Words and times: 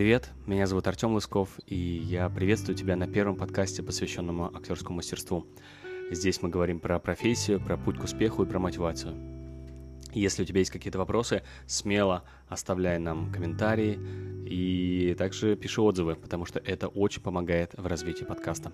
привет! 0.00 0.30
Меня 0.46 0.66
зовут 0.66 0.86
Артем 0.86 1.12
Лысков, 1.12 1.60
и 1.66 1.76
я 1.76 2.30
приветствую 2.30 2.74
тебя 2.74 2.96
на 2.96 3.06
первом 3.06 3.36
подкасте, 3.36 3.82
посвященном 3.82 4.44
актерскому 4.44 4.96
мастерству. 4.96 5.46
Здесь 6.10 6.40
мы 6.40 6.48
говорим 6.48 6.80
про 6.80 6.98
профессию, 6.98 7.60
про 7.60 7.76
путь 7.76 7.98
к 7.98 8.04
успеху 8.04 8.42
и 8.42 8.46
про 8.46 8.58
мотивацию. 8.58 9.14
Если 10.14 10.42
у 10.42 10.46
тебя 10.46 10.60
есть 10.60 10.70
какие-то 10.70 10.96
вопросы, 10.96 11.42
смело 11.66 12.24
оставляй 12.48 12.98
нам 12.98 13.30
комментарии 13.30 13.98
и 14.46 15.14
также 15.18 15.54
пиши 15.54 15.82
отзывы, 15.82 16.14
потому 16.14 16.46
что 16.46 16.60
это 16.60 16.88
очень 16.88 17.20
помогает 17.20 17.74
в 17.74 17.86
развитии 17.86 18.24
подкаста. 18.24 18.72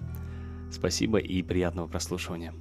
Спасибо 0.71 1.19
и 1.19 1.43
приятного 1.43 1.89
прослушивания. 1.89 2.55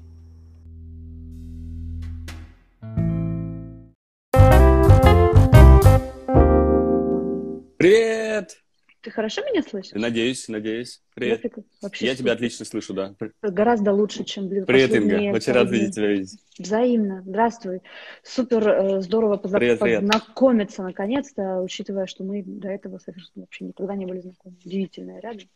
Ты 9.06 9.12
хорошо 9.12 9.44
меня 9.44 9.62
слышишь? 9.62 9.92
Надеюсь, 9.94 10.48
надеюсь. 10.48 11.00
Привет. 11.14 11.44
Я, 11.44 11.52
вообще 11.84 12.08
я 12.08 12.16
тебя 12.16 12.32
отлично 12.32 12.66
слышу, 12.66 12.96
да. 12.96 13.14
Гораздо 13.44 13.94
лучше, 13.94 14.24
чем 14.24 14.48
блин. 14.48 14.66
Привет, 14.66 14.96
Инга. 14.96 15.32
Очень 15.32 15.54
рад 15.54 15.70
видеть 15.70 15.94
тебя 15.94 16.08
видеть. 16.08 16.40
Взаимно. 16.58 17.22
Здравствуй. 17.24 17.82
Супер 18.24 18.68
э, 18.68 19.02
здорово 19.02 19.38
позна... 19.38 19.60
привет. 19.60 19.80
познакомиться 19.80 20.82
наконец-то, 20.82 21.62
учитывая, 21.62 22.08
что 22.08 22.24
мы 22.24 22.42
до 22.42 22.70
этого 22.70 22.98
совершенно 22.98 23.44
вообще 23.44 23.66
никогда 23.66 23.94
не 23.94 24.08
были 24.08 24.22
знакомы. 24.22 24.56
Удивительное 24.66 25.22
рядом. 25.22 25.50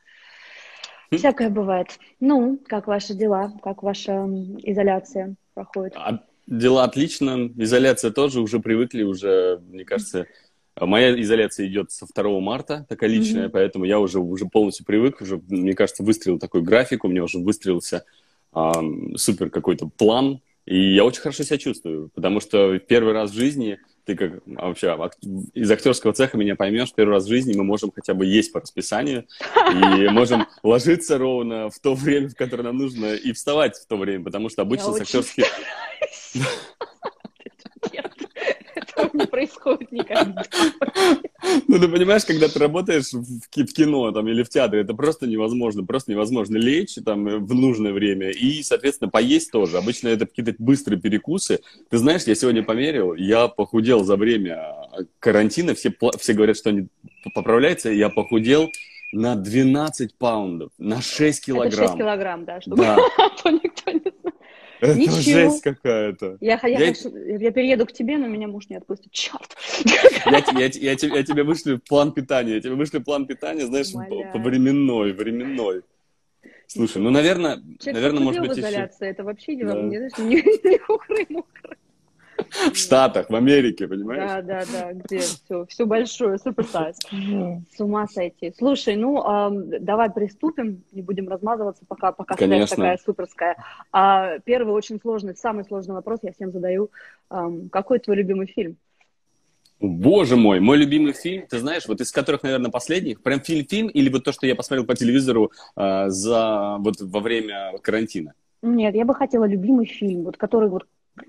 Хм? 1.09 1.17
Всякое 1.17 1.49
бывает. 1.49 1.97
Ну, 2.19 2.61
как 2.67 2.85
ваши 2.85 3.15
дела? 3.15 3.51
Как 3.63 3.81
ваша 3.81 4.27
изоляция 4.61 5.33
проходит? 5.55 5.93
А, 5.95 6.23
дела 6.45 6.83
отлично. 6.83 7.49
Изоляция 7.57 8.11
тоже. 8.11 8.41
Уже 8.41 8.59
привыкли, 8.59 9.01
уже, 9.01 9.59
мне 9.69 9.85
кажется, 9.85 10.27
Моя 10.79 11.19
изоляция 11.21 11.67
идет 11.67 11.91
со 11.91 12.05
2 12.05 12.39
марта, 12.39 12.85
такая 12.87 13.09
личная, 13.09 13.47
mm-hmm. 13.47 13.51
поэтому 13.51 13.85
я 13.85 13.99
уже, 13.99 14.19
уже 14.19 14.45
полностью 14.45 14.85
привык, 14.85 15.21
уже, 15.21 15.41
мне 15.47 15.73
кажется, 15.73 16.03
выстрелил 16.03 16.39
такой 16.39 16.61
график, 16.61 17.03
у 17.03 17.07
меня 17.07 17.23
уже 17.23 17.39
выстрелился 17.39 18.05
а, 18.53 18.73
супер 19.15 19.49
какой-то 19.49 19.89
план, 19.89 20.41
и 20.65 20.93
я 20.93 21.03
очень 21.03 21.21
хорошо 21.21 21.43
себя 21.43 21.57
чувствую, 21.57 22.09
потому 22.13 22.39
что 22.39 22.77
первый 22.79 23.13
раз 23.13 23.31
в 23.31 23.33
жизни, 23.33 23.79
ты 24.05 24.15
как 24.15 24.41
а 24.57 24.67
вообще 24.67 24.95
из 25.53 25.69
актерского 25.71 26.13
цеха 26.13 26.37
меня 26.37 26.55
поймешь, 26.55 26.93
первый 26.93 27.13
раз 27.13 27.25
в 27.25 27.29
жизни 27.29 27.57
мы 27.57 27.63
можем 27.63 27.91
хотя 27.93 28.13
бы 28.13 28.25
есть 28.25 28.53
по 28.53 28.59
расписанию, 28.59 29.25
и 29.71 30.07
можем 30.09 30.47
ложиться 30.63 31.17
ровно 31.17 31.69
в 31.69 31.79
то 31.79 31.93
время, 31.95 32.29
в 32.29 32.35
которое 32.35 32.63
нам 32.63 32.77
нужно, 32.77 33.15
и 33.15 33.33
вставать 33.33 33.77
в 33.77 33.85
то 33.87 33.97
время, 33.97 34.23
потому 34.23 34.49
что 34.49 34.61
обычно 34.61 34.93
с 34.93 35.01
актерских... 35.01 35.45
не 39.19 39.27
происходит 39.27 39.91
никогда. 39.91 40.43
Ну, 41.67 41.79
ты 41.79 41.87
понимаешь, 41.87 42.25
когда 42.25 42.47
ты 42.47 42.59
работаешь 42.59 43.11
в 43.11 43.73
кино 43.73 44.11
там, 44.11 44.27
или 44.27 44.43
в 44.43 44.49
театре, 44.49 44.81
это 44.81 44.93
просто 44.93 45.27
невозможно. 45.27 45.85
Просто 45.85 46.11
невозможно 46.11 46.57
лечь 46.57 46.95
там 47.03 47.45
в 47.45 47.53
нужное 47.53 47.93
время 47.93 48.31
и, 48.31 48.63
соответственно, 48.63 49.09
поесть 49.09 49.51
тоже. 49.51 49.77
Обычно 49.77 50.09
это 50.09 50.25
какие-то 50.25 50.55
быстрые 50.57 50.99
перекусы. 50.99 51.59
Ты 51.89 51.97
знаешь, 51.97 52.23
я 52.23 52.35
сегодня 52.35 52.63
померил, 52.63 53.13
я 53.15 53.47
похудел 53.47 54.03
за 54.03 54.15
время 54.15 54.75
карантина. 55.19 55.75
Все, 55.75 55.91
все 56.19 56.33
говорят, 56.33 56.57
что 56.57 56.69
они 56.69 56.87
поправляются. 57.33 57.89
Я 57.89 58.09
похудел 58.09 58.69
на 59.11 59.35
12 59.35 60.15
паундов, 60.15 60.71
на 60.77 61.01
6 61.01 61.45
килограмм. 61.45 61.73
Это 61.73 61.87
6 61.87 61.97
килограмм, 61.97 62.45
да, 62.45 62.61
чтобы 62.61 62.77
да. 62.77 62.97
никто 63.45 63.91
не 63.91 63.99
знал. 64.21 64.33
Это 64.79 64.97
Ничего. 64.97 65.21
жесть 65.21 65.61
какая-то. 65.61 66.37
Я, 66.39 66.59
я, 66.63 66.79
я... 66.79 66.87
я 66.87 67.51
перееду 67.51 67.85
к 67.85 67.91
тебе, 67.91 68.17
но 68.17 68.27
меня 68.27 68.47
муж 68.47 68.69
не 68.69 68.77
отпустит. 68.77 69.11
Черт! 69.11 69.57
Я, 70.25 70.37
я, 70.37 70.41
я, 70.57 70.69
я, 70.73 70.91
я 70.91 71.23
тебе 71.23 71.43
вышлю 71.43 71.79
план 71.79 72.13
питания. 72.13 72.55
Я 72.55 72.61
тебе 72.61 72.75
вышлю 72.75 73.01
план 73.01 73.27
питания, 73.27 73.65
знаешь, 73.65 73.91
по, 73.91 74.31
по 74.31 74.39
временной, 74.39 75.11
временной. 75.11 75.81
Слушай, 76.67 77.01
ну, 77.01 77.09
наверное, 77.09 77.57
Человек 77.79 77.93
наверное, 77.93 78.23
может 78.23 78.47
быть, 78.47 78.57
еще... 78.57 78.89
это 78.99 79.23
вообще 79.23 79.55
не, 79.55 79.63
да. 79.63 79.73
не, 79.81 79.97
не, 79.97 80.69
не 80.69 80.77
хухры-мухры. 80.77 81.77
В 82.73 82.75
Штатах, 82.75 83.29
в 83.29 83.35
Америке, 83.35 83.87
понимаешь? 83.87 84.29
Да, 84.29 84.41
да, 84.41 84.63
да, 84.71 84.93
где 84.93 85.19
все, 85.19 85.65
все 85.65 85.85
большое, 85.85 86.37
суперсайз. 86.37 86.97
С 87.75 87.79
ума 87.79 88.07
сойти. 88.07 88.53
Слушай, 88.57 88.95
ну, 88.95 89.21
э, 89.21 89.79
давай 89.79 90.09
приступим, 90.09 90.83
не 90.91 91.01
будем 91.01 91.27
размазываться, 91.29 91.83
пока, 91.87 92.11
пока 92.11 92.35
связь 92.35 92.69
такая 92.69 92.97
суперская. 93.03 93.57
А, 93.91 94.39
первый 94.39 94.73
очень 94.73 94.99
сложный, 94.99 95.35
самый 95.35 95.65
сложный 95.65 95.95
вопрос 95.95 96.19
я 96.23 96.33
всем 96.33 96.51
задаю. 96.51 96.89
Э, 97.29 97.49
какой 97.71 97.99
твой 97.99 98.17
любимый 98.17 98.47
фильм? 98.47 98.77
Боже 99.79 100.35
мой, 100.35 100.59
мой 100.59 100.77
любимый 100.77 101.13
фильм, 101.13 101.47
ты 101.47 101.57
знаешь, 101.57 101.87
вот 101.87 102.01
из 102.01 102.11
которых, 102.11 102.43
наверное, 102.43 102.69
последних, 102.69 103.21
прям 103.21 103.39
фильм-фильм 103.39 103.87
или 103.87 104.09
вот 104.09 104.25
то, 104.25 104.33
что 104.33 104.45
я 104.45 104.55
посмотрел 104.55 104.85
по 104.85 104.95
телевизору 104.95 105.51
э, 105.77 106.09
за, 106.09 106.75
вот 106.79 106.95
во 106.99 107.19
время 107.21 107.71
карантина? 107.81 108.33
Нет, 108.61 108.93
я 108.93 109.05
бы 109.05 109.15
хотела 109.15 109.45
любимый 109.45 109.85
фильм, 109.85 110.23
вот 110.23 110.35
который 110.35 110.67
вот 110.67 110.85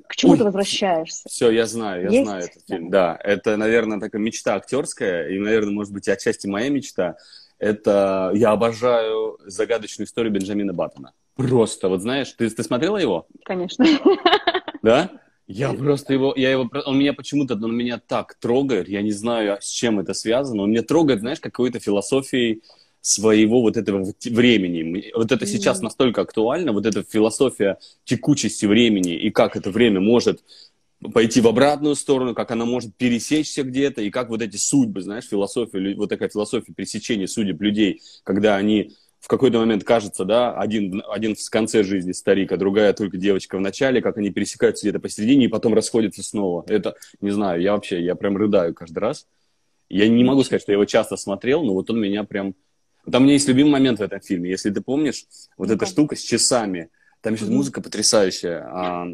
к 0.06 0.16
чему 0.16 0.32
Ой, 0.32 0.38
ты 0.38 0.44
возвращаешься? 0.44 1.28
Все, 1.28 1.50
я 1.50 1.66
знаю, 1.66 2.04
я 2.04 2.10
Есть? 2.10 2.24
знаю 2.24 2.44
этот 2.44 2.62
фильм. 2.66 2.90
Да. 2.90 3.14
да, 3.14 3.20
это, 3.22 3.56
наверное, 3.56 4.00
такая 4.00 4.20
мечта 4.20 4.54
актерская, 4.54 5.28
и, 5.28 5.38
наверное, 5.38 5.72
может 5.72 5.92
быть, 5.92 6.08
отчасти 6.08 6.46
моя 6.46 6.68
мечта. 6.68 7.16
Это 7.58 8.30
я 8.34 8.52
обожаю 8.52 9.38
загадочную 9.44 10.06
историю 10.06 10.32
Бенджамина 10.32 10.72
Баттона. 10.72 11.12
Просто, 11.36 11.88
вот 11.88 12.00
знаешь, 12.02 12.32
ты, 12.32 12.48
ты 12.50 12.62
смотрела 12.62 12.96
его? 12.96 13.26
Конечно. 13.44 13.86
Да? 14.82 15.10
Я 15.46 15.74
просто 15.74 16.14
его, 16.14 16.32
я 16.36 16.52
его, 16.52 16.70
он 16.86 16.98
меня 16.98 17.12
почему-то, 17.12 17.54
он 17.54 17.76
меня 17.76 17.98
так 17.98 18.34
трогает, 18.36 18.88
я 18.88 19.02
не 19.02 19.10
знаю, 19.10 19.58
с 19.60 19.68
чем 19.68 19.98
это 19.98 20.14
связано, 20.14 20.62
он 20.62 20.70
меня 20.70 20.82
трогает, 20.82 21.20
знаешь, 21.20 21.40
какой-то 21.40 21.80
философией 21.80 22.62
своего 23.00 23.62
вот 23.62 23.76
этого 23.76 24.06
времени. 24.24 25.10
Вот 25.14 25.32
это 25.32 25.46
сейчас 25.46 25.80
настолько 25.80 26.20
актуально, 26.20 26.72
вот 26.72 26.86
эта 26.86 27.02
философия 27.02 27.78
текучести 28.04 28.66
времени 28.66 29.14
и 29.14 29.30
как 29.30 29.56
это 29.56 29.70
время 29.70 30.00
может 30.00 30.42
пойти 31.14 31.40
в 31.40 31.48
обратную 31.48 31.94
сторону, 31.94 32.34
как 32.34 32.50
она 32.50 32.66
может 32.66 32.94
пересечься 32.94 33.62
где-то, 33.62 34.02
и 34.02 34.10
как 34.10 34.28
вот 34.28 34.42
эти 34.42 34.56
судьбы, 34.56 35.00
знаешь, 35.00 35.24
философия, 35.26 35.94
вот 35.94 36.10
такая 36.10 36.28
философия 36.28 36.72
пересечения 36.74 37.26
судеб 37.26 37.60
людей, 37.62 38.02
когда 38.22 38.56
они 38.56 38.92
в 39.18 39.28
какой-то 39.28 39.58
момент 39.58 39.84
кажется, 39.84 40.24
да, 40.24 40.52
один, 40.54 41.02
один 41.08 41.34
в 41.36 41.50
конце 41.50 41.84
жизни 41.84 42.12
старик, 42.12 42.52
а 42.52 42.56
другая 42.56 42.92
только 42.92 43.18
девочка 43.18 43.56
в 43.56 43.60
начале, 43.60 44.00
как 44.00 44.16
они 44.16 44.30
пересекаются 44.30 44.86
где-то 44.86 44.98
посередине 44.98 45.46
и 45.46 45.48
потом 45.48 45.74
расходятся 45.74 46.22
снова. 46.22 46.64
Это, 46.68 46.96
не 47.20 47.30
знаю, 47.30 47.60
я 47.60 47.72
вообще, 47.72 48.02
я 48.02 48.14
прям 48.14 48.36
рыдаю 48.36 48.74
каждый 48.74 48.98
раз. 48.98 49.26
Я 49.90 50.08
не 50.08 50.24
могу 50.24 50.42
сказать, 50.42 50.62
что 50.62 50.72
я 50.72 50.76
его 50.76 50.84
часто 50.86 51.16
смотрел, 51.16 51.62
но 51.64 51.74
вот 51.74 51.90
он 51.90 52.00
меня 52.00 52.24
прям 52.24 52.54
там 53.10 53.22
у 53.22 53.24
меня 53.24 53.34
есть 53.34 53.48
любимый 53.48 53.70
момент 53.70 53.98
в 53.98 54.02
этом 54.02 54.20
фильме. 54.20 54.50
Если 54.50 54.70
ты 54.70 54.80
помнишь, 54.80 55.26
вот 55.56 55.68
ну 55.68 55.74
эта 55.74 55.86
штука 55.86 56.16
с 56.16 56.20
часами. 56.20 56.90
Там 57.20 57.34
еще 57.34 57.44
mm-hmm. 57.44 57.50
музыка 57.50 57.82
потрясающая. 57.82 58.66
А, 58.66 59.06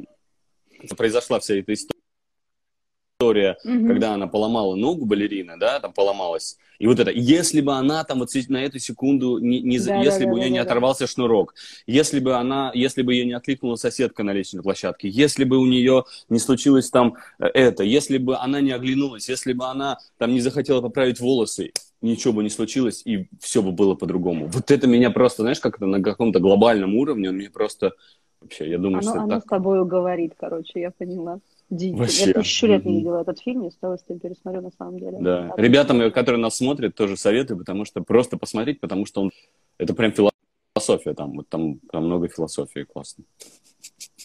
произошла 0.97 1.41
вся 1.41 1.57
эта 1.57 1.75
история, 1.75 3.57
mm-hmm. 3.65 3.87
когда 3.89 4.15
она 4.15 4.27
поломала 4.27 4.75
ногу 4.75 5.07
балерина, 5.07 5.59
да, 5.59 5.81
там 5.81 5.93
поломалась. 5.93 6.57
И 6.79 6.87
вот 6.87 7.01
это, 7.01 7.11
если 7.11 7.61
бы 7.61 7.73
она 7.73 8.05
там 8.05 8.19
вот 8.19 8.31
на 8.49 8.63
эту 8.63 8.79
секунду, 8.79 9.39
не, 9.39 9.61
не, 9.63 9.79
да, 9.79 9.97
если 10.03 10.25
да, 10.25 10.31
бы 10.31 10.33
да, 10.33 10.33
у 10.33 10.37
нее 10.37 10.49
да, 10.49 10.53
не 10.53 10.59
да. 10.59 10.63
оторвался 10.63 11.07
шнурок, 11.07 11.55
если 11.87 12.21
бы 12.21 12.35
она, 12.35 12.71
если 12.75 13.03
бы 13.03 13.15
ее 13.15 13.25
не 13.25 13.33
откликнула 13.33 13.77
соседка 13.77 14.23
на 14.23 14.33
лестничной 14.33 14.63
площадке, 14.63 15.09
если 15.09 15.45
бы 15.45 15.59
у 15.59 15.67
нее 15.67 16.05
не 16.29 16.39
случилось 16.39 16.91
там 16.91 17.17
э, 17.39 17.47
это, 17.47 17.83
если 17.83 18.19
бы 18.19 18.37
она 18.37 18.61
не 18.61 18.73
оглянулась, 18.73 19.29
если 19.29 19.53
бы 19.53 19.67
она 19.67 19.99
там 20.19 20.33
не 20.33 20.41
захотела 20.41 20.83
поправить 20.83 21.19
волосы, 21.21 21.73
ничего 22.03 22.34
бы 22.34 22.43
не 22.43 22.51
случилось, 22.51 23.03
и 23.05 23.29
все 23.41 23.62
бы 23.62 23.73
было 23.73 23.95
по-другому. 23.95 24.47
Вот 24.47 24.71
это 24.71 24.87
меня 24.87 25.11
просто, 25.11 25.43
знаешь, 25.43 25.61
как 25.61 25.77
это 25.77 25.87
на 25.87 26.03
каком-то 26.03 26.41
глобальном 26.41 26.95
уровне, 26.95 27.31
он 27.31 27.37
мне 27.37 27.51
просто... 27.51 27.93
Вообще, 28.41 28.69
я 28.69 28.79
думаю, 28.79 28.99
оно, 28.99 29.11
что 29.11 29.21
оно 29.21 29.29
так... 29.29 29.43
с 29.45 29.47
тобой 29.47 29.84
говорит, 29.87 30.34
короче, 30.39 30.81
я 30.81 30.91
поняла. 30.91 31.41
Вообще. 31.71 32.27
Я 32.28 32.34
тысячу 32.34 32.66
лет 32.66 32.84
не 32.84 32.98
видела 32.98 33.22
этот 33.22 33.41
фильм, 33.41 33.65
я 33.65 33.71
с 33.71 33.77
удовольствием 33.77 34.21
пересмотрю 34.21 34.60
на 34.60 34.71
самом 34.71 35.01
деле. 35.01 35.19
Да. 35.21 35.53
А 35.57 35.60
Ребятам, 35.60 36.13
которые 36.13 36.41
нас 36.41 36.57
смотрят, 36.57 36.95
тоже 36.95 37.16
советую, 37.16 37.59
потому 37.59 37.84
что 37.84 38.03
просто 38.03 38.37
посмотреть, 38.37 38.78
потому 38.81 39.07
что 39.07 39.22
он... 39.22 39.31
Это 39.78 39.95
прям 39.95 40.13
философия 40.13 41.15
там, 41.15 41.33
вот 41.37 41.48
там, 41.48 41.81
там 41.91 42.04
много 42.04 42.28
философии, 42.28 42.84
классно. 42.84 43.25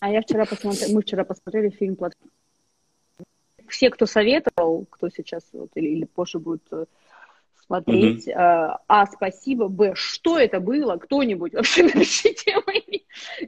А 0.02 0.12
я 0.12 0.22
вчера 0.22 0.46
посмотрела, 0.46 0.94
мы 0.94 1.02
вчера 1.02 1.24
посмотрели 1.24 1.70
фильм 1.70 1.96
«Платформа». 1.96 2.32
Все, 3.68 3.90
кто 3.90 4.06
советовал, 4.06 4.86
кто 4.90 5.10
сейчас 5.10 5.44
вот, 5.54 5.70
или, 5.76 5.88
или 5.88 6.04
позже 6.04 6.40
будет 6.40 6.64
э, 6.72 6.86
смотреть. 7.72 8.28
Угу. 8.28 8.36
А, 8.38 9.06
спасибо, 9.08 9.68
Б, 9.68 9.94
что 9.96 10.38
это 10.38 10.60
было? 10.60 10.98
Кто-нибудь 10.98 11.54
вообще 11.54 11.84
напишите 11.96 12.56
мне. 12.68 13.02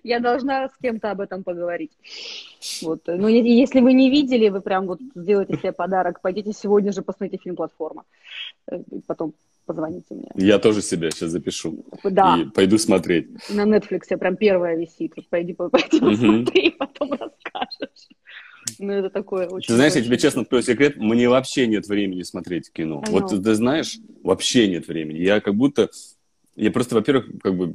Я 0.03 0.19
должна 0.19 0.69
с 0.69 0.77
кем-то 0.81 1.11
об 1.11 1.21
этом 1.21 1.43
поговорить. 1.43 1.91
Вот. 2.81 3.01
Ну, 3.07 3.27
если 3.27 3.81
вы 3.81 3.93
не 3.93 4.09
видели, 4.09 4.49
вы 4.49 4.61
прям 4.61 4.87
вот 4.87 4.99
сделайте 5.15 5.57
себе 5.57 5.73
подарок, 5.73 6.21
пойдите 6.21 6.53
сегодня 6.53 6.91
же 6.91 7.01
посмотрите 7.01 7.41
фильм 7.43 7.55
«Платформа». 7.55 8.03
Э, 8.71 8.79
потом 9.07 9.33
позвоните 9.65 10.13
мне. 10.13 10.29
Я 10.35 10.59
тоже 10.59 10.81
себе 10.81 11.11
сейчас 11.11 11.31
запишу. 11.31 11.85
Да. 12.03 12.37
И 12.37 12.45
пойду 12.49 12.77
смотреть. 12.77 13.27
На 13.49 13.65
Netflix 13.65 14.17
прям 14.17 14.35
первая 14.37 14.77
висит. 14.77 15.13
Пойди, 15.29 15.53
пойди 15.53 15.97
угу. 15.97 16.09
посмотри, 16.09 16.69
потом 16.71 17.11
расскажешь. 17.11 18.07
Ну, 18.79 18.93
это 18.93 19.09
такое 19.09 19.47
очень... 19.47 19.67
Ты 19.67 19.75
знаешь, 19.75 19.93
я 19.93 20.01
тебе 20.01 20.17
честно 20.17 20.41
открою 20.41 20.63
секрет, 20.63 20.97
мне 20.97 21.29
вообще 21.29 21.67
нет 21.67 21.87
времени 21.87 22.23
смотреть 22.23 22.71
кино. 22.71 23.03
I 23.05 23.11
Вот 23.11 23.31
know. 23.31 23.41
ты, 23.41 23.53
знаешь, 23.55 23.97
вообще 24.23 24.67
нет 24.67 24.87
времени. 24.87 25.19
Я 25.19 25.41
как 25.41 25.55
будто... 25.55 25.89
Я 26.55 26.69
просто, 26.69 26.95
во-первых, 26.95 27.25
как 27.41 27.57
бы 27.57 27.73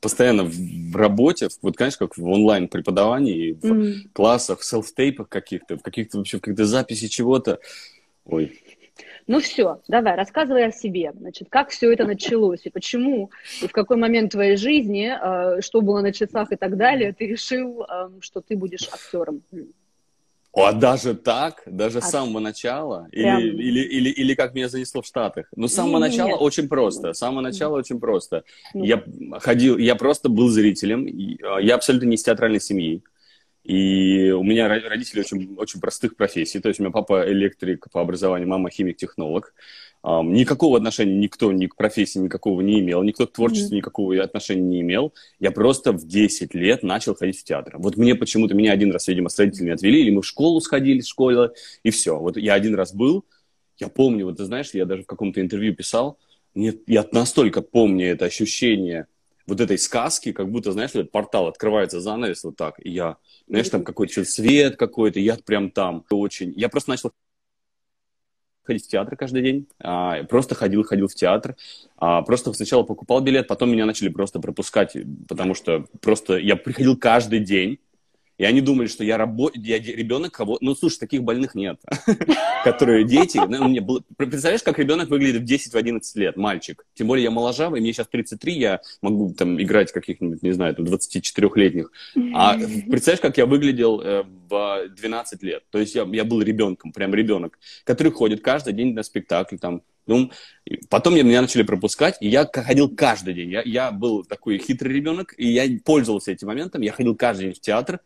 постоянно 0.00 0.44
в 0.44 0.96
работе, 0.96 1.48
вот, 1.62 1.76
конечно, 1.76 2.06
как 2.06 2.18
в 2.18 2.28
онлайн-преподавании, 2.28 3.52
в 3.52 3.64
М. 3.64 4.10
классах, 4.12 4.60
в 4.60 4.64
селф-тейпах 4.64 5.28
каких-то, 5.28 5.76
в 5.76 5.82
каких-то 5.82 6.18
вообще, 6.18 6.38
в 6.38 6.40
каких-то 6.40 6.64
записи 6.64 7.06
чего-то. 7.06 7.60
Ой, 8.24 8.60
Ну 9.28 9.40
все, 9.40 9.80
давай, 9.88 10.14
рассказывай 10.14 10.66
о 10.66 10.72
себе. 10.72 11.12
Значит, 11.18 11.48
как 11.50 11.70
все 11.70 11.92
это 11.92 12.04
началось 12.04 12.60
и 12.64 12.70
почему, 12.70 13.30
и 13.60 13.66
в 13.66 13.72
какой 13.72 13.96
момент 13.96 14.32
твоей 14.32 14.56
жизни, 14.56 15.12
э, 15.12 15.60
что 15.62 15.80
было 15.80 16.00
на 16.00 16.12
часах 16.12 16.52
и 16.52 16.56
так 16.56 16.76
далее, 16.76 17.12
ты 17.12 17.26
решил, 17.26 17.82
э, 17.82 18.10
что 18.20 18.40
ты 18.40 18.56
будешь 18.56 18.88
актером. 18.92 19.42
М. 20.56 20.62
а 20.64 20.72
даже 20.72 21.14
так? 21.14 21.62
Даже 21.66 22.00
с 22.00 22.04
А 22.04 22.08
самого 22.08 22.40
начала? 22.40 23.08
прям- 23.12 23.40
Или, 23.40 23.62
или, 23.62 23.80
или, 23.80 24.08
или 24.10 24.34
как 24.34 24.54
меня 24.54 24.68
занесло 24.68 25.02
в 25.02 25.06
Штатах? 25.06 25.46
Ну, 25.54 25.68
с 25.68 25.74
самого 25.74 25.98
Не-не-не. 25.98 26.22
начала 26.24 26.38
очень 26.38 26.68
просто. 26.68 27.12
С 27.12 27.18
самого 27.18 27.40
начала 27.42 27.76
очень 27.76 28.00
просто. 28.00 28.42
Ну. 28.74 28.84
Я 28.84 29.04
ходил, 29.40 29.76
я 29.78 29.94
просто 29.96 30.28
был 30.28 30.48
зрителем. 30.48 31.06
а, 31.42 31.58
Я 31.60 31.74
абсолютно 31.74 32.06
не 32.06 32.14
из 32.16 32.22
театральной 32.22 32.60
семьи. 32.60 33.02
И 33.64 34.30
у 34.30 34.44
меня 34.44 34.68
ро- 34.68 34.88
родители 34.88 35.20
очень, 35.20 35.54
очень 35.58 35.80
простых 35.80 36.14
профессий. 36.16 36.60
То 36.60 36.68
есть 36.68 36.78
у 36.80 36.84
меня 36.84 36.92
папа 36.92 37.24
электрик 37.28 37.86
по 37.90 38.00
образованию, 38.00 38.48
мама 38.48 38.70
химик-технолог. 38.70 39.52
Никакого 40.04 40.76
отношения 40.76 41.16
никто 41.16 41.50
ни 41.50 41.66
к 41.66 41.74
профессии 41.74 42.20
никакого 42.20 42.60
не 42.60 42.78
имел, 42.78 43.02
никто 43.02 43.26
к 43.26 43.32
творчеству 43.32 43.74
никакого 43.74 44.22
отношения 44.22 44.62
не 44.62 44.80
имел. 44.82 45.12
Я 45.40 45.50
просто 45.50 45.92
в 45.92 46.06
10 46.06 46.54
лет 46.54 46.84
начал 46.84 47.16
ходить 47.16 47.40
в 47.40 47.44
театр. 47.44 47.74
Вот 47.78 47.96
мне 47.96 48.14
почему-то, 48.14 48.54
меня 48.54 48.72
один 48.72 48.92
раз, 48.92 49.08
видимо, 49.08 49.28
с 49.28 49.38
родителями 49.38 49.72
отвели, 49.72 50.02
или 50.02 50.10
мы 50.10 50.22
в 50.22 50.26
школу 50.26 50.60
сходили, 50.60 51.00
в 51.00 51.06
школе, 51.08 51.50
и 51.82 51.90
все. 51.90 52.18
Вот 52.18 52.36
я 52.36 52.54
один 52.54 52.76
раз 52.76 52.94
был, 52.94 53.24
я 53.78 53.88
помню, 53.88 54.26
вот 54.26 54.36
ты 54.36 54.44
знаешь, 54.44 54.70
я 54.72 54.84
даже 54.84 55.02
в 55.02 55.06
каком-то 55.06 55.40
интервью 55.40 55.74
писал, 55.74 56.18
мне, 56.54 56.72
я 56.86 57.04
настолько 57.12 57.60
помню 57.60 58.10
это 58.10 58.24
ощущение 58.24 59.08
вот 59.46 59.60
этой 59.60 59.78
сказки, 59.78 60.32
как 60.32 60.50
будто, 60.50 60.72
знаешь, 60.72 60.90
этот 60.90 61.10
портал 61.10 61.46
открывается 61.46 62.00
занавес 62.00 62.44
вот 62.44 62.56
так, 62.56 62.74
и 62.84 62.90
я, 62.90 63.16
знаешь, 63.46 63.68
там 63.68 63.84
какой-то 63.84 64.24
свет 64.24 64.76
какой-то, 64.76 65.20
я 65.20 65.36
прям 65.36 65.70
там 65.70 66.04
очень. 66.10 66.52
Я 66.56 66.68
просто 66.68 66.90
начал 66.90 67.12
ходить 68.66 68.86
в 68.86 68.88
театр 68.88 69.16
каждый 69.16 69.42
день, 69.42 69.66
а, 69.80 70.24
просто 70.24 70.54
ходил, 70.54 70.82
ходил 70.82 71.08
в 71.08 71.14
театр, 71.14 71.56
а, 71.96 72.22
просто 72.22 72.52
сначала 72.52 72.82
покупал 72.82 73.20
билет, 73.20 73.48
потом 73.48 73.70
меня 73.70 73.86
начали 73.86 74.08
просто 74.08 74.40
пропускать, 74.40 74.96
потому 75.28 75.54
что 75.54 75.86
просто 76.00 76.36
я 76.36 76.56
приходил 76.56 76.96
каждый 76.96 77.40
день, 77.40 77.78
и 78.38 78.44
они 78.44 78.60
думали, 78.60 78.86
что 78.86 79.02
я, 79.02 79.16
рабо... 79.16 79.50
я 79.54 79.78
ребенок 79.78 80.32
кого... 80.32 80.58
Ну, 80.60 80.74
слушай, 80.74 80.98
таких 80.98 81.22
больных 81.22 81.54
нет. 81.54 81.80
Которые 82.64 83.04
дети... 83.04 83.40
ну, 83.48 84.02
Представляешь, 84.16 84.62
как 84.62 84.78
ребенок 84.78 85.08
выглядит 85.08 85.42
в 85.42 85.44
10-11 85.44 86.00
лет, 86.16 86.36
мальчик. 86.36 86.84
Тем 86.94 87.06
более 87.06 87.24
я 87.24 87.30
моложавый, 87.30 87.80
мне 87.80 87.92
сейчас 87.92 88.08
33, 88.08 88.58
я 88.58 88.80
могу 89.00 89.32
там 89.32 89.60
играть 89.60 89.90
каких-нибудь, 89.90 90.42
не 90.42 90.52
знаю, 90.52 90.74
там, 90.74 90.84
24-летних. 90.84 91.90
А 92.34 92.58
представляешь, 92.90 93.20
как 93.20 93.38
я 93.38 93.46
выглядел 93.46 94.02
э, 94.02 94.24
в 94.48 94.88
12 94.88 95.42
лет? 95.42 95.64
То 95.70 95.78
есть 95.78 95.94
я, 95.94 96.04
я 96.12 96.24
был 96.24 96.42
ребенком, 96.42 96.92
прям 96.92 97.14
ребенок, 97.14 97.58
который 97.84 98.12
ходит 98.12 98.42
каждый 98.42 98.72
день 98.72 98.94
на 98.94 99.02
спектакль, 99.02 99.56
там, 99.56 99.82
ну, 100.06 100.30
потом 100.88 101.14
меня, 101.14 101.40
начали 101.40 101.62
пропускать, 101.62 102.16
и 102.20 102.28
я 102.28 102.48
ходил 102.52 102.88
каждый 102.94 103.34
день. 103.34 103.50
Я, 103.50 103.62
я 103.64 103.90
был 103.90 104.24
такой 104.24 104.58
хитрый 104.58 104.92
ребенок, 104.94 105.34
и 105.36 105.48
я 105.48 105.64
пользовался 105.84 106.32
этим 106.32 106.48
моментом. 106.48 106.82
Я 106.82 106.92
ходил 106.92 107.16
каждый 107.16 107.46
день 107.46 107.54
в 107.54 107.60
театр. 107.60 108.00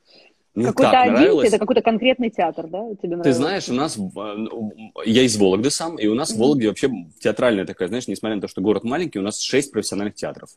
Мне 0.55 0.67
Какой-то 0.67 0.91
так 0.91 1.03
один, 1.03 1.15
нравилось. 1.15 1.49
это 1.49 1.59
какой-то 1.59 1.81
конкретный 1.81 2.29
театр, 2.31 2.67
да? 2.67 2.83
Тебе 3.01 3.23
Ты 3.23 3.33
знаешь, 3.33 3.69
у 3.69 3.73
нас, 3.73 3.97
в- 3.97 4.19
э, 4.19 5.09
я 5.09 5.23
из 5.23 5.37
Вологды 5.37 5.71
сам, 5.71 5.97
и 5.97 6.09
у 6.09 6.15
нас 6.15 6.31
в 6.31 6.33
Мгм. 6.33 6.41
Вологде 6.41 6.69
вообще 6.69 6.91
театральная 7.21 7.65
такая, 7.67 7.87
знаешь, 7.87 8.09
несмотря 8.09 8.35
на 8.35 8.43
то, 8.43 8.49
что 8.49 8.61
город 8.61 8.83
маленький, 8.83 9.21
у 9.21 9.23
нас 9.23 9.41
шесть 9.41 9.71
профессиональных 9.71 10.17
театров. 10.17 10.51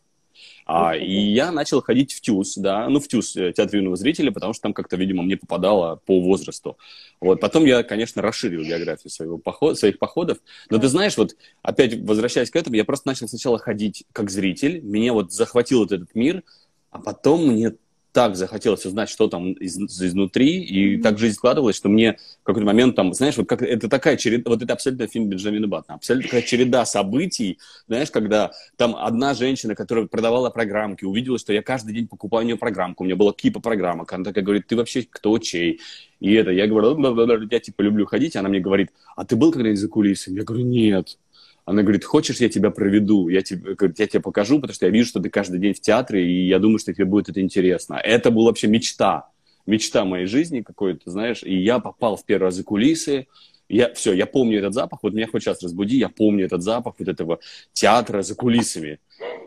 А, 0.66 0.96
и 0.96 1.12
я 1.12 1.52
начал 1.52 1.82
ходить 1.82 2.14
в 2.14 2.22
ТЮЗ, 2.22 2.56
да, 2.58 2.88
ну, 2.90 3.00
в 3.00 3.08
ТЮЗ, 3.08 3.36
э, 3.36 3.54
театр 3.54 3.78
юного 3.78 3.96
зрителя, 3.96 4.32
потому 4.32 4.54
что 4.54 4.64
там 4.64 4.74
как-то, 4.74 4.96
видимо, 4.96 5.24
мне 5.24 5.38
попадало 5.38 6.00
по 6.06 6.22
возрасту. 6.22 6.78
Вот, 7.20 7.42
потом 7.42 7.66
я, 7.66 7.84
конечно, 7.84 8.22
расширил 8.22 8.64
географию 8.64 9.12
своего 9.12 9.38
поход, 9.38 9.78
своих 9.78 10.00
походов, 10.00 10.38
но 10.70 10.78
ты 10.78 10.88
знаешь, 10.88 11.18
вот, 11.18 11.36
опять 11.62 11.96
возвращаясь 11.96 12.50
к 12.50 12.56
этому, 12.56 12.76
я 12.76 12.86
просто 12.86 13.08
начал 13.08 13.28
сначала 13.28 13.60
ходить 13.60 14.06
как 14.14 14.30
зритель, 14.30 14.82
меня 14.82 15.14
вот 15.14 15.32
захватил 15.32 15.80
вот 15.80 15.92
этот 15.92 16.16
мир, 16.16 16.44
а 16.92 17.00
потом 17.00 17.48
мне 17.48 17.74
так 18.14 18.36
захотелось 18.36 18.86
узнать, 18.86 19.10
что 19.10 19.28
там 19.28 19.54
из- 19.54 19.78
изнутри, 19.78 20.64
и 20.64 20.94
Мгм. 20.94 21.04
так 21.04 21.18
жизнь 21.18 21.36
складывалась, 21.36 21.76
что 21.76 21.90
мне 21.90 22.18
в 22.42 22.46
какой-то 22.46 22.66
момент 22.66 22.96
там, 22.96 23.14
знаешь, 23.14 23.36
вот 23.38 23.50
как 23.50 23.64
это 23.64 23.90
такая 23.90 24.18
череда, 24.18 24.50
вот 24.52 24.62
это 24.62 24.74
абсолютно 24.74 25.08
фильм 25.08 25.30
Бенджамина 25.30 25.68
Баттона, 25.68 25.96
абсолютно 25.96 26.30
такая 26.30 26.44
череда 26.44 26.86
событий, 26.86 27.58
знаешь, 27.88 28.12
когда 28.12 28.52
там 28.78 28.96
одна 28.96 29.34
женщина, 29.34 29.74
которая 29.76 30.06
продавала 30.06 30.52
программки, 30.52 31.06
увидела, 31.06 31.40
что 31.40 31.54
я 31.54 31.64
каждый 31.64 31.94
день 31.96 32.08
покупаю 32.08 32.44
у 32.44 32.48
нее 32.48 32.58
программку, 32.58 33.04
у 33.04 33.06
меня 33.06 33.16
была 33.16 33.34
кипа 33.34 33.60
программок, 33.60 34.14
она 34.14 34.24
такая 34.24 34.44
говорит, 34.44 34.68
ты 34.68 34.76
вообще 34.76 35.06
кто, 35.10 35.40
чей? 35.40 35.82
И 36.20 36.34
это, 36.34 36.52
я 36.52 36.68
говорю, 36.68 36.96
«Бла-бла-бла, 36.96 37.48
я 37.52 37.60
типа 37.60 37.82
люблю 37.82 38.06
ходить, 38.06 38.36
она 38.36 38.48
мне 38.48 38.60
говорит, 38.60 38.92
а 39.16 39.26
ты 39.26 39.36
был 39.36 39.52
когда-нибудь 39.52 39.80
за 39.80 39.88
кулисами? 39.90 40.38
Я 40.38 40.44
говорю, 40.44 40.64
нет. 40.64 41.18
Она 41.66 41.82
говорит, 41.82 42.04
хочешь, 42.04 42.38
я 42.38 42.50
тебя 42.50 42.72
проведу, 42.72 43.30
я 43.30 43.42
тебе, 43.42 43.76
говорит, 43.76 44.00
я 44.00 44.08
тебе 44.08 44.20
покажу, 44.20 44.56
потому 44.60 44.74
что 44.74 44.86
я 44.86 44.92
вижу, 44.92 45.08
что 45.08 45.22
ты 45.22 45.30
каждый 45.30 45.60
день 45.60 45.74
в 45.74 45.80
театре, 45.80 46.28
и 46.28 46.48
я 46.48 46.60
думаю, 46.60 46.80
что 46.80 46.94
тебе 46.94 47.06
будет 47.06 47.30
это 47.30 47.42
интересно. 47.42 47.96
Это 47.96 48.32
была 48.32 48.48
вообще 48.48 48.68
мечта, 48.68 49.30
мечта 49.66 50.04
моей 50.04 50.26
жизни 50.26 50.62
какой-то, 50.62 51.10
знаешь, 51.10 51.42
и 51.44 51.56
я 51.56 51.80
попал 51.80 52.18
в 52.18 52.26
первый 52.26 52.46
раз 52.46 52.56
за 52.56 52.64
кулисы, 52.64 53.28
я, 53.74 53.94
все, 53.94 54.14
я 54.14 54.26
помню 54.26 54.60
этот 54.60 54.74
запах, 54.74 55.00
вот 55.02 55.14
меня 55.14 55.28
хоть 55.28 55.44
сейчас 55.44 55.64
разбуди, 55.64 55.98
я 55.98 56.10
помню 56.10 56.46
этот 56.46 56.62
запах 56.62 56.96
вот 57.00 57.08
этого 57.08 57.40
театра 57.74 58.22
за 58.22 58.36
кулисами. 58.36 59.00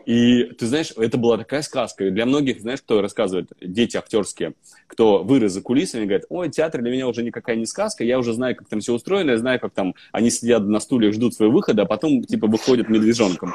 И 0.05 0.43
ты 0.57 0.65
знаешь, 0.67 0.93
это 0.95 1.17
была 1.17 1.37
такая 1.37 1.61
сказка. 1.61 2.05
И 2.05 2.11
для 2.11 2.25
многих, 2.25 2.61
знаешь, 2.61 2.81
кто 2.81 3.01
рассказывает, 3.01 3.51
дети 3.61 3.97
актерские, 3.97 4.53
кто 4.87 5.23
вырос 5.23 5.51
за 5.51 5.61
кулисами, 5.61 6.05
говорят, 6.05 6.23
ой, 6.29 6.49
театр 6.49 6.81
для 6.81 6.91
меня 6.91 7.07
уже 7.07 7.23
никакая 7.23 7.57
не 7.57 7.65
сказка, 7.65 8.03
я 8.03 8.17
уже 8.17 8.33
знаю, 8.33 8.55
как 8.55 8.69
там 8.69 8.79
все 8.79 8.93
устроено, 8.93 9.31
я 9.31 9.37
знаю, 9.37 9.59
как 9.59 9.73
там 9.73 9.95
они 10.11 10.29
сидят 10.29 10.63
на 10.63 10.79
стульях, 10.79 11.13
ждут 11.13 11.33
своего 11.33 11.53
выхода, 11.53 11.81
а 11.81 11.85
потом, 11.85 12.23
типа, 12.23 12.47
выходят 12.47 12.89
медвежонком. 12.89 13.53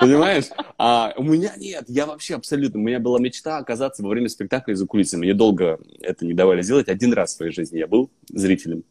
Понимаешь? 0.00 0.44
А 0.78 1.12
у 1.16 1.24
меня 1.24 1.52
нет, 1.56 1.84
я 1.88 2.06
вообще 2.06 2.36
абсолютно, 2.36 2.78
у 2.78 2.82
меня 2.82 3.00
была 3.00 3.18
мечта 3.18 3.58
оказаться 3.58 4.02
во 4.02 4.08
время 4.08 4.28
спектакля 4.28 4.74
за 4.74 4.86
кулисами. 4.86 5.22
Мне 5.22 5.34
долго 5.34 5.80
это 6.00 6.24
не 6.24 6.32
давали 6.32 6.62
сделать. 6.62 6.88
Один 6.88 7.12
раз 7.12 7.34
в 7.34 7.36
своей 7.36 7.52
жизни 7.52 7.78
я 7.78 7.88
был 7.88 8.10
зрителем. 8.28 8.84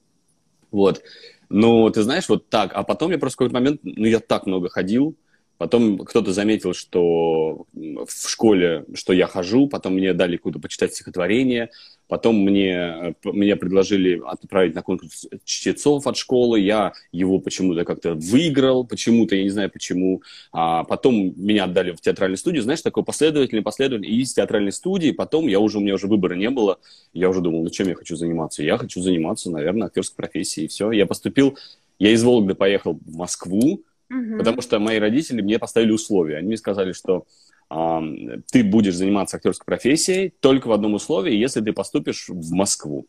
Вот. 0.75 1.01
Ну, 1.50 1.89
ты 1.89 2.03
знаешь, 2.03 2.27
вот 2.27 2.50
так. 2.50 2.72
А 2.74 2.84
потом 2.84 3.12
я 3.12 3.17
просто 3.17 3.36
в 3.36 3.38
какой-то 3.38 3.53
момент, 3.53 3.79
ну, 3.84 4.05
я 4.05 4.20
так 4.20 4.46
много 4.46 4.70
ходил, 4.70 5.15
Потом 5.58 6.00
кто-то 6.00 6.34
заметил, 6.34 6.74
что 6.74 7.65
в 7.74 8.29
школе, 8.29 8.86
что 8.94 9.13
я 9.13 9.25
хожу, 9.25 9.70
потом 9.70 9.94
мне 9.94 10.13
дали 10.13 10.36
какое-то 10.36 10.60
почитать 10.60 10.94
стихотворение, 10.94 11.72
потом 12.07 12.38
мне, 12.38 13.15
мне 13.24 13.55
предложили 13.55 14.21
отправить 14.25 14.75
на 14.75 14.81
конкурс 14.81 15.27
чтецов 15.43 16.07
от 16.07 16.17
школы, 16.17 16.59
я 16.59 16.93
его 17.12 17.39
почему-то 17.39 17.83
как-то 17.85 18.13
выиграл, 18.13 18.85
почему-то, 18.85 19.35
я 19.35 19.43
не 19.43 19.50
знаю 19.50 19.69
почему, 19.69 20.21
а 20.51 20.83
потом 20.83 21.33
меня 21.35 21.65
отдали 21.65 21.91
в 21.91 22.01
театральную 22.01 22.38
студию, 22.38 22.63
знаешь, 22.63 22.81
такой 22.81 23.03
последовательный, 23.03 23.62
последовательный, 23.62 24.15
и 24.15 24.21
из 24.21 24.33
театральной 24.33 24.71
студии, 24.71 25.12
потом 25.12 25.47
я 25.47 25.59
уже, 25.59 25.77
у 25.77 25.81
меня 25.81 25.95
уже 25.95 26.07
выбора 26.07 26.35
не 26.35 26.50
было, 26.50 26.79
я 27.13 27.29
уже 27.29 27.41
думал, 27.41 27.63
ну 27.63 27.69
чем 27.69 27.88
я 27.88 27.95
хочу 27.95 28.15
заниматься? 28.15 28.63
Я 28.63 28.77
хочу 28.77 29.01
заниматься, 29.01 29.50
наверное, 29.50 29.88
актерской 29.88 30.15
профессией, 30.15 30.65
и 30.65 30.69
все. 30.69 30.91
Я 30.91 31.05
поступил, 31.05 31.57
я 32.00 32.12
из 32.12 32.24
Вологды 32.24 32.55
поехал 32.55 33.00
в 33.05 33.15
Москву, 33.15 33.83
Мгм. 34.09 34.38
Потому 34.38 34.62
что 34.62 34.79
мои 34.79 35.00
родители 35.00 35.41
мне 35.41 35.59
поставили 35.59 35.91
условия. 35.91 36.38
Они 36.38 36.47
мне 36.47 36.57
сказали, 36.57 36.91
что 36.91 37.25
ты 37.69 38.63
будешь 38.63 38.95
заниматься 38.95 39.38
актерской 39.38 39.65
профессией 39.65 40.34
только 40.39 40.67
в 40.67 40.72
одном 40.72 40.93
условии, 40.93 41.36
если 41.36 41.62
ты 41.62 41.74
поступишь 41.74 42.29
в 42.29 42.51
Москву. 42.51 43.07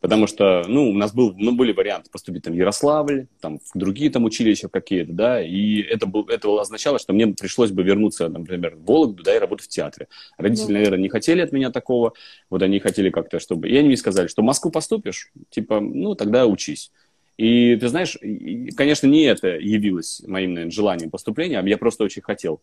Потому 0.00 0.26
что, 0.26 0.64
ну, 0.66 0.88
у 0.88 0.94
нас 0.94 1.12
был, 1.12 1.34
ну, 1.36 1.52
были 1.52 1.72
варианты 1.72 2.08
поступить 2.10 2.44
там 2.44 2.54
в 2.54 2.56
Ярославль, 2.56 3.26
там, 3.40 3.58
в 3.58 3.78
другие 3.78 4.10
там 4.10 4.24
училища 4.24 4.68
какие-то, 4.68 5.12
да, 5.12 5.42
и 5.42 5.82
это, 5.82 6.06
был, 6.06 6.24
это 6.24 6.58
означало, 6.58 6.98
что 6.98 7.12
мне 7.12 7.26
пришлось 7.26 7.70
бы 7.70 7.82
вернуться, 7.82 8.28
например, 8.28 8.76
в 8.76 8.86
Вологду, 8.86 9.22
да, 9.22 9.36
и 9.36 9.38
работать 9.38 9.66
в 9.66 9.68
театре. 9.68 10.08
Родители, 10.38 10.72
наверное, 10.72 11.00
не 11.00 11.10
хотели 11.10 11.42
от 11.42 11.52
меня 11.52 11.70
такого, 11.70 12.14
вот 12.48 12.62
они 12.62 12.80
хотели 12.80 13.10
как-то, 13.10 13.40
чтобы... 13.40 13.68
И 13.68 13.76
они 13.76 13.88
мне 13.88 13.96
сказали, 13.98 14.28
что 14.28 14.40
в 14.40 14.46
Москву 14.46 14.70
поступишь, 14.70 15.30
типа, 15.50 15.80
ну, 15.80 16.14
тогда 16.14 16.46
учись. 16.46 16.90
И 17.36 17.76
ты 17.76 17.88
знаешь, 17.88 18.18
конечно, 18.76 19.06
не 19.06 19.24
это 19.24 19.48
явилось 19.48 20.22
моим, 20.26 20.54
наверное, 20.54 20.72
желанием 20.72 21.10
поступления, 21.10 21.58
а 21.58 21.68
я 21.68 21.76
просто 21.76 22.04
очень 22.04 22.22
хотел. 22.22 22.60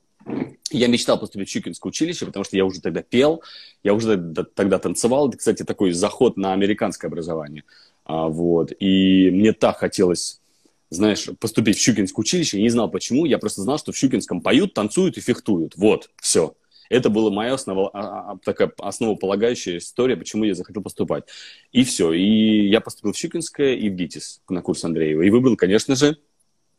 Я 0.71 0.87
мечтал 0.87 1.19
поступить 1.19 1.49
в 1.49 1.51
Щукинское 1.51 1.89
училище, 1.89 2.25
потому 2.25 2.43
что 2.43 2.57
я 2.57 2.65
уже 2.65 2.81
тогда 2.81 3.01
пел, 3.01 3.41
я 3.83 3.93
уже 3.93 4.17
тогда, 4.55 4.79
танцевал. 4.79 5.29
Это, 5.29 5.37
кстати, 5.37 5.63
такой 5.63 5.91
заход 5.91 6.37
на 6.37 6.53
американское 6.53 7.09
образование. 7.09 7.63
А, 8.05 8.27
вот. 8.27 8.71
И 8.79 9.29
мне 9.31 9.53
так 9.53 9.77
хотелось, 9.77 10.41
знаешь, 10.89 11.29
поступить 11.39 11.77
в 11.77 11.81
Щукинское 11.81 12.21
училище. 12.21 12.57
Я 12.57 12.63
не 12.63 12.69
знал 12.69 12.89
почему, 12.89 13.25
я 13.25 13.37
просто 13.37 13.61
знал, 13.61 13.77
что 13.77 13.91
в 13.91 13.97
Щукинском 13.97 14.41
поют, 14.41 14.73
танцуют 14.73 15.17
и 15.17 15.21
фехтуют. 15.21 15.75
Вот, 15.75 16.09
все. 16.21 16.55
Это 16.89 17.09
была 17.09 17.31
моя 17.31 17.53
основа, 17.53 17.89
а, 17.93 18.31
а, 18.31 18.37
такая 18.43 18.71
основополагающая 18.77 19.77
история, 19.77 20.15
почему 20.15 20.45
я 20.45 20.55
захотел 20.55 20.81
поступать. 20.81 21.25
И 21.71 21.83
все. 21.83 22.13
И 22.13 22.67
я 22.69 22.81
поступил 22.81 23.11
в 23.11 23.17
Щукинское 23.17 23.73
и 23.73 23.89
в 23.89 23.93
ГИТИС 23.93 24.41
на 24.49 24.61
курс 24.61 24.83
Андреева. 24.85 25.21
И 25.23 25.29
выбрал, 25.29 25.55
конечно 25.57 25.95
же, 25.95 26.17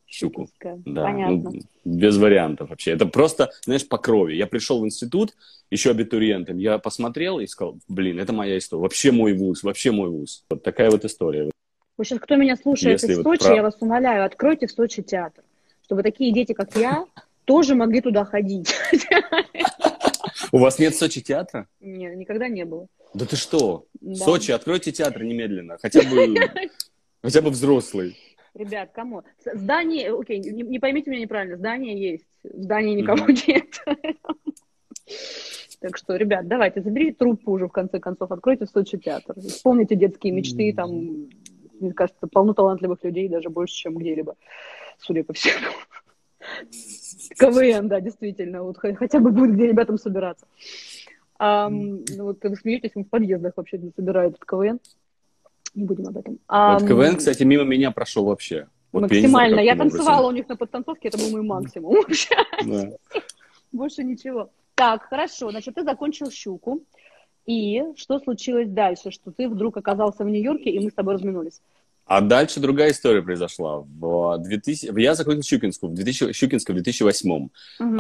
Щуку. 0.09 0.49
Да, 0.61 1.05
Понятно. 1.05 1.51
Ну, 1.51 1.61
без 1.85 2.17
вариантов 2.17 2.71
вообще. 2.71 2.93
Это 2.93 3.07
просто, 3.07 3.51
знаешь, 3.65 3.87
по 3.87 3.99
крови. 3.99 4.35
Я 4.35 4.47
пришел 4.47 4.81
в 4.81 4.87
институт, 4.87 5.35
еще 5.71 5.91
абитуриентом, 5.91 6.57
я 6.59 6.79
посмотрел 6.79 7.41
и 7.41 7.47
сказал, 7.47 7.79
блин, 7.89 8.19
это 8.19 8.33
моя 8.33 8.57
история. 8.57 8.83
Вообще 8.83 9.13
мой 9.13 9.35
вуз, 9.35 9.63
вообще 9.63 9.91
мой 9.91 10.09
вуз. 10.09 10.45
Вот 10.49 10.63
такая 10.63 10.91
вот 10.91 11.05
история. 11.05 11.51
Вы 11.99 12.05
сейчас, 12.05 12.21
кто 12.21 12.37
меня 12.37 12.57
слушает 12.57 13.03
Если 13.03 13.13
из 13.13 13.17
Сочи, 13.17 13.27
вот 13.27 13.39
про... 13.41 13.55
я 13.55 13.63
вас 13.63 13.77
умоляю, 13.81 14.25
откройте 14.25 14.67
в 14.67 14.71
Сочи 14.71 15.03
театр, 15.03 15.45
чтобы 15.85 16.03
такие 16.03 16.33
дети, 16.33 16.53
как 16.53 16.75
я, 16.77 17.05
тоже 17.45 17.75
могли 17.75 18.01
туда 18.01 18.25
ходить. 18.25 18.75
У 20.53 20.59
вас 20.59 20.79
нет 20.79 20.95
в 20.95 20.99
Сочи 20.99 21.21
театра? 21.21 21.67
Нет, 21.81 22.17
никогда 22.17 22.49
не 22.49 22.65
было. 22.65 22.87
Да 23.15 23.27
ты 23.27 23.37
что? 23.37 23.87
Да. 24.01 24.15
Сочи, 24.15 24.53
откройте 24.53 24.93
театр 24.93 25.25
немедленно. 25.25 25.77
Хотя 25.81 26.03
бы, 26.03 26.35
хотя 27.23 27.43
бы 27.43 27.51
взрослый. 27.51 28.17
Ребят, 28.55 28.91
кому? 28.93 29.23
Здание, 29.55 30.13
окей, 30.13 30.39
не, 30.39 30.63
не 30.63 30.79
поймите 30.79 31.11
меня 31.11 31.23
неправильно, 31.23 31.57
здание 31.57 32.01
есть, 32.01 32.27
в 32.43 32.63
здании 32.63 32.95
никого 32.95 33.27
mm-hmm. 33.27 33.45
нет. 33.49 33.99
Так 35.81 35.97
что, 35.97 36.17
ребят, 36.17 36.49
давайте, 36.49 36.83
заберите 36.83 37.17
труппу 37.19 37.53
уже, 37.53 37.69
в 37.69 37.73
конце 37.73 38.01
концов, 38.01 38.33
откройте 38.33 38.67
в 38.67 38.71
Сочи 38.71 38.99
театр. 38.99 39.37
Вспомните 39.39 39.95
детские 39.95 40.33
мечты, 40.33 40.73
там, 40.75 41.29
мне 41.79 41.93
кажется, 41.93 42.27
полно 42.27 42.53
талантливых 42.53 43.05
людей, 43.05 43.29
даже 43.29 43.49
больше, 43.49 43.75
чем 43.75 43.97
где-либо, 43.97 44.35
судя 44.99 45.23
по 45.23 45.33
всему. 45.33 45.69
КВН, 47.39 47.89
да, 47.89 48.01
действительно, 48.01 48.65
вот 48.65 48.79
хотя 48.79 49.21
бы 49.21 49.31
будет 49.31 49.55
где 49.55 49.69
ребятам 49.69 49.99
собираться. 49.99 50.47
А, 51.39 51.69
ну, 51.69 52.03
вот 52.25 52.43
вы 52.43 52.57
смеетесь, 52.57 52.93
мы 52.97 53.05
в 53.05 53.09
подъездах 53.09 53.53
вообще 53.57 53.79
не 53.79 53.93
собирают 53.95 54.39
КВН. 54.45 54.81
Не 55.75 55.85
будем 55.85 56.07
об 56.07 56.17
этом. 56.17 56.39
А, 56.49 56.79
вот 56.79 56.89
КВН, 56.89 57.17
кстати, 57.17 57.43
мимо 57.43 57.65
меня 57.65 57.91
прошел 57.91 58.25
вообще. 58.25 58.69
Вот 58.93 59.03
максимально. 59.03 59.61
Я, 59.61 59.63
знаю, 59.63 59.67
я 59.67 59.77
танцевала 59.77 60.27
образом. 60.27 60.29
у 60.29 60.37
них 60.37 60.49
на 60.49 60.57
подтанцовке, 60.57 61.09
это 61.09 61.19
был 61.19 61.31
мой 61.31 61.43
максимум 61.43 61.95
вообще. 62.09 62.37
Да. 62.65 62.91
Больше 63.73 64.03
ничего. 64.03 64.51
Так, 64.75 65.05
хорошо. 65.05 65.51
Значит, 65.51 65.75
ты 65.75 65.85
закончил 65.85 66.31
щуку. 66.31 66.85
И 67.47 67.83
что 67.97 68.19
случилось 68.19 68.69
дальше? 68.69 69.11
Что 69.11 69.31
ты 69.31 69.49
вдруг 69.49 69.77
оказался 69.77 70.25
в 70.25 70.29
Нью-Йорке, 70.29 70.71
и 70.71 70.81
мы 70.81 70.91
с 70.91 70.95
тобой 70.95 71.15
разминулись. 71.15 71.61
А 72.05 72.23
дальше 72.23 72.61
другая 72.61 72.91
история 72.91 73.23
произошла. 73.23 73.81
В 73.81 74.39
2000... 74.39 74.99
Я 74.99 75.15
закончил 75.15 75.43
Щукинскую 75.43 75.91
в, 75.91 75.95
2000... 75.95 76.33
Щукинскую 76.33 76.75
в 76.75 76.83
2008. 76.83 77.31
Угу. 77.31 77.51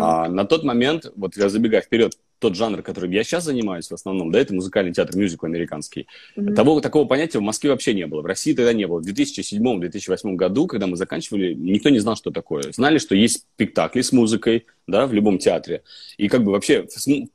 А, 0.00 0.28
на 0.28 0.44
тот 0.44 0.64
момент, 0.64 1.12
вот 1.14 1.36
я 1.36 1.50
забегаю 1.50 1.82
вперед, 1.82 2.14
тот 2.38 2.54
жанр, 2.54 2.82
которым 2.82 3.10
я 3.10 3.24
сейчас 3.24 3.44
занимаюсь 3.44 3.88
в 3.88 3.94
основном, 3.94 4.30
да, 4.30 4.40
это 4.40 4.54
музыкальный 4.54 4.92
театр, 4.92 5.16
мюзикл 5.16 5.46
американский. 5.46 6.06
Mm-hmm. 6.36 6.54
Того, 6.54 6.80
такого 6.80 7.06
понятия 7.06 7.38
в 7.38 7.42
Москве 7.42 7.70
вообще 7.70 7.94
не 7.94 8.06
было. 8.06 8.22
В 8.22 8.26
России 8.26 8.54
тогда 8.54 8.72
не 8.72 8.86
было. 8.86 9.00
В 9.00 9.06
2007-2008 9.06 10.34
году, 10.34 10.66
когда 10.66 10.86
мы 10.86 10.96
заканчивали, 10.96 11.54
никто 11.54 11.88
не 11.90 11.98
знал, 11.98 12.16
что 12.16 12.30
такое. 12.30 12.72
Знали, 12.72 12.98
что 12.98 13.14
есть 13.14 13.46
спектакли 13.54 14.02
с 14.02 14.12
музыкой, 14.12 14.66
да, 14.86 15.06
в 15.06 15.12
любом 15.12 15.38
театре. 15.38 15.82
И 16.16 16.28
как 16.28 16.44
бы 16.44 16.52
вообще 16.52 16.86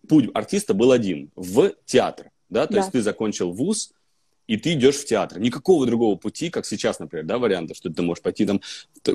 путь 0.07 0.29
артиста 0.33 0.73
был 0.73 0.91
один– 0.91 1.29
в 1.35 1.73
театр. 1.85 2.27
Да, 2.49 2.67
то 2.67 2.73
да. 2.73 2.79
есть 2.79 2.91
ты 2.91 3.01
закончил 3.01 3.51
вуз, 3.51 3.93
и 4.47 4.57
ты 4.57 4.73
идешь 4.73 4.95
в 4.95 5.05
театр. 5.05 5.39
Никакого 5.39 5.85
другого 5.85 6.15
пути, 6.15 6.49
как 6.49 6.65
сейчас, 6.65 6.99
например, 6.99 7.25
да, 7.25 7.37
варианта, 7.37 7.75
что 7.75 7.89
ты 7.89 8.01
можешь 8.01 8.21
пойти 8.21 8.45
там 8.45 8.61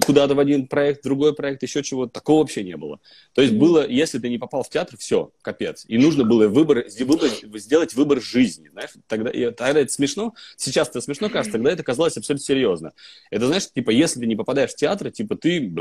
куда-то 0.06 0.34
в 0.34 0.40
один 0.40 0.66
проект, 0.66 1.00
в 1.00 1.04
другой 1.04 1.34
проект, 1.34 1.62
еще 1.62 1.82
чего-то. 1.82 2.12
Такого 2.12 2.40
вообще 2.40 2.64
не 2.64 2.76
было. 2.76 3.00
То 3.34 3.42
есть 3.42 3.54
было, 3.54 3.86
если 3.86 4.18
ты 4.18 4.28
не 4.28 4.38
попал 4.38 4.62
в 4.62 4.70
театр, 4.70 4.96
все, 4.98 5.30
капец. 5.42 5.84
И 5.88 5.98
нужно 5.98 6.24
было 6.24 6.48
выбор, 6.48 6.84
выбор, 7.00 7.30
сделать 7.58 7.94
выбор 7.94 8.20
жизни, 8.20 8.68
знаешь. 8.68 8.90
Тогда, 9.06 9.30
и, 9.30 9.50
тогда 9.50 9.80
это 9.80 9.92
смешно, 9.92 10.34
сейчас 10.56 10.88
это 10.88 11.00
смешно 11.00 11.28
кажется, 11.28 11.52
тогда 11.52 11.72
это 11.72 11.82
казалось 11.82 12.16
абсолютно 12.16 12.44
серьезно. 12.44 12.92
Это, 13.30 13.46
знаешь, 13.46 13.70
типа, 13.70 13.90
если 13.90 14.20
ты 14.20 14.26
не 14.26 14.36
попадаешь 14.36 14.70
в 14.70 14.76
театр, 14.76 15.10
типа, 15.10 15.36
ты, 15.36 15.72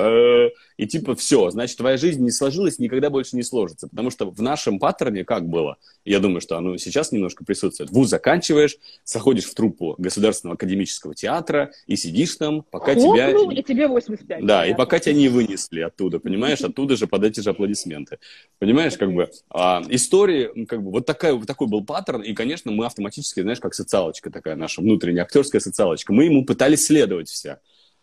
и 0.77 0.87
типа, 0.87 1.15
все, 1.15 1.49
значит, 1.49 1.77
твоя 1.77 1.97
жизнь 1.97 2.23
не 2.23 2.31
сложилась, 2.31 2.79
никогда 2.79 3.09
больше 3.09 3.35
не 3.35 3.43
сложится. 3.43 3.87
Потому 3.87 4.11
что 4.11 4.29
в 4.29 4.41
нашем 4.41 4.79
паттерне 4.79 5.23
как 5.23 5.47
было? 5.47 5.77
Я 6.05 6.19
думаю, 6.19 6.41
что 6.41 6.57
оно 6.57 6.77
сейчас 6.77 7.11
немножко 7.11 7.43
присутствует. 7.45 7.89
Вуз 7.91 8.09
заканчиваешь, 8.09 8.77
заходишь 9.03 9.36
в 9.45 9.53
труппу 9.53 9.95
Государственного 9.97 10.55
академического 10.55 11.15
театра 11.15 11.71
и 11.85 11.95
сидишь 11.95 12.35
там, 12.35 12.63
пока 12.63 12.93
Хлопнул, 12.93 13.49
тебя... 13.49 13.59
и 13.59 13.63
тебе 13.63 13.87
85. 13.87 14.45
Да, 14.45 14.65
и 14.65 14.73
пока 14.75 14.99
тебя 14.99 15.15
не 15.15 15.29
вынесли 15.29 15.81
оттуда, 15.81 16.19
понимаешь, 16.19 16.61
оттуда 16.61 16.95
же 16.95 17.07
под 17.07 17.23
эти 17.23 17.39
же 17.39 17.49
аплодисменты. 17.49 18.19
Понимаешь, 18.59 18.97
как 18.97 19.13
бы, 19.13 19.29
а, 19.49 19.83
истории, 19.89 20.65
как 20.65 20.83
бы, 20.83 20.91
вот, 20.91 21.05
такая, 21.05 21.33
вот 21.33 21.47
такой 21.47 21.67
был 21.67 21.83
паттерн, 21.83 22.21
и, 22.21 22.33
конечно, 22.33 22.71
мы 22.71 22.85
автоматически, 22.85 23.41
знаешь, 23.41 23.59
как 23.59 23.73
социалочка 23.73 24.29
такая 24.29 24.55
наша 24.55 24.81
внутренняя, 24.81 25.23
актерская 25.23 25.61
социалочка, 25.61 26.13
мы 26.13 26.25
ему 26.25 26.45
пытались 26.45 26.85
следовать 26.85 27.29
все. 27.29 27.59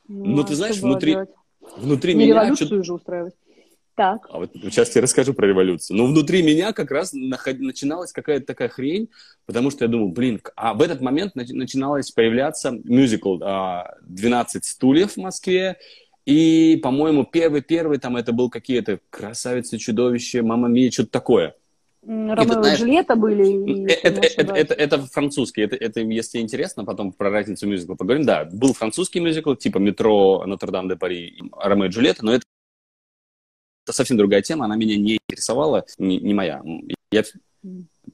Ну, 0.08 0.36
Но 0.36 0.42
ты 0.42 0.54
знаешь, 0.54 0.76
внутри, 0.76 1.16
внутри 1.76 2.14
не 2.14 2.24
меня... 2.24 2.44
революцию 2.44 2.84
же 2.84 2.94
устраивать. 2.94 3.34
Так. 3.96 4.26
А 4.28 4.38
вот 4.38 4.50
сейчас 4.54 4.94
я 4.96 5.02
расскажу 5.02 5.34
про 5.34 5.46
революцию. 5.46 5.96
Но 5.96 6.06
внутри 6.06 6.42
меня 6.42 6.72
как 6.72 6.90
раз 6.90 7.12
наход... 7.12 7.60
начиналась 7.60 8.12
какая-то 8.12 8.44
такая 8.44 8.68
хрень, 8.68 9.08
потому 9.46 9.70
что 9.70 9.84
я 9.84 9.88
думал, 9.88 10.08
блин, 10.08 10.40
а 10.56 10.74
в 10.74 10.82
этот 10.82 11.00
момент 11.00 11.36
начиналось 11.36 12.10
появляться 12.10 12.72
мюзикл 12.72 13.38
«12 13.38 14.44
стульев» 14.62 15.12
в 15.12 15.16
Москве, 15.18 15.76
и, 16.26 16.80
по-моему, 16.82 17.24
первый-первый 17.24 17.98
там 17.98 18.16
это 18.16 18.32
был 18.32 18.50
какие-то 18.50 18.98
«Красавицы, 19.10 19.78
чудовище», 19.78 20.42
«Мама 20.42 20.68
Мия», 20.68 20.90
что-то 20.90 21.10
такое. 21.10 21.54
Ромео 22.06 22.66
и 22.66 22.76
Джульетта 22.76 23.16
были? 23.16 23.90
Это, 23.90 24.20
это, 24.20 24.52
это, 24.52 24.74
это 24.74 24.98
французский. 25.06 25.62
Это, 25.62 25.76
это, 25.76 26.00
если 26.00 26.38
интересно, 26.38 26.84
потом 26.84 27.12
про 27.12 27.30
разницу 27.30 27.66
мюзикла 27.66 27.94
поговорим. 27.94 28.26
Да, 28.26 28.44
был 28.50 28.74
французский 28.74 29.20
мюзикл, 29.20 29.54
типа 29.54 29.78
«Метро», 29.78 30.44
«Нотр-Дам 30.46 30.88
де 30.88 30.96
Пари», 30.96 31.40
«Ромео 31.56 31.86
и 31.86 31.88
Джульетта», 31.88 32.24
но 32.24 32.34
это 32.34 32.44
совсем 33.92 34.16
другая 34.16 34.42
тема, 34.42 34.64
она 34.64 34.76
меня 34.76 34.96
не 34.96 35.18
интересовала, 35.28 35.84
не, 35.98 36.18
не 36.18 36.34
моя. 36.34 36.62
Я, 37.10 37.24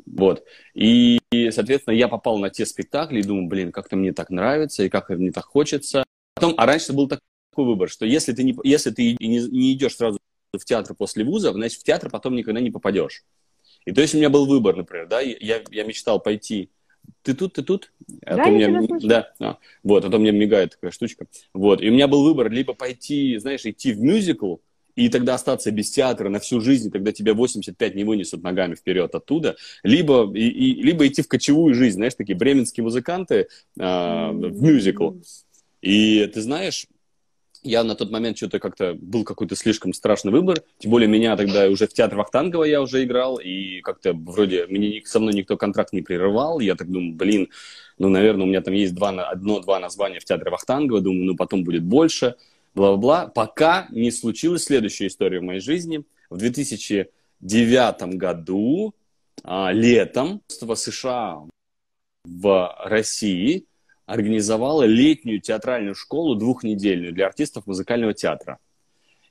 вот. 0.06 0.44
И, 0.74 1.18
соответственно, 1.50 1.94
я 1.94 2.08
попал 2.08 2.38
на 2.38 2.50
те 2.50 2.66
спектакли 2.66 3.20
и 3.20 3.24
думаю, 3.24 3.48
блин, 3.48 3.72
как-то 3.72 3.96
мне 3.96 4.12
так 4.12 4.30
нравится 4.30 4.84
и 4.84 4.88
как 4.88 5.10
мне 5.10 5.32
так 5.32 5.44
хочется. 5.44 6.04
Потом, 6.34 6.54
а 6.56 6.66
раньше 6.66 6.92
был 6.92 7.08
такой 7.08 7.20
выбор, 7.56 7.88
что 7.88 8.06
если 8.06 8.32
ты 8.32 8.42
не, 8.42 8.56
если 8.64 8.90
ты 8.90 9.16
не, 9.20 9.38
не 9.48 9.72
идешь 9.74 9.96
сразу 9.96 10.18
в 10.52 10.64
театр 10.64 10.94
после 10.94 11.24
вуза, 11.24 11.52
значит, 11.52 11.80
в 11.80 11.84
театр 11.84 12.10
потом 12.10 12.34
никогда 12.34 12.60
не 12.60 12.70
попадешь. 12.70 13.24
И 13.84 13.92
то 13.92 14.00
есть 14.00 14.14
у 14.14 14.18
меня 14.18 14.30
был 14.30 14.46
выбор, 14.46 14.76
например, 14.76 15.06
да, 15.08 15.20
я, 15.20 15.62
я 15.70 15.84
мечтал 15.84 16.20
пойти 16.20 16.70
ты 17.22 17.34
тут, 17.34 17.54
ты 17.54 17.62
тут? 17.62 17.92
А 18.24 18.36
да, 18.36 18.44
то 18.44 18.50
меня, 18.50 18.86
да, 19.02 19.32
а, 19.40 19.58
вот, 19.82 20.04
а 20.04 20.10
то 20.10 20.18
мне 20.18 20.32
мигает 20.32 20.72
такая 20.72 20.90
штучка. 20.90 21.26
Вот, 21.52 21.82
и 21.82 21.88
у 21.88 21.92
меня 21.92 22.08
был 22.08 22.22
выбор 22.22 22.50
либо 22.50 22.74
пойти, 22.74 23.36
знаешь, 23.38 23.64
идти 23.64 23.92
в 23.92 24.00
мюзикл, 24.00 24.56
и 25.00 25.08
тогда 25.08 25.34
остаться 25.34 25.70
без 25.70 25.90
театра 25.90 26.28
на 26.28 26.40
всю 26.40 26.60
жизнь, 26.60 26.88
и 26.88 26.90
тогда 26.90 27.10
тебя 27.12 27.32
85 27.32 27.94
не 27.94 28.04
вынесут 28.04 28.42
ногами 28.42 28.74
вперед 28.74 29.14
оттуда, 29.14 29.56
либо, 29.82 30.30
и, 30.34 30.48
и, 30.48 30.82
либо 30.82 31.06
идти 31.06 31.22
в 31.22 31.28
кочевую 31.28 31.74
жизнь, 31.74 31.96
знаешь, 31.96 32.14
такие 32.14 32.36
бременские 32.36 32.84
музыканты 32.84 33.34
э, 33.34 33.46
в 33.78 34.62
мюзикл. 34.62 35.12
И 35.80 36.30
ты 36.34 36.42
знаешь, 36.42 36.86
я 37.62 37.82
на 37.82 37.94
тот 37.94 38.10
момент 38.10 38.36
что-то 38.36 38.58
как-то 38.58 38.94
был 38.94 39.24
какой-то 39.24 39.56
слишком 39.56 39.94
страшный 39.94 40.32
выбор, 40.32 40.62
тем 40.78 40.90
более 40.90 41.08
меня 41.08 41.34
тогда 41.34 41.66
уже 41.68 41.86
в 41.86 41.94
театр 41.94 42.18
Вахтангова 42.18 42.64
я 42.64 42.82
уже 42.82 43.02
играл, 43.02 43.38
и 43.38 43.80
как-то 43.80 44.12
вроде 44.12 44.66
мне, 44.66 45.00
со 45.06 45.18
мной 45.18 45.32
никто 45.32 45.56
контракт 45.56 45.94
не 45.94 46.02
прерывал, 46.02 46.60
я 46.60 46.74
так 46.74 46.90
думаю, 46.90 47.14
блин, 47.14 47.48
ну, 47.96 48.10
наверное, 48.10 48.44
у 48.44 48.48
меня 48.48 48.60
там 48.60 48.74
есть 48.74 48.94
два, 48.94 49.08
одно-два 49.08 49.80
названия 49.80 50.20
в 50.20 50.24
театре 50.24 50.50
Вахтангова, 50.50 51.00
думаю, 51.00 51.24
ну, 51.24 51.36
потом 51.36 51.64
будет 51.64 51.84
больше, 51.84 52.34
бла-бла-бла, 52.74 53.26
пока 53.26 53.86
не 53.90 54.10
случилась 54.10 54.64
следующая 54.64 55.08
история 55.08 55.40
в 55.40 55.44
моей 55.44 55.60
жизни. 55.60 56.04
В 56.28 56.36
2009 56.38 58.16
году, 58.16 58.94
а, 59.42 59.72
летом, 59.72 60.42
США 60.48 61.42
в 62.24 62.76
России 62.84 63.64
организовала 64.06 64.82
летнюю 64.82 65.40
театральную 65.40 65.94
школу 65.94 66.34
двухнедельную 66.34 67.12
для 67.12 67.26
артистов 67.26 67.66
музыкального 67.66 68.12
театра. 68.12 68.58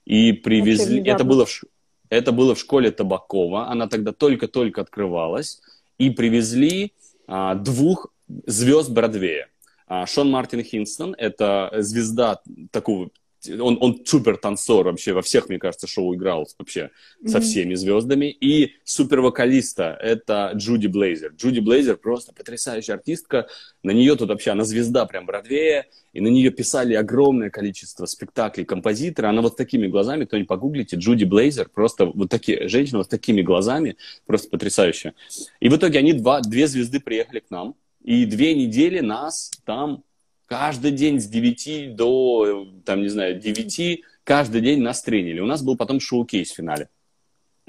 И 0.06 0.32
привезли... 0.32 1.04
Это 1.06 1.24
было, 1.24 1.46
в, 1.46 1.64
это 2.10 2.32
было 2.32 2.56
в 2.56 2.60
школе 2.60 2.92
Табакова. 2.92 3.68
Она 3.68 3.88
тогда 3.88 4.12
только-только 4.12 4.82
открывалась. 4.82 5.62
И 5.98 6.10
привезли 6.10 6.94
а, 7.28 7.56
двух 7.56 8.08
звезд 8.46 8.90
Бродвея. 8.90 9.50
А, 9.88 10.06
Шон 10.06 10.32
Мартин 10.32 10.64
Хинстон– 10.64 11.14
это 11.18 11.72
звезда 11.80 12.42
такого 12.72 13.10
он, 13.48 13.78
он 13.80 14.06
супер 14.06 14.38
танцор 14.38 14.86
вообще, 14.86 15.14
во 15.14 15.22
всех, 15.22 15.50
мне 15.50 15.60
кажется, 15.60 15.88
шоу 15.88 16.14
играл 16.16 16.48
вообще 16.58 16.92
mm-hmm. 17.22 17.28
со 17.28 17.40
всеми 17.42 17.76
звездами. 17.76 18.26
И 18.26 18.74
супер 18.84 19.22
вокалиста 19.22 19.98
это 20.02 20.52
Джуди 20.56 20.88
Блейзер. 20.88 21.34
Джуди 21.36 21.60
Блейзер 21.60 21.98
просто 21.98 22.34
потрясающая 22.34 22.96
артистка. 22.96 23.48
На 23.84 23.92
нее 23.92 24.16
тут 24.16 24.30
вообще, 24.30 24.52
она 24.52 24.64
звезда 24.64 25.06
прям 25.06 25.26
Бродвея, 25.26 25.86
и 26.14 26.22
на 26.22 26.28
нее 26.28 26.50
писали 26.50 26.94
огромное 26.96 27.50
количество 27.50 28.06
спектаклей 28.06 28.66
композиторы. 28.66 29.28
Она 29.28 29.42
вот 29.42 29.56
такими 29.56 29.88
глазами, 29.88 30.26
кто-нибудь 30.26 30.50
погуглите, 30.50 30.98
Джуди 30.98 31.24
Блейзер, 31.24 31.70
просто 31.70 32.06
вот 32.06 32.30
такие, 32.30 32.68
женщина 32.68 33.00
вот 33.00 33.10
такими 33.10 33.42
глазами, 33.42 33.96
просто 34.26 34.50
потрясающая. 34.50 35.14
И 35.60 35.70
в 35.70 35.76
итоге 35.78 36.00
они 36.00 36.14
два, 36.14 36.42
две 36.42 36.68
звезды 36.68 37.00
приехали 37.00 37.40
к 37.40 37.50
нам, 37.50 37.76
и 38.04 38.26
две 38.26 38.56
недели 38.56 39.00
нас 39.00 39.52
там 39.66 40.04
каждый 40.50 40.92
день 40.92 41.22
с 41.22 41.28
9 41.28 41.96
до, 41.96 42.68
там, 42.84 43.04
не 43.04 43.10
знаю, 43.10 43.40
9, 43.40 44.02
каждый 44.24 44.62
день 44.62 44.82
нас 44.82 45.02
тренили. 45.04 45.40
У 45.40 45.46
нас 45.46 45.62
был 45.62 45.78
потом 45.78 46.00
шоу-кейс 46.00 46.52
в 46.52 46.56
финале. 46.56 46.90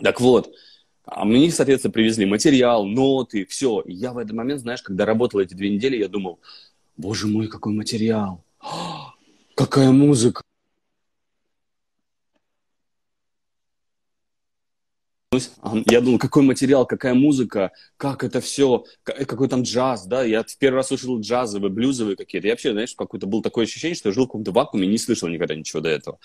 Так 0.03 0.21
вот, 0.21 0.51
а 1.05 1.27
мне, 1.27 1.51
соответственно, 1.51 1.93
привезли 1.93 2.25
материал, 2.25 2.87
ноты, 2.87 3.45
все. 3.45 3.81
И 3.83 3.93
я 3.93 4.13
в 4.13 4.19
этот 4.19 4.33
момент, 4.33 4.63
знаешь, 4.63 4.81
когда 4.81 5.05
работал 5.05 5.41
эти 5.41 5.53
две 5.53 5.69
недели, 5.69 5.99
я 5.99 6.09
думал, 6.09 6.41
боже 6.97 7.27
мой, 7.27 7.49
какой 7.49 7.75
материал, 7.75 8.43
какая 9.55 9.91
музыка, 9.91 10.43
Я 15.87 16.01
думал, 16.01 16.19
какой 16.19 16.43
материал, 16.43 16.85
какая 16.85 17.15
музыка, 17.15 17.71
как 17.97 18.25
это 18.25 18.41
все, 18.41 18.85
какой 19.05 19.49
там 19.49 19.63
джаз, 19.63 20.07
да, 20.07 20.25
я 20.25 20.43
в 20.43 20.59
первый 20.59 20.79
раз 20.79 20.89
слышал 20.89 21.21
джазовые, 21.21 21.71
блюзовые 21.71 22.17
какие-то. 22.17 22.49
Я 22.49 22.55
вообще, 22.55 22.73
знаешь, 22.73 22.97
какое-то 22.97 23.29
было 23.29 23.41
такое 23.41 23.65
ощущение, 23.65 23.95
что 23.95 24.09
я 24.09 24.13
жил 24.13 24.25
в 24.25 24.27
каком-то 24.27 24.51
вакууме, 24.51 24.89
не 24.89 24.99
слышал 24.99 25.29
никогда 25.29 25.55
ничего 25.55 25.81
до 25.81 25.89
этого. 25.89 26.19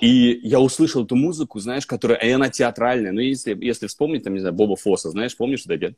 И 0.00 0.40
я 0.42 0.58
услышал 0.58 1.04
эту 1.04 1.16
музыку, 1.16 1.58
знаешь, 1.58 1.84
которая, 1.84 2.18
и 2.18 2.30
она 2.30 2.48
театральная. 2.48 3.12
Ну, 3.12 3.20
если, 3.20 3.54
если 3.62 3.88
вспомнить, 3.88 4.24
там, 4.24 4.32
не 4.32 4.40
знаю, 4.40 4.54
Боба 4.54 4.76
Фосса, 4.76 5.10
знаешь, 5.10 5.36
помнишь, 5.36 5.66
вот 5.66 5.74
эти... 5.74 5.94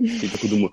И 0.00 0.28
такой 0.28 0.48
думаю, 0.48 0.70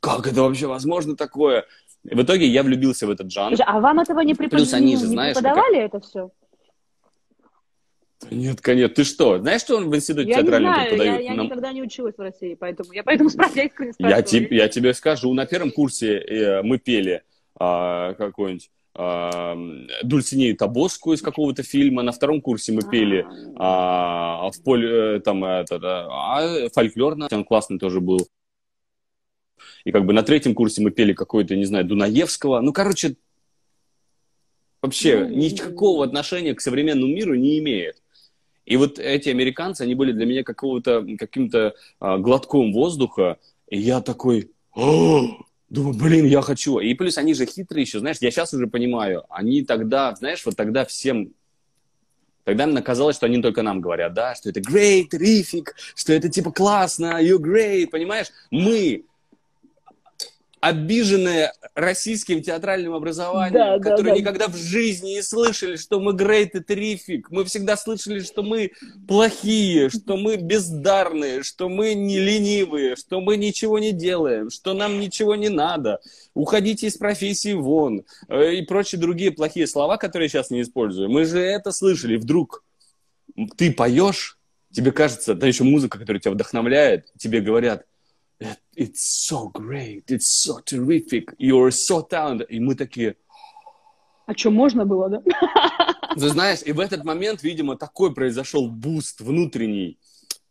как 0.00 0.26
это 0.26 0.40
вообще 0.40 0.66
возможно 0.66 1.16
такое? 1.16 1.66
в 2.04 2.22
итоге 2.22 2.46
я 2.46 2.62
влюбился 2.62 3.06
в 3.06 3.10
этот 3.10 3.30
жанр. 3.30 3.56
А 3.66 3.80
вам 3.80 4.00
этого 4.00 4.20
не, 4.20 4.34
препод... 4.34 4.58
Плюс 4.58 4.72
они 4.72 4.96
же, 4.96 5.02
не 5.02 5.08
знаешь, 5.08 5.34
преподавали 5.34 5.82
как... 5.82 5.94
это 5.94 6.00
все? 6.00 6.30
Нет, 8.30 8.60
конечно. 8.60 8.94
Ты 8.94 9.04
что? 9.04 9.38
Знаешь, 9.38 9.60
что 9.60 9.76
он 9.76 9.90
в 9.90 9.94
институте 9.94 10.30
я 10.30 10.40
не 10.40 10.48
знаю, 10.48 10.88
преподают? 10.88 11.20
Я, 11.20 11.30
я 11.30 11.34
Нам... 11.34 11.46
никогда 11.46 11.72
не 11.72 11.82
училась 11.82 12.16
в 12.16 12.20
России, 12.20 12.54
поэтому 12.54 12.92
я 12.92 13.02
поэтому 13.02 13.28
спрашиваю, 13.30 13.70
я 13.98 14.08
Я, 14.08 14.22
тебе, 14.22 14.56
я 14.56 14.68
тебе 14.68 14.94
скажу, 14.94 15.32
на 15.34 15.46
первом 15.46 15.70
курсе 15.70 16.18
э, 16.18 16.62
мы 16.62 16.78
пели 16.78 17.22
а, 17.58 18.14
какой-нибудь 18.14 18.70
а, 18.94 19.56
Дульсинею 20.02 20.56
Табоску 20.56 21.12
из 21.12 21.20
какого-то 21.20 21.62
фильма. 21.62 22.02
На 22.02 22.12
втором 22.12 22.40
курсе 22.40 22.72
мы 22.72 22.82
пели 22.82 23.26
а, 23.56 24.50
в 24.50 24.62
поле, 24.62 25.16
э, 25.16 25.20
там, 25.20 25.44
это, 25.44 25.78
а, 26.10 26.68
фольклорно. 26.70 27.28
Он 27.30 27.44
классный 27.44 27.78
тоже 27.78 28.00
был. 28.00 28.26
И 29.84 29.92
как 29.92 30.06
бы 30.06 30.12
на 30.12 30.22
третьем 30.22 30.54
курсе 30.54 30.82
мы 30.82 30.90
пели 30.90 31.12
какой-то, 31.12 31.54
не 31.54 31.64
знаю, 31.64 31.84
Дунаевского. 31.84 32.60
Ну, 32.60 32.72
короче, 32.72 33.16
вообще 34.80 35.26
никакого 35.28 36.04
отношения 36.04 36.54
к 36.54 36.60
современному 36.60 37.12
миру 37.12 37.34
не 37.34 37.58
имеет. 37.58 38.02
И 38.66 38.76
вот 38.76 38.98
эти 38.98 39.28
американцы, 39.28 39.82
они 39.82 39.94
были 39.94 40.12
для 40.12 40.26
меня 40.26 40.42
какого-то, 40.42 41.06
каким-то 41.18 41.74
а, 42.00 42.18
глотком 42.18 42.72
воздуха, 42.72 43.38
и 43.68 43.78
я 43.78 44.00
такой, 44.00 44.50
думаю, 44.74 45.94
блин, 45.94 46.26
я 46.26 46.42
хочу. 46.42 46.80
И 46.80 46.92
плюс 46.94 47.16
они 47.16 47.34
же 47.34 47.46
хитрые 47.46 47.82
еще, 47.82 48.00
знаешь, 48.00 48.18
я 48.20 48.30
сейчас 48.30 48.52
уже 48.52 48.66
понимаю, 48.66 49.24
они 49.30 49.62
тогда, 49.62 50.14
знаешь, 50.16 50.44
вот 50.44 50.56
тогда 50.56 50.84
всем 50.84 51.32
Тогда 52.44 52.64
мне 52.64 52.80
казалось, 52.80 53.16
что 53.16 53.26
они 53.26 53.42
только 53.42 53.62
нам 53.62 53.80
говорят, 53.80 54.14
да, 54.14 54.36
что 54.36 54.50
это 54.50 54.60
great, 54.60 55.08
terrific, 55.12 55.70
что 55.96 56.12
это 56.12 56.28
типа 56.28 56.52
классно, 56.52 57.20
you 57.20 57.38
great, 57.38 57.88
понимаешь? 57.88 58.28
Мы 58.52 59.04
обиженные 60.60 61.52
российским 61.74 62.42
театральным 62.42 62.94
образованием, 62.94 63.52
да, 63.52 63.78
которые 63.78 64.04
да, 64.04 64.10
да. 64.14 64.18
никогда 64.18 64.48
в 64.48 64.56
жизни 64.56 65.14
не 65.14 65.22
слышали, 65.22 65.76
что 65.76 66.00
мы 66.00 66.12
great 66.12 66.50
и 66.54 66.58
terrific. 66.58 67.24
Мы 67.30 67.44
всегда 67.44 67.76
слышали, 67.76 68.20
что 68.20 68.42
мы 68.42 68.72
плохие, 69.06 69.90
что 69.90 70.16
мы 70.16 70.36
бездарные, 70.36 71.42
что 71.42 71.68
мы 71.68 71.94
не 71.94 72.18
ленивые, 72.18 72.96
что 72.96 73.20
мы 73.20 73.36
ничего 73.36 73.78
не 73.78 73.92
делаем, 73.92 74.50
что 74.50 74.72
нам 74.72 74.98
ничего 74.98 75.34
не 75.36 75.50
надо. 75.50 76.00
Уходите 76.34 76.86
из 76.86 76.96
профессии 76.96 77.52
вон. 77.52 78.04
Э, 78.28 78.54
и 78.54 78.62
прочие 78.62 79.00
другие 79.00 79.32
плохие 79.32 79.66
слова, 79.66 79.98
которые 79.98 80.26
я 80.26 80.30
сейчас 80.30 80.50
не 80.50 80.62
использую. 80.62 81.10
Мы 81.10 81.24
же 81.26 81.38
это 81.38 81.70
слышали. 81.70 82.16
Вдруг 82.16 82.64
ты 83.56 83.72
поешь, 83.72 84.38
тебе 84.72 84.90
кажется, 84.90 85.34
да 85.34 85.46
еще 85.46 85.64
музыка, 85.64 85.98
которая 85.98 86.20
тебя 86.20 86.32
вдохновляет, 86.32 87.12
тебе 87.18 87.40
говорят– 87.40 87.84
it's 88.74 89.26
so 89.26 89.48
great, 89.52 90.04
it's 90.10 90.28
so 90.28 90.60
terrific, 90.64 91.34
you're 91.38 91.70
so 91.70 92.02
talented. 92.02 92.46
И 92.48 92.60
мы 92.60 92.74
такие... 92.74 93.16
А 94.26 94.36
что, 94.36 94.50
можно 94.50 94.84
было, 94.84 95.08
да? 95.08 95.22
Ты 96.14 96.28
знаешь, 96.28 96.60
и 96.64 96.72
в 96.72 96.80
этот 96.80 97.04
момент, 97.04 97.42
видимо, 97.42 97.76
такой 97.76 98.12
произошел 98.12 98.68
буст 98.68 99.20
внутренний, 99.20 99.98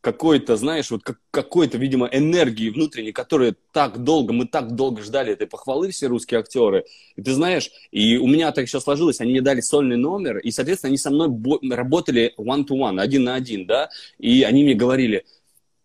какой-то, 0.06 0.56
знаешь, 0.56 0.92
вот 0.92 1.02
как, 1.02 1.18
какой-то, 1.32 1.80
видимо, 1.80 2.08
энергии 2.12 2.70
внутренней, 2.70 3.12
которая 3.12 3.56
так 3.72 4.04
долго, 4.04 4.34
мы 4.34 4.46
так 4.46 4.76
долго 4.76 5.02
ждали 5.02 5.34
этой 5.34 5.48
похвалы, 5.48 5.90
все 5.90 6.06
русские 6.06 6.42
актеры. 6.42 6.86
И 7.16 7.24
ты 7.24 7.34
знаешь, 7.34 7.72
и 7.90 8.18
у 8.18 8.28
меня 8.28 8.52
так 8.52 8.68
еще 8.68 8.80
сложилось, 8.80 9.20
они 9.20 9.32
мне 9.32 9.42
дали 9.42 9.62
сольный 9.62 9.98
номер, 9.98 10.38
и, 10.38 10.52
соответственно, 10.52 10.90
они 10.90 11.00
со 11.00 11.10
мной 11.10 11.30
работали 11.72 12.36
one-to-one, 12.38 13.02
один 13.02 13.24
на 13.24 13.34
один, 13.34 13.66
да, 13.66 13.90
и 14.20 14.44
они 14.44 14.64
мне 14.64 14.76
говорили, 14.76 15.26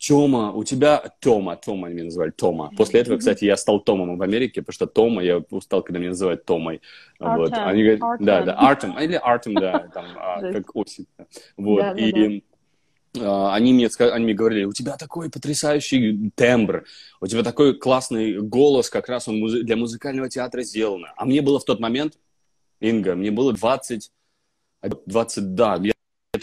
Тёма, 0.00 0.50
у 0.52 0.64
тебя 0.64 1.12
Тома, 1.20 1.56
Тома 1.56 1.88
они 1.88 1.96
меня 1.96 2.04
называли, 2.06 2.30
Тома. 2.30 2.70
После 2.74 3.00
этого, 3.00 3.18
кстати, 3.18 3.44
я 3.44 3.54
стал 3.58 3.80
Томом 3.80 4.16
в 4.16 4.22
Америке, 4.22 4.62
потому 4.62 4.72
что 4.72 4.86
Тома, 4.86 5.22
я 5.22 5.44
устал, 5.50 5.82
когда 5.82 5.98
меня 5.98 6.08
называют 6.10 6.46
Томой. 6.46 6.80
Вот. 7.18 7.52
Они 7.52 7.82
говорят, 7.82 8.00
Artem. 8.00 8.24
да, 8.24 8.42
да, 8.42 8.54
Артем, 8.54 8.98
или 8.98 9.20
Артем, 9.22 9.54
да, 9.56 9.90
там, 9.94 10.06
а, 10.16 10.52
как 10.52 10.74
осень. 10.74 11.06
Вот, 11.58 11.82
да, 11.82 11.92
и 11.92 12.42
да, 13.12 13.20
да. 13.20 13.54
они 13.54 13.74
мне, 13.74 13.90
они 13.98 14.24
мне 14.24 14.32
говорили, 14.32 14.64
у 14.64 14.72
тебя 14.72 14.96
такой 14.96 15.30
потрясающий 15.30 16.30
тембр, 16.34 16.86
у 17.20 17.26
тебя 17.26 17.42
такой 17.42 17.78
классный 17.78 18.40
голос, 18.40 18.88
как 18.88 19.06
раз 19.06 19.28
он 19.28 19.44
для 19.44 19.76
музыкального 19.76 20.30
театра 20.30 20.62
сделан. 20.62 21.04
А 21.14 21.26
мне 21.26 21.42
было 21.42 21.60
в 21.60 21.66
тот 21.66 21.78
момент, 21.78 22.14
Инга, 22.80 23.14
мне 23.16 23.30
было 23.30 23.52
20, 23.52 24.10
20, 24.80 25.54
да, 25.54 25.78
я 25.78 25.92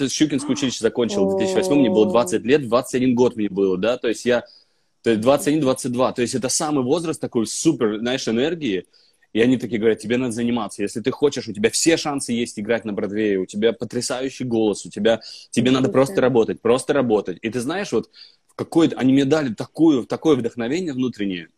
это 0.01 0.13
Щукинское 0.13 0.51
училище 0.51 0.79
закончил 0.79 1.25
в 1.25 1.37
2008, 1.37 1.73
мне 1.75 1.89
было 1.89 2.07
20 2.07 2.43
лет, 2.43 2.67
21 2.67 3.15
год 3.15 3.35
мне 3.35 3.49
было, 3.49 3.77
да, 3.77 3.97
то 3.97 4.07
есть 4.07 4.25
я, 4.25 4.45
то 5.01 5.11
есть 5.11 5.21
21-22, 5.21 6.13
то 6.13 6.21
есть 6.21 6.35
это 6.35 6.49
самый 6.49 6.83
возраст 6.83 7.19
такой 7.19 7.47
супер, 7.47 7.99
знаешь, 7.99 8.27
энергии, 8.27 8.85
и 9.33 9.41
они 9.41 9.57
такие 9.57 9.79
говорят, 9.79 9.99
тебе 9.99 10.17
надо 10.17 10.31
заниматься, 10.31 10.81
если 10.81 11.01
ты 11.01 11.11
хочешь, 11.11 11.47
у 11.47 11.53
тебя 11.53 11.69
все 11.69 11.97
шансы 11.97 12.31
есть 12.31 12.59
играть 12.59 12.85
на 12.85 12.93
Бродвее, 12.93 13.39
у 13.39 13.45
тебя 13.45 13.73
потрясающий 13.73 14.45
голос, 14.45 14.85
у 14.85 14.89
тебя, 14.89 15.21
тебе 15.51 15.71
надо 15.71 15.89
просто 15.89 16.21
работать, 16.21 16.61
просто 16.61 16.93
работать. 16.93 17.37
И 17.41 17.49
ты 17.49 17.59
знаешь, 17.59 17.91
вот 17.91 18.09
какой 18.55 18.87
они 18.87 19.13
мне 19.13 19.25
дали 19.25 19.53
такую, 19.53 20.05
такое 20.05 20.35
вдохновение 20.35 20.93
внутреннее, 20.93 21.49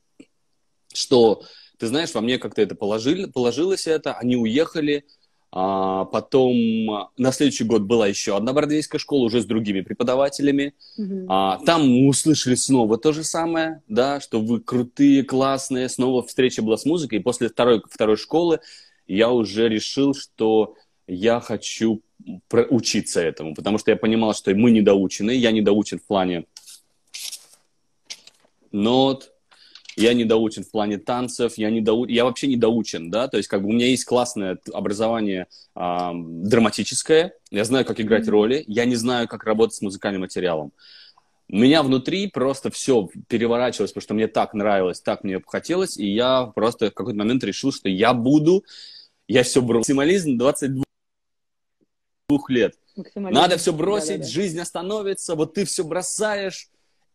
что, 0.93 1.43
ты 1.77 1.87
знаешь, 1.87 2.13
во 2.13 2.21
мне 2.21 2.37
как-то 2.37 2.61
это 2.61 2.75
положили, 2.75 3.25
положилось 3.25 3.87
это, 3.87 4.13
они 4.13 4.35
уехали, 4.35 5.05
а, 5.51 6.05
потом 6.05 7.09
на 7.17 7.31
следующий 7.31 7.63
год 7.63 7.81
была 7.81 8.07
еще 8.07 8.37
одна 8.37 8.53
бродвейская 8.53 8.99
школа 8.99 9.23
уже 9.23 9.41
с 9.41 9.45
другими 9.45 9.81
преподавателями. 9.81 10.75
Mm-hmm. 10.99 11.25
А, 11.27 11.59
там 11.65 11.89
мы 11.89 12.07
услышали 12.07 12.55
снова 12.55 12.97
то 12.97 13.13
же 13.13 13.23
самое, 13.23 13.81
да, 13.87 14.19
что 14.19 14.41
вы 14.41 14.59
крутые, 14.59 15.23
классные. 15.23 15.89
Снова 15.89 16.25
встреча 16.25 16.61
была 16.61 16.77
с 16.77 16.85
музыкой. 16.85 17.19
И 17.19 17.21
после 17.21 17.49
второй, 17.49 17.81
второй 17.89 18.17
школы 18.17 18.59
я 19.07 19.31
уже 19.31 19.67
решил, 19.69 20.13
что 20.13 20.75
я 21.07 21.39
хочу 21.39 22.01
учиться 22.69 23.21
этому, 23.21 23.55
потому 23.55 23.79
что 23.79 23.89
я 23.89 23.97
понимал, 23.97 24.35
что 24.35 24.53
мы 24.53 24.69
недоучены. 24.69 25.31
Я 25.31 25.51
недоучен 25.51 25.97
в 25.99 26.03
плане 26.03 26.45
нот, 28.71 29.31
я 29.99 30.13
недоучен 30.13 30.63
в 30.63 30.71
плане 30.71 30.97
танцев, 30.97 31.57
я, 31.57 31.69
недоу... 31.69 32.05
я 32.05 32.25
вообще 32.25 32.47
недоучен, 32.47 33.11
да, 33.11 33.27
то 33.27 33.37
есть 33.37 33.49
как 33.49 33.61
бы 33.61 33.69
у 33.69 33.71
меня 33.71 33.87
есть 33.87 34.05
классное 34.05 34.57
образование 34.73 35.47
э, 35.75 36.11
драматическое, 36.13 37.33
я 37.51 37.65
знаю, 37.65 37.85
как 37.85 37.99
играть 37.99 38.27
mm-hmm. 38.27 38.31
роли, 38.31 38.63
я 38.67 38.85
не 38.85 38.95
знаю, 38.95 39.27
как 39.27 39.43
работать 39.43 39.75
с 39.75 39.81
музыкальным 39.81 40.21
материалом. 40.21 40.71
У 41.51 41.57
меня 41.57 41.81
внутри 41.81 42.27
просто 42.27 42.69
все 42.69 43.09
переворачивалось, 43.27 43.91
потому 43.91 44.03
что 44.03 44.13
мне 44.13 44.27
так 44.27 44.53
нравилось, 44.53 45.01
так 45.01 45.23
мне 45.23 45.41
хотелось, 45.45 45.97
и 45.97 46.07
я 46.07 46.45
просто 46.45 46.91
в 46.91 46.93
какой-то 46.93 47.17
момент 47.17 47.43
решил, 47.43 47.71
что 47.71 47.89
я 47.89 48.13
буду, 48.13 48.63
я 49.27 49.43
все 49.43 49.61
брошу. 49.61 49.79
Максимализм 49.79 50.37
22 50.37 50.83
лет. 52.49 52.75
Надо 53.15 53.57
все 53.57 53.73
бросить, 53.73 54.09
Да-да-да. 54.09 54.29
жизнь 54.29 54.59
остановится, 54.59 55.35
вот 55.35 55.55
ты 55.55 55.65
все 55.65 55.83
бросаешь, 55.83 56.69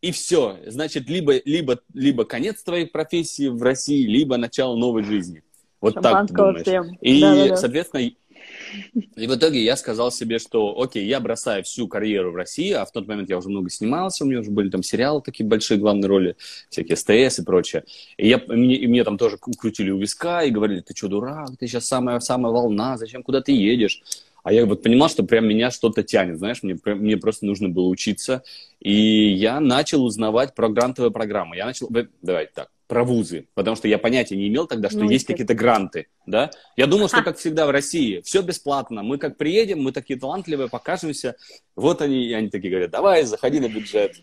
и 0.05 0.12
все. 0.12 0.59
Значит, 0.67 1.09
либо, 1.09 1.40
либо, 1.47 1.81
либо 1.95 2.27
конец 2.27 2.62
твоей 2.62 2.87
профессии 2.87 3.49
в 3.49 3.62
России, 3.62 4.07
либо 4.07 4.37
начало 4.37 4.77
новой 4.77 5.03
жизни. 5.03 5.43
Вот 5.81 5.95
так 5.95 6.29
ты 6.29 6.35
думаешь. 6.35 6.61
всем. 6.62 6.95
И, 7.01 7.21
Да-да-да. 7.23 7.57
соответственно, 7.57 8.03
и 8.03 9.27
в 9.27 9.35
итоге 9.35 9.64
я 9.64 9.77
сказал 9.77 10.12
себе, 10.12 10.38
что, 10.38 10.79
окей, 10.79 11.07
я 11.07 11.21
бросаю 11.21 11.64
всю 11.64 11.88
карьеру 11.88 12.33
в 12.33 12.37
России, 12.37 12.73
а 12.73 12.85
в 12.85 12.93
тот 12.93 13.09
момент 13.09 13.31
я 13.31 13.38
уже 13.38 13.49
много 13.49 13.71
снимался, 13.71 14.25
у 14.25 14.27
меня 14.27 14.40
уже 14.40 14.51
были 14.51 14.69
там 14.69 14.83
сериалы 14.83 15.23
такие 15.23 15.47
большие, 15.47 15.79
главные 15.79 16.07
роли, 16.07 16.37
всякие 16.69 16.97
СТС 16.97 17.38
и 17.38 17.43
прочее. 17.43 17.85
И, 18.19 18.29
я, 18.29 18.43
мне, 18.47 18.77
и 18.77 18.87
мне 18.87 19.05
там 19.05 19.17
тоже 19.17 19.38
крутили 19.38 19.90
у 19.90 19.99
виска 19.99 20.43
и 20.43 20.51
говорили, 20.51 20.81
ты 20.81 20.95
что, 20.95 21.09
дурак, 21.09 21.57
ты 21.59 21.67
сейчас 21.67 21.87
самая, 21.87 22.21
самая 22.21 22.53
волна, 22.53 22.99
зачем, 22.99 23.23
куда 23.23 23.40
ты 23.40 23.53
едешь? 23.53 24.03
А 24.45 24.53
я 24.53 24.67
вот 24.67 24.83
понимал, 24.83 25.09
что 25.09 25.25
прям 25.25 25.49
меня 25.49 25.71
что-то 25.71 26.03
тянет, 26.03 26.39
знаешь, 26.39 26.63
мне, 26.63 26.77
мне 26.85 27.17
просто 27.17 27.47
нужно 27.47 27.71
было 27.71 27.89
учиться. 27.89 28.45
И 28.79 28.93
я 28.93 29.59
начал 29.59 30.05
узнавать 30.05 30.55
про 30.55 30.69
грантовые 30.69 31.11
программы. 31.11 31.57
Я 31.57 31.65
начал, 31.65 31.89
давайте 32.21 32.53
так, 32.55 32.69
про 32.87 33.05
вузы, 33.05 33.47
потому 33.55 33.75
что 33.75 33.89
я 33.89 33.97
понятия 33.97 34.37
не 34.37 34.49
имел 34.49 34.67
тогда, 34.67 34.91
что 34.91 34.99
Ну, 34.99 35.11
есть 35.11 35.27
какие-то 35.27 35.55
гранты, 35.55 36.09
да. 36.27 36.51
Я 36.77 36.87
думал, 36.87 37.09
что 37.09 37.23
как 37.23 37.39
всегда 37.39 37.67
в 37.67 37.71
России, 37.71 38.21
все 38.21 38.43
бесплатно. 38.43 39.03
Мы 39.03 39.17
как 39.17 39.39
приедем, 39.39 39.83
мы 39.83 39.93
такие 39.93 40.21
талантливые, 40.21 40.69
покажемся. 40.69 41.37
Вот 41.75 42.03
они, 42.03 42.27
и 42.27 42.33
они 42.35 42.51
такие 42.51 42.71
говорят, 42.71 42.91
давай, 42.91 43.25
заходи 43.25 43.61
на 43.61 43.69
бюджет. 43.71 44.17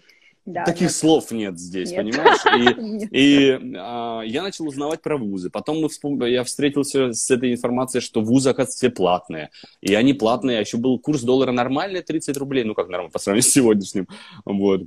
Да, 0.46 0.66
Таких 0.66 0.82
нет. 0.84 0.92
слов 0.92 1.32
нет 1.32 1.60
здесь, 1.60 1.92
Нет. 1.92 2.00
понимаешь? 2.00 3.08
И 3.12 3.52
и 3.52 3.60
а, 3.78 4.22
я 4.22 4.42
начал 4.42 4.68
узнавать 4.68 5.02
про 5.02 5.16
вузы. 5.18 5.50
Потом 5.52 5.82
мы 5.82 5.88
вспом- 5.88 6.28
я 6.28 6.44
встретился 6.44 7.14
с 7.14 7.30
этой 7.30 7.52
информацией, 7.54 8.02
что 8.02 8.22
вузы, 8.22 8.50
оказывается, 8.50 8.78
все 8.78 8.90
платные. 8.90 9.52
И 9.82 9.94
они 9.94 10.14
платные. 10.14 10.58
А 10.58 10.62
еще 10.62 10.78
был 10.78 10.98
курс 11.00 11.22
доллара 11.22 11.52
нормальный, 11.52 12.02
30 12.02 12.36
рублей. 12.38 12.64
Ну, 12.64 12.74
как 12.74 12.88
нормально, 12.90 13.12
по 13.12 13.20
сравнению 13.20 13.50
с 13.50 13.54
сегодняшним. 13.54 14.08
Вот. 14.46 14.82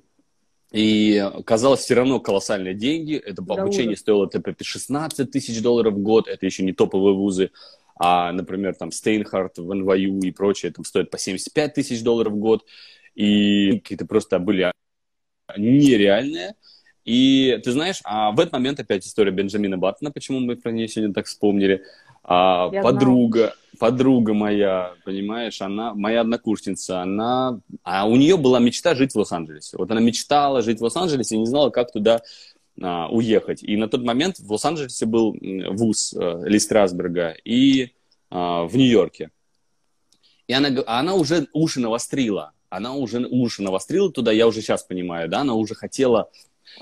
И 0.72 1.24
казалось, 1.46 1.80
все 1.80 1.94
равно 1.94 2.18
колоссальные 2.18 2.74
деньги. 2.74 3.14
Это 3.14 3.42
по 3.44 3.54
Да, 3.54 3.62
обучению 3.62 3.90
ужас. 3.90 4.00
стоило 4.00 4.28
типа, 4.28 4.56
16 4.60 5.30
тысяч 5.30 5.62
долларов 5.62 5.94
в 5.94 5.98
год. 5.98 6.26
Это 6.26 6.44
еще 6.46 6.64
не 6.64 6.72
топовые 6.72 7.14
вузы. 7.14 7.52
А, 7.96 8.32
например, 8.32 8.74
там 8.74 8.90
Стейнхарт 8.90 9.58
в 9.58 9.72
НВЮ 9.72 10.18
и 10.18 10.32
прочее, 10.32 10.72
там 10.72 10.84
стоит 10.84 11.10
по 11.10 11.18
75 11.18 11.74
тысяч 11.74 12.02
долларов 12.02 12.32
в 12.32 12.36
год. 12.38 12.64
И 13.14 13.78
какие-то 13.78 14.04
просто 14.04 14.40
были 14.40 14.72
нереальные. 15.56 16.54
И 17.04 17.60
ты 17.62 17.72
знаешь, 17.72 18.00
а 18.04 18.30
в 18.30 18.40
этот 18.40 18.52
момент 18.52 18.80
опять 18.80 19.06
история 19.06 19.30
Бенджамина 19.30 19.76
Баттона, 19.76 20.10
почему 20.10 20.40
мы 20.40 20.56
про 20.56 20.72
нее 20.72 20.88
сегодня 20.88 21.12
так 21.12 21.26
вспомнили. 21.26 21.82
А, 22.22 22.70
Я 22.72 22.82
подруга, 22.82 23.54
подруга 23.78 24.32
моя, 24.32 24.94
понимаешь, 25.04 25.60
она, 25.60 25.92
моя 25.92 26.22
однокурсница, 26.22 27.02
она, 27.02 27.60
а 27.82 28.08
у 28.08 28.16
нее 28.16 28.38
была 28.38 28.58
мечта 28.58 28.94
жить 28.94 29.12
в 29.12 29.18
Лос-Анджелесе. 29.18 29.76
Вот 29.76 29.90
она 29.90 30.00
мечтала 30.00 30.62
жить 30.62 30.80
в 30.80 30.84
Лос-Анджелесе 30.84 31.34
и 31.34 31.38
не 31.40 31.46
знала, 31.46 31.68
как 31.68 31.92
туда 31.92 32.22
а, 32.80 33.08
уехать. 33.08 33.62
И 33.62 33.76
на 33.76 33.88
тот 33.88 34.02
момент 34.02 34.38
в 34.38 34.50
Лос-Анджелесе 34.50 35.04
был 35.04 35.36
вуз 35.72 36.14
э, 36.14 36.42
Ли 36.48 36.58
Страсберга 36.58 37.34
и 37.44 37.92
а, 38.30 38.64
в 38.64 38.74
Нью-Йорке. 38.74 39.30
И 40.46 40.54
она, 40.54 40.70
а 40.86 41.00
она 41.00 41.14
уже 41.14 41.48
уши 41.52 41.80
навострила. 41.80 42.53
Она 42.74 42.94
уже 42.94 43.26
уши 43.26 43.62
навострила 43.62 44.10
туда, 44.10 44.32
я 44.32 44.46
уже 44.46 44.60
сейчас 44.60 44.82
понимаю, 44.82 45.28
да, 45.28 45.40
она 45.40 45.54
уже 45.54 45.74
хотела. 45.74 46.30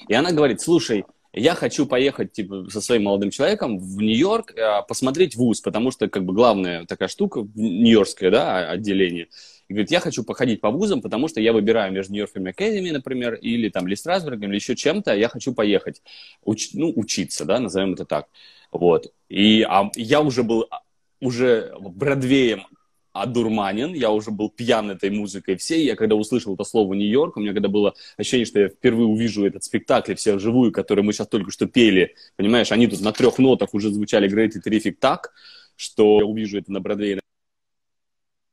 И 0.08 0.14
она 0.14 0.32
говорит, 0.32 0.60
слушай, 0.60 1.04
я 1.32 1.54
хочу 1.54 1.86
поехать 1.86 2.32
типа, 2.32 2.66
со 2.70 2.80
своим 2.80 3.04
молодым 3.04 3.30
человеком 3.30 3.78
в 3.78 3.98
Нью-Йорк 4.00 4.52
э, 4.52 4.82
посмотреть 4.86 5.34
вуз, 5.34 5.60
потому 5.60 5.90
что 5.90 6.08
как 6.08 6.24
бы 6.24 6.34
главная 6.34 6.84
такая 6.84 7.08
штука, 7.08 7.46
нью-йоркское 7.54 8.30
да, 8.30 8.70
отделение. 8.70 9.28
И 9.68 9.72
говорит, 9.72 9.90
я 9.90 10.00
хочу 10.00 10.24
походить 10.24 10.60
по 10.60 10.70
вузам, 10.70 11.00
потому 11.00 11.28
что 11.28 11.40
я 11.40 11.52
выбираю 11.52 11.92
между 11.92 12.12
Нью-Йорком 12.12 12.46
Академи, 12.46 12.90
например, 12.90 13.34
или 13.34 13.70
там 13.70 13.86
Ли 13.86 13.96
Страсбергом, 13.96 14.50
или 14.50 14.56
еще 14.56 14.76
чем-то, 14.76 15.14
я 15.14 15.28
хочу 15.28 15.54
поехать, 15.54 16.02
уч- 16.44 16.70
ну, 16.74 16.92
учиться, 16.94 17.44
да, 17.44 17.58
назовем 17.58 17.94
это 17.94 18.04
так. 18.04 18.28
Вот. 18.70 19.12
И 19.28 19.62
а, 19.62 19.90
я 19.96 20.20
уже 20.20 20.42
был 20.42 20.66
а, 20.70 20.80
уже 21.20 21.74
Бродвеем 21.80 22.66
одурманен, 23.12 23.94
я 23.94 24.10
уже 24.10 24.30
был 24.30 24.50
пьян 24.50 24.90
этой 24.90 25.10
музыкой 25.10 25.56
всей. 25.56 25.84
Я 25.84 25.96
когда 25.96 26.14
услышал 26.14 26.54
это 26.54 26.64
слово 26.64 26.94
Нью-Йорк, 26.94 27.36
у 27.36 27.40
меня 27.40 27.52
когда 27.52 27.68
было 27.68 27.94
ощущение, 28.16 28.46
что 28.46 28.60
я 28.60 28.68
впервые 28.68 29.06
увижу 29.06 29.44
этот 29.44 29.64
спектакль 29.64 30.14
все 30.14 30.36
вживую, 30.36 30.72
который 30.72 31.04
мы 31.04 31.12
сейчас 31.12 31.28
только 31.28 31.50
что 31.50 31.66
пели, 31.66 32.14
понимаешь, 32.36 32.72
они 32.72 32.86
тут 32.86 33.00
на 33.00 33.12
трех 33.12 33.38
нотах 33.38 33.74
уже 33.74 33.90
звучали 33.90 34.30
Great 34.30 34.52
и 34.54 34.60
Terrific 34.60 34.96
так, 34.98 35.32
что 35.76 36.20
я 36.20 36.26
увижу 36.26 36.58
это 36.58 36.72
на 36.72 36.80
Бродвее, 36.80 37.20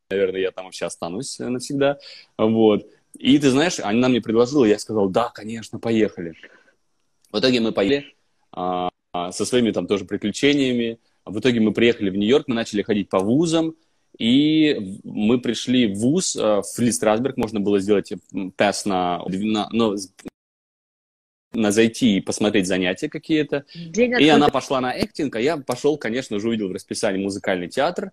наверное, 0.10 0.42
я 0.42 0.52
там 0.52 0.66
вообще 0.66 0.86
останусь 0.86 1.40
навсегда, 1.40 2.00
вот. 2.38 2.88
И 3.18 3.40
ты 3.40 3.50
знаешь, 3.50 3.80
она 3.80 4.08
мне 4.08 4.22
предложила, 4.22 4.66
я 4.66 4.78
сказал, 4.78 5.10
да, 5.10 5.30
конечно, 5.30 5.80
поехали. 5.80 6.36
В 7.32 7.40
итоге 7.40 7.60
мы 7.60 7.72
поехали 7.72 8.16
а, 8.52 8.90
со 9.32 9.46
своими 9.46 9.72
там 9.72 9.88
тоже 9.88 10.06
приключениями. 10.06 11.00
В 11.26 11.40
итоге 11.40 11.60
мы 11.60 11.74
приехали 11.74 12.10
в 12.10 12.16
Нью-Йорк, 12.16 12.48
мы 12.48 12.56
начали 12.56 12.82
ходить 12.82 13.10
по 13.10 13.20
вузам, 13.20 13.76
и 14.20 15.00
мы 15.04 15.40
пришли 15.40 15.88
в 15.88 15.98
вуз, 16.00 16.36
э, 16.36 16.62
в 16.62 16.80
Ли 16.80 16.92
Страсберг, 16.92 17.38
можно 17.38 17.60
было 17.60 17.80
сделать 17.80 18.12
тест 18.58 18.86
на, 18.86 19.24
на, 19.72 19.98
с- 19.98 20.14
на 21.54 21.72
зайти 21.72 22.18
и 22.18 22.22
посмотреть 22.22 22.68
занятия 22.68 23.10
какие-то. 23.10 23.66
И 24.20 24.28
она 24.30 24.50
пошла 24.50 24.82
на 24.82 24.92
актинг, 24.92 25.36
а 25.36 25.42
я 25.42 25.58
пошел, 25.58 25.98
конечно 25.98 26.40
же, 26.40 26.48
увидел 26.50 26.70
в 26.70 26.74
расписании 26.74 27.24
музыкальный 27.24 27.68
театр, 27.70 28.06
а, 28.08 28.12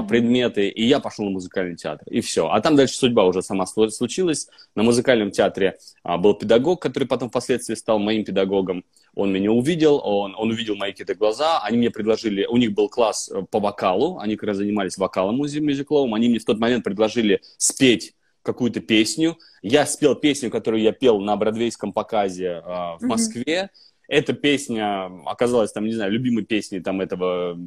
Мгм. 0.00 0.08
предметы, 0.08 0.68
и 0.68 0.84
я 0.84 1.00
пошел 1.00 1.24
на 1.26 1.30
музыкальный 1.30 1.76
театр. 1.76 2.06
И 2.08 2.20
все. 2.20 2.48
А 2.48 2.60
там 2.60 2.76
дальше 2.76 2.94
судьба 2.94 3.24
уже 3.26 3.42
сама 3.42 3.64
слу- 3.64 3.90
случилась. 3.90 4.48
На 4.74 4.82
музыкальном 4.82 5.30
театре 5.30 5.78
а, 6.02 6.18
был 6.18 6.34
педагог, 6.34 6.80
который 6.80 7.06
потом 7.06 7.28
впоследствии 7.28 7.74
стал 7.74 7.98
моим 7.98 8.24
педагогом. 8.24 8.84
Он 9.14 9.32
меня 9.32 9.52
увидел, 9.52 10.00
он, 10.02 10.34
он 10.36 10.50
увидел 10.50 10.74
мои 10.76 10.92
какие-то 10.92 11.14
глаза, 11.14 11.60
они 11.62 11.76
мне 11.78 11.90
предложили, 11.90 12.46
у 12.46 12.56
них 12.56 12.72
был 12.72 12.88
класс 12.88 13.30
э, 13.30 13.42
по 13.50 13.60
вокалу, 13.60 14.18
они 14.18 14.36
как 14.36 14.48
раз 14.48 14.56
занимались 14.56 14.96
вокалом 14.96 15.36
мюзикловым, 15.36 16.14
они 16.14 16.30
мне 16.30 16.38
в 16.38 16.44
тот 16.44 16.58
момент 16.58 16.82
предложили 16.82 17.42
спеть 17.58 18.14
какую-то 18.42 18.80
песню. 18.80 19.36
Я 19.62 19.86
спел 19.86 20.14
песню, 20.14 20.50
которую 20.50 20.82
я 20.82 20.92
пел 20.92 21.20
на 21.20 21.36
бродвейском 21.36 21.92
показе 21.92 22.62
а, 22.64 22.96
в. 22.96 23.02
Москве. 23.02 23.70
Эта 24.12 24.34
песня 24.34 25.10
оказалась, 25.24 25.72
там, 25.72 25.86
не 25.86 25.94
знаю, 25.94 26.12
любимой 26.12 26.44
песней 26.44 26.80
там 26.80 27.00
этого 27.00 27.58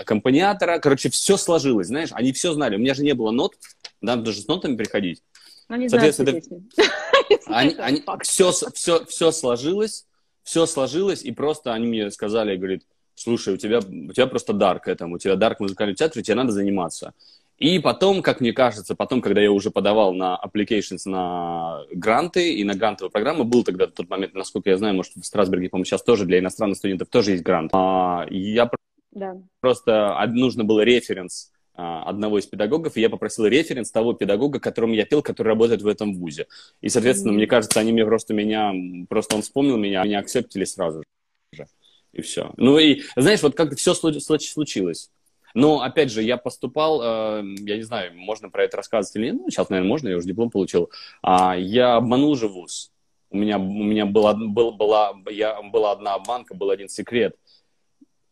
аккомпаниатора. 0.00 0.80
Короче, 0.80 1.08
все 1.08 1.36
сложилось, 1.36 1.86
знаешь, 1.86 2.08
они 2.10 2.32
все 2.32 2.52
знали. 2.52 2.74
У 2.74 2.80
меня 2.80 2.94
же 2.94 3.04
не 3.04 3.14
было 3.14 3.30
нот, 3.30 3.54
да, 4.00 4.16
даже 4.16 4.40
с 4.40 4.48
нотами 4.48 4.74
приходить. 4.74 5.22
Знаю, 5.68 5.88
Соответственно. 5.88 6.40
Они, 7.46 7.74
Это 7.74 7.84
они, 7.84 8.00
факт. 8.00 8.26
все, 8.26 8.50
все, 8.50 9.04
все 9.04 9.30
сложилось, 9.30 10.04
все 10.42 10.66
сложилось, 10.66 11.22
и 11.22 11.30
просто 11.30 11.72
они 11.72 11.86
мне 11.86 12.10
сказали, 12.10 12.56
говорит, 12.56 12.82
слушай, 13.14 13.54
у 13.54 13.56
тебя, 13.56 13.78
у 13.78 14.12
тебя 14.12 14.26
просто 14.26 14.52
дар 14.52 14.80
к 14.80 14.88
этому, 14.88 15.14
у 15.14 15.18
тебя 15.18 15.36
дар 15.36 15.54
к 15.54 15.60
музыкальному 15.60 15.94
театру, 15.94 16.22
тебе 16.22 16.34
надо 16.34 16.50
заниматься. 16.50 17.14
И 17.64 17.78
потом, 17.78 18.20
как 18.20 18.42
мне 18.42 18.52
кажется, 18.52 18.94
потом, 18.94 19.22
когда 19.22 19.40
я 19.40 19.50
уже 19.50 19.70
подавал 19.70 20.12
на 20.12 20.38
applications 20.44 21.00
на 21.06 21.80
гранты 21.92 22.52
и 22.52 22.62
на 22.62 22.74
грантовые 22.74 23.10
программы, 23.10 23.44
был 23.44 23.64
тогда 23.64 23.86
тот 23.86 24.10
момент, 24.10 24.34
насколько 24.34 24.68
я 24.68 24.76
знаю, 24.76 24.94
может, 24.94 25.14
в 25.16 25.24
Страсбурге, 25.24 25.70
по-моему, 25.70 25.86
сейчас 25.86 26.02
тоже 26.02 26.26
для 26.26 26.40
иностранных 26.40 26.76
студентов 26.76 27.08
тоже 27.08 27.30
есть 27.30 27.42
грант. 27.42 27.70
А, 27.72 28.26
я 28.28 28.70
Да. 29.12 29.38
просто 29.60 30.14
нужно 30.34 30.64
было 30.64 30.82
референс 30.82 31.52
а, 31.74 32.02
одного 32.02 32.38
из 32.38 32.44
педагогов, 32.44 32.98
и 32.98 33.00
я 33.00 33.08
попросил 33.08 33.46
референс 33.46 33.90
того 33.90 34.12
педагога, 34.12 34.60
которому 34.60 34.92
я 34.92 35.06
пел, 35.06 35.22
который 35.22 35.48
работает 35.48 35.80
в 35.80 35.86
этом 35.86 36.14
вузе. 36.16 36.46
И, 36.82 36.90
соответственно, 36.90 37.32
Мгм. 37.32 37.38
мне 37.38 37.46
кажется, 37.46 37.80
они 37.80 37.92
мне 37.92 38.04
просто 38.04 38.34
меня, 38.34 38.74
просто 39.08 39.36
он 39.36 39.40
вспомнил 39.40 39.78
меня, 39.78 40.04
меня 40.04 40.18
акцептили 40.18 40.64
сразу 40.64 41.02
же. 41.54 41.66
И 42.12 42.20
все. 42.20 42.52
Ну 42.58 42.78
и, 42.78 43.00
знаешь, 43.16 43.42
вот 43.42 43.56
как 43.56 43.74
все 43.74 43.94
случилось. 43.94 45.08
Но, 45.54 45.82
опять 45.82 46.10
же, 46.10 46.22
я 46.22 46.36
поступал, 46.36 47.00
э, 47.00 47.42
я 47.60 47.76
не 47.76 47.82
знаю, 47.82 48.12
можно 48.16 48.50
про 48.50 48.64
это 48.64 48.76
рассказывать 48.76 49.14
или 49.16 49.26
нет, 49.26 49.36
ну, 49.40 49.50
сейчас, 49.50 49.70
наверное, 49.70 49.88
можно, 49.88 50.08
я 50.08 50.16
уже 50.16 50.26
диплом 50.26 50.50
получил. 50.50 50.90
А, 51.22 51.56
я 51.56 51.94
обманул 51.94 52.34
же 52.34 52.48
вуз. 52.48 52.90
У 53.30 53.36
меня, 53.36 53.58
у 53.58 53.62
меня 53.62 54.04
была, 54.04 54.34
был, 54.34 54.72
была, 54.72 55.12
я, 55.30 55.62
была 55.62 55.92
одна 55.92 56.14
обманка, 56.14 56.54
был 56.54 56.70
один 56.70 56.88
секрет. 56.88 57.36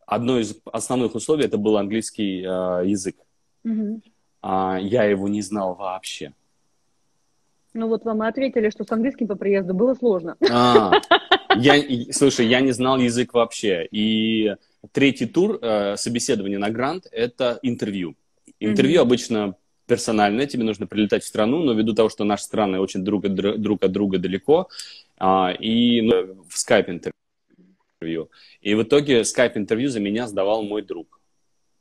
Одно 0.04 0.38
из 0.38 0.56
основных 0.72 1.14
условий 1.14 1.44
это 1.44 1.58
был 1.58 1.76
английский 1.76 2.40
э, 2.42 2.86
язык. 2.86 3.16
А, 4.40 4.78
я 4.80 5.04
его 5.04 5.28
не 5.28 5.42
знал 5.42 5.74
вообще. 5.74 6.34
Ну 7.72 7.88
вот 7.88 8.04
вам 8.04 8.22
и 8.22 8.26
ответили, 8.26 8.68
что 8.70 8.84
с 8.84 8.90
английским 8.90 9.28
по 9.28 9.36
приезду 9.36 9.74
было 9.74 9.94
сложно. 9.94 10.36
А, 10.50 10.92
я, 11.56 12.12
слушай, 12.12 12.46
я 12.46 12.60
не 12.60 12.72
знал 12.72 12.98
язык 12.98 13.32
вообще. 13.32 13.86
И 13.90 14.54
третий 14.90 15.26
тур 15.26 15.58
э, 15.62 15.96
собеседования 15.96 16.58
на 16.58 16.70
грант– 16.70 17.06
это 17.12 17.58
интервью. 17.62 18.16
Интервью 18.58 19.00
Мгм. 19.00 19.06
обычно 19.08 19.54
персональное, 19.86 20.46
тебе 20.46 20.64
нужно 20.64 20.86
прилетать 20.86 21.22
в 21.22 21.26
страну, 21.26 21.62
но 21.62 21.72
ввиду 21.72 21.92
того, 21.94 22.08
что 22.08 22.24
наши 22.24 22.44
страны 22.44 22.80
очень 22.80 23.04
друг 23.04 23.24
от, 23.24 23.32
дру- 23.32 23.56
друг 23.56 23.84
от 23.84 23.92
друга 23.92 24.18
далеко, 24.18 24.68
а, 25.18 25.52
и 25.52 26.00
ну, 26.02 26.44
в 26.48 26.58
скайп-интервью. 26.58 28.30
И 28.60 28.74
в 28.74 28.82
итоге 28.82 29.24
скайп-интервью 29.24 29.88
за 29.88 30.00
меня 30.00 30.26
сдавал 30.26 30.62
мой 30.62 30.82
друг. 30.82 31.20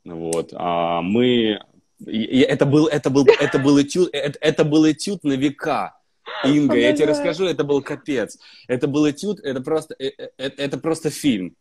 Вот. 0.04 0.50
А 0.52 1.00
мы... 1.02 1.60
и- 2.06 2.40
это, 2.40 2.66
был, 2.66 2.86
это, 2.86 3.10
был, 3.10 3.26
это, 3.40 3.58
был 3.58 3.80
этюд, 3.80 4.10
это, 4.12 4.38
это 4.40 4.64
был 4.64 4.90
этюд 4.90 5.24
на 5.24 5.32
века. 5.32 5.96
Инга, 6.44 6.76
я 6.76 6.92
тебе 6.92 7.06
расскажу, 7.06 7.46
это 7.46 7.64
был 7.64 7.82
капец. 7.82 8.38
Это 8.68 8.86
был 8.86 9.10
этюд, 9.10 9.40
это 9.40 9.60
просто, 9.60 9.94
э- 9.98 10.12
э- 10.18 10.50
это 10.56 10.78
просто 10.78 11.10
фильм. 11.10 11.56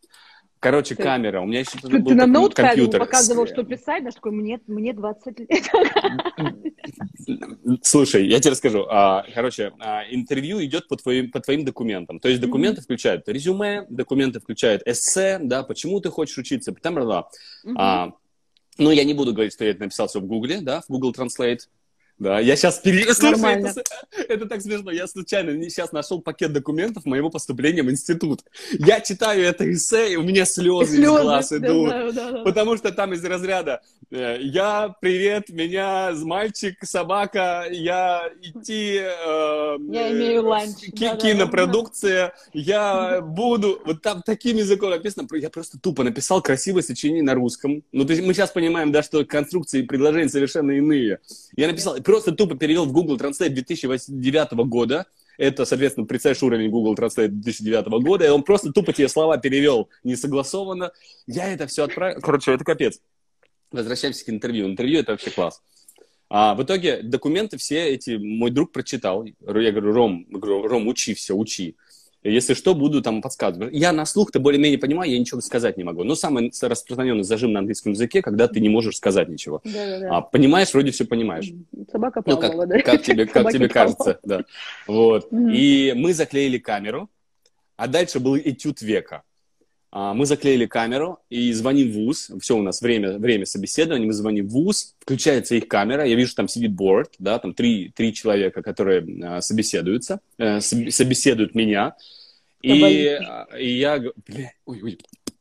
Короче, 0.61 0.93
Ты- 0.93 1.01
камера. 1.01 1.41
У 1.41 1.47
меня 1.47 1.61
еще 1.61 1.71
Ты, 1.81 1.89
был 1.89 2.09
ты 2.09 2.13
на 2.13 2.25
такой 2.25 2.27
ноут 2.27 2.53
компьютер. 2.53 2.99
показывал, 2.99 3.47
что 3.47 3.63
писать, 3.63 4.03
да, 4.03 4.11
такой, 4.11 4.31
мне, 4.31 4.59
мне 4.67 4.93
20 4.93 5.39
лет. 5.39 5.49
Слушай, 7.81 8.27
я 8.27 8.39
тебе 8.39 8.51
расскажу. 8.51 8.85
А, 8.87 9.25
Короче, 9.33 9.73
а, 9.79 10.03
интервью 10.11 10.63
идет 10.63 10.87
по 10.87 10.97
твоим, 10.97 11.31
по 11.31 11.39
твоим 11.39 11.65
документам. 11.65 12.19
То 12.19 12.29
есть 12.29 12.39
документы 12.39 12.81
включают 12.81 13.27
резюме, 13.27 13.87
документы 13.89 14.39
включают 14.39 14.83
эссе, 14.85 15.39
да, 15.41 15.63
почему 15.63 15.99
ты 15.99 16.11
хочешь 16.11 16.37
учиться, 16.37 16.71
там, 16.73 16.93
бла. 16.93 17.27
Мгм. 17.63 17.77
А, 17.79 18.13
ну, 18.77 18.91
я 18.91 19.03
не 19.03 19.15
буду 19.15 19.33
говорить, 19.33 19.53
что 19.53 19.65
я 19.65 19.71
это 19.71 19.79
написал 19.81 20.09
все 20.09 20.19
в 20.19 20.27
Гугле, 20.27 20.61
да, 20.61 20.81
в 20.81 20.89
Google 20.89 21.11
Translate. 21.11 21.61
Да, 22.21 22.39
я 22.39 22.55
сейчас 22.55 22.77
пере... 22.77 23.11
Слушай, 23.15 23.63
это, 23.63 23.83
это 24.29 24.45
так 24.45 24.61
смешно. 24.61 24.91
Я 24.91 25.07
случайно 25.07 25.59
сейчас 25.63 25.91
нашел 25.91 26.21
пакет 26.21 26.53
документов 26.53 27.05
моего 27.05 27.31
поступления 27.31 27.81
в 27.81 27.89
институт. 27.89 28.41
Я 28.73 29.01
читаю 29.01 29.43
это 29.43 29.71
эссе, 29.73 30.13
и 30.13 30.15
у 30.17 30.21
меня 30.21 30.45
слезы, 30.45 30.83
из 30.83 30.97
Слезы, 30.97 31.21
глаз 31.23 31.49
да, 31.49 31.57
идут. 31.57 31.89
да, 31.89 32.11
да, 32.11 32.31
да. 32.31 32.43
Потому 32.43 32.77
что 32.77 32.91
там 32.91 33.13
из 33.13 33.25
разряда 33.25 33.81
э, 34.11 34.37
«Я, 34.39 34.93
привет, 35.01 35.49
меня 35.49 36.11
мальчик, 36.21 36.77
собака, 36.83 37.65
я 37.71 38.29
идти...» 38.43 38.99
э, 39.01 39.77
Я 39.89 40.11
имею 40.11 40.45
ланч, 40.45 40.75
ки- 40.75 40.91
да-да-да. 40.91 41.27
Кинопродукция, 41.27 42.35
я 42.53 43.21
буду... 43.21 43.81
Вот 43.83 44.03
там 44.03 44.21
таким 44.23 44.57
языком 44.57 44.91
написано. 44.91 45.27
Я 45.33 45.49
просто 45.49 45.79
тупо 45.79 46.03
написал 46.03 46.43
красивое 46.43 46.83
сочинение 46.83 47.23
на 47.23 47.33
русском. 47.33 47.81
Ну, 47.91 48.05
то 48.05 48.13
есть 48.13 48.23
мы 48.23 48.35
сейчас 48.35 48.51
понимаем, 48.51 48.91
да, 48.91 49.01
что 49.01 49.25
конструкции 49.25 49.79
и 49.79 49.87
предложения 49.87 50.29
совершенно 50.29 50.69
иные. 50.69 51.17
Я 51.55 51.67
написал, 51.67 51.99
просто 52.11 52.33
тупо 52.33 52.55
перевел 52.57 52.85
в 52.85 52.91
Google 52.91 53.15
Translate 53.15 53.49
2009 53.51 54.51
года. 54.67 55.05
Это, 55.37 55.63
соответственно, 55.63 56.05
представляешь 56.05 56.43
уровень 56.43 56.69
Google 56.69 56.93
Translate 56.93 57.29
2009 57.29 58.03
года, 58.03 58.25
и 58.25 58.29
он 58.29 58.43
просто 58.43 58.73
тупо 58.73 58.91
тебе 58.91 59.07
слова 59.07 59.37
перевел 59.37 59.87
несогласованно. 60.03 60.91
Я 61.25 61.53
это 61.53 61.67
все 61.67 61.85
отправил. 61.85 62.19
Короче, 62.19 62.51
это 62.51 62.65
капец. 62.65 62.99
Возвращаемся 63.71 64.25
к 64.25 64.29
интервью. 64.29 64.67
Интервью 64.67 64.99
это 64.99 65.13
вообще 65.13 65.31
класс. 65.31 65.61
А 66.29 66.53
в 66.53 66.63
итоге 66.63 67.01
документы 67.01 67.57
все 67.57 67.87
эти 67.87 68.17
мой 68.17 68.51
друг 68.51 68.73
прочитал. 68.73 69.23
Я 69.23 69.71
говорю, 69.71 69.93
Ром, 69.93 70.27
Ром, 70.33 70.87
учи 70.89 71.13
все, 71.13 71.33
учи. 71.33 71.77
Если 72.23 72.53
что, 72.53 72.75
буду 72.75 73.01
там 73.01 73.21
подсказывать. 73.21 73.73
Я 73.73 73.91
на 73.91 74.05
слух-то 74.05 74.39
более-менее 74.39 74.77
понимаю, 74.77 75.11
я 75.11 75.17
ничего 75.17 75.41
сказать 75.41 75.77
не 75.77 75.83
могу. 75.83 76.03
Но 76.03 76.13
самый 76.13 76.51
распространенный 76.61 77.23
зажим 77.23 77.51
на 77.51 77.59
английском 77.59 77.93
языке, 77.93 78.21
когда 78.21 78.47
ты 78.47 78.59
не 78.59 78.69
можешь 78.69 78.97
сказать 78.97 79.27
ничего. 79.27 79.61
Да-да-да. 79.63 80.17
А 80.17 80.21
понимаешь, 80.21 80.71
вроде 80.73 80.91
все 80.91 81.05
понимаешь. 81.05 81.51
Собака 81.91 82.21
Ну, 82.25 82.37
как, 82.37 82.67
да? 82.67 82.79
как 82.81 83.01
тебе, 83.01 83.25
как 83.25 83.37
Собаки 83.37 83.57
тебе 83.57 83.69
кажется, 83.69 84.19
да. 84.23 84.45
Вот. 84.85 85.31
Мгм. 85.31 85.49
И 85.49 85.93
мы 85.95 86.13
заклеили 86.13 86.59
камеру, 86.59 87.09
а 87.75 87.87
дальше 87.87 88.19
был 88.19 88.37
этюд 88.37 88.81
века. 88.81 89.23
А, 89.93 90.13
Мы 90.13 90.25
заклеили 90.25 90.65
камеру 90.67 91.19
и 91.29 91.51
звоним 91.51 91.91
в 91.91 91.95
ВУЗ. 91.95 92.31
Все, 92.39 92.57
у 92.57 92.61
нас 92.61 92.81
время, 92.81 93.17
время 93.17 93.45
собеседования. 93.45 94.07
Мы 94.07 94.13
звоним 94.13 94.47
в 94.47 94.51
ВУЗ, 94.51 94.95
включается 94.99 95.55
их 95.55 95.67
камера. 95.67 96.05
Я 96.05 96.15
вижу, 96.15 96.33
там 96.33 96.47
сидит 96.47 96.71
борт, 96.71 97.13
да, 97.19 97.39
там 97.39 97.53
три, 97.53 97.89
три 97.93 98.13
человека, 98.13 98.61
которые 98.61 99.05
а, 99.23 99.41
собеседуются, 99.41 100.21
э, 100.37 100.57
соб- 100.59 100.89
собеседуют 100.91 101.55
меня. 101.55 101.95
И, 102.61 103.05
а, 103.05 103.47
и 103.57 103.69
я... 103.79 103.99
Бля, 103.99 104.53
ой, 104.65 104.81
ой, 104.81 104.97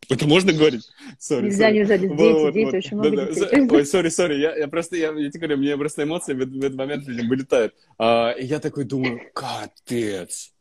это 0.09 0.27
можно 0.27 0.53
говорить? 0.53 0.83
Sorry, 1.21 1.43
Нельзя, 1.43 1.71
sorry. 1.71 1.75
нельзя, 1.75 1.99
дети, 1.99 2.11
вот, 2.13 2.53
дети, 2.53 2.65
вот. 2.65 2.75
очень 2.75 2.97
много 2.97 3.17
Да-да. 3.19 3.33
детей. 3.33 3.69
Ой, 3.71 3.87
сори, 3.87 4.09
сори, 4.09 4.41
я, 4.41 4.57
я 4.57 4.67
просто, 4.67 4.97
я, 4.97 5.13
я 5.13 5.31
тебе 5.31 5.47
говорю, 5.47 5.59
мне 5.59 5.77
просто 5.77 6.03
эмоции 6.03 6.35
в, 6.35 6.41
этот- 6.41 6.55
в 6.57 6.65
этот 6.65 6.75
момент 6.77 7.07
вылетают. 7.07 7.75
А, 7.99 8.33
и 8.33 8.47
я 8.47 8.59
такой 8.59 8.83
думаю, 8.85 9.21
капец. 9.33 10.53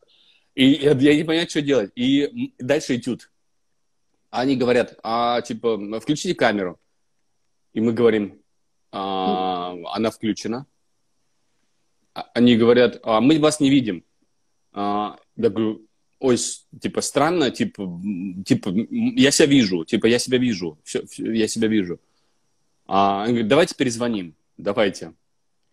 И 0.54 0.66
я, 0.74 0.92
я 0.92 1.16
не 1.16 1.24
понимаю, 1.24 1.50
что 1.50 1.64
делать. 1.64 1.92
И 1.96 2.54
дальше 2.60 2.98
этюд. 2.98 3.32
Они 4.32 4.56
говорят, 4.56 4.98
а, 5.04 5.42
типа, 5.42 6.00
включите 6.00 6.36
камеру. 6.36 6.80
И 7.74 7.82
мы 7.82 7.94
говорим, 7.94 8.42
«А, 8.92 9.76
она 9.94 10.10
включена. 10.10 10.66
А- 12.14 12.30
Они 12.34 12.56
говорят, 12.58 13.00
а 13.04 13.22
мы 13.22 13.40
вас 13.40 13.60
не 13.60 13.70
видим. 13.70 14.04
А, 14.72 15.18
я 15.36 15.50
говорю, 15.50 15.86
ой, 16.20 16.38
типа, 16.82 17.02
странно, 17.02 17.52
типа, 17.52 18.02
типа, 18.46 18.70
я 19.16 19.32
себя 19.32 19.46
вижу, 19.48 19.86
типа, 19.86 20.08
я 20.08 20.20
себя 20.20 20.38
вижу, 20.40 20.80
всё, 20.84 21.04
я 21.18 21.48
себя 21.48 21.68
вижу. 21.68 22.00
А, 22.88 23.24
они 23.24 23.34
говорят, 23.34 23.48
давайте 23.50 23.76
перезвоним, 23.76 24.36
давайте. 24.58 25.14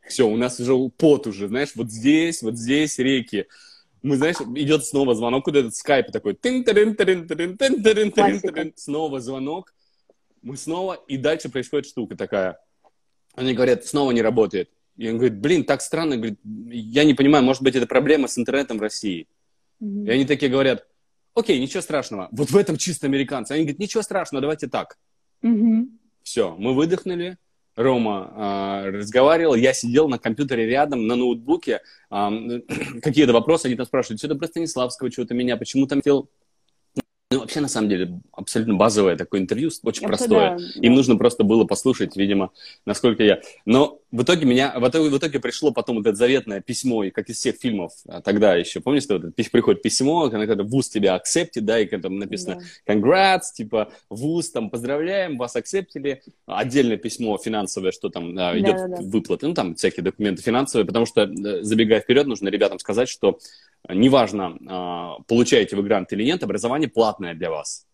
Все, 0.07 0.29
у 0.29 0.37
нас 0.37 0.61
уже 0.61 0.73
пот 0.91 1.27
уже, 1.27 1.49
знаешь, 1.49 1.73
вот 1.75 1.91
здесь, 1.91 2.43
вот 2.43 2.57
здесь 2.57 2.99
реки. 2.99 3.47
Мы, 4.07 4.17
знаешь, 4.17 4.37
идет 4.55 4.85
снова 4.85 5.17
звонок, 5.17 5.45
куда 5.45 5.59
этот 5.59 5.75
скайп 5.75 6.13
такой. 6.13 6.35
тын 6.35 6.63
тырын 6.63 6.95
тын 6.95 7.27
тырын 7.27 7.57
тырын 7.57 8.13
Классика. 8.13 8.53
тырын. 8.53 8.73
Снова 8.77 9.21
звонок. 9.21 9.75
Мы 10.43 10.57
снова, 10.57 10.95
и 11.09 11.17
дальше 11.17 11.49
происходит 11.49 11.87
штука 11.87 12.17
такая. 12.17 12.57
Они 13.35 13.53
говорят, 13.53 13.85
снова 13.85 14.13
не 14.13 14.23
работает. 14.23 14.71
И 14.97 15.09
он 15.11 15.17
говорит, 15.17 15.41
блин, 15.41 15.65
так 15.65 15.83
странно. 15.83 16.17
Говорит, 16.17 16.39
я 16.45 17.03
не 17.03 17.15
понимаю, 17.15 17.43
может 17.43 17.63
быть, 17.63 17.75
это 17.75 17.89
проблема 17.89 18.29
с 18.29 18.39
интернетом 18.39 18.79
в 18.79 18.81
России. 18.81 19.27
Мгм. 19.81 20.07
И 20.07 20.11
они 20.11 20.25
такие 20.25 20.53
говорят, 20.53 20.87
окей, 21.35 21.59
ничего 21.61 21.81
страшного. 21.83 22.29
Вот 22.31 22.51
в 22.51 22.57
этом 22.57 22.77
чисто 22.77 23.09
американцы. 23.09 23.53
Они 23.53 23.65
говорят, 23.65 23.81
ничего 23.81 24.05
страшного, 24.05 24.41
давайте 24.41 24.69
так. 24.69 24.99
Мгм. 25.43 25.99
Все, 26.23 26.55
мы 26.57 26.75
выдохнули. 26.75 27.39
Рома 27.77 28.33
а, 28.35 28.91
разговаривал, 28.91 29.55
я 29.55 29.75
сидел 29.75 30.09
на 30.09 30.19
компьютере 30.19 30.67
рядом, 30.67 31.07
на 31.07 31.15
ноутбуке. 31.15 31.83
а, 32.11 32.33
какие-то 33.03 33.33
вопросы, 33.33 33.67
они 33.67 33.77
там 33.77 33.87
спрашивают, 33.87 34.19
что-то 34.19 34.35
про 34.35 34.47
Станиславского, 34.49 35.11
что-то 35.11 35.35
меня, 35.35 35.57
почему 35.57 35.87
там 35.87 35.99
хотел... 35.99 36.29
Ну, 37.37 37.43
вообще, 37.43 37.61
на 37.61 37.69
самом 37.69 37.89
деле, 37.89 38.21
абсолютно 38.33 38.75
базовое 38.75 39.17
такое 39.17 39.41
интервью, 39.41 39.71
очень 39.83 40.03
Это 40.03 40.09
простое. 40.09 40.57
да, 40.57 40.65
Им 40.81 40.93
да. 40.93 40.97
нужно 40.97 41.17
просто 41.17 41.45
было 41.45 41.65
послушать, 41.65 42.17
видимо, 42.17 42.51
насколько 42.85 43.23
я... 43.23 43.41
Но 43.65 44.01
в 44.11 44.23
итоге 44.23 44.47
меня... 44.47 44.75
В 44.79 44.89
итоге, 44.89 45.11
в 45.11 45.19
итоге 45.19 45.41
пришло 45.41 45.73
потом 45.73 45.97
вот 45.97 46.07
это 46.07 46.17
заветное 46.17 46.61
письмо, 46.61 47.05
и 47.05 47.11
как 47.11 47.29
из 47.29 47.37
всех 47.37 47.57
фильмов 47.57 47.93
а, 48.09 48.21
тогда 48.21 48.55
еще. 48.55 48.81
Помнишь, 48.81 49.05
вот 49.09 49.25
это 49.25 49.51
приходит 49.51 49.83
письмо, 49.83 50.31
когда, 50.31 50.63
вуз 50.63 50.89
тебя 50.89 51.15
акцептит, 51.15 51.65
да, 51.65 51.79
и 51.79 51.87
там 51.87 52.19
написано 52.19 52.63
Да. 52.87 52.95
congrats, 52.95 53.53
типа, 53.55 53.93
вуз, 54.09 54.51
там, 54.51 54.71
поздравляем, 54.71 55.37
вас 55.37 55.57
акцептили. 55.57 56.23
Отдельное 56.47 56.97
письмо 56.97 57.37
финансовое, 57.39 57.93
что 57.93 58.09
там 58.09 58.37
а, 58.39 58.59
идет 58.59 58.77
Да-да-да. 58.77 59.03
выплаты, 59.03 59.47
ну, 59.49 59.55
там 59.55 59.75
всякие 59.75 60.05
документы 60.05 60.43
финансовые, 60.43 60.87
потому 60.87 61.07
что, 61.07 61.23
э, 61.23 61.63
забегая 61.63 62.01
вперед, 62.01 62.27
нужно 62.27 62.49
ребятам 62.49 62.79
сказать, 62.79 63.09
что 63.09 63.39
э, 63.89 63.95
неважно, 63.95 64.57
а, 64.69 65.19
получаете 65.27 65.77
вы 65.77 65.83
грант 65.83 66.13
или 66.13 66.25
нет, 66.25 66.43
образование 66.43 66.89
платное 66.89 67.26
для 67.35 67.51
вас. 67.51 67.87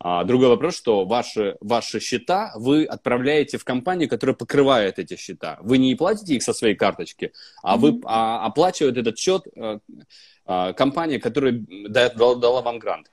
А, 0.00 0.22
другой 0.24 0.48
вопрос, 0.48 0.76
что 0.76 1.04
ваши, 1.04 1.56
ваши 1.60 1.98
счета 1.98 2.52
вы 2.54 2.84
отправляете 2.84 3.58
в 3.58 3.64
компанию, 3.64 4.08
которая 4.08 4.36
покрывает 4.36 4.98
эти 4.98 5.16
счета. 5.16 5.58
Вы 5.60 5.78
не 5.78 5.94
платите 5.96 6.34
их 6.36 6.42
со 6.42 6.52
своей 6.52 6.76
карточки, 6.76 7.32
а 7.62 7.76
вы 7.76 7.92
Мгм. 7.92 8.02
а, 8.04 8.46
оплачивает 8.46 8.96
этот 8.96 9.18
счет 9.18 9.42
э, 9.56 9.80
а, 10.46 10.72
компания, 10.72 11.18
которая 11.18 11.52
дает- 11.52 12.16
дала, 12.16 12.36
дала 12.36 12.62
вам 12.62 12.78
грант. 12.78 13.10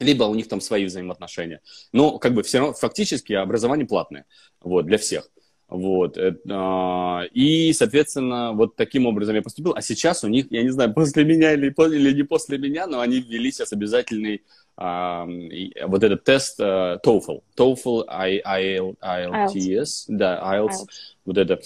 Либо 0.00 0.24
у 0.24 0.34
них 0.34 0.48
там 0.48 0.60
свои 0.60 0.86
взаимоотношения. 0.86 1.60
Но 1.92 2.18
как 2.18 2.34
бы 2.34 2.42
все 2.42 2.58
равно 2.58 2.72
фактически 2.74 3.34
образование 3.34 3.86
платное 3.86 4.24
вот, 4.60 4.86
для 4.86 4.98
всех. 4.98 5.30
Вот. 5.70 6.18
э, 6.18 6.36
а, 6.50 7.22
И, 7.32 7.72
соответственно, 7.72 8.52
вот 8.52 8.74
таким 8.74 9.06
образом 9.06 9.36
я 9.36 9.42
поступил. 9.42 9.74
А 9.76 9.82
сейчас 9.82 10.24
у 10.24 10.28
них, 10.28 10.46
я 10.50 10.62
не 10.62 10.70
знаю, 10.70 10.92
после 10.94 11.24
меня 11.24 11.52
или, 11.52 11.68
или 11.68 12.12
не 12.12 12.24
после 12.24 12.58
меня, 12.58 12.88
но 12.88 13.00
они 13.00 13.20
ввели 13.20 13.52
сейчас 13.52 13.72
обязательный 13.72 14.42
а, 14.69 14.69
вот 14.80 16.02
этот 16.02 16.24
тест 16.24 16.58
а, 16.60 16.98
TOEFL. 17.04 17.42
TOEFL, 17.56 18.06
IELTS, 18.08 20.04
да, 20.08 20.40
IELTS, 20.42 20.86
вот 21.26 21.38
это. 21.38 21.60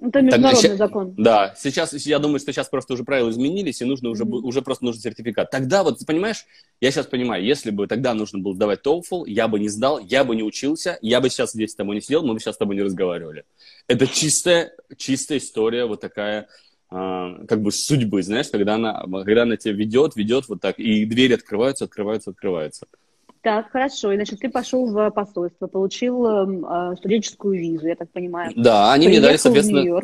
Это 0.00 0.20
международный 0.20 0.68
ща- 0.70 0.76
закон. 0.76 1.14
Да, 1.16 1.54
сейчас, 1.56 1.94
я 2.06 2.18
думаю, 2.18 2.38
что 2.38 2.52
сейчас 2.52 2.68
просто 2.68 2.92
уже 2.94 3.04
правила 3.04 3.30
изменились, 3.30 3.80
и 3.80 3.84
нужно 3.86 4.10
уже, 4.10 4.24
бу- 4.24 4.40
уже 4.42 4.60
просто 4.60 4.84
нужен 4.84 5.00
сертификат. 5.00 5.50
Тогда 5.50 5.82
вот, 5.82 6.04
понимаешь, 6.06 6.44
я 6.80 6.90
сейчас 6.90 7.06
понимаю, 7.06 7.42
если 7.44 7.70
бы 7.70 7.86
тогда 7.86 8.12
нужно 8.12 8.38
было 8.40 8.54
сдавать 8.54 8.80
TOEFL, 8.84 9.24
я 9.26 9.48
бы 9.48 9.58
не 9.60 9.68
сдал, 9.68 9.98
я 10.00 10.24
бы 10.24 10.36
не 10.36 10.42
учился, 10.42 10.98
я 11.00 11.20
бы 11.20 11.30
сейчас 11.30 11.52
здесь 11.52 11.70
с 11.70 11.74
тобой 11.74 11.94
не 11.94 12.00
сидел, 12.02 12.22
мы 12.22 12.34
бы 12.34 12.40
сейчас 12.40 12.56
с 12.56 12.58
тобой 12.58 12.76
не 12.76 12.82
разговаривали. 12.82 13.44
Это 13.86 14.06
чистая, 14.06 14.72
чистая 14.98 15.38
история 15.38 15.86
вот 15.86 16.00
такая, 16.00 16.48
как 16.94 17.60
бы 17.60 17.72
судьбы, 17.72 18.22
знаешь, 18.22 18.48
когда 18.50 18.76
она, 18.76 19.04
когда 19.24 19.42
она 19.42 19.56
тебя 19.56 19.74
ведет, 19.74 20.14
ведет 20.14 20.48
вот 20.48 20.60
так, 20.60 20.78
и 20.78 21.04
двери 21.04 21.34
открываются, 21.34 21.86
открываются, 21.86 22.30
открываются. 22.30 22.86
Так, 23.40 23.70
хорошо. 23.72 24.12
И, 24.12 24.16
значит, 24.16 24.38
ты 24.38 24.48
пошел 24.48 24.86
в 24.86 25.10
посольство, 25.10 25.66
получил 25.66 26.24
э, 26.24 26.96
студенческую 26.96 27.58
визу, 27.58 27.88
я 27.88 27.96
так 27.96 28.10
понимаю. 28.10 28.52
Да, 28.56 28.92
они 28.92 29.08
мне 29.08 29.20
дали, 29.20 29.32
Приехал 29.32 29.42
соответственно. 29.42 30.02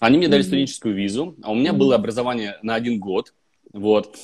Они 0.00 0.16
мне 0.16 0.28
дали 0.28 0.40
Мгм. 0.40 0.46
студенческую 0.46 0.94
визу, 0.94 1.36
а 1.42 1.52
у 1.52 1.54
меня 1.54 1.72
Мгм. 1.72 1.78
было 1.78 1.94
образование 1.96 2.58
на 2.62 2.74
один 2.74 2.98
год. 2.98 3.34
Вот. 3.72 4.16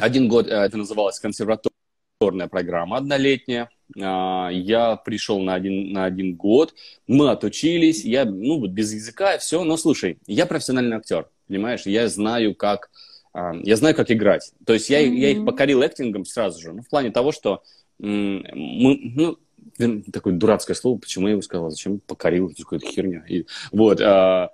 Один 0.00 0.28
год, 0.28 0.46
э, 0.48 0.50
это 0.54 0.78
называлось 0.78 1.20
консерваторная 1.20 2.48
программа 2.48 2.96
однолетняя. 2.96 3.68
А, 4.00 4.48
Я 4.50 4.96
пришел 4.96 5.40
на 5.40 5.54
один, 5.54 5.92
на 5.92 6.04
один 6.04 6.36
год, 6.36 6.74
мы 7.06 7.30
отучились, 7.30 8.04
я, 8.04 8.24
ну, 8.24 8.60
вот 8.60 8.70
без 8.70 8.92
языка 8.92 9.38
все. 9.38 9.64
Но 9.64 9.76
слушай, 9.76 10.18
я 10.26 10.46
профессиональный 10.46 10.96
актер, 10.96 11.28
понимаешь? 11.46 11.82
Я 11.86 12.08
знаю, 12.08 12.54
как 12.54 12.90
а, 13.32 13.54
я 13.62 13.76
знаю, 13.76 13.94
как 13.94 14.10
играть. 14.10 14.52
То 14.66 14.72
есть 14.72 14.90
я, 14.90 15.06
mm-hmm. 15.06 15.14
я 15.14 15.30
их 15.30 15.44
покорил 15.44 15.82
актингом 15.82 16.24
сразу 16.24 16.60
же. 16.60 16.72
Ну, 16.72 16.82
в 16.82 16.88
плане 16.88 17.10
того, 17.10 17.32
что 17.32 17.62
мы, 17.98 19.38
ну, 19.76 20.02
такое 20.12 20.34
дурацкое 20.34 20.74
слово, 20.74 20.98
почему 20.98 21.26
я 21.26 21.32
его 21.32 21.42
сказал, 21.42 21.70
зачем 21.70 22.00
покорил 22.00 22.52
какую-то 22.56 22.86
херню. 22.86 23.24
И, 23.28 23.46
вот, 23.72 24.00
а, 24.00 24.50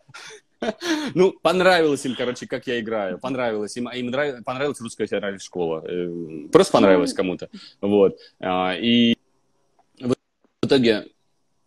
ну, 1.14 1.32
понравилось 1.32 2.04
им, 2.06 2.14
короче, 2.16 2.46
как 2.46 2.66
я 2.66 2.80
играю, 2.80 3.18
понравилось 3.18 3.76
им, 3.76 3.88
им 3.88 4.06
нрав... 4.06 4.42
понравилась 4.44 4.80
русская 4.80 5.06
театральная 5.06 5.40
школа, 5.40 5.84
э, 5.86 6.48
просто 6.52 6.72
понравилось 6.72 7.12
кому-то, 7.12 7.48
вот, 7.80 8.18
а, 8.40 8.74
и 8.78 9.16
в 10.64 10.66
итоге 10.66 11.06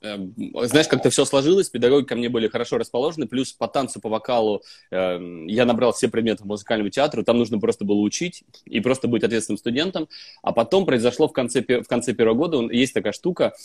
Эм, 0.01 0.35
знаешь, 0.67 0.87
как-то 0.87 1.09
все 1.09 1.25
сложилось, 1.25 1.69
педагоги 1.69 2.05
ко 2.05 2.15
мне 2.15 2.29
были 2.29 2.47
хорошо 2.47 2.77
расположены, 2.77 3.25
плюс 3.25 3.51
по 3.53 3.67
танцу, 3.67 3.99
по 3.99 4.09
вокалу 4.09 4.61
э, 4.91 5.19
я 5.47 5.65
набрал 5.65 5.91
все 5.91 6.07
предметы 6.07 6.43
в 6.43 6.45
музыкальном 6.45 6.91
театру, 6.91 7.23
там 7.23 7.39
нужно 7.39 7.59
просто 7.59 7.83
было 7.83 7.99
учить 7.99 8.43
и 8.65 8.79
просто 8.79 9.07
быть 9.07 9.23
ответственным 9.23 9.57
студентом, 9.57 10.07
а 10.43 10.51
потом 10.51 10.85
произошло 10.85 11.27
в 11.27 11.33
конце, 11.33 11.61
в 11.61 11.87
конце 11.87 12.13
первого 12.13 12.35
года, 12.35 12.71
есть 12.71 12.93
такая 12.93 13.11
штука, 13.11 13.55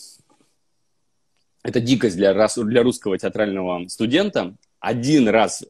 это 1.62 1.80
дикость 1.80 2.16
для, 2.16 2.32
для 2.32 2.82
русского 2.82 3.18
театрального 3.18 3.86
студента, 3.88 4.54
один 4.82 5.28
раз 5.28 5.64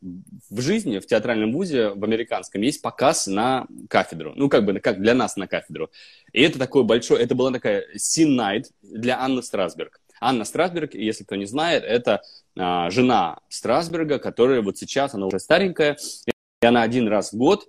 в 0.49 0.61
жизни 0.63 0.99
в 0.99 1.07
театральном 1.07 1.53
вузе, 1.53 1.91
в 1.91 2.03
американском, 2.03 2.63
есть 2.63 2.81
показ 2.81 3.27
на 3.27 3.67
кафедру. 3.91 4.33
Ну, 4.35 4.49
как 4.49 4.65
бы 4.65 4.81
как 4.81 5.03
для 5.03 5.13
нас 5.13 5.37
на 5.37 5.47
кафедру. 5.47 5.91
И 6.33 6.41
это 6.41 6.59
такой 6.59 6.85
большой, 6.85 7.21
это 7.21 7.35
была 7.35 7.53
такая 7.53 7.85
Sin 7.95 8.35
Night 8.35 8.71
для 8.81 9.21
Анны 9.21 9.43
Страсберг. 9.43 10.01
Анна 10.19 10.45
Страсберг, 10.45 10.95
если 10.95 11.25
кто 11.25 11.37
не 11.37 11.45
знает, 11.45 11.85
это 11.85 12.23
а, 12.57 12.89
жена 12.89 13.41
Страсберга, 13.51 14.19
которая 14.19 14.63
вот 14.63 14.79
сейчас, 14.79 15.13
она 15.13 15.27
уже 15.27 15.41
старенькая, 15.41 15.99
и 16.27 16.67
она 16.67 16.81
один 16.81 17.07
раз 17.07 17.35
в 17.35 17.37
год 17.37 17.69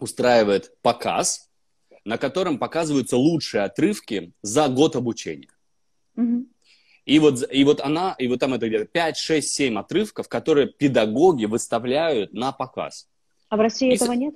устраивает 0.00 0.72
показ, 0.82 1.48
на 2.04 2.18
котором 2.18 2.58
показываются 2.58 3.16
лучшие 3.16 3.62
отрывки 3.62 4.32
за 4.42 4.66
год 4.66 4.96
обучения. 4.96 5.50
Mm-hmm. 6.16 6.46
И 7.08 7.18
вот, 7.20 7.42
и 7.50 7.64
вот 7.64 7.80
она, 7.80 8.14
и 8.18 8.28
вот 8.28 8.38
там 8.38 8.52
это 8.52 8.68
где-то 8.68 8.84
5, 8.84 9.16
6, 9.16 9.48
7 9.48 9.78
отрывков, 9.78 10.28
которые 10.28 10.68
педагоги 10.68 11.46
выставляют 11.46 12.34
на 12.34 12.52
показ. 12.52 13.08
А 13.48 13.56
в 13.56 13.60
России 13.60 13.90
и 13.90 13.94
этого 13.94 14.12
нет? 14.12 14.34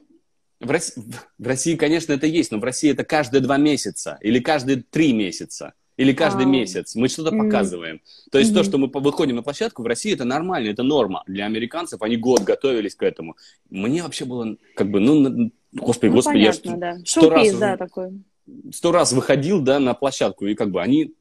В 0.58 0.70
России, 0.70 1.02
в 1.36 1.46
России, 1.46 1.76
конечно, 1.76 2.14
это 2.14 2.26
есть, 2.26 2.50
но 2.50 2.56
в 2.58 2.64
России 2.64 2.90
это 2.90 3.04
каждые 3.04 3.42
два 3.42 3.58
месяца 3.58 4.16
или 4.22 4.38
каждые 4.38 4.84
три 4.88 5.12
месяца. 5.12 5.74
Или 5.98 6.14
каждый 6.14 6.46
а, 6.46 6.48
месяц 6.48 6.94
мы 6.94 7.08
что-то 7.08 7.36
mm 7.36 7.44
показываем. 7.44 8.00
То 8.30 8.38
есть 8.38 8.52
mm-hmm. 8.52 8.54
то, 8.54 8.64
что 8.64 8.78
мы 8.78 8.86
выходим 8.86 9.36
на 9.36 9.42
площадку, 9.42 9.82
в 9.82 9.86
России 9.86 10.14
это 10.14 10.24
нормально, 10.24 10.70
это 10.70 10.82
норма. 10.82 11.22
Для 11.26 11.44
американцев 11.44 12.00
они 12.00 12.16
год 12.16 12.40
готовились 12.40 12.94
к 12.94 13.02
этому. 13.02 13.36
Мне 13.68 14.02
вообще 14.02 14.24
было 14.24 14.56
как 14.74 14.90
бы, 14.90 15.00
ну, 15.00 15.50
господи, 15.72 16.08
ну, 16.08 16.16
господи, 16.16 16.38
понятно, 16.38 16.70
я 16.70 16.76
да. 16.76 16.98
сто 17.04 17.28
раз, 17.28 17.52
да, 17.52 17.76
такой. 17.76 18.22
сто 18.72 18.92
раз 18.92 19.12
выходил, 19.12 19.60
да, 19.60 19.78
на 19.78 19.92
площадку, 19.92 20.46
и 20.46 20.54
как 20.54 20.70
бы 20.70 20.80
они, 20.80 21.12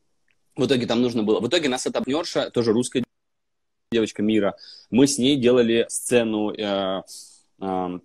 в 0.55 0.65
итоге 0.65 0.85
там 0.85 1.01
нужно 1.01 1.23
было, 1.23 1.39
в 1.39 1.47
итоге 1.47 1.69
нас 1.69 1.85
эта 1.85 1.99
партнерша, 1.99 2.49
тоже 2.51 2.73
русская 2.73 3.03
девочка 3.91 4.21
Мира, 4.21 4.55
мы 4.89 5.07
с 5.07 5.17
ней 5.17 5.35
делали 5.35 5.85
сцену 5.89 6.51
э, 6.51 7.03
э, 7.59 7.99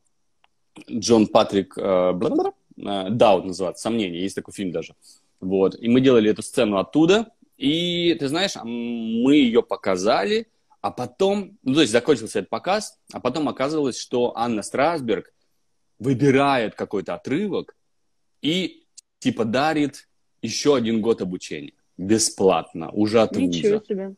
Джон 0.91 1.27
Патрик 1.29 1.77
э, 1.79 1.83
э, 1.83 3.11
Даут 3.11 3.45
называется, 3.45 3.83
«Сомнение», 3.83 4.23
есть 4.23 4.35
такой 4.35 4.53
фильм 4.53 4.73
даже. 4.73 4.95
Вот. 5.41 5.77
И 5.79 5.89
мы 5.89 6.01
делали 6.01 6.31
эту 6.31 6.43
сцену 6.43 6.79
оттуда. 6.79 7.33
И, 7.57 8.15
ты 8.19 8.29
знаешь, 8.29 8.57
мы 8.63 9.37
ее 9.37 9.63
показали, 9.63 10.49
а 10.81 10.91
потом, 10.91 11.59
ну, 11.63 11.75
то 11.75 11.81
есть 11.81 11.93
закончился 11.93 12.41
этот 12.41 12.51
показ, 12.51 12.99
а 13.13 13.21
потом 13.21 13.49
оказывалось, 13.49 13.99
что 13.99 14.37
Анна 14.37 14.63
Страсберг 14.63 15.33
выбирает 15.99 16.75
какой-то 16.75 17.15
отрывок 17.15 17.75
и, 18.43 18.87
типа, 19.21 19.45
дарит 19.45 20.09
еще 20.43 20.77
один 20.77 21.01
год 21.01 21.23
обучения. 21.23 21.73
Бесплатно, 21.99 22.91
уже 22.91 23.23
от 23.23 23.37
Ничего 23.37 23.75
вуза. 23.75 23.85
себе. 23.87 24.15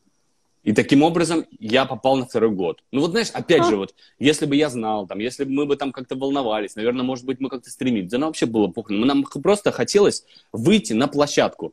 И 0.64 0.72
таким 0.72 1.02
образом 1.02 1.46
я 1.60 1.86
попал 1.86 2.16
на 2.16 2.26
второй 2.26 2.50
год. 2.50 2.82
Ну 2.90 3.00
вот 3.00 3.12
знаешь, 3.12 3.30
опять 3.32 3.62
а? 3.62 3.64
же, 3.64 3.76
вот, 3.76 3.94
если 4.18 4.44
бы 4.44 4.56
я 4.56 4.68
знал, 4.68 5.06
там, 5.06 5.18
если 5.18 5.44
бы 5.44 5.50
мы 5.52 5.66
бы 5.66 5.76
там 5.76 5.92
как-то 5.92 6.16
волновались, 6.16 6.74
наверное, 6.74 7.04
может 7.04 7.24
быть, 7.24 7.40
мы 7.40 7.48
как-то 7.48 7.70
стремились. 7.70 8.10
Да 8.10 8.18
нам 8.18 8.28
вообще 8.28 8.46
было 8.46 8.66
похуй. 8.66 8.96
Нам 8.96 9.22
просто 9.22 9.72
хотелось 9.72 10.24
выйти 10.52 10.92
на 10.92 11.08
площадку. 11.08 11.72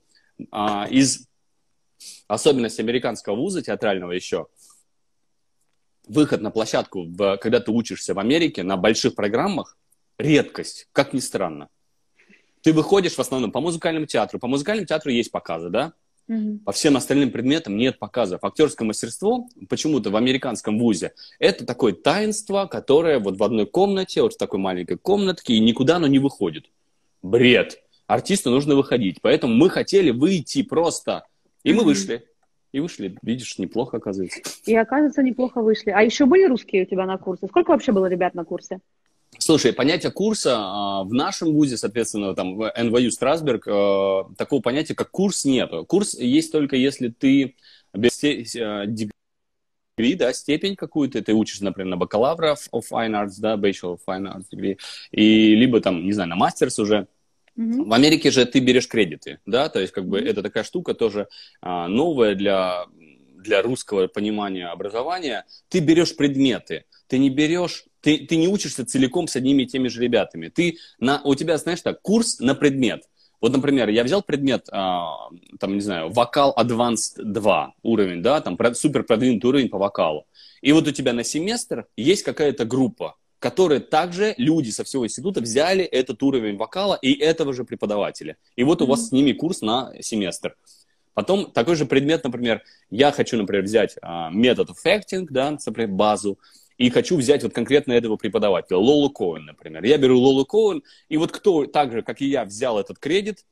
А, 0.51 0.87
из 0.89 1.27
особенностей 2.27 2.83
американского 2.83 3.35
вуза 3.35 3.61
театрального 3.61 4.11
еще, 4.11 4.47
выход 6.07 6.41
на 6.41 6.51
площадку, 6.51 7.03
в, 7.03 7.37
когда 7.37 7.59
ты 7.59 7.71
учишься 7.71 8.13
в 8.13 8.19
Америке 8.19 8.63
на 8.63 8.77
больших 8.77 9.15
программах, 9.15 9.77
редкость, 10.17 10.87
как 10.91 11.13
ни 11.13 11.19
странно. 11.19 11.69
Ты 12.65 12.73
выходишь 12.73 13.13
в 13.13 13.19
основном 13.19 13.51
по 13.51 13.61
музыкальному 13.61 14.07
театру. 14.07 14.39
По 14.39 14.47
музыкальному 14.47 14.87
театру 14.87 15.11
есть 15.11 15.31
показы, 15.31 15.69
да? 15.69 15.93
Угу. 16.27 16.61
По 16.65 16.71
всем 16.71 16.97
остальным 16.97 17.29
предметам 17.29 17.77
нет 17.77 17.99
показов. 17.99 18.43
Актерское 18.43 18.87
мастерство 18.87 19.47
почему-то 19.69 20.09
в 20.09 20.15
американском 20.15 20.79
вузе 20.79 21.13
это 21.37 21.63
такое 21.63 21.93
таинство, 21.93 22.65
которое 22.65 23.19
вот 23.19 23.37
в 23.37 23.43
одной 23.43 23.67
комнате, 23.67 24.23
вот 24.23 24.33
в 24.33 24.37
такой 24.37 24.59
маленькой 24.59 24.97
комнатке, 24.97 25.53
и 25.53 25.59
никуда 25.59 25.97
оно 25.97 26.07
не 26.07 26.17
выходит. 26.17 26.65
Бред. 27.21 27.83
Артисту 28.07 28.49
нужно 28.49 28.75
выходить. 28.75 29.19
Поэтому 29.21 29.53
мы 29.53 29.69
хотели 29.69 30.09
выйти 30.09 30.63
просто. 30.63 31.27
И 31.63 31.71
мы 31.71 31.83
вышли. 31.83 32.25
И 32.71 32.79
вышли. 32.79 33.15
Видишь, 33.21 33.59
неплохо 33.59 33.97
оказывается. 33.97 34.41
И 34.65 34.75
оказывается, 34.75 35.21
неплохо 35.21 35.61
вышли. 35.61 35.91
А 35.91 36.01
еще 36.01 36.25
были 36.25 36.45
русские 36.45 36.81
у 36.81 36.85
тебя 36.87 37.05
на 37.05 37.19
курсе? 37.19 37.45
Сколько 37.45 37.69
вообще 37.69 37.91
было 37.91 38.07
ребят 38.07 38.33
на 38.33 38.43
курсе? 38.43 38.79
Слушай, 39.45 39.73
понятие 39.73 40.11
курса 40.11 40.55
а, 40.57 41.03
в 41.03 41.13
нашем 41.13 41.53
вузе, 41.53 41.77
соответственно, 41.77 42.33
там 42.33 42.57
в 42.57 42.73
НВЮ 42.75 43.11
Страсберг, 43.11 43.67
а, 43.67 44.23
такого 44.39 44.59
понятия, 44.59 44.95
как 44.95 45.11
курс, 45.11 45.45
нет. 45.45 45.69
Курс 45.87 46.15
есть 46.15 46.51
только 46.51 46.75
если 46.75 47.09
ты 47.09 47.55
без 47.93 48.19
а, 48.23 48.87
дегри, 48.87 50.15
да, 50.15 50.33
степень 50.33 50.75
какую-то, 50.75 51.21
ты 51.21 51.33
учишь, 51.33 51.61
например, 51.61 51.91
на 51.91 51.97
бакалавра 51.97 52.55
of 52.73 52.85
Fine 52.91 53.11
Arts, 53.11 53.35
да, 53.37 53.55
Bachelor 53.55 53.97
of 53.97 53.99
Fine 54.07 54.35
Arts 54.35 54.45
degree, 54.51 54.79
и 55.11 55.53
либо 55.53 55.79
там, 55.79 56.03
не 56.03 56.13
знаю, 56.13 56.29
на 56.31 56.35
мастерс 56.35 56.79
уже. 56.79 57.05
Mm-hmm. 57.55 57.83
В 57.83 57.93
Америке 57.93 58.31
же 58.31 58.47
ты 58.47 58.59
берешь 58.59 58.87
кредиты, 58.87 59.41
да, 59.45 59.69
то 59.69 59.79
есть 59.79 59.93
как 59.93 60.07
бы 60.07 60.21
mm-hmm. 60.21 60.27
это 60.27 60.41
такая 60.41 60.63
штука 60.63 60.95
тоже 60.95 61.27
а, 61.61 61.87
новая 61.87 62.33
для 62.33 62.87
для 63.45 63.61
русского 63.61 64.07
понимания 64.07 64.65
образования. 64.65 65.45
Ты 65.69 65.81
берешь 65.81 66.15
предметы, 66.15 66.85
ты 67.07 67.19
не 67.19 67.29
берешь 67.29 67.85
ты, 68.05 68.19
ты 68.19 68.35
не 68.35 68.47
учишься 68.47 68.85
целиком 68.85 69.27
с 69.27 69.35
одними 69.35 69.63
и 69.63 69.65
теми 69.65 69.87
же 69.87 69.99
ребятами. 69.99 70.49
Ты 70.49 70.77
на, 70.99 71.21
у 71.23 71.33
тебя, 71.33 71.57
знаешь 71.57 71.81
так, 71.81 72.03
курс 72.03 72.39
на 72.39 72.53
предмет. 72.53 73.01
Вот, 73.41 73.51
например, 73.51 73.89
я 73.89 74.03
взял 74.03 74.21
предмет, 74.21 74.67
а, 74.71 75.29
там, 75.59 75.73
не 75.73 75.81
знаю, 75.81 76.11
вокал 76.11 76.53
Advanced 76.55 77.15
2 77.17 77.73
уровень, 77.81 78.21
да, 78.21 78.41
там 78.41 78.59
супер 78.75 79.03
продвинутый 79.03 79.49
уровень 79.49 79.69
по 79.69 79.79
вокалу. 79.79 80.27
И 80.61 80.71
вот 80.71 80.87
у 80.87 80.91
тебя 80.91 81.13
на 81.13 81.23
семестр 81.23 81.87
есть 81.97 82.21
какая-то 82.21 82.65
группа, 82.65 83.15
которые 83.39 83.79
также 83.79 84.35
люди 84.37 84.69
со 84.69 84.83
всего 84.83 85.05
института 85.05 85.41
взяли 85.41 85.83
этот 85.83 86.21
уровень 86.21 86.57
вокала 86.57 86.99
и 87.01 87.11
этого 87.11 87.53
же 87.53 87.63
преподавателя. 87.63 88.37
И 88.55 88.63
вот 88.63 88.83
у 88.83 88.85
вас 88.85 89.07
с 89.07 89.11
ними 89.11 89.31
курс 89.31 89.61
на 89.61 89.91
семестр. 89.99 90.55
Потом 91.15 91.49
такой 91.51 91.75
же 91.75 91.87
предмет, 91.87 92.23
например, 92.23 92.61
я 92.91 93.11
хочу, 93.11 93.35
например, 93.37 93.63
взять 93.63 93.95
а, 94.03 94.29
метод 94.29 94.69
of 94.69 94.85
acting, 94.85 95.25
да, 95.31 95.57
например, 95.65 95.89
базу, 95.89 96.37
и 96.77 96.89
хочу 96.89 97.17
взять 97.17 97.43
вот 97.43 97.53
конкретно 97.53 97.93
этого 97.93 98.17
преподавателя, 98.17 98.77
Лолу 98.77 99.09
Коэн, 99.09 99.45
например. 99.45 99.83
Я 99.83 99.97
беру 99.97 100.19
Лолу 100.19 100.45
Коэн, 100.45 100.83
и 101.09 101.17
вот 101.17 101.31
кто 101.31 101.65
так 101.65 101.91
же, 101.91 102.01
как 102.01 102.21
и 102.21 102.27
я, 102.27 102.45
взял 102.45 102.79
этот 102.79 102.99
кредит, 102.99 103.45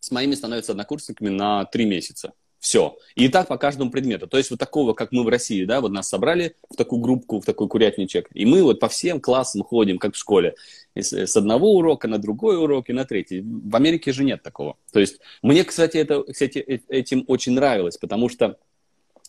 с 0.00 0.10
моими 0.10 0.34
становятся 0.34 0.72
однокурсниками 0.72 1.28
на 1.28 1.64
три 1.66 1.84
месяца. 1.84 2.32
Все. 2.60 2.98
И 3.14 3.28
так 3.28 3.48
по 3.48 3.56
каждому 3.56 3.90
предмету. 3.90 4.26
То 4.26 4.36
есть 4.36 4.50
вот 4.50 4.60
такого, 4.60 4.92
как 4.92 5.12
мы 5.12 5.24
в 5.24 5.28
России, 5.28 5.64
да, 5.64 5.80
вот 5.80 5.92
нас 5.92 6.08
собрали 6.08 6.56
в 6.68 6.76
такую 6.76 7.00
группку, 7.00 7.40
в 7.40 7.44
такой 7.46 7.68
курятничек, 7.68 8.28
и 8.34 8.44
мы 8.44 8.62
вот 8.62 8.80
по 8.80 8.88
всем 8.88 9.18
классам 9.18 9.62
ходим, 9.62 9.98
как 9.98 10.14
в 10.14 10.18
школе. 10.18 10.54
С 10.94 11.36
одного 11.36 11.74
урока 11.74 12.06
на 12.06 12.18
другой 12.18 12.58
урок 12.58 12.90
и 12.90 12.92
на 12.92 13.06
третий. 13.06 13.40
В 13.40 13.74
Америке 13.74 14.12
же 14.12 14.24
нет 14.24 14.42
такого. 14.42 14.76
То 14.92 15.00
есть 15.00 15.20
мне, 15.42 15.64
кстати, 15.64 15.96
это, 15.96 16.22
кстати, 16.22 16.58
э, 16.58 16.80
этим 16.88 17.24
очень 17.28 17.52
нравилось, 17.52 17.96
потому 17.96 18.28
что 18.28 18.58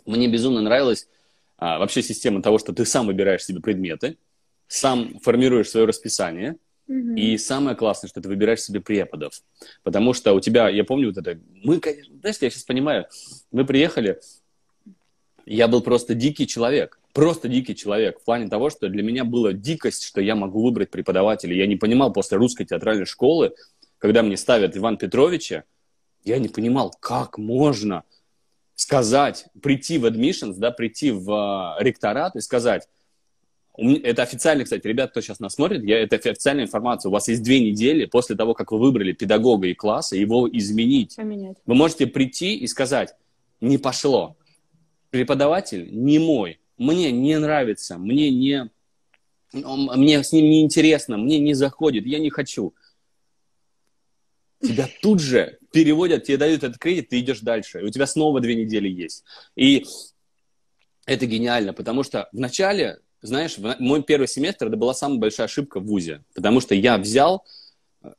мне 0.05 0.27
безумно 0.27 0.61
нравилось 0.61 1.07
а, 1.61 1.77
вообще 1.77 2.01
система 2.01 2.41
того, 2.41 2.57
что 2.57 2.73
ты 2.73 2.85
сам 2.85 3.05
выбираешь 3.05 3.45
себе 3.45 3.61
предметы, 3.61 4.17
сам 4.67 5.19
формируешь 5.19 5.69
свое 5.69 5.85
расписание, 5.85 6.57
mm-hmm. 6.89 7.15
и 7.15 7.37
самое 7.37 7.77
классное, 7.77 8.07
что 8.07 8.19
ты 8.19 8.27
выбираешь 8.27 8.61
себе 8.61 8.81
преподов. 8.81 9.33
Потому 9.83 10.13
что 10.13 10.33
у 10.33 10.39
тебя, 10.39 10.69
я 10.69 10.83
помню 10.83 11.13
вот 11.13 11.17
это, 11.19 11.39
мы, 11.63 11.79
конечно, 11.79 12.17
знаешь, 12.19 12.37
я 12.41 12.49
сейчас 12.49 12.63
понимаю, 12.63 13.05
мы 13.51 13.63
приехали, 13.63 14.19
я 15.45 15.67
был 15.67 15.81
просто 15.81 16.15
дикий 16.15 16.47
человек, 16.47 16.99
просто 17.13 17.47
дикий 17.47 17.75
человек, 17.75 18.19
в 18.19 18.23
плане 18.23 18.49
того, 18.49 18.71
что 18.71 18.89
для 18.89 19.03
меня 19.03 19.23
была 19.23 19.53
дикость, 19.53 20.03
что 20.03 20.19
я 20.19 20.35
могу 20.35 20.63
выбрать 20.63 20.89
преподавателя. 20.89 21.53
Я 21.55 21.67
не 21.67 21.75
понимал 21.75 22.11
после 22.11 22.37
русской 22.39 22.65
театральной 22.65 23.05
школы, 23.05 23.53
когда 23.99 24.23
мне 24.23 24.35
ставят 24.35 24.75
Иван 24.75 24.97
Петровича, 24.97 25.63
я 26.23 26.39
не 26.39 26.47
понимал, 26.47 26.91
как 26.99 27.37
можно 27.37 28.03
сказать, 28.81 29.45
прийти 29.61 29.99
в 29.99 30.05
admissions, 30.05 30.55
да, 30.57 30.71
прийти 30.71 31.11
в 31.11 31.29
uh, 31.29 31.83
ректорат 31.83 32.35
и 32.35 32.41
сказать, 32.41 32.87
это 33.77 34.23
официально, 34.23 34.63
кстати, 34.63 34.85
ребят, 34.87 35.11
кто 35.11 35.21
сейчас 35.21 35.39
нас 35.39 35.53
смотрит, 35.53 35.83
я, 35.83 35.99
это 35.99 36.15
официальная 36.15 36.65
информация. 36.65 37.09
У 37.09 37.13
вас 37.13 37.27
есть 37.27 37.43
две 37.43 37.59
недели 37.59 38.05
после 38.05 38.35
того, 38.35 38.53
как 38.53 38.71
вы 38.71 38.79
выбрали 38.79 39.11
педагога 39.11 39.67
и 39.67 39.75
класса, 39.75 40.15
его 40.15 40.49
изменить. 40.51 41.15
Поменять. 41.15 41.57
Вы 41.65 41.75
можете 41.75 42.07
прийти 42.07 42.55
и 42.55 42.67
сказать, 42.67 43.15
не 43.61 43.77
пошло. 43.77 44.35
Преподаватель 45.11 45.87
не 45.91 46.17
мой, 46.17 46.59
мне 46.77 47.11
не 47.11 47.37
нравится, 47.37 47.99
мне 47.99 48.31
не, 48.31 48.69
мне 49.53 50.23
с 50.23 50.31
ним 50.31 50.45
не 50.45 50.63
интересно, 50.63 51.17
мне 51.17 51.39
не 51.39 51.53
заходит, 51.53 52.07
я 52.07 52.17
не 52.17 52.31
хочу. 52.31 52.73
Тебя 54.59 54.89
тут 55.01 55.19
же 55.19 55.59
переводят, 55.71 56.23
тебе 56.23 56.37
дают 56.37 56.63
этот 56.63 56.77
кредит, 56.77 57.09
ты 57.09 57.19
идешь 57.19 57.39
дальше. 57.39 57.81
И 57.81 57.83
у 57.83 57.89
тебя 57.89 58.05
снова 58.05 58.39
две 58.39 58.55
недели 58.55 58.89
есть. 58.89 59.23
И 59.55 59.85
это 61.05 61.25
гениально, 61.25 61.73
потому 61.73 62.03
что 62.03 62.29
вначале 62.31 62.99
знаешь, 63.21 63.57
мой 63.79 64.03
первый 64.03 64.27
семестр 64.27 64.67
это 64.67 64.77
была 64.77 64.93
самая 64.93 65.19
большая 65.19 65.45
ошибка 65.45 65.79
в 65.79 65.85
ВУЗе, 65.85 66.23
потому 66.33 66.59
что 66.59 66.73
я 66.73 66.97
взял, 66.97 67.45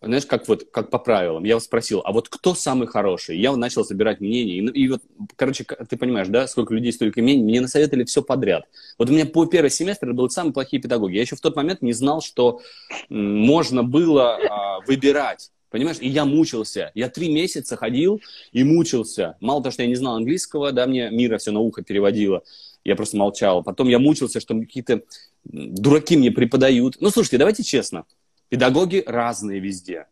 знаешь, 0.01 0.27
как 0.27 0.47
вот, 0.47 0.69
как 0.71 0.91
по 0.91 0.99
правилам, 0.99 1.43
я 1.43 1.59
спросил, 1.59 2.03
а 2.05 2.13
вот 2.13 2.29
кто 2.29 2.55
самый 2.55 2.87
хороший? 2.87 3.39
Я 3.39 3.55
начал 3.57 3.85
собирать 3.85 4.21
мнения, 4.21 4.59
и, 4.59 4.85
и 4.85 4.89
вот, 4.89 5.03
короче, 5.35 5.65
ты 5.65 5.97
понимаешь, 5.97 6.29
да, 6.29 6.47
сколько 6.47 6.73
людей, 6.73 6.93
столько 6.93 7.21
мнений, 7.21 7.43
мне 7.43 7.61
насоветовали 7.61 8.05
все 8.05 8.23
подряд. 8.23 8.65
Вот 8.97 9.11
у 9.11 9.13
меня 9.13 9.27
по 9.27 9.45
первый 9.47 9.71
семестр 9.71 10.07
это 10.07 10.15
были 10.15 10.29
самые 10.29 10.53
плохие 10.53 10.81
педагоги. 10.81 11.17
Я 11.17 11.23
еще 11.23 11.35
в 11.35 11.41
тот 11.41 11.57
момент 11.57 11.83
не 11.83 11.93
знал, 11.93 12.21
что 12.21 12.61
можно 13.09 13.83
было 13.83 14.37
а, 14.37 14.81
выбирать. 14.87 15.51
Понимаешь, 15.73 15.99
и 16.01 16.09
я 16.09 16.25
мучился. 16.25 16.93
Я 16.95 17.09
три 17.09 17.33
месяца 17.33 17.77
ходил 17.77 18.21
и 18.53 18.63
мучился. 18.63 19.37
Мало 19.41 19.63
того, 19.63 19.73
что 19.73 19.83
я 19.83 19.89
не 19.89 19.97
знал 19.97 20.17
английского, 20.17 20.71
да, 20.71 20.87
мне 20.87 21.11
Мира 21.11 21.39
все 21.39 21.51
на 21.51 21.61
ухо 21.61 21.83
переводила 21.83 22.43
я 22.85 22.97
просто 22.97 23.17
молчал. 23.17 23.63
Потом 23.63 23.89
я 23.89 23.99
мучился, 23.99 24.41
что 24.41 24.59
какие-то 24.59 25.03
дураки 25.45 26.17
мне 26.17 26.31
преподают. 26.31 26.97
Ну, 27.01 27.11
слушайте, 27.11 27.39
давайте 27.39 27.63
честно. 27.63 28.05
Педагоги 28.49 29.03
разные 29.07 29.61
везде. 29.61 30.07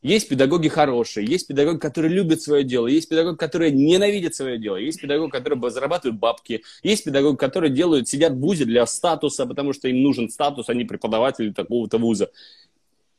Есть 0.00 0.28
педагоги 0.28 0.68
хорошие, 0.68 1.26
есть 1.26 1.48
педагоги, 1.48 1.78
которые 1.78 2.14
любят 2.14 2.40
свое 2.40 2.62
дело, 2.62 2.86
есть 2.86 3.08
педагоги, 3.08 3.36
которые 3.36 3.72
ненавидят 3.72 4.32
свое 4.32 4.56
дело, 4.56 4.76
есть 4.76 5.00
педагоги, 5.00 5.32
которые 5.32 5.70
зарабатывают 5.70 6.20
бабки, 6.20 6.62
есть 6.84 7.02
педагоги, 7.02 7.36
которые 7.36 7.72
делают, 7.72 8.06
сидят 8.06 8.34
в 8.34 8.38
вузе 8.38 8.64
для 8.64 8.86
статуса, 8.86 9.44
потому 9.44 9.72
что 9.72 9.88
им 9.88 10.00
нужен 10.04 10.30
статус, 10.30 10.68
они 10.68 10.84
преподаватели 10.84 11.50
такого-то 11.50 11.98
вуза. 11.98 12.30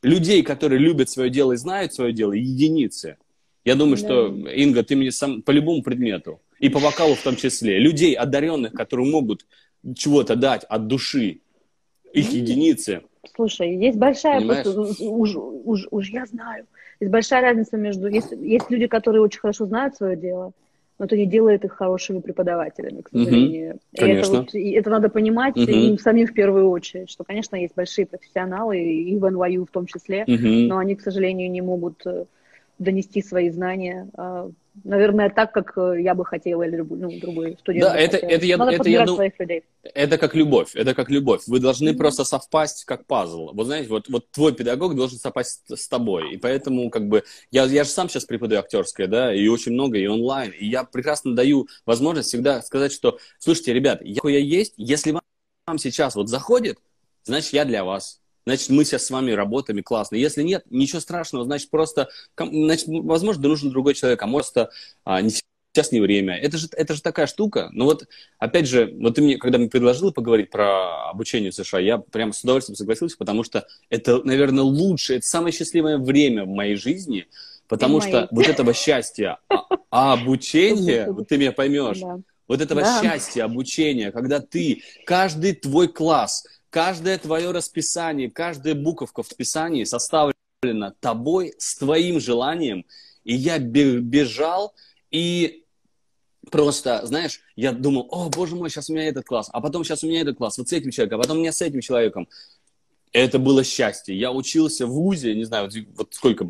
Людей, 0.02 0.42
которые 0.42 0.78
любят 0.78 1.10
свое 1.10 1.30
дело 1.30 1.52
и 1.52 1.56
знают 1.56 1.92
свое 1.92 2.12
дело, 2.12 2.32
единицы. 2.32 3.16
Я 3.64 3.74
думаю, 3.74 3.96
да. 3.96 4.02
что, 4.02 4.26
Инга, 4.50 4.82
ты 4.82 4.96
мне 4.96 5.12
сам 5.12 5.42
по 5.42 5.50
любому 5.50 5.82
предмету 5.82 6.40
и 6.58 6.68
по 6.68 6.78
вокалу 6.78 7.14
в 7.14 7.22
том 7.22 7.36
числе. 7.36 7.78
Людей 7.78 8.14
одаренных, 8.14 8.72
которые 8.72 9.10
могут 9.10 9.44
чего-то 9.94 10.36
дать 10.36 10.64
от 10.64 10.86
души, 10.86 11.40
их 12.12 12.30
единицы. 12.30 13.02
Слушай, 13.34 13.76
есть 13.76 13.98
большая, 13.98 14.40
просто, 14.40 14.80
уж, 14.80 15.36
уж, 15.36 15.86
уж 15.90 16.10
я 16.10 16.24
знаю, 16.26 16.66
есть 17.00 17.12
большая 17.12 17.42
разница 17.42 17.76
между, 17.76 18.08
есть, 18.08 18.32
есть 18.32 18.70
люди, 18.70 18.86
которые 18.86 19.22
очень 19.22 19.40
хорошо 19.40 19.66
знают 19.66 19.96
свое 19.96 20.16
дело, 20.16 20.52
но 21.00 21.06
это 21.06 21.16
не 21.16 21.24
делает 21.24 21.64
их 21.64 21.72
хорошими 21.72 22.20
преподавателями, 22.20 23.00
к 23.00 23.08
сожалению. 23.08 23.80
Угу, 23.96 24.04
и 24.04 24.10
это, 24.10 24.30
вот, 24.30 24.54
и 24.54 24.70
это 24.72 24.90
надо 24.90 25.08
понимать 25.08 25.56
угу. 25.56 25.70
им 25.70 25.98
самим 25.98 26.26
в 26.26 26.34
первую 26.34 26.68
очередь, 26.68 27.08
что, 27.08 27.24
конечно, 27.24 27.56
есть 27.56 27.74
большие 27.74 28.06
профессионалы, 28.06 28.78
и 28.78 29.16
в 29.16 29.24
NYU 29.24 29.64
в 29.64 29.70
том 29.70 29.86
числе, 29.86 30.24
угу. 30.24 30.46
но 30.68 30.76
они, 30.76 30.96
к 30.96 31.00
сожалению, 31.00 31.50
не 31.50 31.62
могут 31.62 32.02
э, 32.04 32.26
донести 32.80 33.22
свои 33.22 33.50
знания, 33.50 34.08
а, 34.14 34.50
наверное, 34.84 35.28
так, 35.28 35.52
как 35.52 35.76
э, 35.76 36.00
я 36.00 36.14
бы 36.14 36.24
хотела, 36.24 36.62
или 36.62 36.78
ну, 36.78 37.20
другой 37.20 37.56
студент. 37.60 37.84
Да, 37.84 37.96
это, 37.96 38.16
это, 38.16 38.46
я, 38.46 38.56
Надо 38.56 38.72
это, 38.72 38.88
я, 38.88 39.06
своих 39.06 39.38
людей. 39.38 39.64
это 39.82 40.16
как 40.16 40.34
любовь, 40.34 40.74
это 40.74 40.94
как 40.94 41.10
любовь. 41.10 41.42
Вы 41.46 41.60
должны 41.60 41.90
mm-hmm. 41.90 41.96
просто 41.96 42.24
совпасть 42.24 42.86
как 42.86 43.06
пазл. 43.06 43.50
Вот 43.52 43.66
знаете, 43.66 43.90
вот, 43.90 44.08
вот 44.08 44.30
твой 44.30 44.54
педагог 44.54 44.96
должен 44.96 45.18
совпасть 45.18 45.64
с 45.68 45.88
тобой, 45.88 46.32
и 46.32 46.36
поэтому 46.38 46.88
как 46.90 47.06
бы, 47.06 47.22
я, 47.50 47.64
я 47.64 47.84
же 47.84 47.90
сам 47.90 48.08
сейчас 48.08 48.24
преподаю 48.24 48.60
актерское, 48.60 49.06
да, 49.06 49.34
и 49.34 49.46
очень 49.48 49.72
много, 49.72 49.98
и 49.98 50.06
онлайн, 50.06 50.50
и 50.50 50.66
я 50.66 50.84
прекрасно 50.84 51.34
даю 51.34 51.68
возможность 51.84 52.28
всегда 52.28 52.62
сказать, 52.62 52.92
что, 52.92 53.18
слушайте, 53.38 53.74
ребят, 53.74 54.00
какой 54.14 54.32
я 54.32 54.40
есть, 54.40 54.72
если 54.78 55.12
вам 55.12 55.78
сейчас 55.78 56.14
вот 56.14 56.30
заходит, 56.30 56.78
значит, 57.24 57.52
я 57.52 57.66
для 57.66 57.84
вас 57.84 58.19
значит, 58.46 58.68
мы 58.70 58.84
сейчас 58.84 59.06
с 59.06 59.10
вами 59.10 59.32
работаем 59.32 59.78
и 59.78 59.82
классно. 59.82 60.16
Если 60.16 60.42
нет, 60.42 60.64
ничего 60.70 61.00
страшного, 61.00 61.44
значит, 61.44 61.70
просто, 61.70 62.08
значит, 62.36 62.86
возможно, 62.88 63.48
нужен 63.48 63.70
другой 63.70 63.94
человек, 63.94 64.22
а 64.22 64.26
может, 64.26 64.54
а, 65.04 65.20
не 65.20 65.30
сейчас 65.72 65.92
не 65.92 66.00
время. 66.00 66.36
Это 66.36 66.58
же, 66.58 66.68
это 66.72 66.94
же 66.94 67.02
такая 67.02 67.26
штука. 67.26 67.68
Но 67.72 67.84
вот, 67.84 68.06
опять 68.38 68.66
же, 68.66 68.92
вот 69.00 69.14
ты 69.14 69.22
мне, 69.22 69.36
когда 69.36 69.58
мне 69.58 69.68
предложил 69.68 70.12
поговорить 70.12 70.50
про 70.50 71.10
обучение 71.10 71.50
в 71.50 71.54
США, 71.54 71.78
я 71.80 71.98
прям 71.98 72.32
с 72.32 72.42
удовольствием 72.42 72.76
согласился, 72.76 73.16
потому 73.16 73.44
что 73.44 73.66
это, 73.88 74.22
наверное, 74.24 74.64
лучшее, 74.64 75.18
это 75.18 75.26
самое 75.26 75.52
счастливое 75.52 75.98
время 75.98 76.44
в 76.44 76.48
моей 76.48 76.76
жизни, 76.76 77.26
потому 77.68 77.98
и 77.98 78.00
что 78.00 78.12
моей. 78.12 78.28
вот 78.32 78.48
этого 78.48 78.74
счастья, 78.74 79.38
а, 79.48 79.66
а 79.90 80.12
обучение, 80.14 81.10
вот 81.10 81.28
ты 81.28 81.38
меня 81.38 81.52
поймешь, 81.52 82.00
вот 82.48 82.60
этого 82.60 82.82
счастья, 83.00 83.44
обучения, 83.44 84.10
когда 84.10 84.40
ты, 84.40 84.82
каждый 85.06 85.54
твой 85.54 85.88
класс– 85.88 86.44
Каждое 86.70 87.18
твое 87.18 87.50
расписание, 87.50 88.30
каждая 88.30 88.74
буковка 88.74 89.22
в 89.22 89.26
списании 89.26 89.84
составлена 89.84 90.94
тобой 91.00 91.54
с 91.58 91.76
твоим 91.76 92.20
желанием. 92.20 92.86
И 93.24 93.34
я 93.34 93.58
бежал 93.58 94.74
и 95.10 95.64
просто, 96.50 97.04
знаешь, 97.04 97.40
я 97.56 97.72
думал, 97.72 98.06
о, 98.10 98.28
боже 98.28 98.56
мой, 98.56 98.70
сейчас 98.70 98.88
у 98.88 98.94
меня 98.94 99.08
этот 99.08 99.26
класс, 99.26 99.50
а 99.52 99.60
потом 99.60 99.84
сейчас 99.84 100.04
у 100.04 100.06
меня 100.06 100.22
этот 100.22 100.38
класс, 100.38 100.58
вот 100.58 100.68
с 100.68 100.72
этим 100.72 100.90
человеком, 100.90 101.20
а 101.20 101.22
потом 101.22 101.38
у 101.38 101.40
меня 101.40 101.52
с 101.52 101.60
этим 101.60 101.80
человеком. 101.80 102.28
Это 103.12 103.40
было 103.40 103.64
счастье. 103.64 104.16
Я 104.16 104.30
учился 104.30 104.86
в 104.86 104.90
ВУЗе, 104.90 105.34
не 105.34 105.44
знаю, 105.44 105.68
вот 105.96 106.14
сколько, 106.14 106.46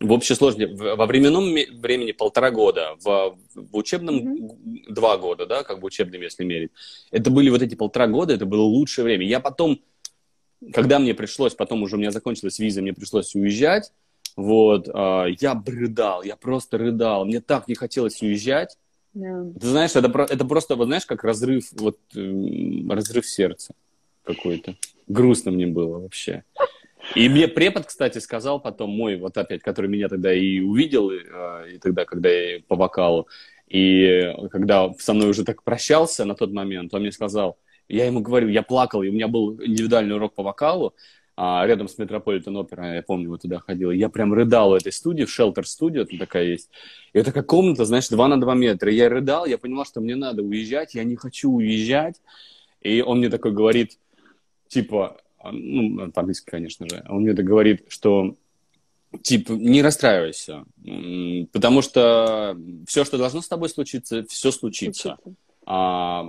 в 0.00 0.12
общей 0.12 0.34
сложности, 0.34 0.72
во 0.74 1.06
временном 1.06 1.54
времени 1.80 2.12
полтора 2.12 2.50
года, 2.50 2.96
в, 3.00 3.36
в 3.54 3.76
учебном 3.76 4.16
mm-hmm. 4.16 4.92
два 4.92 5.18
года, 5.18 5.44
да, 5.44 5.62
как 5.62 5.80
бы 5.80 5.86
учебным, 5.86 6.22
если 6.22 6.42
мерить. 6.42 6.70
Это 7.10 7.30
были 7.30 7.50
вот 7.50 7.60
эти 7.60 7.74
полтора 7.74 8.06
года, 8.06 8.32
это 8.32 8.46
было 8.46 8.62
лучшее 8.62 9.04
время. 9.04 9.26
Я 9.26 9.40
потом, 9.40 9.80
когда 10.72 10.98
мне 10.98 11.12
пришлось, 11.12 11.54
потом 11.54 11.82
уже 11.82 11.96
у 11.96 11.98
меня 11.98 12.12
закончилась 12.12 12.58
виза, 12.58 12.80
мне 12.80 12.94
пришлось 12.94 13.34
уезжать, 13.34 13.92
вот, 14.36 14.88
э, 14.88 15.26
я 15.38 15.62
рыдал, 15.66 16.22
я 16.22 16.36
просто 16.36 16.78
рыдал, 16.78 17.26
мне 17.26 17.42
так 17.42 17.68
не 17.68 17.74
хотелось 17.74 18.22
уезжать. 18.22 18.78
Yeah. 19.14 19.52
Ты 19.58 19.66
знаешь, 19.66 19.96
это, 19.96 20.08
это 20.22 20.44
просто, 20.46 20.76
вот 20.76 20.86
знаешь, 20.86 21.04
как 21.04 21.24
разрыв, 21.24 21.70
вот, 21.72 21.98
э, 22.16 22.88
разрыв 22.88 23.26
сердца 23.26 23.74
какой-то. 24.24 24.76
Грустно 25.08 25.50
мне 25.50 25.66
было 25.66 25.98
вообще. 25.98 26.44
И 27.16 27.28
мне 27.28 27.48
препод, 27.48 27.86
кстати, 27.86 28.18
сказал 28.18 28.60
потом, 28.60 28.90
мой, 28.90 29.16
вот 29.16 29.36
опять, 29.36 29.62
который 29.62 29.88
меня 29.88 30.08
тогда 30.08 30.32
и 30.32 30.60
увидел, 30.60 31.10
и, 31.10 31.18
а, 31.32 31.64
и 31.66 31.78
тогда, 31.78 32.04
когда 32.04 32.28
я 32.28 32.60
по 32.68 32.76
вокалу, 32.76 33.26
и 33.68 34.32
когда 34.50 34.92
со 34.98 35.12
мной 35.12 35.30
уже 35.30 35.44
так 35.44 35.62
прощался 35.64 36.24
на 36.24 36.34
тот 36.34 36.52
момент, 36.52 36.94
он 36.94 37.02
мне 37.02 37.12
сказал, 37.12 37.58
я 37.88 38.06
ему 38.06 38.20
говорю, 38.20 38.48
я 38.48 38.62
плакал, 38.62 39.02
и 39.02 39.08
у 39.08 39.12
меня 39.12 39.26
был 39.26 39.60
индивидуальный 39.60 40.14
урок 40.14 40.34
по 40.34 40.44
вокалу, 40.44 40.94
а, 41.36 41.66
рядом 41.66 41.88
с 41.88 41.98
Метрополитен 41.98 42.56
Опера, 42.56 42.94
я 42.94 43.02
помню, 43.02 43.28
вот 43.28 43.42
туда 43.42 43.58
ходил, 43.58 43.90
я 43.90 44.08
прям 44.08 44.32
рыдал 44.32 44.70
в 44.70 44.74
этой 44.74 44.92
студии, 44.92 45.24
в 45.24 45.36
Shelter 45.36 45.62
Studio, 45.62 46.04
там 46.04 46.18
такая 46.18 46.44
есть, 46.44 46.70
и 47.12 47.18
это 47.18 47.32
как 47.32 47.46
комната, 47.46 47.84
знаешь, 47.84 48.08
2 48.08 48.28
на 48.28 48.40
2 48.40 48.54
метра, 48.54 48.92
я 48.92 49.08
рыдал, 49.08 49.46
я 49.46 49.58
понимал, 49.58 49.84
что 49.84 50.00
мне 50.00 50.14
надо 50.14 50.42
уезжать, 50.42 50.94
я 50.94 51.02
не 51.02 51.16
хочу 51.16 51.50
уезжать, 51.50 52.20
и 52.82 53.02
он 53.02 53.18
мне 53.18 53.30
такой 53.30 53.52
говорит, 53.52 53.98
типа, 54.68 55.16
ну, 55.42 56.10
по-английски, 56.12 56.50
конечно 56.50 56.88
же, 56.88 57.04
он 57.08 57.22
мне 57.22 57.32
говорит, 57.32 57.84
что 57.88 58.36
типа, 59.22 59.52
не 59.52 59.82
расстраивайся, 59.82 60.64
потому 61.52 61.82
что 61.82 62.56
все, 62.86 63.04
что 63.04 63.18
должно 63.18 63.40
с 63.40 63.48
тобой 63.48 63.68
случиться, 63.68 64.24
все 64.28 64.50
случится. 64.50 65.18
А, 65.66 66.26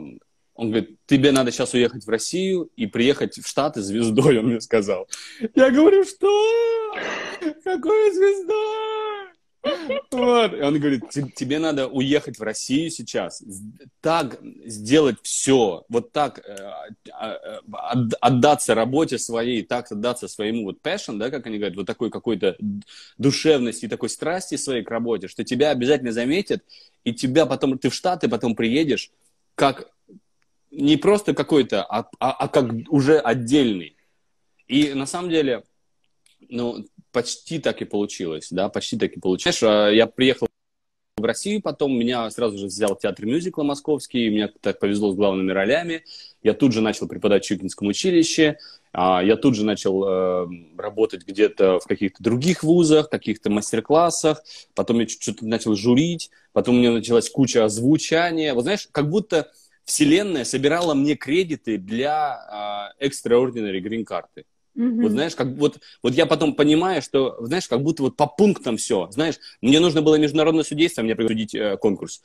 он 0.55 0.69
говорит, 0.69 0.97
тебе 1.05 1.31
надо 1.31 1.51
сейчас 1.51 1.73
уехать 1.73 2.05
в 2.05 2.09
Россию 2.09 2.69
и 2.75 2.85
приехать 2.85 3.37
в 3.37 3.47
Штаты 3.47 3.81
звездой, 3.81 4.39
он 4.39 4.47
мне 4.47 4.61
сказал. 4.61 5.07
Я 5.55 5.71
говорю, 5.71 6.03
что? 6.05 6.93
Какой 7.63 8.11
звездой? 8.11 9.00
Вот. 10.11 10.53
И 10.53 10.61
он 10.61 10.79
говорит, 10.79 11.09
тебе 11.09 11.59
надо 11.59 11.87
уехать 11.87 12.39
в 12.39 12.43
Россию 12.43 12.89
сейчас, 12.89 13.43
так 14.01 14.39
сделать 14.65 15.17
все, 15.21 15.85
вот 15.87 16.11
так 16.11 16.39
э, 16.39 16.57
а, 17.11 17.33
э, 17.33 17.59
отдаться 18.19 18.73
работе 18.73 19.17
своей, 19.17 19.63
так 19.63 19.91
отдаться 19.91 20.27
своему 20.27 20.65
вот 20.65 20.79
passion, 20.81 21.17
да, 21.17 21.29
как 21.29 21.45
они 21.45 21.57
говорят, 21.57 21.77
вот 21.77 21.85
такой 21.85 22.09
какой-то 22.09 22.57
душевности, 23.17 23.87
такой 23.87 24.09
страсти 24.09 24.55
своей 24.55 24.83
к 24.83 24.89
работе, 24.89 25.27
что 25.27 25.43
тебя 25.43 25.69
обязательно 25.69 26.11
заметят, 26.11 26.63
и 27.03 27.13
тебя 27.13 27.45
потом, 27.45 27.77
ты 27.77 27.89
в 27.89 27.93
Штаты 27.93 28.29
потом 28.29 28.55
приедешь, 28.55 29.11
как 29.55 29.91
не 30.71 30.97
просто 30.97 31.33
какой-то, 31.33 31.83
а, 31.83 32.09
а, 32.19 32.31
а 32.31 32.47
как 32.47 32.71
уже 32.89 33.19
отдельный. 33.19 33.95
И 34.67 34.93
на 34.93 35.05
самом 35.05 35.29
деле, 35.29 35.63
ну, 36.49 36.85
почти 37.11 37.59
так 37.59 37.81
и 37.81 37.85
получилось, 37.85 38.47
да, 38.51 38.69
почти 38.69 38.97
так 38.97 39.13
и 39.13 39.19
получилось. 39.19 39.59
Знаешь, 39.59 39.89
а, 39.89 39.91
я 39.91 40.07
приехал 40.07 40.47
в 41.17 41.23
Россию 41.23 41.61
потом, 41.61 41.97
меня 41.97 42.29
сразу 42.31 42.57
же 42.57 42.65
взял 42.65 42.95
театр 42.95 43.25
мюзикла 43.25 43.63
московский, 43.63 44.29
мне 44.29 44.47
так 44.47 44.79
повезло 44.79 45.11
с 45.11 45.15
главными 45.15 45.51
ролями. 45.51 46.03
Я 46.41 46.53
тут 46.53 46.73
же 46.73 46.81
начал 46.81 47.07
преподавать 47.07 47.43
в 47.43 47.47
Чукинском 47.47 47.87
училище, 47.87 48.57
а, 48.93 49.23
я 49.23 49.37
тут 49.37 49.55
же 49.55 49.63
начал 49.63 50.03
э, 50.03 50.47
работать 50.77 51.25
где-то 51.25 51.79
в 51.79 51.85
каких-то 51.85 52.21
других 52.21 52.63
вузах, 52.63 53.09
каких-то 53.09 53.49
мастер-классах, 53.49 54.43
потом 54.73 54.99
я 54.99 55.07
что-то 55.07 55.45
начал 55.45 55.75
журить, 55.75 56.29
потом 56.51 56.75
у 56.75 56.79
меня 56.79 56.91
началась 56.91 57.29
куча 57.29 57.63
озвучания. 57.63 58.53
Вот 58.53 58.63
знаешь, 58.63 58.89
как 58.91 59.09
будто 59.09 59.51
вселенная 59.85 60.43
собирала 60.43 60.93
мне 60.93 61.15
кредиты 61.15 61.77
для 61.77 62.91
э, 62.99 63.05
extraordinary 63.07 63.79
Mm-hmm. 64.77 65.01
Вот 65.01 65.11
знаешь, 65.11 65.35
как 65.35 65.47
вот, 65.57 65.79
вот 66.01 66.13
я 66.13 66.25
потом 66.25 66.53
понимаю, 66.53 67.01
что, 67.01 67.37
знаешь, 67.45 67.67
как 67.67 67.83
будто 67.83 68.03
вот 68.03 68.15
по 68.15 68.27
пунктам 68.27 68.77
все. 68.77 69.09
Знаешь, 69.11 69.35
мне 69.61 69.79
нужно 69.79 70.01
было 70.01 70.15
международное 70.15 70.63
судейство, 70.63 71.01
мне 71.01 71.15
присудить 71.15 71.53
э, 71.53 71.77
конкурс. 71.77 72.21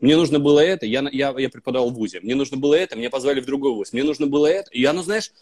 Мне 0.00 0.16
нужно 0.16 0.38
было 0.38 0.60
это, 0.60 0.84
я, 0.86 1.06
я, 1.10 1.34
я 1.38 1.48
преподавал 1.48 1.90
в 1.90 1.94
ВУЗе. 1.94 2.20
Мне 2.20 2.34
нужно 2.34 2.56
было 2.56 2.74
это, 2.74 2.96
меня 2.96 3.10
позвали 3.10 3.40
в 3.40 3.46
другой 3.46 3.72
ВУЗ. 3.72 3.92
Мне 3.92 4.04
нужно 4.04 4.26
было 4.26 4.46
это. 4.46 4.70
И 4.70 4.84
оно, 4.84 5.02
знаешь, 5.02 5.32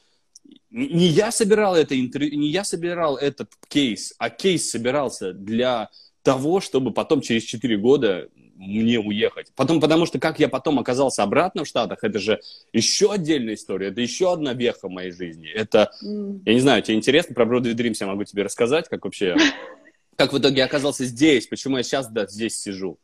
не 0.71 1.07
я 1.07 1.33
собирал 1.33 1.77
это 1.77 1.99
интервью, 1.99 2.39
не 2.39 2.49
я 2.49 2.65
собирал 2.65 3.17
этот 3.17 3.51
кейс, 3.69 4.15
а 4.19 4.31
кейс 4.31 4.71
собирался 4.71 5.33
для 5.33 5.91
того, 6.23 6.61
чтобы 6.61 6.93
потом 6.93 7.21
через 7.21 7.43
4 7.45 7.77
года 7.79 8.29
мне 8.57 8.99
уехать. 8.99 9.53
Потом, 9.55 9.81
потому 9.81 10.07
что 10.07 10.19
как 10.19 10.39
я 10.39 10.49
потом 10.49 10.79
оказался 10.79 11.23
обратно 11.23 11.65
в 11.65 11.69
Штатах, 11.69 11.99
это 12.03 12.19
же 12.19 12.41
еще 12.73 13.13
отдельная 13.13 13.55
история, 13.55 13.89
это 13.89 14.01
еще 14.01 14.33
одна 14.33 14.53
веха 14.53 14.89
в 14.89 14.91
моей 14.91 15.11
жизни. 15.11 15.49
Это, 15.49 15.91
mm. 16.03 16.43
я 16.45 16.55
не 16.55 16.61
знаю, 16.61 16.83
тебе 16.83 16.97
интересно, 16.97 17.35
про 17.35 17.45
Broadway 17.45 17.75
Dreams 17.75 17.97
я 18.01 18.07
могу 18.07 18.25
тебе 18.25 18.43
рассказать, 18.43 18.89
как 18.89 19.05
вообще, 19.05 19.37
как 20.17 20.33
в 20.33 20.39
итоге 20.39 20.59
я 20.59 20.65
оказался 20.65 21.05
здесь, 21.05 21.47
почему 21.47 21.77
я 21.77 21.83
сейчас 21.83 22.09
да, 22.09 22.27
здесь 22.27 22.61
сижу. 22.61 22.99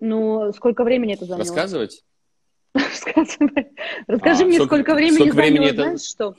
Ну, 0.00 0.52
сколько 0.52 0.84
времени 0.84 1.14
это 1.14 1.24
заняло? 1.24 1.40
Рассказывать? 1.40 2.04
Расскажи 2.74 4.42
а, 4.42 4.46
мне, 4.46 4.60
сколько, 4.60 4.94
времени 4.94 5.30
заняло, 5.30 5.72
знаешь, 5.72 6.02
что? 6.02 6.34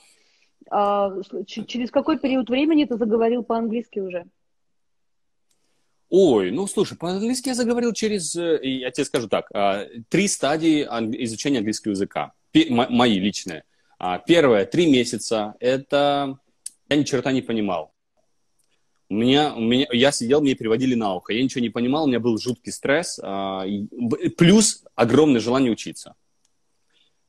А, 0.69 1.11
через 1.45 1.91
какой 1.91 2.19
период 2.19 2.49
времени 2.49 2.85
ты 2.85 2.97
заговорил 2.97 3.43
по-английски 3.43 3.99
уже? 3.99 4.25
Ой, 6.09 6.51
ну 6.51 6.67
слушай, 6.67 6.97
по-английски 6.97 7.49
я 7.49 7.55
заговорил 7.55 7.91
через, 7.93 8.35
э, 8.35 8.59
я 8.61 8.91
тебе 8.91 9.05
скажу 9.05 9.27
так, 9.27 9.49
а, 9.53 9.85
три 10.09 10.27
стадии 10.27 10.83
изучения 11.23 11.59
английского 11.59 11.91
языка, 11.91 12.33
мои 12.53 13.19
личные. 13.19 13.63
А, 13.97 14.19
первое, 14.19 14.65
три 14.65 14.89
месяца, 14.89 15.55
это 15.59 16.37
я 16.89 16.95
ни 16.95 17.03
черта 17.03 17.31
не 17.31 17.41
понимал. 17.41 17.93
У 19.09 19.15
меня, 19.15 19.53
у 19.55 19.59
меня, 19.59 19.87
я 19.91 20.11
сидел, 20.11 20.41
мне 20.41 20.55
переводили 20.55 20.95
на 20.95 21.15
ухо, 21.15 21.33
я 21.33 21.43
ничего 21.43 21.61
не 21.61 21.69
понимал, 21.69 22.05
у 22.05 22.07
меня 22.07 22.19
был 22.19 22.37
жуткий 22.37 22.71
стресс, 22.71 23.19
плюс 24.37 24.83
огромное 24.95 25.39
желание 25.39 25.71
учиться. 25.71 26.15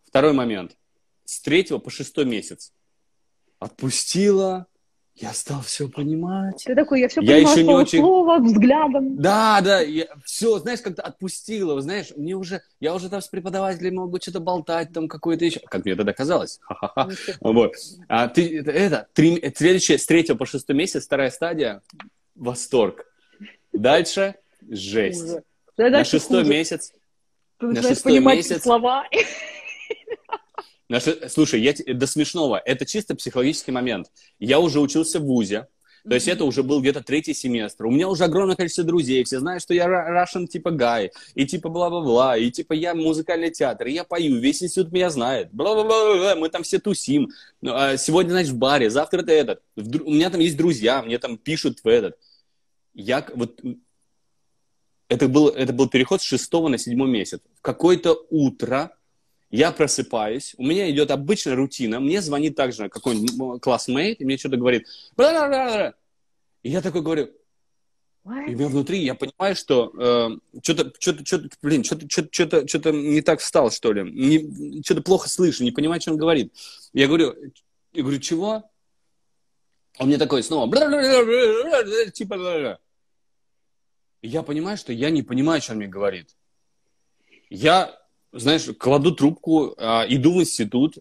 Второй 0.07 0.33
момент. 0.33 0.77
С 1.25 1.41
третьего 1.41 1.79
по 1.79 1.91
шестой 1.91 2.25
месяц 2.25 2.73
отпустила, 3.59 4.67
я 5.19 5.33
стал 5.33 5.63
все 5.63 5.89
понимать. 5.89 6.63
Ты 6.65 6.75
такой, 6.75 7.01
я 7.01 7.09
все 7.09 7.23
я 7.23 7.37
понимаю, 7.37 7.57
еще 7.57 7.67
не 7.67 7.75
очень... 7.75 7.99
слово, 8.01 8.39
взглядом. 8.39 9.17
Да, 9.17 9.61
да, 9.63 9.81
я 9.81 10.09
все, 10.25 10.59
знаешь, 10.59 10.81
как-то 10.83 11.03
отпустила, 11.03 11.81
знаешь, 11.81 12.13
мне 12.17 12.35
уже, 12.35 12.61
я 12.81 12.95
уже 12.95 13.09
там 13.09 13.23
с 13.23 13.29
преподавателем 13.29 13.95
могу 13.95 14.21
что-то 14.21 14.41
болтать, 14.41 14.93
там 14.93 15.09
какое-то 15.09 15.47
еще, 15.47 15.61
как 15.61 15.87
мне 15.87 15.97
тогда 15.97 16.13
казалось, 16.13 16.59
ха-ха-ха, 16.61 17.09
вот. 17.41 17.73
А 18.09 18.29
ты, 18.29 18.61
это, 18.61 19.09
три, 19.15 19.43
следующее, 19.57 19.97
с 19.97 20.05
третьего 20.05 20.37
по 20.37 20.45
шестой 20.45 20.77
месяц, 20.77 21.07
вторая 21.07 21.31
стадия, 21.31 21.81
восторг. 22.35 23.07
Дальше, 23.73 24.35
жесть. 24.69 25.37
На 25.79 26.05
шестой 26.05 26.45
месяц, 26.45 26.93
ты 27.59 27.67
на 27.69 27.83
шестой 27.83 28.19
месяц. 28.21 28.63
слова. 28.63 29.07
Слушай, 31.29 31.63
я, 31.63 31.75
до 31.95 32.07
смешного, 32.07 32.63
это 32.65 32.87
чисто 32.87 33.17
психологический 33.17 33.73
момент. 33.73 34.11
Я 34.39 34.61
уже 34.61 34.81
учился 34.81 35.19
в 35.19 35.25
ВУЗе, 35.25 35.67
то 36.09 36.15
есть 36.15 36.29
это 36.29 36.45
уже 36.45 36.63
был 36.63 36.81
где-то 36.81 37.03
третий 37.03 37.35
семестр. 37.35 37.87
У 37.87 37.91
меня 37.91 38.09
уже 38.09 38.25
огромное 38.25 38.55
количество 38.55 38.85
друзей, 38.85 39.25
все 39.25 39.41
знают, 39.41 39.63
что 39.63 39.75
я 39.75 39.87
Russian 39.87 40.47
типа 40.47 40.71
гай, 40.71 41.11
и 41.35 41.45
типа 41.45 41.69
бла-бла-бла, 41.69 42.37
и 42.37 42.51
типа 42.53 42.75
я 42.75 42.95
музыкальный 42.95 43.51
театр, 43.51 43.89
и 43.89 43.93
я 43.95 44.05
пою, 44.05 44.37
весь 44.37 44.63
институт 44.63 44.93
меня 44.93 45.11
знает, 45.11 45.53
бла-бла-бла, 45.53 46.37
мы 46.37 46.49
там 46.49 46.63
все 46.63 46.79
тусим. 46.79 47.31
Ну, 47.61 47.73
а 47.75 47.97
сегодня, 47.97 48.31
значит, 48.31 48.53
в 48.53 48.57
баре, 48.57 48.89
завтра 48.89 49.23
это 49.23 49.33
этот. 49.33 49.63
У 49.77 50.13
меня 50.13 50.31
там 50.31 50.41
есть 50.41 50.57
друзья, 50.57 51.03
мне 51.03 51.19
там 51.19 51.37
пишут 51.37 51.81
в 51.83 51.89
этот. 51.89 52.17
Я 52.95 53.27
вот 53.35 53.61
это 55.09 55.29
был, 55.29 55.49
это 55.49 55.73
был 55.73 55.89
переход 55.89 56.23
с 56.23 56.25
шестого 56.25 56.69
на 56.69 56.79
седьмой 56.79 57.09
месяц. 57.09 57.41
В 57.57 57.63
какое-то 57.63 58.17
утро 58.31 58.96
я 59.57 59.73
просыпаюсь, 59.73 60.55
у 60.59 60.65
меня 60.67 60.91
идет 60.91 61.11
обычная 61.11 61.55
рутина, 61.55 61.99
мне 61.99 62.21
звонит 62.21 62.57
также 62.57 62.91
какой-нибудь 62.91 63.63
классмейт, 63.63 64.21
и 64.21 64.25
мне 64.25 64.37
что-то 64.37 64.59
говорит, 64.59 64.87
и 66.63 66.71
я 66.71 66.83
такой 66.83 67.01
говорю, 67.01 67.31
What? 68.25 68.51
и 68.51 68.55
у 68.55 68.59
меня 68.59 68.69
внутри, 68.69 68.99
я 69.05 69.15
понимаю, 69.15 69.57
что 69.57 69.93
э, 69.97 70.61
что-то, 70.63 70.93
что-то, 70.99 71.25
что-то, 71.25 71.49
блин, 71.63 71.85
что-то, 71.85 72.07
что-то, 72.09 72.69
что-то 72.69 72.93
не 72.93 73.23
так 73.23 73.41
встал, 73.41 73.71
что 73.71 73.93
ли, 73.93 74.03
не, 74.03 74.83
что-то 74.83 75.01
плохо 75.01 75.29
слышу, 75.29 75.65
не 75.65 75.71
понимаю, 75.71 76.01
что 76.01 76.11
он 76.11 76.19
говорит. 76.19 76.53
Я 76.93 77.07
говорю, 77.07 77.35
я 77.93 78.03
говорю, 78.03 78.19
чего? 78.19 78.69
Он 79.99 80.09
мне 80.09 80.19
такой 80.19 80.43
снова, 80.43 80.71
типа, 82.11 82.79
я 84.21 84.43
понимаю, 84.43 84.77
что 84.77 84.93
я 84.93 85.11
не 85.11 85.23
понимаю, 85.23 85.63
что 85.63 85.73
он 85.73 85.79
мне 85.79 85.87
говорит. 85.87 86.37
Я 87.49 87.97
знаешь, 88.39 88.69
кладу 88.79 89.13
трубку, 89.15 89.75
а, 89.79 90.05
иду 90.09 90.35
в 90.35 90.41
институт, 90.41 90.99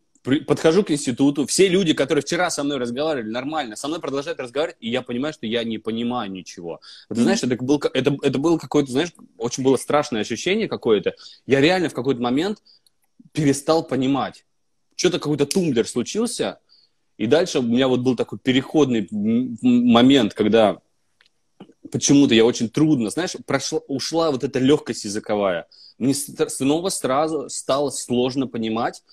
подхожу 0.47 0.83
к 0.83 0.91
институту, 0.91 1.45
все 1.45 1.67
люди, 1.67 1.93
которые 1.93 2.23
вчера 2.23 2.49
со 2.49 2.63
мной 2.63 2.77
разговаривали 2.77 3.29
нормально, 3.29 3.75
со 3.75 3.87
мной 3.87 3.99
продолжают 3.99 4.39
разговаривать, 4.39 4.77
и 4.79 4.89
я 4.89 5.01
понимаю, 5.01 5.33
что 5.33 5.45
я 5.45 5.63
не 5.63 5.77
понимаю 5.77 6.31
ничего. 6.31 6.81
Ты 7.09 7.21
знаешь, 7.21 7.43
это, 7.43 7.55
был, 7.57 7.81
это, 7.93 8.17
это 8.21 8.39
было 8.39 8.57
какое-то, 8.57 8.91
знаешь, 8.91 9.09
очень 9.37 9.63
было 9.63 9.77
страшное 9.77 10.21
ощущение 10.21 10.67
какое-то. 10.67 11.15
Я 11.45 11.61
реально 11.61 11.89
в 11.89 11.93
какой-то 11.93 12.21
момент 12.21 12.61
перестал 13.31 13.83
понимать. 13.83 14.45
Что-то 14.95 15.19
какой-то 15.19 15.45
тумблер 15.45 15.87
случился, 15.87 16.59
и 17.17 17.27
дальше 17.27 17.59
у 17.59 17.63
меня 17.63 17.87
вот 17.87 17.99
был 17.99 18.15
такой 18.15 18.39
переходный 18.39 19.07
момент, 19.11 20.33
когда 20.33 20.79
почему-то 21.91 22.33
я 22.33 22.45
очень 22.45 22.69
трудно, 22.69 23.09
знаешь, 23.09 23.35
прошла, 23.45 23.79
ушла 23.87 24.31
вот 24.31 24.43
эта 24.43 24.59
легкость 24.59 25.05
языковая– 25.05 25.67
мне 25.97 26.13
снова 26.13 26.89
сразу 26.89 27.49
стало 27.49 27.89
сложно 27.89 28.47
понимать. 28.47 29.03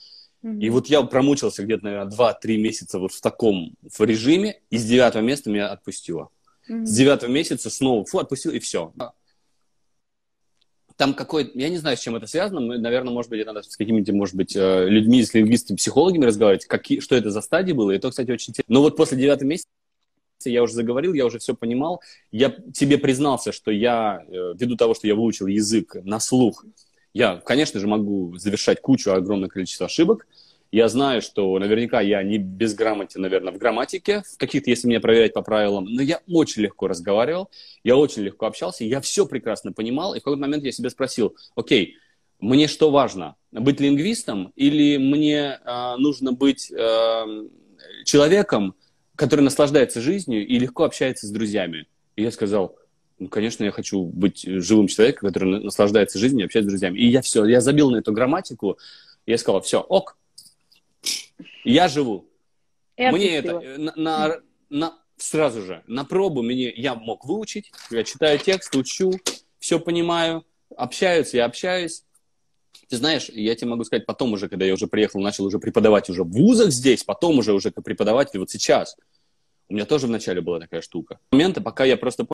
Mm-hmm. 0.42 0.60
И 0.60 0.70
вот 0.70 0.86
я 0.88 1.02
промучился 1.02 1.62
где-то, 1.62 1.84
наверное, 1.84 2.12
2-3 2.12 2.56
месяца 2.56 2.98
вот 2.98 3.12
в 3.12 3.20
таком 3.20 3.74
в 3.82 4.00
режиме, 4.00 4.60
и 4.70 4.78
с 4.78 4.84
девятого 4.84 5.22
места 5.22 5.50
меня 5.50 5.68
отпустило. 5.70 6.30
Mm-hmm. 6.68 6.84
С 6.84 6.96
девятого 6.96 7.30
месяца 7.30 7.70
снова 7.70 8.04
фу, 8.04 8.18
отпустил, 8.18 8.52
и 8.52 8.58
все. 8.58 8.92
Там 10.96 11.14
какой 11.14 11.50
я 11.54 11.68
не 11.68 11.78
знаю, 11.78 11.96
с 11.96 12.00
чем 12.00 12.16
это 12.16 12.26
связано, 12.26 12.60
мы, 12.60 12.78
наверное, 12.78 13.12
может 13.12 13.30
быть, 13.30 13.44
надо 13.46 13.62
с 13.62 13.76
какими-то, 13.76 14.12
может 14.12 14.34
быть, 14.34 14.54
э, 14.54 14.88
людьми, 14.88 15.24
с 15.24 15.32
лингвистами, 15.32 15.76
психологами 15.76 16.26
разговаривать, 16.26 16.66
какие, 16.66 17.00
что 17.00 17.16
это 17.16 17.30
за 17.30 17.40
стадии 17.40 17.72
было, 17.72 17.92
и 17.92 17.98
то, 17.98 18.10
кстати, 18.10 18.30
очень 18.30 18.50
интересно. 18.50 18.74
Но 18.74 18.82
вот 18.82 18.96
после 18.96 19.18
девятого 19.18 19.48
месяца 19.48 19.68
я 20.50 20.62
уже 20.62 20.74
заговорил, 20.74 21.14
я 21.14 21.26
уже 21.26 21.38
все 21.38 21.54
понимал. 21.54 22.02
Я 22.30 22.54
тебе 22.72 22.98
признался, 22.98 23.52
что 23.52 23.70
я, 23.70 24.24
э, 24.28 24.54
ввиду 24.58 24.76
того, 24.76 24.94
что 24.94 25.06
я 25.06 25.14
выучил 25.14 25.46
язык 25.46 25.96
на 26.02 26.20
слух, 26.20 26.64
я, 27.14 27.36
конечно 27.36 27.78
же, 27.78 27.86
могу 27.86 28.36
завершать 28.38 28.80
кучу, 28.80 29.12
огромное 29.12 29.48
количество 29.48 29.86
ошибок. 29.86 30.26
Я 30.70 30.88
знаю, 30.88 31.20
что 31.20 31.58
наверняка 31.58 32.00
я 32.00 32.22
не 32.22 32.38
безграмотен, 32.38 33.20
наверное, 33.20 33.52
в 33.52 33.58
грамматике, 33.58 34.22
в 34.22 34.38
каких-то, 34.38 34.70
если 34.70 34.88
меня 34.88 35.00
проверять 35.00 35.34
по 35.34 35.42
правилам, 35.42 35.84
но 35.84 36.00
я 36.00 36.20
очень 36.26 36.62
легко 36.62 36.88
разговаривал, 36.88 37.50
я 37.84 37.94
очень 37.94 38.22
легко 38.22 38.46
общался, 38.46 38.84
я 38.84 39.02
все 39.02 39.26
прекрасно 39.26 39.72
понимал, 39.72 40.14
и 40.14 40.20
в 40.20 40.22
какой-то 40.22 40.40
момент 40.40 40.64
я 40.64 40.72
себя 40.72 40.88
спросил, 40.88 41.36
окей, 41.54 41.98
мне 42.40 42.68
что 42.68 42.90
важно, 42.90 43.36
быть 43.52 43.80
лингвистом 43.80 44.50
или 44.56 44.96
мне 44.96 45.60
э, 45.62 45.96
нужно 45.98 46.32
быть 46.32 46.72
э, 46.72 47.44
человеком, 48.06 48.74
который 49.16 49.42
наслаждается 49.42 50.00
жизнью 50.00 50.46
и 50.46 50.58
легко 50.58 50.84
общается 50.84 51.26
с 51.26 51.30
друзьями. 51.30 51.86
И 52.16 52.22
я 52.22 52.30
сказал, 52.30 52.76
ну, 53.18 53.28
конечно, 53.28 53.64
я 53.64 53.70
хочу 53.70 54.04
быть 54.04 54.42
живым 54.44 54.88
человеком, 54.88 55.28
который 55.28 55.62
наслаждается 55.62 56.18
жизнью 56.18 56.42
и 56.42 56.46
общается 56.46 56.70
с 56.70 56.72
друзьями. 56.72 56.98
И 56.98 57.06
я 57.06 57.22
все, 57.22 57.44
я 57.44 57.60
забил 57.60 57.90
на 57.90 57.98
эту 57.98 58.12
грамматику, 58.12 58.78
и 59.26 59.30
я 59.30 59.38
сказал, 59.38 59.60
все, 59.60 59.80
ок, 59.80 60.16
я 61.64 61.88
живу. 61.88 62.26
И 62.96 63.06
мне 63.08 63.36
это 63.36 63.60
на, 63.78 63.92
на, 63.96 64.40
на, 64.70 64.98
сразу 65.16 65.62
же 65.62 65.82
на 65.86 66.04
пробу 66.04 66.42
мне 66.42 66.70
я 66.70 66.94
мог 66.94 67.24
выучить, 67.24 67.70
я 67.90 68.04
читаю 68.04 68.38
текст, 68.38 68.74
учу, 68.74 69.12
все 69.58 69.78
понимаю, 69.78 70.44
общаюсь, 70.76 71.34
я 71.34 71.44
общаюсь. 71.44 72.04
Ты 72.88 72.96
знаешь, 72.96 73.28
я 73.28 73.54
тебе 73.54 73.70
могу 73.70 73.84
сказать, 73.84 74.06
потом 74.06 74.32
уже, 74.32 74.48
когда 74.48 74.64
я 74.64 74.74
уже 74.74 74.86
приехал, 74.86 75.20
начал 75.20 75.44
уже 75.44 75.58
преподавать 75.58 76.10
уже 76.10 76.24
в 76.24 76.30
вузах 76.30 76.70
здесь, 76.70 77.04
потом 77.04 77.38
уже 77.38 77.52
уже 77.52 77.70
как 77.70 77.84
преподаватель, 77.84 78.38
вот 78.38 78.50
сейчас, 78.50 78.96
у 79.68 79.74
меня 79.74 79.86
тоже 79.86 80.06
вначале 80.06 80.40
была 80.40 80.60
такая 80.60 80.82
штука. 80.82 81.18
Моменты, 81.30 81.60
пока 81.60 81.84
я 81.84 81.96
просто 81.96 82.26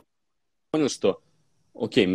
понял, 0.71 0.89
что 0.89 1.21
окей, 1.73 2.05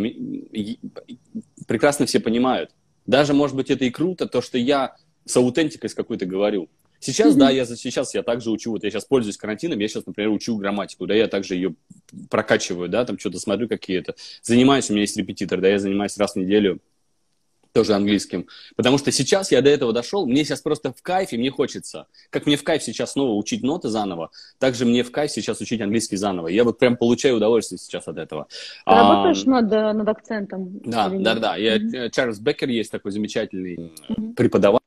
прекрасно 1.67 2.05
все 2.05 2.19
понимают. 2.19 2.71
Даже, 3.05 3.33
может 3.33 3.55
быть, 3.55 3.69
это 3.69 3.85
и 3.85 3.89
круто, 3.89 4.27
то, 4.27 4.41
что 4.41 4.57
я 4.57 4.95
с 5.25 5.35
аутентикой 5.37 5.89
с 5.89 5.93
какой-то 5.93 6.25
говорю. 6.25 6.69
Сейчас, 6.99 7.35
mm-hmm. 7.35 7.39
да, 7.39 7.49
я 7.51 7.65
сейчас 7.65 8.15
я 8.15 8.23
также 8.23 8.49
учу, 8.49 8.71
вот 8.71 8.83
я 8.83 8.89
сейчас 8.89 9.05
пользуюсь 9.05 9.37
карантином, 9.37 9.79
я 9.79 9.87
сейчас, 9.87 10.05
например, 10.05 10.31
учу 10.31 10.57
грамматику, 10.57 11.05
да, 11.05 11.13
я 11.13 11.27
также 11.27 11.55
ее 11.55 11.75
прокачиваю, 12.29 12.89
да, 12.89 13.05
там 13.05 13.19
что-то 13.19 13.37
смотрю 13.39 13.67
какие-то. 13.67 14.15
Занимаюсь, 14.41 14.89
у 14.89 14.93
меня 14.93 15.01
есть 15.01 15.17
репетитор, 15.17 15.61
да, 15.61 15.69
я 15.69 15.77
занимаюсь 15.77 16.17
раз 16.17 16.33
в 16.33 16.37
неделю 16.37 16.79
тоже 17.75 17.93
английским. 17.93 18.47
Потому 18.77 18.97
что 18.97 19.11
сейчас 19.11 19.51
я 19.51 19.61
до 19.61 19.69
этого 19.69 19.91
дошел, 19.91 20.25
мне 20.25 20.45
сейчас 20.45 20.61
просто 20.61 20.93
в 20.93 21.01
кайфе, 21.01 21.37
мне 21.37 21.51
хочется. 21.51 22.07
Как 22.29 22.45
мне 22.45 22.55
в 22.55 22.63
кайф 22.63 22.81
сейчас 22.81 23.11
снова 23.11 23.33
учить 23.33 23.63
ноты 23.63 23.89
заново, 23.89 24.31
так 24.59 24.75
же 24.75 24.85
мне 24.85 25.03
в 25.03 25.11
кайф 25.11 25.29
сейчас 25.29 25.59
учить 25.59 25.81
английский 25.81 26.15
заново. 26.15 26.47
Я 26.47 26.63
вот 26.63 26.79
прям 26.79 26.95
получаю 26.95 27.35
удовольствие 27.35 27.77
сейчас 27.77 28.07
от 28.07 28.17
этого. 28.17 28.47
Ты 28.49 28.81
а, 28.85 29.13
работаешь 29.13 29.43
над, 29.43 29.69
над 29.69 30.07
акцентом? 30.07 30.79
Да, 30.85 31.09
да, 31.09 31.35
да. 31.35 31.57
Я, 31.57 31.75
mm-hmm. 31.75 32.11
Чарльз 32.11 32.39
Беккер 32.39 32.69
есть 32.69 32.91
такой 32.91 33.11
замечательный 33.11 33.91
mm-hmm. 34.07 34.35
преподаватель, 34.35 34.81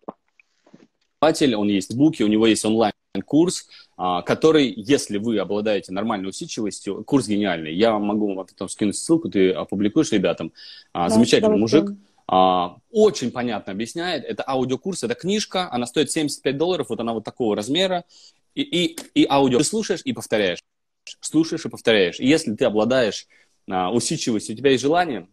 он 1.57 1.69
есть 1.69 1.93
в 1.93 1.97
буке, 1.99 2.25
у 2.25 2.29
него 2.29 2.47
есть 2.47 2.65
онлайн 2.65 2.95
курс, 3.27 3.69
а, 3.99 4.23
который, 4.23 4.73
если 4.75 5.19
вы 5.19 5.39
обладаете 5.39 5.93
нормальной 5.93 6.31
усидчивостью, 6.31 7.05
курс 7.05 7.29
гениальный. 7.29 7.75
Я 7.75 7.99
могу 7.99 8.35
вам 8.35 8.47
потом 8.47 8.71
скинуть 8.71 8.97
ссылку, 8.97 9.29
ты 9.29 9.51
опубликуешь 9.51 10.13
ребятам. 10.13 10.53
А, 10.95 11.09
да, 11.09 11.15
замечательный 11.15 11.59
мужик. 11.59 11.91
А, 11.91 12.08
очень 12.31 13.31
понятно 13.31 13.73
объясняет. 13.73 14.25
Это 14.25 14.45
аудиокурс, 14.47 15.03
это 15.03 15.15
книжка, 15.15 15.73
она 15.73 15.87
стоит 15.87 16.11
75 16.11 16.57
долларов, 16.59 16.91
вот 16.91 17.01
она 17.01 17.15
вот 17.15 17.25
такого 17.25 17.57
размера. 17.57 18.05
И, 18.55 18.63
и, 18.63 18.99
и 19.15 19.27
аудио 19.29 19.59
ты 19.59 19.65
слушаешь 19.65 20.03
и 20.05 20.13
повторяешь. 20.13 20.59
Слушаешь 21.21 21.65
и 21.65 21.69
повторяешь. 21.69 22.21
И 22.21 22.27
если 22.27 22.55
ты 22.55 22.65
обладаешь 22.65 23.27
а, 23.71 23.91
усидчивостью, 23.93 24.55
у 24.55 24.59
тебя 24.59 24.73
есть 24.73 24.83
желание, 24.83 25.29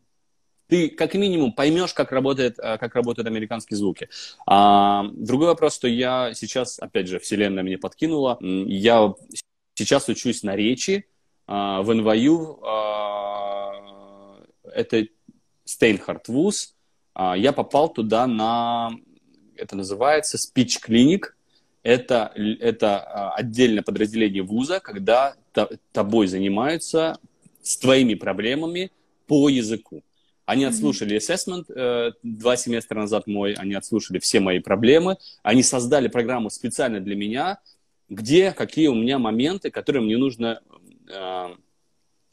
ты 0.67 0.89
как 0.89 1.13
минимум 1.15 1.53
поймешь, 1.53 1.93
как 1.93 2.11
работает, 2.11 2.59
а, 2.59 2.77
как 2.77 2.95
работают 2.95 3.27
американские 3.27 3.77
звуки. 3.77 4.09
А, 4.45 5.05
другой 5.13 5.47
вопрос, 5.47 5.75
что 5.75 5.87
я 5.87 6.33
сейчас, 6.33 6.79
опять 6.79 7.07
же, 7.07 7.19
вселенная 7.19 7.63
мне 7.63 7.77
подкинула, 7.77 8.37
я 8.41 9.13
сейчас 9.73 10.07
учусь 10.07 10.43
на 10.43 10.55
речи 10.55 11.07
а, 11.47 11.81
в 11.81 11.93
НВЮ, 11.93 12.59
а, 12.63 13.71
это 14.63 15.07
Стейнхард 15.65 16.27
вуз, 16.27 16.74
а, 16.74 16.74
я 17.17 17.53
попал 17.53 17.89
туда 17.89 18.27
на, 18.27 18.91
это 19.55 19.75
называется 19.75 20.37
Speech 20.37 20.79
Clinic. 20.87 21.25
Это, 21.83 22.33
это 22.35 22.99
а, 22.99 23.35
отдельное 23.35 23.83
подразделение 23.83 24.41
вуза, 24.41 24.79
когда 24.79 25.35
тобой 25.91 26.27
занимаются 26.27 27.19
с 27.61 27.77
твоими 27.77 28.15
проблемами 28.15 28.91
по 29.27 29.49
языку. 29.49 30.01
Они 30.45 30.63
отслушали 30.63 31.17
assessment 31.17 31.65
э, 31.73 32.11
два 32.21 32.55
семестра 32.55 32.99
назад 32.99 33.25
мой, 33.25 33.53
они 33.53 33.73
отслушали 33.73 34.19
все 34.19 34.39
мои 34.39 34.59
проблемы, 34.59 35.17
они 35.41 35.63
создали 35.63 36.07
программу 36.07 36.51
специально 36.51 36.99
для 36.99 37.15
меня, 37.15 37.59
где 38.09 38.51
какие 38.51 38.87
у 38.87 38.93
меня 38.93 39.17
моменты, 39.17 39.71
которые 39.71 40.03
мне 40.03 40.17
нужно 40.17 40.61
э, 41.09 41.55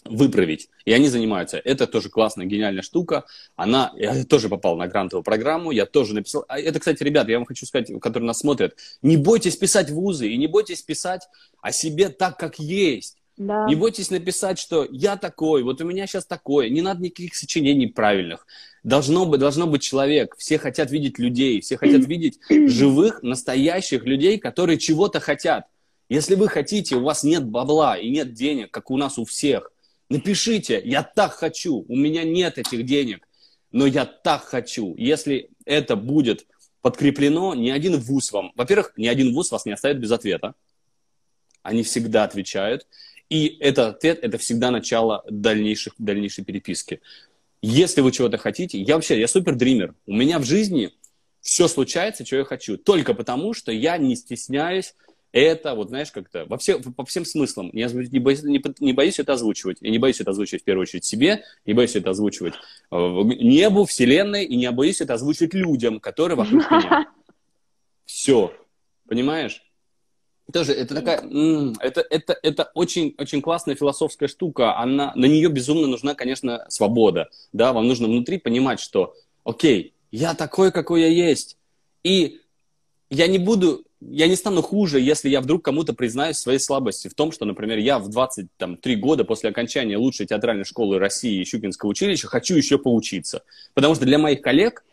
выправить. 0.04 0.68
И 0.84 0.92
они 0.92 1.08
занимаются. 1.08 1.58
Это 1.58 1.86
тоже 1.86 2.08
классная, 2.08 2.46
гениальная 2.46 2.82
штука. 2.82 3.24
Она, 3.56 3.92
я 3.96 4.24
тоже 4.24 4.48
попал 4.48 4.76
на 4.76 4.88
грантовую 4.88 5.22
программу, 5.22 5.70
я 5.70 5.86
тоже 5.86 6.14
написал. 6.14 6.44
А 6.48 6.58
это, 6.58 6.78
кстати, 6.78 7.02
ребят, 7.02 7.28
я 7.28 7.38
вам 7.38 7.46
хочу 7.46 7.66
сказать, 7.66 7.90
которые 8.00 8.26
нас 8.26 8.40
смотрят, 8.40 8.76
не 9.00 9.16
бойтесь 9.16 9.56
писать 9.56 9.90
вузы 9.90 10.28
и 10.28 10.36
не 10.36 10.46
бойтесь 10.46 10.82
писать 10.82 11.28
о 11.60 11.72
себе 11.72 12.08
так, 12.08 12.38
как 12.38 12.58
есть. 12.58 13.16
Да. 13.36 13.66
Не 13.66 13.74
бойтесь 13.74 14.10
написать, 14.10 14.58
что 14.58 14.86
я 14.90 15.16
такой, 15.16 15.62
вот 15.62 15.80
у 15.80 15.84
меня 15.84 16.06
сейчас 16.06 16.26
такое. 16.26 16.68
Не 16.68 16.82
надо 16.82 17.02
никаких 17.02 17.34
сочинений 17.34 17.86
правильных. 17.86 18.46
Должно 18.82 19.24
быть, 19.24 19.40
должно 19.40 19.66
быть 19.66 19.82
человек. 19.82 20.34
Все 20.36 20.58
хотят 20.58 20.90
видеть 20.90 21.18
людей, 21.18 21.60
все 21.60 21.76
хотят 21.76 22.06
видеть 22.06 22.38
живых, 22.50 23.22
настоящих 23.22 24.04
людей, 24.04 24.38
которые 24.38 24.78
чего-то 24.78 25.18
хотят. 25.20 25.66
Если 26.08 26.34
вы 26.34 26.48
хотите, 26.48 26.96
у 26.96 27.02
вас 27.02 27.24
нет 27.24 27.44
бабла 27.44 27.96
и 27.96 28.10
нет 28.10 28.34
денег, 28.34 28.70
как 28.70 28.90
у 28.90 28.98
нас 28.98 29.18
у 29.18 29.24
всех, 29.24 29.72
Напишите, 30.12 30.78
я 30.84 31.02
так 31.02 31.32
хочу, 31.32 31.86
у 31.88 31.96
меня 31.96 32.22
нет 32.22 32.58
этих 32.58 32.84
денег, 32.84 33.26
но 33.70 33.86
я 33.86 34.04
так 34.04 34.44
хочу. 34.44 34.94
Если 34.98 35.48
это 35.64 35.96
будет 35.96 36.46
подкреплено, 36.82 37.54
ни 37.54 37.70
один 37.70 37.98
вуз 37.98 38.30
вам, 38.30 38.52
во-первых, 38.54 38.92
ни 38.98 39.06
один 39.06 39.32
вуз 39.32 39.50
вас 39.50 39.64
не 39.64 39.72
оставит 39.72 40.00
без 40.00 40.10
ответа. 40.10 40.52
Они 41.62 41.82
всегда 41.82 42.24
отвечают. 42.24 42.86
И 43.30 43.56
этот 43.58 43.96
ответ– 43.96 44.18
это 44.22 44.36
всегда 44.36 44.70
начало 44.70 45.24
дальнейших, 45.30 45.94
дальнейшей 45.96 46.44
переписки. 46.44 47.00
Если 47.62 48.02
вы 48.02 48.12
чего-то 48.12 48.36
хотите, 48.36 48.78
я 48.78 48.96
вообще, 48.96 49.18
я 49.18 49.26
супер 49.26 49.54
дример. 49.54 49.94
У 50.04 50.12
меня 50.12 50.38
в 50.38 50.44
жизни 50.44 50.92
все 51.40 51.68
случается, 51.68 52.26
что 52.26 52.36
я 52.36 52.44
хочу. 52.44 52.76
Только 52.76 53.14
потому, 53.14 53.54
что 53.54 53.72
я 53.72 53.96
не 53.96 54.14
стесняюсь 54.14 54.94
это, 55.32 55.74
вот 55.74 55.88
знаешь, 55.88 56.12
как-то 56.12 56.44
во 56.46 56.58
все, 56.58 56.78
по 56.78 57.04
всем 57.04 57.24
смыслам. 57.24 57.70
Не, 57.72 57.88
не, 58.10 58.18
боюсь, 58.18 58.42
не, 58.42 58.62
не 58.80 58.92
боюсь 58.92 59.18
это 59.18 59.32
озвучивать. 59.32 59.78
Я 59.80 59.90
не 59.90 59.98
боюсь 59.98 60.20
это 60.20 60.30
озвучивать 60.30 60.62
в 60.62 60.64
первую 60.64 60.82
очередь 60.82 61.04
себе, 61.04 61.42
не 61.64 61.72
боюсь 61.72 61.96
это 61.96 62.10
озвучивать 62.10 62.54
э, 62.90 62.96
небу, 62.96 63.86
вселенной, 63.86 64.44
и 64.44 64.56
не 64.56 64.70
боюсь 64.70 65.00
это 65.00 65.14
озвучивать 65.14 65.54
людям, 65.54 66.00
которые 66.00 66.36
вокруг 66.36 66.70
меня. 66.70 67.10
Все. 68.04 68.52
Понимаешь? 69.08 69.62
Тоже 70.52 70.72
это 70.72 70.94
такая, 70.94 71.20
это, 71.80 72.04
это, 72.10 72.38
это 72.42 72.70
очень, 72.74 73.14
очень 73.16 73.40
классная 73.40 73.74
философская 73.74 74.28
штука. 74.28 74.76
Она, 74.76 75.12
на 75.14 75.24
нее 75.24 75.48
безумно 75.48 75.86
нужна, 75.86 76.14
конечно, 76.14 76.66
свобода. 76.68 77.30
Да, 77.52 77.72
вам 77.72 77.88
нужно 77.88 78.06
внутри 78.06 78.38
понимать, 78.38 78.80
что, 78.80 79.14
окей, 79.44 79.94
я 80.10 80.34
такой, 80.34 80.72
какой 80.72 81.02
я 81.02 81.08
есть. 81.08 81.56
И 82.02 82.40
я 83.08 83.28
не 83.28 83.38
буду 83.38 83.84
я 84.10 84.28
не 84.28 84.36
стану 84.36 84.62
хуже, 84.62 85.00
если 85.00 85.28
я 85.28 85.40
вдруг 85.40 85.64
кому-то 85.64 85.94
признаюсь 85.94 86.36
своей 86.36 86.58
слабости 86.58 87.08
в 87.08 87.14
том, 87.14 87.32
что, 87.32 87.44
например, 87.44 87.78
я 87.78 87.98
в 87.98 88.08
23 88.08 88.96
года 88.96 89.24
после 89.24 89.50
окончания 89.50 89.96
лучшей 89.96 90.26
театральной 90.26 90.64
школы 90.64 90.98
России 90.98 91.40
и 91.40 91.44
Щукинского 91.44 91.90
училища 91.90 92.26
хочу 92.26 92.56
еще 92.56 92.78
поучиться. 92.78 93.42
Потому 93.74 93.94
что 93.94 94.04
для 94.04 94.18
моих 94.18 94.42
коллег 94.42 94.84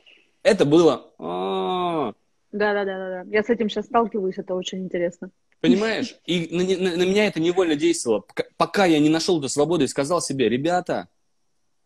это 0.44 0.66
было... 0.66 1.12
«А, 1.18 2.14
да, 2.52 2.74
да, 2.74 2.86
да, 2.86 2.98
да, 2.98 3.24
да. 3.24 3.30
Я 3.30 3.44
с 3.44 3.50
этим 3.50 3.70
сейчас 3.70 3.86
сталкиваюсь, 3.86 4.38
это 4.38 4.56
очень 4.56 4.80
интересно. 4.80 5.30
Понимаешь? 5.62 6.16
И 6.26 6.48
на, 6.52 6.64
на, 6.64 6.98
на 6.98 7.04
меня 7.04 7.28
это 7.28 7.40
невольно 7.40 7.76
действовало. 7.76 8.24
Пока 8.58 8.86
я 8.86 9.00
не 9.00 9.10
нашел 9.10 9.40
эту 9.40 9.50
свободу 9.50 9.84
и 9.84 9.88
сказал 9.88 10.22
себе, 10.22 10.50
ребята, 10.50 11.10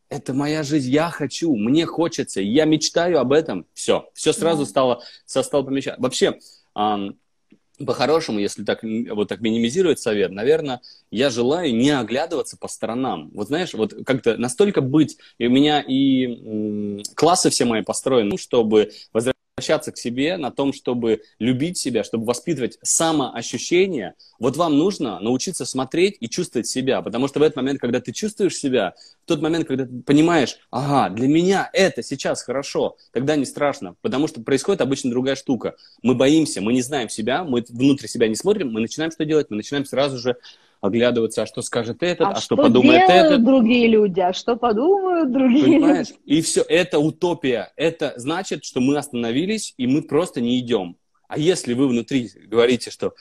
это 0.10 0.34
моя 0.34 0.64
жизнь, 0.64 0.92
я 0.92 1.10
хочу, 1.10 1.56
мне 1.56 1.86
хочется, 1.86 2.40
я 2.40 2.66
мечтаю 2.66 3.20
об 3.20 3.34
этом. 3.34 3.66
Все, 3.74 4.10
все 4.14 4.32
сразу 4.32 4.66
стало, 4.66 5.04
стало 5.26 5.64
помещать. 5.64 5.96
Вообще, 5.98 6.40
по-хорошему, 6.74 8.40
если 8.40 8.64
так, 8.64 8.84
вот 8.84 9.28
так 9.28 9.42
минимизировать 9.42 10.00
совет, 10.00 10.32
наверное, 10.32 10.82
я 11.12 11.30
желаю 11.30 11.76
не 11.76 11.90
оглядываться 11.90 12.58
по 12.58 12.68
сторонам. 12.68 13.32
Вот 13.34 13.48
знаешь, 13.48 13.74
вот 13.74 13.94
как-то 14.06 14.38
настолько 14.38 14.82
быть, 14.82 15.18
и 15.38 15.48
у 15.48 15.50
меня 15.50 15.82
и 15.82 17.02
классы 17.16 17.50
все 17.50 17.66
мои 17.66 17.82
построены, 17.82 18.38
чтобы 18.38 18.92
возвращаться 19.12 19.33
возвращаться 19.56 19.92
к 19.92 19.98
себе, 19.98 20.38
на 20.38 20.50
том, 20.50 20.74
чтобы 20.74 21.22
любить 21.38 21.78
себя, 21.78 22.04
чтобы 22.04 22.26
воспитывать 22.26 22.80
самоощущение, 22.82 24.16
вот 24.40 24.58
вам 24.58 24.80
нужно 24.80 25.20
научиться 25.20 25.66
смотреть 25.66 26.18
и 26.20 26.28
чувствовать 26.28 26.68
себя. 26.68 27.04
Потому 27.04 27.28
что 27.28 27.40
в 27.40 27.44
этот 27.44 27.58
момент, 27.58 27.80
когда 27.80 28.00
ты 28.00 28.12
чувствуешь 28.12 28.56
себя, 28.56 28.96
в 29.24 29.28
тот 29.28 29.42
момент, 29.42 29.68
когда 29.68 29.86
ты 29.86 30.02
понимаешь, 30.02 30.58
ага, 30.72 31.14
для 31.14 31.28
меня 31.28 31.70
это 31.72 32.02
сейчас 32.02 32.42
хорошо, 32.42 32.98
тогда 33.12 33.36
не 33.36 33.46
страшно. 33.46 33.96
Потому 34.02 34.28
что 34.28 34.42
происходит 34.42 34.82
обычно 34.82 35.12
другая 35.12 35.36
штука. 35.36 35.76
Мы 36.02 36.16
боимся, 36.16 36.60
мы 36.60 36.74
не 36.74 36.82
знаем 36.82 37.10
себя, 37.10 37.44
мы 37.44 37.64
внутрь 37.70 38.08
себя 38.08 38.28
не 38.28 38.36
смотрим, 38.36 38.72
мы 38.72 38.82
начинаем 38.82 39.12
что 39.12 39.24
делать? 39.24 39.52
Мы 39.52 39.58
начинаем 39.58 39.86
сразу 39.86 40.18
же 40.18 40.36
оглядываться, 40.84 41.44
а 41.44 41.46
что 41.46 41.62
скажет 41.62 42.04
этот, 42.04 42.28
а, 42.28 42.32
а 42.32 42.36
что, 42.36 42.42
что 42.42 42.58
подумает 42.58 43.10
этот. 43.10 43.44
другие 43.44 43.88
люди, 43.88 44.20
а 44.20 44.34
что 44.34 44.58
подумают 44.58 45.32
другие 45.32 45.80
Понимаешь? 45.80 46.08
И 46.26 46.42
все, 46.42 46.62
это 46.68 47.00
утопия. 47.00 47.72
Это 47.78 48.14
значит, 48.18 48.66
что 48.66 48.82
мы 48.82 48.98
остановились, 48.98 49.74
и 49.78 49.88
мы 49.88 50.02
просто 50.02 50.42
не 50.42 50.60
идем. 50.60 50.98
А 51.30 51.38
если 51.40 51.74
вы 51.74 51.88
внутри 51.88 52.30
говорите, 52.48 52.92
что 52.92 53.14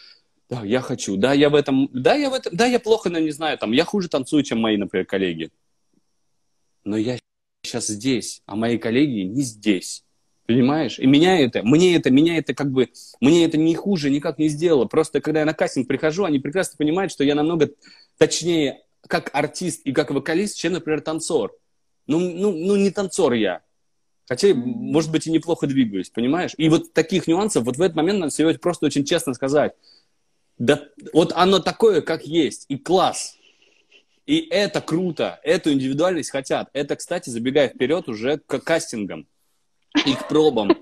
да, 0.50 0.62
я 0.64 0.80
хочу, 0.80 1.16
да, 1.16 1.34
я 1.34 1.50
в 1.50 1.54
этом, 1.54 1.88
да, 1.92 2.14
я 2.16 2.30
в 2.30 2.34
этом, 2.34 2.54
да, 2.54 2.66
я 2.66 2.80
плохо, 2.80 3.10
но 3.10 3.20
не 3.20 3.30
знаю, 3.30 3.56
там, 3.58 3.70
я 3.70 3.84
хуже 3.84 4.08
танцую, 4.08 4.42
чем 4.42 4.60
мои, 4.60 4.76
например, 4.76 5.06
коллеги. 5.06 5.50
Но 6.82 6.96
я 6.96 7.16
сейчас 7.62 7.86
здесь, 7.86 8.42
а 8.44 8.56
мои 8.56 8.76
коллеги 8.76 9.20
не 9.20 9.42
здесь. 9.42 10.04
Понимаешь? 10.46 10.98
И 10.98 11.06
меня 11.06 11.38
это, 11.38 11.62
мне 11.62 11.94
это, 11.94 12.10
меня 12.10 12.36
это 12.36 12.52
как 12.52 12.70
бы, 12.70 12.88
мне 13.20 13.44
это 13.44 13.56
не 13.56 13.74
хуже 13.74 14.10
никак 14.10 14.38
не 14.38 14.48
сделало. 14.48 14.86
Просто 14.86 15.20
когда 15.20 15.40
я 15.40 15.46
на 15.46 15.54
кастинг 15.54 15.86
прихожу, 15.86 16.24
они 16.24 16.40
прекрасно 16.40 16.76
понимают, 16.76 17.12
что 17.12 17.22
я 17.22 17.34
намного 17.34 17.70
точнее 18.18 18.82
как 19.06 19.30
артист 19.32 19.82
и 19.84 19.92
как 19.92 20.10
вокалист, 20.10 20.56
чем, 20.56 20.72
например, 20.72 21.00
танцор. 21.00 21.56
Ну, 22.06 22.18
ну, 22.18 22.52
ну 22.52 22.76
не 22.76 22.90
танцор 22.90 23.34
я. 23.34 23.62
Хотя, 24.28 24.54
может 24.54 25.12
быть, 25.12 25.26
и 25.26 25.30
неплохо 25.30 25.66
двигаюсь, 25.66 26.10
понимаешь? 26.10 26.54
И 26.56 26.68
вот 26.68 26.92
таких 26.92 27.26
нюансов, 27.26 27.64
вот 27.64 27.76
в 27.76 27.82
этот 27.82 27.96
момент 27.96 28.20
надо 28.20 28.32
себе 28.32 28.52
просто 28.58 28.86
очень 28.86 29.04
честно 29.04 29.34
сказать. 29.34 29.74
Да, 30.58 30.82
вот 31.12 31.32
оно 31.34 31.60
такое, 31.60 32.02
как 32.02 32.26
есть, 32.26 32.66
и 32.68 32.76
класс. 32.76 33.36
И 34.26 34.48
это 34.50 34.80
круто, 34.80 35.40
эту 35.42 35.72
индивидуальность 35.72 36.30
хотят. 36.30 36.68
Это, 36.72 36.96
кстати, 36.96 37.30
забегая 37.30 37.68
вперед 37.68 38.08
уже 38.08 38.38
к 38.38 38.58
кастингам 38.60 39.26
и 40.06 40.14
к 40.14 40.28
пробам. 40.28 40.76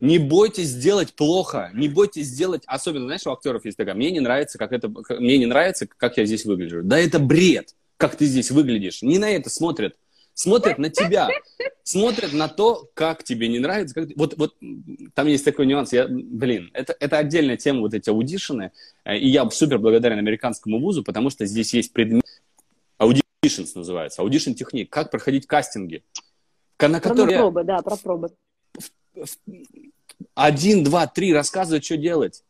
Не 0.00 0.18
бойтесь 0.18 0.68
сделать 0.68 1.12
плохо, 1.12 1.70
не 1.74 1.88
бойтесь 1.88 2.26
сделать, 2.26 2.62
особенно, 2.66 3.04
знаешь, 3.04 3.26
у 3.26 3.30
актеров 3.30 3.64
есть 3.66 3.76
такая, 3.76 3.94
мне 3.94 4.10
не 4.10 4.20
нравится, 4.20 4.56
как 4.56 4.72
это, 4.72 4.88
мне 4.88 5.36
не 5.36 5.46
нравится, 5.46 5.86
как 5.86 6.16
я 6.16 6.24
здесь 6.24 6.46
выгляжу. 6.46 6.82
Да 6.82 6.98
это 6.98 7.18
бред, 7.18 7.74
как 7.98 8.16
ты 8.16 8.24
здесь 8.24 8.50
выглядишь. 8.50 9.02
Не 9.02 9.18
на 9.18 9.30
это 9.30 9.50
смотрят. 9.50 9.96
Смотрят 10.32 10.78
на 10.78 10.88
тебя, 10.88 11.28
смотрят 11.82 12.32
на 12.32 12.48
то, 12.48 12.88
как 12.94 13.24
тебе 13.24 13.48
не 13.48 13.58
нравится. 13.58 13.94
Как... 13.94 14.08
Вот, 14.16 14.38
вот 14.38 14.54
там 15.12 15.26
есть 15.26 15.44
такой 15.44 15.66
нюанс. 15.66 15.92
Я, 15.92 16.06
блин, 16.08 16.70
это, 16.72 16.96
это 16.98 17.18
отдельная 17.18 17.58
тема, 17.58 17.80
вот 17.80 17.92
эти 17.92 18.08
audition 18.08 18.59
ы. 18.59 18.72
Э, 19.04 19.18
и 19.18 19.28
я 19.28 19.48
супер 19.50 19.78
благодарен 19.78 20.18
американскому 20.18 20.80
вузу, 20.80 21.04
потому 21.04 21.28
что 21.28 21.44
здесь 21.44 21.74
есть 21.74 21.92
предмет, 21.92 22.24
Auditions 22.98 23.72
называется, 23.74 24.22
audition 24.22 24.52
technique, 24.52 24.88
как 24.90 25.10
проходить 25.10 25.46
кастинги. 25.46 26.04
На 26.88 27.00
которые... 27.00 27.38
Про 27.38 27.44
пробы, 27.44 27.64
да, 27.64 27.78
про 27.78 27.96
пробы. 27.96 28.30
Один, 30.34 30.84
два, 30.84 31.06
три 31.06 31.32
рассказывать, 31.32 31.84
что 31.84 31.96
делать. 31.96 32.44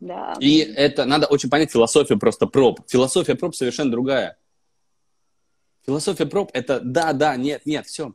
Да. 0.00 0.34
И 0.40 0.58
это 0.58 1.04
надо 1.04 1.26
очень 1.26 1.50
понять 1.50 1.70
философию 1.70 2.18
просто 2.18 2.46
проб. 2.46 2.80
Философия 2.88 3.34
проб 3.34 3.54
совершенно 3.54 3.90
другая. 3.90 4.36
Философия 5.84 6.26
проб 6.26 6.50
это 6.54 6.80
да, 6.80 7.12
да, 7.12 7.36
нет, 7.36 7.66
нет, 7.66 7.86
все. 7.86 8.12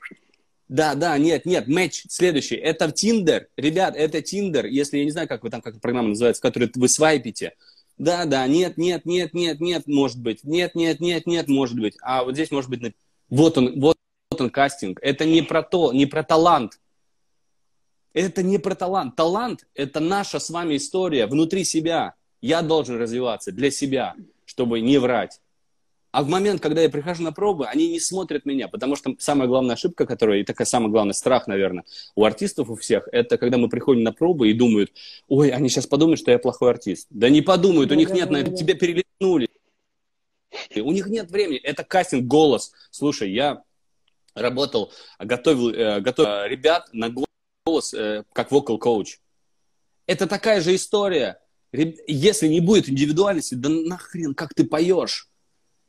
Да, 0.68 0.95
да, 0.95 1.18
нет, 1.18 1.45
нет, 1.45 1.68
матч 1.68 2.05
следующий. 2.09 2.55
Это 2.55 2.91
Тиндер. 2.91 3.49
Ребят, 3.55 3.95
это 3.95 4.22
Тиндер. 4.22 4.66
Если 4.66 4.97
я 4.97 5.05
не 5.05 5.11
знаю, 5.11 5.28
как 5.28 5.43
вы 5.43 5.51
там, 5.51 5.61
как 5.61 5.80
программа 5.80 6.09
называется, 6.09 6.41
которую 6.41 6.72
вы 6.76 6.89
свайпите. 6.89 7.53
Да, 7.97 8.26
да, 8.26 8.47
нет, 8.47 8.78
нет, 8.78 9.05
нет, 9.05 9.34
нет, 9.34 9.61
нет, 9.61 9.88
может 9.88 10.20
быть. 10.20 10.43
Нет, 10.43 10.74
нет, 10.74 10.99
нет, 10.99 11.28
нет, 11.28 11.47
может 11.47 11.80
быть. 11.80 11.95
А 12.01 12.24
вот 12.24 12.34
здесь 12.34 12.51
может 12.51 12.70
быть... 12.70 12.95
Вот 13.30 13.57
он, 13.57 13.80
вот 13.80 13.95
он 14.41 14.49
кастинг. 14.49 14.99
Это 15.01 15.25
не 15.25 15.41
про 15.41 15.63
то, 15.63 15.93
не 15.93 16.05
про 16.05 16.23
талант. 16.23 16.79
Это 18.13 18.43
не 18.43 18.57
про 18.57 18.75
талант. 18.75 19.15
Талант– 19.15 19.67
это 19.73 19.99
наша 19.99 20.39
с 20.39 20.49
вами 20.49 20.77
история 20.77 21.27
внутри 21.27 21.63
себя. 21.63 22.13
Я 22.41 22.61
должен 22.61 22.97
развиваться 22.97 23.51
для 23.51 23.71
себя, 23.71 24.15
чтобы 24.45 24.79
не 24.81 24.97
врать. 24.97 25.41
А 26.15 26.23
в 26.23 26.29
момент, 26.29 26.61
когда 26.61 26.81
я 26.81 26.89
прихожу 26.89 27.23
на 27.23 27.33
пробы, 27.33 27.65
они 27.65 27.89
не 27.89 27.99
смотрят 27.99 28.45
меня, 28.45 28.69
потому 28.69 28.95
что 28.95 29.13
самая 29.19 29.49
главная 29.49 29.75
ошибка, 29.75 30.05
которая, 30.05 30.39
и 30.39 30.43
такая 30.45 30.65
самый 30.65 30.89
главный 30.89 31.13
страх, 31.13 31.45
наверное, 31.45 31.83
у 32.15 32.23
артистов 32.23 32.69
у 32.69 32.75
всех, 32.77 33.09
это 33.11 33.38
когда 33.38 33.57
мы 33.57 33.67
приходим 33.67 34.03
на 34.03 34.13
пробы 34.13 34.49
и 34.49 34.53
думают, 34.53 34.93
ой, 35.27 35.49
они 35.49 35.67
сейчас 35.67 35.88
подумают, 35.88 36.21
что 36.21 36.31
я 36.31 36.39
плохой 36.39 36.69
артист. 36.69 37.07
Да 37.09 37.27
не 37.27 37.41
подумают, 37.41 37.91
у 37.91 37.95
них 37.95 38.11
нет 38.11 38.29
на 38.29 38.43
тебя 38.43 38.75
перелистнули. 38.75 39.49
У 40.77 40.91
них 40.93 41.07
нет 41.07 41.29
времени, 41.29 41.57
это 41.57 41.83
кастинг 41.83 42.23
голос. 42.23 42.71
Слушай, 42.91 43.33
я 43.33 43.63
работал, 44.36 44.91
готовил, 45.17 45.69
э, 45.69 46.01
готовил 46.01 46.45
ребят 46.45 46.89
на 46.93 47.09
голос 47.09 47.93
э, 47.93 48.23
как 48.33 48.51
вокал 48.51 48.77
коуч. 48.77 49.19
Это 50.05 50.27
такая 50.27 50.61
же 50.61 50.75
история. 50.75 51.39
Если 51.71 52.47
не 52.47 52.61
будет 52.61 52.88
индивидуальности, 52.88 53.55
да 53.55 53.69
нахрен, 53.69 54.36
как 54.36 54.53
ты 54.53 54.65
поешь? 54.65 55.29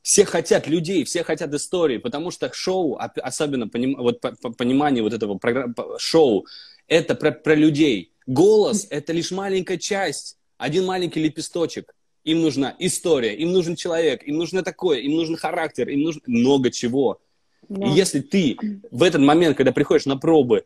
Все 0.02 0.24
хотят 0.24 0.68
людей, 0.68 1.04
все 1.04 1.24
хотят 1.24 1.52
истории, 1.52 1.98
потому 1.98 2.30
что 2.30 2.52
шоу, 2.52 2.96
особенно 2.96 3.68
поним, 3.68 3.96
вот, 3.96 4.20
понимание 4.56 5.02
вот 5.02 5.12
этого 5.12 5.36
программ, 5.36 5.74
шоу, 5.98 6.46
это 6.86 7.14
про, 7.14 7.32
про 7.32 7.54
людей. 7.54 8.12
Голос– 8.26 8.86
это 8.90 9.12
лишь 9.12 9.32
маленькая 9.32 9.78
часть, 9.78 10.38
один 10.58 10.86
маленький 10.86 11.20
лепесточек. 11.20 11.92
Им 12.24 12.42
нужна 12.42 12.74
история, 12.78 13.36
им 13.36 13.52
нужен 13.52 13.76
человек, 13.76 14.22
им 14.24 14.36
нужно 14.36 14.62
такое, 14.62 14.98
им 14.98 15.14
нужен 15.14 15.36
характер, 15.36 15.88
им 15.88 16.02
нужно 16.02 16.22
много 16.26 16.70
чего. 16.70 17.20
Да. 17.68 17.86
И 17.86 17.90
если 17.90 18.20
ты 18.20 18.56
в 18.90 19.02
этот 19.02 19.20
момент, 19.20 19.56
когда 19.56 19.72
приходишь 19.72 20.06
на 20.06 20.16
пробы, 20.16 20.64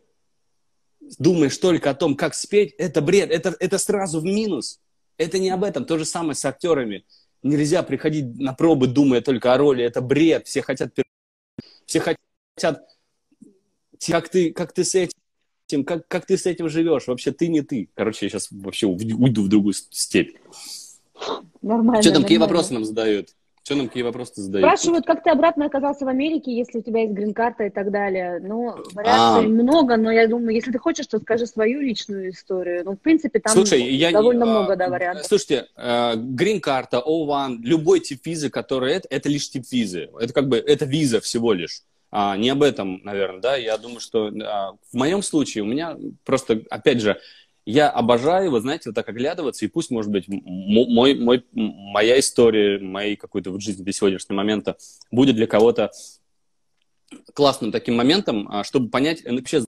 думаешь 1.17 1.57
только 1.57 1.89
о 1.89 1.95
том, 1.95 2.15
как 2.15 2.33
спеть, 2.33 2.73
это 2.77 3.01
бред, 3.01 3.31
это, 3.31 3.55
это 3.59 3.77
сразу 3.77 4.19
в 4.19 4.23
минус. 4.23 4.79
Это 5.17 5.39
не 5.39 5.49
об 5.49 5.63
этом. 5.63 5.85
То 5.85 5.97
же 5.97 6.05
самое 6.05 6.35
с 6.35 6.43
актерами. 6.45 7.05
Нельзя 7.43 7.83
приходить 7.83 8.39
на 8.39 8.53
пробы, 8.53 8.87
думая 8.87 9.21
только 9.21 9.53
о 9.53 9.57
роли. 9.57 9.83
Это 9.83 10.01
бред. 10.01 10.47
Все 10.47 10.61
хотят... 10.61 10.93
Все 11.85 11.99
хотят... 11.99 12.81
Как 14.07 14.29
ты, 14.29 14.51
как 14.51 14.73
ты 14.73 14.83
с 14.83 14.95
этим... 14.95 15.83
Как, 15.85 16.07
как 16.07 16.25
ты 16.25 16.37
с 16.37 16.45
этим 16.45 16.69
живешь? 16.69 17.07
Вообще 17.07 17.31
ты 17.31 17.47
не 17.47 17.61
ты. 17.61 17.89
Короче, 17.93 18.25
я 18.25 18.29
сейчас 18.29 18.47
вообще 18.51 18.87
уйду 18.87 19.43
в 19.43 19.47
другую 19.47 19.73
степь. 19.73 20.37
Нормально. 21.61 22.01
Что 22.01 22.11
там, 22.11 22.21
нормально. 22.21 22.21
какие 22.23 22.37
вопросы 22.37 22.73
нам 22.73 22.85
задают? 22.85 23.35
Что 23.63 23.75
нам 23.75 23.87
какие 23.87 24.01
вопросы 24.01 24.41
задают? 24.41 24.67
Спрашивают, 24.67 25.05
как 25.05 25.23
ты 25.23 25.29
обратно 25.29 25.65
оказался 25.65 26.05
в 26.05 26.07
Америке, 26.07 26.51
если 26.51 26.79
у 26.79 26.81
тебя 26.81 27.01
есть 27.01 27.13
грин-карта 27.13 27.65
и 27.65 27.69
так 27.69 27.91
далее. 27.91 28.39
Ну, 28.41 28.75
вариаций 28.93 29.45
а... 29.45 29.49
много, 29.49 29.97
но 29.97 30.11
я 30.11 30.27
думаю, 30.27 30.55
если 30.55 30.71
ты 30.71 30.79
хочешь, 30.79 31.05
то 31.05 31.19
скажи 31.19 31.45
свою 31.45 31.79
личную 31.79 32.31
историю. 32.31 32.83
Ну, 32.85 32.93
в 32.93 32.99
принципе, 32.99 33.39
там 33.39 33.53
Слушай, 33.53 33.83
я, 33.83 34.11
довольно 34.11 34.45
а, 34.45 34.49
много, 34.49 34.75
да, 34.75 34.89
вариантов. 34.89 35.27
Слушайте, 35.27 35.67
э, 35.77 36.13
грин-карта, 36.15 37.03
O1, 37.05 37.59
любой 37.61 37.99
тип 37.99 38.25
визы, 38.25 38.49
который 38.49 38.93
это, 38.93 39.07
это 39.11 39.29
лишь 39.29 39.49
тип 39.49 39.63
визы. 39.71 40.09
Это 40.19 40.33
как 40.33 40.47
бы, 40.47 40.57
это 40.57 40.85
виза 40.85 41.21
всего 41.21 41.53
лишь. 41.53 41.83
А, 42.09 42.35
не 42.35 42.49
об 42.49 42.63
этом, 42.63 43.01
наверное, 43.03 43.41
да. 43.41 43.55
Я 43.55 43.77
думаю, 43.77 43.99
что 43.99 44.27
а, 44.43 44.73
в 44.91 44.97
моем 44.97 45.21
случае 45.21 45.63
у 45.63 45.67
меня 45.67 45.97
просто, 46.25 46.61
опять 46.69 46.99
же, 46.99 47.19
я 47.71 47.89
обожаю, 47.89 48.51
вы 48.51 48.59
знаете, 48.59 48.89
вот 48.89 48.95
так 48.95 49.07
оглядываться, 49.07 49.65
и 49.65 49.69
пусть, 49.69 49.91
может 49.91 50.11
быть, 50.11 50.25
мой, 50.27 51.15
мой, 51.15 51.45
моя 51.53 52.19
история, 52.19 52.79
моей 52.79 53.15
какой-то 53.15 53.51
вот 53.51 53.61
жизни 53.61 53.83
до 53.83 53.93
сегодняшнего 53.93 54.37
момента 54.37 54.77
будет 55.09 55.35
для 55.35 55.47
кого-то 55.47 55.91
классным 57.33 57.71
таким 57.71 57.95
моментом, 57.95 58.47
а, 58.51 58.63
чтобы 58.63 58.89
понять, 58.89 59.21
э, 59.23 59.31
вообще, 59.31 59.63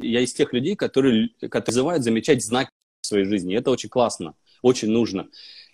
я 0.00 0.20
из 0.20 0.34
тех 0.34 0.52
людей, 0.52 0.76
которые, 0.76 1.30
которые 1.40 1.66
называют 1.66 2.02
замечать 2.02 2.44
знаки 2.44 2.70
в 3.00 3.06
своей 3.06 3.24
жизни. 3.24 3.56
Это 3.56 3.70
очень 3.70 3.88
классно, 3.88 4.34
очень 4.62 4.90
нужно. 4.90 5.28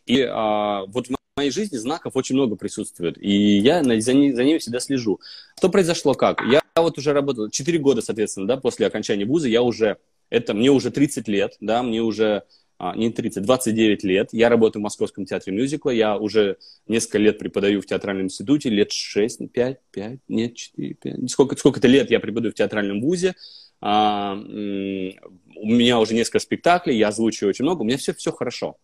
И 0.05 0.21
а, 0.21 0.85
вот 0.87 1.09
в 1.09 1.17
моей 1.37 1.51
жизни 1.51 1.77
знаков 1.77 2.17
очень 2.17 2.35
много 2.35 2.57
присутствует, 2.57 3.17
и 3.19 3.59
я 3.59 3.83
за, 3.83 4.01
за 4.01 4.13
ними 4.15 4.59
всегда 4.59 4.81
слежу. 4.81 5.21
Что 5.57 5.71
произошло 5.71 6.13
как? 6.15 6.43
Я 6.43 6.63
вот 6.77 6.99
уже 6.99 7.13
работал 7.13 7.49
4 7.49 7.79
года, 7.79 8.03
соответственно, 8.03 8.47
да, 8.47 8.57
после 8.59 8.87
окончания 8.87 9.25
вуза, 9.25 9.49
я 9.49 9.63
уже 9.63 9.99
это 10.33 10.55
мне 10.55 10.71
уже 10.71 10.91
30 10.91 11.29
лет, 11.29 11.57
да, 11.61 11.83
мне 11.83 12.01
уже 12.01 12.45
а, 12.79 12.97
не 12.97 13.11
30, 13.11 13.43
29 13.43 14.03
лет. 14.03 14.31
Я 14.33 14.49
работаю 14.49 14.81
в 14.81 14.85
Московском 14.85 15.27
театре 15.27 15.55
мюзикла. 15.55 15.91
Я 15.91 16.17
уже 16.17 16.57
несколько 16.89 17.19
лет 17.19 17.39
преподаю 17.39 17.83
в 17.83 17.87
театральном 17.87 18.27
институте. 18.27 18.71
Лет 18.71 18.93
6, 18.93 19.53
5, 19.53 19.81
5, 19.91 20.19
нет, 20.29 20.57
4, 20.57 20.95
5. 20.95 21.31
Сколько, 21.31 21.57
сколько-то 21.57 21.87
лет 21.87 22.11
я 22.11 22.19
преподаю 22.19 22.51
в 22.51 22.55
театральном 22.55 23.03
вузе. 23.03 23.35
А, 23.83 24.35
у 24.35 25.67
меня 25.67 26.01
уже 26.01 26.15
несколько 26.15 26.39
спектаклей, 26.39 26.97
я 26.97 27.09
озвучиваю 27.09 27.51
очень 27.51 27.67
много. 27.67 27.83
У 27.83 27.85
меня 27.85 27.99
все, 27.99 28.15
все 28.15 28.33
хорошо. 28.33 28.79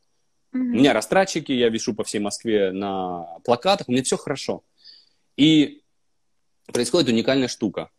Mm-hmm. 0.52 0.58
У 0.58 0.76
меня 0.76 0.92
растратчики, 0.92 1.52
я 1.52 1.70
вешу 1.70 1.94
по 1.94 2.04
всей 2.04 2.18
Москве 2.18 2.72
на 2.72 3.38
плакатах. 3.42 3.88
У 3.88 3.92
меня 3.92 4.02
все 4.02 4.18
хорошо. 4.18 4.64
И 5.38 5.82
происходит 6.66 7.08
уникальная 7.08 7.48
штука. 7.48 7.90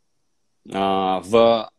А, 0.72 1.22
в 1.26 1.72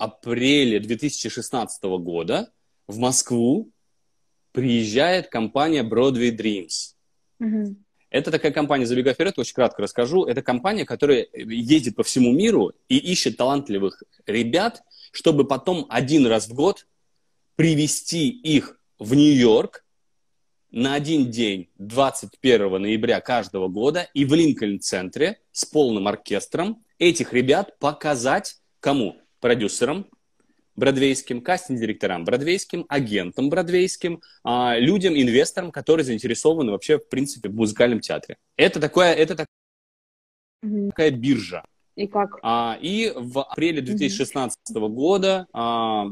апреле 0.00 0.80
2016 0.80 1.82
года 2.00 2.50
в 2.86 2.98
Москву 2.98 3.70
приезжает 4.52 5.28
компания 5.28 5.82
Broadway 5.82 6.36
Dreams. 6.36 6.94
Mm-hmm. 7.40 7.74
Это 8.10 8.30
такая 8.32 8.50
компания, 8.50 8.86
забегая 8.86 9.14
вперед, 9.14 9.38
очень 9.38 9.54
кратко 9.54 9.82
расскажу. 9.82 10.24
Это 10.24 10.42
компания, 10.42 10.84
которая 10.84 11.28
ездит 11.32 11.94
по 11.94 12.02
всему 12.02 12.32
миру 12.32 12.72
и 12.88 12.96
ищет 12.96 13.36
талантливых 13.36 14.02
ребят, 14.26 14.82
чтобы 15.12 15.46
потом 15.46 15.86
один 15.88 16.26
раз 16.26 16.48
в 16.48 16.54
год 16.54 16.88
привести 17.54 18.28
их 18.28 18.80
в 18.98 19.14
Нью-Йорк 19.14 19.84
на 20.72 20.94
один 20.94 21.30
день 21.30 21.68
21 21.78 22.82
ноября 22.82 23.20
каждого 23.20 23.68
года 23.68 24.08
и 24.14 24.24
в 24.24 24.34
Линкольн-центре 24.34 25.40
с 25.52 25.64
полным 25.64 26.08
оркестром 26.08 26.82
этих 26.98 27.32
ребят 27.32 27.78
показать 27.78 28.56
кому? 28.80 29.16
Продюсерам 29.40 30.06
бродвейским, 30.76 31.42
кастинг-директорам 31.42 32.24
бродвейским, 32.24 32.86
агентам 32.88 33.50
бродвейским, 33.50 34.22
а, 34.44 34.78
людям, 34.78 35.14
инвесторам, 35.14 35.70
которые 35.70 36.04
заинтересованы 36.04 36.72
вообще, 36.72 36.98
в 36.98 37.08
принципе, 37.08 37.48
в 37.48 37.54
музыкальном 37.54 38.00
театре. 38.00 38.38
Это, 38.56 38.80
такое, 38.80 39.12
это 39.12 39.34
так, 39.36 39.46
mm-hmm. 40.64 40.88
такая 40.90 41.10
биржа. 41.10 41.64
И 41.96 42.06
как? 42.06 42.38
А, 42.42 42.78
и 42.80 43.12
в 43.14 43.40
апреле 43.40 43.82
2016 43.82 44.56
mm-hmm. 44.72 44.88
года 44.88 45.46
а, 45.52 46.06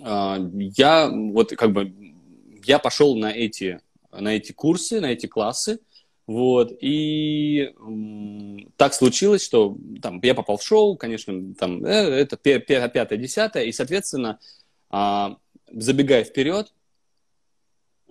а, 0.00 0.38
я 0.52 1.08
вот 1.10 1.50
как 1.56 1.72
бы 1.72 1.92
я 2.64 2.78
пошел 2.78 3.16
на 3.16 3.32
эти 3.32 3.80
на 4.12 4.36
эти 4.36 4.52
курсы, 4.52 5.00
на 5.00 5.06
эти 5.06 5.26
классы, 5.26 5.80
вот, 6.26 6.72
и 6.80 7.74
так 8.76 8.94
случилось, 8.94 9.42
что 9.42 9.76
там, 10.00 10.20
я 10.22 10.34
попал 10.34 10.56
в 10.56 10.62
шоу, 10.62 10.96
конечно, 10.96 11.54
там, 11.54 11.84
э, 11.84 11.90
это 11.90 12.36
пятое, 12.36 13.18
десятое, 13.18 13.64
и, 13.64 13.72
соответственно, 13.72 14.38
а, 14.90 15.36
забегая 15.72 16.24
вперед, 16.24 16.72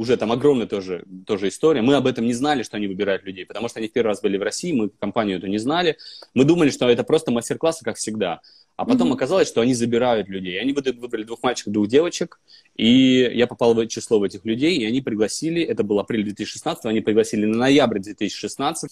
уже 0.01 0.17
там 0.17 0.31
огромная 0.31 0.65
тоже, 0.65 1.05
тоже 1.27 1.49
история. 1.49 1.81
Мы 1.81 1.95
об 1.95 2.07
этом 2.07 2.25
не 2.25 2.33
знали, 2.33 2.63
что 2.63 2.77
они 2.77 2.87
выбирают 2.87 3.23
людей, 3.23 3.45
потому 3.45 3.69
что 3.69 3.79
они 3.79 3.87
в 3.87 3.93
первый 3.93 4.07
раз 4.07 4.21
были 4.21 4.37
в 4.37 4.41
России, 4.41 4.73
мы 4.73 4.89
компанию 4.89 5.37
эту 5.37 5.47
не 5.47 5.59
знали. 5.59 5.97
Мы 6.33 6.43
думали, 6.43 6.71
что 6.71 6.89
это 6.89 7.03
просто 7.03 7.31
мастер-классы, 7.31 7.85
как 7.85 7.97
всегда. 7.97 8.41
А 8.77 8.85
потом 8.85 9.09
mm-hmm. 9.09 9.15
оказалось, 9.15 9.47
что 9.47 9.61
они 9.61 9.75
забирают 9.75 10.27
людей. 10.27 10.59
Они 10.59 10.73
выбрали 10.73 11.23
двух 11.23 11.43
мальчиков, 11.43 11.71
двух 11.71 11.87
девочек, 11.87 12.39
и 12.81 13.29
я 13.35 13.45
попал 13.45 13.75
в 13.75 13.87
число 13.87 14.17
в 14.17 14.23
этих 14.23 14.43
людей, 14.43 14.75
и 14.75 14.85
они 14.85 15.01
пригласили, 15.01 15.61
это 15.61 15.83
был 15.83 15.99
апрель 15.99 16.23
2016, 16.23 16.85
они 16.85 17.01
пригласили 17.01 17.45
на 17.45 17.55
ноябрь 17.55 17.99
2016 17.99 18.89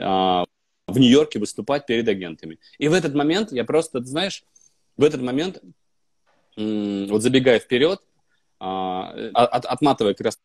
а, 0.00 0.46
в 0.86 0.98
Нью-Йорке 0.98 1.38
выступать 1.38 1.84
перед 1.84 2.08
агентами. 2.08 2.58
И 2.78 2.88
в 2.88 2.94
этот 2.94 3.14
момент 3.14 3.52
я 3.52 3.64
просто, 3.64 4.02
знаешь, 4.02 4.42
в 4.96 5.04
этот 5.04 5.20
момент, 5.20 5.62
вот 6.56 7.20
забегая 7.20 7.58
вперед, 7.58 8.00
а, 8.58 9.10
от, 9.34 9.66
отматывая 9.66 10.14
как 10.14 10.24
раз 10.24 10.38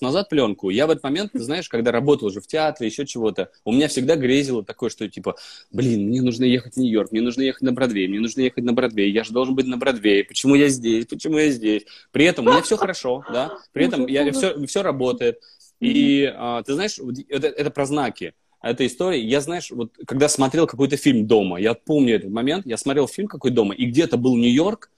назад 0.00 0.28
пленку, 0.28 0.70
я 0.70 0.86
в 0.86 0.90
этот 0.90 1.04
момент, 1.04 1.30
знаешь, 1.34 1.68
когда 1.68 1.92
работал 1.92 2.28
уже 2.28 2.40
в 2.40 2.46
театре, 2.46 2.88
еще 2.88 3.06
чего-то, 3.06 3.50
у 3.64 3.72
меня 3.72 3.88
всегда 3.88 4.16
грезило 4.16 4.64
такое, 4.64 4.90
что 4.90 5.08
типа, 5.08 5.36
блин, 5.72 6.08
мне 6.08 6.22
нужно 6.22 6.44
ехать 6.44 6.74
в 6.74 6.76
Нью-Йорк, 6.78 7.12
мне 7.12 7.22
нужно 7.22 7.42
ехать 7.42 7.62
на 7.62 7.72
Бродвей, 7.72 8.08
мне 8.08 8.20
нужно 8.20 8.40
ехать 8.40 8.64
на 8.64 8.72
Бродвей, 8.72 9.10
я 9.10 9.24
же 9.24 9.32
должен 9.32 9.54
быть 9.54 9.66
на 9.66 9.76
Бродвее, 9.76 10.24
почему 10.24 10.54
я 10.54 10.68
здесь, 10.68 11.06
почему 11.06 11.38
я 11.38 11.50
здесь? 11.50 11.84
При 12.12 12.24
этом 12.24 12.46
у 12.46 12.50
меня 12.50 12.62
все 12.62 12.76
хорошо, 12.76 13.24
да, 13.32 13.58
при 13.72 13.86
этом 13.86 14.06
я, 14.06 14.30
все, 14.32 14.66
все 14.66 14.82
работает. 14.82 15.40
И 15.78 16.32
а, 16.34 16.62
ты 16.62 16.72
знаешь, 16.72 16.98
это, 17.28 17.48
это 17.48 17.70
про 17.70 17.84
знаки 17.84 18.32
этой 18.62 18.86
истории. 18.86 19.20
Я, 19.20 19.40
знаешь, 19.40 19.70
вот 19.70 19.92
когда 20.06 20.28
смотрел 20.28 20.66
какой-то 20.66 20.96
фильм 20.96 21.26
дома, 21.26 21.60
я 21.60 21.74
помню 21.74 22.16
этот 22.16 22.30
момент, 22.30 22.66
я 22.66 22.76
смотрел 22.76 23.06
фильм 23.06 23.28
какой 23.28 23.50
дома, 23.50 23.74
и 23.74 23.86
где-то 23.86 24.16
был 24.16 24.36
Нью-Йорк, 24.36 24.90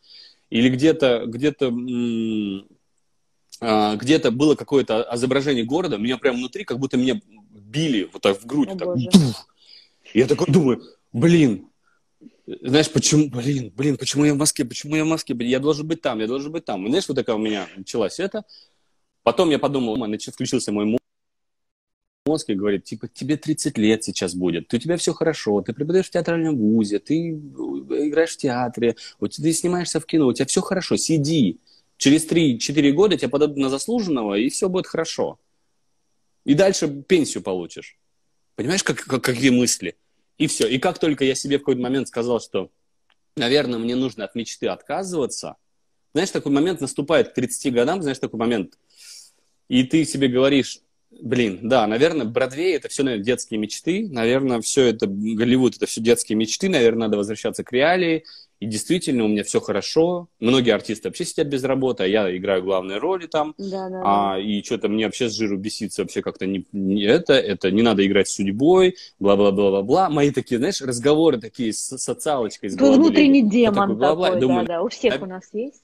или 0.51 0.69
где-то 0.71 1.25
где-то 1.27 1.71
где-то 3.61 4.31
было 4.31 4.55
какое-то 4.55 5.09
изображение 5.15 5.65
города, 5.65 5.99
меня 5.99 6.17
прям 6.17 6.37
внутри 6.37 6.65
как 6.65 6.79
будто 6.79 6.97
меня 6.97 7.21
били 7.51 8.09
вот 8.13 8.23
так 8.23 8.41
в 8.41 8.47
грудь. 8.47 8.69
О, 8.71 8.77
так, 8.77 8.89
я 10.15 10.27
такой 10.27 10.47
думаю, 10.47 10.83
блин, 11.13 11.69
знаешь, 12.63 12.91
почему, 12.91 13.29
блин, 13.29 13.73
блин, 13.77 13.97
почему 13.97 14.25
я 14.25 14.35
в 14.35 14.39
Москве, 14.39 14.65
почему 14.65 14.97
я 14.97 15.05
в 15.05 15.09
Москве, 15.09 15.37
я 15.41 15.59
должен 15.59 15.87
быть 15.87 16.01
там, 16.01 16.21
я 16.21 16.27
должен 16.27 16.51
быть 16.51 16.65
там. 16.65 16.87
И, 16.87 16.89
знаешь, 16.89 17.09
вот 17.09 17.17
такая 17.17 17.37
у 17.37 17.41
меня 17.41 17.69
началась 17.77 18.21
это. 18.21 18.45
Потом 19.23 19.51
я 19.51 19.59
подумал, 19.59 19.97
значит, 19.97 20.35
включился 20.35 20.73
мой 20.73 20.99
мозг 22.25 22.49
и 22.49 22.55
говорит, 22.55 22.85
типа, 22.85 23.09
тебе 23.09 23.37
30 23.37 23.77
лет 23.77 24.05
сейчас 24.05 24.35
будет, 24.35 24.73
у 24.73 24.79
тебя 24.79 24.97
все 24.97 25.13
хорошо, 25.13 25.61
ты 25.63 25.73
преподаешь 25.73 26.07
в 26.07 26.11
театральном 26.11 26.57
вузе, 26.57 26.99
ты 26.99 27.31
играешь 27.31 28.33
в 28.33 28.37
театре, 28.37 28.97
вот 29.19 29.33
ты 29.33 29.53
снимаешься 29.53 29.99
в 29.99 30.07
кино, 30.07 30.27
у 30.27 30.33
тебя 30.33 30.47
все 30.47 30.61
хорошо, 30.61 30.97
сиди, 30.97 31.59
Через 31.99 32.27
3-4 32.27 32.93
года 32.93 33.17
тебя 33.17 33.29
подадут 33.29 33.59
на 33.59 33.69
заслуженного, 33.69 34.37
и 34.37 34.49
все 34.49 34.69
будет 34.69 34.87
хорошо. 34.87 35.39
И 36.45 36.55
дальше 36.55 36.89
пенсию 36.89 37.43
получишь. 37.43 37.99
Понимаешь, 38.55 38.83
как, 38.83 39.01
как, 39.01 39.23
какие 39.23 39.51
мысли? 39.51 39.97
И 40.39 40.47
все. 40.47 40.67
И 40.69 40.79
как 40.79 40.99
только 40.99 41.25
я 41.25 41.35
себе 41.35 41.57
в 41.57 41.61
какой-то 41.61 41.83
момент 41.83 42.09
сказал, 42.09 42.41
что, 42.41 42.71
наверное, 43.37 43.81
мне 43.81 43.97
нужно 43.97 44.25
от 44.25 44.35
мечты 44.37 44.69
отказываться, 44.69 45.57
знаешь, 46.15 46.31
такой 46.31 46.53
момент 46.53 46.81
наступает 46.81 47.31
к 47.31 47.35
30 47.35 47.75
годам, 47.75 48.01
знаешь, 48.01 48.19
такой 48.19 48.39
момент, 48.39 48.79
и 49.69 49.83
ты 49.83 50.05
себе 50.05 50.29
говоришь, 50.29 50.81
блин, 51.11 51.69
да, 51.69 51.87
наверное, 51.87 52.27
Бродвей 52.27 52.77
это 52.77 52.89
все, 52.89 53.03
наверное, 53.03 53.25
детские 53.25 53.59
мечты, 53.59 54.09
наверное, 54.09 54.61
все 54.61 54.87
это, 54.87 55.07
Голливуд 55.07 55.77
это 55.77 55.87
все 55.87 56.01
детские 56.01 56.37
мечты, 56.37 56.69
наверное, 56.69 57.09
надо 57.09 57.19
возвращаться 57.19 57.65
к 57.65 57.73
реалии, 57.73 58.25
и 58.61 58.67
действительно, 58.67 59.25
у 59.25 59.29
меня 59.29 59.45
все 59.45 59.61
хорошо. 59.61 60.29
Многие 60.41 60.75
артисты 60.75 61.09
вообще 61.09 61.25
сидят 61.25 61.47
без 61.47 61.63
работы, 61.63 62.03
а 62.03 62.07
я 62.07 62.37
играю 62.37 62.65
главные 62.65 62.99
роли 62.99 63.27
там. 63.27 63.55
Да, 63.57 63.89
да, 63.89 64.03
а, 64.05 64.35
да. 64.35 64.41
И 64.41 64.65
что-то 64.65 64.89
мне 64.89 65.05
вообще 65.05 65.29
с 65.29 65.35
жиру 65.35 65.57
бесится 65.57 66.03
вообще 66.03 66.23
как-то 66.23 66.45
не, 66.47 66.67
не 66.73 67.05
это, 67.05 67.35
это 67.35 67.71
не 67.71 67.83
надо 67.83 68.05
играть 68.05 68.29
с 68.29 68.35
судьбой, 68.35 68.97
бла-бла-бла-бла-бла. 69.21 70.11
Мои 70.11 70.33
такие, 70.33 70.59
знаешь, 70.59 70.81
разговоры 70.81 71.41
такие 71.41 71.73
с 71.73 71.99
социалочкой. 71.99 72.71
С 72.71 72.77
Внутренний 72.77 73.49
демон 73.49 73.75
такой, 73.75 73.95
бла 73.95 74.13
-бла. 74.13 74.25
такой 74.27 74.41
думаю, 74.41 74.67
да, 74.67 74.75
да, 74.75 74.83
у 74.83 74.89
всех 74.89 75.23
у 75.23 75.27
нас 75.27 75.49
есть. 75.53 75.83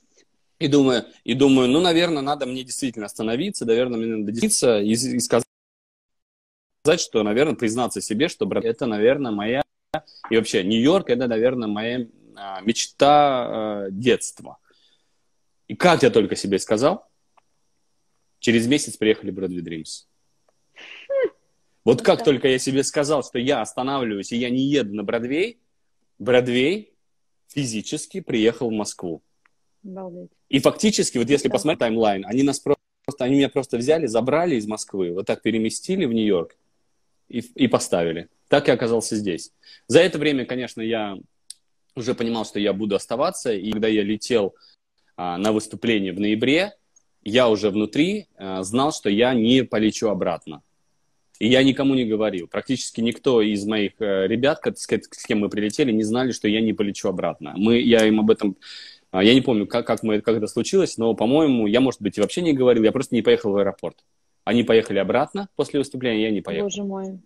И 0.58 0.66
думаю, 0.66 1.04
и 1.22 1.34
думаю, 1.34 1.68
ну, 1.68 1.80
наверное, 1.80 2.22
надо 2.22 2.46
мне 2.46 2.64
действительно 2.64 3.06
остановиться, 3.06 3.66
наверное, 3.66 3.98
мне 3.98 4.16
надо 4.16 4.32
действительно 4.32 4.80
и, 4.80 4.92
и 4.92 5.20
сказать, 5.20 5.44
что, 6.96 7.22
наверное, 7.22 7.54
признаться 7.54 8.00
себе, 8.00 8.28
что, 8.28 8.46
брат, 8.46 8.64
это, 8.64 8.86
наверное, 8.86 9.30
моя... 9.30 9.62
И 10.30 10.36
вообще, 10.36 10.64
Нью-Йорк, 10.64 11.10
это, 11.10 11.28
наверное, 11.28 11.68
моя 11.68 12.00
а, 12.00 12.06
мечта 12.62 13.84
а, 13.84 13.90
детства. 13.90 14.58
И 15.68 15.74
как 15.74 16.02
я 16.02 16.10
только 16.10 16.36
себе 16.36 16.58
сказал, 16.58 17.08
через 18.38 18.66
месяц 18.66 18.96
приехали 18.96 19.32
Broadway 19.32 19.62
Dreams. 19.62 20.06
Вот 21.84 22.00
как 22.00 22.24
только 22.24 22.48
я 22.48 22.58
себе 22.58 22.82
сказал, 22.82 23.22
что 23.22 23.38
я 23.38 23.60
останавливаюсь 23.60 24.32
и 24.32 24.36
я 24.36 24.50
не 24.50 24.62
еду 24.62 24.94
на 24.94 25.04
Бродвей, 25.04 25.60
Бродвей 26.18 26.94
физически 27.48 28.20
приехал 28.20 28.70
в 28.70 28.72
Москву. 28.72 29.22
Обалдеть. 29.84 30.30
И 30.48 30.60
фактически, 30.60 31.18
вот 31.18 31.28
если 31.28 31.48
да. 31.48 31.52
посмотреть 31.52 31.80
таймлайн, 31.80 32.24
они 32.26 32.42
нас 32.42 32.58
просто, 32.58 32.80
они 33.18 33.36
меня 33.36 33.50
просто 33.50 33.76
взяли, 33.76 34.06
забрали 34.06 34.56
из 34.56 34.66
Москвы, 34.66 35.12
вот 35.12 35.26
так 35.26 35.42
переместили 35.42 36.06
в 36.06 36.12
Нью-Йорк 36.12 36.56
и, 37.28 37.40
и 37.40 37.68
поставили. 37.68 38.28
Так 38.48 38.68
я 38.68 38.74
оказался 38.74 39.16
здесь. 39.16 39.52
За 39.86 40.00
это 40.00 40.18
время, 40.18 40.46
конечно, 40.46 40.80
я 40.80 41.18
уже 41.96 42.14
понимал, 42.14 42.44
что 42.44 42.58
я 42.60 42.72
буду 42.72 42.94
оставаться. 42.94 43.52
И 43.52 43.70
когда 43.70 43.88
я 43.88 44.02
летел 44.02 44.54
а, 45.16 45.38
на 45.38 45.52
выступление 45.52 46.12
в 46.12 46.20
ноябре, 46.20 46.74
я 47.22 47.48
уже 47.48 47.70
внутри 47.70 48.26
а, 48.36 48.62
знал, 48.62 48.92
что 48.92 49.08
я 49.08 49.34
не 49.34 49.62
полечу 49.62 50.08
обратно. 50.08 50.62
И 51.40 51.48
я 51.48 51.62
никому 51.62 51.94
не 51.94 52.04
говорил. 52.04 52.46
Практически 52.46 53.00
никто 53.00 53.42
из 53.42 53.64
моих 53.66 53.92
а, 54.00 54.26
ребят, 54.26 54.60
с, 54.76 54.86
с 54.86 55.26
кем 55.26 55.40
мы 55.40 55.48
прилетели, 55.48 55.90
не 55.92 56.04
знали, 56.04 56.32
что 56.32 56.48
я 56.48 56.60
не 56.60 56.72
полечу 56.72 57.08
обратно. 57.08 57.54
Мы, 57.56 57.80
я 57.80 58.06
им 58.06 58.20
об 58.20 58.30
этом... 58.30 58.56
А, 59.10 59.22
я 59.22 59.34
не 59.34 59.40
помню, 59.40 59.66
как, 59.66 59.86
как, 59.86 60.02
мы, 60.02 60.20
как 60.20 60.36
это 60.36 60.46
случилось, 60.46 60.98
но, 60.98 61.14
по-моему, 61.14 61.66
я, 61.66 61.80
может 61.80 62.02
быть, 62.02 62.18
и 62.18 62.20
вообще 62.20 62.42
не 62.42 62.52
говорил. 62.52 62.82
Я 62.84 62.92
просто 62.92 63.14
не 63.14 63.22
поехал 63.22 63.52
в 63.52 63.56
аэропорт. 63.56 64.04
Они 64.44 64.62
поехали 64.62 64.98
обратно 64.98 65.48
после 65.56 65.80
выступления, 65.80 66.24
я 66.24 66.30
не 66.30 66.42
поехал. 66.42 66.66
Боже 66.66 66.84
мой. 66.84 67.20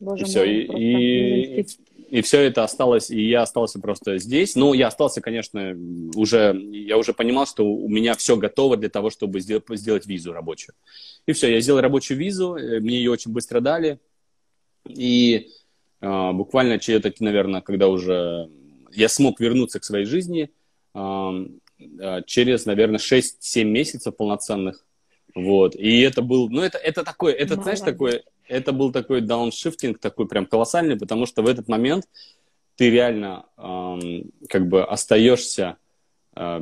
Боже 0.00 0.24
и 0.24 0.26
все, 0.26 0.40
мой, 0.40 0.54
и, 0.54 1.60
и, 1.60 1.66
и 2.10 2.22
все 2.22 2.40
это 2.40 2.64
осталось, 2.64 3.10
и 3.10 3.28
я 3.28 3.42
остался 3.42 3.80
просто 3.80 4.18
здесь. 4.18 4.56
Ну, 4.56 4.72
я 4.72 4.86
остался, 4.86 5.20
конечно, 5.20 5.76
уже, 6.14 6.58
я 6.72 6.96
уже 6.96 7.12
понимал, 7.12 7.46
что 7.46 7.66
у 7.66 7.88
меня 7.88 8.14
все 8.14 8.36
готово 8.36 8.76
для 8.76 8.88
того, 8.88 9.10
чтобы 9.10 9.40
сделать, 9.40 9.64
сделать 9.70 10.06
визу 10.06 10.32
рабочую. 10.32 10.74
И 11.26 11.32
все, 11.32 11.52
я 11.52 11.60
сделал 11.60 11.80
рабочую 11.80 12.18
визу, 12.18 12.56
э, 12.56 12.80
мне 12.80 12.96
ее 12.98 13.10
очень 13.10 13.32
быстро 13.32 13.60
дали, 13.60 14.00
и 14.88 15.48
э, 16.00 16.32
буквально 16.32 16.78
через, 16.78 17.02
наверное, 17.20 17.60
когда 17.60 17.88
уже 17.88 18.50
я 18.92 19.08
смог 19.08 19.38
вернуться 19.38 19.78
к 19.78 19.84
своей 19.84 20.06
жизни, 20.06 20.50
э, 20.94 22.22
через, 22.26 22.64
наверное, 22.64 22.98
6-7 22.98 23.64
месяцев 23.64 24.16
полноценных, 24.16 24.86
вот, 25.34 25.76
и 25.76 26.00
это 26.00 26.22
был, 26.22 26.48
ну, 26.48 26.62
это, 26.62 26.78
это 26.78 27.04
такое, 27.04 27.34
это, 27.34 27.54
Молодец. 27.54 27.62
знаешь, 27.64 27.80
такое, 27.80 28.22
это 28.48 28.72
был 28.72 28.92
такой 28.92 29.20
дауншифтинг, 29.20 29.98
такой 29.98 30.26
прям 30.26 30.46
колоссальный, 30.46 30.96
потому 30.96 31.26
что 31.26 31.42
в 31.42 31.46
этот 31.46 31.68
момент 31.68 32.08
ты 32.76 32.90
реально 32.90 33.46
эм, 33.56 34.30
как 34.48 34.68
бы 34.68 34.84
остаешься 34.84 35.76
э, 36.36 36.60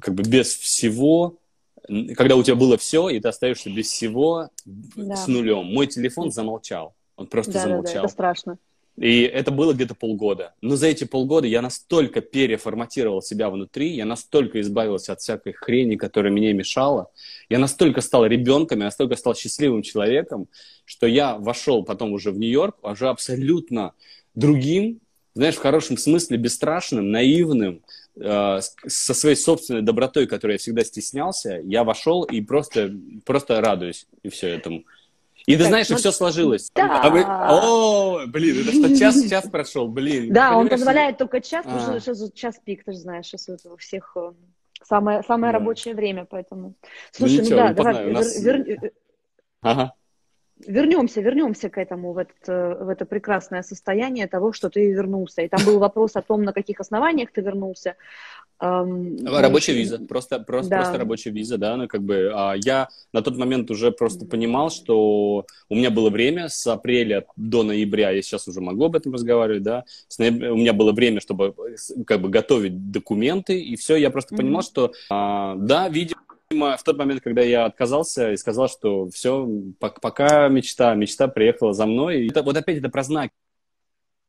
как 0.00 0.14
бы 0.14 0.22
без 0.22 0.54
всего, 0.54 1.38
когда 2.16 2.36
у 2.36 2.42
тебя 2.42 2.56
было 2.56 2.76
все, 2.76 3.08
и 3.08 3.20
ты 3.20 3.28
остаешься 3.28 3.70
без 3.70 3.86
всего 3.86 4.50
да. 4.64 5.16
с 5.16 5.28
нулем. 5.28 5.66
Мой 5.66 5.86
телефон 5.86 6.30
замолчал, 6.30 6.94
он 7.16 7.26
просто 7.26 7.52
да, 7.52 7.60
замолчал. 7.60 7.84
Да, 7.84 7.92
да, 7.92 8.04
это 8.04 8.08
страшно. 8.08 8.58
И 8.96 9.22
это 9.22 9.50
было 9.50 9.72
где-то 9.72 9.94
полгода. 9.94 10.54
Но 10.60 10.76
за 10.76 10.86
эти 10.86 11.04
полгода 11.04 11.48
я 11.48 11.62
настолько 11.62 12.20
переформатировал 12.20 13.22
себя 13.22 13.50
внутри, 13.50 13.96
я 13.96 14.04
настолько 14.04 14.60
избавился 14.60 15.12
от 15.12 15.20
всякой 15.20 15.52
хрени, 15.52 15.96
которая 15.96 16.32
мне 16.32 16.52
мешала, 16.52 17.10
я 17.48 17.58
настолько 17.58 18.00
стал 18.00 18.24
ребенком, 18.26 18.78
я 18.78 18.84
настолько 18.84 19.16
стал 19.16 19.34
счастливым 19.34 19.82
человеком, 19.82 20.46
что 20.84 21.06
я 21.06 21.36
вошел 21.38 21.84
потом 21.84 22.12
уже 22.12 22.30
в 22.30 22.38
Нью-Йорк, 22.38 22.76
уже 22.84 23.08
абсолютно 23.08 23.94
другим, 24.36 25.00
знаешь, 25.34 25.56
в 25.56 25.60
хорошем 25.60 25.96
смысле 25.96 26.36
бесстрашным, 26.36 27.10
наивным, 27.10 27.82
э, 28.14 28.60
со 28.86 29.14
своей 29.14 29.34
собственной 29.34 29.82
добротой, 29.82 30.28
которой 30.28 30.52
я 30.52 30.58
всегда 30.58 30.84
стеснялся, 30.84 31.60
я 31.64 31.82
вошел 31.82 32.22
и 32.22 32.40
просто, 32.40 32.94
просто 33.24 33.60
радуюсь 33.60 34.06
и 34.22 34.28
все 34.28 34.50
этому. 34.50 34.84
И 35.46 35.56
ты 35.56 35.64
знаешь, 35.64 35.90
ну, 35.90 35.96
и 35.96 35.98
все 35.98 36.10
сложилось. 36.10 36.70
Да. 36.74 37.02
А 37.02 37.10
мы... 37.10 37.22
О, 37.22 38.26
блин, 38.26 38.62
это 38.62 38.72
что, 38.72 38.96
час, 38.96 39.22
час 39.28 39.48
прошел, 39.48 39.88
блин. 39.88 40.32
Да, 40.32 40.56
он 40.56 40.68
позволяет 40.68 41.18
только 41.18 41.40
час, 41.40 41.66
а. 41.68 41.78
потому 41.78 42.00
что 42.00 42.32
час 42.32 42.58
пик, 42.64 42.84
ты 42.84 42.92
же 42.92 42.98
знаешь, 42.98 43.26
сейчас 43.26 43.48
у 43.66 43.76
всех 43.76 44.16
э, 44.16 44.32
самое, 44.82 45.22
самое 45.22 45.52
да. 45.52 45.58
рабочее 45.58 45.94
время, 45.94 46.24
поэтому... 46.24 46.74
Слушай, 47.12 47.36
ну, 47.36 47.42
ничего, 47.42 47.60
ну 47.60 47.68
да, 47.68 47.74
давай, 47.74 48.12
нас... 48.12 48.40
вер... 48.40 48.62
Вер... 48.62 48.92
Ага. 49.60 49.94
Вернемся, 50.66 51.20
вернемся 51.20 51.68
к 51.68 51.78
этому, 51.78 52.12
в, 52.12 52.18
этот, 52.18 52.48
э, 52.48 52.84
в 52.84 52.88
это 52.88 53.04
прекрасное 53.04 53.62
состояние 53.62 54.26
того, 54.28 54.52
что 54.52 54.70
ты 54.70 54.92
вернулся. 54.92 55.42
И 55.42 55.48
там 55.48 55.60
был 55.66 55.78
вопрос 55.78 56.16
о 56.16 56.22
том, 56.22 56.42
на 56.42 56.52
каких 56.52 56.80
основаниях 56.80 57.32
ты 57.32 57.42
вернулся. 57.42 57.96
Эм, 58.60 59.16
рабочая 59.26 59.72
виза, 59.72 59.98
просто, 59.98 60.38
просто, 60.38 60.70
да. 60.70 60.76
просто 60.76 60.98
рабочая 60.98 61.30
виза, 61.30 61.58
да, 61.58 61.76
ну 61.76 61.88
как 61.88 62.02
бы 62.02 62.30
а, 62.32 62.54
я 62.54 62.88
на 63.12 63.20
тот 63.20 63.36
момент 63.36 63.68
уже 63.70 63.90
просто 63.90 64.26
понимал, 64.26 64.70
что 64.70 65.44
у 65.68 65.74
меня 65.74 65.90
было 65.90 66.08
время 66.08 66.48
с 66.48 66.64
апреля 66.68 67.26
до 67.36 67.64
ноября, 67.64 68.10
я 68.10 68.22
сейчас 68.22 68.46
уже 68.46 68.60
могу 68.60 68.84
об 68.84 68.94
этом 68.94 69.12
разговаривать, 69.12 69.64
да, 69.64 69.84
с 70.06 70.18
ноября, 70.18 70.52
у 70.52 70.56
меня 70.56 70.72
было 70.72 70.92
время, 70.92 71.20
чтобы 71.20 71.54
как 72.06 72.20
бы 72.22 72.28
готовить 72.28 72.92
документы, 72.92 73.60
и 73.60 73.74
все, 73.74 73.96
я 73.96 74.10
просто 74.10 74.34
mm-hmm. 74.34 74.38
понимал, 74.38 74.62
что 74.62 74.92
а, 75.10 75.56
да, 75.56 75.88
видимо, 75.88 76.20
в 76.50 76.82
тот 76.84 76.96
момент, 76.96 77.22
когда 77.22 77.42
я 77.42 77.64
отказался 77.64 78.32
и 78.32 78.36
сказал, 78.36 78.68
что 78.68 79.10
все, 79.10 79.48
пока 79.80 80.48
мечта, 80.48 80.94
мечта 80.94 81.26
приехала 81.26 81.72
за 81.72 81.86
мной, 81.86 82.22
и 82.22 82.30
это, 82.30 82.44
вот 82.44 82.56
опять 82.56 82.78
это 82.78 82.88
про 82.88 83.02
знаки. 83.02 83.34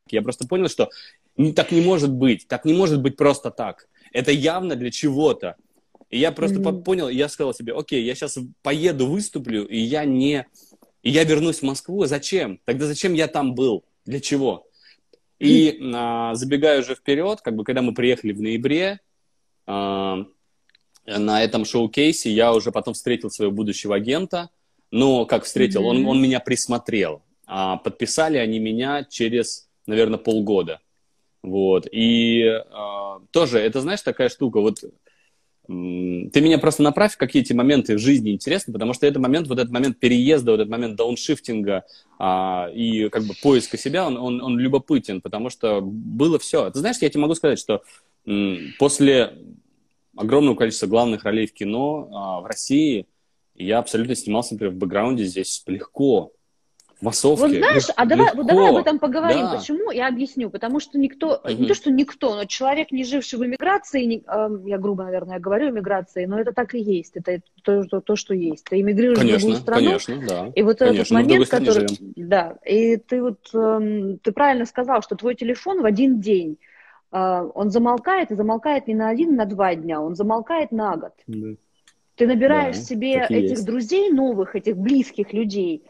Я 0.09 0.23
просто 0.23 0.47
понял, 0.47 0.67
что 0.67 0.89
так 1.55 1.71
не 1.71 1.81
может 1.81 2.11
быть, 2.11 2.47
так 2.47 2.65
не 2.65 2.73
может 2.73 3.01
быть 3.01 3.17
просто 3.17 3.51
так 3.51 3.87
это 4.15 4.31
явно 4.31 4.75
для 4.75 4.91
чего-то. 4.91 5.57
И 6.09 6.19
я 6.19 6.31
просто 6.31 6.59
mm-hmm. 6.59 6.83
понял, 6.83 7.09
я 7.09 7.27
сказал 7.27 7.53
себе, 7.53 7.73
окей, 7.73 8.03
я 8.03 8.15
сейчас 8.15 8.37
поеду, 8.61 9.07
выступлю, 9.07 9.65
и 9.65 9.77
я 9.77 10.05
не... 10.05 10.45
И 11.03 11.11
я 11.11 11.23
вернусь 11.23 11.59
в 11.59 11.63
Москву. 11.63 12.05
Зачем? 12.05 12.59
Тогда 12.65 12.87
зачем 12.87 13.13
я 13.13 13.27
там 13.27 13.53
был? 13.53 13.83
Для 14.05 14.19
чего? 14.19 14.67
И 15.37 15.79
а, 15.93 16.33
забегая 16.33 16.79
уже 16.79 16.95
вперед, 16.95 17.41
как 17.41 17.55
бы 17.55 17.63
когда 17.63 17.81
мы 17.81 17.93
приехали 17.93 18.31
в 18.31 18.41
ноябре, 18.41 19.01
а, 19.67 20.25
на 21.05 21.43
этом 21.43 21.65
шоу-кейсе 21.65 22.31
я 22.31 22.53
уже 22.53 22.71
потом 22.71 22.93
встретил 22.93 23.29
своего 23.29 23.53
будущего 23.53 23.95
агента. 23.95 24.49
Но 24.91 25.25
как 25.25 25.43
встретил, 25.43 25.83
mm-hmm. 25.83 26.03
он, 26.03 26.07
он 26.07 26.21
меня 26.21 26.39
присмотрел. 26.39 27.21
А 27.45 27.77
подписали 27.77 28.37
они 28.37 28.59
меня 28.59 29.03
через, 29.03 29.67
наверное, 29.85 30.19
полгода. 30.19 30.79
Вот. 31.45 31.87
И 31.91 32.41
э, 32.41 33.19
тоже, 33.31 33.59
это, 33.59 33.81
знаешь, 33.81 34.01
такая 34.01 34.29
штука, 34.29 34.59
вот 34.59 34.83
ты 35.67 36.41
меня 36.41 36.59
просто 36.59 36.83
направь, 36.83 37.17
какие 37.17 37.41
эти 37.41 37.53
моменты 37.53 37.95
в 37.95 37.99
жизни 37.99 38.31
интересны, 38.31 38.71
потому 38.71 38.93
что 38.93 39.07
этот 39.07 39.19
момент, 39.21 39.47
вот 39.47 39.57
этот 39.57 39.71
момент 39.71 39.99
переезда, 39.99 40.51
вот 40.51 40.59
этот 40.59 40.69
момент 40.69 40.95
дауншифтинга 40.95 41.85
а, 42.19 42.69
и 42.71 43.09
как 43.09 43.23
бы 43.23 43.33
поиска 43.41 43.75
себя, 43.75 44.05
он, 44.05 44.15
он, 44.17 44.41
он 44.43 44.59
любопытен, 44.59 45.21
потому 45.21 45.49
что 45.49 45.81
было 45.81 46.37
все. 46.37 46.69
Ты 46.69 46.79
знаешь, 46.79 46.97
я 47.01 47.09
тебе 47.09 47.21
могу 47.21 47.33
сказать, 47.33 47.57
что 47.57 47.81
м, 48.27 48.75
после 48.77 49.33
огромного 50.15 50.55
количества 50.55 50.85
главных 50.85 51.23
ролей 51.23 51.47
в 51.47 51.53
кино 51.53 52.09
а, 52.13 52.41
в 52.41 52.45
России 52.45 53.07
я 53.55 53.79
абсолютно 53.79 54.13
снимался, 54.13 54.53
например, 54.53 54.75
в 54.75 54.77
бэкграунде 54.77 55.23
здесь 55.23 55.63
легко 55.65 56.31
массовки. 57.01 57.41
Вот 57.41 57.51
знаешь, 57.51 57.87
а 57.95 58.05
давай, 58.05 58.33
вот 58.33 58.47
давай 58.47 58.69
об 58.69 58.77
этом 58.77 58.99
поговорим. 58.99 59.41
Да. 59.41 59.57
Почему? 59.57 59.91
Я 59.91 60.07
объясню. 60.07 60.49
Потому 60.49 60.79
что 60.79 60.97
никто, 60.97 61.41
угу. 61.43 61.51
не 61.51 61.67
то, 61.67 61.73
что 61.73 61.91
никто, 61.91 62.35
но 62.35 62.45
человек, 62.45 62.91
не 62.91 63.03
живший 63.03 63.39
в 63.39 63.45
эмиграции, 63.45 64.03
не, 64.05 64.23
э, 64.25 64.49
я 64.65 64.77
грубо, 64.77 65.03
наверное, 65.03 65.39
говорю 65.39 65.69
эмиграции, 65.69 66.25
но 66.25 66.39
это 66.39 66.53
так 66.53 66.73
и 66.75 66.79
есть. 66.79 67.15
Это 67.15 67.41
то, 67.63 67.83
то, 67.83 68.01
то 68.01 68.15
что 68.15 68.33
есть. 68.33 68.65
Ты 68.65 68.81
эмигрируешь 68.81 69.19
конечно, 69.19 69.37
в 69.37 69.41
другую 69.41 69.61
страну. 69.61 69.85
Конечно, 69.85 70.21
да. 70.27 70.51
И 70.55 70.61
вот 70.63 70.79
конечно, 70.79 71.01
этот 71.01 71.11
момент, 71.11 71.49
который... 71.49 71.87
Живем. 71.87 72.13
Да. 72.15 72.57
И 72.65 72.97
ты 72.97 73.21
вот, 73.21 73.49
э, 73.53 74.17
ты 74.21 74.31
правильно 74.31 74.65
сказал, 74.65 75.01
что 75.01 75.15
твой 75.15 75.35
телефон 75.35 75.81
в 75.81 75.85
один 75.85 76.19
день 76.19 76.57
э, 77.11 77.49
он 77.53 77.71
замолкает, 77.71 78.31
и 78.31 78.35
замолкает 78.35 78.87
не 78.87 78.95
на 78.95 79.09
один, 79.09 79.33
а 79.33 79.43
на 79.43 79.45
два 79.45 79.75
дня, 79.75 80.01
он 80.01 80.15
замолкает 80.15 80.71
на 80.71 80.95
год. 80.95 81.13
Да. 81.27 81.55
Ты 82.15 82.27
набираешь 82.27 82.77
да, 82.77 82.81
себе 82.81 83.13
этих 83.15 83.51
есть. 83.51 83.65
друзей 83.65 84.09
новых, 84.09 84.55
этих 84.55 84.77
близких 84.77 85.33
людей, 85.33 85.83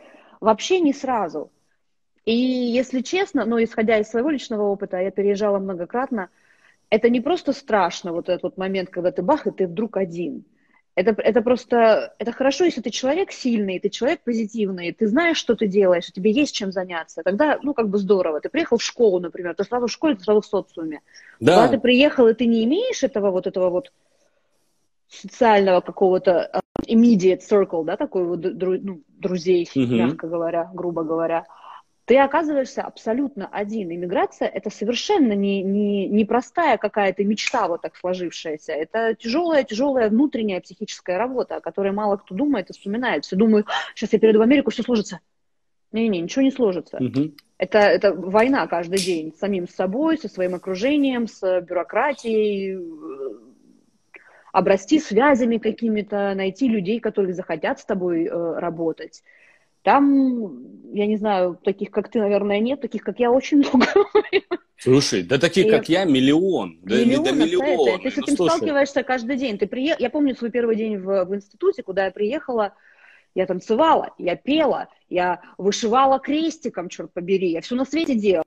Вообще 0.46 0.80
не 0.80 0.94
сразу. 0.94 1.50
И 2.24 2.36
если 2.36 3.02
честно, 3.02 3.46
ну, 3.46 3.64
исходя 3.64 3.98
из 3.98 4.10
своего 4.10 4.30
личного 4.30 4.62
опыта, 4.62 5.02
я 5.02 5.10
переезжала 5.10 5.58
многократно, 5.58 6.30
это 6.92 7.10
не 7.10 7.20
просто 7.20 7.52
страшно, 7.52 8.14
вот 8.14 8.30
этот 8.30 8.44
вот 8.44 8.58
момент, 8.58 8.92
когда 8.92 9.12
ты 9.12 9.24
бах, 9.24 9.48
и 9.48 9.52
ты 9.52 9.66
вдруг 9.66 9.98
один. 9.98 10.46
Это, 10.94 11.20
это 11.20 11.42
просто, 11.42 12.14
это 12.20 12.32
хорошо, 12.32 12.66
если 12.66 12.82
ты 12.82 12.92
человек 12.92 13.32
сильный, 13.32 13.80
ты 13.80 13.90
человек 13.90 14.22
позитивный, 14.24 14.92
ты 14.92 15.08
знаешь, 15.08 15.38
что 15.38 15.56
ты 15.56 15.66
делаешь, 15.66 16.12
тебе 16.12 16.30
есть 16.30 16.54
чем 16.54 16.72
заняться. 16.72 17.24
Тогда, 17.24 17.58
ну, 17.64 17.74
как 17.74 17.90
бы 17.90 17.98
здорово. 17.98 18.40
Ты 18.40 18.50
приехал 18.50 18.78
в 18.78 18.84
школу, 18.84 19.20
например, 19.20 19.56
ты 19.56 19.64
сразу 19.64 19.88
в 19.88 19.92
школе, 19.92 20.16
ты 20.16 20.26
сразу 20.26 20.42
в 20.42 20.46
социуме. 20.46 21.02
Да. 21.40 21.56
Когда 21.56 21.78
ты 21.78 21.82
приехал, 21.82 22.28
и 22.28 22.36
ты 22.36 22.46
не 22.46 22.64
имеешь 22.66 23.02
этого 23.02 23.32
вот 23.32 23.48
этого 23.48 23.72
вот 23.72 23.92
социального 25.10 25.82
какого-то 25.82 26.52
uh, 26.54 26.62
immediate 26.88 27.42
circle, 27.42 27.84
да, 27.84 27.98
такой 27.98 28.26
вот 28.26 28.42
дру, 28.42 28.78
ну, 28.82 29.02
друзей, 29.08 29.64
mm-hmm. 29.64 29.96
мягко 29.96 30.28
говоря, 30.28 30.70
грубо 30.74 31.04
говоря, 31.04 31.46
ты 32.06 32.20
оказываешься 32.20 32.84
абсолютно 32.84 33.48
один. 33.48 33.92
Иммиграция– 33.92 34.48
это 34.54 34.70
совершенно 34.70 35.34
не, 35.34 35.64
не, 35.64 36.08
не 36.08 36.24
простая 36.24 36.78
какая-то 36.78 37.24
мечта 37.24 37.68
вот 37.68 37.82
так 37.82 37.96
сложившаяся. 37.96 38.74
Это 38.74 39.16
тяжелая-тяжелая 39.16 40.10
внутренняя 40.10 40.62
психическая 40.62 41.18
работа, 41.18 41.56
о 41.56 41.62
которой 41.62 41.92
мало 41.92 42.18
кто 42.18 42.36
думает 42.36 42.70
и 42.70 42.74
вспоминает. 42.74 43.26
Все 43.26 43.36
думают, 43.36 43.68
сейчас 43.96 44.14
я 44.14 44.20
перейду 44.20 44.40
в 44.40 44.44
Америку, 44.44 44.70
все 44.70 44.84
сложится. 44.84 45.20
Не-не, 45.92 46.22
ничего 46.22 46.44
не 46.44 46.52
сложится. 46.52 46.98
Mm-hmm. 46.98 47.34
Это, 47.58 47.80
это 47.80 48.14
война 48.14 48.68
каждый 48.68 49.00
день 49.00 49.34
с 49.34 49.40
самим 49.40 49.68
собой, 49.68 50.18
со 50.18 50.28
своим 50.28 50.54
окружением, 50.54 51.28
с 51.28 51.62
бюрократией, 51.62 52.78
обрасти 54.56 55.02
связями 55.02 55.58
какими-то, 55.58 56.34
найти 56.34 56.70
людей, 56.70 57.02
которые 57.02 57.34
захотят 57.34 57.82
с 57.82 57.86
тобой 57.86 58.24
э, 58.24 58.60
работать. 58.60 59.22
Там, 59.82 60.94
я 60.94 61.08
не 61.08 61.18
знаю, 61.18 61.60
таких, 61.62 61.92
как 61.92 62.10
ты, 62.10 62.20
наверное, 62.20 62.62
нет, 62.62 62.80
таких, 62.80 63.04
как 63.04 63.20
я, 63.20 63.32
очень 63.32 63.58
много. 63.74 63.86
Слушай, 64.78 65.24
да 65.24 65.40
таких, 65.40 65.66
и 65.66 65.70
как 65.70 65.90
я, 65.90 66.06
миллион. 66.06 66.80
Да, 66.84 66.96
миллион, 66.96 67.24
да 67.26 67.32
миллион. 67.34 68.00
Ты 68.02 68.12
с 68.12 68.18
этим 68.18 68.36
ну, 68.40 68.48
сталкиваешься 68.48 69.04
каждый 69.04 69.36
день. 69.36 69.58
Ты 69.58 69.68
прие... 69.68 69.94
Я 70.00 70.10
помню 70.10 70.34
свой 70.36 70.52
первый 70.52 70.78
день 70.78 71.00
в, 71.00 71.26
в 71.26 71.36
институте, 71.36 71.84
куда 71.84 72.06
я 72.06 72.12
приехала, 72.12 72.74
я 73.36 73.46
танцевала, 73.48 74.14
я 74.18 74.38
пела, 74.38 74.88
я 75.10 75.42
вышивала 75.58 76.18
крестиком, 76.20 76.88
черт 76.88 77.12
побери, 77.12 77.52
я 77.52 77.60
все 77.60 77.76
на 77.76 77.84
свете 77.84 78.16
делала. 78.16 78.46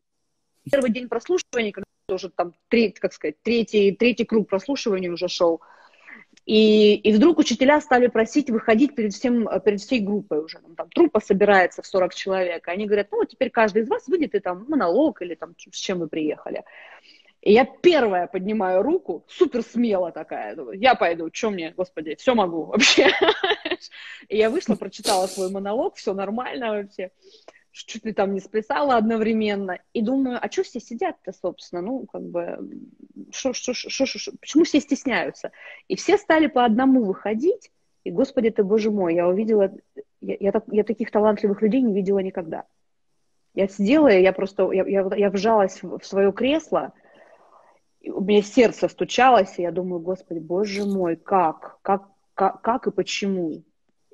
Первый 0.70 0.90
день 0.90 1.08
прослушивания, 1.08 1.72
когда 1.72 1.86
уже 2.08 2.30
там, 2.30 2.54
третий, 2.68 2.98
как 2.98 3.12
сказать, 3.12 3.36
третий, 3.42 3.92
третий 3.92 4.24
круг 4.24 4.48
прослушивания 4.48 5.12
уже 5.12 5.28
шел, 5.28 5.60
и, 6.48 6.94
и 6.94 7.12
вдруг 7.12 7.38
учителя 7.38 7.78
стали 7.78 8.06
просить 8.06 8.48
выходить 8.48 8.94
перед, 8.94 9.12
всем, 9.12 9.46
перед 9.66 9.82
всей 9.82 10.00
группой 10.00 10.42
уже. 10.42 10.60
Там, 10.78 10.88
трупа 10.88 11.20
собирается 11.20 11.82
в 11.82 11.86
40 11.86 12.14
человек. 12.14 12.66
И 12.66 12.70
они 12.70 12.86
говорят, 12.86 13.08
ну, 13.10 13.22
теперь 13.26 13.50
каждый 13.50 13.82
из 13.82 13.88
вас 13.88 14.08
выйдет 14.08 14.34
и 14.34 14.40
там 14.40 14.64
монолог 14.66 15.20
или 15.20 15.34
там 15.34 15.54
с 15.58 15.76
чем 15.76 15.98
вы 15.98 16.08
приехали. 16.08 16.64
И 17.42 17.52
я 17.52 17.66
первая 17.66 18.28
поднимаю 18.28 18.82
руку, 18.82 19.26
супер 19.28 19.62
смело 19.62 20.10
такая, 20.10 20.56
я 20.72 20.94
пойду, 20.94 21.28
что 21.30 21.50
мне, 21.50 21.74
господи, 21.76 22.14
все 22.14 22.34
могу 22.34 22.64
вообще. 22.64 23.10
И 24.28 24.38
я 24.38 24.48
вышла, 24.48 24.74
прочитала 24.74 25.26
свой 25.26 25.50
монолог, 25.50 25.96
все 25.96 26.14
нормально 26.14 26.70
вообще 26.70 27.10
чуть 27.84 28.04
ли 28.04 28.12
там 28.12 28.34
не 28.34 28.40
сплясала 28.40 28.96
одновременно. 28.96 29.78
И 29.92 30.02
думаю, 30.02 30.38
а 30.40 30.50
что 30.50 30.62
все 30.62 30.80
сидят-то, 30.80 31.32
собственно? 31.32 31.82
Ну, 31.82 32.06
как 32.06 32.22
бы, 32.22 32.58
шо, 33.32 33.52
шо, 33.52 33.72
шо, 33.72 34.06
шо, 34.06 34.32
почему 34.40 34.64
все 34.64 34.80
стесняются? 34.80 35.52
И 35.88 35.96
все 35.96 36.18
стали 36.18 36.46
по 36.46 36.64
одному 36.64 37.04
выходить, 37.04 37.70
и, 38.04 38.10
господи 38.10 38.50
ты, 38.50 38.64
боже 38.64 38.90
мой, 38.90 39.14
я 39.14 39.28
увидела, 39.28 39.70
я, 40.20 40.36
я, 40.40 40.52
так, 40.52 40.64
я 40.68 40.84
таких 40.84 41.10
талантливых 41.10 41.60
людей 41.62 41.82
не 41.82 41.94
видела 41.94 42.20
никогда. 42.20 42.64
Я 43.54 43.68
сидела, 43.68 44.08
и 44.08 44.22
я 44.22 44.32
просто, 44.32 44.70
я, 44.72 44.86
я, 44.86 45.08
я 45.16 45.30
вжалась 45.30 45.82
в, 45.82 45.98
в 45.98 46.06
свое 46.06 46.32
кресло, 46.32 46.92
у 48.04 48.22
меня 48.22 48.42
сердце 48.42 48.88
стучалось, 48.88 49.58
и 49.58 49.62
я 49.62 49.72
думаю, 49.72 50.00
господи, 50.00 50.38
боже 50.38 50.84
мой, 50.84 51.16
как, 51.16 51.78
как, 51.82 52.08
как, 52.34 52.62
как 52.62 52.86
и 52.86 52.90
почему? 52.90 53.62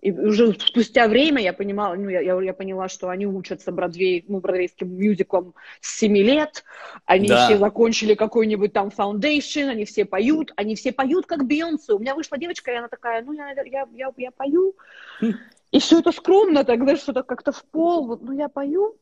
И 0.04 0.12
уже 0.12 0.52
спустя 0.60 1.08
время 1.08 1.40
я 1.40 1.54
понимала, 1.54 1.94
ну, 1.94 2.10
я, 2.10 2.20
я, 2.20 2.38
я 2.38 2.52
поняла, 2.52 2.90
что 2.90 3.08
они 3.08 3.26
учатся 3.26 3.72
бродвей, 3.72 4.22
ну, 4.28 4.38
бродвейским 4.38 4.94
мюзиклом 4.94 5.54
с 5.80 5.98
7 5.98 6.14
лет, 6.18 6.62
они 7.06 7.28
да. 7.28 7.46
все 7.46 7.56
закончили 7.56 8.12
какой-нибудь 8.12 8.74
там 8.74 8.88
foundation, 8.88 9.68
они 9.68 9.86
все 9.86 10.04
поют, 10.04 10.52
они 10.56 10.74
все 10.74 10.92
поют 10.92 11.24
как 11.24 11.46
Бейонсе. 11.46 11.94
У 11.94 11.98
меня 11.98 12.14
вышла 12.14 12.36
девочка, 12.36 12.70
и 12.70 12.74
она 12.76 12.88
такая, 12.88 13.22
ну, 13.22 13.32
я, 13.32 13.52
я, 13.52 13.88
я, 13.94 14.12
я 14.14 14.30
пою, 14.30 14.76
и 15.70 15.78
все 15.78 16.00
это 16.00 16.12
скромно, 16.12 16.64
тогда 16.64 16.96
что-то 16.96 17.22
как-то 17.22 17.52
в 17.52 17.64
пол, 17.64 18.06
вот, 18.06 18.20
ну, 18.20 18.32
я 18.32 18.50
пою, 18.50 18.98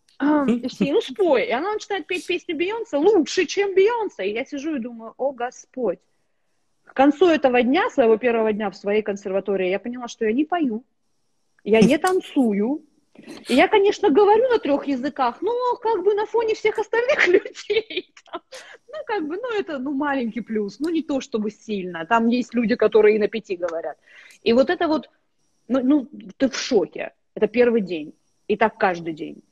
и 0.46 0.68
все, 0.68 0.92
ну, 0.92 1.00
спой. 1.00 1.46
И 1.46 1.50
она 1.50 1.72
начинает 1.72 2.06
петь 2.06 2.28
песню 2.28 2.56
Бейонсе 2.56 2.96
лучше, 2.96 3.46
чем 3.46 3.74
Бейонсе. 3.74 4.28
И 4.28 4.34
я 4.34 4.44
сижу 4.44 4.76
и 4.76 4.78
думаю, 4.78 5.14
о, 5.16 5.32
Господь. 5.32 5.98
К 6.92 6.94
концу 6.94 7.26
этого 7.28 7.62
дня, 7.62 7.88
своего 7.88 8.18
первого 8.18 8.52
дня 8.52 8.68
в 8.68 8.76
своей 8.76 9.00
консерватории, 9.00 9.70
я 9.70 9.78
поняла, 9.78 10.08
что 10.08 10.26
я 10.26 10.32
не 10.32 10.44
пою, 10.44 10.84
я 11.64 11.80
не 11.80 11.96
танцую. 11.96 12.82
И 13.48 13.54
я, 13.54 13.66
конечно, 13.68 14.10
говорю 14.10 14.46
на 14.50 14.58
трех 14.58 14.86
языках, 14.86 15.40
но 15.40 15.52
как 15.80 16.04
бы 16.04 16.14
на 16.14 16.26
фоне 16.26 16.54
всех 16.54 16.78
остальных 16.78 17.26
людей. 17.28 18.12
Там, 18.30 18.42
ну, 18.88 18.94
как 19.06 19.26
бы, 19.26 19.36
ну, 19.36 19.58
это 19.58 19.78
ну, 19.78 19.92
маленький 19.92 20.42
плюс, 20.42 20.80
ну, 20.80 20.90
не 20.90 21.02
то 21.02 21.22
чтобы 21.22 21.50
сильно. 21.50 22.04
Там 22.04 22.28
есть 22.28 22.52
люди, 22.52 22.74
которые 22.74 23.16
и 23.16 23.18
на 23.18 23.28
пяти 23.28 23.56
говорят. 23.56 23.96
И 24.42 24.52
вот 24.52 24.68
это 24.68 24.86
вот, 24.86 25.08
ну, 25.68 25.80
ну 25.82 26.08
ты 26.36 26.50
в 26.50 26.56
шоке. 26.58 27.12
Это 27.34 27.46
первый 27.46 27.80
день. 27.80 28.12
И 28.48 28.56
так 28.56 28.76
каждый 28.76 29.14
день. 29.14 29.42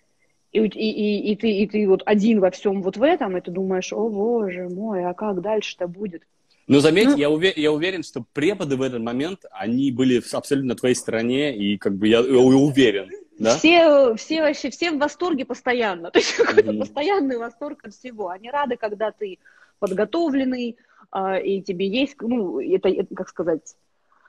И, 0.52 0.58
и, 0.58 0.66
и, 0.66 1.32
и, 1.32 1.36
ты, 1.36 1.50
и 1.50 1.66
ты 1.66 1.88
вот 1.88 2.02
один 2.04 2.40
во 2.40 2.50
всем 2.50 2.82
вот 2.82 2.98
в 2.98 3.02
этом, 3.02 3.38
и 3.38 3.40
ты 3.40 3.50
думаешь, 3.50 3.94
о 3.94 4.10
боже 4.10 4.68
мой, 4.68 5.06
а 5.06 5.14
как 5.14 5.40
дальше-то 5.40 5.88
будет? 5.88 6.22
Но 6.70 6.78
заметь, 6.78 7.08
ну, 7.08 7.16
я, 7.16 7.28
увер, 7.28 7.52
я 7.56 7.72
уверен, 7.72 8.04
что 8.04 8.24
преподы 8.32 8.76
в 8.76 8.82
этот 8.82 9.00
момент, 9.00 9.44
они 9.50 9.90
были 9.90 10.22
абсолютно 10.32 10.68
на 10.68 10.76
твоей 10.76 10.94
стороне, 10.94 11.56
и 11.56 11.76
как 11.76 11.96
бы 11.96 12.06
я, 12.06 12.20
я 12.20 12.38
уверен. 12.38 13.10
Да? 13.40 13.56
Все, 13.56 14.14
все 14.14 14.42
вообще, 14.42 14.70
все 14.70 14.92
в 14.92 14.98
восторге 14.98 15.44
постоянно. 15.44 16.10
То 16.12 16.20
есть 16.20 16.38
mm-hmm. 16.38 16.78
постоянный 16.78 17.38
восторг 17.38 17.80
от 17.82 17.92
всего. 17.92 18.28
Они 18.28 18.52
рады, 18.52 18.76
когда 18.76 19.10
ты 19.10 19.40
подготовленный, 19.80 20.76
э, 21.12 21.42
и 21.42 21.60
тебе 21.60 21.88
есть, 21.88 22.14
ну, 22.20 22.60
это, 22.60 23.04
как 23.16 23.28
сказать, 23.30 23.74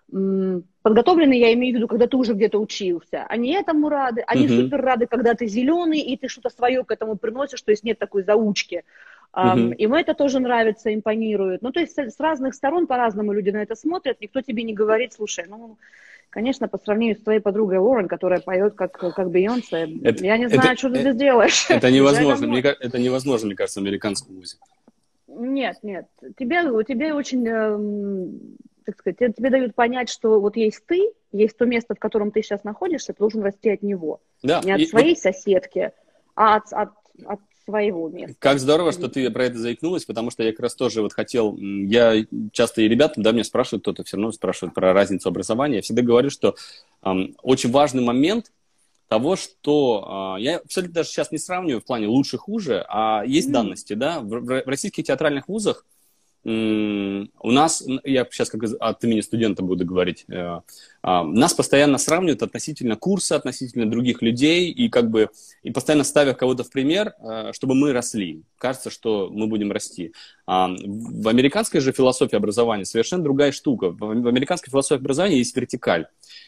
подготовленный, 0.10 1.38
я 1.38 1.54
имею 1.54 1.76
в 1.76 1.78
виду, 1.78 1.88
когда 1.88 2.08
ты 2.08 2.18
уже 2.18 2.34
где-то 2.34 2.58
учился. 2.58 3.24
Они 3.30 3.54
этому 3.54 3.88
рады, 3.88 4.24
они 4.26 4.48
uh-huh. 4.48 4.64
супер 4.64 4.82
рады, 4.82 5.06
когда 5.06 5.36
ты 5.36 5.46
зеленый, 5.46 6.00
и 6.00 6.18
ты 6.18 6.28
что-то 6.28 6.50
свое 6.50 6.84
к 6.84 6.92
этому 6.92 7.18
приносишь, 7.18 7.62
то 7.62 7.72
есть 7.72 7.84
нет 7.84 8.00
такой 8.00 8.24
заучки. 8.24 8.84
Uh-huh. 9.34 9.74
Им 9.76 9.94
это 9.94 10.14
тоже 10.14 10.40
нравится, 10.40 10.94
импонирует. 10.94 11.62
Ну, 11.62 11.72
то 11.72 11.80
есть 11.80 11.98
с 11.98 12.20
разных 12.20 12.54
сторон 12.54 12.86
по-разному 12.86 13.32
люди 13.32 13.50
на 13.50 13.62
это 13.62 13.76
смотрят, 13.76 14.20
никто 14.20 14.42
тебе 14.42 14.64
не 14.64 14.74
говорит, 14.74 15.14
слушай, 15.14 15.46
ну, 15.48 15.78
конечно, 16.30 16.68
по 16.68 16.78
сравнению 16.78 17.16
с 17.16 17.24
твоей 17.24 17.40
подругой 17.40 17.78
Лорен, 17.78 18.10
которая 18.10 18.42
поет 18.42 18.74
как, 18.74 18.92
как 18.92 19.32
Бейонсе, 19.32 19.88
я 19.88 20.38
не 20.38 20.50
знаю, 20.50 20.72
это, 20.72 20.78
что 20.78 20.90
ты 20.90 21.00
это, 21.00 21.02
здесь 21.02 21.16
делаешь. 21.16 21.66
Это 21.70 21.90
невозможно, 21.92 22.48
мне, 22.48 22.60
это 22.60 23.00
невозможно, 23.00 23.48
мне 23.48 23.56
кажется, 23.56 23.80
в 23.80 23.84
американском 23.84 24.36
музыке. 24.36 24.62
Нет, 25.28 25.78
нет, 25.82 26.08
тебе, 26.38 26.62
тебе 26.84 27.14
очень 27.14 27.48
эм, 27.48 28.58
так 28.86 28.98
сказать, 28.98 29.18
тебе, 29.18 29.32
тебе 29.32 29.50
дают 29.50 29.76
понять, 29.76 30.10
что 30.10 30.40
вот 30.40 30.56
есть 30.56 30.86
ты, 30.86 31.12
есть 31.32 31.58
то 31.58 31.66
место, 31.66 31.96
в 31.96 32.00
котором 32.00 32.32
ты 32.32 32.42
сейчас 32.42 32.64
находишься, 32.64 33.14
ты 33.14 33.20
должен 33.20 33.42
расти 33.42 33.70
от 33.70 33.82
него. 33.82 34.20
Да. 34.44 34.62
Не 34.64 34.74
от 34.74 34.80
и, 34.82 34.86
своей 34.86 35.16
вот... 35.16 35.20
соседки, 35.20 35.92
а 36.36 36.56
от, 36.56 36.74
от, 36.74 36.90
от 37.26 37.40
своего 37.66 38.10
места. 38.10 38.36
Как 38.40 38.60
здорово, 38.60 38.92
что 38.92 39.08
ты 39.08 39.30
про 39.30 39.46
это 39.46 39.58
заикнулась, 39.58 40.06
потому 40.06 40.32
что 40.32 40.44
я 40.44 40.52
как 40.52 40.62
раз 40.62 40.76
тоже 40.76 41.02
вот 41.02 41.14
хотел, 41.14 41.58
я 41.58 42.26
часто 42.52 42.82
и 42.82 42.88
ребята, 42.88 43.22
да, 43.22 43.32
меня 43.32 43.44
спрашивают, 43.44 43.84
кто-то 43.84 44.04
все 44.04 44.18
равно 44.18 44.32
спрашивает 44.32 44.74
про 44.74 44.94
разницу 44.94 45.30
образования, 45.30 45.78
я 45.78 45.82
всегда 45.82 46.02
говорю, 46.02 46.30
что 46.30 46.56
эм, 47.04 47.36
очень 47.42 47.72
важный 47.72 48.04
момент 48.04 48.52
того, 49.08 49.36
что 49.36 50.36
э, 50.38 50.42
я 50.42 50.58
абсолютно 50.58 50.96
даже 50.96 51.10
сейчас 51.10 51.32
не 51.32 51.38
сравниваю 51.38 51.82
в 51.82 51.86
плане 51.86 52.08
лучше-хуже, 52.08 52.86
а 52.88 53.24
есть 53.26 53.50
mm. 53.50 53.52
данности, 53.52 53.94
да, 53.94 54.22
в, 54.22 54.30
в 54.40 54.64
российских 54.68 55.04
театральных 55.06 55.48
вузах 55.48 55.86
у 56.44 57.52
нас, 57.52 57.84
я 58.04 58.26
сейчас 58.32 58.50
как 58.50 58.64
от 58.80 59.04
имени 59.04 59.22
студента 59.22 59.62
буду 59.62 59.86
говорить, 59.86 60.26
э, 60.28 60.62
а, 61.04 61.24
нас 61.24 61.54
постоянно 61.54 62.00
сравнивают 62.00 62.42
относительно 62.42 62.96
курса, 62.96 63.36
относительно 63.36 63.90
других 63.90 64.24
людей, 64.24 64.72
и 64.72 64.90
как 64.90 65.12
бы, 65.12 65.30
и 65.62 65.70
постоянно 65.70 66.04
ставя 66.04 66.34
кого-то 66.34 66.64
в 66.64 66.72
пример, 66.72 67.14
э, 67.20 67.52
чтобы 67.54 67.76
мы 67.76 67.94
росли. 67.94 68.42
Кажется, 68.58 68.90
что 68.90 69.30
мы 69.32 69.46
будем 69.46 69.72
расти. 69.72 70.14
А, 70.48 70.68
в 70.68 71.28
американской 71.28 71.80
же 71.80 71.92
философии 71.92 72.36
образования 72.36 72.86
совершенно 72.86 73.24
другая 73.24 73.52
штука. 73.52 73.92
В 73.92 74.28
американской 74.28 74.72
философии 74.72 75.02
образования 75.02 75.38
есть 75.38 75.56
вертикаль. 75.56 76.08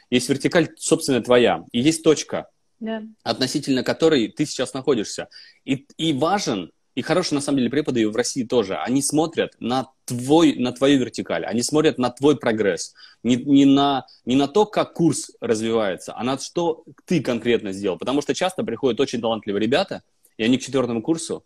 Есть 0.09 0.27
вертикаль, 0.27 0.69
собственно, 0.75 1.21
твоя, 1.21 1.65
и 1.71 1.79
есть 1.79 2.03
точка, 2.03 2.47
yeah. 2.81 3.07
относительно 3.21 3.83
которой 3.83 4.27
ты 4.27 4.47
сейчас 4.47 4.73
находишься. 4.73 5.29
И, 5.65 5.85
и 5.97 6.13
важен 6.13 6.71
и 6.95 7.01
хорошие, 7.01 7.37
на 7.37 7.41
самом 7.41 7.59
деле, 7.59 7.69
преподы 7.69 8.07
в 8.07 8.15
России 8.15 8.43
тоже, 8.43 8.75
они 8.75 9.01
смотрят 9.01 9.55
на, 9.59 9.89
твой, 10.05 10.55
на 10.55 10.71
твою 10.71 10.99
вертикаль, 10.99 11.45
они 11.45 11.63
смотрят 11.63 11.97
на 11.97 12.11
твой 12.11 12.37
прогресс, 12.37 12.93
не, 13.23 13.35
не, 13.35 13.65
на, 13.65 14.05
не 14.25 14.35
на 14.35 14.47
то, 14.47 14.65
как 14.65 14.93
курс 14.93 15.31
развивается, 15.41 16.13
а 16.15 16.23
на 16.23 16.37
что 16.37 16.83
ты 17.05 17.21
конкретно 17.21 17.71
сделал. 17.71 17.97
Потому 17.97 18.21
что 18.21 18.35
часто 18.35 18.63
приходят 18.63 18.99
очень 18.99 19.21
талантливые 19.21 19.61
ребята, 19.61 20.03
и 20.37 20.43
они 20.43 20.57
к 20.57 20.61
четвертому 20.61 21.01
курсу, 21.01 21.43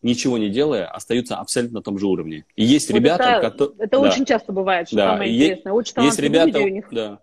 ничего 0.00 0.38
не 0.38 0.48
делая, 0.48 0.86
остаются 0.86 1.36
абсолютно 1.36 1.78
на 1.78 1.82
том 1.82 1.98
же 1.98 2.06
уровне. 2.06 2.44
И 2.56 2.64
есть 2.64 2.90
вот 2.90 2.96
ребята, 2.96 3.24
это, 3.24 3.50
которые... 3.50 3.76
Это 3.78 3.98
да. 3.98 4.00
очень 4.00 4.24
часто 4.24 4.52
бывает, 4.52 4.88
что 4.88 4.96
да. 4.96 5.12
самое 5.12 5.34
интересное. 5.34 5.72
Очень 5.72 6.02
есть 6.02 6.18
ребята, 6.18 6.58
у 6.58 6.68
них... 6.68 6.88
да. 6.90 7.20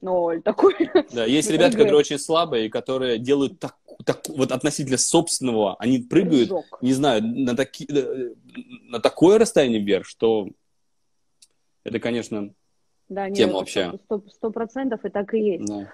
Ноль 0.00 0.42
такой. 0.42 0.74
Да, 1.12 1.24
есть 1.24 1.50
ребята, 1.50 1.76
которые 1.76 1.98
очень 1.98 2.18
слабые, 2.18 2.66
и 2.66 2.68
которые 2.68 3.18
делают 3.18 3.58
так 3.58 3.76
так, 4.04 4.20
вот 4.28 4.52
относительно 4.52 4.98
собственного, 4.98 5.76
они 5.78 5.98
прыгают, 5.98 6.48
Прыжок. 6.48 6.78
не 6.82 6.92
знаю, 6.92 7.22
на, 7.22 7.56
таки, 7.56 7.86
э, 7.88 8.34
на 8.82 9.00
такое 9.00 9.38
расстояние 9.38 9.80
вверх, 9.80 10.06
что 10.06 10.48
это, 11.82 11.98
конечно, 11.98 12.52
да, 13.08 13.28
нет, 13.28 13.36
тема 13.36 13.54
вообще. 13.54 13.92
Сто 14.28 14.50
процентов 14.50 15.04
и 15.04 15.08
так 15.08 15.32
и 15.34 15.40
есть. 15.40 15.66
Да. 15.66 15.90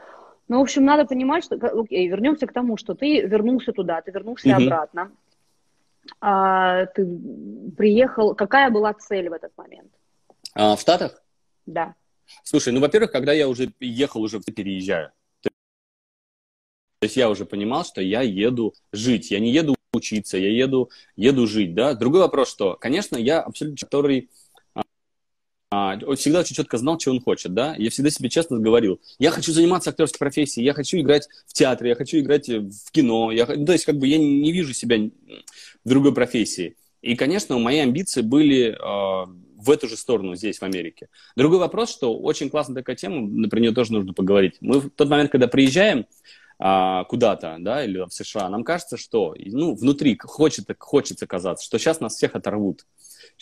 Ну, 0.48 0.59
в 0.59 0.62
общем, 0.62 0.84
надо 0.84 1.05
понимать, 1.05 1.44
что... 1.44 1.57
Окей, 1.57 2.09
вернемся 2.09 2.46
к 2.46 2.53
тому, 2.53 2.76
что 2.76 2.94
ты 2.94 3.22
вернулся 3.22 3.72
туда, 3.72 4.00
ты 4.03 4.11
вернулся 4.11 4.48
угу. 4.48 4.62
обратно. 4.62 5.12
А, 6.20 6.86
ты 6.86 7.07
приехал... 7.76 8.34
Какая 8.34 8.70
была 8.70 8.92
цель 8.94 9.28
в 9.28 9.32
этот 9.32 9.53
момент? 9.57 9.92
А, 10.55 10.76
в 10.76 10.80
Штатах? 10.80 11.22
Да. 11.66 11.94
Слушай, 12.45 12.73
ну, 12.73 12.81
во-первых, 12.81 13.12
когда 13.12 13.33
я 13.33 13.49
уже 13.49 13.73
ехал, 13.81 14.23
уже 14.23 14.41
переезжаю. 14.41 15.12
То 15.43 17.07
есть 17.07 17.16
я 17.16 17.29
уже 17.31 17.45
понимал, 17.45 17.85
что 17.85 18.01
я 18.01 18.23
еду 18.23 18.75
жить, 18.93 19.33
я 19.33 19.41
не 19.41 19.51
еду 19.51 19.75
учиться, 19.93 20.39
я 20.39 20.49
еду, 20.49 20.89
еду 21.16 21.49
жить, 21.49 21.75
да. 21.75 21.95
Другой 21.95 22.20
вопрос, 22.20 22.49
что, 22.49 22.77
конечно, 22.81 23.16
я 23.16 23.41
абсолютно, 23.41 23.77
который 23.85 24.31
а, 25.73 25.99
всегда 26.16 26.41
очень 26.41 26.55
четко 26.55 26.77
знал, 26.79 27.01
что 27.01 27.11
он 27.11 27.20
хочет, 27.20 27.55
да. 27.55 27.75
Я 27.77 27.91
всегда 27.91 28.11
себе 28.11 28.29
честно 28.29 28.59
говорил, 28.59 29.01
я 29.18 29.31
хочу 29.31 29.53
заниматься 29.53 29.91
актерской 29.91 30.18
профессией, 30.18 30.64
я 30.64 30.75
хочу 30.75 30.99
играть 30.99 31.29
в 31.47 31.55
театре, 31.55 31.91
я 31.91 31.97
хочу 31.97 32.18
играть 32.18 32.49
в 32.49 32.91
кино, 32.93 33.33
я, 33.33 33.47
ну, 33.47 33.64
то 33.64 33.73
есть 33.73 33.85
как 33.85 33.97
бы 33.97 34.07
я 34.07 34.18
не 34.18 34.53
вижу 34.53 34.75
себя 34.75 34.99
в 34.99 35.89
другой 35.89 36.14
профессии. 36.14 36.77
И, 37.01 37.16
конечно, 37.16 37.59
мои 37.59 37.79
амбиции 37.79 38.20
были 38.20 38.77
э, 38.79 39.27
в 39.63 39.71
эту 39.71 39.89
же 39.89 39.97
сторону 39.97 40.35
здесь, 40.35 40.59
в 40.59 40.63
Америке. 40.63 41.09
Другой 41.37 41.59
вопрос, 41.59 41.91
что 41.91 42.19
очень 42.19 42.51
классная 42.51 42.77
такая 42.77 42.97
тема, 42.97 43.49
про 43.49 43.61
нее 43.61 43.73
тоже 43.73 43.93
нужно 43.93 44.13
поговорить. 44.13 44.57
Мы 44.61 44.81
в 44.81 44.91
тот 44.91 45.09
момент, 45.09 45.31
когда 45.31 45.47
приезжаем, 45.47 46.07
а, 46.59 47.05
куда-то, 47.05 47.57
да, 47.59 47.85
или 47.85 47.99
в 47.99 48.13
США, 48.13 48.49
нам 48.49 48.65
кажется, 48.65 48.97
что, 48.97 49.35
ну, 49.39 49.75
внутри 49.75 50.19
хочется, 50.21 50.75
хочется 50.79 51.27
казаться, 51.27 51.65
что 51.65 51.79
сейчас 51.79 52.01
нас 52.01 52.15
всех 52.15 52.37
оторвут. 52.37 52.87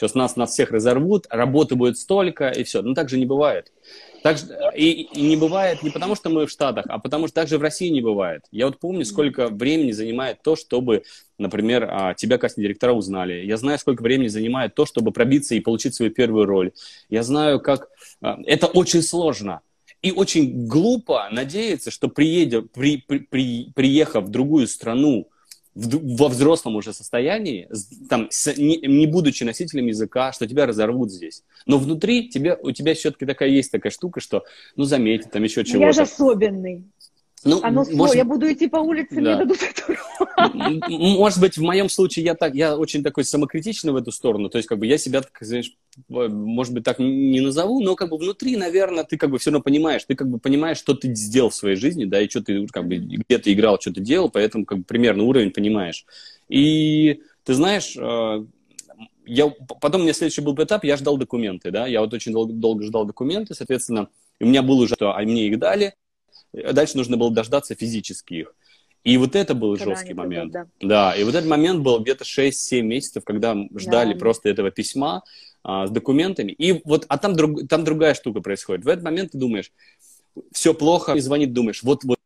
Сейчас 0.01 0.14
нас, 0.14 0.34
нас 0.34 0.53
всех 0.53 0.70
разорвут, 0.70 1.26
работы 1.28 1.74
будет 1.74 1.98
столько, 1.98 2.48
и 2.48 2.64
все. 2.64 2.80
Но 2.80 2.94
так 2.94 3.11
же 3.11 3.18
не 3.18 3.26
бывает. 3.26 3.70
Так, 4.22 4.38
и, 4.74 5.03
и 5.03 5.20
не 5.20 5.36
бывает 5.36 5.82
не 5.82 5.90
потому, 5.90 6.14
что 6.14 6.30
мы 6.30 6.46
в 6.46 6.51
Штатах, 6.51 6.86
а 6.88 6.98
потому 6.98 7.26
что 7.26 7.34
также 7.34 7.59
в 7.59 7.62
России 7.62 7.90
не 7.90 8.01
бывает. 8.01 8.46
Я 8.51 8.64
вот 8.64 8.78
помню, 8.78 9.05
сколько 9.05 9.48
времени 9.48 9.92
занимает 9.92 10.42
то, 10.42 10.57
чтобы, 10.57 11.03
например, 11.36 11.86
а, 11.90 12.14
тебя 12.14 12.38
кастинг-директора 12.38 12.94
узнали. 12.94 13.44
Я 13.44 13.59
знаю, 13.59 13.78
сколько 13.78 14.03
времени 14.03 14.28
занимает 14.28 14.74
то, 14.74 14.86
чтобы 14.86 15.12
пробиться 15.12 15.55
и 15.55 15.61
получить 15.61 15.94
свою 15.94 16.11
первую 16.11 16.46
роль. 16.46 16.72
Я 17.11 17.22
знаю, 17.22 17.61
как... 17.61 17.90
А, 18.22 18.38
это 18.46 18.68
очень 18.68 19.03
сложно. 19.03 19.61
И 20.01 20.12
очень 20.12 20.66
глупо 20.66 21.28
надеяться, 21.30 21.90
что 21.90 22.09
приедя, 22.09 22.62
при, 22.62 23.05
при, 23.07 23.18
при, 23.18 23.70
приехав 23.74 24.24
в 24.24 24.30
другую 24.30 24.66
страну, 24.66 25.28
в, 25.75 26.16
во 26.16 26.29
взрослом 26.29 26.77
уже 26.77 26.93
состоянии, 26.93 27.68
там, 28.09 28.29
с, 28.31 28.57
не, 28.57 28.79
не 28.79 29.07
будучи 29.07 29.45
носителем 29.45 29.87
языка, 29.87 30.33
что 30.33 30.47
тебя 30.47 30.66
разорвут 30.66 31.11
здесь. 31.11 31.45
Но 31.66 31.79
внутри 31.79 32.29
тебе, 32.29 32.59
у 32.61 32.73
тебя 32.73 32.95
все-таки 32.95 33.27
такая 33.27 33.49
есть 33.49 33.71
такая 33.71 33.93
штука, 33.93 34.21
что, 34.21 34.45
ну, 34.77 34.85
заметь, 34.85 35.31
там 35.31 35.43
еще 35.43 35.64
чего-то. 35.64 35.87
Я 35.87 35.93
же 35.93 36.03
особенный. 36.03 36.85
Ну, 37.43 37.61
Оно 37.62 37.86
может... 37.93 38.16
я 38.16 38.24
буду 38.24 38.53
идти 38.53 38.68
по 38.68 38.76
улице, 38.76 39.14
да. 39.14 39.20
мне 39.20 39.36
дадут 39.36 39.59
эту 39.62 39.99
Может 40.91 41.41
быть, 41.41 41.57
в 41.57 41.62
моем 41.62 41.88
случае 41.88 42.26
я 42.26 42.34
так, 42.34 42.55
я 42.55 42.76
очень 42.76 43.03
такой 43.03 43.24
самокритичный 43.24 43.93
в 43.93 43.97
эту 43.97 44.12
сторону, 44.12 44.51
то 44.51 44.59
есть 44.59 44.68
как 44.68 44.78
бы 44.78 44.86
я 44.86 44.99
себя, 44.99 45.22
так, 45.22 45.32
знаешь, 45.41 45.72
может 46.09 46.74
быть, 46.74 46.84
так 46.84 46.99
не 46.99 47.41
назову, 47.41 47.80
но 47.80 47.97
как 47.97 48.11
бы 48.11 48.18
внутри, 48.18 48.57
наверное, 48.57 49.05
ты 49.05 49.16
как 49.16 49.30
бы 49.30 49.38
все 49.38 49.51
равно 49.51 49.62
понимаешь, 49.62 50.05
ты 50.05 50.14
как 50.14 50.28
бы 50.28 50.38
понимаешь, 50.38 50.76
что 50.76 50.93
ты 50.95 51.14
сделал 51.14 51.49
в 51.49 51.55
своей 51.55 51.76
жизни, 51.76 52.05
да, 52.05 52.20
и 52.20 52.28
что 52.28 52.43
ты 52.43 52.66
как 52.66 52.86
бы 52.86 52.97
где 52.97 53.38
ты 53.38 53.55
играл, 53.55 53.80
что 53.80 53.93
ты 53.93 54.03
делал, 54.03 54.28
поэтому 54.28 54.66
как 54.66 54.78
бы 54.78 54.84
примерно 54.84 55.25
уровень 55.25 55.50
понимаешь. 55.50 56.04
И 56.50 57.22
ты 57.45 57.54
знаешь, 57.54 57.96
э, 57.96 58.45
я, 59.25 59.49
потом 59.80 60.03
у 60.03 60.04
меня 60.04 60.12
следующий 60.12 60.42
был 60.42 60.54
этап, 60.57 60.84
я 60.84 60.99
ждал 60.99 61.17
документы, 61.17 61.71
да, 61.71 61.87
я 61.87 62.03
вот 62.03 62.12
очень 62.12 62.33
долго, 62.33 62.53
долго 62.53 62.84
ждал 62.84 63.07
документы, 63.07 63.54
соответственно, 63.54 64.08
у 64.41 64.46
меня 64.46 64.62
был 64.62 64.79
уже, 64.79 64.95
а 65.00 65.22
мне 65.22 65.46
их 65.46 65.58
дали, 65.58 65.95
Дальше 66.53 66.97
нужно 66.97 67.17
было 67.17 67.31
дождаться 67.31 67.75
физически 67.75 68.35
их. 68.35 68.55
И 69.03 69.17
вот 69.17 69.35
это 69.35 69.55
был 69.55 69.77
когда 69.77 69.95
жесткий 69.95 70.14
момент. 70.14 70.53
Придут, 70.53 70.68
да. 70.81 71.13
да, 71.13 71.17
и 71.17 71.25
вот 71.25 71.35
этот 71.35 71.49
момент 71.49 71.81
был 71.81 72.01
где-то 72.01 72.25
6-7 72.25 72.83
месяцев, 72.83 73.25
когда 73.25 73.57
ждали 73.77 74.13
да. 74.13 74.18
просто 74.18 74.51
этого 74.51 74.71
письма 74.71 75.22
а, 75.63 75.87
с 75.87 75.91
документами. 75.91 76.53
И 76.53 76.83
вот, 76.85 77.07
а 77.09 77.17
там, 77.17 77.35
друг, 77.35 77.67
там 77.67 77.85
другая 77.85 78.14
штука 78.14 78.41
происходит. 78.41 78.85
В 78.85 78.89
этот 78.89 79.05
момент 79.05 79.33
ты 79.33 79.39
думаешь, 79.39 79.72
все 80.53 80.75
плохо, 80.75 81.14
и 81.14 81.21
звонит, 81.21 81.55
думаешь, 81.55 81.83
вот, 81.83 82.05
вот 82.05 82.18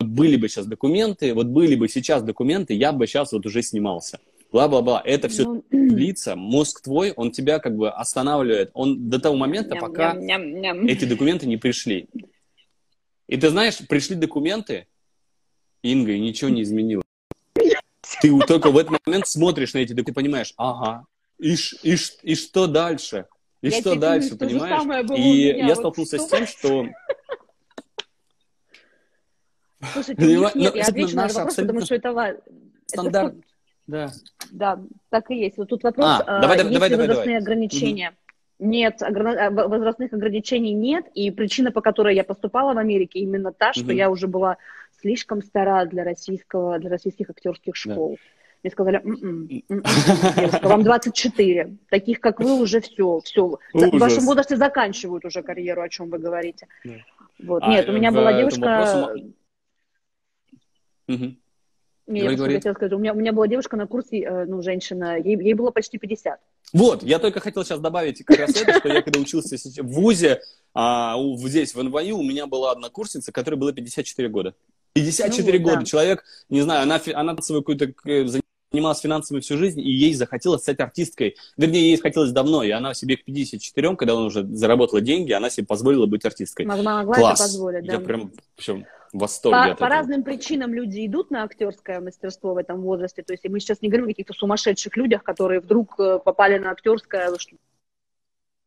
были 0.00 0.36
бы 0.36 0.48
сейчас 0.48 0.66
документы, 0.66 1.34
вот 1.34 1.46
были 1.46 1.76
бы 1.76 1.88
сейчас 1.88 2.22
документы, 2.22 2.74
я 2.74 2.92
бы 2.92 3.06
сейчас 3.06 3.32
вот 3.32 3.46
уже 3.46 3.62
снимался. 3.62 4.18
Бла-бла-бла. 4.50 5.00
Это 5.04 5.28
все 5.28 5.44
ну... 5.44 5.64
длится. 5.70 6.36
Мозг 6.36 6.82
твой, 6.82 7.12
он 7.12 7.30
тебя 7.30 7.58
как 7.58 7.76
бы 7.76 7.90
останавливает. 7.90 8.70
Он 8.74 9.08
до 9.08 9.20
того 9.20 9.36
момента, 9.36 9.76
пока 9.76 10.14
эти 10.14 11.04
документы 11.04 11.46
не 11.46 11.56
пришли. 11.56 12.08
И 13.28 13.36
ты 13.36 13.50
знаешь, 13.50 13.78
пришли 13.88 14.16
документы, 14.16 14.86
Инга, 15.82 16.12
и 16.12 16.20
ничего 16.20 16.50
не 16.50 16.62
изменилось. 16.62 17.04
Ты 18.20 18.38
только 18.46 18.70
в 18.70 18.78
этот 18.78 19.04
момент 19.06 19.26
смотришь 19.26 19.74
на 19.74 19.78
эти 19.78 19.92
документы, 19.92 20.12
понимаешь, 20.14 20.54
ага, 20.56 21.06
и, 21.38 21.54
и, 21.82 21.96
и 22.22 22.34
что 22.34 22.66
дальше? 22.66 23.26
И 23.62 23.68
Я 23.68 23.80
что 23.80 23.94
дальше, 23.96 24.30
же 24.30 24.36
понимаешь? 24.36 25.10
у 25.10 25.14
И 25.14 25.56
я 25.56 25.66
вот 25.68 25.76
столкнулся 25.78 26.16
что? 26.18 26.26
с 26.26 26.30
тем, 26.30 26.46
что 26.46 26.86
Слушайте, 29.92 30.22
Понимаю, 30.22 30.52
нет, 30.54 30.74
но 30.74 30.78
я 30.78 30.86
отвечу 30.86 31.16
на 31.16 31.28
вопрос, 31.28 31.54
потому 31.56 31.80
что 31.80 31.94
это 31.94 32.40
стандарт. 32.86 33.34
Да. 33.86 34.12
Да, 34.52 34.80
так 35.10 35.30
и 35.30 35.36
есть. 35.36 35.56
Вот 35.56 35.68
тут 35.68 35.82
вопрос, 35.82 36.06
А, 36.06 36.18
а, 36.20 36.40
давай, 36.40 36.56
давай, 36.58 36.58
есть 36.58 36.72
давай, 36.72 36.88
ли 36.90 36.96
давай, 36.96 37.08
возрастные 37.08 37.40
давай. 37.40 37.42
ограничения. 37.42 38.16
Нет, 38.64 39.00
в- 39.00 39.50
возрастных 39.68 40.12
ограничений 40.12 40.72
нет, 40.72 41.06
и 41.14 41.32
причина, 41.32 41.72
по 41.72 41.80
которой 41.80 42.14
я 42.14 42.22
поступала 42.22 42.74
в 42.74 42.78
Америке, 42.78 43.18
именно 43.18 43.52
та, 43.52 43.72
что 43.72 43.86
Мгм. 43.86 43.92
я 43.96 44.08
уже 44.08 44.28
была 44.28 44.56
слишком 45.00 45.42
стара 45.42 45.84
для 45.86 46.04
российского, 46.04 46.78
для 46.78 46.88
российских 46.88 47.28
актерских 47.28 47.74
Да. 47.74 47.92
школ. 47.92 48.18
Мне 48.62 48.70
сказали, 48.70 48.98
«М-м, 49.02 49.48
м-м, 49.68 49.82
девушка, 50.36 50.68
вам 50.68 50.84
24, 50.84 51.76
таких, 51.90 52.20
как 52.20 52.38
вы, 52.38 52.54
уже 52.60 52.80
все, 52.80 53.18
все. 53.24 53.48
В 53.48 53.58
Ужас. 53.74 54.00
вашем 54.00 54.24
возрасте 54.26 54.56
заканчивают 54.56 55.24
уже 55.24 55.42
карьеру, 55.42 55.82
о 55.82 55.88
чем 55.88 56.08
вы 56.08 56.18
говорите. 56.18 56.68
Да. 56.84 56.92
Вот. 57.42 57.64
А, 57.64 57.68
Нет, 57.68 57.88
у 57.88 57.92
меня 57.92 58.12
в 58.12 58.14
была 58.14 58.32
девушка, 58.32 58.60
вопросе 58.60 59.32
Мгм. 61.08 61.36
не, 62.06 62.20
Говори, 62.20 62.30
я 62.30 62.36
говори. 62.36 62.54
хотела 62.54 62.74
сказать, 62.74 62.92
у 62.92 62.98
меня, 62.98 63.12
у 63.12 63.16
меня 63.16 63.32
была 63.32 63.48
девушка 63.48 63.76
на 63.76 63.88
курсе, 63.88 64.20
э, 64.22 64.44
ну, 64.44 64.62
женщина, 64.62 65.18
ей, 65.18 65.36
ей 65.36 65.54
было 65.54 65.72
почти 65.72 65.98
50. 65.98 66.38
Вот, 66.72 67.02
я 67.02 67.18
только 67.18 67.40
хотел 67.40 67.64
сейчас 67.64 67.80
добавить 67.80 68.24
как 68.24 68.38
раз 68.38 68.50
это, 68.50 68.78
что 68.78 68.88
я 68.88 69.02
когда 69.02 69.20
учился 69.20 69.56
в 69.56 69.86
ВУЗе, 69.86 70.40
а, 70.74 71.16
здесь, 71.36 71.74
в 71.74 71.82
НВЮ, 71.82 72.18
у 72.18 72.22
меня 72.22 72.46
была 72.46 72.72
однокурсница, 72.72 73.30
которой 73.30 73.56
было 73.56 73.72
54 73.72 74.28
года. 74.28 74.54
54 74.94 75.58
Ну 75.58 75.64
года. 75.64 75.76
да. 75.80 75.84
Человек, 75.84 76.24
не 76.48 76.62
знаю, 76.62 76.82
она, 76.82 77.00
она 77.14 77.36
свою 77.42 77.62
какую-то 77.62 77.92
э, 78.06 78.26
занималась 78.72 79.00
финансами 79.00 79.40
всю 79.40 79.58
жизнь, 79.58 79.80
и 79.80 79.90
ей 79.90 80.14
захотелось 80.14 80.62
стать 80.62 80.80
артисткой. 80.80 81.36
Вернее, 81.58 81.90
ей 81.90 81.96
хотелось 81.98 82.30
давно, 82.32 82.62
и 82.62 82.70
она 82.70 82.94
себе 82.94 83.16
к 83.18 83.24
54, 83.24 83.96
когда 83.96 84.14
она 84.14 84.22
уже 84.24 84.46
заработала 84.46 85.00
деньги, 85.02 85.32
она 85.32 85.50
себе 85.50 85.66
позволила 85.66 86.06
быть 86.06 86.24
артисткой. 86.24 86.64
Могла, 86.66 86.98
могла 86.98 87.14
Класс. 87.14 87.40
это 87.40 87.48
позволить, 87.48 87.86
да. 87.86 87.92
Я 87.94 88.00
прям, 88.00 88.32
общем, 88.56 88.86
в 89.12 89.18
восторге 89.18 89.72
По, 89.72 89.76
по 89.76 89.88
разным 89.88 90.22
причинам 90.22 90.72
люди 90.72 91.06
идут 91.06 91.30
на 91.30 91.44
актерское 91.44 92.00
мастерство 92.00 92.54
в 92.54 92.56
этом 92.56 92.80
возрасте. 92.80 93.22
То 93.22 93.34
есть 93.34 93.46
мы 93.48 93.60
сейчас 93.60 93.82
не 93.82 93.88
говорим 93.88 94.06
о 94.06 94.08
каких-то 94.08 94.32
сумасшедших 94.32 94.96
людях, 94.96 95.22
которые 95.22 95.60
вдруг 95.60 96.00
э, 96.00 96.18
попали 96.18 96.58
на 96.58 96.70
актерское, 96.70 97.36
что 97.36 97.56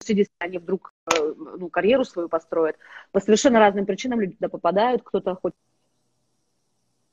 60, 0.05 0.31
они 0.39 0.59
вдруг 0.59 0.93
э, 1.11 1.33
ну, 1.35 1.69
карьеру 1.69 2.05
свою 2.05 2.29
построят. 2.29 2.77
По 3.11 3.19
совершенно 3.19 3.59
разным 3.59 3.85
причинам 3.85 4.21
люди 4.21 4.33
туда 4.33 4.49
попадают. 4.49 5.01
Кто-то 5.03 5.35
хочет 5.35 5.57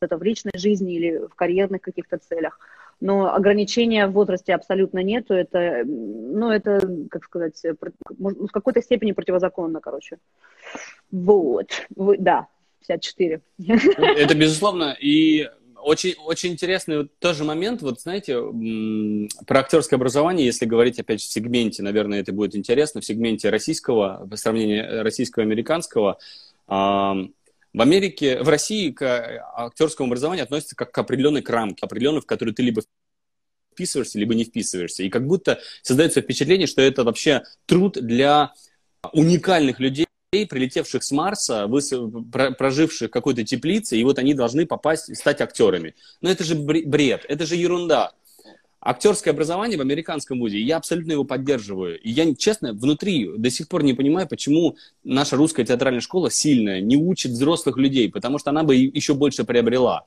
это 0.02 0.18
в 0.18 0.22
личной 0.22 0.52
жизни 0.56 0.96
или 0.96 1.26
в 1.26 1.34
карьерных 1.34 1.80
каких-то 1.80 2.18
целях. 2.18 2.58
Но 3.00 3.34
ограничения 3.34 4.06
в 4.06 4.12
возрасте 4.12 4.54
абсолютно 4.54 4.98
нету. 5.02 5.32
Это, 5.32 5.84
ну, 5.86 6.50
это, 6.50 6.80
как 7.10 7.24
сказать, 7.24 7.64
э, 7.64 7.74
ну, 8.18 8.46
в 8.46 8.50
какой-то 8.52 8.82
степени 8.82 9.12
противозаконно, 9.12 9.80
короче. 9.80 10.18
Вот. 11.10 11.86
Вы- 11.96 12.18
да, 12.18 12.48
54. 12.86 13.40
Это 14.16 14.34
безусловно. 14.34 14.96
И 15.00 15.48
очень, 15.82 16.14
очень 16.24 16.52
интересный 16.52 17.08
тоже 17.18 17.44
момент, 17.44 17.82
вот 17.82 18.00
знаете, 18.00 18.40
про 19.46 19.60
актерское 19.60 19.96
образование, 19.96 20.46
если 20.46 20.64
говорить 20.64 20.98
опять 20.98 21.20
в 21.20 21.30
сегменте, 21.30 21.82
наверное, 21.82 22.20
это 22.20 22.32
будет 22.32 22.54
интересно, 22.54 23.00
в 23.00 23.04
сегменте 23.04 23.50
российского, 23.50 24.26
по 24.30 24.36
сравнению 24.36 25.02
российского 25.02 25.44
американского, 25.44 26.18
ам, 26.68 27.34
в 27.72 27.80
Америке, 27.80 28.42
в 28.42 28.48
России 28.48 28.90
к 28.90 29.02
актерскому 29.56 30.08
образованию 30.08 30.44
относится 30.44 30.76
как 30.76 30.92
к 30.92 30.98
определенной 30.98 31.42
рамке, 31.44 31.84
определенной, 31.84 32.20
в 32.20 32.26
которую 32.26 32.54
ты 32.54 32.62
либо 32.62 32.82
вписываешься, 33.72 34.18
либо 34.18 34.34
не 34.34 34.44
вписываешься. 34.44 35.02
И 35.02 35.08
как 35.08 35.26
будто 35.26 35.58
создается 35.80 36.20
впечатление, 36.20 36.66
что 36.66 36.82
это 36.82 37.04
вообще 37.04 37.42
труд 37.66 37.94
для 37.94 38.52
уникальных 39.12 39.80
людей, 39.80 40.06
прилетевших 40.32 41.04
с 41.04 41.10
Марса, 41.10 41.68
проживших 42.58 43.10
какой-то 43.10 43.44
теплице, 43.44 43.98
и 43.98 44.04
вот 44.04 44.18
они 44.18 44.32
должны 44.32 44.64
попасть, 44.64 45.14
стать 45.14 45.42
актерами. 45.42 45.94
Но 46.22 46.30
это 46.30 46.42
же 46.42 46.54
бре- 46.54 46.86
бред, 46.86 47.26
это 47.28 47.44
же 47.44 47.54
ерунда. 47.56 48.12
Актерское 48.80 49.34
образование 49.34 49.76
в 49.76 49.82
американском 49.82 50.40
вузе, 50.40 50.58
я 50.58 50.78
абсолютно 50.78 51.12
его 51.12 51.24
поддерживаю. 51.24 52.00
И 52.00 52.10
я, 52.10 52.34
честно, 52.34 52.72
внутри 52.72 53.30
до 53.36 53.50
сих 53.50 53.68
пор 53.68 53.84
не 53.84 53.92
понимаю, 53.92 54.26
почему 54.26 54.76
наша 55.04 55.36
русская 55.36 55.66
театральная 55.66 56.00
школа 56.00 56.30
сильная, 56.30 56.80
не 56.80 56.96
учит 56.96 57.32
взрослых 57.32 57.76
людей, 57.76 58.10
потому 58.10 58.38
что 58.38 58.50
она 58.50 58.62
бы 58.62 58.74
еще 58.74 59.12
больше 59.12 59.44
приобрела. 59.44 60.06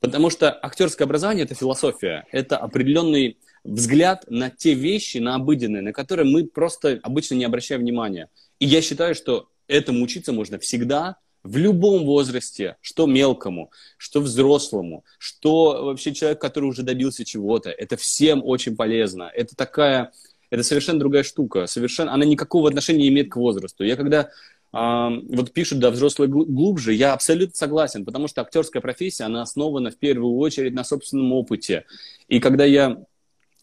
Потому 0.00 0.30
что 0.30 0.50
актерское 0.50 1.06
образование– 1.06 1.44
это 1.46 1.54
философия, 1.54 2.26
это 2.32 2.56
определенный 2.56 3.38
взгляд 3.64 4.24
на 4.28 4.50
те 4.50 4.72
вещи, 4.74 5.18
на 5.18 5.34
обыденные, 5.34 5.82
на 5.82 5.92
которые 5.92 6.30
мы 6.30 6.46
просто 6.46 6.98
обычно 7.02 7.34
не 7.34 7.44
обращаем 7.44 7.82
внимания. 7.82 8.28
И 8.58 8.66
я 8.66 8.80
считаю, 8.80 9.14
что 9.14 9.48
этому 9.68 10.02
учиться 10.02 10.32
можно 10.32 10.58
всегда, 10.58 11.16
в 11.42 11.56
любом 11.56 12.04
возрасте, 12.04 12.76
что 12.80 13.06
мелкому, 13.06 13.70
что 13.96 14.20
взрослому, 14.20 15.04
что 15.18 15.84
вообще 15.84 16.12
человек, 16.12 16.40
который 16.40 16.66
уже 16.66 16.82
добился 16.82 17.24
чего-то. 17.24 17.70
Это 17.70 17.96
всем 17.96 18.42
очень 18.44 18.76
полезно. 18.76 19.30
Это 19.34 19.56
такая, 19.56 20.12
это 20.50 20.62
совершенно 20.62 20.98
другая 20.98 21.22
штука. 21.22 21.66
Совершенно, 21.66 22.12
она 22.12 22.26
никакого 22.26 22.68
отношения 22.68 23.00
не 23.00 23.08
имеет 23.08 23.30
к 23.30 23.36
возрасту. 23.36 23.84
Я 23.84 23.96
когда 23.96 24.30
вот 24.72 25.52
пишут, 25.52 25.80
да, 25.80 25.90
взрослые 25.90 26.28
гл- 26.28 26.44
глубже, 26.44 26.94
я 26.94 27.12
абсолютно 27.12 27.56
согласен, 27.56 28.04
потому 28.04 28.28
что 28.28 28.40
актерская 28.40 28.80
профессия, 28.80 29.24
она 29.24 29.42
основана 29.42 29.90
в 29.90 29.96
первую 29.96 30.36
очередь 30.36 30.74
на 30.74 30.84
собственном 30.84 31.32
опыте. 31.32 31.86
И 32.28 32.38
когда 32.38 32.64
я 32.64 32.98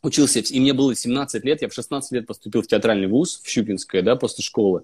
учился, 0.04 0.40
и 0.40 0.60
мне 0.60 0.74
было 0.74 0.96
17 0.96 1.46
лет, 1.46 1.62
я 1.62 1.70
в 1.70 1.74
16 1.74 2.12
лет 2.12 2.28
поступил 2.28 2.62
в 2.62 2.68
театральный 2.68 3.08
вуз, 3.08 3.40
в 3.44 3.50
Щукинское, 3.50 4.02
да, 4.02 4.16
после 4.16 4.44
школы. 4.44 4.84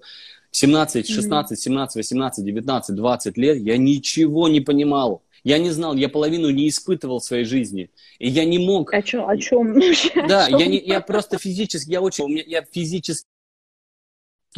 17, 0.50 1.08
16, 1.08 1.58
17, 1.58 1.96
18, 1.96 2.44
19, 2.44 2.94
20 2.94 3.38
лет 3.38 3.58
я 3.58 3.76
ничего 3.76 4.48
не 4.48 4.60
понимал. 4.60 5.22
Я 5.42 5.58
не 5.58 5.70
знал, 5.70 5.94
я 5.94 6.08
половину 6.08 6.48
не 6.48 6.68
испытывал 6.68 7.18
в 7.18 7.24
своей 7.24 7.44
жизни. 7.44 7.90
И 8.18 8.30
я 8.30 8.46
не 8.46 8.58
мог... 8.58 8.94
О 8.94 9.02
чем? 9.02 9.28
О 9.28 9.36
чем? 9.36 9.78
Да, 10.26 10.48
я, 10.48 10.66
не, 10.66 10.78
я 10.78 11.00
просто 11.00 11.38
физически, 11.38 11.90
я 11.90 12.00
очень... 12.00 12.24
У 12.24 12.28
меня, 12.28 12.44
я 12.46 12.62
физически 12.62 13.26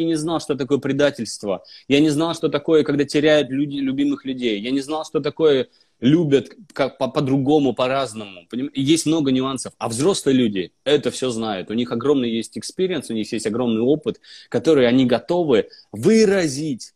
не 0.05 0.15
знал, 0.17 0.41
что 0.41 0.55
такое 0.55 0.79
предательство. 0.79 1.65
Я 1.89 2.01
не 2.01 2.11
знал, 2.11 2.35
что 2.35 2.49
такое, 2.49 2.83
когда 2.85 3.05
теряют 3.05 3.51
люди, 3.51 3.79
любимых 3.79 4.25
людей. 4.25 4.61
Я 4.61 4.71
не 4.71 4.81
знал, 4.81 5.05
что 5.05 5.21
такое 5.21 5.69
любят 6.01 6.51
как, 6.73 6.99
по- 6.99 7.09
по-другому, 7.09 7.73
по-разному. 7.73 8.47
Поним- 8.51 8.71
Есть 8.75 9.07
много 9.07 9.33
нюансов. 9.33 9.73
А 9.79 9.89
взрослые 9.89 10.37
люди 10.37 10.73
это 10.85 11.11
все 11.11 11.31
знают. 11.31 11.71
У 11.71 11.75
них 11.75 11.91
огромный 11.91 12.31
есть 12.31 12.59
experience, 12.59 13.09
у 13.11 13.15
них 13.15 13.33
есть 13.33 13.47
огромный 13.47 13.81
опыт, 13.81 14.21
который 14.51 14.87
они 14.87 15.07
готовы 15.07 15.69
выразить 15.93 16.93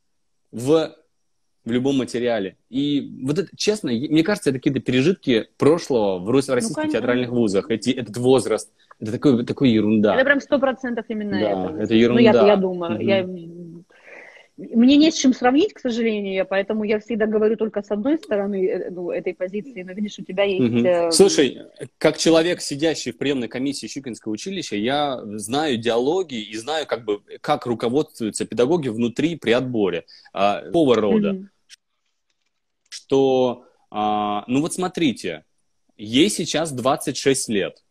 в, 0.52 0.94
в 1.64 1.70
любом 1.70 1.98
материале. 1.98 2.56
И 2.70 3.20
вот 3.22 3.38
это, 3.38 3.48
честно, 3.56 3.90
мне 3.92 4.22
кажется, 4.22 4.50
это 4.50 4.58
какие-то 4.58 4.80
пережитки 4.80 5.48
прошлого 5.58 6.18
в 6.18 6.30
рус- 6.30 6.48
российских 6.48 6.76
конечно. 6.76 6.98
театральных 6.98 7.30
вузах. 7.30 7.70
Эти, 7.70 7.90
этот 7.90 8.16
возраст. 8.16 8.72
Это 8.98 9.12
такой, 9.12 9.44
такой 9.44 9.70
ерунда. 9.70 10.14
Это 10.14 10.24
прям 10.24 10.40
сто 10.40 10.58
процентов 10.58 11.04
именно 11.08 11.32
Да, 11.32 11.38
это. 11.38 11.82
это 11.82 11.92
Ну, 11.94 11.98
ерунда. 11.98 12.22
я, 12.22 12.46
я 12.46 12.56
думаю. 12.56 12.92
Мгм. 12.92 13.00
Я... 13.00 13.26
Мне 14.60 14.98
не 14.98 15.10
с 15.10 15.14
чем 15.14 15.32
сравнить, 15.32 15.72
к 15.72 15.80
сожалению, 15.80 16.34
я- 16.34 16.44
поэтому 16.44 16.84
я 16.84 17.00
всегда 17.00 17.26
говорю 17.26 17.56
только 17.56 17.82
с 17.82 17.90
одной 17.90 18.18
стороны 18.18 18.66
э, 18.66 18.90
ну, 18.90 19.10
этой 19.10 19.32
позиции. 19.32 19.82
Но 19.82 19.92
видишь, 19.92 20.18
у 20.18 20.22
тебя 20.22 20.44
есть... 20.44 20.84
Э, 20.84 21.10
Слушай, 21.10 21.62
как 21.96 22.18
человек, 22.18 22.60
сидящий 22.60 23.12
в 23.12 23.16
приемной 23.16 23.48
комиссии 23.48 23.86
Щукинского 23.86 24.32
училища, 24.32 24.76
я 24.76 25.22
знаю 25.38 25.78
диалоги 25.78 26.34
и 26.34 26.54
знаю, 26.58 26.86
как 26.86 27.06
бы, 27.06 27.22
как 27.40 27.64
руководствуются 27.64 28.44
педагоги 28.44 28.88
внутри 28.88 29.36
при 29.36 29.52
отборе 29.52 30.04
а, 30.34 30.60
такого 30.60 30.94
рода, 30.94 31.32
мгм. 31.32 31.50
что, 32.90 33.64
а, 33.90 34.44
ну 34.46 34.60
вот 34.60 34.74
смотрите, 34.74 35.44
ей 35.96 36.28
сейчас 36.28 36.70
26 36.72 37.48
лет, 37.48 37.82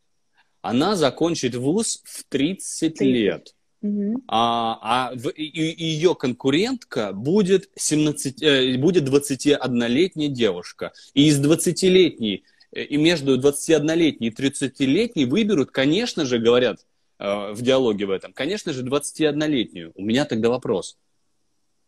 она 0.62 0.96
закончит 0.96 1.56
вуз 1.56 2.04
в 2.06 2.26
30 2.26 2.98
30. 2.98 3.02
лет. 3.02 3.56
Мгм. 3.82 4.24
А, 4.28 4.78
а 4.82 5.16
в- 5.16 5.30
и, 5.30 5.44
и 5.44 5.86
ее 5.86 6.14
конкурентка 6.16 7.14
будет, 7.14 7.70
17, 7.76 8.42
э, 8.42 8.78
будет 8.78 9.06
21-летняя 9.06 10.28
девушка. 10.28 10.92
И 11.14 11.28
из 11.28 11.40
20-летней, 11.40 12.44
э, 12.74 12.84
и 12.84 12.98
между 12.98 13.38
21-летней 13.40 14.28
и 14.28 14.32
30-летней 14.32 15.26
выберут, 15.26 15.72
конечно 15.72 16.26
же, 16.26 16.40
говорят 16.40 16.86
э, 17.20 17.54
в 17.54 17.62
диалоге 17.62 18.06
в 18.06 18.12
этом, 18.12 18.34
конечно 18.34 18.74
же, 18.74 18.84
21-летнюю. 18.84 19.94
У 19.96 20.04
меня 20.04 20.26
тогда 20.26 20.50
вопрос. 20.50 20.98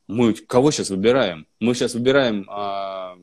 Мы 0.08 0.34
кого 0.34 0.72
сейчас 0.72 0.90
выбираем? 0.90 1.46
Мы 1.60 1.74
сейчас 1.74 1.94
выбираем... 1.94 2.46
а, 2.50 3.18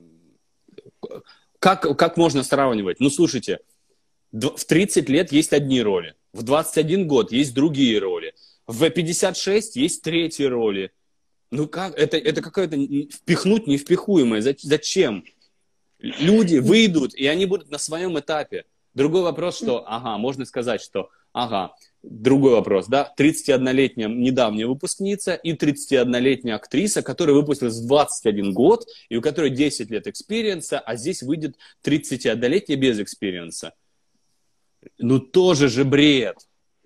как, 1.58 1.96
как 1.98 2.16
можно 2.16 2.42
сравнивать? 2.42 3.00
Ну, 3.00 3.10
слушайте, 3.10 3.58
в 4.32 4.64
30 4.64 5.08
лет 5.08 5.32
есть 5.32 5.52
одни 5.52 5.82
роли, 5.82 6.14
в 6.32 6.42
21 6.42 7.08
год 7.08 7.32
есть 7.32 7.54
другие 7.54 7.98
роли, 7.98 8.34
в 8.68 8.88
56 8.88 9.74
есть 9.76 10.02
третьи 10.02 10.44
роли. 10.44 10.92
Ну 11.50 11.66
как? 11.66 11.98
Это, 11.98 12.16
это 12.16 12.40
какое-то 12.42 12.76
впихнуть 12.76 13.66
невпихуемое. 13.66 14.40
Зач- 14.40 14.62
Зачем? 14.62 15.24
Люди 15.98 16.58
выйдут, 16.58 17.14
и 17.14 17.26
они 17.26 17.46
будут 17.46 17.70
на 17.70 17.78
своем 17.78 18.16
этапе. 18.20 18.66
Другой 18.94 19.22
вопрос, 19.22 19.56
что, 19.56 19.84
ага, 19.86 20.16
можно 20.18 20.44
сказать, 20.44 20.80
что, 20.80 21.10
Ага. 21.32 21.74
Другой 22.02 22.52
вопрос, 22.52 22.86
да? 22.86 23.12
31-летняя 23.18 24.08
недавняя 24.08 24.66
выпускница 24.66 25.34
и 25.34 25.52
31-летняя 25.52 26.54
актриса, 26.54 27.02
которая 27.02 27.34
выпустилась 27.34 27.78
в 27.80 27.86
21 27.86 28.52
год 28.54 28.86
и 29.08 29.16
у 29.16 29.20
которой 29.20 29.50
10 29.50 29.90
лет 29.90 30.06
experience 30.06 30.66
а, 30.66 30.78
а 30.78 30.96
здесь 30.96 31.22
выйдет 31.22 31.56
31-летняя 31.84 32.76
без 32.76 33.00
experience 33.00 33.62
а. 33.62 33.74
Ну 34.98 35.18
тоже 35.18 35.68
же 35.68 35.84
бред. 35.84 36.38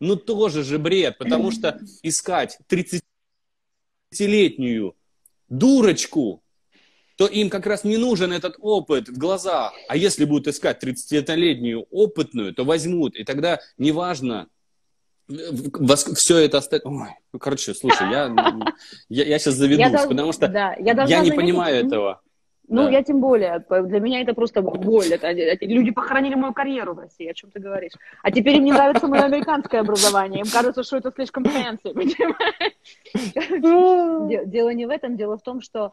Ну 0.03 0.16
тоже 0.16 0.65
же 0.65 0.81
бред, 0.81 1.16
потому 1.16 1.53
что 1.53 1.79
искать 2.03 2.59
30-летнюю 2.69 4.97
дурочку, 5.49 6.43
то 7.16 7.29
им 7.29 7.49
как 7.49 7.66
раз 7.66 7.85
не 7.85 7.99
нужен 7.99 8.33
этот 8.33 8.57
опыт 8.59 9.09
в 9.09 9.16
глазах. 9.16 9.73
А 9.87 9.97
если 9.97 10.24
будут 10.24 10.49
искать 10.49 10.83
30-летнюю 10.83 11.87
опытную, 11.93 12.53
то 12.53 12.65
возьмут. 12.65 13.15
И 13.15 13.23
тогда 13.23 13.61
неважно, 13.79 14.49
все 16.16 16.39
это 16.39 16.59
оставить. 16.59 16.85
Ой, 16.85 17.11
ну, 17.33 17.39
короче, 17.39 17.73
слушай, 17.73 18.11
я, 18.11 18.35
я, 19.09 19.24
я 19.24 19.39
сейчас 19.39 19.55
заведусь, 19.55 19.93
я 19.93 20.09
потому 20.09 20.33
что 20.33 20.49
да, 20.49 20.74
я, 20.81 21.01
я 21.05 21.20
не 21.20 21.31
понимаю 21.31 21.87
этого. 21.87 22.23
Ну, 22.73 22.85
да. 22.85 22.90
я 22.90 23.03
тем 23.03 23.20
более. 23.20 23.65
Для 23.69 24.01
меня 24.01 24.23
это 24.23 24.32
просто 24.32 24.62
боль. 24.62 25.12
Это, 25.12 25.31
люди 25.31 25.90
похоронили 25.90 26.35
мою 26.35 26.55
карьеру 26.55 26.94
в 26.94 26.99
России, 26.99 27.28
о 27.28 27.35
чем 27.35 27.51
ты 27.51 27.61
говоришь. 27.61 27.93
А 28.23 28.31
теперь 28.31 28.57
им 28.57 28.65
не 28.65 28.73
нравится 28.73 29.07
мое 29.09 29.23
американское 29.23 29.82
образование. 29.82 30.40
Им 30.40 30.51
кажется, 30.51 30.82
что 30.82 30.97
это 30.97 31.12
слишком 31.12 31.44
fancy, 31.45 31.93
Дело 34.47 34.70
не 34.70 34.86
в 34.86 34.90
этом. 34.90 35.16
Дело 35.16 35.36
в 35.36 35.43
том, 35.43 35.61
что 35.61 35.93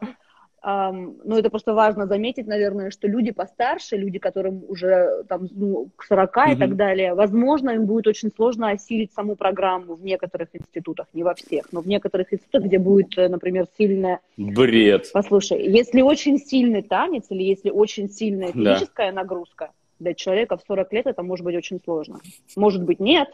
ну, 0.62 1.38
это 1.38 1.48
просто 1.48 1.72
важно 1.72 2.06
заметить, 2.06 2.46
наверное, 2.46 2.90
что 2.90 3.08
люди 3.08 3.30
постарше, 3.30 3.96
люди, 3.96 4.18
которым 4.18 4.62
уже 4.68 5.24
там, 5.28 5.48
ну, 5.50 5.88
к 5.96 6.04
40 6.04 6.36
mm-hmm. 6.36 6.52
и 6.52 6.56
так 6.56 6.76
далее, 6.76 7.14
возможно, 7.14 7.70
им 7.70 7.86
будет 7.86 8.06
очень 8.06 8.30
сложно 8.30 8.70
осилить 8.70 9.12
саму 9.12 9.36
программу 9.36 9.94
в 9.94 10.04
некоторых 10.04 10.48
институтах, 10.52 11.06
не 11.14 11.22
во 11.22 11.34
всех, 11.34 11.72
но 11.72 11.80
в 11.80 11.88
некоторых 11.88 12.32
институтах, 12.32 12.64
где 12.64 12.78
будет, 12.78 13.16
э, 13.16 13.28
например, 13.28 13.66
сильная... 13.78 14.20
Бред. 14.36 15.10
Послушай, 15.12 15.66
если 15.66 16.02
очень 16.02 16.38
сильный 16.38 16.82
танец 16.82 17.26
или 17.30 17.42
если 17.42 17.70
очень 17.70 18.10
сильная 18.10 18.52
физическая 18.52 19.12
да. 19.12 19.22
нагрузка 19.22 19.70
для 19.98 20.12
человека 20.12 20.58
в 20.58 20.62
40 20.66 20.92
лет, 20.92 21.06
это 21.06 21.22
может 21.22 21.44
быть 21.44 21.56
очень 21.56 21.80
сложно. 21.82 22.20
Может 22.54 22.82
быть, 22.82 23.00
нет, 23.00 23.28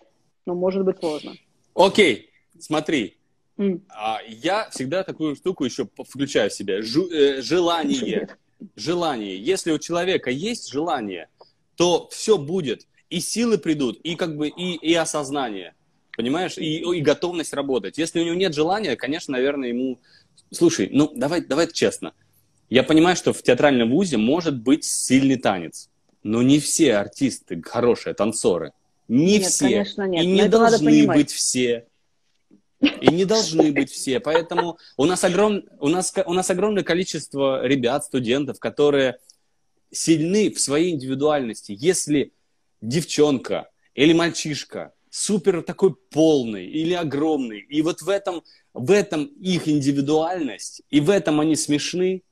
но 0.47 0.55
может 0.55 0.85
быть 0.85 0.99
сложно. 0.99 1.33
Окей, 1.75 2.31
смотри, 2.61 3.16
Mm. 3.59 3.81
А 3.89 4.21
я 4.29 4.69
всегда 4.71 5.03
такую 5.03 5.35
штуку 5.37 5.65
еще 5.65 5.89
включаю 5.99 6.51
в 6.51 6.53
себя. 6.53 6.83
Жу, 6.83 7.09
э, 7.11 7.41
желание. 7.43 8.29
Желание. 8.75 9.39
Если 9.39 9.73
у 9.73 9.79
человека 9.79 10.31
есть 10.31 10.71
желание, 10.71 11.29
то 11.77 12.09
все 12.11 12.39
будет. 12.39 12.87
И 13.09 13.21
силы 13.21 13.59
придут, 13.59 14.01
и 14.01 14.17
как 14.17 14.37
бы 14.37 14.49
и, 14.49 14.75
и 14.75 14.95
осознание. 14.95 15.75
Понимаешь? 16.17 16.59
И, 16.59 16.79
и 16.79 17.01
готовность 17.01 17.53
работать. 17.53 17.99
Если 17.99 18.21
у 18.21 18.25
него 18.25 18.35
нет 18.35 18.55
желания, 18.55 18.97
конечно, 18.97 19.33
наверное, 19.33 19.69
ему... 19.69 20.01
Слушай, 20.51 20.89
ну 20.93 21.13
давай, 21.15 21.43
давай 21.43 21.71
честно. 21.71 22.15
Я 22.69 22.83
понимаю, 22.83 23.17
что 23.17 23.33
в 23.33 23.43
театральном 23.43 23.91
вузе 23.91 24.17
может 24.17 24.61
быть 24.61 24.85
сильный 24.85 25.37
танец. 25.37 25.89
Но 26.23 26.43
не 26.43 26.59
все 26.59 26.97
артисты 26.97 27.63
хорошие 27.63 28.15
танцоры. 28.15 28.73
Не 29.09 29.39
нет, 29.39 29.45
все. 29.45 29.65
Конечно, 29.67 30.03
нет. 30.09 30.25
И 30.25 30.27
не 30.27 30.49
должны 30.49 31.07
быть 31.07 31.31
все. 31.31 31.87
И 32.81 33.09
не 33.09 33.25
должны 33.25 33.73
быть 33.73 33.91
все. 33.91 34.21
Поэтому 34.21 34.79
у 34.97 35.07
нас, 35.07 35.25
огром... 35.25 35.63
у, 35.81 35.89
нас, 35.89 36.13
у 36.27 36.33
нас 36.35 36.51
огромное 36.51 36.83
количество 36.83 37.67
ребят, 37.67 38.05
студентов, 38.05 38.59
которые 38.59 39.19
сильны 39.91 40.51
в 40.51 40.61
своей 40.61 40.93
индивидуальности. 40.93 41.75
Если 41.79 42.33
девчонка 42.81 43.71
или 43.95 44.13
мальчишка 44.13 44.93
супер 45.09 45.63
такой 45.63 45.95
полный 45.95 46.67
или 46.67 46.93
огромный, 46.93 47.61
и 47.61 47.81
вот 47.81 48.03
в 48.03 48.09
этом, 48.11 48.43
в 48.75 48.91
этом 48.91 49.25
их 49.25 49.67
индивидуальность, 49.69 50.83
и 50.91 51.01
в 51.01 51.09
этом 51.09 51.41
они 51.41 51.57
смешны, 51.57 52.23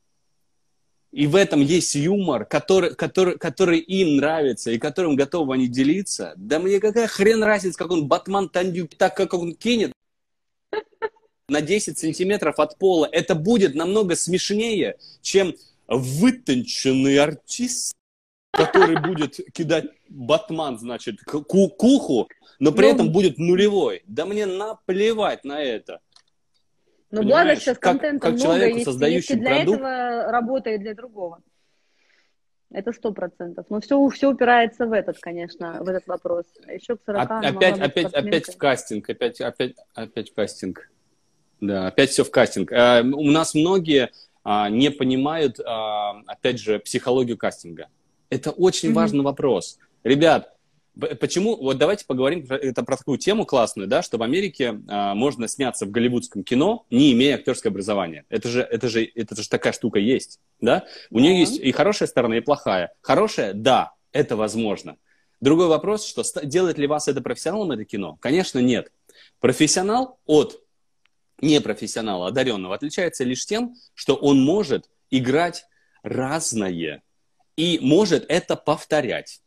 и 1.11 1.27
в 1.27 1.37
этом 1.37 1.61
есть 1.61 1.95
юмор, 1.95 2.45
который, 2.45 2.95
который, 2.95 3.39
который 3.39 3.79
им 3.79 4.16
нравится 4.16 4.73
и 4.73 4.79
которым 4.79 5.15
готовы 5.15 5.55
они 5.55 5.69
делиться. 5.69 6.35
Да 6.37 6.59
мне 6.59 6.81
какая 6.81 7.07
хрен 7.07 7.43
разница, 7.43 7.79
как 7.79 7.93
он 7.93 8.09
батман 8.09 8.49
тандю, 8.49 8.89
так 8.89 9.16
как 9.16 9.33
он 9.33 9.55
кинет, 9.55 9.93
на 11.49 11.61
10 11.61 11.99
сантиметров 11.99 12.59
от 12.59 12.79
пола, 12.79 13.09
это 13.11 13.35
будет 13.35 13.75
намного 13.75 14.16
смешнее, 14.16 14.97
чем 15.21 15.55
вытонченный 15.87 17.19
артист, 17.19 17.93
который 18.53 19.01
будет 19.01 19.37
кидать 19.53 19.87
батман, 20.09 20.79
значит, 20.79 21.21
к, 21.21 21.41
к 21.41 21.55
уху, 21.85 22.29
но 22.59 22.73
при 22.73 22.87
ну, 22.87 22.95
этом 22.95 23.12
будет 23.12 23.39
нулевой. 23.39 24.03
Да 24.07 24.27
мне 24.27 24.47
наплевать 24.47 25.45
на 25.45 25.61
это. 25.61 26.01
Ну, 27.11 27.23
благо 27.23 27.55
сейчас 27.57 27.79
контента 27.79 28.21
как, 28.21 28.33
как 28.33 28.33
много, 28.33 28.43
человеку, 28.43 28.77
есть, 28.77 28.85
создающему 28.87 29.41
для 29.41 29.55
продукт... 29.57 29.79
этого 29.79 30.33
работает 30.33 30.81
для 30.81 30.95
другого. 30.95 31.43
Это 32.71 32.93
сто 32.93 33.12
процентов. 33.12 33.66
Но 33.69 33.81
все, 33.81 34.09
все 34.09 34.31
упирается 34.31 34.87
в 34.87 34.93
этот, 34.93 35.19
конечно, 35.21 35.79
в 35.81 35.89
этот 35.89 36.09
вопрос. 36.09 36.47
А 36.66 36.73
еще 36.73 36.97
к 36.97 37.03
40 37.07 37.31
опять, 37.31 37.79
опять, 37.79 38.12
опять 38.15 38.47
в 38.53 38.57
кастинг, 38.57 39.09
опять, 39.09 39.41
опять, 39.41 39.77
опять 39.95 40.31
в 40.31 40.35
кастинг. 40.35 40.91
Да, 41.66 41.86
опять 41.86 42.11
все 42.11 42.24
в 42.24 42.31
кастинг. 42.31 42.73
А, 42.73 43.03
у 43.03 43.31
нас 43.31 43.55
многие 43.55 44.11
а, 44.43 44.69
не 44.69 44.91
понимают, 44.91 45.59
а, 45.61 46.20
опять 46.27 46.61
же, 46.61 46.78
психологию 46.78 47.36
кастинга. 47.36 47.89
Это 48.31 48.51
очень 48.51 48.91
mm-hmm. 48.91 48.95
важный 48.95 49.24
вопрос. 49.24 49.78
Ребят, 50.03 50.51
Почему? 51.19 51.57
Вот 51.57 51.77
давайте 51.78 52.07
поговорим 52.07 52.47
это 52.49 52.85
про 52.85 52.97
такую 52.97 53.19
тему 53.19 53.45
классную, 53.45 53.89
да, 53.89 54.01
что 54.01 54.16
в 54.16 54.23
Америке 54.23 54.81
а, 54.86 55.16
можно 55.16 55.49
сняться 55.49 55.86
в 55.86 55.91
голливудском 55.91 56.45
кино, 56.45 56.86
не 56.89 57.12
имея 57.12 57.35
актерского 57.35 57.73
образования. 57.73 58.24
Это 58.28 58.49
же, 58.49 58.61
это 58.61 58.89
же, 58.89 59.05
это 59.05 59.35
же 59.35 59.49
такая 59.49 59.73
штука 59.73 59.99
есть, 59.99 60.39
да? 60.61 60.85
У 61.11 61.19
нее 61.19 61.41
есть 61.41 61.59
и 61.59 61.73
хорошая 61.73 62.07
сторона, 62.07 62.36
и 62.36 62.41
плохая. 62.41 62.93
Хорошая, 63.01 63.55
да, 63.55 63.93
это 64.12 64.36
возможно. 64.36 64.97
Другой 65.41 65.66
вопрос, 65.66 66.07
что 66.07 66.23
делает 66.47 66.78
ли 66.78 66.86
вас 66.86 67.09
это 67.09 67.20
профессионалом, 67.20 67.73
это 67.73 67.85
кино? 67.85 68.16
Конечно, 68.20 68.61
нет. 68.61 68.93
Профессионал 69.41 70.20
от 70.27 70.64
непрофессионала, 71.45 72.29
одаренного, 72.29 72.75
отличается 72.75 73.25
лишь 73.25 73.47
тем, 73.47 73.77
что 73.95 74.15
он 74.15 74.43
может 74.43 74.89
играть 75.11 75.66
разное 76.03 77.03
и 77.57 77.79
может 77.81 78.25
это 78.29 78.57
повторять. 78.57 79.41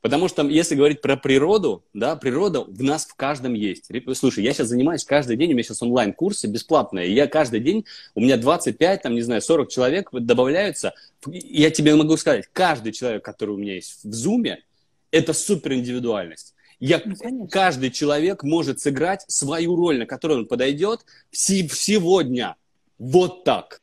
Потому 0.00 0.28
что 0.28 0.46
если 0.46 0.76
говорить 0.76 1.00
про 1.00 1.16
природу, 1.16 1.84
да, 1.92 2.14
природа 2.14 2.60
в 2.60 2.82
нас 2.84 3.04
в 3.04 3.14
каждом 3.16 3.54
есть. 3.54 3.90
Слушай, 4.14 4.44
я 4.44 4.52
сейчас 4.52 4.68
занимаюсь 4.68 5.04
каждый 5.04 5.36
день, 5.36 5.50
у 5.50 5.54
меня 5.54 5.64
сейчас 5.64 5.82
онлайн-курсы 5.82 6.46
бесплатные, 6.46 7.12
я 7.12 7.26
каждый 7.26 7.58
день, 7.58 7.84
у 8.14 8.20
меня 8.20 8.36
25, 8.36 9.02
там, 9.02 9.14
не 9.16 9.22
знаю, 9.22 9.42
40 9.42 9.68
человек 9.68 10.10
добавляются. 10.12 10.94
Я 11.26 11.72
тебе 11.72 11.96
могу 11.96 12.16
сказать, 12.16 12.48
каждый 12.52 12.92
человек, 12.92 13.24
который 13.24 13.56
у 13.56 13.58
меня 13.58 13.74
есть 13.74 14.04
в 14.04 14.12
Зуме, 14.12 14.62
это 15.10 15.32
супер 15.32 15.72
индивидуальность. 15.72 16.54
Я, 16.80 17.02
ну, 17.04 17.48
каждый 17.48 17.90
человек 17.90 18.42
может 18.44 18.80
сыграть 18.80 19.24
свою 19.28 19.74
роль, 19.74 19.98
на 19.98 20.06
которую 20.06 20.40
он 20.40 20.46
подойдет 20.46 21.04
сегодня. 21.30 22.56
Вот 22.98 23.44
так. 23.44 23.80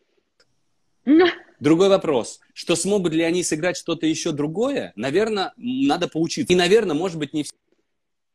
Другой 1.60 1.90
вопрос, 1.90 2.40
что 2.54 2.76
смогут 2.76 3.14
ли 3.14 3.24
они 3.24 3.44
сыграть 3.44 3.78
что-то 3.78 4.06
еще 4.06 4.32
другое, 4.32 4.92
наверное, 4.96 5.54
надо 5.58 6.08
поучиться. 6.08 6.52
И, 6.52 6.56
наверное, 6.56 6.96
может 6.96 7.18
быть, 7.18 7.34
не 7.34 7.46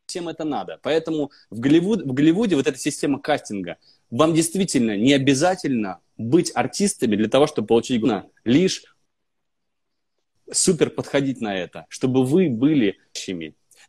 всем 0.06 0.28
это 0.28 0.44
надо. 0.44 0.78
Поэтому 0.82 1.30
в, 1.50 1.60
Голливуд, 1.60 2.02
в 2.02 2.12
Голливуде 2.12 2.56
вот 2.56 2.66
эта 2.66 2.78
система 2.78 3.20
кастинга, 3.20 3.76
вам 4.10 4.34
действительно 4.34 4.96
не 4.96 5.12
обязательно 5.12 6.00
быть 6.16 6.50
артистами 6.54 7.16
для 7.16 7.28
того, 7.28 7.46
чтобы 7.46 7.68
получить 7.68 8.00
гуна. 8.00 8.26
Лишь 8.44 8.84
супер 10.50 10.90
подходить 10.90 11.40
на 11.40 11.56
это, 11.56 11.86
чтобы 11.88 12.24
вы 12.24 12.48
были 12.48 12.98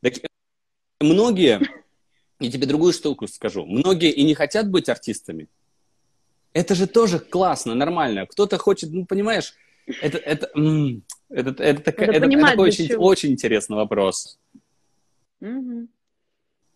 так, 0.01 0.13
многие, 1.01 1.59
я 2.39 2.51
тебе 2.51 2.67
другую 2.67 2.93
штуку 2.93 3.27
скажу, 3.27 3.65
многие 3.65 4.11
и 4.11 4.23
не 4.23 4.33
хотят 4.33 4.69
быть 4.69 4.89
артистами, 4.89 5.47
это 6.53 6.75
же 6.75 6.87
тоже 6.87 7.19
классно, 7.19 7.75
нормально. 7.75 8.25
Кто-то 8.25 8.57
хочет, 8.57 8.91
ну, 8.91 9.05
понимаешь, 9.05 9.53
это, 10.01 10.17
это, 10.17 10.49
это, 11.29 11.63
это, 11.63 11.81
так, 11.81 11.99
это, 11.99 12.11
это, 12.11 12.39
такой 12.39 12.67
очень, 12.67 12.95
очень 12.95 13.31
интересный 13.31 13.77
вопрос. 13.77 14.37
Угу. 15.39 15.87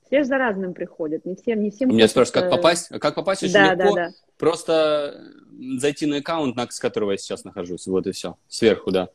Все 0.08 0.20
же 0.20 0.26
за 0.26 0.38
разным 0.38 0.74
приходят, 0.74 1.26
не 1.26 1.36
всем, 1.36 1.62
не 1.62 1.72
всем. 1.72 1.90
Меня 1.90 2.08
спрашивают, 2.08 2.44
как 2.44 2.50
попасть? 2.52 2.90
Как 3.00 3.16
попасть 3.16 3.44
очень 3.44 3.54
да, 3.54 3.74
легко. 3.74 3.96
Да, 3.96 4.08
да. 4.08 4.14
Просто 4.38 5.20
зайти 5.78 6.06
на 6.06 6.18
аккаунт, 6.18 6.56
с 6.72 6.80
которого 6.80 7.12
я 7.12 7.18
сейчас 7.18 7.44
нахожусь, 7.44 7.88
вот 7.88 8.06
и 8.08 8.12
все. 8.12 8.38
Сверху, 8.48 8.92
да. 8.92 9.10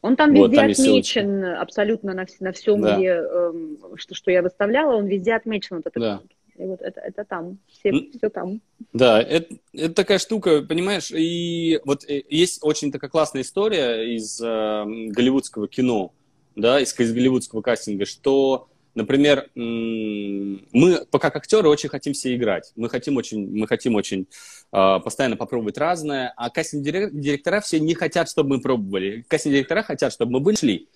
Он 0.00 0.16
там 0.16 0.34
вот, 0.34 0.50
везде 0.50 0.56
там 0.56 0.70
отмечен, 0.70 1.44
абсолютно 1.44 2.14
на, 2.14 2.26
на 2.40 2.52
всем, 2.52 2.80
да. 2.80 2.96
где, 2.96 3.20
э, 3.20 3.52
что, 3.96 4.14
что 4.14 4.30
я 4.30 4.42
выставляла, 4.42 4.96
он 4.96 5.06
везде 5.06 5.34
отмечен, 5.34 5.78
этот 5.78 5.94
да. 5.94 6.22
И 6.56 6.64
вот 6.64 6.82
это, 6.82 7.00
это 7.00 7.24
там, 7.24 7.58
все, 7.68 7.92
все 8.16 8.28
там. 8.30 8.60
Да, 8.92 9.22
это, 9.22 9.54
это 9.72 9.94
такая 9.94 10.18
штука, 10.18 10.62
понимаешь, 10.62 11.12
и 11.12 11.80
вот 11.84 12.04
э, 12.08 12.22
есть 12.28 12.58
очень 12.62 12.90
такая 12.90 13.10
классная 13.10 13.42
история 13.42 14.16
из 14.16 14.40
э, 14.40 14.84
голливудского 14.84 15.68
кино, 15.68 16.12
да, 16.56 16.80
из, 16.80 16.98
из 16.98 17.12
голливудского 17.12 17.62
кастинга, 17.62 18.06
что 18.06 18.68
например, 18.98 19.48
мы, 19.54 21.06
как 21.10 21.36
актеры, 21.36 21.68
очень 21.68 21.88
хотим 21.88 22.12
все 22.12 22.34
играть. 22.34 22.72
Мы 22.76 22.88
хотим 22.88 23.16
очень, 23.16 23.48
мы 23.50 23.66
хотим 23.66 23.94
очень 23.94 24.26
э, 24.72 25.00
постоянно 25.02 25.36
попробовать 25.36 25.78
разное, 25.78 26.34
а 26.36 26.50
кастинг-директора 26.50 27.60
все 27.60 27.80
не 27.80 27.94
хотят, 27.94 28.28
чтобы 28.28 28.56
мы 28.56 28.60
пробовали. 28.60 29.24
Кастинг-директора 29.28 29.82
хотят, 29.82 30.12
чтобы 30.12 30.32
мы 30.32 30.40
были 30.40 30.56
шли. 30.56 30.88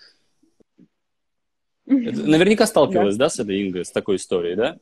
Наверняка 1.86 2.66
сталкивалась, 2.66 3.16
да. 3.16 3.26
да, 3.26 3.30
с 3.30 3.38
этой 3.38 3.66
Ингой, 3.66 3.84
с 3.84 3.90
такой 3.90 4.16
историей, 4.16 4.56
да? 4.56 4.78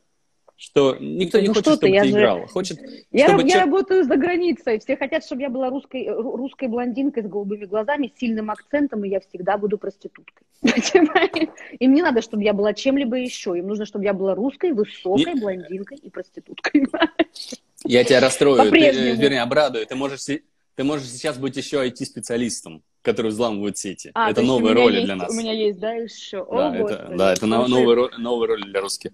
Что 0.61 0.95
никто 0.99 1.39
не 1.39 1.47
ну, 1.47 1.55
хочет, 1.55 1.73
чтобы 1.73 1.77
ты, 1.79 2.01
ты 2.01 2.09
играл. 2.11 2.45
Хочет, 2.45 2.79
я, 3.09 3.29
чтобы 3.29 3.49
я 3.49 3.61
работаю 3.61 4.03
за 4.03 4.15
границей. 4.15 4.77
Все 4.77 4.95
хотят, 4.95 5.25
чтобы 5.25 5.41
я 5.41 5.49
была 5.49 5.71
русской, 5.71 6.07
русской 6.07 6.67
блондинкой 6.67 7.23
с 7.23 7.25
голубыми 7.25 7.65
глазами, 7.65 8.13
с 8.15 8.19
сильным 8.19 8.51
акцентом, 8.51 9.03
и 9.03 9.09
я 9.09 9.21
всегда 9.21 9.57
буду 9.57 9.79
проституткой. 9.79 10.45
Им 11.79 11.95
не 11.95 12.03
надо, 12.03 12.21
чтобы 12.21 12.43
я 12.43 12.53
была 12.53 12.75
чем-либо 12.75 13.17
еще. 13.17 13.57
Им 13.57 13.69
нужно, 13.69 13.87
чтобы 13.87 14.05
я 14.05 14.13
была 14.13 14.35
русской, 14.35 14.71
высокой, 14.71 15.33
блондинкой 15.33 15.97
и 15.97 16.11
проституткой. 16.11 16.85
Я 17.83 18.03
тебя 18.03 18.19
расстрою, 18.19 18.69
ты, 18.69 18.77
э, 18.77 19.15
вернее, 19.15 19.41
обрадую. 19.41 19.87
Ты 19.87 19.95
можешь, 19.95 20.23
ты 20.23 20.83
можешь 20.83 21.07
сейчас 21.07 21.39
быть 21.39 21.57
еще 21.57 21.83
IT-специалистом 21.83 22.83
который 23.01 23.31
взламывает 23.31 23.79
сети. 23.79 24.11
А, 24.13 24.29
это 24.29 24.43
новая 24.43 24.75
роль 24.75 25.03
для 25.03 25.15
нас. 25.15 25.31
У 25.31 25.33
меня 25.33 25.53
есть, 25.53 25.79
да, 25.79 25.93
еще? 25.93 26.45
Да, 26.51 26.75
это, 26.75 27.13
да, 27.17 27.33
это 27.33 27.47
новая 27.47 28.47
роль 28.47 28.63
для 28.63 28.79
русских. 28.79 29.09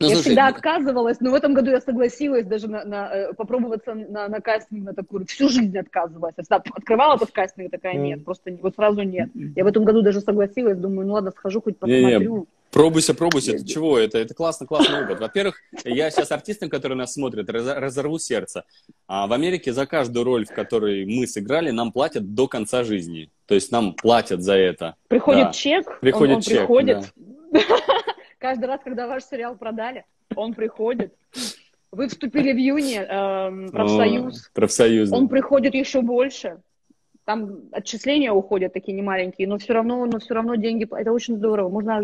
Ну, 0.00 0.06
я 0.06 0.14
слушай, 0.14 0.28
всегда 0.28 0.46
отказывалась, 0.46 1.18
но 1.20 1.30
в 1.30 1.34
этом 1.34 1.54
году 1.54 1.70
я 1.70 1.80
согласилась 1.80 2.46
даже 2.46 2.68
на, 2.68 2.84
на, 2.84 3.12
э, 3.12 3.32
попробоваться 3.34 3.94
на, 3.94 4.28
на 4.28 4.40
кастинг 4.40 4.84
на 4.84 4.94
такую. 4.94 5.26
Всю 5.26 5.48
жизнь 5.48 5.76
отказывалась. 5.76 6.34
Я 6.36 6.44
всегда 6.44 6.62
открывала 6.72 7.16
под 7.16 7.32
кастинг, 7.32 7.70
такая, 7.72 7.94
нет, 7.94 8.24
просто 8.24 8.56
вот 8.62 8.76
сразу 8.76 9.02
нет. 9.02 9.30
Я 9.56 9.64
в 9.64 9.66
этом 9.66 9.84
году 9.84 10.02
даже 10.02 10.20
согласилась, 10.20 10.78
думаю, 10.78 11.08
ну 11.08 11.14
ладно, 11.14 11.32
схожу, 11.32 11.60
хоть 11.60 11.78
посмотрю. 11.78 12.20
Не, 12.20 12.26
не. 12.26 12.44
Пробуйся, 12.70 13.14
пробуйся. 13.14 13.56
Это 13.56 13.66
чего? 13.66 13.98
Это, 13.98 14.18
это 14.18 14.34
классно, 14.34 14.66
классный 14.66 15.02
опыт. 15.02 15.18
Во-первых, 15.18 15.56
я 15.84 16.10
сейчас 16.10 16.30
артистам, 16.30 16.68
которые 16.68 16.98
нас 16.98 17.14
смотрят, 17.14 17.48
разорву 17.50 18.18
сердце. 18.18 18.64
А 19.06 19.26
в 19.26 19.32
Америке 19.32 19.72
за 19.72 19.86
каждую 19.86 20.24
роль, 20.24 20.44
в 20.44 20.50
которой 20.50 21.06
мы 21.06 21.26
сыграли, 21.26 21.70
нам 21.70 21.92
платят 21.92 22.34
до 22.34 22.46
конца 22.46 22.84
жизни. 22.84 23.30
То 23.46 23.54
есть 23.54 23.72
нам 23.72 23.94
платят 23.94 24.42
за 24.42 24.54
это. 24.54 24.96
Приходит 25.08 25.46
да. 25.46 25.52
чек. 25.52 25.98
Приходит 26.00 26.30
он, 26.30 26.36
он 26.36 26.42
чек. 26.42 26.58
Приходит. 26.58 27.12
Да. 27.50 27.60
Каждый 28.38 28.66
раз, 28.66 28.80
когда 28.82 29.06
ваш 29.06 29.24
сериал 29.24 29.56
продали, 29.56 30.04
он 30.34 30.54
приходит. 30.54 31.12
Вы 31.90 32.08
вступили 32.08 32.52
в 32.52 32.56
июне, 32.56 33.04
э, 33.08 33.70
профсоюз. 33.72 34.46
О, 34.46 34.50
профсоюз. 34.54 35.12
Он 35.12 35.28
приходит 35.28 35.74
еще 35.74 36.02
больше. 36.02 36.60
Там 37.24 37.62
отчисления 37.72 38.32
уходят 38.32 38.72
такие 38.72 38.96
немаленькие, 38.96 39.48
но 39.48 39.58
все 39.58 39.72
равно, 39.72 40.06
но 40.06 40.18
все 40.18 40.34
равно 40.34 40.54
деньги. 40.54 40.86
Это 40.90 41.12
очень 41.12 41.36
здорово. 41.36 41.68
Можно 41.68 42.00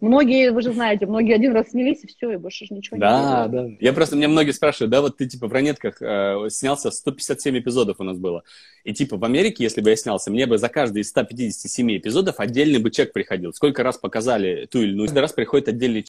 Многие, 0.00 0.52
вы 0.52 0.62
же 0.62 0.72
знаете, 0.72 1.06
многие 1.06 1.34
один 1.34 1.52
раз 1.52 1.70
снялись, 1.70 2.04
и 2.04 2.06
все, 2.06 2.30
и 2.30 2.36
больше 2.36 2.66
же 2.66 2.74
ничего 2.74 2.98
да, 2.98 3.46
не 3.46 3.52
Да, 3.52 3.62
да. 3.62 3.76
Я 3.80 3.92
просто, 3.92 4.14
меня 4.14 4.28
многие 4.28 4.52
спрашивают, 4.52 4.92
да, 4.92 5.00
вот 5.00 5.16
ты, 5.16 5.26
типа, 5.26 5.48
в 5.48 5.52
ранетках 5.52 6.00
э, 6.00 6.48
снялся, 6.50 6.92
157 6.92 7.58
эпизодов 7.58 7.96
у 7.98 8.04
нас 8.04 8.16
было. 8.16 8.44
И, 8.84 8.94
типа, 8.94 9.16
в 9.16 9.24
Америке, 9.24 9.64
если 9.64 9.80
бы 9.80 9.90
я 9.90 9.96
снялся, 9.96 10.30
мне 10.30 10.46
бы 10.46 10.56
за 10.56 10.68
каждый 10.68 11.02
из 11.02 11.08
157 11.08 11.96
эпизодов 11.96 12.38
отдельный 12.38 12.78
бы 12.78 12.92
чек 12.92 13.12
приходил. 13.12 13.52
Сколько 13.52 13.82
раз 13.82 13.98
показали 13.98 14.66
ту 14.70 14.80
или 14.80 14.92
иную, 14.92 15.08
каждый 15.08 15.20
раз 15.20 15.32
приходит 15.32 15.66
отдельный 15.66 16.06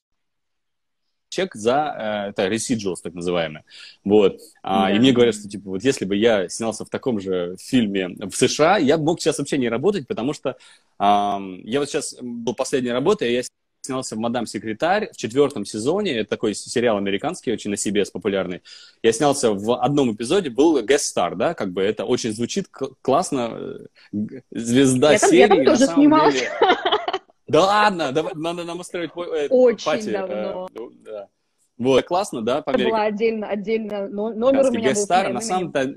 чек 1.29 1.55
за 1.55 1.95
э, 1.97 2.29
это 2.29 2.47
residuals, 2.47 2.97
так 3.01 3.13
называемые. 3.13 3.63
Вот. 4.03 4.39
А, 4.61 4.87
да. 4.87 4.95
И 4.95 4.99
мне 4.99 5.13
говорят, 5.13 5.35
что, 5.35 5.47
типа, 5.47 5.69
вот 5.69 5.83
если 5.83 6.05
бы 6.05 6.15
я 6.15 6.47
снялся 6.49 6.85
в 6.85 6.89
таком 6.89 7.19
же 7.19 7.55
фильме 7.59 8.09
в 8.09 8.35
США, 8.35 8.77
я 8.77 8.97
мог 8.97 9.19
сейчас 9.19 9.39
вообще 9.39 9.57
не 9.57 9.69
работать, 9.69 10.07
потому 10.07 10.33
что 10.33 10.57
а, 10.99 11.41
я 11.63 11.79
вот 11.79 11.89
сейчас 11.89 12.15
был 12.21 12.53
последней 12.53 12.91
работой, 12.91 13.33
я 13.33 13.41
снялся 13.89 14.15
в 14.15 14.19
«Мадам 14.19 14.45
Секретарь» 14.45 15.09
в 15.11 15.17
четвертом 15.17 15.65
сезоне. 15.65 16.19
Это 16.19 16.29
такой 16.29 16.53
сериал 16.53 16.97
американский, 16.97 17.51
очень 17.51 17.71
на 17.71 17.75
CBS 17.75 18.11
популярный. 18.13 18.61
Я 19.01 19.11
снялся 19.11 19.51
в 19.51 19.81
одном 19.81 20.13
эпизоде, 20.13 20.51
был 20.51 20.79
guest-star, 20.83 21.35
да, 21.35 21.55
как 21.55 21.71
бы 21.71 21.81
это 21.81 22.05
очень 22.05 22.31
звучит 22.31 22.67
классно. 23.01 23.79
Звезда 24.51 25.13
я 25.13 25.19
там, 25.19 25.29
серии. 25.31 25.39
Я 25.39 25.47
там 25.47 25.65
тоже 25.65 25.87
снимался. 25.87 26.37
Деле... 26.37 26.51
Да 27.47 27.65
ладно, 27.65 28.11
давай, 28.11 28.33
надо 28.35 28.63
нам 28.63 28.79
устроить 28.79 29.09
э, 29.15 29.47
Очень 29.49 29.85
пати. 29.85 30.11
давно. 30.11 30.67
Э, 30.71 30.79
да. 31.03 31.27
Вот, 31.79 32.05
классно, 32.05 32.43
да, 32.43 32.61
по 32.61 32.69
Это 32.69 32.83
была 32.83 33.03
отдельно, 33.05 33.47
отдельно, 33.47 34.07
номер 34.07 34.67
у 34.67 34.71
меня 34.71 34.93
был. 34.93 35.33
На 35.33 35.41
самом-то 35.41 35.95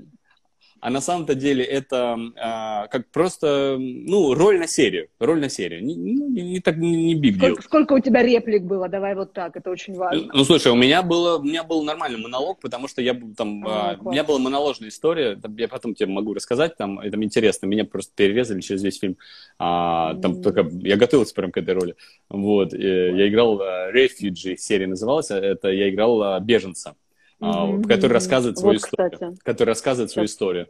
а 0.83 0.89
на 0.89 0.99
самом-то 0.99 1.33
деле 1.33 1.63
это 1.63 2.19
а, 2.35 2.87
как 2.87 3.09
просто, 3.09 3.77
ну, 3.79 4.33
роль 4.33 4.59
на 4.59 4.67
серию, 4.67 5.07
роль 5.17 5.39
на 5.39 5.47
серию, 5.47 5.81
не, 5.81 5.95
не, 5.95 6.41
не 6.41 6.59
так, 6.59 6.75
не 6.75 7.15
big 7.15 7.35
deal. 7.35 7.37
Сколько, 7.37 7.61
сколько 7.61 7.93
у 7.93 7.99
тебя 7.99 8.21
реплик 8.21 8.63
было, 8.63 8.89
давай 8.89 9.15
вот 9.15 9.31
так, 9.31 9.55
это 9.55 9.69
очень 9.69 9.95
важно. 9.95 10.29
Ну, 10.33 10.43
слушай, 10.43 10.73
у 10.73 10.75
меня 10.75 11.01
было, 11.01 11.37
у 11.37 11.43
меня 11.43 11.63
был 11.63 11.83
нормальный 11.83 12.19
монолог, 12.19 12.59
потому 12.59 12.89
что 12.89 13.01
я 13.01 13.17
там, 13.37 13.65
а, 13.65 13.91
а, 13.91 13.97
у 14.01 14.11
меня 14.11 14.25
была 14.25 14.39
моноложная 14.39 14.89
история, 14.89 15.39
я 15.57 15.69
потом 15.69 15.95
тебе 15.95 16.11
могу 16.11 16.33
рассказать, 16.33 16.75
там, 16.75 16.99
это 16.99 17.15
интересно, 17.15 17.65
меня 17.65 17.85
просто 17.85 18.11
перерезали 18.13 18.59
через 18.59 18.83
весь 18.83 18.99
фильм, 18.99 19.15
а, 19.59 20.15
там 20.15 20.33
mm. 20.33 20.41
только, 20.43 20.69
я 20.81 20.97
готовился 20.97 21.33
прям 21.33 21.53
к 21.53 21.57
этой 21.57 21.75
роли, 21.75 21.95
вот, 22.27 22.73
mm. 22.73 23.17
я 23.19 23.29
играл 23.29 23.61
Refugee, 23.61 24.57
серия 24.57 24.87
называлась, 24.87 25.31
это 25.31 25.69
я 25.69 25.89
играл 25.89 26.41
беженца, 26.41 26.95
mm-hmm. 27.39 27.83
который 27.83 28.13
рассказывает 28.13 28.57
свою 28.57 28.79
вот, 28.79 28.85
историю. 28.85 29.11
Кстати. 29.11 29.37
Который 29.43 29.69
рассказывает 29.69 30.11
свою 30.11 30.25
историю. 30.25 30.67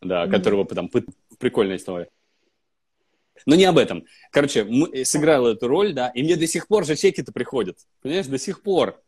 Да, 0.00 0.24
mm-hmm. 0.24 0.30
которого 0.30 0.64
потом 0.64 0.90
прикольная 1.38 1.76
история. 1.76 2.08
Но 3.46 3.54
не 3.54 3.64
об 3.64 3.78
этом. 3.78 4.04
Короче, 4.30 4.64
мы, 4.64 5.04
сыграл 5.04 5.46
эту 5.46 5.68
роль, 5.68 5.92
да, 5.92 6.08
и 6.08 6.22
мне 6.22 6.36
до 6.36 6.46
сих 6.46 6.68
пор 6.68 6.84
же 6.84 6.96
чеки-то 6.96 7.32
приходят. 7.32 7.78
Понимаешь, 8.02 8.26
до 8.26 8.38
сих 8.38 8.62
пор. 8.62 9.02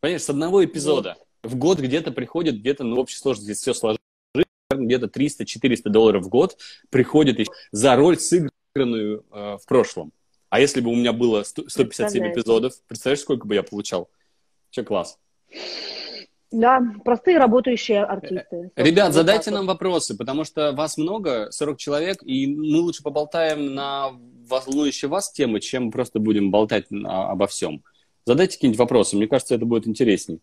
Понимаешь, 0.00 0.22
с 0.22 0.30
одного 0.30 0.64
эпизода. 0.64 1.16
Mm-hmm. 1.42 1.48
В 1.48 1.56
год 1.56 1.78
где-то 1.78 2.10
приходит, 2.12 2.58
где-то, 2.58 2.84
ну, 2.84 2.96
в 2.96 2.98
общей 2.98 3.16
сложности 3.16 3.52
все 3.52 3.74
сложить, 3.74 4.00
где-то 4.70 5.06
300-400 5.06 5.88
долларов 5.90 6.24
в 6.24 6.28
год 6.28 6.58
приходит 6.90 7.46
за 7.70 7.94
роль, 7.94 8.18
сыгранную 8.18 9.24
э, 9.30 9.58
в 9.60 9.66
прошлом. 9.66 10.12
А 10.48 10.60
если 10.60 10.80
бы 10.80 10.90
у 10.90 10.94
меня 10.94 11.12
было 11.12 11.42
157 11.42 12.32
эпизодов, 12.32 12.74
представляешь, 12.86 13.20
сколько 13.20 13.46
бы 13.46 13.54
я 13.54 13.62
получал? 13.62 14.10
Че 14.70 14.84
класс. 14.84 15.18
Да, 16.52 16.80
простые 17.04 17.38
работающие 17.38 18.04
артисты. 18.04 18.70
Э, 18.76 18.82
ребят, 18.82 19.12
задайте 19.12 19.50
нам 19.50 19.66
вопросы, 19.66 20.16
потому 20.16 20.44
что 20.44 20.72
вас 20.72 20.96
много, 20.96 21.50
40 21.50 21.76
человек, 21.76 22.18
и 22.22 22.46
мы 22.46 22.78
лучше 22.78 23.02
поболтаем 23.02 23.74
на 23.74 24.10
волнующие 24.48 25.08
вас 25.08 25.32
темы, 25.32 25.60
чем 25.60 25.90
просто 25.90 26.20
будем 26.20 26.52
болтать 26.52 26.86
обо 26.90 27.46
всем. 27.48 27.82
Задайте 28.24 28.56
какие-нибудь 28.56 28.78
вопросы, 28.78 29.16
мне 29.16 29.26
кажется, 29.26 29.56
это 29.56 29.64
будет 29.66 29.88
интересней. 29.88 30.40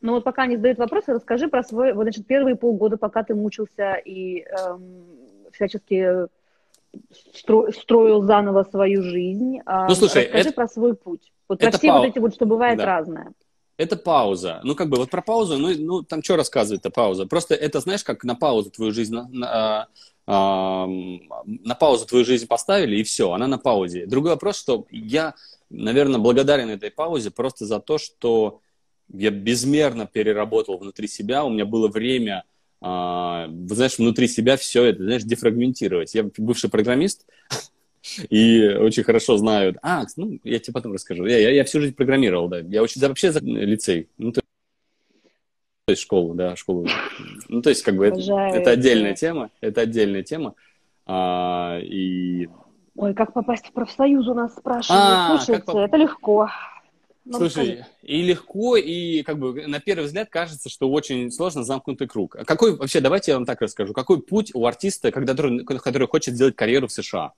Ну 0.00 0.14
вот 0.14 0.24
пока 0.24 0.46
не 0.46 0.56
задают 0.56 0.78
вопросы, 0.78 1.12
расскажи 1.12 1.48
про 1.48 1.62
свой, 1.62 1.92
вот, 1.92 2.04
значит, 2.04 2.26
первые 2.26 2.56
полгода, 2.56 2.96
пока 2.96 3.22
ты 3.22 3.34
мучился 3.34 3.94
и 3.94 4.40
эм, 4.40 5.04
всячески 5.52 6.28
стро, 7.34 7.70
строил 7.70 8.22
заново 8.22 8.64
свою 8.64 9.02
жизнь. 9.02 9.58
Э, 9.66 9.86
ну, 9.88 9.94
слушай, 9.94 10.24
расскажи 10.24 10.48
это, 10.48 10.52
про 10.54 10.66
свой 10.66 10.94
путь. 10.94 11.32
Вот 11.48 11.60
про 11.60 11.70
все 11.70 11.88
пау... 11.88 11.98
вот 11.98 12.08
эти 12.08 12.18
вот, 12.18 12.34
что 12.34 12.46
бывает 12.46 12.78
да. 12.78 12.86
разное 12.86 13.32
это 13.82 13.96
пауза. 13.96 14.60
Ну, 14.64 14.74
как 14.74 14.88
бы, 14.88 14.96
вот 14.96 15.10
про 15.10 15.22
паузу, 15.22 15.58
ну, 15.58 15.74
ну 15.76 16.02
там 16.02 16.22
что 16.22 16.36
рассказывает-то 16.36 16.90
пауза? 16.90 17.26
Просто 17.26 17.54
это, 17.54 17.80
знаешь, 17.80 18.04
как 18.04 18.24
на 18.24 18.34
паузу 18.34 18.70
твою 18.70 18.92
жизнь, 18.92 19.14
на, 19.14 19.28
на, 19.28 19.88
а, 20.26 20.86
на 20.86 21.74
паузу 21.74 22.06
твою 22.06 22.24
жизнь 22.24 22.46
поставили, 22.46 22.96
и 22.96 23.02
все, 23.02 23.32
она 23.32 23.46
на 23.48 23.58
паузе. 23.58 24.06
Другой 24.06 24.32
вопрос, 24.32 24.56
что 24.58 24.86
я, 24.90 25.34
наверное, 25.68 26.20
благодарен 26.20 26.70
этой 26.70 26.90
паузе 26.90 27.30
просто 27.30 27.66
за 27.66 27.80
то, 27.80 27.98
что 27.98 28.60
я 29.12 29.30
безмерно 29.30 30.06
переработал 30.06 30.78
внутри 30.78 31.08
себя, 31.08 31.44
у 31.44 31.50
меня 31.50 31.64
было 31.64 31.88
время, 31.88 32.44
а, 32.80 33.48
знаешь, 33.66 33.98
внутри 33.98 34.28
себя 34.28 34.56
все 34.56 34.84
это, 34.84 35.02
знаешь, 35.02 35.22
дефрагментировать. 35.22 36.14
Я 36.14 36.24
бывший 36.36 36.70
программист, 36.70 37.26
и 38.30 38.68
очень 38.68 39.02
хорошо 39.02 39.36
знают. 39.36 39.76
А, 39.82 40.04
ну, 40.16 40.38
я 40.44 40.58
тебе 40.58 40.74
потом 40.74 40.92
расскажу. 40.92 41.26
Я, 41.26 41.38
я, 41.38 41.50
я 41.50 41.64
всю 41.64 41.80
жизнь 41.80 41.94
программировал, 41.94 42.48
да. 42.48 42.58
Я 42.58 42.82
очень, 42.82 43.00
вообще 43.00 43.32
за 43.32 43.40
лицей. 43.40 44.08
Ну, 44.18 44.32
то, 44.32 44.40
то 45.84 45.90
есть 45.92 46.02
школу, 46.02 46.34
да, 46.34 46.56
школу. 46.56 46.86
Ну, 47.48 47.62
то 47.62 47.70
есть, 47.70 47.82
как 47.82 47.96
бы, 47.96 48.06
это, 48.06 48.20
это 48.20 48.70
отдельная 48.70 49.14
тема, 49.14 49.50
это 49.60 49.82
отдельная 49.82 50.22
тема. 50.22 50.54
А, 51.06 51.78
и... 51.82 52.48
Ой, 52.94 53.14
как 53.14 53.32
попасть 53.32 53.66
в 53.66 53.72
профсоюз 53.72 54.26
у 54.28 54.34
нас 54.34 54.54
спрашивают. 54.54 55.02
А, 55.04 55.36
Слушайте, 55.36 55.62
как... 55.64 55.74
это 55.74 55.96
легко. 55.96 56.48
Ну, 57.24 57.38
Слушай, 57.38 57.66
скажи. 57.66 57.86
и 58.02 58.22
легко, 58.22 58.76
и 58.76 59.22
как 59.22 59.38
бы 59.38 59.66
на 59.68 59.78
первый 59.78 60.06
взгляд 60.06 60.28
кажется, 60.28 60.68
что 60.68 60.90
очень 60.90 61.30
сложно 61.30 61.62
замкнутый 61.62 62.08
круг. 62.08 62.34
А 62.34 62.44
какой 62.44 62.76
вообще, 62.76 63.00
давайте 63.00 63.30
я 63.30 63.36
вам 63.36 63.46
так 63.46 63.60
расскажу, 63.60 63.92
какой 63.92 64.20
путь 64.20 64.50
у 64.54 64.66
артиста, 64.66 65.12
когда, 65.12 65.32
который, 65.32 65.64
который 65.64 66.08
хочет 66.08 66.34
сделать 66.34 66.56
карьеру 66.56 66.88
в 66.88 66.92
США? 66.92 67.32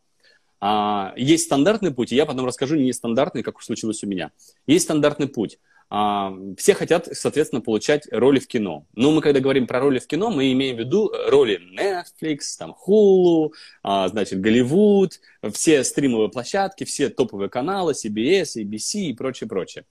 А, 0.66 1.12
есть 1.16 1.44
стандартный 1.44 1.92
путь, 1.92 2.10
и 2.10 2.16
я 2.16 2.24
потом 2.24 2.46
расскажу 2.46 2.76
нестандартный, 2.76 3.42
как 3.42 3.60
случилось 3.60 4.02
у 4.02 4.06
меня. 4.06 4.30
Есть 4.66 4.86
стандартный 4.86 5.28
путь. 5.28 5.58
а, 5.90 6.34
все 6.56 6.72
хотят, 6.72 7.06
соответственно, 7.12 7.60
получать 7.60 8.08
роли 8.10 8.38
в 8.38 8.48
кино. 8.48 8.86
Но 8.94 9.12
мы, 9.12 9.20
когда 9.20 9.40
говорим 9.40 9.66
про 9.66 9.80
роли 9.80 9.98
в 9.98 10.06
кино, 10.06 10.30
мы 10.30 10.50
имеем 10.52 10.76
в 10.76 10.78
виду 10.78 11.12
роли 11.28 11.60
Netflix, 11.78 12.56
там, 12.58 12.74
Hulu, 12.86 13.50
а, 13.82 14.08
значит, 14.08 14.40
Голливуд, 14.40 15.20
все 15.52 15.84
стримовые 15.84 16.30
площадки, 16.30 16.84
все 16.84 17.10
топовые 17.10 17.50
каналы, 17.50 17.92
CBS, 17.92 18.56
ABC 18.56 19.00
и 19.10 19.12
прочее, 19.12 19.46
прочее. 19.46 19.84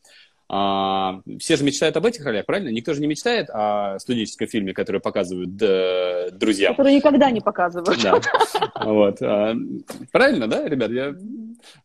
А, 0.49 1.21
все 1.39 1.55
же 1.55 1.63
мечтают 1.63 1.97
об 1.97 2.05
этих 2.05 2.25
ролях, 2.25 2.45
правильно? 2.45 2.69
Никто 2.69 2.93
же 2.93 3.01
не 3.01 3.07
мечтает 3.07 3.49
о 3.49 3.97
студенческом 3.99 4.47
фильме, 4.47 4.73
который 4.73 5.01
показывают 5.01 5.49
э, 5.61 6.29
друзьям. 6.31 6.75
Который 6.75 6.95
никогда 6.95 7.31
не 7.31 7.41
показывают. 7.41 7.99
Да. 8.01 8.19
Вот. 8.83 9.21
А, 9.21 9.55
правильно, 10.11 10.47
да, 10.47 10.67
ребят? 10.67 10.91
Я... 10.91 11.15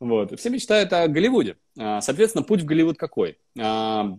Вот. 0.01 0.39
Все 0.39 0.51
мечтают 0.51 0.93
о 0.93 1.07
Голливуде. 1.09 1.57
А, 1.79 2.01
соответственно, 2.01 2.43
путь 2.43 2.63
в 2.63 2.65
Голливуд 2.65 2.99
какой? 2.99 3.39
А, 3.59 4.13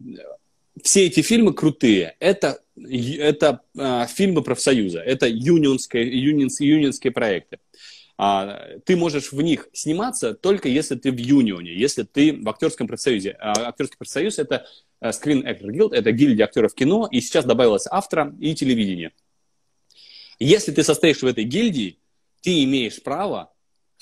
все 0.83 1.05
эти 1.05 1.21
фильмы 1.21 1.53
крутые. 1.53 2.15
Это, 2.19 2.59
это 2.77 3.61
фильмы 4.07 4.41
профсоюза, 4.41 5.01
это 5.01 5.27
юнионские, 5.27 6.07
юнионс, 6.07 6.61
юнионские 6.61 7.11
проекты. 7.11 7.59
А, 8.21 8.77
ты 8.83 8.97
можешь 8.97 9.31
в 9.31 9.41
них 9.41 9.69
сниматься 9.71 10.33
только 10.33 10.67
если 10.67 10.95
ты 10.95 11.09
в 11.09 11.17
юнионе, 11.17 11.73
если 11.73 12.03
ты 12.03 12.33
в 12.33 12.49
актерском 12.49 12.85
профсоюзе. 12.85 13.37
А, 13.39 13.69
актерский 13.69 13.95
профсоюз– 13.97 14.37
это 14.39 14.67
э, 14.99 15.11
Screen 15.11 15.45
Actor 15.45 15.67
Guild, 15.67 15.93
это 15.93 16.11
гильдия 16.11 16.43
актеров 16.43 16.75
кино, 16.75 17.07
и 17.09 17.21
сейчас 17.21 17.45
добавилось 17.45 17.87
автора 17.89 18.35
и 18.37 18.53
телевидение. 18.53 19.13
Если 20.37 20.73
ты 20.73 20.83
состоишь 20.83 21.21
в 21.21 21.25
этой 21.25 21.45
гильдии, 21.45 21.97
ты 22.41 22.65
имеешь 22.65 23.01
право 23.01 23.53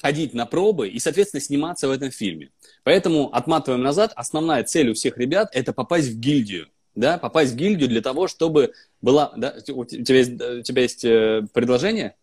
ходить 0.01 0.33
на 0.33 0.47
пробы 0.47 0.87
и, 0.89 0.97
соответственно, 0.97 1.41
сниматься 1.41 1.87
в 1.87 1.91
этом 1.91 2.09
фильме. 2.09 2.49
Поэтому, 2.83 3.29
отматываем 3.35 3.83
назад, 3.83 4.13
основная 4.15 4.63
цель 4.63 4.89
у 4.89 4.93
всех 4.95 5.19
ребят– 5.19 5.51
это 5.53 5.73
попасть 5.73 6.07
в 6.07 6.19
гильдию. 6.19 6.69
Да, 6.95 7.19
попасть 7.19 7.53
в 7.53 7.55
гильдию 7.55 7.87
для 7.87 8.01
того, 8.01 8.27
чтобы 8.27 8.73
была... 8.99 9.31
Да, 9.37 9.57
у 9.69 9.85
тебя 9.85 10.17
есть, 10.17 10.41
у 10.41 10.61
тебя 10.63 10.81
есть 10.81 11.05
э, 11.05 11.43
предложение? 11.53 12.15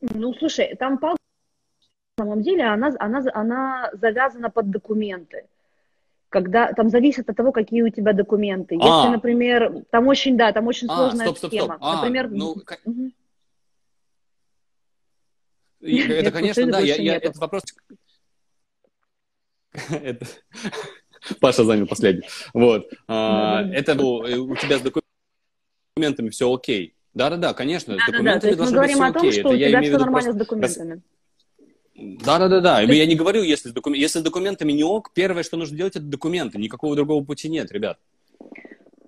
Ну, 0.00 0.34
слушай, 0.34 0.74
там 0.76 0.98
на 1.00 1.15
самом 2.16 2.42
деле 2.42 2.64
она, 2.64 2.94
она, 2.98 3.22
она 3.34 3.90
завязана 3.92 4.50
под 4.50 4.70
документы. 4.70 5.46
Когда 6.28 6.72
там 6.72 6.88
зависит 6.88 7.28
от 7.30 7.36
того, 7.36 7.52
какие 7.52 7.82
у 7.82 7.88
тебя 7.88 8.12
документы. 8.12 8.74
Если, 8.74 8.88
а. 8.88 9.10
например, 9.10 9.84
там 9.90 10.08
очень, 10.08 10.36
да, 10.36 10.52
там 10.52 10.66
очень 10.66 10.88
а, 10.90 10.96
сложная 10.96 11.26
стоп, 11.26 11.38
стоп, 11.38 11.50
схема. 11.50 11.76
Стоп. 11.76 11.78
А, 11.82 11.96
например, 11.96 12.30
ну, 12.30 12.56
угу. 12.84 13.12
это, 15.80 16.30
конечно, 16.32 16.66
да, 16.66 16.80
я, 16.80 16.96
я, 16.96 17.16
это 17.22 17.38
вопрос. 17.38 17.62
это... 19.90 20.26
Паша 21.40 21.64
занял 21.64 21.86
последний. 21.86 22.26
Вот. 22.54 22.88
А, 23.08 23.62
это 23.72 23.94
ну, 23.94 24.16
у 24.18 24.56
тебя 24.56 24.78
с 24.78 24.82
документами 24.82 26.30
все 26.30 26.52
окей. 26.52 26.94
Конечно, 27.16 27.96
документами 28.06 28.50
да, 28.52 28.56
да, 28.56 28.70
должно 28.70 28.82
быть 28.82 28.90
все 28.90 29.02
окей. 29.02 29.02
Мы 29.02 29.02
говорим 29.02 29.02
о 29.02 29.12
том, 29.12 29.32
что 29.32 29.48
у 29.48 29.56
тебя 29.56 29.82
все 29.82 29.98
нормально 29.98 30.32
с 30.32 30.36
документами. 30.36 31.02
Да, 31.98 32.38
да, 32.38 32.48
да, 32.48 32.60
да. 32.60 32.80
Я 32.80 33.06
не 33.06 33.14
говорю, 33.14 33.42
если 33.42 33.70
с, 33.70 33.72
докум... 33.72 33.94
если 33.94 34.18
с 34.18 34.22
документами 34.22 34.72
не 34.72 34.84
ок, 34.84 35.12
первое, 35.14 35.42
что 35.42 35.56
нужно 35.56 35.76
делать, 35.76 35.96
это 35.96 36.04
документы. 36.04 36.58
Никакого 36.58 36.94
другого 36.94 37.24
пути 37.24 37.48
нет, 37.48 37.72
ребят. 37.72 37.98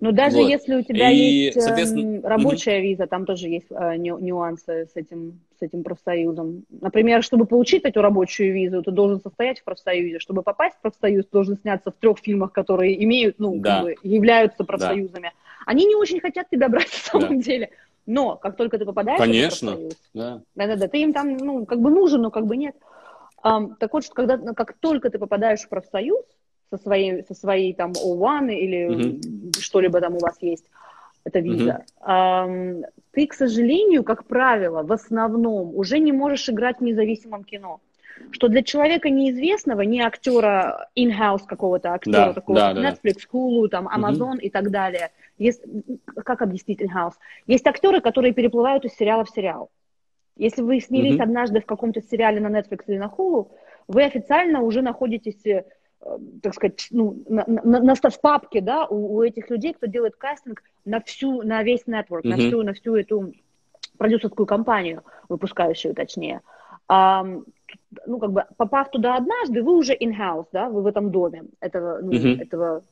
Ну, 0.01 0.13
даже 0.13 0.37
вот. 0.37 0.47
если 0.47 0.75
у 0.75 0.81
тебя 0.81 1.11
и, 1.11 1.17
есть 1.17 1.61
соответственно... 1.61 2.21
рабочая 2.27 2.79
mm-hmm. 2.79 2.83
виза, 2.83 3.07
там 3.07 3.25
тоже 3.25 3.49
есть 3.49 3.67
э, 3.69 3.97
нюансы 3.97 4.87
с 4.91 4.95
этим, 4.95 5.41
с 5.59 5.61
этим 5.61 5.83
профсоюзом. 5.83 6.63
Например, 6.69 7.21
чтобы 7.21 7.45
получить 7.45 7.83
эту 7.83 8.01
рабочую 8.01 8.53
визу, 8.53 8.81
ты 8.81 8.91
должен 8.91 9.19
состоять 9.19 9.59
в 9.59 9.65
профсоюзе. 9.65 10.19
Чтобы 10.19 10.41
попасть 10.41 10.77
в 10.77 10.81
профсоюз, 10.81 11.25
ты 11.25 11.31
должен 11.31 11.57
сняться 11.57 11.91
в 11.91 11.95
трех 11.95 12.19
фильмах, 12.19 12.53
которые 12.53 13.03
имеют, 13.03 13.39
ну, 13.39 13.57
да. 13.57 13.75
как 13.75 13.83
бы, 13.83 13.95
являются 14.03 14.63
профсоюзами. 14.63 15.33
Да. 15.33 15.63
Они 15.65 15.85
не 15.85 15.95
очень 15.95 16.21
хотят 16.21 16.49
тебя 16.49 16.69
брать 16.69 16.87
на 16.91 17.11
самом 17.11 17.37
да. 17.37 17.43
деле. 17.43 17.69
Но 18.09 18.37
как 18.37 18.55
только 18.55 18.79
ты 18.79 18.85
попадаешь 18.85 19.19
Конечно, 19.19 19.73
в 19.73 19.75
профсоюз, 19.75 19.93
да. 20.15 20.41
Да-да-да, 20.55 20.87
ты 20.87 20.97
им 21.03 21.13
там, 21.13 21.37
ну, 21.37 21.67
как 21.67 21.79
бы 21.79 21.91
нужен, 21.91 22.23
но 22.23 22.31
как 22.31 22.47
бы 22.47 22.57
нет. 22.57 22.75
Um, 23.43 23.75
так 23.79 23.93
вот, 23.93 24.03
что 24.03 24.15
когда, 24.15 24.35
ну, 24.35 24.55
как 24.55 24.73
только 24.73 25.11
ты 25.11 25.19
попадаешь 25.19 25.61
в 25.61 25.69
профсоюз 25.69 26.25
со 26.71 26.77
своей, 26.79 27.23
со 27.25 27.35
своей 27.35 27.71
там 27.75 27.91
O1 27.91 28.51
или 28.51 28.89
mm-hmm. 28.89 29.59
что-либо 29.59 30.01
там 30.01 30.15
у 30.15 30.19
вас 30.19 30.41
есть, 30.41 30.65
это 31.23 31.37
виза, 31.39 31.85
mm-hmm. 32.01 32.07
um, 32.09 32.83
ты, 33.11 33.27
к 33.27 33.35
сожалению, 33.35 34.03
как 34.03 34.25
правило, 34.25 34.81
в 34.81 34.91
основном 34.91 35.75
уже 35.75 35.99
не 35.99 36.11
можешь 36.11 36.49
играть 36.49 36.79
в 36.79 36.83
независимом 36.83 37.43
кино 37.43 37.79
что 38.31 38.47
для 38.47 38.63
человека 38.63 39.09
неизвестного, 39.09 39.81
не 39.81 40.01
актера 40.01 40.89
in-house 40.95 41.45
какого-то, 41.45 41.93
актера 41.93 42.27
да, 42.27 42.33
такого, 42.33 42.59
да, 42.59 42.73
да, 42.73 42.91
Netflix, 42.91 43.17
Hulu, 43.31 43.67
там, 43.67 43.87
Amazon 43.87 44.35
угу. 44.35 44.39
и 44.39 44.49
так 44.49 44.71
далее. 44.71 45.11
Есть, 45.37 45.63
как 46.15 46.41
объяснить 46.41 46.81
in-house? 46.81 47.13
Есть 47.47 47.65
актеры, 47.67 48.01
которые 48.01 48.33
переплывают 48.33 48.85
из 48.85 48.93
сериала 48.93 49.25
в 49.25 49.29
сериал. 49.29 49.69
Если 50.35 50.61
вы 50.61 50.79
снялись 50.79 51.15
угу. 51.15 51.23
однажды 51.23 51.61
в 51.61 51.65
каком-то 51.65 52.01
сериале 52.01 52.39
на 52.39 52.47
Netflix 52.47 52.83
или 52.87 52.97
на 52.97 53.11
Hulu, 53.15 53.49
вы 53.87 54.03
официально 54.03 54.61
уже 54.61 54.81
находитесь 54.81 55.45
э, 55.45 55.63
так 56.41 56.53
сказать, 56.53 56.87
ну, 56.91 57.23
на, 57.27 57.43
на, 57.47 57.79
на, 57.81 57.95
в 57.95 58.21
папке, 58.21 58.61
да, 58.61 58.85
у, 58.85 59.17
у 59.17 59.23
этих 59.23 59.49
людей, 59.49 59.73
кто 59.73 59.87
делает 59.87 60.15
кастинг 60.15 60.63
на 60.85 61.01
всю, 61.01 61.41
на 61.41 61.63
весь 61.63 61.83
network, 61.85 62.21
mm-hmm. 62.21 62.29
на 62.29 62.37
всю, 62.37 62.63
на 62.63 62.73
всю 62.73 62.95
эту 62.95 63.33
продюсерскую 63.97 64.45
компанию, 64.45 65.03
выпускающую, 65.27 65.93
точнее. 65.93 66.35
Um, 66.35 66.58
ну, 66.89 68.19
как 68.19 68.31
бы, 68.31 68.45
попав 68.57 68.89
туда 68.89 69.15
однажды, 69.15 69.61
вы 69.61 69.77
уже 69.77 69.95
in-house, 69.95 70.47
да, 70.51 70.69
вы 70.69 70.81
в 70.81 70.87
этом 70.87 71.11
доме 71.11 71.43
этого, 71.59 71.99
ну, 72.01 72.11
mm-hmm. 72.11 72.41
этого, 72.41 72.83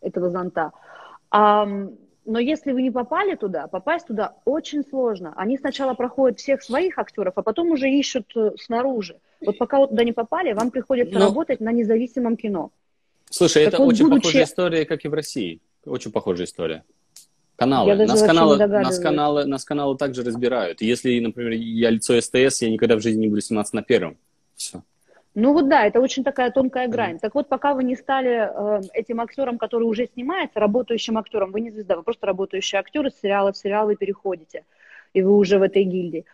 этого 0.00 0.30
зонта. 0.30 0.72
Но 2.26 2.38
если 2.38 2.72
вы 2.72 2.80
не 2.80 2.90
попали 2.90 3.34
туда, 3.34 3.66
попасть 3.66 4.06
туда 4.06 4.34
очень 4.46 4.82
сложно. 4.82 5.34
Они 5.36 5.58
сначала 5.58 5.92
проходят 5.92 6.38
всех 6.38 6.62
своих 6.62 6.98
актеров, 6.98 7.34
а 7.36 7.42
потом 7.42 7.70
уже 7.70 7.90
ищут 7.90 8.34
э, 8.34 8.52
снаружи. 8.58 9.18
Вот 9.44 9.58
пока 9.58 9.78
вы 9.78 9.88
туда 9.88 10.04
не 10.04 10.12
попали, 10.12 10.54
вам 10.54 10.70
приходится 10.70 11.18
но... 11.18 11.26
работать 11.26 11.60
на 11.60 11.70
независимом 11.70 12.38
кино. 12.38 12.70
Слушай, 13.28 13.64
так 13.64 13.74
это 13.74 13.82
вот, 13.82 13.92
очень 13.92 14.04
будучи... 14.04 14.22
похожая 14.22 14.44
история, 14.44 14.86
как 14.86 15.04
и 15.04 15.08
в 15.08 15.12
России. 15.12 15.60
Очень 15.84 16.12
похожая 16.12 16.46
история. 16.46 16.84
Каналы. 17.56 17.94
нас 18.06 18.22
каналы, 18.22 18.66
нас 18.66 18.98
каналы, 18.98 19.44
нас 19.44 19.64
каналы 19.64 19.96
также 19.96 20.24
разбирают. 20.24 20.80
Если, 20.80 21.20
например, 21.20 21.52
я 21.52 21.90
лицо 21.90 22.20
СТС, 22.20 22.62
я 22.62 22.70
никогда 22.70 22.96
в 22.96 23.00
жизни 23.00 23.22
не 23.22 23.28
буду 23.28 23.40
сниматься 23.40 23.76
на 23.76 23.82
первом. 23.82 24.16
Все. 24.56 24.82
Ну 25.34 25.52
вот 25.52 25.68
да, 25.68 25.84
это 25.84 26.00
очень 26.00 26.22
такая 26.22 26.50
тонкая 26.50 26.86
грань. 26.88 27.18
Так 27.18 27.34
вот, 27.34 27.48
пока 27.48 27.74
вы 27.74 27.82
не 27.82 27.96
стали 27.96 28.48
э, 28.48 28.80
этим 28.92 29.20
актером, 29.20 29.58
который 29.58 29.84
уже 29.84 30.06
снимается, 30.06 30.60
работающим 30.60 31.18
актером, 31.18 31.50
вы 31.50 31.60
не 31.60 31.70
звезда, 31.70 31.96
вы 31.96 32.04
просто 32.04 32.26
работающий 32.26 32.78
актер 32.78 33.06
из 33.06 33.20
сериала 33.20 33.52
в 33.52 33.56
сериал 33.56 33.90
и 33.90 33.96
переходите, 33.96 34.64
и 35.12 35.22
вы 35.22 35.36
уже 35.36 35.58
в 35.58 35.62
этой 35.62 35.82
гильдии. 35.82 36.24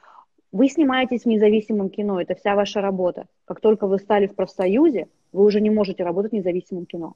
Вы 0.52 0.68
снимаетесь 0.68 1.22
в 1.22 1.26
независимом 1.26 1.88
кино, 1.88 2.20
это 2.20 2.34
вся 2.34 2.54
ваша 2.54 2.82
работа. 2.82 3.26
Как 3.46 3.60
только 3.60 3.86
вы 3.86 3.98
стали 3.98 4.26
в 4.26 4.34
профсоюзе, 4.34 5.08
вы 5.32 5.44
уже 5.44 5.60
не 5.60 5.70
можете 5.70 6.04
работать 6.04 6.32
в 6.32 6.34
независимом 6.34 6.84
кино. 6.84 7.14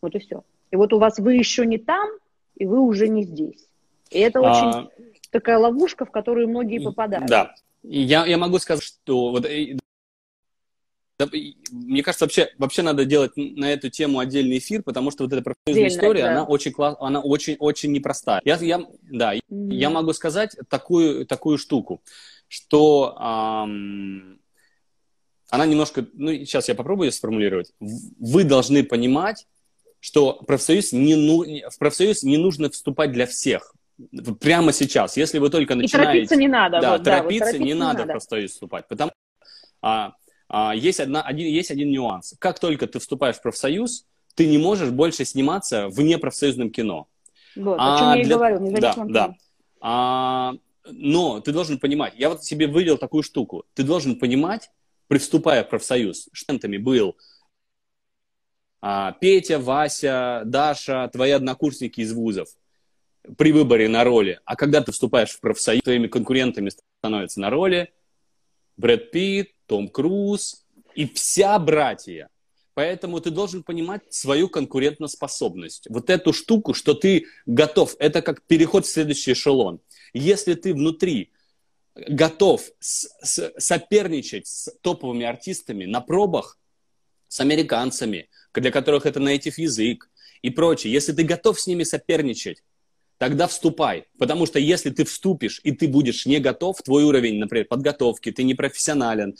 Вот 0.00 0.14
и 0.14 0.18
все. 0.18 0.44
И 0.70 0.76
вот 0.76 0.92
у 0.94 0.98
вас 0.98 1.18
вы 1.18 1.34
еще 1.34 1.66
не 1.66 1.76
там, 1.76 2.08
и 2.62 2.66
вы 2.66 2.78
уже 2.78 3.08
не 3.08 3.24
здесь. 3.24 3.66
И 4.10 4.20
это 4.20 4.38
а... 4.38 4.42
очень 4.42 4.90
такая 5.30 5.58
ловушка, 5.58 6.04
в 6.04 6.12
которую 6.12 6.48
многие 6.48 6.78
попадают. 6.78 7.26
Да. 7.26 7.54
Я, 7.82 8.24
я 8.26 8.38
могу 8.38 8.60
сказать, 8.60 8.84
что 8.84 9.30
вот 9.32 9.44
э, 9.44 9.76
мне 11.72 12.02
кажется, 12.04 12.24
вообще, 12.24 12.50
вообще 12.58 12.82
надо 12.82 13.04
делать 13.04 13.32
на 13.36 13.72
эту 13.72 13.90
тему 13.90 14.20
отдельный 14.20 14.58
эфир, 14.58 14.82
потому 14.84 15.10
что 15.10 15.24
вот 15.24 15.32
эта 15.32 15.42
профессиональная 15.42 15.88
история, 15.88 16.22
да. 16.22 16.30
она 16.30 16.44
очень 16.44 16.72
класс, 16.72 16.96
она 17.00 17.20
очень, 17.20 17.56
очень 17.58 17.90
непростая. 17.90 18.40
Я, 18.44 18.56
я, 18.56 18.86
да, 19.02 19.34
mm-hmm. 19.34 19.74
я 19.74 19.90
могу 19.90 20.12
сказать 20.12 20.56
такую, 20.68 21.26
такую 21.26 21.58
штуку, 21.58 22.00
что 22.46 23.16
эм, 23.20 24.38
она 25.50 25.66
немножко, 25.66 26.06
ну, 26.12 26.30
сейчас 26.30 26.68
я 26.68 26.76
попробую 26.76 27.08
ее 27.08 27.12
сформулировать. 27.12 27.72
Вы 27.80 28.44
должны 28.44 28.84
понимать, 28.84 29.46
что 30.02 30.32
профсоюз 30.32 30.92
не, 30.92 31.14
ну, 31.14 31.44
в 31.70 31.78
профсоюз 31.78 32.24
не 32.24 32.36
нужно 32.36 32.68
вступать 32.68 33.12
для 33.12 33.24
всех. 33.24 33.72
Прямо 34.40 34.72
сейчас, 34.72 35.16
если 35.16 35.38
вы 35.38 35.48
только 35.48 35.76
начинаете... 35.76 36.24
И 36.24 36.26
торопиться 36.26 36.36
не 36.36 36.48
надо. 36.48 36.80
Да, 36.80 36.92
вот, 36.92 37.04
торопиться, 37.04 37.04
да, 37.04 37.22
вот 37.22 37.28
торопиться 37.28 37.58
не, 37.58 37.64
не 37.66 37.74
надо, 37.74 37.98
надо 38.00 38.10
в 38.10 38.12
профсоюз 38.14 38.50
вступать, 38.50 38.88
потому 38.88 39.12
а, 39.80 40.14
а, 40.48 40.74
есть, 40.74 40.98
одна, 40.98 41.22
один, 41.22 41.46
есть 41.46 41.70
один 41.70 41.92
нюанс. 41.92 42.34
Как 42.40 42.58
только 42.58 42.88
ты 42.88 42.98
вступаешь 42.98 43.36
в 43.36 43.42
профсоюз, 43.42 44.04
ты 44.34 44.48
не 44.48 44.58
можешь 44.58 44.90
больше 44.90 45.24
сниматься 45.24 45.86
в 45.86 46.00
непрофсоюзном 46.00 46.70
кино. 46.70 47.06
Вот, 47.54 47.76
а 47.78 47.94
о 47.94 47.98
чем 47.98 48.08
я 48.08 48.24
для... 48.24 48.34
и 48.34 48.36
говорю, 48.36 48.58
не 48.58 48.74
Да, 48.80 48.94
да. 49.06 49.36
А, 49.80 50.54
но 50.90 51.38
ты 51.38 51.52
должен 51.52 51.78
понимать, 51.78 52.14
я 52.16 52.28
вот 52.28 52.42
себе 52.42 52.66
вывел 52.66 52.98
такую 52.98 53.22
штуку, 53.22 53.66
ты 53.74 53.84
должен 53.84 54.16
понимать, 54.16 54.68
приступая 55.06 55.62
в 55.62 55.68
профсоюз, 55.68 56.28
штентами 56.32 56.76
был 56.76 57.16
Петя, 59.20 59.58
Вася, 59.60 60.42
Даша, 60.44 61.08
твои 61.12 61.30
однокурсники 61.30 62.00
из 62.00 62.12
вузов 62.12 62.48
при 63.36 63.52
выборе 63.52 63.88
на 63.88 64.02
роли. 64.02 64.40
А 64.44 64.56
когда 64.56 64.80
ты 64.80 64.90
вступаешь 64.90 65.30
в 65.30 65.40
профсоюз, 65.40 65.82
твоими 65.84 66.08
конкурентами 66.08 66.70
становятся 66.98 67.40
на 67.40 67.50
роли 67.50 67.92
Брэд 68.76 69.12
Питт, 69.12 69.50
том 69.66 69.88
Круз 69.88 70.66
и 70.96 71.06
вся 71.06 71.58
братья. 71.60 72.28
Поэтому 72.74 73.20
ты 73.20 73.30
должен 73.30 73.62
понимать 73.62 74.02
свою 74.12 74.48
конкурентоспособность. 74.48 75.86
Вот 75.90 76.10
эту 76.10 76.32
штуку, 76.32 76.74
что 76.74 76.94
ты 76.94 77.26
готов, 77.46 77.94
это 77.98 78.22
как 78.22 78.42
переход 78.42 78.86
в 78.86 78.90
следующий 78.90 79.32
эшелон. 79.32 79.80
Если 80.14 80.54
ты 80.54 80.72
внутри 80.72 81.32
готов 81.94 82.62
с, 82.80 83.08
с, 83.22 83.52
соперничать 83.58 84.46
с 84.46 84.74
топовыми 84.80 85.26
артистами 85.26 85.84
на 85.84 86.00
пробах, 86.00 86.58
с 87.28 87.40
американцами, 87.40 88.28
для 88.60 88.70
которых 88.70 89.06
это 89.06 89.20
native 89.20 89.54
язык 89.56 90.10
и 90.42 90.50
прочее, 90.50 90.92
если 90.92 91.12
ты 91.12 91.22
готов 91.22 91.60
с 91.60 91.66
ними 91.66 91.84
соперничать, 91.84 92.62
тогда 93.18 93.46
вступай. 93.46 94.06
Потому 94.18 94.46
что 94.46 94.58
если 94.58 94.90
ты 94.90 95.04
вступишь 95.04 95.60
и 95.62 95.72
ты 95.72 95.88
будешь 95.88 96.26
не 96.26 96.40
готов, 96.40 96.82
твой 96.82 97.04
уровень, 97.04 97.38
например, 97.38 97.66
подготовки, 97.66 98.32
ты 98.32 98.42
не 98.42 98.54
профессионален, 98.54 99.36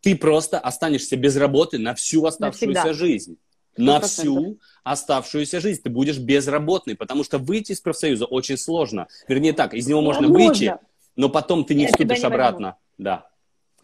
ты 0.00 0.16
просто 0.16 0.58
останешься 0.58 1.16
без 1.16 1.36
работы 1.36 1.78
на 1.78 1.94
всю 1.94 2.24
оставшуюся 2.24 2.66
Навсегда. 2.66 2.92
жизнь. 2.94 3.36
100%. 3.78 3.84
На 3.84 4.00
всю 4.00 4.58
оставшуюся 4.84 5.60
жизнь 5.60 5.82
ты 5.82 5.90
будешь 5.90 6.18
безработный, 6.18 6.94
потому 6.94 7.24
что 7.24 7.38
выйти 7.38 7.72
из 7.72 7.80
профсоюза 7.80 8.24
очень 8.24 8.56
сложно. 8.56 9.06
Вернее 9.28 9.52
так, 9.52 9.74
из 9.74 9.86
него 9.86 10.00
можно, 10.00 10.28
можно. 10.28 10.48
выйти, 10.48 10.74
но 11.14 11.28
потом 11.28 11.64
ты 11.64 11.74
не 11.74 11.82
Я 11.82 11.88
вступишь 11.88 12.20
не 12.20 12.24
обратно. 12.24 12.66
Возьму. 12.68 12.80
Да. 12.98 13.28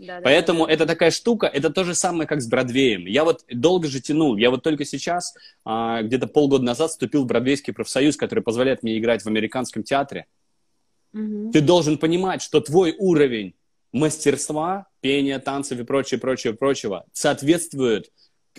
Да, 0.02 0.20
Поэтому 0.22 0.66
да, 0.66 0.72
это 0.72 0.84
такая 0.84 1.12
штука, 1.12 1.46
это 1.46 1.70
то 1.70 1.84
же 1.84 1.94
самое, 1.94 2.26
как 2.26 2.42
с 2.42 2.48
Бродвеем. 2.48 3.06
Я 3.06 3.22
вот 3.22 3.44
долго 3.48 3.86
же 3.86 4.00
тянул, 4.00 4.36
я 4.36 4.50
вот 4.50 4.64
только 4.64 4.84
сейчас, 4.84 5.32
а, 5.64 6.02
где-то 6.02 6.26
полгода 6.26 6.64
назад, 6.64 6.90
вступил 6.90 7.22
в 7.22 7.26
Бродвейский 7.26 7.72
профсоюз, 7.72 8.16
который 8.16 8.42
позволяет 8.42 8.82
мне 8.82 8.98
играть 8.98 9.22
в 9.22 9.28
американском 9.28 9.84
театре. 9.84 10.26
Угу. 11.14 11.52
Ты 11.52 11.60
должен 11.60 11.98
понимать, 11.98 12.42
что 12.42 12.60
твой 12.60 12.96
уровень 12.98 13.54
мастерства, 13.92 14.88
пения, 15.00 15.38
танцев 15.38 15.78
и 15.78 15.84
прочее, 15.84 16.18
прочее, 16.18 16.54
прочего 16.54 17.04
соответствует, 17.12 18.10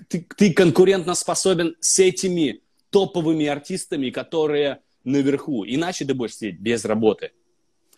ты, 0.08 0.26
ты 0.38 0.54
конкурентно 0.54 1.14
способен 1.14 1.76
с 1.82 2.00
этими 2.00 2.62
топовыми 2.90 3.48
артистами, 3.48 4.12
которые 4.12 4.80
наверху. 5.04 5.66
Иначе 5.66 6.06
ты 6.06 6.14
будешь 6.14 6.38
сидеть 6.38 6.60
без 6.60 6.86
работы. 6.86 7.32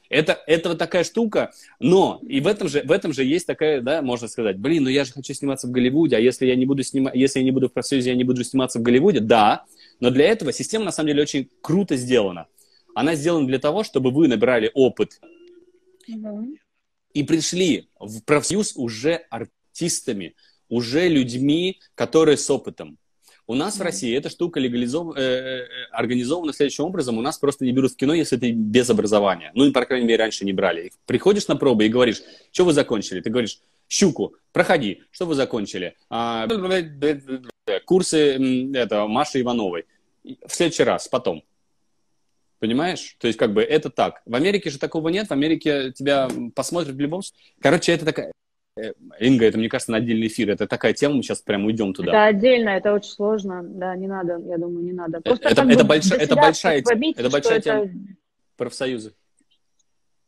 Это, 0.09 0.39
это 0.47 0.69
вот 0.69 0.77
такая 0.77 1.03
штука, 1.03 1.51
но 1.79 2.19
и 2.27 2.39
в 2.41 2.47
этом 2.47 2.67
же, 2.67 2.83
в 2.83 2.91
этом 2.91 3.13
же 3.13 3.23
есть 3.23 3.47
такая, 3.47 3.81
да, 3.81 4.01
можно 4.01 4.27
сказать, 4.27 4.57
блин, 4.57 4.83
ну 4.83 4.89
я 4.89 5.03
же 5.05 5.13
хочу 5.13 5.33
сниматься 5.33 5.67
в 5.67 5.71
Голливуде, 5.71 6.17
а 6.17 6.19
если 6.19 6.45
я 6.45 6.55
не 6.55 6.65
буду 6.65 6.83
снимать, 6.83 7.15
если 7.15 7.39
я 7.39 7.45
не 7.45 7.51
буду 7.51 7.69
в 7.69 7.73
профсоюзе, 7.73 8.11
я 8.11 8.15
не 8.15 8.23
буду 8.23 8.43
сниматься 8.43 8.79
в 8.79 8.81
Голливуде, 8.83 9.19
да, 9.19 9.65
но 9.99 10.11
для 10.11 10.25
этого 10.25 10.51
система 10.53 10.85
на 10.85 10.91
самом 10.91 11.07
деле 11.07 11.23
очень 11.23 11.49
круто 11.61 11.95
сделана. 11.95 12.47
Она 12.93 13.15
сделана 13.15 13.47
для 13.47 13.59
того, 13.59 13.83
чтобы 13.83 14.11
вы 14.11 14.27
набирали 14.27 14.71
опыт 14.73 15.19
и 17.13 17.23
пришли 17.23 17.89
в 17.99 18.21
профсоюз 18.21 18.73
уже 18.75 19.25
артистами, 19.29 20.35
уже 20.69 21.07
людьми, 21.07 21.79
которые 21.95 22.37
с 22.37 22.49
опытом. 22.49 22.97
У 23.47 23.53
нас 23.53 23.75
mm-hmm. 23.75 23.79
в 23.79 23.81
России 23.81 24.17
эта 24.17 24.29
штука 24.29 24.59
легализов... 24.59 25.15
э, 25.15 25.21
э, 25.21 25.67
организована 25.91 26.51
следующим 26.51 26.85
образом. 26.85 27.17
У 27.17 27.21
нас 27.21 27.37
просто 27.37 27.63
не 27.63 27.71
берут 27.71 27.93
в 27.93 27.95
кино, 27.95 28.13
если 28.13 28.37
ты 28.37 28.51
без 28.51 28.89
образования. 28.89 29.51
Ну, 29.53 29.71
по 29.71 29.85
крайней 29.85 30.07
мере, 30.07 30.23
раньше 30.23 30.45
не 30.45 30.53
брали. 30.53 30.91
Приходишь 31.05 31.47
на 31.47 31.55
пробы 31.55 31.85
и 31.85 31.89
говоришь, 31.89 32.21
что 32.51 32.65
вы 32.65 32.73
закончили? 32.73 33.21
Ты 33.21 33.29
говоришь, 33.29 33.59
щуку, 33.87 34.35
проходи, 34.51 35.03
что 35.11 35.25
вы 35.25 35.35
закончили? 35.35 35.95
А, 36.09 36.47
курсы 37.85 38.73
это, 38.73 39.05
Маши 39.07 39.41
Ивановой. 39.41 39.85
В 40.23 40.53
следующий 40.53 40.83
раз, 40.83 41.07
потом. 41.07 41.43
Понимаешь? 42.59 43.15
То 43.19 43.27
есть, 43.27 43.37
как 43.37 43.53
бы, 43.53 43.61
это 43.61 43.91
так. 43.91 44.23
В 44.25 44.33
Америке 44.33 44.71
же 44.71 44.79
такого 44.79 45.09
нет. 45.09 45.27
В 45.27 45.33
Америке 45.33 45.91
тебя 45.91 46.29
посмотрят 46.55 46.95
в 46.95 46.99
любом 46.99 47.21
случае. 47.21 47.53
Короче, 47.61 47.91
это 47.91 48.05
такая... 48.05 48.31
Э, 48.77 48.91
Инга, 49.19 49.45
это, 49.45 49.57
мне 49.57 49.69
кажется, 49.69 49.91
на 49.91 49.97
отдельный 49.97 50.27
эфир. 50.27 50.49
Это 50.49 50.67
такая 50.67 50.93
тема, 50.93 51.15
мы 51.15 51.23
сейчас 51.23 51.41
прям 51.41 51.65
уйдем 51.65 51.93
туда. 51.93 52.09
Это 52.09 52.25
отдельно, 52.25 52.69
это 52.69 52.93
очень 52.93 53.09
сложно. 53.09 53.63
Да, 53.63 53.95
не 53.95 54.07
надо, 54.07 54.37
я 54.45 54.57
думаю, 54.57 54.83
не 54.83 54.91
надо. 54.91 55.21
Просто 55.21 55.47
это, 55.47 55.61
это, 55.61 55.85
больш... 55.85 56.11
это 56.11 56.35
большая, 56.35 56.81
побить, 56.83 57.17
это 57.17 57.29
большая 57.29 57.61
тема 57.61 57.85
это... 57.85 57.93
профсоюзы. 58.57 59.13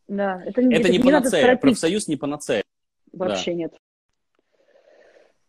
Да, 0.07 0.41
это, 0.45 0.61
это, 0.61 0.75
это 0.75 0.89
не, 0.89 0.97
не 0.97 1.03
панацея. 1.03 1.57
Профсоюз 1.57 2.07
не 2.07 2.15
панацея. 2.15 2.63
Вообще 3.11 3.51
да. 3.51 3.57
нет. 3.57 3.73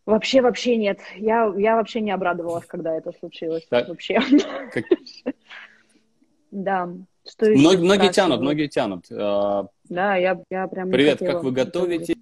Вообще, 0.05 0.41
вообще 0.41 0.75
нет. 0.75 0.99
Я, 1.15 1.53
я 1.55 1.75
вообще 1.77 2.01
не 2.01 2.11
обрадовалась, 2.11 2.65
когда 2.65 2.95
это 2.95 3.13
случилось. 3.13 3.65
Да. 3.71 3.85
Вообще. 3.87 4.19
Как... 4.73 4.83
Да. 6.51 6.89
Что 7.29 7.45
Мног, 7.45 7.77
многие 7.77 8.11
тянут, 8.11 8.41
многие 8.41 8.67
тянут. 8.67 9.05
А, 9.11 9.67
да, 9.87 10.15
я, 10.15 10.41
я 10.49 10.67
прям 10.67 10.89
Привет, 10.89 11.19
как 11.19 11.43
вы 11.43 11.51
готовите? 11.51 12.15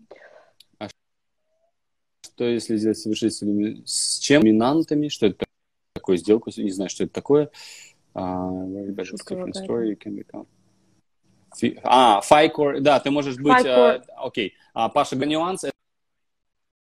Что 2.37 2.45
если 2.45 2.77
здесь 2.77 3.01
совершить 3.01 3.33
с 3.33 4.19
чем? 4.19 4.43
Доминантами, 4.43 5.07
что 5.07 5.25
это 5.25 5.45
такое, 5.95 6.17
сделку, 6.17 6.51
не 6.55 6.69
знаю, 6.69 6.91
что 6.91 7.05
это 7.05 7.13
такое. 7.13 7.49
Uh, 8.13 9.01
а, 11.83 12.21
Файкор, 12.21 12.79
да, 12.81 12.99
ты 12.99 13.09
можешь 13.09 13.37
быть, 13.37 13.65
а, 13.65 14.03
окей, 14.17 14.53
uh, 14.75 14.89
Паша 14.93 15.15
Ганюанс, 15.15 15.65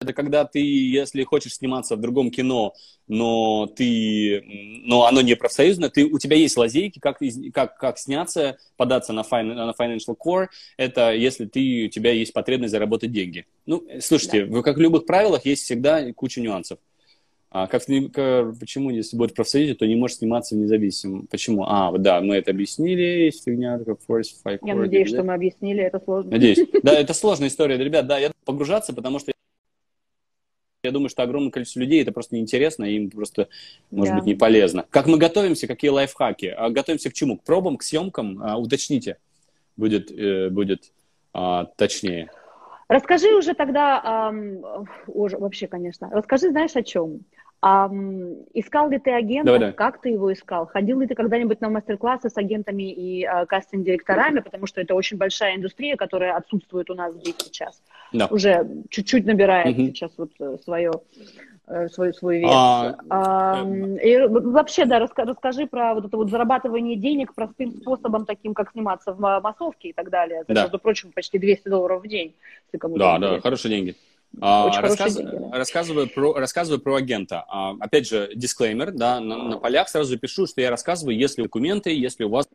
это 0.09 0.15
когда 0.15 0.47
ты, 0.47 0.61
если 0.61 1.23
хочешь 1.23 1.57
сниматься 1.57 1.95
в 1.97 2.01
другом 2.01 2.31
кино, 2.31 2.73
но 3.09 3.67
ты, 3.67 4.43
но 4.87 5.07
оно 5.07 5.21
не 5.21 5.37
профсоюзное, 5.37 5.91
ты, 5.91 6.07
у 6.07 6.19
тебя 6.19 6.37
есть 6.37 6.57
лазейки, 6.57 6.99
как, 6.99 7.19
как, 7.53 7.77
как 7.77 7.99
сняться, 7.99 8.57
податься 8.79 9.13
на, 9.13 9.21
fin, 9.21 9.43
на 9.43 9.75
Financial 9.79 10.17
Core, 10.17 10.47
это 10.79 11.13
если 11.13 11.45
ты, 11.45 11.87
у 11.87 11.89
тебя 11.89 12.13
есть 12.13 12.33
потребность 12.33 12.73
заработать 12.73 13.13
деньги. 13.13 13.45
Ну, 13.67 13.87
слушайте, 14.01 14.47
да. 14.47 14.63
как 14.63 14.79
в 14.79 14.81
любых 14.81 15.05
правилах 15.05 15.45
есть 15.45 15.65
всегда 15.65 16.11
куча 16.15 16.41
нюансов. 16.41 16.79
А 17.51 17.67
как, 17.67 17.83
почему, 17.87 18.91
если 18.91 19.17
будет 19.17 19.31
в 19.31 19.35
профсоюзе, 19.35 19.75
то 19.75 19.87
не 19.87 19.97
можешь 19.97 20.19
сниматься 20.19 20.55
независимо? 20.55 21.25
Почему? 21.31 21.65
А, 21.67 21.97
да, 21.97 22.21
мы 22.21 22.37
это 22.37 22.51
объяснили, 22.51 23.01
есть 23.01 23.45
фигня, 23.45 23.79
как 23.79 23.99
Force 24.07 24.29
Five 24.45 24.59
Я 24.63 24.75
надеюсь, 24.75 25.09
что 25.09 25.23
мы 25.23 25.33
объяснили, 25.33 25.83
это 25.83 25.99
сложно. 25.99 26.31
Надеюсь. 26.31 26.61
Да, 26.83 26.93
это 27.01 27.15
сложная 27.15 27.49
история, 27.49 27.79
ребят, 27.79 28.07
да, 28.07 28.19
я 28.19 28.33
погружаться, 28.45 28.93
потому 28.93 29.19
что 29.19 29.33
я 30.83 30.93
думаю, 30.93 31.09
что 31.09 31.23
огромное 31.23 31.51
количество 31.51 31.81
людей 31.81 32.03
это 32.03 32.13
просто 32.13 32.37
неинтересно, 32.37 32.85
и 32.85 32.95
им 32.95 33.11
просто, 33.11 33.49
может 33.91 34.15
да. 34.15 34.19
быть, 34.19 34.27
не 34.27 34.35
полезно. 34.35 34.87
Как 34.91 35.07
мы 35.07 35.19
готовимся, 35.19 35.67
какие 35.67 35.91
лайфхаки? 35.91 36.47
А 36.47 36.71
готовимся 36.71 37.11
к 37.11 37.15
чему? 37.15 37.37
К 37.37 37.43
пробам, 37.43 37.77
к 37.77 37.83
съемкам? 37.83 38.41
А, 38.43 38.57
уточните, 38.57 39.19
будет, 39.77 40.11
э, 40.13 40.51
будет 40.51 40.93
а, 41.33 41.65
точнее. 41.77 42.31
Расскажи 42.89 43.35
уже 43.37 43.55
тогда, 43.55 44.31
эм, 44.31 44.65
уже, 45.09 45.37
вообще, 45.37 45.67
конечно, 45.67 46.09
расскажи, 46.11 46.51
знаешь, 46.51 46.75
о 46.75 46.83
чем? 46.83 47.21
А, 47.61 47.91
искал 48.55 48.89
ли 48.89 48.99
ты 48.99 49.11
агента? 49.11 49.47
Давай, 49.47 49.59
давай. 49.59 49.75
Как 49.75 50.01
ты 50.01 50.11
его 50.11 50.33
искал? 50.33 50.67
Ходил 50.67 51.01
ли 51.01 51.09
ты 51.09 51.17
когда-нибудь 51.17 51.61
на 51.61 51.69
мастер-классы 51.69 52.31
с 52.31 52.37
агентами 52.37 52.85
и 52.85 53.25
а, 53.25 53.47
кастинг-директорами? 53.47 54.41
Потому 54.41 54.67
что 54.67 54.81
это 54.81 54.95
очень 54.95 55.17
большая 55.17 55.57
индустрия, 55.57 55.97
которая 55.97 56.37
отсутствует 56.37 56.89
у 56.89 56.95
нас 56.95 57.13
здесь 57.15 57.35
сейчас. 57.39 57.83
Да. 58.13 58.27
Уже 58.27 58.65
чуть-чуть 58.91 59.27
набирает 59.27 59.77
угу. 59.77 59.87
сейчас 59.87 60.13
вот 60.17 60.31
свое 60.63 60.93
э, 61.67 61.89
свой, 61.89 62.15
свой 62.15 62.39
вес. 62.39 62.51
А, 62.53 62.97
а, 63.11 63.67
и 63.67 64.19
вообще, 64.29 64.85
да, 64.85 65.01
раска, 65.01 65.25
расскажи 65.25 65.67
про 65.67 65.95
вот 65.95 66.05
это 66.05 66.17
вот 66.17 66.31
зарабатывание 66.31 66.95
денег 66.95 67.35
простым 67.35 67.73
способом, 67.73 68.25
таким, 68.25 68.55
как 68.55 68.71
сниматься 68.71 69.13
в 69.13 69.41
массовке 69.43 69.89
и 69.89 69.93
так 69.93 70.11
далее. 70.11 70.43
Это, 70.43 70.55
да. 70.55 70.63
между 70.63 70.79
прочим, 70.79 71.11
почти 71.11 71.41
200 71.41 71.69
долларов 71.69 72.05
в 72.05 72.07
день. 72.07 72.37
да, 72.73 73.19
да, 73.19 73.27
интересно. 73.27 73.41
хорошие 73.43 73.71
деньги. 73.71 73.97
А, 74.41 74.81
рассказ... 74.81 75.19
рассказываю, 75.53 76.09
про, 76.09 76.35
рассказываю 76.35 76.81
про 76.81 76.97
агента. 76.97 77.45
А, 77.49 77.75
опять 77.81 78.09
же, 78.09 78.31
дисклеймер, 78.35 78.93
да, 78.93 79.21
на, 79.21 79.37
на 79.37 79.59
полях 79.59 79.89
сразу 79.89 80.19
пишу, 80.19 80.47
что 80.47 80.61
я 80.61 80.71
рассказываю, 80.71 81.17
если 81.17 81.43
документы, 81.43 81.91
если 81.91 82.25
у 82.25 82.29
вас 82.29 82.49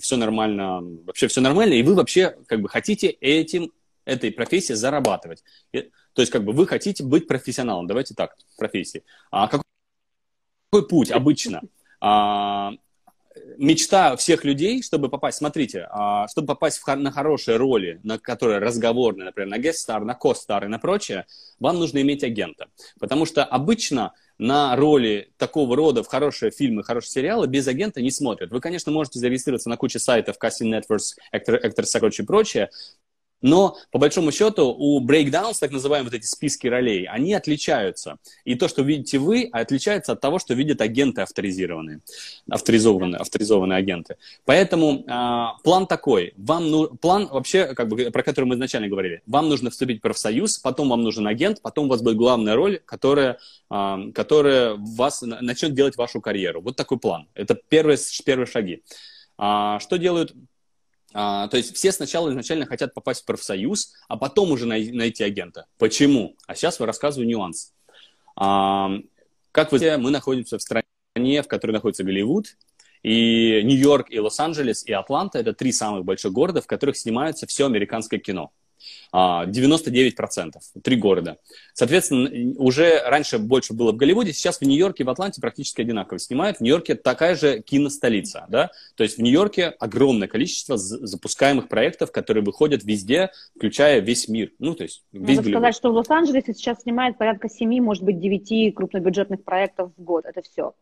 все 0.00 0.16
нормально, 0.16 0.80
вообще 1.04 1.28
все 1.28 1.40
нормально, 1.40 1.74
и 1.74 1.82
вы 1.82 1.94
вообще 1.94 2.36
как 2.46 2.60
бы 2.60 2.68
хотите 2.68 3.08
этим, 3.08 3.72
этой 4.04 4.32
профессией 4.32 4.76
зарабатывать. 4.76 5.44
И, 5.72 5.90
то 6.12 6.22
есть 6.22 6.32
как 6.32 6.44
бы 6.44 6.52
вы 6.52 6.66
хотите 6.66 7.04
быть 7.04 7.28
профессионалом, 7.28 7.86
давайте 7.86 8.14
так, 8.14 8.36
профессии. 8.56 9.04
А 9.30 9.46
какой, 9.48 9.64
какой 10.70 10.88
путь 10.88 11.10
обычно? 11.10 11.62
А, 12.00 12.72
мечта 13.58 14.16
всех 14.16 14.44
людей, 14.44 14.82
чтобы 14.82 15.08
попасть, 15.08 15.38
смотрите, 15.38 15.86
а, 15.90 16.28
чтобы 16.28 16.48
попасть 16.48 16.78
в, 16.78 16.96
на 16.96 17.10
хорошие 17.10 17.56
роли, 17.56 18.00
на 18.02 18.18
которые 18.18 18.58
разговорные, 18.58 19.26
например, 19.26 19.50
на 19.50 19.58
guest-star, 19.58 20.00
на 20.00 20.18
co-star 20.20 20.64
и 20.64 20.68
на 20.68 20.78
прочее, 20.78 21.26
вам 21.58 21.78
нужно 21.78 22.00
иметь 22.02 22.24
агента. 22.24 22.68
Потому 22.98 23.26
что 23.26 23.44
обычно 23.44 24.12
на 24.38 24.76
роли 24.76 25.30
такого 25.38 25.76
рода 25.76 26.02
в 26.02 26.08
хорошие 26.08 26.50
фильмы, 26.50 26.82
хорошие 26.82 27.10
сериалы 27.10 27.46
без 27.46 27.66
агента 27.66 28.02
не 28.02 28.10
смотрят. 28.10 28.50
Вы, 28.50 28.60
конечно, 28.60 28.92
можете 28.92 29.18
зарегистрироваться 29.18 29.70
на 29.70 29.76
куче 29.76 29.98
сайтов, 29.98 30.36
Casting 30.42 30.70
Networks, 30.70 31.16
Actors, 31.34 31.62
Actors, 31.62 32.12
и 32.18 32.22
прочее, 32.22 32.70
Но, 33.42 33.76
по 33.90 33.98
большому 33.98 34.32
счету, 34.32 34.74
у 34.76 35.04
breakdowns, 35.04 35.58
так 35.60 35.70
называемые 35.70 36.10
вот 36.10 36.14
эти 36.14 36.26
списки 36.26 36.66
ролей, 36.66 37.06
они 37.06 37.34
отличаются. 37.34 38.16
И 38.44 38.54
то, 38.54 38.66
что 38.68 38.82
видите 38.82 39.18
вы, 39.18 39.48
отличается 39.52 40.12
от 40.12 40.20
того, 40.20 40.38
что 40.38 40.54
видят 40.54 40.80
агенты 40.80 41.20
авторизированные, 41.20 42.00
авторизованные, 42.50 43.20
авторизованные 43.20 43.78
агенты. 43.78 44.16
Поэтому 44.44 45.04
э, 45.06 45.62
план 45.62 45.86
такой. 45.86 46.32
Вам 46.36 46.70
ну, 46.70 46.88
план 46.88 47.28
вообще, 47.30 47.74
как 47.74 47.88
бы, 47.88 48.10
про 48.10 48.22
который 48.22 48.46
мы 48.46 48.54
изначально 48.54 48.88
говорили. 48.88 49.22
Вам 49.26 49.48
нужно 49.48 49.70
вступить 49.70 49.98
в 49.98 50.02
профсоюз, 50.02 50.58
потом 50.58 50.88
вам 50.88 51.02
нужен 51.02 51.26
агент, 51.26 51.60
потом 51.60 51.86
у 51.86 51.88
вас 51.88 52.02
будет 52.02 52.16
главная 52.16 52.54
роль, 52.54 52.80
которая, 52.84 53.38
э, 53.70 53.96
которая 54.14 54.74
вас 54.76 55.22
начнет 55.22 55.74
делать 55.74 55.96
вашу 55.96 56.20
карьеру. 56.20 56.62
Вот 56.62 56.76
такой 56.76 56.98
план. 56.98 57.28
Это 57.34 57.54
первые, 57.54 57.98
первые 58.24 58.46
шаги. 58.46 58.82
А, 59.38 59.78
что 59.80 59.98
делают 59.98 60.34
а, 61.12 61.48
то 61.48 61.56
есть 61.56 61.74
все 61.74 61.92
сначала 61.92 62.30
изначально 62.30 62.66
хотят 62.66 62.94
попасть 62.94 63.22
в 63.22 63.24
профсоюз, 63.24 63.94
а 64.08 64.16
потом 64.16 64.50
уже 64.50 64.66
най- 64.66 64.90
найти 64.90 65.24
агента. 65.24 65.66
Почему? 65.78 66.36
А 66.46 66.54
сейчас 66.54 66.80
я 66.80 66.86
рассказываю 66.86 67.28
нюанс. 67.28 67.72
А, 68.36 68.90
как 69.52 69.72
вы 69.72 69.78
знаете, 69.78 69.98
мы 69.98 70.10
находимся 70.10 70.58
в 70.58 70.62
стране, 70.62 71.42
в 71.42 71.48
которой 71.48 71.72
находится 71.72 72.04
Голливуд, 72.04 72.56
и 73.02 73.62
Нью-Йорк, 73.62 74.10
и 74.10 74.18
Лос-Анджелес, 74.18 74.84
и 74.84 74.92
Атланта– 74.92 75.38
это 75.40 75.52
три 75.52 75.72
самых 75.72 76.04
больших 76.04 76.32
города, 76.32 76.60
в 76.60 76.66
которых 76.66 76.96
снимается 76.96 77.46
все 77.46 77.66
американское 77.66 78.18
кино. 78.18 78.50
99%, 79.12 80.52
а, 80.74 80.80
три 80.80 80.96
города. 80.96 81.38
Соответственно, 81.72 82.54
уже 82.58 83.00
раньше 83.04 83.38
больше 83.38 83.72
было 83.72 83.92
в 83.92 83.96
Голливуде, 83.96 84.32
сейчас 84.32 84.58
в 84.58 84.62
Нью-Йорке 84.62 85.02
и 85.02 85.06
в 85.06 85.10
Атланте 85.10 85.40
практически 85.40 85.80
одинаково 85.80 86.18
снимают. 86.18 86.58
В 86.58 86.60
Нью-Йорке 86.60 86.94
такая 86.94 87.34
же 87.34 87.60
киностолица, 87.60 88.46
да, 88.48 88.70
то 88.96 89.02
есть 89.02 89.18
в 89.18 89.22
Нью-Йорке 89.22 89.68
огромное 89.78 90.28
количество 90.28 90.76
запускаемых 90.76 91.68
проектов, 91.68 92.12
которые 92.12 92.44
выходят 92.44 92.84
везде, 92.84 93.30
включая 93.56 94.00
весь 94.00 94.28
мир, 94.28 94.52
ну, 94.58 94.74
то 94.74 94.82
есть 94.82 95.04
весь 95.12 95.38
Надо 95.38 95.50
сказать, 95.50 95.74
что 95.74 95.90
в 95.90 95.94
Лос-Анджелесе 95.94 96.54
сейчас 96.54 96.82
снимают 96.82 97.18
порядка 97.18 97.48
семи, 97.48 97.80
может 97.80 98.02
быть, 98.02 98.20
девяти 98.20 98.70
крупнобюджетных 98.70 99.44
проектов 99.44 99.92
в 99.96 100.02
год, 100.02 100.24
это 100.26 100.42
все. 100.42 100.74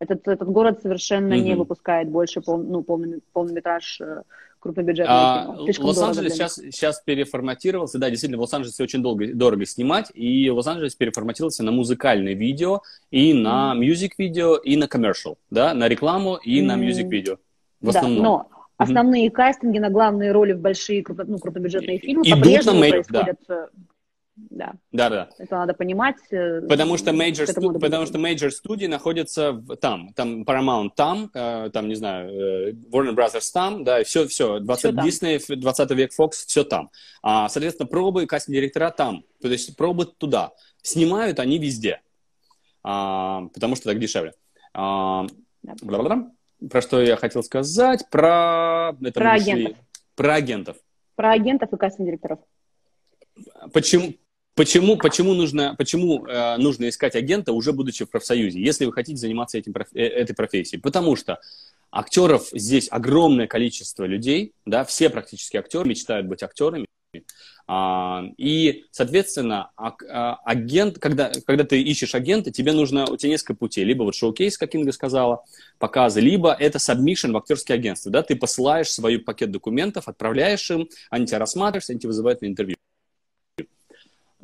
Этот, 0.00 0.26
этот 0.26 0.48
город 0.48 0.80
совершенно 0.82 1.34
mm-hmm. 1.34 1.40
не 1.40 1.54
выпускает 1.54 2.08
больше 2.08 2.40
пол, 2.40 2.58
ну, 2.58 2.82
полный, 2.82 3.22
полнометраж 3.32 4.00
э, 4.00 4.22
крупнобюджетное 4.64 5.14
а, 5.14 5.56
кино. 5.56 5.86
Лос-Анджелес 5.88 6.32
сейчас, 6.32 6.54
сейчас 6.54 7.02
переформатировался, 7.04 7.98
да, 7.98 8.08
действительно, 8.08 8.38
в 8.38 8.40
Лос-Анджелесе 8.40 8.82
очень 8.82 9.02
долго, 9.02 9.32
дорого 9.34 9.66
снимать, 9.66 10.10
и 10.14 10.48
Лос-Анджелес 10.50 10.94
переформатировался 10.94 11.62
на 11.62 11.70
музыкальное 11.70 12.32
видео, 12.32 12.80
и 13.10 13.34
на 13.34 13.74
мюзик-видео, 13.74 14.56
и 14.56 14.76
на 14.76 14.84
commercial, 14.84 15.36
да, 15.50 15.74
на 15.74 15.86
рекламу 15.86 16.36
и 16.36 16.62
на 16.62 16.76
мюзик-видео. 16.76 17.36
В 17.82 17.90
основном. 17.90 18.16
Да, 18.16 18.24
но 18.24 18.48
основные 18.78 19.28
mm-hmm. 19.28 19.32
кастинги 19.32 19.78
на 19.78 19.90
главные 19.90 20.32
роли 20.32 20.54
в 20.54 20.60
большие 20.60 21.04
ну, 21.06 21.38
крупнобюджетные 21.38 21.98
фильмы 21.98 22.22
идут 22.24 22.64
на 22.64 22.88
происходят 22.88 23.36
да. 23.46 23.68
Да. 24.36 24.72
Да, 24.90 25.10
да. 25.10 25.28
Это 25.38 25.54
надо 25.56 25.74
понимать. 25.74 26.16
Э, 26.30 26.60
потому 26.68 26.96
что 26.96 27.12
major, 27.12 27.46
сту... 27.46 27.78
потому 27.78 28.04
что 28.06 28.18
major 28.18 28.50
студии 28.50 28.86
находятся 28.86 29.52
в... 29.52 29.76
там, 29.76 30.12
там 30.12 30.42
Paramount 30.42 30.90
там, 30.96 31.30
э, 31.32 31.70
там, 31.72 31.88
не 31.88 31.94
знаю, 31.94 32.30
э, 32.30 32.72
Warner 32.72 33.14
Brothers 33.14 33.52
там, 33.52 33.84
да, 33.84 34.02
все, 34.02 34.26
все, 34.26 34.58
20 34.58 35.00
все 35.00 35.36
Disney, 35.36 35.56
20 35.56 35.90
век 35.92 36.10
Fox, 36.18 36.30
все 36.46 36.64
там. 36.64 36.90
А, 37.22 37.48
соответственно, 37.48 37.86
пробы 37.86 38.26
кастинг-директора 38.26 38.90
там, 38.90 39.24
то 39.40 39.48
есть 39.48 39.76
пробы 39.76 40.06
туда. 40.06 40.50
Снимают 40.82 41.38
они 41.38 41.58
везде, 41.58 42.00
а, 42.82 43.46
потому 43.54 43.76
что 43.76 43.90
так 43.90 44.00
дешевле. 44.00 44.32
А, 44.72 45.26
да. 45.62 46.30
Про 46.70 46.82
что 46.82 47.00
я 47.00 47.16
хотел 47.16 47.42
сказать? 47.44 48.04
Про... 48.10 48.96
Это 49.00 49.12
про 49.12 49.32
агентов. 49.32 49.76
Про 50.16 50.34
агентов. 50.34 50.76
Про 51.14 51.30
агентов 51.32 51.72
и 51.72 51.76
кастинг-директоров. 51.76 52.40
Почему, 53.72 54.14
Почему, 54.54 54.96
почему, 54.96 55.34
нужно, 55.34 55.74
почему 55.76 56.26
э, 56.26 56.56
нужно 56.58 56.88
искать 56.88 57.16
агента, 57.16 57.52
уже 57.52 57.72
будучи 57.72 58.04
в 58.04 58.10
профсоюзе, 58.10 58.60
если 58.60 58.84
вы 58.84 58.92
хотите 58.92 59.16
заниматься 59.16 59.58
этим, 59.58 59.74
э, 59.94 60.00
этой 60.00 60.34
профессией? 60.34 60.80
Потому 60.80 61.16
что 61.16 61.40
актеров 61.90 62.48
здесь 62.52 62.86
огромное 62.90 63.48
количество 63.48 64.04
людей, 64.04 64.52
да, 64.64 64.84
все 64.84 65.10
практически 65.10 65.56
актеры 65.56 65.88
мечтают 65.88 66.26
быть 66.26 66.44
актерами. 66.44 66.86
А, 67.66 68.24
и, 68.36 68.84
соответственно, 68.90 69.70
а, 69.76 69.94
а, 70.08 70.34
агент, 70.44 70.98
когда, 70.98 71.32
когда 71.46 71.64
ты 71.64 71.80
ищешь 71.82 72.14
агента, 72.14 72.50
тебе 72.50 72.72
нужно, 72.72 73.06
у 73.10 73.16
тебя 73.16 73.30
несколько 73.30 73.54
путей. 73.54 73.84
Либо 73.84 74.02
вот 74.02 74.14
шоу-кейс, 74.14 74.58
как 74.58 74.74
Инга 74.74 74.92
сказала, 74.92 75.44
показы, 75.78 76.20
либо 76.20 76.52
это 76.52 76.78
submission 76.78 77.32
в 77.32 77.36
актерские 77.38 77.74
агентства. 77.74 78.12
Да, 78.12 78.22
ты 78.22 78.36
посылаешь 78.36 78.90
свой 78.90 79.18
пакет 79.18 79.50
документов, 79.50 80.08
отправляешь 80.08 80.70
им, 80.70 80.88
они 81.10 81.26
тебя 81.26 81.38
рассматривают, 81.38 81.88
они 81.88 81.98
тебя 81.98 82.08
вызывают 82.08 82.42
на 82.42 82.46
интервью. 82.46 82.76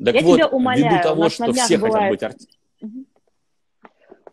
Так 0.03 0.15
я 0.15 0.21
вот, 0.21 0.35
тебя 0.35 0.47
умоляю, 0.47 0.91
ввиду 0.91 1.03
того, 1.03 1.29
что 1.29 1.53
все 1.53 1.77
бывает... 1.77 1.93
хотят 1.93 2.09
быть 2.09 2.23
артистами. 2.23 3.05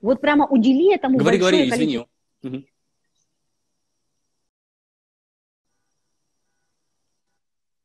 Вот 0.00 0.20
прямо 0.20 0.46
удели 0.46 0.94
этому 0.94 1.18
Говори, 1.18 1.38
говори, 1.38 1.68
извини. 1.68 2.06
Угу. 2.42 2.64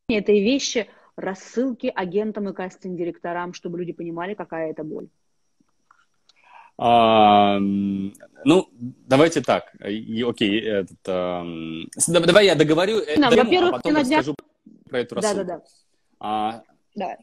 Этой 0.10 0.41
вещи 0.41 0.88
рассылки 1.15 1.91
агентам 1.93 2.49
и 2.49 2.53
кастинг-директорам, 2.53 3.53
чтобы 3.53 3.80
люди 3.80 3.93
понимали, 3.93 4.34
какая 4.35 4.72
это 4.72 4.84
боль. 4.84 5.07
А, 6.77 7.60
ну, 7.60 8.69
давайте 8.72 9.41
так. 9.41 9.73
И, 9.85 10.23
окей, 10.23 10.60
этот, 10.61 10.97
а, 11.07 11.45
давай 12.07 12.45
я 12.45 12.55
договорю, 12.55 12.99
э, 12.99 13.15
дому, 13.15 13.68
а 13.68 13.72
потом 13.73 13.95
расскажу 13.95 14.35
про 14.89 14.99
эту 14.99 15.15
рассылку. 15.15 15.38
Да, 15.38 15.43
да, 15.43 15.57
да. 15.57 15.64
А, 16.19 16.64
Давай. 16.95 17.18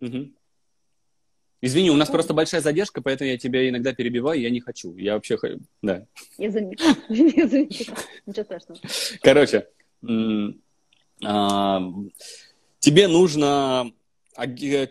Угу. 0.00 0.30
Извини, 1.62 1.90
у 1.90 1.96
нас 1.96 2.08
просто 2.08 2.32
большая 2.32 2.62
задержка, 2.62 3.02
поэтому 3.02 3.30
я 3.30 3.36
тебя 3.36 3.68
иногда 3.68 3.92
перебиваю, 3.92 4.40
я 4.40 4.48
не 4.50 4.60
хочу. 4.60 4.96
Я 4.96 5.14
вообще... 5.14 5.38
Да. 5.82 6.06
Я 6.38 6.50
заметила. 6.50 6.96
Я 7.08 7.46
заметила. 7.46 7.96
Ничего 8.24 8.44
страшного. 8.44 8.80
Короче, 9.22 9.66
а, 11.24 11.82
тебе 12.78 13.08
нужно 13.08 13.92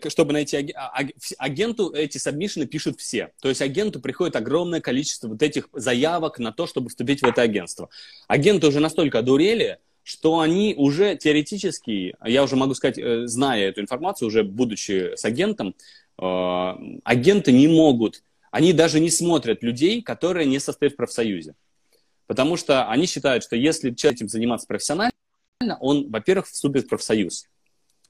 чтобы 0.10 0.34
найти 0.34 0.72
а, 0.76 1.02
агенту, 1.40 1.92
эти 1.92 2.18
сабмишины 2.20 2.68
пишут 2.68 3.00
все. 3.00 3.32
То 3.42 3.50
есть 3.50 3.62
агенту 3.62 4.00
приходит 4.00 4.36
огромное 4.36 4.82
количество 4.82 5.28
вот 5.28 5.42
этих 5.42 5.70
заявок 5.74 6.38
на 6.38 6.52
то, 6.52 6.68
чтобы 6.68 6.90
вступить 6.90 7.22
в 7.22 7.26
это 7.26 7.42
агентство. 7.42 7.90
Агенты 8.28 8.68
уже 8.68 8.80
настолько 8.80 9.20
одурели, 9.20 9.80
что 10.10 10.40
они 10.40 10.74
уже 10.76 11.16
теоретически, 11.16 12.16
я 12.26 12.44
уже 12.44 12.56
могу 12.56 12.74
сказать, 12.74 12.98
э, 12.98 13.28
зная 13.28 13.70
эту 13.70 13.82
информацию, 13.82 14.28
уже 14.28 14.44
будучи 14.44 15.16
с 15.16 15.24
агентом, 15.24 15.76
э, 16.20 16.74
агенты 17.04 17.52
не 17.52 17.68
могут, 17.68 18.24
они 18.50 18.74
даже 18.74 19.00
не 19.00 19.12
смотрят 19.12 19.62
людей, 19.62 20.02
которые 20.02 20.48
не 20.48 20.58
состоят 20.58 20.94
в 20.94 20.96
профсоюзе. 20.96 21.54
Потому 22.26 22.58
что 22.58 22.90
они 22.90 23.06
считают, 23.06 23.44
что 23.44 23.56
если 23.56 23.92
человек 23.92 24.18
этим 24.18 24.30
заниматься 24.30 24.66
профессионально, 24.66 25.14
он, 25.80 26.10
во-первых, 26.10 26.48
вступит 26.48 26.86
в 26.86 26.90
профсоюз 26.90 27.46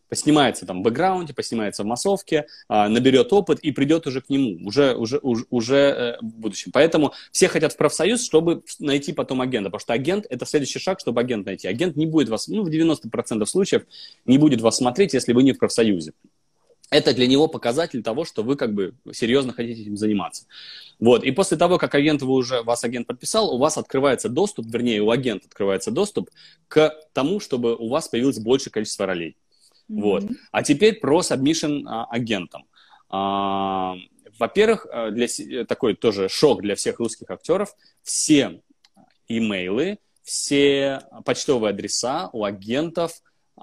поснимается 0.09 0.65
там 0.65 0.79
в 0.79 0.83
бэкграунде, 0.83 1.33
поснимается 1.33 1.83
в 1.83 1.85
массовке, 1.85 2.47
а, 2.67 2.89
наберет 2.89 3.31
опыт 3.31 3.59
и 3.59 3.71
придет 3.71 4.07
уже 4.07 4.21
к 4.21 4.29
нему, 4.29 4.67
уже, 4.67 4.95
уже, 4.95 5.19
уже, 5.19 5.45
уже 5.49 5.75
э, 5.75 6.17
в 6.21 6.25
будущем. 6.25 6.71
Поэтому 6.73 7.13
все 7.31 7.47
хотят 7.47 7.73
в 7.73 7.77
профсоюз, 7.77 8.25
чтобы 8.25 8.63
найти 8.79 9.13
потом 9.13 9.41
агента, 9.41 9.69
потому 9.69 9.79
что 9.79 9.93
агент– 9.93 10.25
это 10.29 10.45
следующий 10.45 10.79
шаг, 10.79 10.99
чтобы 10.99 11.21
агент 11.21 11.45
найти. 11.45 11.67
Агент 11.67 11.95
не 11.95 12.05
будет 12.05 12.29
вас, 12.29 12.47
ну, 12.47 12.63
в 12.63 12.69
90% 12.69 13.45
случаев 13.45 13.83
не 14.25 14.37
будет 14.37 14.61
вас 14.61 14.77
смотреть, 14.77 15.13
если 15.13 15.33
вы 15.33 15.43
не 15.43 15.53
в 15.53 15.59
профсоюзе. 15.59 16.13
Это 16.91 17.13
для 17.13 17.27
него 17.27 17.47
показатель 17.47 18.01
того, 18.01 18.25
что 18.25 18.41
вы 18.41 18.55
как 18.55 18.73
бы 18.73 18.95
серьезно 19.11 19.53
хотите 19.53 19.83
этим 19.83 19.95
заниматься. 19.95 20.45
Вот. 20.99 21.23
И 21.23 21.31
после 21.31 21.55
того, 21.55 21.77
как 21.77 21.93
агент 21.93 22.21
вы 22.23 22.33
уже, 22.33 22.63
вас 22.63 22.83
агент 22.83 23.05
подписал, 23.05 23.53
у 23.53 23.59
вас 23.59 23.77
открывается 23.77 24.27
доступ, 24.27 24.65
вернее, 24.65 25.01
у 25.01 25.11
агента 25.11 25.45
открывается 25.45 25.91
доступ 25.91 26.29
к 26.67 26.95
тому, 27.13 27.39
чтобы 27.39 27.75
у 27.75 27.89
вас 27.89 28.07
появилось 28.07 28.39
большее 28.39 28.71
количество 28.71 29.05
ролей. 29.05 29.35
Mm-hmm. 29.89 30.01
Вот. 30.01 30.23
А 30.51 30.63
теперь 30.63 30.99
про 30.99 31.21
submission 31.21 31.83
а, 31.85 32.05
агентам. 32.05 32.65
А, 33.09 33.95
во-первых, 34.37 34.87
э, 34.91 35.11
для, 35.11 35.25
э, 35.25 35.65
такой 35.65 35.95
тоже 35.95 36.29
шок 36.29 36.61
для 36.61 36.75
всех 36.75 36.99
русских 36.99 37.29
актеров. 37.29 37.75
Все 38.03 38.61
имейлы, 39.27 39.99
все 40.23 41.01
почтовые 41.25 41.71
адреса 41.71 42.29
у 42.33 42.43
агентов 42.43 43.21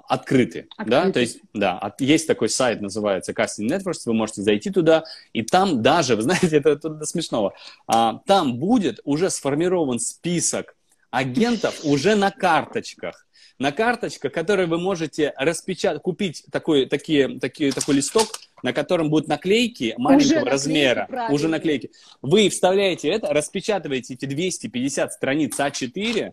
открыты, 0.09 0.69
открыты. 0.77 0.91
да, 0.91 1.11
то 1.11 1.21
есть, 1.21 1.39
да, 1.55 1.79
от, 1.79 2.01
есть 2.01 2.27
такой 2.27 2.49
сайт, 2.49 2.81
называется 2.81 3.33
Casting 3.33 3.67
Networks, 3.67 4.03
вы 4.05 4.13
можете 4.13 4.43
зайти 4.43 4.71
туда, 4.71 5.05
и 5.33 5.43
там 5.43 5.83
даже, 5.83 6.17
вы 6.17 6.23
знаете, 6.23 6.57
это, 6.59 6.71
это 6.71 6.91
до 6.91 7.07
смешного, 7.07 7.55
а, 7.87 8.21
там 8.27 8.59
будет 8.59 9.01
уже 9.05 9.31
сформирован 9.31 9.99
список 9.99 10.77
агентов 11.11 11.81
уже 11.85 12.15
на 12.15 12.31
карточках, 12.31 13.26
на 13.59 13.73
карточках, 13.73 14.33
которые 14.33 14.67
вы 14.67 14.79
можете 14.79 15.33
распечатать, 15.37 16.03
купить 16.03 16.45
такой, 16.51 16.87
такие, 16.87 17.39
такие, 17.39 17.73
такой 17.73 17.97
листок, 17.97 18.29
на 18.63 18.73
котором 18.73 19.11
будут 19.11 19.29
наклейки 19.29 19.95
маленького 19.97 20.41
уже 20.41 20.51
размера, 20.51 21.07
наклейки, 21.09 21.33
уже 21.33 21.49
наклейки. 21.49 21.91
Вы 22.23 22.49
вставляете 22.49 23.09
это, 23.09 23.33
распечатываете 23.33 24.15
эти 24.15 24.27
250 24.27 25.13
страниц 25.13 25.59
А4, 25.59 26.33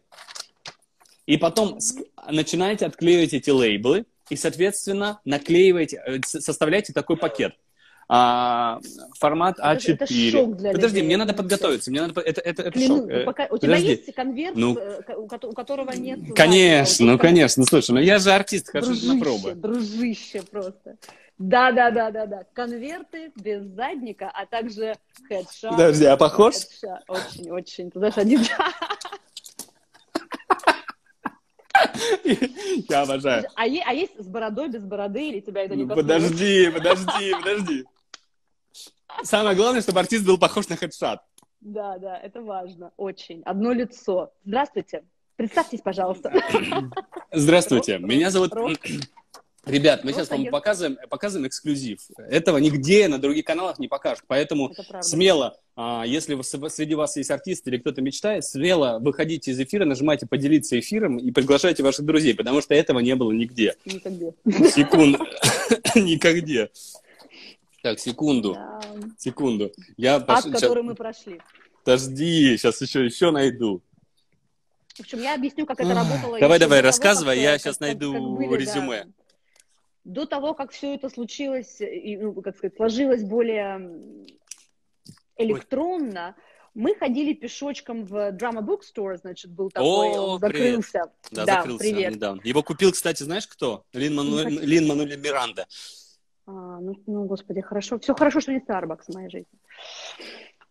и 1.25 1.37
потом 1.37 1.79
начинаете 2.29 2.85
отклеивать 2.85 3.33
эти 3.33 3.49
лейблы, 3.49 4.05
и, 4.29 4.35
соответственно, 4.35 5.21
наклеиваете, 5.25 6.01
э, 6.05 6.19
составляете 6.23 6.93
такой 6.93 7.17
пакет 7.17 7.55
а, 8.09 8.79
формат 9.19 9.59
А4. 9.59 9.93
Это, 9.93 10.03
это 10.03 10.13
шок 10.13 10.57
для 10.57 10.71
Подожди, 10.71 10.97
людей. 10.97 11.07
мне 11.07 11.17
надо 11.17 11.33
подготовиться. 11.33 11.91
Мне 11.91 12.01
надо, 12.01 12.21
это, 12.21 12.41
это, 12.41 12.63
это 12.63 12.71
Клянусь, 12.71 12.99
шок. 12.99 13.09
Ну, 13.11 13.25
пока, 13.25 13.43
у 13.45 13.57
тебя 13.57 13.69
Подожди. 13.69 13.87
есть 13.87 14.13
конверт, 14.13 14.55
ну, 14.55 14.77
э, 14.77 15.15
у 15.15 15.27
которого 15.27 15.91
нет... 15.91 16.19
Конечно, 16.35 17.05
ну 17.05 17.17
конечно. 17.17 17.65
Слушай, 17.65 17.91
ну 17.91 17.99
я 17.99 18.19
же 18.19 18.31
артист, 18.31 18.69
хожу 18.69 18.87
дружище, 18.87 19.13
на 19.13 19.19
пробы. 19.19 19.51
Дружище 19.53 20.41
просто. 20.49 20.97
Да, 21.37 21.71
да, 21.71 21.91
да, 21.91 22.11
да, 22.11 22.25
да. 22.25 22.43
Конверты 22.53 23.31
без 23.35 23.63
задника, 23.63 24.31
а 24.33 24.45
также 24.45 24.95
хедшот. 25.27 25.71
Подожди, 25.71 26.05
а 26.05 26.17
похож? 26.17 26.55
Очень, 27.07 27.51
очень. 27.51 27.91
Ты 27.91 27.99
знаешь, 27.99 28.17
один... 28.17 28.41
Я 32.89 33.01
обожаю. 33.01 33.45
А, 33.55 33.63
а 33.63 33.93
есть 33.93 34.19
с 34.19 34.27
бородой, 34.27 34.69
без 34.69 34.83
бороды, 34.83 35.29
или 35.29 35.39
тебя 35.39 35.63
это 35.63 35.75
не 35.75 35.85
Подожди, 35.85 36.69
подожди, 36.71 37.33
подожди. 37.33 37.85
Самое 39.21 39.55
главное, 39.55 39.81
чтобы 39.81 39.99
артист 39.99 40.25
был 40.25 40.37
похож 40.37 40.67
на 40.69 40.75
хедшот. 40.75 41.19
Да, 41.61 41.97
да, 41.97 42.17
это 42.17 42.41
важно, 42.41 42.91
очень. 42.97 43.41
Одно 43.43 43.71
лицо. 43.71 44.33
Здравствуйте. 44.43 45.03
Представьтесь, 45.35 45.81
пожалуйста. 45.81 46.33
Здравствуйте, 47.31 47.99
меня 47.99 48.31
зовут... 48.31 48.53
Ребят, 49.65 50.03
мы 50.03 50.11
сейчас 50.11 50.29
вам 50.29 50.45
показываем, 50.47 50.97
показываем 51.09 51.47
эксклюзив. 51.47 51.99
Этого 52.17 52.57
нигде 52.57 53.07
на 53.07 53.17
других 53.17 53.45
каналах 53.45 53.79
не 53.79 53.87
покажут. 53.87 54.25
Поэтому 54.27 54.75
смело, 54.99 55.57
а, 55.77 56.03
если 56.05 56.33
вы, 56.33 56.43
среди 56.69 56.95
вас 56.95 57.15
есть 57.15 57.31
артист 57.31 57.65
или 57.69 57.77
кто-то 57.77 58.01
мечтает, 58.01 58.43
смело 58.43 58.99
выходите 58.99 59.51
из 59.51 59.59
эфира, 59.61 59.85
нажимайте 59.85 60.27
поделиться 60.27 60.77
эфиром 60.77 61.15
и 61.17 61.31
приглашайте 61.31 61.81
ваших 61.81 62.03
друзей, 62.03 62.35
потому 62.35 62.61
что 62.61 62.75
этого 62.75 62.99
не 62.99 63.15
было 63.15 63.31
нигде. 63.31 63.75
Никогда. 63.85 64.31
Секунд. 64.69 65.17
Никогде. 65.95 66.69
Так, 67.83 67.99
секунду. 67.99 68.57
Секунду. 69.17 69.71
Я 69.97 70.15
Ад, 70.15 70.45
который 70.45 70.81
мы 70.81 70.95
прошли. 70.95 71.39
Подожди, 71.83 72.57
сейчас 72.57 72.81
еще, 72.81 73.05
еще 73.05 73.29
найду. 73.29 73.83
В 74.95 75.01
общем, 75.01 75.19
я 75.19 75.35
объясню, 75.35 75.65
как 75.65 75.79
это 75.79 75.93
работало. 75.93 76.39
Давай, 76.39 76.59
давай, 76.59 76.81
рассказывай, 76.81 77.39
я 77.39 77.57
сейчас 77.59 77.79
найду 77.79 78.39
резюме 78.55 79.05
до 80.03 80.25
того, 80.25 80.53
как 80.53 80.71
все 80.71 80.95
это 80.95 81.09
случилось, 81.09 81.77
и, 81.79 82.17
ну, 82.17 82.33
как 82.41 82.57
сказать, 82.57 82.75
сложилось 82.75 83.23
более 83.23 84.01
электронно, 85.37 86.35
Ой. 86.37 86.43
мы 86.73 86.95
ходили 86.95 87.33
пешочком 87.33 88.05
в 88.05 88.31
Drama 88.31 88.61
Bookstore, 88.61 89.17
значит, 89.17 89.51
был 89.51 89.69
такой, 89.69 90.09
О, 90.09 90.33
он 90.33 90.39
закрылся. 90.39 90.91
Привет. 90.91 91.11
Да, 91.31 91.45
да, 91.45 91.55
закрылся 91.55 91.83
привет. 91.83 92.15
недавно. 92.15 92.41
Его 92.43 92.63
купил, 92.63 92.91
кстати, 92.91 93.23
знаешь 93.23 93.47
кто? 93.47 93.85
Лин, 93.93 94.15
Ману... 94.15 95.05
А, 96.45 96.51
ну, 96.51 96.95
ну, 97.07 97.25
господи, 97.25 97.61
хорошо. 97.61 97.99
Все 97.99 98.13
хорошо, 98.13 98.41
что 98.41 98.51
не 98.51 98.59
Starbucks 98.59 99.03
в 99.07 99.13
моей 99.13 99.29
жизни. 99.29 99.47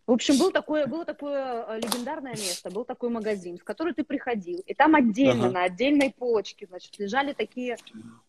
В 0.05 0.11
общем, 0.11 0.37
был 0.37 0.51
такое, 0.51 0.85
было 0.85 1.05
такое 1.05 1.65
э, 1.65 1.79
легендарное 1.79 2.33
место, 2.33 2.69
был 2.69 2.83
такой 2.83 3.09
магазин, 3.09 3.57
в 3.57 3.63
который 3.63 3.93
ты 3.93 4.03
приходил, 4.03 4.61
и 4.65 4.73
там 4.73 4.95
отдельно, 4.95 5.45
ага. 5.45 5.53
на 5.53 5.63
отдельной 5.63 6.11
полочке, 6.11 6.67
значит, 6.67 6.99
лежали 6.99 7.31
такие 7.31 7.77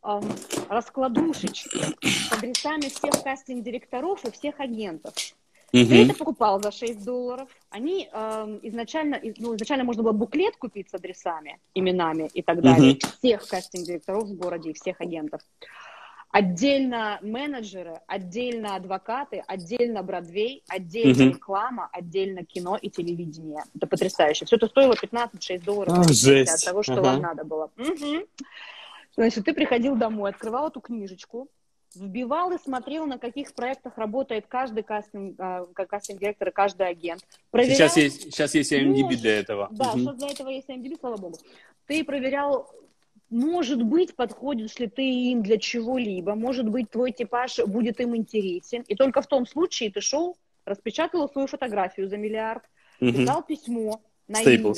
эм, 0.04 0.22
раскладушечки 0.68 1.78
с 2.00 2.32
адресами 2.32 2.82
всех 2.82 3.24
кастинг-директоров 3.24 4.24
и 4.24 4.30
всех 4.30 4.60
агентов. 4.60 5.12
Угу. 5.72 5.86
Ты 5.86 6.04
это 6.04 6.14
покупал 6.14 6.62
за 6.62 6.70
6 6.70 7.04
долларов. 7.04 7.48
Они 7.70 8.08
эм, 8.12 8.60
изначально, 8.62 9.20
ну, 9.38 9.56
изначально 9.56 9.82
можно 9.82 10.04
было 10.04 10.12
буклет 10.12 10.56
купить 10.56 10.90
с 10.90 10.94
адресами, 10.94 11.58
именами 11.74 12.30
и 12.32 12.42
так 12.42 12.62
далее, 12.62 12.92
угу. 12.92 13.00
всех 13.18 13.48
кастинг-директоров 13.48 14.28
в 14.28 14.36
городе 14.36 14.70
и 14.70 14.74
всех 14.74 15.00
агентов. 15.00 15.40
Отдельно 16.34 17.20
менеджеры, 17.22 18.00
отдельно 18.08 18.74
адвокаты, 18.74 19.44
отдельно 19.46 20.02
Бродвей, 20.02 20.64
отдельно 20.66 21.26
угу. 21.26 21.34
реклама, 21.36 21.88
отдельно 21.92 22.44
кино 22.44 22.76
и 22.76 22.90
телевидение. 22.90 23.62
Это 23.72 23.86
потрясающе. 23.86 24.44
Все 24.44 24.56
это 24.56 24.66
стоило 24.66 24.94
15-6 24.94 25.62
долларов 25.62 25.96
а, 25.96 26.00
от 26.00 26.64
того, 26.64 26.82
что 26.82 26.94
ага. 26.94 27.02
вам 27.02 27.20
надо 27.20 27.44
было. 27.44 27.70
Угу. 27.78 28.26
Значит, 29.14 29.44
ты 29.44 29.54
приходил 29.54 29.94
домой, 29.94 30.30
открывал 30.30 30.66
эту 30.66 30.80
книжечку, 30.80 31.46
вбивал 31.94 32.50
и 32.50 32.58
смотрел, 32.58 33.06
на 33.06 33.18
каких 33.20 33.54
проектах 33.54 33.96
работает 33.96 34.46
каждый 34.48 34.82
кастинг, 34.82 35.36
а, 35.38 35.66
кастинг-директор 35.66 36.48
и 36.48 36.52
каждый 36.52 36.88
агент. 36.88 37.22
Проверял... 37.52 37.76
Сейчас 37.76 37.96
есть, 37.96 38.22
сейчас 38.22 38.56
есть 38.56 38.72
IMDb 38.72 39.14
для 39.14 39.38
этого. 39.38 39.68
Да, 39.70 39.92
угу. 39.92 40.00
сейчас 40.00 40.16
для 40.16 40.30
этого 40.30 40.48
есть 40.48 40.68
IMDb, 40.68 40.98
слава 40.98 41.16
богу. 41.16 41.38
Ты 41.86 42.02
проверял 42.02 42.68
может 43.34 43.82
быть, 43.82 44.14
подходишь 44.14 44.78
ли 44.78 44.86
ты 44.86 45.02
им 45.02 45.42
для 45.42 45.58
чего-либо, 45.58 46.36
может 46.36 46.68
быть, 46.68 46.88
твой 46.90 47.10
типаж 47.10 47.58
будет 47.66 48.00
им 48.00 48.14
интересен. 48.14 48.82
И 48.82 48.94
только 48.94 49.22
в 49.22 49.26
том 49.26 49.44
случае 49.44 49.90
ты 49.90 50.00
шел, 50.00 50.36
распечатал 50.64 51.28
свою 51.28 51.48
фотографию 51.48 52.08
за 52.08 52.16
миллиард, 52.16 52.62
mm-hmm. 53.00 53.12
писал 53.12 53.42
письмо 53.42 54.00
на 54.28 54.40
Staples. 54.40 54.54
имя. 54.54 54.74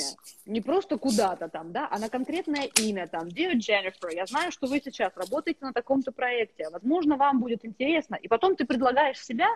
Не 0.46 0.60
просто 0.62 0.96
куда-то 0.96 1.48
там, 1.48 1.72
да, 1.72 1.86
а 1.90 1.98
на 1.98 2.08
конкретное 2.08 2.70
имя 2.80 3.06
там. 3.06 3.28
Dear 3.28 3.56
Jennifer, 3.56 4.14
я 4.14 4.24
знаю, 4.24 4.50
что 4.50 4.66
вы 4.68 4.80
сейчас 4.82 5.12
работаете 5.16 5.58
на 5.60 5.74
таком-то 5.74 6.10
проекте. 6.10 6.70
Возможно, 6.70 7.16
вам 7.16 7.40
будет 7.40 7.62
интересно. 7.62 8.14
И 8.14 8.26
потом 8.26 8.56
ты 8.56 8.64
предлагаешь 8.64 9.22
себя 9.22 9.48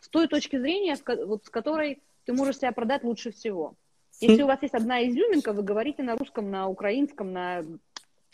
с 0.00 0.08
той 0.08 0.28
точки 0.28 0.58
зрения, 0.58 0.96
вот, 1.26 1.44
с 1.44 1.50
которой 1.50 2.02
ты 2.24 2.32
можешь 2.32 2.56
себя 2.56 2.72
продать 2.72 3.04
лучше 3.04 3.32
всего. 3.32 3.74
Если 4.18 4.42
у 4.42 4.46
вас 4.46 4.60
есть 4.62 4.74
одна 4.74 5.06
изюминка, 5.06 5.52
вы 5.52 5.62
говорите 5.62 6.02
на 6.02 6.16
русском, 6.16 6.50
на 6.50 6.68
украинском, 6.68 7.32
на 7.32 7.64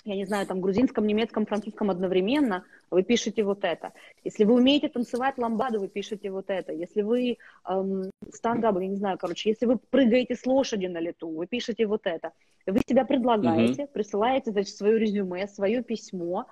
я 0.07 0.17
не 0.17 0.25
знаю, 0.25 0.47
там, 0.47 0.61
грузинском, 0.61 1.07
немецком, 1.07 1.47
французском 1.47 1.91
одновременно, 1.91 2.65
вы 2.91 3.03
пишете 3.03 3.43
вот 3.43 3.65
это. 3.65 3.93
Если 4.25 4.45
вы 4.45 4.55
умеете 4.55 4.89
танцевать 4.89 5.37
ламбаду, 5.37 5.81
вы 5.81 5.89
пишете 5.89 6.31
вот 6.31 6.49
это. 6.49 6.73
Если 6.73 7.03
вы 7.03 7.39
эм, 7.69 8.11
стендап, 8.33 8.79
я 8.81 8.87
не 8.87 8.97
знаю, 8.97 9.19
короче, 9.19 9.51
если 9.51 9.67
вы 9.67 9.79
прыгаете 9.79 10.37
с 10.37 10.47
лошади 10.47 10.87
на 10.87 10.99
лету, 10.99 11.29
вы 11.29 11.47
пишете 11.47 11.87
вот 11.87 12.03
это. 12.07 12.33
Вы 12.67 12.81
себя 12.87 13.05
предлагаете, 13.05 13.83
mm-hmm. 13.83 13.93
присылаете, 13.93 14.51
значит, 14.53 14.77
свое 14.77 14.99
резюме, 14.99 15.47
свое 15.49 15.83
письмо, 15.83 16.47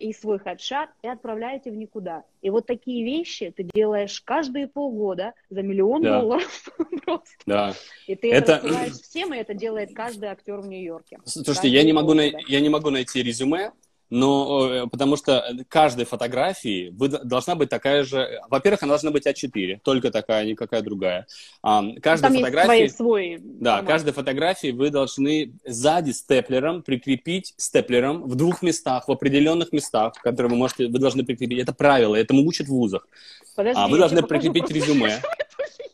и 0.00 0.12
свой 0.12 0.38
хедшот 0.38 0.88
и 1.02 1.08
отправляете 1.08 1.70
в 1.70 1.76
никуда. 1.76 2.24
И 2.40 2.50
вот 2.50 2.66
такие 2.66 3.04
вещи 3.04 3.52
ты 3.54 3.64
делаешь 3.64 4.20
каждые 4.22 4.68
полгода 4.68 5.34
за 5.50 5.62
миллион 5.62 6.02
да. 6.02 6.20
долларов 6.20 6.68
просто. 7.04 7.30
Да. 7.46 7.74
И 8.06 8.14
ты 8.14 8.32
это 8.32 8.54
рассылаешь 8.54 8.92
всем, 8.92 9.34
и 9.34 9.36
это 9.36 9.54
делает 9.54 9.94
каждый 9.94 10.30
актер 10.30 10.60
в 10.60 10.66
Нью-Йорке. 10.66 11.18
Слушайте, 11.24 11.68
я 11.68 11.82
не, 11.82 11.92
могу 11.92 12.14
на... 12.14 12.22
я 12.22 12.60
не 12.60 12.68
могу 12.68 12.90
найти 12.90 13.22
резюме, 13.22 13.72
но 14.10 14.68
э, 14.68 14.86
потому 14.88 15.16
что 15.16 15.44
каждой 15.68 16.04
фотографии 16.04 16.90
вы, 16.90 17.08
должна 17.08 17.54
быть 17.54 17.68
такая 17.68 18.04
же... 18.04 18.40
Во-первых, 18.48 18.82
она 18.82 18.90
должна 18.90 19.10
быть 19.12 19.26
А4, 19.26 19.78
только 19.82 20.10
такая, 20.10 20.44
никакая 20.44 20.82
другая. 20.82 21.26
А, 21.62 21.82
каждая 22.02 22.32
Там 22.32 22.40
фотография... 22.40 22.82
Есть 22.82 22.96
свой, 22.96 23.38
свой 23.38 23.40
да, 23.60 23.76
формат. 23.76 23.92
каждой 23.92 24.12
фотографии 24.12 24.72
вы 24.72 24.90
должны 24.90 25.52
сзади 25.64 26.10
степлером 26.10 26.82
прикрепить 26.82 27.54
степлером 27.56 28.24
в 28.24 28.34
двух 28.34 28.62
местах, 28.62 29.08
в 29.08 29.12
определенных 29.12 29.72
местах, 29.72 30.14
которые 30.14 30.50
вы 30.50 30.56
можете, 30.56 30.88
вы 30.88 30.98
должны 30.98 31.24
прикрепить. 31.24 31.60
Это 31.60 31.72
правило, 31.72 32.16
этому 32.16 32.46
учат 32.46 32.66
в 32.66 32.70
вузах. 32.70 33.06
Подожди, 33.54 33.80
а 33.80 33.88
вы 33.88 33.98
должны 33.98 34.22
прикрепить 34.22 34.64
просто... 34.64 34.74
резюме. 34.74 35.22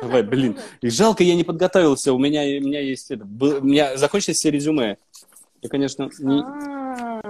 Давай, 0.00 0.22
блин. 0.22 0.58
И 0.80 0.90
жалко, 0.90 1.24
я 1.24 1.34
не 1.34 1.44
подготовился. 1.44 2.12
У 2.12 2.18
меня, 2.18 2.42
у 2.42 2.66
меня 2.66 2.80
есть 2.80 3.10
это. 3.10 3.24
У 3.24 3.64
меня 3.64 3.96
закончились 3.96 4.36
все 4.36 4.50
резюме. 4.50 4.98
Я, 5.62 5.68
конечно, 5.68 6.10
не... 6.18 6.42
А. 6.42 7.20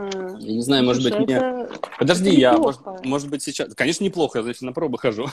Я 0.41 0.53
не 0.53 0.63
знаю, 0.63 0.85
может 0.85 1.03
быть, 1.03 1.19
мне... 1.19 1.69
Подожди, 1.99 2.31
я, 2.31 2.57
может, 3.05 3.29
быть, 3.29 3.43
сейчас... 3.43 3.75
Конечно, 3.75 4.05
неплохо, 4.05 4.39
я, 4.39 4.43
значит, 4.43 4.63
на 4.63 4.73
пробы 4.73 4.99
хожу. 4.99 5.27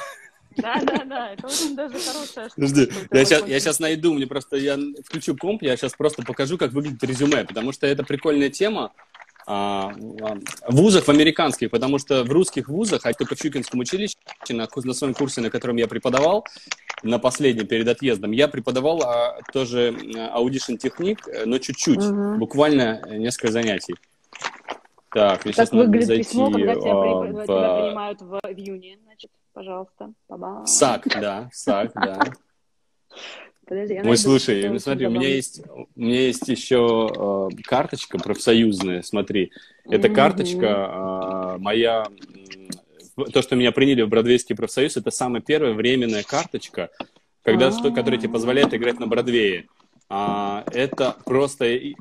Да, 0.58 0.82
да, 0.82 1.04
да, 1.06 1.34
это 1.34 1.48
очень 1.48 1.76
даже 1.76 1.98
хорошая 2.00 2.50
Подожди, 2.56 2.90
я 3.12 3.26
сейчас, 3.26 3.48
я 3.48 3.60
сейчас 3.60 3.80
найду, 3.80 4.14
мне 4.14 4.28
просто, 4.28 4.58
я 4.58 4.78
включу 5.06 5.38
комп, 5.38 5.62
я 5.62 5.78
сейчас 5.78 5.94
просто 5.94 6.24
покажу, 6.24 6.58
как 6.58 6.72
выглядит 6.74 7.04
резюме, 7.04 7.46
потому 7.46 7.72
что 7.72 7.88
это 7.88 8.04
прикольная 8.04 8.50
тема 8.50 8.92
вузах, 9.50 11.06
в 11.06 11.10
американских, 11.10 11.72
потому 11.72 11.98
что 11.98 12.24
в 12.24 12.32
русских 12.32 12.70
вузах, 12.70 13.06
а 13.06 13.14
только 13.14 13.36
в 13.36 13.40
Щукинском 13.40 13.80
училище, 13.80 14.16
на, 14.50 14.68
на 14.84 14.94
своем 14.94 15.14
курсе, 15.14 15.42
на 15.42 15.50
котором 15.50 15.78
я 15.78 15.88
преподавал, 15.88 16.46
на 17.02 17.18
последнем 17.18 17.66
перед 17.66 17.88
отъездом, 17.88 18.32
я 18.32 18.48
преподавал 18.48 19.02
а, 19.02 19.40
тоже 19.52 19.96
audition 20.32 20.76
technique, 20.76 21.28
но 21.46 21.58
чуть-чуть, 21.58 21.98
угу. 21.98 22.38
буквально 22.38 23.02
несколько 23.10 23.52
занятий. 23.52 23.96
Так, 25.12 25.42
как 25.42 25.54
сейчас 25.54 25.72
выглядит 25.72 26.08
зайти, 26.08 26.24
письмо, 26.30 26.52
когда 26.52 26.76
тебя, 26.76 26.92
а, 26.92 27.24
в... 27.24 27.44
тебя 27.44 27.82
принимают 27.82 28.22
в, 28.22 28.40
в 28.44 28.58
Union, 28.58 29.00
значит, 29.04 29.32
пожалуйста. 29.54 30.14
Ба-ба. 30.28 30.66
САК, 30.68 31.08
да, 31.20 31.50
САК, 31.52 31.92
да. 31.96 32.20
Подожди, 33.70 34.02
Ой, 34.04 34.18
слушай, 34.18 34.68
ну, 34.68 34.80
смотри, 34.80 35.06
у 35.06 35.12
меня 35.12 35.28
есть, 35.28 35.62
у 35.76 35.88
меня 35.96 36.22
есть 36.22 36.48
еще 36.48 37.50
э, 37.54 37.62
карточка 37.64 38.18
профсоюзная, 38.18 39.04
смотри. 39.04 39.52
Эта 39.88 40.10
карточка 40.10 41.56
э, 41.56 41.58
моя 41.60 42.08
то, 43.32 43.42
что 43.44 43.56
меня 43.56 43.72
приняли 43.72 44.02
в 44.02 44.10
Бродвейский 44.10 44.56
профсоюз, 44.56 44.98
это 44.98 45.12
самая 45.12 45.44
первая 45.44 45.74
временная 45.74 46.24
карточка, 46.24 46.90
когда, 47.44 47.72
что, 47.72 47.92
которая 47.92 48.20
тебе 48.20 48.30
позволяет 48.34 48.74
играть 48.74 49.00
на 49.00 49.06
Бродвее. 49.06 49.66
а, 50.12 50.64
это 50.74 51.16
просто 51.24 51.66
и- 51.68 51.90
и- 51.92 51.96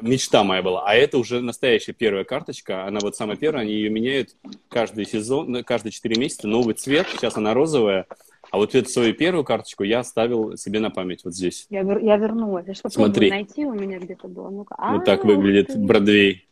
мечта 0.00 0.42
моя 0.44 0.62
была. 0.62 0.84
А 0.88 0.94
это 0.94 1.18
уже 1.18 1.42
настоящая 1.42 1.92
первая 1.92 2.24
карточка. 2.24 2.86
Она 2.86 3.00
вот 3.02 3.14
самая 3.16 3.36
первая, 3.36 3.64
они 3.64 3.74
ее 3.74 3.90
меняют 3.90 4.30
каждый 4.70 5.04
сезон, 5.04 5.52
ну, 5.52 5.62
каждые 5.62 5.92
4 5.92 6.18
месяца. 6.18 6.48
Новый 6.48 6.74
цвет, 6.74 7.06
сейчас 7.12 7.36
она 7.36 7.52
розовая. 7.52 8.06
А 8.52 8.58
вот 8.58 8.74
эту 8.74 8.86
свою 8.90 9.14
первую 9.14 9.44
карточку 9.44 9.82
я 9.82 10.00
оставил 10.00 10.58
себе 10.58 10.78
на 10.78 10.90
память 10.90 11.24
вот 11.24 11.34
здесь. 11.34 11.66
Я, 11.70 11.80
вер- 11.84 12.04
я 12.04 12.18
вернулась. 12.18 12.66
Я 12.66 12.74
Смотри. 12.90 13.30
найти, 13.30 13.64
у 13.64 13.72
меня 13.72 13.98
где-то 13.98 14.28
было. 14.28 14.50
Ну-ка. 14.50 14.76
вот 14.78 15.06
так 15.06 15.24
А, 15.24 15.26
выглядит 15.26 15.70
ух 15.70 15.76
ты. 15.76 15.80
Бродвей. 15.80 16.46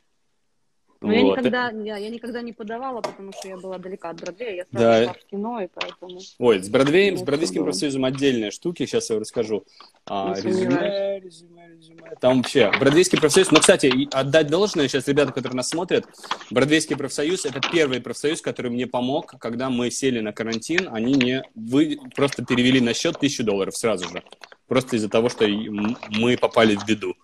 Но 1.03 1.13
я 1.15 1.23
Вот. 1.23 1.39
никогда, 1.39 1.71
я, 1.71 1.97
я 1.97 2.11
никогда 2.11 2.43
не 2.43 2.53
подавала, 2.53 3.01
потому 3.01 3.33
что 3.33 3.49
я 3.49 3.57
была 3.57 3.79
далека 3.79 4.11
от 4.11 4.21
Бродвея. 4.21 4.55
Я 4.57 4.65
сразу 4.67 4.85
Да. 4.85 5.05
шла 5.05 5.13
в 5.15 5.31
кино, 5.31 5.61
и 5.63 5.69
поэтому... 5.73 6.21
Ой, 6.39 6.63
с 6.63 6.69
Бродвеем, 6.69 7.17
с 7.17 7.21
Ну, 7.21 7.27
Бродвейским 7.27 7.65
профсоюзом 7.65 8.05
отдельные 8.05 8.51
штуки, 8.51 8.85
сейчас 8.85 9.09
я 9.09 9.19
расскажу. 9.19 9.65
А, 10.07 10.35
Не 10.35 10.43
резюме, 10.43 11.21
резюме, 11.21 11.69
резюме. 11.69 12.03
Там 12.21 12.39
вообще 12.39 12.71
Бродвейский 12.79 13.19
профсоюз. 13.19 13.51
Ну, 13.51 13.61
кстати, 13.61 14.09
отдать 14.15 14.49
должное 14.49 14.89
сейчас 14.89 15.09
ребята, 15.09 15.33
которые 15.33 15.57
нас 15.57 15.71
смотрят. 15.71 16.05
Бродвейский 16.51 16.97
профсоюз 16.97 17.47
это 17.47 17.61
первый 17.73 18.03
профсоюз, 18.03 18.43
который 18.43 18.71
мне 18.71 18.87
помог, 18.87 19.35
когда 19.41 19.71
мы 19.71 19.91
сели 19.91 20.21
на 20.21 20.33
карантин. 20.35 20.91
Они 20.93 21.15
мне 21.15 21.45
вы 21.55 21.99
просто 22.15 22.45
перевели 22.45 22.81
на 22.81 22.93
счет 22.93 23.19
тысячу 23.19 23.43
долларов 23.43 23.75
сразу 23.75 24.07
же. 24.11 24.23
Просто 24.69 24.97
из-за 24.97 25.09
того, 25.09 25.31
что 25.31 25.47
мы 25.49 26.37
попали 26.37 26.77
в 26.77 26.85
беду. 26.87 27.15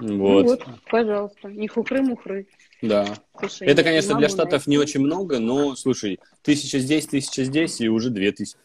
Ну 0.00 0.18
Вот, 0.18 0.44
вот, 0.46 0.64
пожалуйста. 0.90 1.48
Не 1.48 1.68
хухры-мухры. 1.68 2.46
Да. 2.88 3.06
Слушай, 3.38 3.68
Это, 3.68 3.82
конечно, 3.82 4.12
не 4.12 4.18
для 4.18 4.28
штатов 4.28 4.66
не 4.66 4.76
найти. 4.76 4.90
очень 4.90 5.04
много, 5.04 5.38
но, 5.38 5.74
слушай, 5.76 6.20
тысяча 6.42 6.78
здесь, 6.78 7.06
тысяча 7.06 7.44
здесь, 7.44 7.80
и 7.80 7.88
уже 7.88 8.10
две 8.10 8.32
тысячи. 8.32 8.56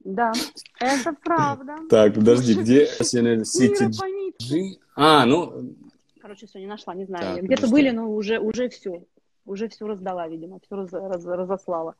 Да, 0.00 0.32
это 0.80 1.14
правда. 1.22 1.76
Так, 1.90 2.14
подожди, 2.14 2.54
где 2.54 2.86
Сити? 3.44 4.78
А, 4.96 5.26
ну, 5.26 5.74
Короче, 6.20 6.46
все, 6.46 6.58
не 6.58 6.66
нашла, 6.66 6.94
не 6.94 7.04
знаю. 7.06 7.42
Где-то 7.42 7.68
были, 7.68 7.90
но 7.90 8.10
уже, 8.10 8.38
уже 8.38 8.68
все. 8.68 9.04
Уже 9.46 9.68
все 9.68 9.86
раздала, 9.86 10.28
видимо, 10.28 10.60
все 10.64 10.76
раз- 10.76 10.92
раз- 10.92 11.24
разослала. 11.24 11.94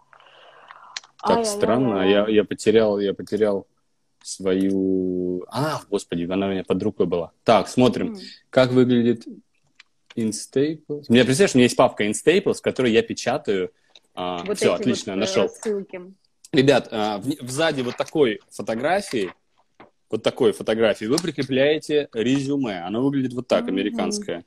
так 1.22 1.44
странно, 1.46 2.02
я, 2.08 2.28
я 2.28 2.44
потерял, 2.44 2.98
я 3.00 3.14
потерял 3.14 3.66
свою... 4.22 5.44
А, 5.48 5.80
господи, 5.88 6.30
она 6.30 6.46
у 6.46 6.50
меня 6.50 6.64
под 6.64 6.82
рукой 6.82 7.06
была. 7.06 7.32
Так, 7.44 7.68
смотрим, 7.68 8.16
как 8.50 8.72
выглядит 8.72 9.26
Instaples. 10.16 11.04
У 11.08 11.12
меня, 11.12 11.24
представляешь, 11.24 11.54
у 11.54 11.58
меня 11.58 11.64
есть 11.64 11.76
папка 11.76 12.06
Instaples, 12.06 12.54
в 12.54 12.62
которой 12.62 12.92
я 12.92 13.02
печатаю. 13.02 13.70
А, 14.14 14.42
Вот 14.44 14.56
все, 14.56 14.74
эти 14.74 14.82
отлично, 14.82 15.12
вот, 15.12 15.16
э, 15.16 15.20
нашел. 15.20 15.48
ссылки. 15.48 16.00
Ребят, 16.52 16.88
а, 16.90 17.18
в- 17.18 17.48
сзади 17.48 17.82
вот 17.82 17.96
такой 17.96 18.40
фотографии, 18.50 19.32
вот 20.10 20.22
такой 20.22 20.52
фотографии, 20.52 21.04
вы 21.04 21.16
прикрепляете 21.18 22.08
резюме. 22.12 22.80
Оно 22.80 23.02
выглядит 23.02 23.32
вот 23.32 23.46
так, 23.46 23.68
американское. 23.68 24.44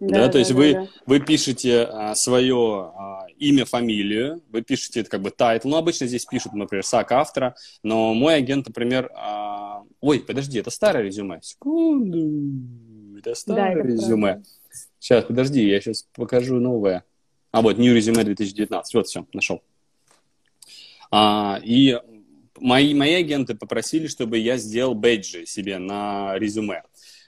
Да, 0.00 0.28
то 0.28 0.38
есть 0.38 0.50
вы, 0.50 0.88
вы 1.06 1.20
пишете 1.20 1.82
а, 1.84 2.14
свое 2.14 2.92
а, 2.96 3.26
имя, 3.38 3.64
фамилию, 3.64 4.42
вы 4.48 4.62
пишете 4.62 5.00
это 5.00 5.10
как 5.10 5.20
бы 5.22 5.30
title. 5.30 5.68
Ну, 5.68 5.76
обычно 5.76 6.06
здесь 6.06 6.24
пишут, 6.24 6.54
например, 6.54 6.84
SAG-AFTRA, 6.84 7.54
но 7.82 8.12
мой 8.14 8.36
агент, 8.36 8.66
например... 8.66 9.10
а, 9.14 9.82
Ой, 10.00 10.20
подожди, 10.20 10.58
это 10.58 10.70
старое 10.70 11.04
резюме. 11.04 11.40
Секунду. 11.40 13.18
Это 13.18 13.34
старое 13.34 13.78
это 13.78 13.88
резюме. 13.88 14.32
правда. 14.32 14.48
Сейчас, 14.98 15.24
подожди, 15.24 15.66
я 15.66 15.80
сейчас 15.80 16.06
покажу 16.14 16.56
новое. 16.60 17.04
А 17.50 17.62
вот, 17.62 17.78
New 17.78 17.94
резюме 17.94 18.24
2019. 18.24 18.94
Вот, 18.94 19.06
все, 19.06 19.26
нашел. 19.32 19.62
А, 21.10 21.60
и 21.62 21.98
мои, 22.58 22.94
мои 22.94 23.14
агенты 23.14 23.54
попросили, 23.54 24.06
чтобы 24.06 24.38
я 24.38 24.56
сделал 24.56 24.94
бейджи 24.94 25.46
себе 25.46 25.78
на 25.78 26.36
резюме. 26.38 26.82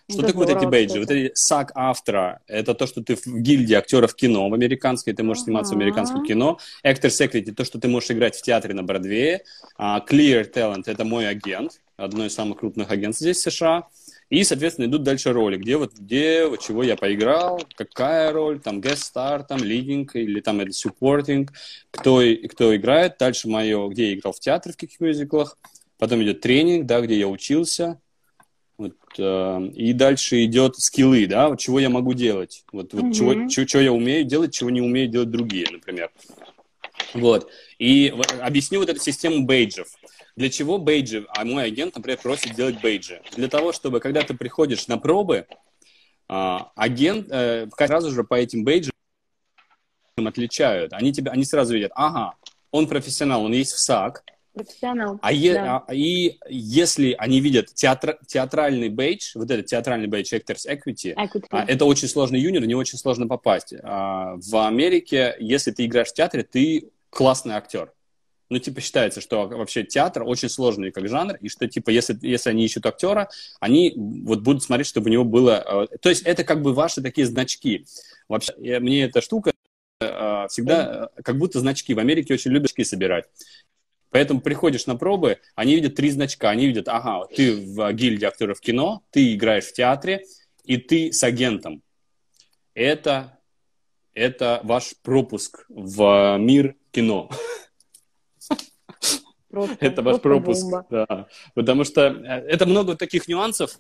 Что 0.09 0.23
Да 0.23 0.29
такое 0.29 0.47
вот 0.47 0.57
эти 0.57 0.67
бейджи? 0.67 1.01
Вот 1.01 1.11
эти 1.11 1.33
сак 1.35 1.73
автора, 1.75 2.41
это 2.47 2.75
то, 2.75 2.87
что 2.87 3.03
ты 3.03 3.17
в 3.17 3.27
гильдии 3.27 3.75
актеров 3.75 4.15
кино 4.15 4.49
в 4.49 4.55
американской, 4.55 5.13
ты 5.13 5.25
можешь 5.25 5.45
сниматься 5.45 5.75
в 5.75 5.77
Ага. 5.77 5.83
американском 5.83 6.23
кино. 6.25 6.59
Actor 6.85 7.09
Secretary, 7.09 7.53
то, 7.53 7.65
что 7.65 7.81
ты 7.81 7.89
можешь 7.89 8.13
играть 8.13 8.37
в 8.37 8.43
театре 8.43 8.73
на 8.73 8.85
Бродвее. 8.85 9.43
А, 9.77 9.99
Clear 10.09 10.49
Talent, 10.53 10.85
это 10.87 11.05
мой 11.05 11.29
агент, 11.29 11.81
одно 11.97 12.25
из 12.25 12.35
самых 12.35 12.59
крупных 12.59 12.91
агентств 12.93 13.21
здесь, 13.21 13.39
в 13.39 13.51
США. 13.51 13.89
И, 14.29 14.43
соответственно, 14.43 14.87
идут 14.87 15.05
дальше 15.05 15.33
роли, 15.33 15.57
где 15.57 15.77
вот, 15.77 15.93
где, 15.95 16.47
вот 16.47 16.61
чего 16.61 16.83
я 16.83 16.97
поиграл, 16.97 17.63
какая 17.77 18.33
роль, 18.33 18.59
там, 18.59 18.81
guest 18.81 19.13
star, 19.15 19.45
там, 19.47 19.59
leading, 19.59 20.09
или 20.15 20.41
там, 20.41 20.61
это 20.61 20.71
supporting, 20.71 21.49
кто, 21.93 22.23
кто 22.49 22.75
играет. 22.75 23.19
Дальше 23.19 23.49
мое, 23.49 23.87
где 23.89 24.09
я 24.09 24.15
играл 24.15 24.33
в 24.33 24.41
театре, 24.41 24.73
в 24.73 24.77
каких 24.77 24.99
мюзиклах. 24.99 25.57
Потом 25.99 26.23
идет 26.25 26.41
тренинг, 26.41 26.87
да, 26.87 27.01
где 27.01 27.19
я 27.19 27.29
учился. 27.29 28.01
Вот, 28.79 28.97
э, 29.17 29.71
и 29.75 29.93
дальше 29.95 30.45
идет 30.45 30.77
скиллы, 30.77 31.27
да, 31.27 31.49
вот 31.49 31.59
чего 31.59 31.81
я 31.81 31.89
могу 31.89 32.13
делать, 32.13 32.63
вот, 32.73 32.93
вот 32.93 33.05
Мгм. 33.05 33.13
чего, 33.13 33.49
чего, 33.49 33.65
чего 33.65 33.83
я 33.83 33.93
умею 33.93 34.25
делать, 34.25 34.53
чего 34.53 34.69
не 34.69 34.83
умеют 34.83 35.13
делать 35.13 35.31
другие, 35.31 35.67
например. 35.71 36.11
Вот. 37.15 37.51
И 37.79 38.13
объясню 38.41 38.81
вот 38.81 38.91
эту 38.91 39.01
систему 39.01 39.47
бейджев. 39.47 39.89
Для 40.37 40.51
чего 40.51 40.79
бейджи? 40.79 41.27
А 41.35 41.45
мой 41.45 41.65
агент, 41.65 41.97
например, 41.97 42.19
просит 42.23 42.55
делать 42.55 42.81
бейджи. 42.81 43.23
Для 43.37 43.49
того, 43.49 43.73
чтобы, 43.73 44.01
когда 44.01 44.21
ты 44.23 44.35
приходишь 44.35 44.87
на 44.87 44.99
пробы, 44.99 45.47
а, 46.29 46.73
агент 46.77 47.29
э, 47.31 47.69
сразу 47.79 48.11
же 48.11 48.23
по 48.23 48.35
этим 48.35 48.63
бейджам 48.65 48.93
отличают. 50.17 50.93
Они, 50.93 51.13
тебя, 51.13 51.33
они 51.33 51.45
сразу 51.45 51.73
видят, 51.75 51.93
ага, 51.95 52.35
он 52.71 52.87
профессионал, 52.89 53.45
он 53.45 53.53
есть 53.53 53.73
в 53.73 53.79
САК, 53.79 54.25
Профессионал. 54.53 55.19
а, 55.23 55.33
е- 55.33 55.55
Да. 55.55 55.85
а- 55.87 55.95
и 55.95 56.39
если 56.49 57.15
они 57.19 57.41
видят 57.41 57.73
театр- 57.75 58.19
театральный 58.27 58.89
бейдж, 58.89 59.33
вот 59.37 59.51
этот 59.51 59.67
театральный 59.67 60.07
бейдж 60.09 60.35
Actors 60.35 60.67
Equity, 60.69 61.15
Equity. 61.15 61.47
а, 61.51 61.65
это 61.67 61.85
очень 61.87 62.09
сложный 62.09 62.41
юниор, 62.41 62.65
не 62.67 62.75
очень 62.75 62.99
сложно 62.99 63.27
попасть. 63.29 63.73
А, 63.83 64.35
в 64.37 64.67
Америке, 64.67 65.35
если 65.39 65.71
ты 65.71 65.87
играешь 65.87 66.09
в 66.09 66.15
театре, 66.15 66.43
ты 66.43 66.91
классный 67.11 67.55
актер. 67.55 67.93
Ну, 68.49 68.59
типа, 68.59 68.81
считается, 68.81 69.21
что 69.21 69.49
вообще 69.49 69.83
театр 69.83 70.23
очень 70.23 70.49
сложный 70.49 70.93
как 70.93 71.09
жанр, 71.09 71.37
и 71.37 71.49
что, 71.49 71.67
типа, 71.67 71.91
если, 71.91 72.17
если 72.23 72.51
они 72.51 72.65
ищут 72.65 72.87
актера, 72.87 73.29
они 73.59 73.93
вот 73.97 74.41
будут 74.43 74.63
смотреть, 74.63 74.87
чтобы 74.87 75.09
у 75.09 75.13
него 75.13 75.25
было... 75.25 75.89
э, 75.93 75.99
То 75.99 76.09
есть 76.09 76.23
это 76.23 76.45
как 76.45 76.63
бы 76.63 76.73
ваши 76.73 77.03
такие 77.03 77.27
значки. 77.27 77.87
Вообще, 78.29 78.55
мне 78.57 79.05
эта 79.05 79.21
штука 79.21 79.53
э, 80.01 80.47
всегда 80.49 81.11
э, 81.17 81.23
как 81.23 81.39
будто 81.39 81.59
значки. 81.59 81.93
В 81.93 81.99
Америке 81.99 82.35
очень 82.35 82.53
любят 82.53 82.69
значки 82.69 82.85
собирать. 82.85 83.25
Поэтому 84.11 84.41
приходишь 84.41 84.87
на 84.87 84.97
пробы, 84.97 85.39
они 85.57 85.75
видят 85.75 85.97
три 85.97 86.11
значка. 86.11 86.51
Они 86.51 86.67
видят, 86.67 86.89
ага, 86.89 87.27
ты 87.27 87.55
в 87.57 87.93
гильдии 87.93 88.27
актеров 88.27 88.61
кино, 88.61 89.03
ты 89.11 89.35
играешь 89.35 89.65
в 89.65 89.73
театре, 89.73 90.25
и 90.65 90.77
ты 90.77 91.13
с 91.13 91.23
агентом. 91.23 91.83
Это, 92.75 93.39
это 94.15 94.61
ваш 94.63 94.95
пропуск 95.03 95.67
в 95.69 96.37
мир 96.39 96.77
кино. 96.93 97.29
Просто- 99.51 99.77
Это 99.81 100.03
ваш 100.03 100.21
пропуск. 100.21 100.63
бомба. 100.63 100.87
Да. 100.91 101.27
Потому 101.55 101.85
что 101.85 102.03
э, 102.03 102.47
это 102.49 102.67
много 102.67 102.97
таких 102.97 103.29
нюансов. 103.29 103.79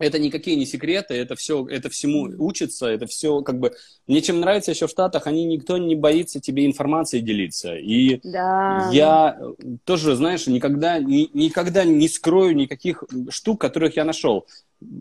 Это 0.00 0.18
никакие 0.18 0.56
не 0.56 0.66
секреты, 0.66 1.14
это 1.14 1.36
все, 1.36 1.68
это 1.68 1.88
всему 1.88 2.22
учится, 2.44 2.86
это 2.88 3.06
все 3.06 3.42
как 3.42 3.60
бы... 3.60 3.72
Мне 4.08 4.22
чем 4.22 4.40
нравится 4.40 4.72
еще 4.72 4.88
в 4.88 4.90
Штатах, 4.90 5.28
они 5.28 5.44
никто 5.44 5.78
не 5.78 5.94
боится 5.94 6.40
тебе 6.40 6.66
информацией 6.66 7.22
делиться. 7.22 7.76
И 7.76 8.18
Да. 8.24 8.90
я 8.92 9.40
тоже, 9.84 10.16
знаешь, 10.16 10.48
никогда, 10.48 10.98
ни- 10.98 11.30
никогда 11.32 11.84
не 11.84 12.08
скрою 12.08 12.56
никаких 12.56 13.04
штук, 13.30 13.60
которых 13.60 13.94
я 13.96 14.04
нашел. 14.04 14.46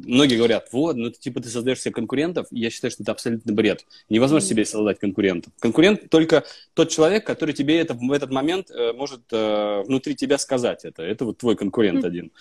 Многие 0.05 0.37
говорят, 0.37 0.69
вот, 0.71 0.95
ну, 0.95 1.11
ты, 1.11 1.19
типа, 1.19 1.41
ты 1.41 1.49
создаешь 1.49 1.81
себе 1.81 1.93
конкурентов. 1.93 2.47
Я 2.51 2.69
считаю, 2.69 2.91
что 2.91 3.03
это 3.03 3.11
абсолютно 3.11 3.53
бред. 3.53 3.85
Невозможно 4.09 4.47
себе 4.47 4.65
создать 4.65 4.99
конкурентов. 4.99 5.51
Конкурент 5.59 6.09
только 6.09 6.43
тот 6.73 6.89
человек, 6.89 7.25
который 7.25 7.53
тебе 7.53 7.79
это 7.79 7.93
в 7.93 8.11
этот 8.11 8.31
момент 8.31 8.71
э, 8.71 8.93
может 8.93 9.21
э, 9.31 9.83
внутри 9.85 10.15
тебя 10.15 10.37
сказать 10.37 10.85
это. 10.85 11.03
Это 11.03 11.25
вот 11.25 11.37
твой 11.37 11.55
конкурент 11.55 11.99
Мгм. 11.99 12.07
один. 12.07 12.31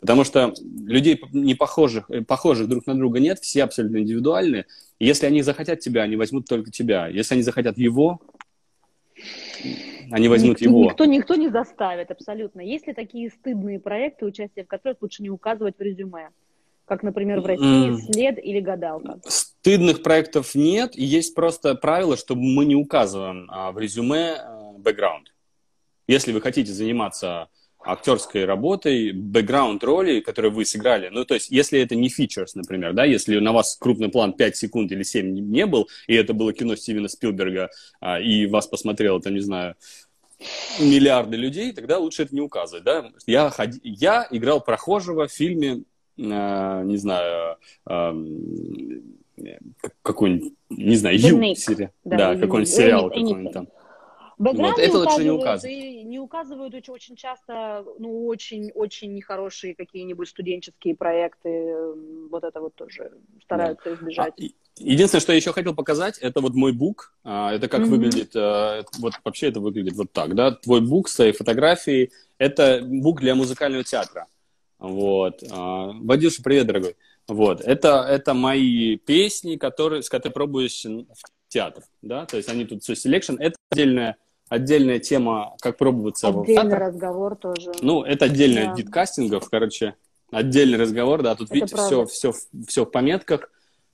Потому 0.00 0.24
что 0.24 0.52
людей 0.84 1.20
не 1.32 1.54
похожих, 1.54 2.10
э, 2.10 2.22
похожих 2.22 2.68
друг 2.68 2.86
на 2.86 2.94
друга 2.94 3.20
нет, 3.20 3.38
все 3.40 3.64
абсолютно 3.64 3.98
индивидуальные. 3.98 4.66
Если 4.98 5.26
они 5.26 5.42
захотят 5.42 5.80
тебя, 5.80 6.02
они 6.02 6.16
возьмут 6.16 6.46
только 6.46 6.70
тебя. 6.70 7.08
Если 7.08 7.34
они 7.34 7.42
захотят 7.42 7.78
его, 7.78 8.20
они 10.10 10.28
возьмут 10.28 10.60
никто, 10.60 10.64
его. 10.64 10.84
Никто, 10.84 11.04
никто 11.04 11.34
не 11.36 11.48
заставит, 11.48 12.10
абсолютно. 12.10 12.60
Есть 12.60 12.86
ли 12.86 12.92
такие 12.92 13.30
стыдные 13.30 13.80
проекты, 13.80 14.26
участие 14.26 14.64
в 14.64 14.68
которых 14.68 15.00
лучше 15.00 15.22
не 15.22 15.30
указывать 15.30 15.78
в 15.78 15.80
резюме? 15.80 16.28
Как, 16.86 17.02
например, 17.02 17.40
в 17.40 17.46
России. 17.46 18.12
«След» 18.12 18.38
или 18.42 18.60
«Гадалка». 18.60 19.20
Стыдных 19.24 20.02
проектов 20.02 20.54
нет, 20.54 20.96
и 20.96 21.04
есть 21.04 21.34
просто 21.34 21.74
правило, 21.74 22.16
что 22.16 22.34
мы 22.34 22.64
не 22.64 22.74
указываем 22.74 23.48
а, 23.50 23.70
в 23.70 23.78
резюме 23.78 24.34
а, 24.34 24.72
бэкграунд. 24.78 25.32
Если 26.08 26.32
вы 26.32 26.40
хотите 26.40 26.72
заниматься 26.72 27.48
актерской 27.84 28.44
работой, 28.44 29.12
бэкграунд 29.12 29.82
роли, 29.84 30.20
которые 30.20 30.50
вы 30.50 30.64
сыграли, 30.64 31.08
ну, 31.08 31.24
то 31.24 31.34
есть, 31.34 31.50
если 31.50 31.80
это 31.80 31.94
не 31.94 32.08
фичерс, 32.08 32.54
например, 32.54 32.92
да, 32.92 33.04
если 33.04 33.38
на 33.38 33.52
вас 33.52 33.76
крупный 33.76 34.08
план 34.08 34.32
5 34.32 34.56
секунд 34.56 34.92
или 34.92 35.02
7 35.02 35.26
не 35.26 35.66
был, 35.66 35.88
и 36.06 36.14
это 36.14 36.34
было 36.34 36.52
кино 36.52 36.76
Стивена 36.76 37.08
Спилберга, 37.08 37.70
а, 38.00 38.20
и 38.20 38.46
вас 38.46 38.66
посмотрело, 38.66 39.20
там, 39.20 39.34
не 39.34 39.40
знаю, 39.40 39.76
миллиарды 40.80 41.36
людей, 41.36 41.72
тогда 41.72 41.98
лучше 41.98 42.24
это 42.24 42.34
не 42.34 42.40
указывать, 42.40 42.84
да. 42.84 43.10
Я, 43.26 43.50
ходи... 43.50 43.80
я 43.82 44.26
играл 44.30 44.60
прохожего 44.60 45.28
в 45.28 45.32
фильме, 45.32 45.70
э, 45.72 45.82
не 46.22 46.96
знаю, 46.96 47.56
э, 47.88 48.12
какой-нибудь, 50.02 50.52
не 50.70 50.96
знаю, 50.96 51.18
Ю 51.18 51.54
серия. 51.54 51.92
Да, 52.04 52.34
да 52.34 52.40
какой-нибудь 52.40 52.68
сериал 52.72 53.08
какой-нибудь 53.08 53.52
там. 53.52 53.68
Бэкграунд 54.38 54.76
вот, 54.76 54.84
это 54.84 54.98
лучше 54.98 55.22
не 55.22 55.30
указывать. 55.30 55.76
И 55.76 56.02
не 56.02 56.18
указывают 56.18 56.74
очень, 56.74 56.92
очень 56.92 57.16
часто, 57.16 57.84
ну, 58.00 58.26
очень-очень 58.26 59.14
нехорошие 59.14 59.74
какие-нибудь 59.76 60.28
студенческие 60.28 60.96
проекты. 60.96 61.76
Вот 62.28 62.42
это 62.42 62.60
вот 62.60 62.74
тоже 62.74 63.12
стараются 63.44 63.90
да. 63.90 63.94
избежать. 63.94 64.34
А, 64.36 64.42
единственное, 64.78 65.20
что 65.20 65.32
я 65.32 65.36
еще 65.36 65.52
хотел 65.52 65.76
показать, 65.76 66.18
это 66.18 66.40
вот 66.40 66.54
мой 66.54 66.72
бук. 66.72 67.14
А, 67.22 67.52
это 67.54 67.68
как 67.68 67.82
mm-hmm. 67.82 67.84
выглядит, 67.84 68.32
а, 68.34 68.82
вот 68.98 69.12
вообще 69.22 69.48
это 69.48 69.60
выглядит 69.60 69.94
вот 69.94 70.10
так, 70.12 70.34
да. 70.34 70.50
Твой 70.50 70.80
бук 70.80 71.08
с 71.08 71.14
твоей 71.14 71.32
фотографией. 71.32 72.10
Это 72.38 72.80
бук 72.82 73.20
для 73.20 73.36
музыкального 73.36 73.84
театра. 73.84 74.26
Вот. 74.82 75.44
А, 75.48 75.92
Вадюша, 75.92 76.42
привет, 76.42 76.66
дорогой. 76.66 76.96
Вот. 77.28 77.60
Это, 77.60 78.04
это 78.08 78.34
мои 78.34 78.96
песни, 78.96 79.56
которые, 79.56 80.02
с 80.02 80.10
которыми 80.10 80.34
пробуешь 80.34 80.84
в 80.84 81.48
театр, 81.48 81.84
да, 82.00 82.26
то 82.26 82.36
есть 82.36 82.48
они 82.48 82.64
тут 82.64 82.82
все 82.82 82.94
selection. 82.94 83.36
Это 83.38 83.56
отдельная 83.70 84.16
отдельная 84.48 84.98
тема, 84.98 85.56
как 85.60 85.78
пробоваться 85.78 86.28
Отдельный 86.28 86.76
в 86.76 86.78
разговор 86.78 87.36
тоже. 87.36 87.72
Ну, 87.80 88.02
это 88.02 88.26
отдельный 88.26 88.66
да. 88.66 88.74
вид 88.74 88.90
кастингов, 88.90 89.48
короче, 89.48 89.94
отдельный 90.30 90.76
разговор, 90.76 91.22
да, 91.22 91.34
тут, 91.34 91.46
это 91.46 91.54
видите, 91.54 91.76
все, 91.76 92.04
все, 92.04 92.34
все 92.66 92.84
в 92.84 92.90
пометках, 92.90 93.50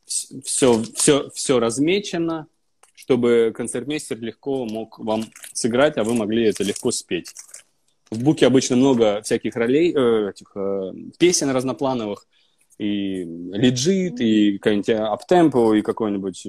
все, 0.07 0.83
все, 0.97 1.31
все 1.31 1.61
размечено, 1.61 2.49
чтобы 2.95 3.53
концертмейстер 3.55 4.19
легко 4.19 4.65
мог 4.65 4.99
вам 4.99 5.27
сыграть, 5.53 5.97
а 5.97 6.03
вы 6.03 6.15
могли 6.15 6.47
это 6.47 6.65
легко 6.65 6.91
спеть. 6.91 7.35
В 8.11 8.23
буке 8.23 8.47
обычно 8.47 8.77
много 8.77 9.21
всяких 9.23 9.55
ролей, 9.57 9.93
э, 9.95 10.31
этих 10.31 10.53
э, 10.57 10.93
песен 11.19 11.51
разноплановых, 11.51 12.27
и 12.79 13.25
леджит, 13.25 14.21
и 14.21 14.59
какой-нибудь 14.59 14.91
аптемпо, 14.91 15.75
и 15.75 15.83
какое-нибудь 15.83 16.47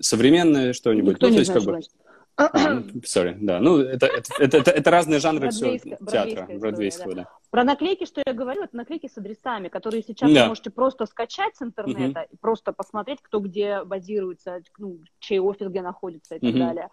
современное 0.00 0.72
что-нибудь. 0.72 1.14
Никто 1.14 1.28
ну, 1.28 1.34
то 1.34 1.38
есть, 1.40 1.52
как 1.52 1.64
бы, 1.64 1.80
а, 2.36 2.48
sorry, 3.04 3.36
да. 3.40 3.60
Ну, 3.60 3.78
это, 3.78 4.06
это, 4.06 4.32
это, 4.40 4.58
это, 4.58 4.70
это 4.72 4.90
разные 4.90 5.20
жанры 5.20 5.50
все 5.50 5.78
театра, 5.78 6.48
бродвейского, 6.58 7.14
да. 7.14 7.22
да. 7.22 7.28
Про 7.50 7.62
наклейки, 7.62 8.06
что 8.06 8.22
я 8.26 8.32
говорю, 8.32 8.64
это 8.64 8.76
наклейки 8.76 9.06
с 9.06 9.16
адресами, 9.16 9.68
которые 9.68 10.02
сейчас 10.02 10.32
да. 10.32 10.42
вы 10.42 10.48
можете 10.48 10.70
просто 10.70 11.06
скачать 11.06 11.54
с 11.54 11.62
интернета 11.62 12.20
uh-huh. 12.22 12.28
и 12.32 12.36
просто 12.36 12.72
посмотреть, 12.72 13.20
кто 13.22 13.38
где 13.38 13.84
базируется, 13.84 14.62
ну, 14.78 14.98
чей 15.20 15.38
офис 15.38 15.68
где 15.68 15.80
находится 15.80 16.34
и 16.34 16.40
так 16.40 16.50
uh-huh. 16.50 16.58
далее. 16.58 16.88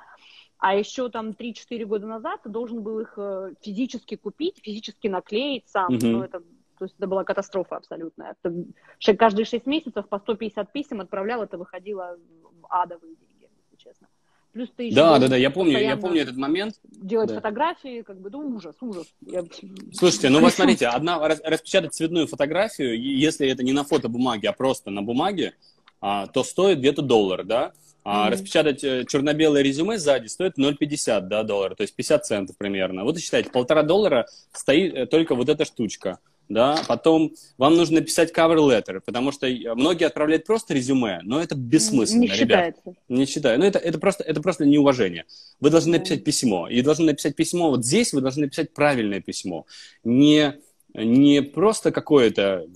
А 0.62 0.76
еще 0.76 1.10
там 1.10 1.32
3-4 1.32 1.86
года 1.86 2.06
назад 2.06 2.44
ты 2.44 2.50
должен 2.50 2.84
был 2.84 3.00
их 3.00 3.16
э, 3.18 3.54
физически 3.62 4.16
купить, 4.16 4.62
физически 4.64 5.08
наклеить 5.08 5.68
сам. 5.68 5.96
Uh-huh. 5.96 6.08
Ну, 6.08 6.24
это 6.24 6.44
то 6.78 6.86
есть 6.86 6.96
это 6.98 7.08
была 7.08 7.24
катастрофа 7.24 7.78
абсолютная. 7.78 8.36
Это, 8.42 9.16
каждые 9.16 9.46
6 9.46 9.68
месяцев 9.68 10.08
по 10.08 10.18
150 10.18 10.72
писем 10.72 11.02
отправлял, 11.02 11.44
это 11.44 11.58
выходило 11.58 12.18
в 12.60 12.68
адовые 12.70 13.16
деньги, 13.16 13.50
если 13.56 13.76
честно. 13.76 14.08
Плюс 14.52 14.70
ты 14.76 14.84
еще 14.84 14.96
да, 14.96 15.18
да, 15.18 15.30
да, 15.30 15.36
я 15.36 15.50
помню, 15.50 15.80
я 15.80 15.96
помню 15.96 16.22
этот 16.22 16.38
момент. 16.38 16.76
Делать 16.84 17.30
да. 17.30 17.36
фотографии, 17.36 18.02
как 18.02 18.20
бы, 18.20 18.30
ну, 18.30 18.40
ужас, 18.56 18.76
ужас. 18.82 19.06
Я... 19.22 19.44
Слушайте, 19.94 20.30
ну 20.30 20.42
вот 20.42 20.54
смотрите, 20.54 20.88
одна, 20.88 21.20
распечатать 21.28 21.94
цветную 21.94 22.28
фотографию, 22.28 23.00
если 23.00 23.48
это 23.48 23.64
не 23.64 23.74
на 23.74 23.84
фотобумаге, 23.84 24.50
а 24.50 24.54
просто 24.54 24.90
на 24.92 25.02
бумаге, 25.02 25.54
а, 26.02 26.28
то 26.28 26.44
стоит 26.44 26.80
где-то 26.80 27.02
доллар, 27.02 27.44
да? 27.46 27.74
А 28.04 28.28
mm-hmm. 28.28 28.32
распечатать 28.32 28.84
э, 28.84 29.06
черно-белое 29.08 29.62
резюме 29.62 30.00
сзади 30.00 30.28
стоит 30.28 30.58
0,50 30.58 31.22
да, 31.22 31.44
доллара, 31.44 31.76
то 31.76 31.84
есть 31.84 31.96
50 31.96 32.26
центов 32.26 32.58
примерно. 32.58 33.04
Вот 33.04 33.18
и 33.18 33.22
считайте, 33.22 33.52
полтора 33.52 33.84
доллара 33.84 34.28
стоит 34.54 34.94
э, 34.96 35.06
только 35.06 35.36
вот 35.36 35.50
эта 35.50 35.66
штучка 35.66 36.20
да, 36.52 36.82
потом 36.88 37.34
вам 37.58 37.76
нужно 37.76 38.00
написать 38.00 38.32
cover 38.36 38.58
letter, 38.58 39.02
потому 39.04 39.32
что 39.32 39.48
многие 39.76 40.06
отправляют 40.06 40.46
просто 40.46 40.74
резюме, 40.74 41.20
но 41.24 41.42
это 41.42 41.56
бессмысленно, 41.56 42.22
не 42.22 42.28
ребят. 42.28 42.76
Считается. 42.76 42.96
Не 43.10 43.26
считаю. 43.26 43.60
Ну, 43.60 43.66
это, 43.66 43.80
это, 43.80 44.00
просто, 44.00 44.24
это 44.24 44.42
просто 44.42 44.66
неуважение. 44.66 45.26
Вы 45.60 45.70
должны 45.70 45.94
написать 45.94 46.24
письмо, 46.24 46.68
и 46.68 46.82
должны 46.82 47.06
написать 47.06 47.36
письмо, 47.36 47.70
вот 47.70 47.86
здесь 47.86 48.14
вы 48.14 48.22
должны 48.22 48.44
написать 48.44 48.74
правильное 48.74 49.22
письмо, 49.22 49.66
не, 50.04 50.56
не 50.94 51.42
просто 51.42 51.92
какое-то 51.92 52.68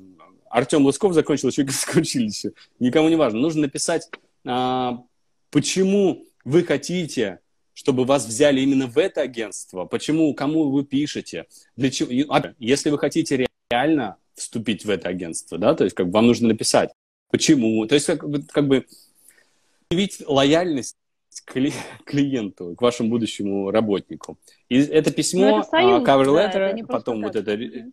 Артем 0.50 0.86
Лусков 0.86 1.14
закончил 1.14 1.52
Чуйковское 1.52 2.02
училище, 2.02 2.52
никому 2.80 3.10
не 3.10 3.16
важно. 3.16 3.40
Нужно 3.40 3.64
написать, 3.64 4.10
а, 4.46 5.04
почему 5.56 6.26
вы 6.44 6.66
хотите 6.66 7.40
чтобы 7.74 8.06
вас 8.06 8.26
взяли 8.26 8.62
именно 8.62 8.88
в 8.88 8.98
это 8.98 9.22
агентство, 9.22 9.84
почему, 9.86 10.34
кому 10.34 10.70
вы 10.72 10.86
пишете, 10.86 11.46
для 11.76 11.92
чего, 11.92 12.10
если 12.58 12.90
вы 12.90 12.98
хотите 12.98 13.48
реально 13.70 14.18
вступить 14.34 14.86
в 14.86 14.90
это 14.90 15.10
агентство, 15.10 15.58
да, 15.58 15.76
то 15.76 15.84
есть 15.84 15.96
как 15.96 16.08
бы 16.08 16.14
вам 16.14 16.28
нужно 16.28 16.48
написать, 16.48 16.92
почему, 17.32 17.86
то 17.86 17.96
есть 17.96 18.06
как, 18.06 18.24
как 18.48 18.68
бы 18.68 18.86
проявить 19.90 20.24
лояльность 20.26 20.96
к 21.44 21.54
клиенту, 22.06 22.76
к 22.76 22.82
вашему 22.82 23.10
будущему 23.10 23.72
работнику. 23.72 24.38
И 24.70 24.78
это 24.78 25.12
письмо, 25.12 25.50
ну, 25.50 25.60
это 25.60 25.70
союз, 25.70 26.02
uh, 26.02 26.06
cover 26.06 26.28
letter, 26.28 26.54
да, 26.54 26.70
это 26.70 26.86
потом 26.86 27.22
вот 27.22 27.36
это... 27.36 27.92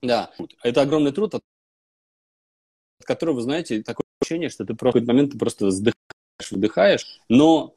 Да, 0.00 0.30
это 0.62 0.80
огромный 0.80 1.12
труд, 1.12 1.34
от 1.34 1.42
которого, 3.04 3.36
вы 3.36 3.42
знаете, 3.42 3.82
такое 3.82 4.04
ощущение, 4.22 4.48
что 4.48 4.64
ты 4.64 4.72
в 4.72 4.78
какой-то 4.78 5.06
момент 5.06 5.32
ты 5.32 5.38
просто 5.38 5.66
вздыхаешь, 5.66 5.94
выдыхаешь, 6.50 7.06
но, 7.28 7.74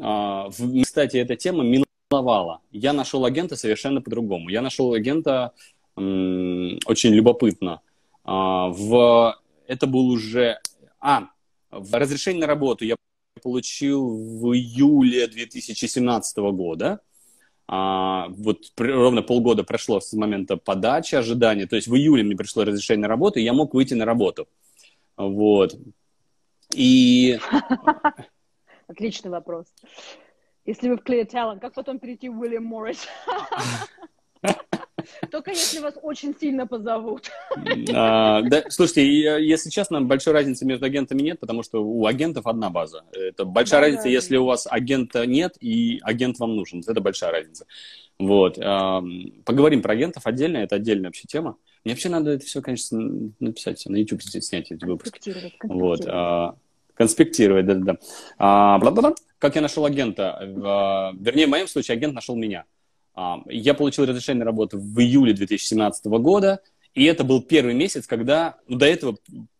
а, 0.00 0.50
кстати, 0.82 1.16
эта 1.16 1.36
тема 1.36 1.64
миновала. 1.64 2.60
Я 2.70 2.92
нашел 2.92 3.24
агента 3.24 3.56
совершенно 3.56 4.00
по-другому. 4.00 4.48
Я 4.48 4.62
нашел 4.62 4.92
агента 4.92 5.52
очень 5.96 7.14
любопытно. 7.14 7.80
А, 8.24 8.68
в, 8.68 9.38
это 9.66 9.86
был 9.86 10.08
уже... 10.08 10.58
А, 11.00 11.28
в 11.70 11.94
разрешение 11.94 12.42
на 12.42 12.46
работу 12.46 12.84
я 12.84 12.96
получил 13.42 14.08
в 14.08 14.54
июле 14.54 15.26
2017 15.28 16.36
года. 16.38 17.00
А, 17.66 18.26
вот 18.30 18.72
ровно 18.76 19.22
полгода 19.22 19.62
прошло 19.62 20.00
с 20.00 20.12
момента 20.14 20.56
подачи 20.56 21.14
ожидания. 21.14 21.66
То 21.66 21.76
есть 21.76 21.88
в 21.88 21.94
июле 21.94 22.24
мне 22.24 22.36
пришло 22.36 22.64
разрешение 22.64 23.02
на 23.02 23.08
работу, 23.08 23.38
и 23.38 23.44
я 23.44 23.52
мог 23.52 23.74
выйти 23.74 23.94
на 23.94 24.04
работу. 24.04 24.48
Вот. 25.16 25.76
И... 26.72 27.38
Отличный 28.86 29.30
вопрос. 29.30 29.66
Если 30.64 30.88
вы 30.88 30.96
в 30.96 31.02
Clear 31.02 31.28
Talent, 31.28 31.60
как 31.60 31.74
потом 31.74 31.98
перейти 31.98 32.28
в 32.28 32.40
Уильям 32.40 32.64
Моррис? 32.64 33.06
Только 35.30 35.50
если 35.50 35.80
вас 35.80 35.94
очень 36.00 36.34
сильно 36.38 36.66
позовут. 36.66 37.30
А, 37.92 38.42
да, 38.42 38.64
слушайте, 38.68 39.06
если 39.44 39.70
честно, 39.70 40.00
большой 40.00 40.32
разницы 40.32 40.64
между 40.64 40.86
агентами 40.86 41.22
нет, 41.22 41.40
потому 41.40 41.62
что 41.62 41.84
у 41.84 42.06
агентов 42.06 42.46
одна 42.46 42.70
база. 42.70 43.04
Это 43.12 43.44
большая 43.44 43.80
да, 43.80 43.86
разница, 43.86 44.04
да, 44.04 44.10
если 44.10 44.36
у 44.36 44.46
вас 44.46 44.66
агента 44.70 45.26
нет 45.26 45.56
и 45.60 45.98
агент 46.02 46.38
вам 46.38 46.56
нужен. 46.56 46.82
Это 46.86 47.00
большая 47.00 47.32
разница. 47.32 47.66
Вот. 48.18 48.58
А, 48.58 49.02
поговорим 49.44 49.82
про 49.82 49.92
агентов 49.92 50.26
отдельно, 50.26 50.58
это 50.58 50.76
отдельная 50.76 51.08
вообще 51.08 51.26
тема. 51.26 51.56
Мне 51.84 51.94
вообще 51.94 52.08
надо 52.08 52.30
это 52.30 52.46
все, 52.46 52.62
конечно, 52.62 52.98
написать, 53.40 53.84
на 53.86 53.96
YouTube 53.96 54.22
снять 54.22 54.70
эти 54.70 54.84
выпуски. 54.84 55.34
Вот. 55.62 56.00
А, 56.06 56.56
конспектировать, 56.94 57.66
да-да-да. 57.66 57.98
А, 58.38 58.80
как 59.38 59.56
я 59.56 59.60
нашел 59.60 59.84
агента? 59.84 60.38
Вернее, 60.42 61.46
в 61.46 61.50
моем 61.50 61.68
случае 61.68 61.96
агент 61.96 62.14
нашел 62.14 62.36
меня. 62.36 62.64
Я 63.46 63.74
получил 63.74 64.06
разрешение 64.06 64.40
на 64.40 64.46
работу 64.46 64.78
в 64.78 64.98
июле 65.00 65.34
2017 65.34 66.06
года, 66.06 66.60
и 66.94 67.04
это 67.04 67.22
был 67.22 67.42
первый 67.42 67.74
месяц, 67.74 68.06
когда 68.06 68.56
ну, 68.66 68.76
до 68.76 68.86
этого, 68.86 69.18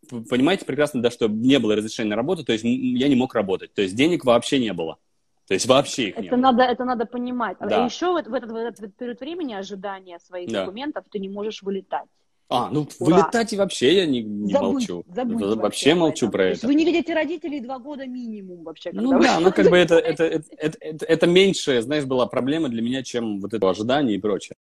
понимаете 0.09 0.64
прекрасно, 0.64 1.02
да, 1.02 1.10
что 1.10 1.28
не 1.28 1.59
было 1.59 1.76
разрешения 1.76 2.10
на 2.10 2.16
работу, 2.16 2.44
то 2.44 2.52
есть 2.52 2.64
я 2.64 3.09
не 3.09 3.14
мог 3.14 3.34
работать, 3.34 3.74
то 3.74 3.82
есть 3.82 3.94
денег 3.94 4.24
вообще 4.24 4.59
не 4.59 4.72
было. 4.72 4.98
То 5.47 5.55
есть 5.55 5.66
вообще 5.66 6.09
их 6.09 6.15
это 6.15 6.23
не 6.23 6.31
было. 6.31 6.39
надо, 6.39 6.62
Это 6.62 6.85
надо 6.85 7.05
понимать. 7.05 7.57
Да. 7.61 7.83
А 7.83 7.87
еще 7.87 8.07
в, 8.07 8.23
в, 8.23 8.35
этот, 8.35 8.51
в 8.51 8.57
этот 8.57 8.97
период 8.97 9.21
времени 9.21 9.55
ожидания 9.55 10.19
своих 10.19 10.51
да. 10.51 10.61
документов 10.61 11.05
ты 11.11 11.19
не 11.19 11.29
можешь 11.29 11.62
вылетать. 11.62 12.09
А, 12.49 12.69
ну 12.71 12.87
Ура. 13.01 13.16
вылетать 13.16 13.53
и 13.53 13.57
вообще 13.57 13.97
я 13.97 14.07
не, 14.07 14.23
не 14.23 14.53
забудь, 14.53 14.89
молчу. 14.89 15.05
Забудь 15.15 15.41
вообще, 15.41 15.61
вообще 15.61 15.95
молчу 15.95 16.31
про 16.31 16.45
это. 16.47 16.66
Вы 16.66 16.75
не 16.75 16.85
видите 16.85 17.15
родителей 17.15 17.61
два 17.61 17.79
года 17.79 18.07
минимум 18.07 18.65
вообще. 18.65 18.91
Ну 18.93 19.19
да, 19.21 19.41
ну 19.41 19.51
как 19.51 19.71
бы 19.71 19.77
это, 19.77 19.95
это, 19.99 20.25
это, 20.25 20.79
это, 20.81 21.07
это, 21.07 21.27
меньшая, 21.27 21.81
знаешь, 21.81 22.05
была 22.05 22.27
проблема 22.27 22.69
для 22.69 22.83
меня, 22.83 23.03
чем 23.03 23.41
вот 23.41 23.55
это 23.55 23.69
ожидание 23.69 24.16
и 24.16 24.21
прочее. 24.21 24.57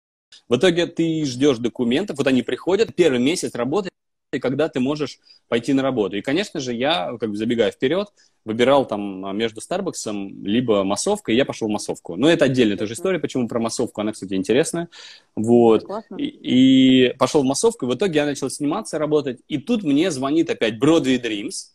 В 0.48 0.56
итоге 0.56 0.86
ты 0.86 1.24
ждешь 1.24 1.58
документов, 1.58 2.18
вот 2.18 2.26
они 2.26 2.42
приходят, 2.42 2.94
первый 2.94 3.20
месяц 3.20 3.54
работы, 3.54 3.90
и 4.32 4.38
когда 4.38 4.68
ты 4.68 4.80
можешь 4.80 5.18
пойти 5.48 5.72
на 5.72 5.82
работу. 5.82 6.16
И, 6.16 6.20
конечно 6.20 6.60
же, 6.60 6.74
я, 6.74 7.16
как 7.18 7.30
бы 7.30 7.36
забегая 7.36 7.70
вперед, 7.70 8.08
выбирал 8.44 8.86
там 8.86 9.36
между 9.36 9.60
Старбаксом 9.60 10.44
либо 10.44 10.84
массовкой, 10.84 11.34
и 11.34 11.38
я 11.38 11.44
пошел 11.44 11.68
в 11.68 11.70
массовку. 11.70 12.16
Но 12.16 12.28
это 12.28 12.44
отдельная 12.44 12.76
тоже 12.76 12.94
история, 12.94 13.18
почему 13.18 13.48
про 13.48 13.58
массовку, 13.58 14.00
она, 14.00 14.12
кстати, 14.12 14.34
интересная. 14.34 14.88
Вот. 15.34 15.86
И, 16.18 16.24
и 16.24 17.14
пошел 17.18 17.42
в 17.42 17.46
массовку, 17.46 17.86
и 17.86 17.88
в 17.88 17.94
итоге 17.94 18.16
я 18.16 18.26
начал 18.26 18.50
сниматься, 18.50 18.98
работать, 18.98 19.40
и 19.48 19.58
тут 19.58 19.82
мне 19.82 20.10
звонит 20.10 20.50
опять 20.50 20.74
Broadway 20.74 21.20
Dreams, 21.20 21.72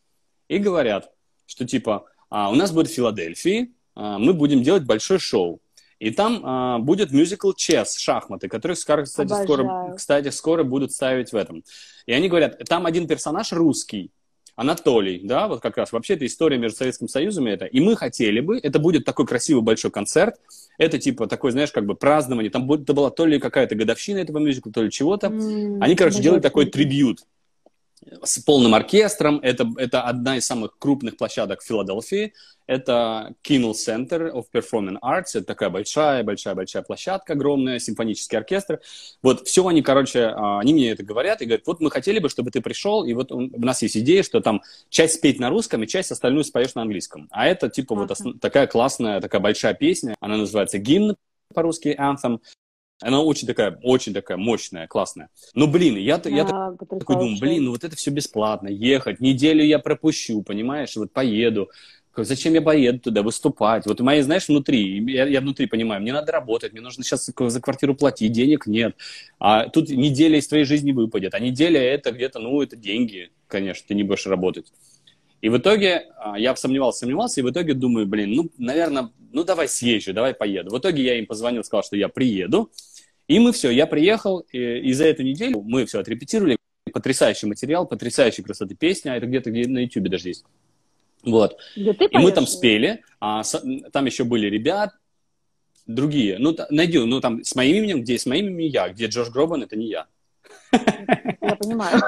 и 0.47 0.57
говорят, 0.57 1.11
что 1.47 1.65
типа, 1.65 2.05
а, 2.29 2.51
у 2.51 2.55
нас 2.55 2.71
будет 2.71 2.89
в 2.89 2.93
Филадельфии, 2.93 3.73
а, 3.95 4.19
мы 4.19 4.33
будем 4.33 4.61
делать 4.61 4.83
большое 4.83 5.19
шоу. 5.19 5.59
И 6.03 6.11
там 6.11 6.41
а, 6.43 6.79
будет 6.79 7.13
мюзикл 7.13 7.53
«Чес», 7.53 7.97
шахматы, 7.97 8.49
которые, 8.49 8.75
кстати, 8.75 9.05
скоро, 9.05 9.93
кстати, 9.95 10.29
скоро 10.31 10.63
будут 10.65 10.91
ставить 10.91 11.31
в 11.31 11.35
этом. 11.37 11.63
И 12.05 12.11
они 12.11 12.27
говорят, 12.27 12.59
там 12.67 12.85
один 12.85 13.07
персонаж 13.07 13.53
русский, 13.53 14.11
Анатолий, 14.57 15.21
да, 15.23 15.47
вот 15.47 15.61
как 15.61 15.77
раз. 15.77 15.93
Вообще 15.93 16.15
это 16.15 16.25
история 16.25 16.57
между 16.57 16.77
Советским 16.77 17.07
Союзом 17.07 17.47
и 17.47 17.51
это. 17.51 17.63
И 17.63 17.79
мы 17.79 17.95
хотели 17.95 18.41
бы, 18.41 18.59
это 18.59 18.79
будет 18.79 19.05
такой 19.05 19.25
красивый 19.25 19.63
большой 19.63 19.91
концерт, 19.91 20.35
это 20.77 20.99
типа 20.99 21.27
такой, 21.27 21.51
знаешь, 21.51 21.71
как 21.71 21.85
бы 21.85 21.95
празднование, 21.95 22.51
там 22.51 22.67
будет, 22.67 22.81
это 22.81 22.93
была 22.93 23.09
то 23.09 23.25
ли 23.25 23.39
какая-то 23.39 23.75
годовщина 23.75 24.17
этого 24.17 24.39
мюзикла, 24.39 24.73
то 24.73 24.83
ли 24.83 24.91
чего-то. 24.91 25.27
Mm, 25.27 25.77
Они, 25.79 25.95
короче, 25.95 26.21
делают 26.21 26.43
такой 26.43 26.65
трибют 26.65 27.19
с 28.23 28.39
полным 28.39 28.73
оркестром. 28.75 29.39
Это, 29.41 29.69
это 29.77 30.03
одна 30.03 30.37
из 30.37 30.45
самых 30.45 30.77
крупных 30.77 31.17
площадок 31.17 31.61
в 31.61 31.65
Филадельфии. 31.65 32.33
Это 32.65 33.35
Kimmel 33.43 33.73
Center 33.73 34.31
of 34.31 34.45
Performing 34.53 34.97
Arts. 35.01 35.35
Это 35.35 35.43
такая 35.43 35.69
большая-большая-большая 35.69 36.83
площадка, 36.83 37.33
огромная, 37.33 37.79
симфонический 37.79 38.37
оркестр. 38.37 38.79
Вот 39.21 39.47
все 39.47 39.67
они, 39.67 39.81
короче, 39.81 40.27
а, 40.27 40.59
они 40.59 40.73
мне 40.73 40.91
это 40.91 41.03
говорят 41.03 41.41
и 41.41 41.45
говорят, 41.45 41.67
вот 41.67 41.81
мы 41.81 41.91
хотели 41.91 42.19
бы, 42.19 42.29
чтобы 42.29 42.51
ты 42.51 42.61
пришел, 42.61 43.03
и 43.03 43.13
вот 43.13 43.31
у 43.31 43.49
нас 43.59 43.81
есть 43.81 43.97
идея, 43.97 44.23
что 44.23 44.39
там 44.39 44.61
часть 44.89 45.15
спеть 45.15 45.39
на 45.39 45.49
русском 45.49 45.83
и 45.83 45.87
часть 45.87 46.11
остальную 46.11 46.45
споешь 46.45 46.73
на 46.75 46.83
английском. 46.83 47.27
А 47.31 47.47
это 47.47 47.69
типа 47.69 47.95
вот 47.95 48.11
основ... 48.11 48.39
такая 48.39 48.67
классная, 48.67 49.19
такая 49.19 49.41
большая 49.41 49.73
песня. 49.73 50.15
Она 50.21 50.37
называется 50.37 50.77
«Гимн» 50.77 51.15
по-русски, 51.53 51.95
anthem. 51.99 52.39
Она 53.03 53.21
очень 53.21 53.47
такая, 53.47 53.77
очень 53.83 54.13
такая 54.13 54.37
мощная, 54.37 54.87
классная. 54.87 55.29
Но, 55.53 55.67
блин, 55.67 55.97
я, 55.97 56.15
а, 56.15 56.29
я 56.29 56.45
такой 56.45 57.17
думаю, 57.17 57.37
блин, 57.39 57.65
ну 57.65 57.71
вот 57.71 57.83
это 57.83 57.95
все 57.97 58.11
бесплатно, 58.11 58.69
ехать, 58.69 59.19
неделю 59.19 59.63
я 59.63 59.77
пропущу, 59.79 60.41
понимаешь, 60.41 60.95
вот 60.95 61.11
поеду. 61.11 61.69
Зачем 62.15 62.53
я 62.53 62.61
поеду 62.61 62.99
туда 62.99 63.23
выступать? 63.23 63.87
Вот 63.87 63.99
мои, 63.99 64.21
знаешь, 64.21 64.47
внутри, 64.47 65.03
я, 65.11 65.25
я 65.25 65.41
внутри 65.41 65.65
понимаю, 65.65 66.01
мне 66.01 66.13
надо 66.13 66.31
работать, 66.31 66.71
мне 66.71 66.81
нужно 66.81 67.03
сейчас 67.03 67.25
за 67.25 67.61
квартиру 67.61 67.95
платить, 67.95 68.31
денег 68.31 68.67
нет. 68.67 68.95
А 69.39 69.67
тут 69.67 69.89
неделя 69.89 70.37
из 70.37 70.47
твоей 70.47 70.63
жизни 70.63 70.91
выпадет, 70.91 71.33
а 71.33 71.39
неделя 71.39 71.81
это 71.81 72.11
где-то, 72.11 72.39
ну, 72.39 72.61
это 72.61 72.77
деньги, 72.77 73.31
конечно, 73.47 73.85
ты 73.87 73.95
не 73.95 74.03
будешь 74.03 74.27
работать. 74.27 74.71
И 75.41 75.49
в 75.49 75.57
итоге 75.57 76.05
а, 76.15 76.39
я 76.39 76.55
сомневался, 76.55 76.99
сомневался, 76.99 77.41
и 77.41 77.43
в 77.43 77.49
итоге 77.49 77.73
думаю, 77.73 78.07
блин, 78.07 78.33
ну, 78.33 78.49
наверное, 78.57 79.09
ну, 79.33 79.43
давай 79.43 79.67
съезжу, 79.67 80.13
давай 80.13 80.33
поеду. 80.33 80.69
В 80.69 80.79
итоге 80.79 81.03
я 81.03 81.19
им 81.19 81.25
позвонил, 81.25 81.65
сказал, 81.65 81.83
что 81.83 81.97
я 81.97 82.07
приеду. 82.07 82.71
И 83.33 83.39
мы 83.39 83.51
все, 83.51 83.71
я 83.71 83.87
приехал, 83.87 84.45
и, 84.51 84.59
и 84.59 84.93
за 84.93 85.05
эту 85.05 85.23
неделю 85.23 85.63
мы 85.63 85.87
все 85.87 85.99
отрепетировали. 85.99 86.55
Потрясающий 86.93 87.47
материал, 87.47 87.87
потрясающей 87.87 88.43
красоты 88.43 88.75
песня. 88.75 89.15
Это 89.15 89.25
где-то 89.25 89.49
где 89.49 89.67
на 89.67 89.79
YouTube 89.79 90.09
даже 90.09 90.27
есть. 90.27 90.45
Вот. 91.23 91.57
Ты 91.73 91.81
и 91.81 92.17
мы 92.19 92.31
там 92.31 92.45
спели, 92.45 93.01
а 93.19 93.43
с, 93.43 93.59
там 93.91 94.05
еще 94.05 94.23
были 94.23 94.45
ребят, 94.51 94.91
другие. 95.87 96.37
Ну, 96.37 96.55
найди, 96.69 96.99
ну, 96.99 97.21
там 97.21 97.43
с 97.43 97.55
моим 97.55 97.77
именем, 97.77 98.03
где 98.03 98.19
с 98.19 98.27
моим 98.27 98.49
именем 98.49 98.71
я, 98.71 98.89
где 98.89 99.07
Джош 99.07 99.31
Гробан, 99.31 99.63
это 99.63 99.75
не 99.77 99.87
я. 99.87 100.05
Я 100.71 101.55
понимаю. 101.55 101.99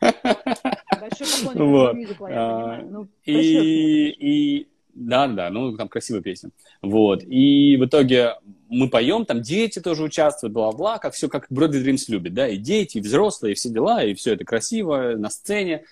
Большой 0.00 1.44
поклонник 1.44 1.94
мюзикла, 1.94 2.26
я 2.28 2.36
а, 2.36 2.60
понимаю. 2.60 2.88
Ну, 2.90 3.08
и, 3.26 4.08
и, 4.08 4.68
да, 4.94 5.26
да, 5.26 5.50
ну, 5.50 5.76
там 5.76 5.88
красивая 5.88 6.22
песня. 6.22 6.52
Вот. 6.80 7.22
И 7.22 7.76
в 7.76 7.84
итоге 7.84 8.36
мы 8.68 8.88
поем, 8.88 9.24
там 9.26 9.42
дети 9.42 9.78
тоже 9.78 10.02
участвуют, 10.02 10.52
бла-бла, 10.52 10.98
как 10.98 11.14
все, 11.14 11.28
как 11.28 11.50
Broadway 11.50 11.84
Dreams 11.84 12.04
любит, 12.08 12.34
да, 12.34 12.48
и 12.48 12.56
дети, 12.56 12.98
и 12.98 13.00
взрослые, 13.00 13.52
и 13.52 13.54
все 13.54 13.68
дела, 13.68 14.02
и 14.04 14.14
все 14.14 14.34
это 14.34 14.44
красиво 14.44 15.14
на 15.16 15.30
сцене. 15.30 15.84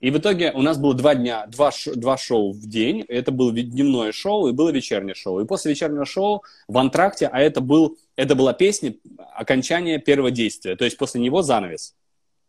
И 0.00 0.10
в 0.10 0.18
итоге 0.18 0.50
у 0.52 0.62
нас 0.62 0.78
было 0.78 0.94
два 0.94 1.14
дня, 1.14 1.46
два, 1.46 1.70
два 1.94 2.16
шоу 2.16 2.52
в 2.52 2.66
день. 2.66 3.02
Это 3.02 3.32
было 3.32 3.52
дневное 3.52 4.12
шоу 4.12 4.48
и 4.48 4.52
было 4.52 4.70
вечернее 4.70 5.14
шоу. 5.14 5.40
И 5.40 5.46
после 5.46 5.72
вечернего 5.72 6.06
шоу 6.06 6.42
в 6.68 6.78
антракте, 6.78 7.26
а 7.26 7.38
это, 7.38 7.60
был, 7.60 7.98
это 8.16 8.34
была 8.34 8.54
песня 8.54 8.94
окончания 9.34 9.98
первого 9.98 10.30
действия. 10.30 10.74
То 10.74 10.86
есть 10.86 10.96
после 10.96 11.20
него 11.20 11.42
занавес. 11.42 11.94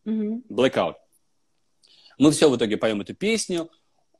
Mm-hmm. 0.06 0.44
Blackout. 0.50 0.96
Мы 2.18 2.32
все 2.32 2.50
в 2.50 2.56
итоге 2.56 2.78
поем 2.78 3.02
эту 3.02 3.16
песню 3.16 3.70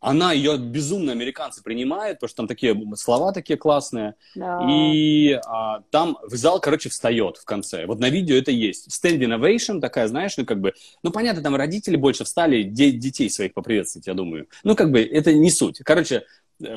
она 0.02 0.34
ее 0.34 0.58
безумно 0.58 1.12
американцы 1.12 1.62
принимают, 1.62 2.18
потому 2.18 2.30
что 2.30 2.38
там 2.38 2.48
такие 2.48 2.76
слова 2.96 3.32
такие 3.32 3.58
классные. 3.58 4.16
Да. 4.36 4.68
И 4.70 5.40
а, 5.46 5.82
там 5.92 6.18
в 6.24 6.36
зал, 6.36 6.60
короче, 6.60 6.90
встает 6.90 7.38
в 7.38 7.46
конце. 7.46 7.86
Вот 7.86 8.00
на 8.00 8.10
видео 8.10 8.36
это 8.36 8.52
есть. 8.52 8.88
Standing 8.88 9.40
ovation 9.40 9.80
такая, 9.80 10.08
знаешь, 10.08 10.36
ну 10.38 10.46
как 10.46 10.60
бы, 10.60 10.74
ну 11.04 11.12
понятно, 11.12 11.44
там 11.44 11.56
родители 11.56 11.96
больше 11.96 12.24
встали, 12.24 12.64
де- 12.64 12.92
детей 12.92 13.30
своих 13.30 13.54
поприветствовать, 13.54 14.08
я 14.08 14.16
думаю. 14.16 14.48
Ну 14.64 14.76
как 14.76 14.92
бы 14.92 15.02
это 15.02 15.34
не 15.34 15.52
суть. 15.52 15.80
Короче, 15.86 16.24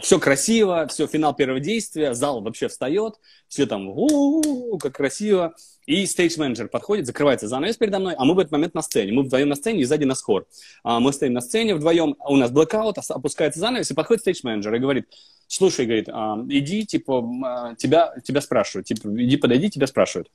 все 0.00 0.18
красиво, 0.18 0.86
все, 0.88 1.06
финал 1.06 1.34
первого 1.34 1.60
действия, 1.60 2.14
зал 2.14 2.40
вообще 2.40 2.68
встает, 2.68 3.14
все 3.48 3.66
там, 3.66 3.88
у-у-у, 3.88 4.78
как 4.78 4.94
красиво. 4.94 5.54
И 5.86 6.06
стейдж-менеджер 6.06 6.68
подходит, 6.68 7.06
закрывается 7.06 7.46
занавес 7.46 7.76
передо 7.76 7.98
мной, 7.98 8.14
а 8.16 8.24
мы 8.24 8.34
в 8.34 8.38
этот 8.38 8.52
момент 8.52 8.74
на 8.74 8.80
сцене. 8.80 9.12
Мы 9.12 9.22
вдвоем 9.22 9.48
на 9.48 9.54
сцене, 9.54 9.82
и 9.82 9.84
сзади 9.84 10.04
нас 10.04 10.22
хор. 10.22 10.46
А 10.82 10.98
мы 10.98 11.12
стоим 11.12 11.34
на 11.34 11.42
сцене 11.42 11.74
вдвоем, 11.74 12.16
у 12.26 12.36
нас 12.36 12.50
блокаут, 12.50 12.96
опускается 12.98 13.60
занавес, 13.60 13.90
и 13.90 13.94
подходит 13.94 14.22
стейдж-менеджер 14.22 14.74
и 14.74 14.78
говорит, 14.78 15.08
слушай, 15.46 15.84
говорит, 15.84 16.08
а, 16.08 16.42
иди, 16.48 16.86
типа, 16.86 17.22
а, 17.44 17.74
тебя, 17.74 18.14
тебя 18.24 18.40
спрашивают, 18.40 18.86
типа, 18.86 19.08
иди 19.08 19.36
подойди, 19.36 19.70
тебя 19.70 19.86
спрашивают. 19.86 20.30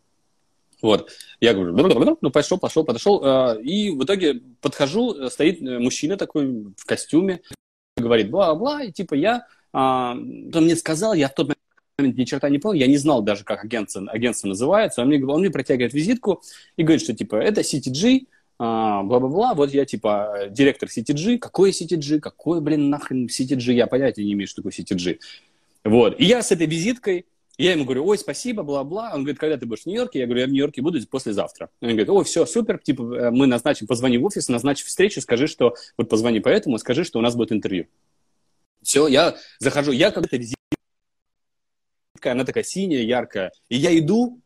Вот. 0.82 1.12
Я 1.42 1.54
говорю, 1.54 2.18
ну, 2.22 2.32
пошел, 2.32 2.58
пошел, 2.58 2.84
подошел. 2.84 3.22
А, 3.24 3.56
и 3.56 3.90
в 3.90 4.04
итоге 4.04 4.42
подхожу, 4.62 5.30
стоит 5.30 5.62
мужчина 5.62 6.16
такой 6.16 6.74
в 6.78 6.86
костюме, 6.86 7.42
говорит 8.00 8.30
бла-бла, 8.30 8.84
и 8.84 8.92
типа 8.92 9.14
я, 9.14 9.46
а, 9.74 10.14
он 10.14 10.64
мне 10.64 10.76
сказал, 10.76 11.14
я 11.14 11.28
в 11.28 11.34
тот 11.34 11.54
момент 11.98 12.18
ни 12.18 12.24
черта 12.24 12.50
не 12.50 12.60
понял, 12.60 12.80
я 12.80 12.88
не 12.88 12.98
знал 12.98 13.22
даже, 13.22 13.44
как 13.44 13.64
агентство, 13.64 14.10
агентство 14.10 14.48
называется, 14.48 15.02
он 15.02 15.08
мне, 15.08 15.24
он 15.26 15.42
мне 15.42 15.50
протягивает 15.50 15.94
визитку 15.94 16.42
и 16.78 16.84
говорит, 16.84 17.02
что 17.02 17.14
типа 17.14 17.36
это 17.36 17.62
CTG, 17.62 18.28
а, 18.58 19.04
бла-бла-бла, 19.04 19.54
вот 19.54 19.74
я 19.74 19.86
типа 19.86 20.48
директор 20.50 20.90
CTG, 20.90 21.38
какой 21.38 21.72
CTG, 21.72 22.20
какой, 22.20 22.62
блин, 22.62 22.90
нахрен 22.90 23.28
CTG, 23.28 23.74
я 23.74 23.88
понятия 23.88 24.24
не 24.24 24.34
имею, 24.34 24.48
что 24.48 24.62
такое 24.62 24.74
CTG. 24.74 25.20
Вот, 25.86 26.20
и 26.20 26.26
я 26.26 26.42
с 26.42 26.52
этой 26.52 26.68
визиткой, 26.68 27.26
я 27.66 27.74
ему 27.74 27.84
говорю, 27.84 28.06
ой, 28.06 28.18
спасибо, 28.18 28.64
бла-бла. 28.64 29.12
Он 29.14 29.24
говорит, 29.24 29.38
когда 29.38 29.58
ты 29.58 29.66
будешь 29.66 29.84
в 29.84 29.86
Нью-Йорке? 29.86 30.20
Я 30.20 30.28
говорю, 30.28 30.40
я 30.40 30.48
в 30.48 30.50
Нью-Йорке 30.50 30.82
буду 30.82 31.06
послезавтра. 31.06 31.70
Он 31.82 31.90
говорит, 31.90 32.08
ой, 32.08 32.24
все, 32.24 32.46
супер, 32.46 32.80
типа, 32.80 33.02
э, 33.02 33.32
мы 33.32 33.48
назначим, 33.48 33.86
позвони 33.86 34.18
в 34.18 34.24
офис, 34.24 34.48
назначь 34.48 34.82
встречу, 34.82 35.20
скажи, 35.20 35.48
что, 35.48 35.76
вот 35.98 36.08
позвони 36.08 36.40
поэтому, 36.40 36.78
скажи, 36.78 37.04
что 37.04 37.20
у 37.20 37.22
нас 37.22 37.36
будет 37.36 37.52
интервью. 37.52 37.88
Все, 38.82 39.08
я 39.08 39.36
захожу, 39.58 39.92
я 39.92 40.12
как-то 40.12 40.38
визитка, 40.38 40.56
она 42.24 42.46
такая 42.46 42.64
синяя, 42.64 43.04
яркая. 43.04 43.52
И 43.68 43.76
я 43.76 43.98
иду, 44.00 44.40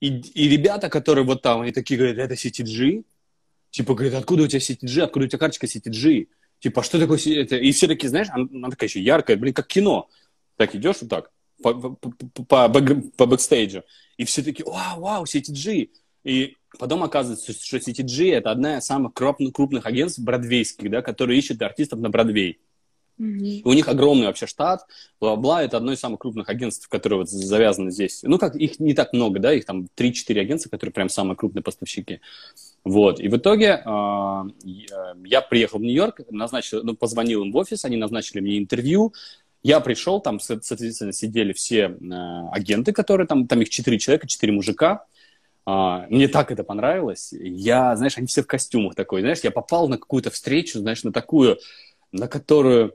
и, 0.00 0.08
и 0.08 0.46
ребята, 0.50 0.90
которые 0.90 1.24
вот 1.24 1.40
там, 1.40 1.62
они 1.62 1.72
такие 1.72 1.96
говорят, 1.96 2.18
это 2.18 2.34
CTG? 2.34 3.06
Типа, 3.70 3.94
говорят, 3.94 4.20
откуда 4.20 4.42
у 4.42 4.46
тебя 4.48 4.60
CTG, 4.60 5.00
откуда 5.00 5.24
у 5.24 5.28
тебя 5.28 5.38
карточка 5.38 5.66
CTG? 5.66 6.28
Типа, 6.58 6.82
«А 6.82 6.84
что 6.84 7.00
такое 7.00 7.18
это? 7.18 7.56
И 7.56 7.72
все 7.72 7.88
такие, 7.88 8.10
знаешь, 8.10 8.28
она, 8.30 8.46
она 8.52 8.68
такая 8.68 8.90
еще 8.90 9.00
яркая, 9.00 9.38
блин, 9.38 9.54
как 9.54 9.66
кино. 9.66 10.10
Так 10.56 10.74
идешь 10.74 10.96
вот 11.00 11.08
так 11.08 11.30
по, 11.72 11.90
по, 12.44 12.68
по, 12.68 12.80
по 13.16 13.26
бэкстейджу. 13.26 13.82
И 14.18 14.24
все 14.24 14.42
такие, 14.42 14.66
вау, 14.66 15.00
вау, 15.00 15.24
CTG. 15.24 15.90
И 16.24 16.56
потом 16.78 17.02
оказывается, 17.02 17.52
что 17.52 17.78
CTG 17.78 18.34
это 18.34 18.50
одна 18.50 18.78
из 18.78 18.84
самых 18.84 19.14
крупных, 19.14 19.52
крупных 19.52 19.86
агентств 19.86 20.20
бродвейских, 20.20 20.90
да, 20.90 21.02
которые 21.02 21.38
ищут 21.38 21.62
артистов 21.62 22.00
на 22.00 22.10
Бродвей. 22.10 22.60
Mm-hmm. 23.20 23.60
У 23.64 23.72
них 23.72 23.86
огромный 23.86 24.26
вообще 24.26 24.46
штат, 24.46 24.84
бла-бла, 25.20 25.62
это 25.62 25.76
одно 25.76 25.92
из 25.92 26.00
самых 26.00 26.18
крупных 26.18 26.48
агентств, 26.48 26.88
которые 26.88 27.20
вот 27.20 27.30
завязаны 27.30 27.92
здесь. 27.92 28.24
Ну, 28.24 28.38
как 28.38 28.56
их 28.56 28.80
не 28.80 28.92
так 28.92 29.12
много, 29.12 29.38
да, 29.38 29.54
их 29.54 29.64
там 29.64 29.86
3-4 29.96 30.40
агентства, 30.40 30.68
которые 30.68 30.92
прям 30.92 31.08
самые 31.08 31.36
крупные 31.36 31.62
поставщики. 31.62 32.20
Вот, 32.82 33.20
и 33.20 33.28
в 33.28 33.36
итоге 33.36 33.82
э, 33.84 34.42
я 35.26 35.40
приехал 35.42 35.78
в 35.78 35.82
Нью-Йорк, 35.82 36.22
назначил, 36.30 36.82
ну, 36.82 36.96
позвонил 36.96 37.44
им 37.44 37.52
в 37.52 37.56
офис, 37.56 37.84
они 37.84 37.96
назначили 37.96 38.40
мне 38.40 38.58
интервью, 38.58 39.14
я 39.64 39.80
пришел, 39.80 40.20
там, 40.20 40.38
соответственно, 40.40 41.12
сидели 41.12 41.54
все 41.54 41.88
э, 41.88 42.48
агенты, 42.52 42.92
которые 42.92 43.26
там, 43.26 43.48
там 43.48 43.62
их 43.62 43.70
четыре 43.70 43.98
человека, 43.98 44.28
четыре 44.28 44.52
мужика. 44.52 45.06
А, 45.64 46.06
мне 46.10 46.28
так 46.28 46.52
это 46.52 46.64
понравилось. 46.64 47.32
Я, 47.32 47.96
знаешь, 47.96 48.18
они 48.18 48.26
все 48.26 48.42
в 48.42 48.46
костюмах 48.46 48.94
такой, 48.94 49.22
знаешь, 49.22 49.40
я 49.42 49.50
попал 49.50 49.88
на 49.88 49.96
какую-то 49.96 50.30
встречу, 50.30 50.78
знаешь, 50.80 51.02
на 51.02 51.12
такую, 51.12 51.58
на 52.12 52.28
которую... 52.28 52.94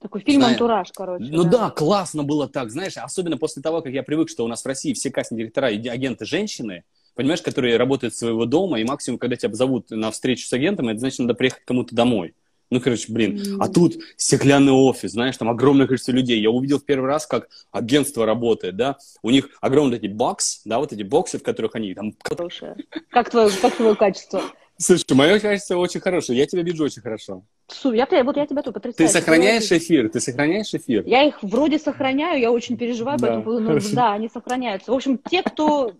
Такой 0.00 0.20
фильм 0.20 0.44
«Антураж», 0.44 0.92
короче. 0.94 1.24
Ну 1.24 1.42
да. 1.42 1.50
да, 1.50 1.70
классно 1.70 2.22
было 2.22 2.48
так, 2.48 2.70
знаешь, 2.70 2.96
особенно 2.96 3.36
после 3.36 3.60
того, 3.62 3.82
как 3.82 3.92
я 3.92 4.04
привык, 4.04 4.28
что 4.28 4.44
у 4.44 4.48
нас 4.48 4.62
в 4.62 4.66
России 4.66 4.92
все 4.92 5.10
кастинг-директора 5.10 5.70
и 5.70 5.88
агенты 5.88 6.26
женщины, 6.26 6.84
понимаешь, 7.16 7.42
которые 7.42 7.76
работают 7.76 8.14
своего 8.14 8.44
дома, 8.44 8.78
и 8.78 8.84
максимум, 8.84 9.18
когда 9.18 9.34
тебя 9.34 9.52
зовут 9.54 9.90
на 9.90 10.12
встречу 10.12 10.46
с 10.46 10.52
агентом, 10.52 10.90
это 10.90 11.00
значит, 11.00 11.18
надо 11.18 11.34
приехать 11.34 11.64
кому-то 11.64 11.92
домой. 11.96 12.34
Ну, 12.70 12.80
короче, 12.80 13.12
блин. 13.12 13.36
Mm-hmm. 13.36 13.56
А 13.60 13.68
тут 13.68 13.96
стеклянный 14.16 14.72
офис, 14.72 15.12
знаешь, 15.12 15.36
там 15.36 15.48
огромное 15.48 15.86
количество 15.86 16.12
людей. 16.12 16.40
Я 16.40 16.50
увидел 16.50 16.78
в 16.78 16.84
первый 16.84 17.06
раз, 17.06 17.26
как 17.26 17.48
агентство 17.70 18.26
работает, 18.26 18.76
да. 18.76 18.96
У 19.22 19.30
них 19.30 19.48
огромные 19.60 19.98
эти 19.98 20.06
бокс, 20.06 20.62
да, 20.64 20.78
вот 20.78 20.92
эти 20.92 21.02
боксы, 21.02 21.38
в 21.38 21.42
которых 21.42 21.74
они 21.74 21.94
там... 21.94 22.14
Слушай, 22.36 22.74
как 23.10 23.30
твое, 23.30 23.50
как 23.60 23.74
твое 23.76 23.94
качество? 23.94 24.42
Слушай, 24.76 25.14
мое 25.14 25.38
качество 25.38 25.76
очень 25.76 26.00
хорошее. 26.00 26.38
Я 26.38 26.46
тебя 26.46 26.62
вижу 26.62 26.84
очень 26.84 27.00
хорошо. 27.00 27.44
Су, 27.68 27.92
я, 27.92 28.06
вот 28.24 28.36
я 28.36 28.46
тебя 28.46 28.62
тут 28.62 28.74
потрясаю. 28.74 29.08
Ты 29.08 29.12
сохраняешь 29.12 29.70
эфир? 29.70 30.08
Ты 30.08 30.20
сохраняешь 30.20 30.74
эфир? 30.74 31.04
Я 31.06 31.22
их 31.22 31.42
вроде 31.42 31.78
сохраняю, 31.78 32.40
я 32.40 32.50
очень 32.50 32.76
переживаю 32.76 33.18
Да, 33.18 33.28
этому 33.28 33.44
поводу, 33.44 33.62
но 33.62 33.68
хорошо. 33.68 33.94
да, 33.94 34.12
они 34.14 34.28
сохраняются. 34.28 34.90
В 34.90 34.94
общем, 34.94 35.18
те, 35.18 35.42
кто 35.42 35.92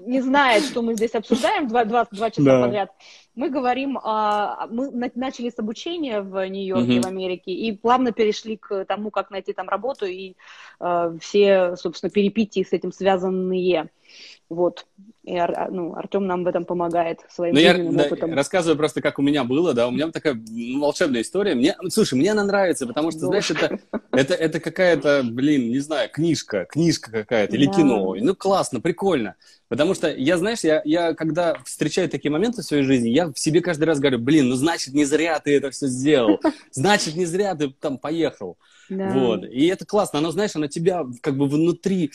не 0.00 0.20
знает, 0.20 0.64
что 0.64 0.82
мы 0.82 0.94
здесь 0.94 1.14
обсуждаем 1.14 1.66
два, 1.66 1.84
два, 1.84 2.06
два 2.10 2.30
часа 2.30 2.42
Да. 2.42 2.62
подряд, 2.62 2.90
мы 3.34 3.50
говорим, 3.50 3.98
а, 4.02 4.66
мы 4.70 4.90
на- 4.90 5.10
начали 5.14 5.50
с 5.50 5.58
обучения 5.58 6.20
в 6.20 6.48
Нью-Йорке, 6.48 6.92
Мгм. 6.92 7.02
в 7.02 7.06
Америке, 7.06 7.52
и 7.52 7.72
плавно 7.72 8.12
перешли 8.12 8.56
к 8.56 8.84
тому, 8.84 9.10
как 9.10 9.30
найти 9.30 9.52
там 9.52 9.68
работу, 9.68 10.06
и 10.06 10.34
э, 10.80 11.16
все, 11.20 11.76
собственно, 11.76 12.10
перипетии 12.10 12.62
с 12.62 12.72
этим 12.72 12.92
связанные. 12.92 13.90
Вот. 14.50 14.86
И 15.24 15.34
Ар- 15.36 15.54
а, 15.56 15.68
ну, 15.70 15.94
Артем 15.96 16.26
нам 16.26 16.44
в 16.44 16.46
этом 16.46 16.66
помогает 16.66 17.20
своим 17.30 17.54
Ну, 17.54 17.60
я 17.60 17.72
жизненным 17.72 17.96
да, 17.96 18.04
опытом. 18.04 18.34
рассказываю 18.34 18.76
просто, 18.76 19.00
как 19.00 19.18
у 19.18 19.22
меня 19.22 19.42
было, 19.42 19.72
да, 19.72 19.88
у 19.88 19.90
меня 19.90 20.10
такая 20.10 20.38
волшебная 20.78 21.22
история. 21.22 21.54
Мне, 21.54 21.74
слушай, 21.88 22.14
мне 22.14 22.30
она 22.32 22.44
нравится, 22.44 22.86
потому 22.86 23.10
что, 23.10 23.20
знаешь, 23.20 23.50
это, 23.50 23.78
это, 24.12 24.34
это 24.34 24.60
какая-то, 24.60 25.22
блин, 25.24 25.70
не 25.70 25.78
знаю, 25.78 26.10
книжка, 26.12 26.66
книжка 26.66 27.10
какая-то 27.10 27.56
или 27.56 27.66
Да. 27.66 27.72
кино. 27.72 28.14
Ну, 28.20 28.34
классно, 28.34 28.80
прикольно. 28.80 29.34
Потому 29.68 29.94
что, 29.94 30.12
я, 30.14 30.36
знаешь, 30.36 30.60
я, 30.60 30.82
я 30.84 31.14
когда 31.14 31.56
встречаю 31.64 32.10
такие 32.10 32.30
моменты 32.30 32.60
в 32.60 32.64
своей 32.66 32.82
жизни, 32.82 33.08
я 33.08 33.28
в 33.32 33.38
себе 33.38 33.62
каждый 33.62 33.84
раз 33.84 33.98
говорю, 33.98 34.18
блин, 34.18 34.50
ну, 34.50 34.56
значит, 34.56 34.92
не 34.92 35.06
зря 35.06 35.40
ты 35.40 35.56
это 35.56 35.70
все 35.70 35.86
сделал. 35.86 36.38
Значит, 36.70 37.16
не 37.16 37.24
зря 37.24 37.54
ты 37.54 37.70
там 37.70 37.96
поехал. 37.96 38.58
Да. 38.90 39.08
Вот. 39.14 39.44
И 39.44 39.66
это 39.68 39.86
классно. 39.86 40.18
Оно, 40.18 40.30
знаешь, 40.32 40.54
оно 40.54 40.66
тебя 40.66 41.04
как 41.22 41.36
бы 41.38 41.46
внутри 41.48 42.12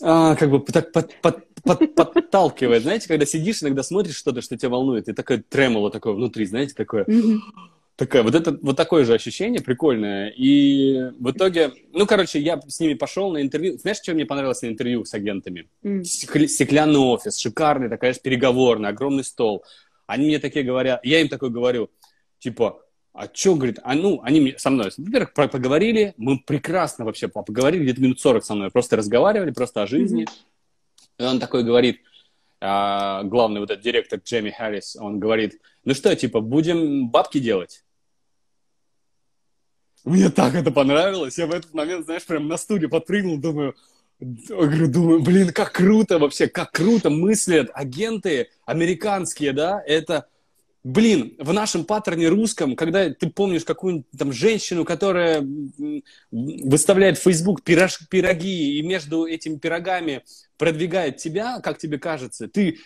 а, 0.00 0.36
как 0.36 0.48
бы 0.50 0.60
так 0.60 0.92
под- 0.92 1.12
под- 1.20 1.47
под- 1.76 2.12
подталкивает. 2.12 2.82
Знаете, 2.82 3.08
когда 3.08 3.26
сидишь, 3.26 3.62
иногда 3.62 3.82
смотришь 3.82 4.16
что-то, 4.16 4.40
что 4.42 4.56
тебя 4.56 4.70
волнует, 4.70 5.08
и 5.08 5.12
такое 5.12 5.42
тремоло 5.48 5.90
такое 5.90 6.12
внутри, 6.14 6.44
знаете, 6.46 6.74
такое, 6.74 7.04
Мгм. 7.06 7.42
такое, 7.96 8.22
вот 8.22 8.34
это 8.34 8.58
вот 8.62 8.76
такое 8.76 9.04
же 9.04 9.14
ощущение 9.14 9.60
прикольное. 9.60 10.28
И 10.36 11.10
в 11.18 11.30
итоге, 11.30 11.72
ну, 11.92 12.06
короче, 12.06 12.38
я 12.40 12.60
с 12.66 12.80
ними 12.80 12.94
пошел 12.94 13.30
на 13.32 13.40
интервью. 13.42 13.78
Знаешь, 13.78 13.98
что 14.02 14.14
мне 14.14 14.24
понравилось 14.26 14.62
на 14.62 14.66
интервью 14.68 15.04
с 15.04 15.14
агентами? 15.14 15.68
Стекля- 15.84 16.46
стеклянный 16.48 16.98
офис, 17.00 17.36
шикарный, 17.38 17.88
такая 17.88 18.12
же 18.14 18.20
переговорная, 18.20 18.90
огромный 18.90 19.24
стол. 19.24 19.64
Они 20.06 20.26
мне 20.26 20.38
такие 20.38 20.64
говорят, 20.64 21.04
я 21.04 21.20
им 21.20 21.28
такой 21.28 21.50
говорю, 21.50 21.90
типа, 22.38 22.80
а 23.12 23.28
что, 23.32 23.56
говорит, 23.56 23.80
а 23.82 23.94
ну, 23.94 24.20
они 24.22 24.40
мне, 24.40 24.54
со 24.58 24.70
мной, 24.70 24.90
во-первых, 24.96 25.32
поговорили, 25.34 26.14
мы 26.18 26.38
прекрасно 26.38 27.04
вообще 27.04 27.26
по- 27.26 27.42
поговорили, 27.42 27.82
где-то 27.82 28.00
минут 28.00 28.20
40 28.20 28.44
со 28.44 28.54
мной, 28.54 28.70
просто 28.70 28.94
разговаривали, 28.96 29.50
просто 29.50 29.82
о 29.82 29.86
жизни. 29.88 30.24
И 31.18 31.22
он 31.22 31.40
такой 31.40 31.64
говорит, 31.64 32.00
а, 32.60 33.22
главный 33.24 33.60
вот 33.60 33.70
этот 33.70 33.84
директор 33.84 34.20
Джейми 34.20 34.50
Харрис, 34.50 34.96
он 34.96 35.18
говорит, 35.18 35.60
ну 35.84 35.94
что, 35.94 36.14
типа, 36.14 36.40
будем 36.40 37.08
бабки 37.08 37.38
делать? 37.38 37.84
Мне 40.04 40.30
так 40.30 40.54
это 40.54 40.70
понравилось. 40.70 41.38
Я 41.38 41.46
в 41.46 41.52
этот 41.52 41.74
момент, 41.74 42.04
знаешь, 42.06 42.24
прям 42.24 42.48
на 42.48 42.56
стуле 42.56 42.88
подпрыгнул, 42.88 43.36
думаю, 43.36 43.74
говорю, 44.20 44.88
думаю, 44.88 45.22
блин, 45.22 45.52
как 45.52 45.72
круто 45.72 46.18
вообще, 46.18 46.48
как 46.48 46.72
круто 46.72 47.10
мыслят 47.10 47.70
агенты 47.74 48.48
американские, 48.64 49.52
да, 49.52 49.82
это, 49.86 50.26
блин, 50.84 51.34
в 51.38 51.52
нашем 51.52 51.84
паттерне 51.84 52.28
русском, 52.28 52.76
когда 52.76 53.10
ты 53.10 53.28
помнишь 53.30 53.64
какую-нибудь 53.64 54.06
там 54.16 54.32
женщину, 54.32 54.84
которая 54.84 55.46
выставляет 56.30 57.18
в 57.18 57.22
Facebook 57.22 57.62
пирож, 57.62 57.98
пироги, 58.08 58.78
и 58.78 58.82
между 58.82 59.26
этими 59.26 59.56
пирогами 59.56 60.22
продвигает 60.56 61.16
тебя, 61.16 61.60
как 61.60 61.78
тебе 61.78 61.98
кажется, 61.98 62.48
ты, 62.48 62.78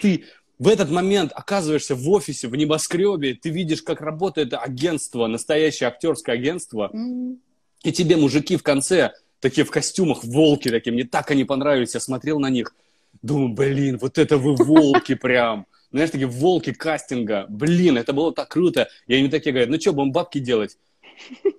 ты 0.00 0.24
в 0.58 0.68
этот 0.68 0.90
момент 0.90 1.32
оказываешься 1.34 1.94
в 1.94 2.08
офисе, 2.10 2.48
в 2.48 2.54
небоскребе, 2.54 3.34
ты 3.34 3.50
видишь, 3.50 3.82
как 3.82 4.00
работает 4.00 4.54
агентство, 4.54 5.26
настоящее 5.26 5.88
актерское 5.88 6.36
агентство, 6.36 6.90
М. 6.92 7.40
и 7.82 7.92
тебе 7.92 8.16
мужики 8.16 8.56
в 8.56 8.62
конце, 8.62 9.12
такие 9.40 9.64
в 9.64 9.70
костюмах, 9.70 10.22
волки 10.22 10.68
такие, 10.68 10.92
мне 10.92 11.04
так 11.04 11.30
они 11.32 11.44
понравились, 11.44 11.94
я 11.94 12.00
смотрел 12.00 12.38
на 12.38 12.48
них, 12.48 12.74
думаю, 13.22 13.54
блин, 13.54 13.98
вот 14.00 14.18
это 14.18 14.38
вы 14.38 14.54
волки 14.54 15.14
прям. 15.14 15.66
Знаешь, 15.92 16.10
такие 16.10 16.26
волки 16.26 16.72
кастинга. 16.72 17.46
Блин, 17.48 17.98
это 17.98 18.12
было 18.12 18.32
так 18.32 18.48
круто. 18.48 18.88
И 19.06 19.14
они 19.14 19.28
такие 19.28 19.52
говорят, 19.52 19.70
ну 19.70 19.78
что, 19.78 19.92
будем 19.92 20.12
бабки 20.12 20.38
делать? 20.38 20.78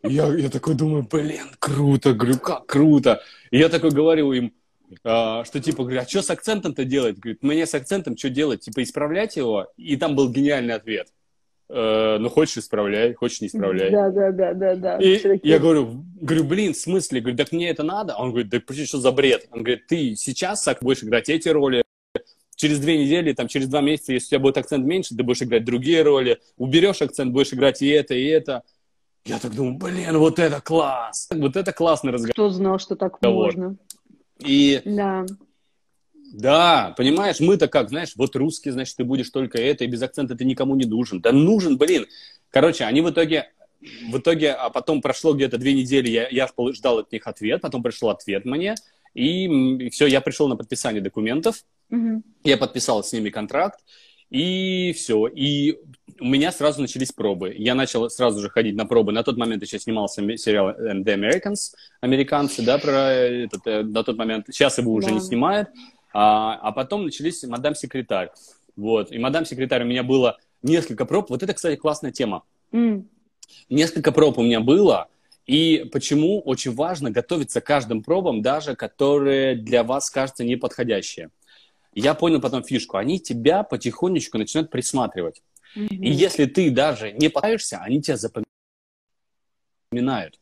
Я, 0.04 0.34
я 0.34 0.50
такой 0.50 0.76
думаю, 0.76 1.08
блин, 1.10 1.48
круто, 1.60 2.14
говорю, 2.14 2.40
как 2.40 2.66
круто. 2.66 3.22
И 3.52 3.60
я 3.60 3.70
такой 3.70 3.92
говорю 3.92 4.34
им, 4.34 4.54
а, 5.04 5.46
что 5.46 5.60
типа, 5.60 5.84
говорю, 5.84 6.02
а 6.02 6.08
что 6.08 6.22
с 6.22 6.30
акцентом-то 6.30 6.84
делать? 6.84 7.20
Говорит, 7.20 7.44
мне 7.44 7.66
с 7.66 7.74
акцентом 7.74 8.18
что 8.18 8.30
делать? 8.30 8.62
Типа 8.62 8.84
исправлять 8.84 9.38
его? 9.38 9.68
И 9.78 9.96
там 9.98 10.16
был 10.16 10.30
гениальный 10.32 10.74
ответ. 10.74 11.10
«Э, 11.70 12.18
ну, 12.20 12.30
хочешь 12.30 12.58
исправляй, 12.58 13.14
хочешь 13.14 13.42
не 13.42 13.48
исправляй. 13.48 13.90
Да, 13.90 14.10
да, 14.10 14.32
да, 14.32 14.54
да, 14.54 14.76
да. 14.76 14.98
И 15.00 15.40
я 15.44 15.58
говорю, 15.60 16.04
говорю, 16.22 16.44
блин, 16.44 16.74
в 16.74 16.78
смысле? 16.78 17.22
Говорю, 17.22 17.38
так 17.38 17.52
мне 17.52 17.70
это 17.70 17.84
надо? 17.84 18.16
Он 18.16 18.30
говорит, 18.30 18.50
да 18.50 18.60
почему 18.60 18.86
что 18.86 19.00
за 19.00 19.12
бред? 19.12 19.48
Он 19.50 19.64
говорит, 19.64 19.88
ты 19.88 20.14
сейчас 20.16 20.68
будешь 20.82 21.04
играть 21.04 21.30
эти 21.30 21.50
роли, 21.50 21.82
через 22.64 22.80
две 22.80 22.98
недели, 22.98 23.34
там, 23.34 23.50
через 23.50 23.68
два 23.68 23.82
месяца, 23.82 24.14
если 24.14 24.28
у 24.28 24.30
тебя 24.30 24.40
будет 24.40 24.58
акцент 24.58 24.86
меньше, 24.86 25.16
ты 25.18 25.22
будешь 25.22 25.42
играть 25.42 25.66
другие 25.66 26.02
роли, 26.02 26.40
уберешь 26.58 27.02
акцент, 27.02 27.34
будешь 27.34 27.52
играть 27.54 27.82
и 27.82 27.90
это, 27.90 28.14
и 28.16 28.24
это. 28.24 28.64
Я 29.26 29.38
так 29.40 29.54
думаю, 29.54 29.76
блин, 29.78 30.18
вот 30.18 30.40
это 30.40 30.62
класс! 30.62 31.28
Вот 31.30 31.58
это 31.58 31.74
классный 31.74 32.14
разговор. 32.14 32.32
Кто 32.32 32.50
знал, 32.50 32.80
что 32.80 32.96
так 32.96 33.16
Разговор. 33.16 33.46
можно? 33.58 33.76
И 34.40 34.82
Да. 34.86 35.26
да, 36.34 36.94
понимаешь, 36.96 37.42
мы-то 37.42 37.68
как, 37.68 37.90
знаешь, 37.90 38.14
вот 38.16 38.34
русский, 38.38 38.72
значит, 38.72 38.96
ты 38.96 39.04
будешь 39.04 39.30
только 39.30 39.58
это, 39.58 39.84
и 39.84 39.88
без 39.88 40.02
акцента 40.02 40.34
ты 40.36 40.46
никому 40.46 40.76
не 40.76 40.86
нужен. 40.86 41.20
Да 41.20 41.34
нужен, 41.34 41.78
блин. 41.78 42.06
Короче, 42.50 42.86
они 42.86 43.02
в 43.02 43.10
итоге, 43.10 43.50
в 44.10 44.18
итоге, 44.20 44.52
а 44.54 44.70
потом 44.70 45.02
прошло 45.02 45.34
где-то 45.34 45.58
две 45.58 45.74
недели, 45.74 46.08
я, 46.10 46.30
я 46.30 46.48
ждал 46.72 47.00
от 47.00 47.12
них 47.12 47.28
ответ, 47.28 47.60
потом 47.60 47.84
пришел 47.84 48.10
ответ 48.10 48.46
мне, 48.46 48.76
и, 49.14 49.90
все, 49.90 50.08
я 50.08 50.22
пришел 50.22 50.48
на 50.48 50.56
подписание 50.56 51.02
документов, 51.02 51.66
Мгм. 51.90 52.24
я 52.44 52.58
подписал 52.58 53.04
с 53.04 53.14
ними 53.14 53.30
контракт, 53.30 53.80
и 54.30 54.94
все. 54.96 55.28
И 55.28 55.78
у 56.20 56.26
меня 56.26 56.52
сразу 56.52 56.82
начались 56.82 57.12
пробы. 57.12 57.54
Я 57.56 57.76
начал 57.76 58.10
сразу 58.10 58.42
же 58.42 58.50
ходить 58.50 58.76
на 58.76 58.86
пробы. 58.86 59.12
На 59.12 59.24
тот 59.24 59.38
момент 59.38 59.62
еще 59.64 59.78
снимался 59.80 60.22
сериал 60.38 60.70
э, 60.70 60.94
The 60.96 61.16
Americans, 61.16 61.74
американцы, 62.02 62.64
да, 62.64 62.78
про 62.80 63.12
этот, 63.12 63.62
э, 63.68 63.84
на 63.84 64.04
тот 64.04 64.18
момент. 64.18 64.48
Сейчас 64.50 64.78
его 64.80 64.92
уже 64.94 65.08
Да. 65.10 65.14
не 65.14 65.20
снимают. 65.20 65.70
А, 66.14 66.56
а 66.62 66.72
потом 66.72 67.04
начались 67.06 67.44
«Мадам 67.44 67.76
Секретарь». 67.76 68.32
Вот. 68.76 69.12
И 69.12 69.18
«Мадам 69.20 69.46
Секретарь» 69.46 69.84
у 69.84 69.88
меня 69.88 70.04
было 70.04 70.38
несколько 70.62 71.06
проб. 71.06 71.30
Вот 71.30 71.44
это, 71.44 71.54
кстати, 71.54 71.76
классная 71.76 72.12
тема. 72.12 72.44
М. 72.72 73.08
Несколько 73.70 74.12
проб 74.12 74.38
у 74.38 74.44
меня 74.44 74.60
было. 74.62 75.08
И 75.46 75.90
почему 75.92 76.40
очень 76.40 76.74
важно 76.74 77.12
готовиться 77.12 77.62
к 77.62 77.66
каждым 77.66 78.02
пробам, 78.02 78.42
даже 78.42 78.76
которые 78.76 79.56
для 79.56 79.84
вас 79.84 80.10
кажутся 80.10 80.44
неподходящие. 80.44 81.30
Я 81.96 82.14
понял 82.14 82.42
потом 82.42 82.64
фишку. 82.64 82.98
Они 82.98 83.20
тебя 83.20 83.64
потихонечку 83.64 84.38
начинают 84.38 84.70
присматривать. 84.72 85.42
Мгм. 85.76 85.88
И 86.04 86.10
если 86.12 86.46
ты 86.46 86.70
даже 86.72 87.12
не 87.12 87.30
понравишься, 87.30 87.80
они 87.80 88.02
тебя 88.02 88.18
запоминают. 89.92 90.40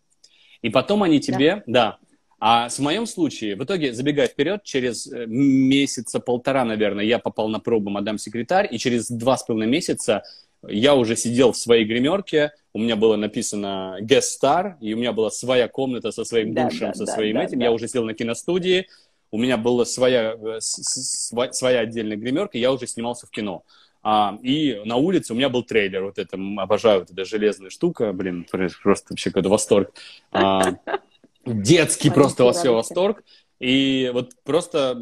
И 0.61 0.69
потом 0.69 1.03
они 1.03 1.19
тебе, 1.19 1.63
да. 1.65 1.97
А 2.39 2.69
в 2.69 2.79
моем 2.79 3.05
случае, 3.05 3.55
в 3.55 3.63
итоге, 3.63 3.93
забегая 3.93 4.27
вперед, 4.27 4.63
через 4.63 5.05
э, 5.11 5.25
месяца 5.27 6.19
полтора, 6.19 6.65
наверное, 6.65 7.05
я 7.05 7.19
попал 7.19 7.49
на 7.49 7.59
пробу 7.59 7.91
мадам 7.91 8.17
секретарь, 8.17 8.67
и 8.71 8.79
через 8.79 9.11
два 9.11 9.37
с 9.37 9.43
половиной 9.43 9.71
месяца 9.71 10.23
я 10.67 10.95
уже 10.95 11.15
сидел 11.15 11.51
в 11.51 11.57
своей 11.57 11.85
гримерке, 11.85 12.51
у 12.73 12.79
меня 12.79 12.95
было 12.95 13.15
написано 13.15 13.97
guest 14.01 14.39
star, 14.41 14.73
и 14.81 14.93
у 14.93 14.97
меня 14.97 15.11
была 15.11 15.29
своя 15.29 15.67
комната 15.67 16.11
со 16.11 16.23
своим 16.23 16.53
Да, 16.53 16.65
душем, 16.65 16.87
да, 16.87 16.93
со 16.93 17.05
да, 17.05 17.13
своим 17.13 17.35
да, 17.35 17.43
этим. 17.43 17.59
да. 17.59 17.65
Я 17.65 17.71
уже 17.71 17.87
сидел 17.87 18.05
на 18.05 18.15
киностудии, 18.15 18.87
у 19.31 19.37
меня 19.37 19.57
была 19.57 19.85
своя, 19.85 20.33
э, 20.33 20.59
своя 20.59 21.79
отдельная 21.79 22.17
гримерка, 22.17 22.57
я 22.57 22.71
уже 22.71 22.87
снимался 22.87 23.27
в 23.27 23.31
кино. 23.31 23.63
А, 24.03 24.37
и 24.41 24.81
на 24.83 24.95
улице 24.97 25.33
у 25.33 25.35
меня 25.35 25.49
был 25.49 25.63
трейлер, 25.63 26.03
вот 26.05 26.17
это, 26.17 26.37
обожаю 26.57 27.01
вот 27.01 27.11
эта 27.11 27.23
железная 27.23 27.69
штука, 27.69 28.11
блин, 28.13 28.45
просто 28.49 29.05
вообще 29.09 29.29
какой-то 29.29 29.49
восторг. 29.49 29.93
А, 30.31 30.75
детский 31.45 32.09
просто 32.09 32.43
во 32.43 32.53
все 32.53 32.73
восторг. 32.73 33.23
И 33.59 34.09
вот 34.11 34.31
просто, 34.43 34.95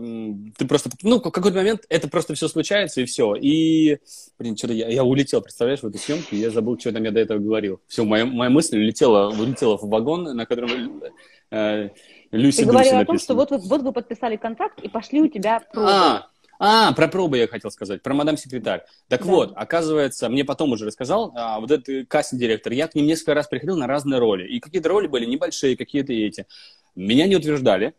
ты 0.57 0.67
просто, 0.67 0.89
ну, 1.01 1.19
в 1.19 1.31
какой-то 1.31 1.57
момент 1.57 1.85
это 1.87 2.09
просто 2.09 2.33
все 2.33 2.49
случается, 2.49 2.99
и 2.99 3.05
все. 3.05 3.33
И, 3.35 3.99
блин, 4.37 4.57
что-то 4.57 4.73
я, 4.73 4.89
я 4.89 5.05
улетел, 5.05 5.41
представляешь, 5.41 5.79
в 5.79 5.87
эту 5.87 5.97
съемку, 5.97 6.35
я 6.35 6.49
забыл, 6.49 6.77
что 6.77 6.91
там 6.91 7.05
я 7.05 7.11
до 7.11 7.21
этого 7.21 7.39
говорил. 7.39 7.79
Все, 7.87 8.03
моя, 8.03 8.25
моя 8.25 8.49
мысль 8.49 8.77
улетела, 8.77 9.29
улетела 9.29 9.77
в 9.77 9.87
вагон, 9.87 10.35
на 10.35 10.45
котором 10.45 11.01
э, 11.51 11.89
Люси 12.31 12.57
Ты 12.61 12.65
говорил 12.65 12.97
о 12.97 13.05
том, 13.05 13.15
написано. 13.15 13.19
что 13.19 13.33
вот 13.35 13.51
вы, 13.51 13.57
вот 13.57 13.81
вы 13.81 13.91
подписали 13.91 14.35
контракт 14.35 14.79
и 14.81 14.87
пошли 14.89 15.21
у 15.21 15.27
тебя 15.27 15.61
пробы. 15.71 15.89
А, 15.89 16.27
а, 16.59 16.93
про 16.93 17.07
пробы 17.07 17.37
я 17.37 17.47
хотел 17.47 17.71
сказать, 17.71 18.03
про 18.03 18.13
мадам 18.13 18.37
секретарь. 18.37 18.83
Так 19.07 19.21
Да. 19.25 19.31
вот, 19.31 19.53
оказывается, 19.55 20.29
мне 20.29 20.43
потом 20.45 20.71
уже 20.73 20.85
рассказал, 20.85 21.31
а, 21.35 21.59
вот 21.59 21.71
этот 21.71 22.07
кастинг-директор, 22.07 22.71
я 22.73 22.87
к 22.87 22.95
ним 22.95 23.07
несколько 23.07 23.33
раз 23.33 23.47
приходил 23.47 23.77
на 23.77 23.87
разные 23.87 24.19
роли. 24.19 24.47
И 24.47 24.59
какие-то 24.59 24.89
роли 24.89 25.07
были 25.07 25.25
небольшие, 25.25 25.75
какие-то 25.77 26.13
эти. 26.13 26.45
Меня 26.95 27.27
не 27.27 27.35
утверждали, 27.35 27.93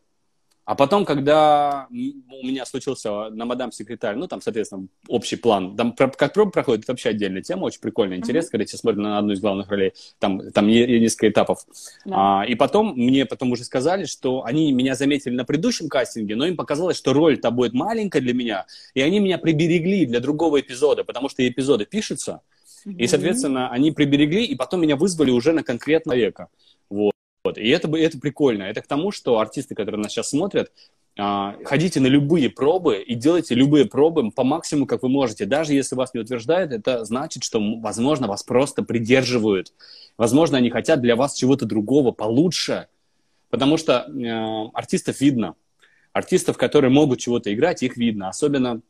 А 0.71 0.77
потом, 0.77 1.05
когда 1.05 1.89
у 1.91 2.47
меня 2.47 2.65
случился 2.65 3.29
на 3.31 3.45
мадам 3.45 3.73
секретарь, 3.73 4.15
ну, 4.15 4.29
там, 4.29 4.41
соответственно, 4.41 4.87
общий 5.09 5.35
план, 5.35 5.75
там, 5.75 5.93
как 5.93 6.33
проба 6.33 6.53
проходит, 6.53 6.85
это 6.85 6.93
вообще 6.93 7.09
отдельная 7.09 7.43
тема, 7.43 7.65
очень 7.65 7.81
прикольно, 7.81 8.15
интересно, 8.15 8.47
mm-hmm. 8.47 8.53
когда 8.53 8.65
тебе 8.67 8.79
смотрят 8.79 9.03
на 9.03 9.19
одну 9.19 9.33
из 9.33 9.41
главных 9.41 9.69
ролей, 9.69 9.95
там, 10.21 10.53
там 10.53 10.69
несколько 10.69 11.29
этапов. 11.29 11.67
Yeah. 12.07 12.13
А, 12.15 12.45
и 12.47 12.55
потом, 12.55 12.95
мне 12.95 13.27
потом 13.27 13.51
уже 13.51 13.65
сказали, 13.65 14.05
что 14.05 14.45
они 14.45 14.71
меня 14.71 14.95
заметили 14.95 15.35
на 15.35 15.45
предыдущем 15.45 15.89
кастинге, 15.89 16.37
но 16.37 16.47
им 16.47 16.55
показалось, 16.55 16.97
что 16.97 17.15
роль-то 17.15 17.51
будет 17.51 17.73
маленькая 17.73 18.21
для 18.21 18.33
меня, 18.33 18.67
и 18.95 19.01
они 19.01 19.19
меня 19.19 19.39
приберегли 19.39 20.07
для 20.07 20.21
другого 20.21 20.61
эпизода, 20.61 21.03
потому 21.03 21.29
что 21.29 21.45
эпизоды 21.49 21.85
пишутся, 21.85 22.43
mm-hmm. 22.87 22.95
и, 22.97 23.09
соответственно, 23.09 23.71
они 23.71 23.91
приберегли, 23.91 24.45
и 24.45 24.55
потом 24.55 24.83
меня 24.83 24.95
вызвали 24.95 25.33
уже 25.33 25.53
на 25.53 25.65
конкретного 25.65 26.17
человека. 26.17 26.47
Вот. 26.89 27.10
Вот. 27.45 27.59
И 27.59 27.69
это, 27.69 27.89
это 27.97 28.19
прикольно. 28.19 28.65
Это 28.65 28.83
к 28.83 28.87
тому, 28.87 29.11
что 29.11 29.39
артисты, 29.39 29.75
которые 29.75 30.03
нас 30.03 30.13
сейчас 30.13 30.31
смотрят, 30.31 30.71
а, 31.19 31.57
ходите 31.65 32.01
на 32.01 32.07
любые 32.07 32.51
пробы 32.51 32.99
и 32.99 33.15
делайте 33.15 33.55
любые 33.55 33.87
пробы 33.87 34.31
по 34.31 34.45
максимуму, 34.45 34.87
как 34.87 35.03
вы 35.03 35.09
можете. 35.09 35.47
Даже 35.47 35.75
если 35.75 35.95
вас 35.95 36.15
не 36.15 36.21
утверждают, 36.21 36.73
это 36.73 37.05
значит, 37.05 37.43
что, 37.43 37.61
возможно, 37.81 38.27
вас 38.27 38.43
просто 38.43 38.83
придерживают. 38.83 39.73
Возможно, 40.17 40.59
они 40.59 40.71
хотят 40.71 41.01
для 41.01 41.17
вас 41.17 41.35
чего-то 41.35 41.67
другого, 41.67 42.13
получше. 42.13 42.89
Потому 43.49 43.77
что 43.77 44.07
э, 44.09 44.71
артистов 44.75 45.21
видно. 45.21 45.57
Артистов, 46.13 46.57
которые 46.57 46.91
могут 46.91 47.21
чего-то 47.21 47.53
играть, 47.53 47.83
их 47.83 47.97
видно. 47.97 48.29
Особенно 48.29 48.81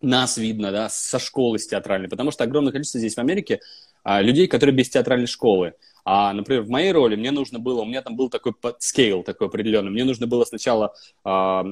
нас 0.00 0.38
видно, 0.38 0.72
да, 0.72 0.88
со 0.88 1.18
школы 1.18 1.58
с 1.58 1.66
театральной. 1.66 2.08
Потому 2.08 2.30
что 2.30 2.44
огромное 2.44 2.72
количество 2.72 2.98
здесь 2.98 3.14
в 3.14 3.18
Америке 3.18 3.60
а, 4.02 4.22
людей, 4.22 4.46
которые 4.46 4.74
без 4.74 4.88
театральной 4.88 5.26
школы. 5.26 5.74
А, 6.04 6.32
например, 6.32 6.62
в 6.62 6.68
моей 6.68 6.92
роли 6.92 7.16
мне 7.16 7.30
нужно 7.30 7.58
было, 7.58 7.82
у 7.82 7.84
меня 7.84 8.02
там 8.02 8.16
был 8.16 8.28
такой 8.28 8.54
скейл 8.78 9.22
такой 9.22 9.48
определенный, 9.48 9.90
мне 9.90 10.04
нужно 10.04 10.26
было 10.26 10.44
сначала 10.44 10.94
а, 11.24 11.64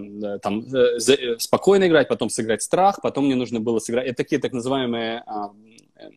там 0.42 0.60
э, 0.74 0.98
э, 0.98 1.38
спокойно 1.38 1.86
играть, 1.86 2.08
потом 2.08 2.30
сыграть 2.30 2.62
страх, 2.62 3.00
потом 3.02 3.26
мне 3.26 3.34
нужно 3.34 3.60
было 3.60 3.78
сыграть, 3.78 4.06
это 4.06 4.16
такие 4.16 4.40
так 4.40 4.52
называемые 4.52 5.22
а, 5.26 5.50
э, 5.96 6.10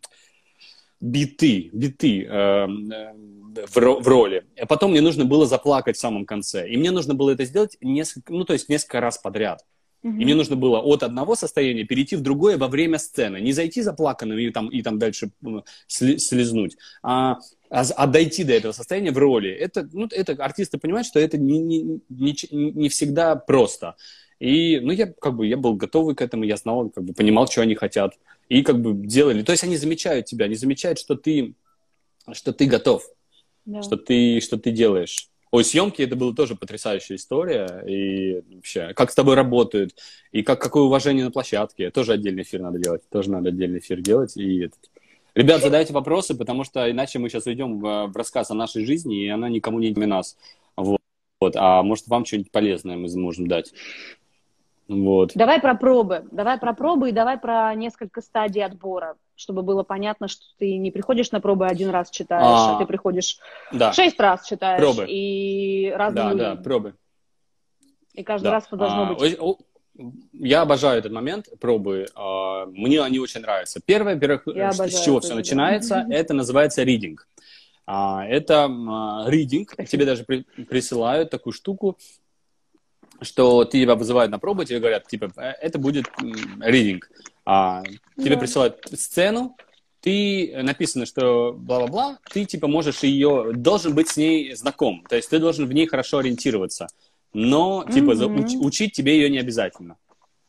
биты, 1.00 1.70
биты 1.74 2.26
э, 2.26 2.68
в, 2.68 3.76
в 3.76 4.08
роли. 4.08 4.46
А 4.60 4.66
потом 4.66 4.92
мне 4.92 5.02
нужно 5.02 5.26
было 5.26 5.46
заплакать 5.46 5.98
в 5.98 6.00
самом 6.00 6.26
конце. 6.26 6.70
И 6.70 6.78
мне 6.78 6.92
нужно 6.92 7.16
было 7.16 7.32
это 7.32 7.44
сделать 7.44 7.78
несколько, 7.82 8.32
ну, 8.32 8.46
то 8.46 8.54
есть 8.54 8.70
несколько 8.70 9.02
раз 9.02 9.18
подряд. 9.18 9.66
И 10.04 10.08
мне 10.08 10.34
нужно 10.34 10.56
было 10.56 10.80
от 10.80 11.04
одного 11.04 11.36
состояния 11.36 11.84
перейти 11.84 12.16
в 12.16 12.22
другое 12.22 12.58
во 12.58 12.68
время 12.68 12.98
сцены. 12.98 13.40
Не 13.40 13.52
зайти 13.52 13.82
заплаканным 13.82 14.38
и 14.40 14.50
там, 14.50 14.68
и 14.70 14.82
там 14.82 14.98
дальше 14.98 15.32
слезнуть, 15.88 16.78
а 17.04 17.38
а, 17.72 17.84
а 17.96 18.06
дойти 18.06 18.44
до 18.44 18.52
этого 18.52 18.74
состояния 18.74 19.12
в 19.12 19.18
роли, 19.18 19.50
это, 19.50 19.88
ну, 19.94 20.06
это 20.12 20.34
артисты 20.44 20.78
понимают, 20.78 21.08
что 21.08 21.22
это 21.22 21.38
не, 21.38 21.58
не, 21.58 22.02
не, 22.10 22.36
не 22.52 22.90
всегда 22.90 23.38
просто. 23.38 23.96
И, 24.40 24.82
ну, 24.82 24.92
я 24.92 25.08
как 25.08 25.36
бы, 25.38 25.48
я 25.48 25.56
был 25.56 25.76
готовый 25.76 26.14
к 26.14 26.22
этому, 26.22 26.44
я 26.44 26.58
знал, 26.58 26.90
как 26.90 27.06
бы, 27.06 27.14
понимал, 27.14 27.48
что 27.48 27.62
они 27.62 27.76
хотят. 27.76 28.16
И 28.50 28.62
как 28.62 28.82
бы 28.82 28.94
делали. 28.94 29.42
То 29.42 29.54
есть 29.54 29.64
они 29.64 29.78
замечают 29.78 30.26
тебя, 30.26 30.46
они 30.46 30.56
замечают, 30.56 31.00
что 31.00 31.16
ты, 31.16 31.54
что 32.34 32.52
ты 32.52 32.66
готов, 32.66 33.08
да. 33.64 33.82
что, 33.82 33.96
ты, 33.96 34.42
что 34.42 34.58
ты 34.58 34.72
делаешь. 34.72 35.30
Ой, 35.52 35.66
съемки 35.66 36.02
это 36.02 36.16
была 36.16 36.34
тоже 36.34 36.56
потрясающая 36.56 37.18
история. 37.18 37.84
И 37.86 38.42
вообще, 38.56 38.94
как 38.94 39.12
с 39.12 39.16
тобой 39.16 39.36
работают, 39.36 39.94
и 40.32 40.44
как, 40.44 40.62
какое 40.62 40.84
уважение 40.84 41.26
на 41.26 41.32
площадке. 41.32 41.92
Тоже 41.92 42.14
отдельный 42.14 42.44
эфир 42.44 42.62
надо 42.62 42.80
делать. 42.80 43.08
Тоже 43.10 43.30
надо 43.30 43.50
отдельный 43.50 43.80
эфир 43.80 44.00
делать. 44.00 44.38
И 44.38 44.64
этот, 44.64 44.80
Ребят, 45.34 45.62
задайте 45.62 45.94
вопросы, 45.94 46.36
потому 46.36 46.66
что 46.66 46.92
иначе 46.92 47.18
мы 47.18 47.30
сейчас 47.30 47.46
уйдем 47.46 47.80
в, 47.80 48.08
в 48.08 48.18
рассказ 48.18 48.52
о 48.52 48.54
нашей 48.54 48.86
жизни, 48.86 49.24
и 49.24 49.30
она 49.30 49.48
никому 49.48 49.80
не 49.80 49.92
для 49.92 50.08
нас. 50.08 50.38
Вот. 50.76 51.00
вот. 51.40 51.56
А 51.56 51.84
может, 51.84 52.08
вам 52.08 52.26
что-нибудь 52.26 52.52
полезное 52.52 52.98
мы 52.98 53.08
можем 53.18 53.48
дать. 53.48 53.74
Вот. 54.90 55.32
Давай 55.36 55.62
про 55.62 55.76
пробы. 55.76 56.26
Давай 56.32 56.58
про 56.58 56.74
пробы 56.74 57.10
и 57.10 57.14
давай 57.14 57.38
про 57.38 57.74
несколько 57.76 58.22
стадий 58.22 58.64
отбора, 58.64 59.16
чтобы 59.42 59.64
было 59.64 59.82
понятно, 59.82 60.28
что 60.28 60.44
ты 60.60 60.78
не 60.78 60.92
приходишь 60.92 61.32
на 61.32 61.42
пробы 61.42 61.66
один 61.66 61.90
раз 61.90 62.12
читаешь, 62.12 62.46
а, 62.46 62.76
а 62.76 62.80
ты 62.80 62.86
приходишь 62.86 63.40
да. 63.72 63.92
шесть 63.92 64.20
раз 64.20 64.46
читаешь. 64.46 64.80
Пробы. 64.80 65.06
И 65.10 65.92
разные 65.96 66.36
Да, 66.36 66.56
да, 66.56 66.62
пробы. 66.62 66.94
И 68.14 68.24
каждый 68.24 68.46
да. 68.46 68.52
раз 68.52 68.68
это 68.68 68.78
должно 68.78 69.04
а, 69.04 69.14
быть 69.14 69.38
я 70.34 70.62
обожаю 70.62 71.00
этот 71.00 71.12
момент, 71.12 71.48
пробы. 71.60 72.06
А, 72.16 72.66
мне 72.68 73.02
они 73.02 73.20
очень 73.20 73.42
нравятся. 73.42 73.82
Первое, 73.84 74.14
во-первых, 74.14 74.48
с 74.48 75.04
чего 75.04 75.20
все 75.20 75.36
начинается, 75.36 76.06
это 76.10 76.34
называется 76.34 76.84
reading. 76.84 77.18
А, 77.86 78.26
это 78.26 78.68
reading, 79.28 79.66
тебе 79.88 80.06
даже 80.06 80.24
присылают 80.24 81.30
такую 81.30 81.54
штуку, 81.54 81.98
что 83.22 83.66
тебя 83.66 83.96
вызывают 83.96 84.32
на 84.32 84.40
пробу, 84.40 84.64
тебе 84.64 84.80
говорят, 84.80 85.08
типа, 85.08 85.32
«Э, 85.38 85.54
это 85.62 85.80
будет 85.80 86.06
reading. 86.60 87.00
А, 87.46 87.84
тебе 88.18 88.38
присылают 88.38 88.86
сцену, 88.94 89.56
ты 90.00 90.60
написано, 90.64 91.06
что 91.06 91.54
бла-бла-бла, 91.54 92.20
ты 92.32 92.46
типа 92.46 92.68
можешь 92.68 93.04
ее, 93.04 93.52
должен 93.54 93.94
быть 93.94 94.10
с 94.10 94.18
ней 94.18 94.54
знаком, 94.56 95.04
то 95.08 95.16
есть 95.16 95.30
ты 95.30 95.40
должен 95.40 95.66
в 95.68 95.74
ней 95.74 95.86
хорошо 95.86 96.20
ориентироваться 96.20 96.88
но, 97.34 97.86
типа, 97.92 98.12
mm-hmm. 98.12 98.44
уч, 98.44 98.66
учить 98.66 98.94
тебе 98.94 99.16
ее 99.18 99.30
не 99.30 99.40
обязательно. 99.40 99.98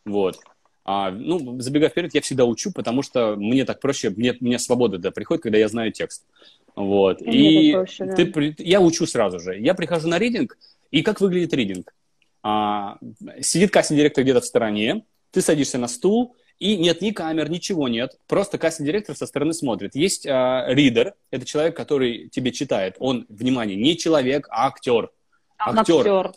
Вот. 0.04 0.38
А, 0.84 1.12
ну, 1.12 1.60
забегая 1.60 1.90
вперед, 1.90 2.12
я 2.14 2.20
всегда 2.20 2.44
учу, 2.44 2.72
потому 2.72 3.02
что 3.02 3.36
мне 3.36 3.64
так 3.64 3.80
проще, 3.80 4.10
мне, 4.10 4.36
мне 4.40 4.58
свобода 4.58 4.98
да, 4.98 5.12
приходит, 5.12 5.44
когда 5.44 5.58
я 5.58 5.68
знаю 5.68 5.92
текст. 5.92 6.26
Вот. 6.74 7.22
И, 7.22 7.70
и 7.70 7.72
проще, 7.72 8.04
да. 8.04 8.14
ты, 8.14 8.54
я 8.58 8.80
учу 8.80 9.06
сразу 9.06 9.38
же. 9.38 9.58
Я 9.58 9.74
прихожу 9.74 10.08
на 10.08 10.18
ридинг, 10.18 10.58
и 10.90 11.02
как 11.02 11.20
выглядит 11.20 11.54
ридинг? 11.54 11.94
А, 12.42 12.98
сидит 13.40 13.70
кастинг-директор 13.70 14.24
где-то 14.24 14.40
в 14.40 14.46
стороне, 14.46 15.04
ты 15.30 15.40
садишься 15.40 15.78
на 15.78 15.88
стул, 15.88 16.36
и 16.58 16.76
нет 16.76 17.00
ни 17.00 17.10
камер, 17.10 17.50
ничего 17.50 17.88
нет. 17.88 18.18
Просто 18.28 18.58
кастинг-директор 18.58 19.16
со 19.16 19.26
стороны 19.26 19.52
смотрит. 19.52 19.94
Есть 19.94 20.26
а, 20.26 20.66
ридер, 20.68 21.14
это 21.30 21.44
человек, 21.44 21.76
который 21.76 22.28
тебе 22.28 22.52
читает. 22.52 22.96
Он, 22.98 23.26
внимание, 23.28 23.76
не 23.76 23.96
человек, 23.96 24.46
а 24.50 24.68
актер. 24.68 25.10
Актер. 25.58 25.98
актер. 25.98 26.32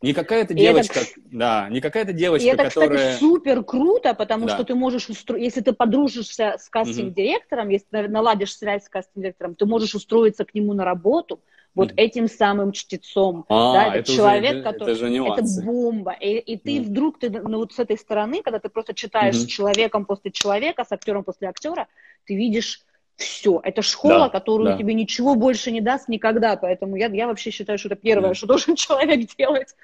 Не 0.00 0.14
какая-то 0.14 0.54
девочка, 0.54 1.00
это, 1.00 1.10
да, 1.16 1.68
не 1.70 1.80
какая-то 1.80 2.12
девочка, 2.12 2.46
и 2.46 2.50
это, 2.50 2.64
которая... 2.64 2.98
кстати, 2.98 3.18
супер 3.18 3.64
круто, 3.64 4.14
потому 4.14 4.46
да. 4.46 4.54
что 4.54 4.64
ты 4.64 4.76
можешь 4.76 5.08
устроить, 5.08 5.42
если 5.42 5.60
ты 5.60 5.72
подружишься 5.72 6.54
с 6.56 6.68
кастинг-директором, 6.68 7.64
угу. 7.64 7.72
если 7.72 8.06
наладишь 8.06 8.56
связь 8.56 8.84
с 8.84 8.88
кастинг-директором, 8.88 9.56
ты 9.56 9.66
можешь 9.66 9.96
устроиться 9.96 10.44
к 10.44 10.54
нему 10.54 10.72
на 10.72 10.84
работу, 10.84 11.40
вот 11.74 11.92
mm. 11.92 11.94
этим 11.96 12.28
самым 12.28 12.72
чтецом. 12.72 13.44
А, 13.48 13.72
да, 13.72 13.86
это, 13.88 13.98
это 13.98 14.12
человек, 14.12 14.52
уже, 14.54 14.62
который... 14.62 14.92
Это, 14.94 15.06
же 15.06 15.14
это 15.14 15.64
бомба. 15.64 16.12
И, 16.12 16.38
и 16.38 16.56
ты 16.56 16.78
mm. 16.78 16.82
вдруг, 16.82 17.18
ты, 17.18 17.30
ну, 17.30 17.58
вот 17.58 17.72
с 17.72 17.78
этой 17.78 17.96
стороны, 17.96 18.42
когда 18.42 18.58
ты 18.58 18.68
просто 18.68 18.94
читаешь 18.94 19.36
mm-hmm. 19.36 19.46
с 19.46 19.46
человеком 19.46 20.04
после 20.04 20.30
человека, 20.30 20.84
с 20.84 20.92
актером 20.92 21.24
после 21.24 21.48
актера, 21.48 21.86
ты 22.24 22.34
видишь 22.34 22.82
все. 23.16 23.60
Это 23.64 23.82
школа, 23.82 24.20
да, 24.20 24.28
которую 24.28 24.70
да. 24.70 24.78
тебе 24.78 24.94
ничего 24.94 25.34
больше 25.34 25.70
не 25.70 25.80
даст 25.80 26.08
никогда. 26.08 26.56
Поэтому 26.56 26.96
я, 26.96 27.08
я 27.08 27.26
вообще 27.26 27.50
считаю, 27.50 27.78
что 27.78 27.88
это 27.88 27.96
первое, 27.96 28.34
что 28.34 28.46
должен 28.46 28.74
человек 28.76 29.28
делать. 29.36 29.74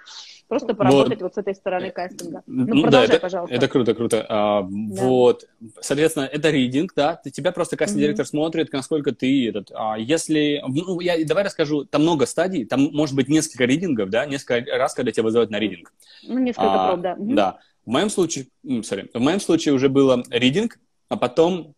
Просто 0.49 0.75
поработать 0.75 1.23
вот, 1.23 1.23
вот 1.23 1.35
с 1.35 1.39
этой 1.39 1.55
стороны 1.55 1.91
кастинга. 1.91 2.43
Ну, 2.47 2.67
ну 2.67 2.83
продолжай, 2.83 3.09
да, 3.09 3.15
это, 3.15 3.23
пожалуйста. 3.23 3.55
Это 3.55 3.69
круто, 3.69 3.95
круто. 3.95 4.27
А, 4.29 4.63
да. 4.63 5.03
Вот, 5.03 5.47
соответственно, 5.81 6.25
это 6.25 6.51
ридинг, 6.51 6.93
да, 6.95 7.21
тебя 7.33 7.51
просто 7.51 7.77
кастинг-директор 7.77 8.25
mm-hmm. 8.25 8.29
смотрит, 8.29 8.73
насколько 8.73 9.13
ты 9.13 9.49
этот... 9.49 9.71
А, 9.75 9.97
если... 9.97 10.63
Ну, 10.67 11.01
я, 11.01 11.25
давай 11.25 11.45
расскажу, 11.45 11.85
там 11.85 12.03
много 12.03 12.27
стадий, 12.27 12.67
там 12.67 12.91
может 12.93 13.17
быть 13.17 13.29
несколько 13.29 13.65
ридингов, 13.65 14.11
да, 14.11 14.27
несколько 14.27 14.71
раз, 14.77 14.95
когда 14.95 15.13
тебя 15.13 15.25
вызывают 15.25 15.51
на 15.51 15.59
ридинг. 15.59 15.93
Ну, 16.25 16.39
несколько 16.39 16.73
а, 16.73 16.89
проб, 16.89 17.01
да. 17.01 17.15
Mm-hmm. 17.15 17.35
Да. 17.35 17.59
В 17.87 17.91
моем 17.91 18.11
случае, 18.11 18.47
sorry, 18.65 19.09
в 19.13 19.21
моем 19.21 19.41
случае 19.41 19.75
уже 19.75 19.89
было 19.89 20.23
ридинг, 20.31 20.79
а 21.09 21.17
потом 21.17 21.75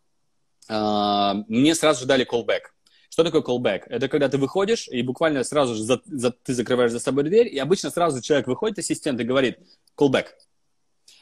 а, 0.68 1.44
мне 1.48 1.74
сразу 1.74 2.00
же 2.00 2.06
дали 2.06 2.26
callback. 2.26 2.72
Что 3.16 3.24
такое 3.24 3.40
callback? 3.40 3.84
Это 3.86 4.08
когда 4.08 4.28
ты 4.28 4.36
выходишь, 4.36 4.88
и 4.88 5.00
буквально 5.00 5.42
сразу 5.42 5.74
же 5.74 5.82
за, 5.82 6.02
за, 6.04 6.32
ты 6.32 6.52
закрываешь 6.52 6.92
за 6.92 7.00
собой 7.00 7.24
дверь, 7.24 7.48
и 7.48 7.58
обычно 7.58 7.88
сразу 7.88 8.20
человек 8.20 8.46
выходит, 8.46 8.78
ассистент, 8.78 9.18
и 9.18 9.24
говорит 9.24 9.58
callback. 9.96 10.26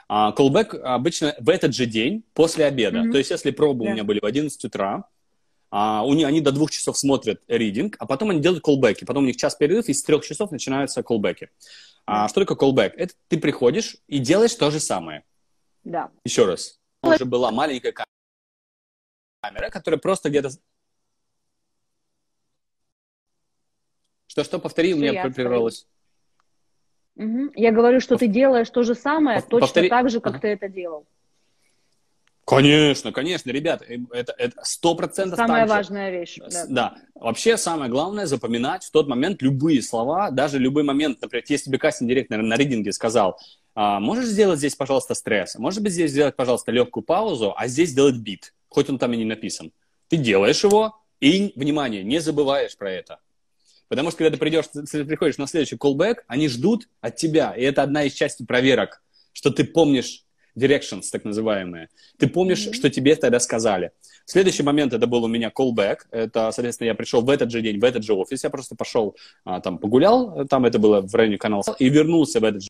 А, 0.08 0.32
callback 0.32 0.76
обычно 0.80 1.36
в 1.38 1.48
этот 1.48 1.72
же 1.72 1.86
день, 1.86 2.24
после 2.34 2.64
обеда. 2.64 2.98
Mm-hmm. 2.98 3.12
То 3.12 3.18
есть, 3.18 3.30
если 3.30 3.52
пробы 3.52 3.84
yeah. 3.84 3.90
у 3.90 3.92
меня 3.92 4.02
были 4.02 4.18
в 4.18 4.24
11 4.24 4.64
утра, 4.64 5.04
а, 5.70 6.04
у 6.04 6.14
них, 6.14 6.26
они 6.26 6.40
до 6.40 6.50
двух 6.50 6.72
часов 6.72 6.98
смотрят 6.98 7.40
reading, 7.46 7.94
а 8.00 8.06
потом 8.06 8.30
они 8.30 8.40
делают 8.40 8.66
callback. 8.66 9.04
Потом 9.06 9.22
у 9.22 9.26
них 9.28 9.36
час 9.36 9.54
перерыв, 9.54 9.88
и 9.88 9.94
с 9.94 10.02
трех 10.02 10.26
часов 10.26 10.50
начинаются 10.50 11.00
callback. 11.02 11.46
А, 12.06 12.26
что 12.26 12.44
такое 12.44 12.56
callback? 12.56 12.94
Это 12.96 13.14
ты 13.28 13.38
приходишь 13.38 13.98
и 14.08 14.18
делаешь 14.18 14.56
то 14.56 14.72
же 14.72 14.80
самое. 14.80 15.22
Да. 15.84 16.10
Еще 16.24 16.44
раз. 16.44 16.80
Уже 17.02 17.24
была 17.24 17.52
маленькая 17.52 17.94
камера, 19.44 19.70
которая 19.70 20.00
просто 20.00 20.28
где-то... 20.28 20.50
Что-что, 24.34 24.58
повтори, 24.58 24.94
у 24.94 24.96
меня 24.96 25.30
прервалось. 25.30 25.86
Угу. 27.14 27.52
Я 27.54 27.70
говорю, 27.70 28.00
что 28.00 28.16
ты 28.16 28.26
делаешь 28.26 28.68
то 28.68 28.82
же 28.82 28.96
самое, 28.96 29.40
Повтори... 29.40 29.60
точно 29.60 29.88
так 29.88 30.10
же, 30.10 30.20
как 30.20 30.32
ага. 30.32 30.40
ты 30.40 30.48
это 30.48 30.68
делал. 30.68 31.06
Конечно, 32.44 33.12
конечно, 33.12 33.50
ребят, 33.50 33.82
э, 33.88 33.98
это 34.12 34.34
сто 34.64 34.96
процентов 34.96 35.36
Самая 35.36 35.68
важная 35.68 36.10
вещь. 36.10 36.40
Да. 36.50 36.66
да. 36.68 36.96
Вообще 37.14 37.56
самое 37.56 37.88
главное 37.88 38.26
запоминать 38.26 38.82
в 38.82 38.90
тот 38.90 39.06
момент 39.06 39.40
любые 39.40 39.80
слова, 39.82 40.32
даже 40.32 40.58
любой 40.58 40.82
момент. 40.82 41.22
Например, 41.22 41.44
если 41.48 41.66
тебе 41.66 41.78
кастинг-директор 41.78 42.42
на 42.42 42.56
рейдинге 42.56 42.92
сказал, 42.92 43.38
а, 43.76 44.00
можешь 44.00 44.26
сделать 44.26 44.58
здесь, 44.58 44.74
пожалуйста, 44.74 45.14
стресс, 45.14 45.54
может 45.54 45.80
быть, 45.80 45.92
здесь 45.92 46.10
сделать, 46.10 46.34
пожалуйста, 46.34 46.72
легкую 46.72 47.04
паузу, 47.04 47.54
а 47.56 47.68
здесь 47.68 47.90
сделать 47.90 48.16
бит, 48.16 48.52
хоть 48.68 48.90
он 48.90 48.98
там 48.98 49.12
и 49.12 49.16
не 49.16 49.24
написан. 49.24 49.70
Ты 50.08 50.16
делаешь 50.16 50.64
его, 50.64 51.00
и, 51.20 51.52
внимание, 51.54 52.02
не 52.02 52.18
забываешь 52.18 52.76
про 52.76 52.90
это. 52.90 53.20
Потому 53.88 54.10
что, 54.10 54.18
когда 54.18 54.30
ты 54.30 54.38
придешь, 54.38 54.66
ты 54.68 55.04
приходишь 55.04 55.38
на 55.38 55.46
следующий 55.46 55.76
callback, 55.76 56.18
они 56.26 56.48
ждут 56.48 56.88
от 57.00 57.16
тебя, 57.16 57.52
и 57.56 57.62
это 57.62 57.82
одна 57.82 58.04
из 58.04 58.12
частей 58.12 58.46
проверок, 58.46 59.02
что 59.32 59.50
ты 59.50 59.64
помнишь 59.64 60.24
directions, 60.56 61.02
так 61.10 61.24
называемые. 61.24 61.88
Ты 62.18 62.28
помнишь, 62.28 62.66
mm-hmm. 62.66 62.74
что 62.74 62.90
тебе 62.90 63.16
тогда 63.16 63.40
сказали. 63.40 63.92
Следующий 64.24 64.62
момент 64.62 64.92
это 64.92 65.06
был 65.06 65.24
у 65.24 65.28
меня 65.28 65.50
callback. 65.50 65.98
Это, 66.10 66.50
соответственно, 66.52 66.88
я 66.88 66.94
пришел 66.94 67.22
в 67.22 67.28
этот 67.28 67.50
же 67.50 67.60
день, 67.60 67.78
в 67.78 67.84
этот 67.84 68.04
же 68.04 68.14
офис. 68.14 68.44
Я 68.44 68.50
просто 68.50 68.74
пошел, 68.76 69.16
а, 69.44 69.60
там, 69.60 69.78
погулял, 69.78 70.46
там 70.46 70.64
это 70.64 70.78
было 70.78 71.00
в 71.00 71.14
районе 71.14 71.38
канала, 71.38 71.64
и 71.78 71.88
вернулся 71.88 72.40
в 72.40 72.44
этот 72.44 72.62
же 72.62 72.68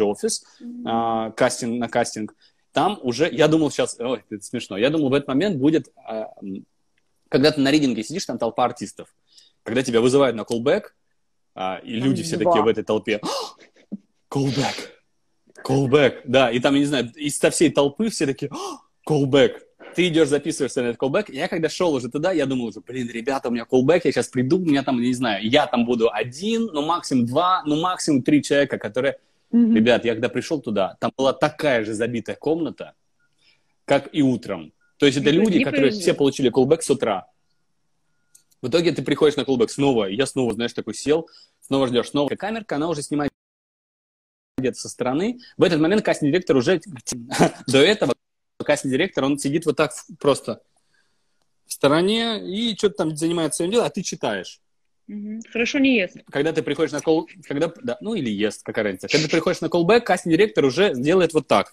офис, 0.00 0.44
mm-hmm. 0.60 0.82
а, 0.86 1.30
кастинг, 1.32 1.80
на 1.80 1.88
кастинг. 1.88 2.34
Там 2.72 2.98
уже, 3.02 3.28
я 3.32 3.48
думал 3.48 3.70
сейчас, 3.70 3.96
ой, 3.98 4.22
это 4.30 4.44
смешно, 4.44 4.76
я 4.76 4.90
думал, 4.90 5.08
в 5.08 5.14
этот 5.14 5.28
момент 5.28 5.56
будет, 5.56 5.88
а, 5.96 6.28
когда 7.28 7.50
ты 7.50 7.60
на 7.60 7.70
ридинге 7.70 8.04
сидишь, 8.04 8.26
там 8.26 8.38
толпа 8.38 8.64
артистов. 8.64 9.14
Когда 9.66 9.82
тебя 9.82 10.00
вызывают 10.00 10.36
на 10.36 10.42
callback, 10.42 10.84
а, 11.54 11.80
и 11.84 12.00
люди 12.00 12.22
все 12.22 12.38
такие 12.38 12.62
в 12.62 12.68
этой 12.68 12.84
толпе, 12.84 13.20
callback, 14.30 14.96
Callback, 15.66 16.20
да, 16.24 16.50
и 16.50 16.60
там, 16.60 16.74
я 16.74 16.80
не 16.80 16.86
знаю, 16.86 17.12
из 17.16 17.38
всей 17.38 17.70
толпы 17.70 18.08
все 18.08 18.26
такие, 18.26 18.50
callback. 19.08 19.58
Ты 19.94 20.08
идешь, 20.08 20.28
записываешься 20.28 20.82
на 20.82 20.88
этот 20.88 21.00
callback. 21.00 21.32
Я 21.32 21.48
когда 21.48 21.68
шел 21.68 21.94
уже 21.94 22.10
туда, 22.10 22.30
я 22.30 22.46
думал 22.46 22.66
уже, 22.66 22.80
блин, 22.80 23.08
ребята, 23.10 23.48
у 23.48 23.50
меня 23.50 23.66
callback, 23.70 24.02
я 24.04 24.12
сейчас 24.12 24.28
приду, 24.28 24.58
у 24.58 24.64
меня 24.64 24.82
там, 24.82 25.00
не 25.00 25.14
знаю, 25.14 25.48
я 25.48 25.66
там 25.66 25.84
буду 25.84 26.10
один, 26.12 26.66
ну 26.72 26.84
максимум 26.84 27.26
два, 27.26 27.62
ну 27.66 27.80
максимум 27.80 28.22
три 28.22 28.42
человека, 28.42 28.78
которые... 28.78 29.18
Mm-hmm. 29.52 29.74
Ребят, 29.74 30.04
я 30.04 30.12
когда 30.12 30.28
пришел 30.28 30.60
туда, 30.60 30.96
там 31.00 31.12
была 31.16 31.32
такая 31.32 31.84
же 31.84 31.94
забитая 31.94 32.36
комната, 32.36 32.94
как 33.84 34.08
и 34.12 34.22
утром. 34.22 34.72
То 34.98 35.06
есть 35.06 35.18
это 35.18 35.30
не 35.30 35.38
люди, 35.38 35.62
которые 35.62 35.92
все 35.92 36.14
получили 36.14 36.50
callback 36.50 36.82
с 36.82 36.90
утра. 36.90 37.26
В 38.66 38.68
итоге 38.68 38.90
ты 38.90 39.02
приходишь 39.02 39.36
на 39.36 39.42
callback 39.42 39.68
снова, 39.68 40.06
я 40.06 40.26
снова, 40.26 40.52
знаешь, 40.52 40.72
такой 40.72 40.92
сел, 40.92 41.28
снова 41.60 41.86
ждешь, 41.86 42.10
снова 42.10 42.28
камерка, 42.30 42.74
она 42.74 42.88
уже 42.88 43.00
снимает 43.00 43.30
где-то 44.58 44.76
со 44.76 44.88
стороны. 44.88 45.38
В 45.56 45.62
этот 45.62 45.80
момент 45.80 46.04
кастинг-директор 46.04 46.56
уже 46.56 46.80
до 47.68 47.78
этого 47.78 48.12
кастинг-директор, 48.58 49.22
он 49.22 49.38
сидит 49.38 49.66
вот 49.66 49.76
так 49.76 49.92
просто 50.18 50.62
в 51.64 51.74
стороне 51.74 52.44
и 52.44 52.76
что-то 52.76 52.96
там 52.96 53.16
занимается 53.16 53.58
своим 53.58 53.70
делом, 53.70 53.86
а 53.86 53.90
ты 53.90 54.02
читаешь. 54.02 54.60
Хорошо 55.52 55.78
не 55.78 55.98
ест. 55.98 56.16
Когда 56.28 56.52
ты 56.52 56.64
приходишь 56.64 56.90
на 56.90 57.00
кол... 57.00 57.28
Когда... 57.44 57.72
Да, 57.84 57.98
ну 58.00 58.14
или 58.14 58.30
ест, 58.30 58.64
какая 58.64 58.86
разница. 58.86 59.06
Когда 59.06 59.26
ты 59.26 59.30
приходишь 59.30 59.60
на 59.60 59.68
колбэк, 59.68 60.04
кастинг-директор 60.04 60.64
уже 60.64 60.92
делает 60.92 61.34
вот 61.34 61.46
так. 61.46 61.72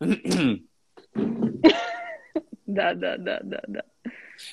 Да, 2.66 2.94
да, 2.94 3.16
да, 3.16 3.40
да, 3.42 3.60
да. 3.66 3.82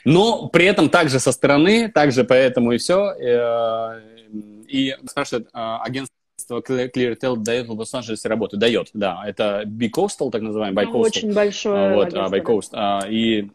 Но 0.05 0.47
при 0.47 0.65
этом 0.65 0.89
также 0.89 1.19
со 1.19 1.31
стороны, 1.31 1.89
также 1.89 2.23
поэтому 2.23 2.71
и 2.71 2.77
все. 2.77 3.11
Э, 3.13 4.01
и 4.67 4.95
спрашивает 5.05 5.49
а, 5.53 5.81
агентство 5.83 6.15
ClearTel 6.49 7.37
дает 7.37 7.67
в 7.67 7.71
Лос-Анджелесе 7.71 8.29
работу. 8.29 8.57
Дает, 8.57 8.89
да. 8.93 9.23
Это 9.25 9.63
Bicoastal, 9.65 10.31
так 10.31 10.41
называемый, 10.41 10.85
Bicoastal. 10.85 11.01
Очень 11.01 11.33
большое 11.33 11.95
Вот, 11.95 12.13
а, 12.13 12.29
Bicoast. 12.29 12.69
А, 12.73 13.05
и 13.07 13.49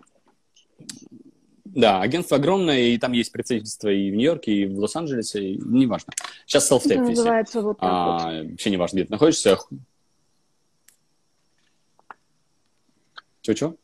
да, 1.64 2.00
агентство 2.00 2.38
огромное, 2.38 2.80
и 2.80 2.98
там 2.98 3.12
есть 3.12 3.32
представительство 3.32 3.88
и 3.88 4.10
в 4.10 4.14
Нью-Йорке, 4.14 4.52
и 4.52 4.66
в 4.66 4.78
Лос-Анджелесе, 4.78 5.44
и 5.44 5.58
неважно. 5.58 6.12
Сейчас 6.46 6.70
self 6.70 6.82
Это 6.86 7.02
называется 7.02 7.60
вот 7.60 7.78
так 7.78 7.88
а, 7.90 8.32
вот. 8.32 8.50
Вообще 8.50 8.70
не 8.70 8.78
важно, 8.78 8.96
где 8.96 9.04
ты 9.04 9.12
находишься. 9.12 9.58
Чего-чего? 13.42 13.76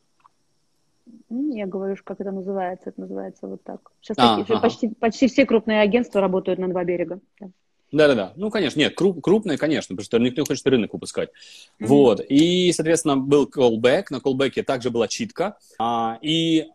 Я 1.33 1.67
говорю, 1.67 1.97
как 2.05 2.21
это 2.21 2.31
называется. 2.31 2.91
Это 2.91 3.01
называется 3.01 3.47
вот 3.47 3.63
так. 3.63 3.81
Сейчас 4.01 4.17
а, 4.19 4.39
такие, 4.39 4.55
ага. 4.55 4.63
почти, 4.63 4.89
почти 4.89 5.29
все 5.29 5.47
крупные 5.47 5.81
агентства 5.81 6.21
работают 6.21 6.59
на 6.59 6.69
два 6.69 6.85
берега. 6.85 7.21
Да. 7.41 7.49
Да-да-да. 7.91 8.33
Ну, 8.37 8.51
конечно, 8.51 8.79
нет, 8.79 8.95
круп, 8.95 9.23
крупные, 9.23 9.59
конечно, 9.59 9.95
потому 9.95 10.05
что 10.05 10.19
никто 10.19 10.41
не 10.41 10.47
хочет 10.47 10.67
рынок 10.67 10.93
выпускать. 10.95 11.29
Mm-hmm. 11.29 11.87
Вот. 11.87 12.21
И, 12.27 12.73
соответственно, 12.73 13.17
был 13.17 13.47
callback. 13.47 14.05
На 14.11 14.17
callback 14.17 14.63
также 14.63 14.91
была 14.91 15.09
читка. 15.09 15.59
А, 15.79 16.19
и 16.23 16.69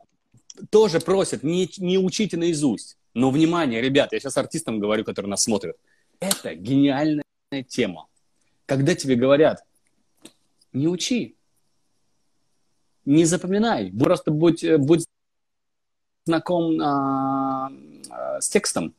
тоже 0.69 0.99
просят, 0.99 1.43
не, 1.43 1.69
не 1.77 1.97
учите 1.97 2.37
наизусть. 2.37 2.97
Но, 3.13 3.31
внимание, 3.31 3.81
ребят, 3.81 4.13
я 4.13 4.19
сейчас 4.19 4.37
артистам 4.37 4.79
говорю, 4.79 5.03
которые 5.03 5.29
нас 5.29 5.43
смотрят. 5.43 5.75
Это 6.19 6.53
гениальная 6.55 7.23
тема. 7.67 8.07
Когда 8.65 8.95
тебе 8.95 9.15
говорят, 9.15 9.63
не 10.73 10.87
учи, 10.87 11.36
не 13.07 13.25
запоминай, 13.25 13.91
просто 13.91 14.31
будь, 14.31 14.65
будь 14.77 15.05
знаком 16.25 16.79
а, 16.81 17.71
а, 18.09 18.41
с 18.41 18.49
текстом. 18.49 18.93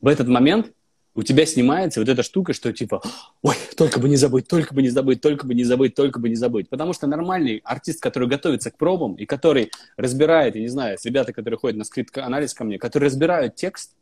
В 0.00 0.06
этот 0.06 0.28
момент 0.28 0.72
у 1.14 1.22
тебя 1.22 1.46
снимается 1.46 2.00
вот 2.00 2.08
эта 2.08 2.22
штука, 2.22 2.52
что 2.52 2.72
типа, 2.72 3.02
ой, 3.42 3.56
только 3.76 4.00
бы 4.00 4.08
не 4.08 4.16
забыть, 4.16 4.48
только 4.48 4.74
бы 4.74 4.82
не 4.82 4.90
забыть, 4.90 5.20
только 5.20 5.46
бы 5.46 5.54
не 5.54 5.64
забыть, 5.64 5.94
только 5.94 6.20
бы 6.20 6.28
не 6.28 6.34
забыть. 6.34 6.68
Потому 6.68 6.92
что 6.92 7.06
нормальный 7.06 7.62
артист, 7.64 8.00
который 8.00 8.28
готовится 8.28 8.70
к 8.70 8.76
пробам 8.76 9.14
и 9.14 9.24
который 9.24 9.70
разбирает, 9.96 10.54
я 10.54 10.62
не 10.62 10.68
знаю, 10.68 10.98
ребята, 11.02 11.32
которые 11.32 11.58
ходят 11.58 11.78
на 11.78 11.84
скрипт-анализ 11.84 12.54
ко 12.54 12.64
мне, 12.64 12.78
которые 12.78 13.08
разбирают 13.08 13.56
текст, 13.56 13.94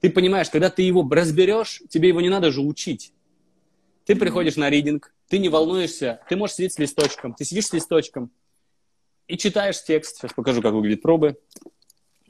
ты 0.00 0.10
понимаешь, 0.10 0.50
когда 0.50 0.70
ты 0.70 0.82
его 0.82 1.06
разберешь, 1.08 1.82
тебе 1.88 2.08
его 2.08 2.20
не 2.20 2.30
надо 2.30 2.50
же 2.50 2.60
учить. 2.62 3.12
Ты 4.04 4.16
приходишь 4.16 4.56
на 4.56 4.68
ридинг, 4.68 5.14
ты 5.32 5.38
не 5.38 5.48
волнуешься, 5.48 6.20
ты 6.28 6.36
можешь 6.36 6.56
сидеть 6.56 6.74
с 6.74 6.78
листочком, 6.78 7.32
ты 7.32 7.46
сидишь 7.46 7.68
с 7.68 7.72
листочком 7.72 8.30
и 9.26 9.38
читаешь 9.38 9.82
текст. 9.82 10.18
Сейчас 10.18 10.34
покажу, 10.34 10.60
как 10.60 10.74
выглядят 10.74 11.00
пробы. 11.00 11.38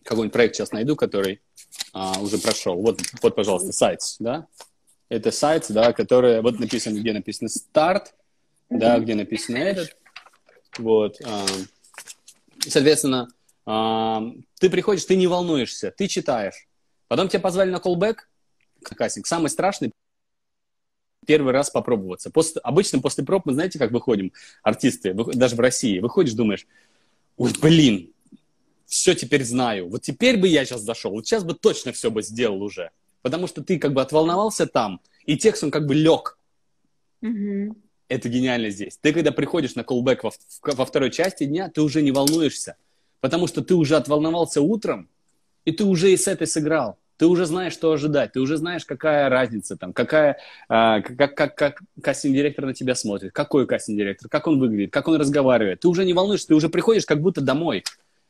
Какой-нибудь 0.05 0.33
проект 0.33 0.55
сейчас 0.55 0.71
найду, 0.71 0.95
который 0.95 1.41
а, 1.93 2.21
уже 2.21 2.39
прошел. 2.39 2.81
Вот, 2.81 3.01
вот, 3.21 3.35
пожалуйста, 3.35 3.73
сайт, 3.73 3.99
да? 4.21 4.47
Это 5.09 5.33
сайт, 5.33 5.67
да, 5.71 5.93
который, 5.93 6.43
вот 6.43 6.61
написано, 6.61 6.97
где 6.97 7.13
написано 7.13 7.49
старт, 7.49 8.15
да, 8.71 9.01
где 9.01 9.17
написано 9.17 9.57
этот. 9.57 9.97
Вот. 10.79 11.21
А, 11.25 11.45
соответственно, 12.61 13.33
а, 13.67 14.23
ты 14.61 14.71
приходишь, 14.71 15.07
ты 15.07 15.17
не 15.17 15.27
волнуешься, 15.27 15.91
ты 15.91 16.07
читаешь. 16.07 16.69
Потом 17.09 17.29
тебя 17.29 17.41
позвали 17.41 17.71
на 17.71 17.79
callback, 17.79 18.19
кастинг. 18.85 19.27
Самый 19.27 19.51
страшный 19.51 19.91
первый 21.27 21.53
раз 21.53 21.71
попробоваться. 21.71 22.31
После, 22.31 22.61
обычно 22.63 23.01
после 23.01 23.25
проб 23.25 23.47
мы, 23.47 23.55
знаете, 23.55 23.79
как 23.79 23.91
выходим, 23.93 24.33
артисты, 24.63 25.15
даже 25.15 25.57
в 25.57 25.61
России, 25.61 25.99
выходишь, 25.99 26.35
думаешь, 26.35 26.67
ой, 27.37 27.53
блин, 27.61 28.11
все 28.87 29.15
теперь 29.15 29.45
знаю. 29.45 29.89
Вот 29.89 30.03
теперь 30.03 30.37
бы 30.37 30.49
я 30.49 30.65
сейчас 30.65 30.83
зашел, 30.83 31.13
вот 31.13 31.27
сейчас 31.27 31.45
бы 31.45 31.55
точно 31.55 31.93
все 31.93 32.11
бы 32.11 32.23
сделал 32.23 32.63
уже. 32.63 32.91
Потому 33.23 33.47
что 33.47 33.63
ты 33.63 33.79
как 33.79 33.93
бы 33.93 34.03
отволновался 34.03 34.67
там, 34.67 35.01
и 35.25 35.37
текст, 35.37 35.65
он 35.65 35.71
как 35.71 35.87
бы 35.87 35.95
лег. 35.95 36.39
Mm-hmm. 37.23 37.75
Это 38.09 38.29
гениально 38.29 38.71
здесь. 38.71 38.99
Ты 39.01 39.13
когда 39.13 39.33
приходишь 39.33 39.75
на 39.75 39.85
колбэк 39.85 40.25
во, 40.25 40.33
во 40.63 40.85
второй 40.85 41.11
части 41.11 41.45
дня, 41.45 41.71
ты 41.71 41.81
уже 41.81 42.03
не 42.03 42.11
волнуешься. 42.11 42.77
Потому 43.21 43.47
что 43.47 43.63
ты 43.63 43.75
уже 43.75 43.97
отволновался 43.97 44.61
утром, 44.61 45.09
и 45.65 45.73
ты 45.73 45.85
уже 45.85 46.13
и 46.13 46.17
с 46.17 46.27
этой 46.27 46.47
сыграл. 46.47 46.99
Ты 47.17 47.27
уже 47.27 47.47
знаешь, 47.47 47.73
что 47.73 47.93
ожидать, 47.93 48.33
ты 48.33 48.41
уже 48.41 48.57
знаешь, 48.57 48.85
какая 48.85 49.29
разница 49.29 49.77
там, 49.77 49.93
какая, 49.93 50.39
а, 50.69 51.01
как, 51.03 51.35
как, 51.35 51.55
как 51.55 51.83
кастинг-директор 52.03 52.67
на 52.67 52.75
тебя 52.75 52.95
смотрит, 52.95 53.33
какой 53.33 53.67
кастинг-директор, 53.67 54.29
как 54.29 54.47
он 54.47 54.59
выглядит, 54.59 54.93
как 54.93 55.09
он 55.09 55.17
разговаривает. 55.17 55.81
Ты 55.81 55.89
уже 55.89 56.05
не 56.05 56.15
волнуешься, 56.15 56.49
ты 56.49 56.55
уже 56.55 56.69
приходишь 56.69 57.07
как 57.07 57.21
будто 57.21 57.41
домой. 57.41 57.85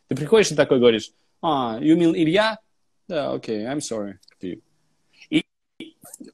Ты 0.09 0.16
приходишь 0.16 0.50
и 0.50 0.54
такой 0.54 0.78
говоришь, 0.78 1.12
а, 1.40 1.78
you 1.80 1.96
mean 1.96 2.12
Илья? 2.14 2.59
Да, 3.09 3.32
окей, 3.32 3.64
okay, 3.64 3.72
I'm 3.72 3.78
sorry. 3.78 4.14
И 5.30 5.44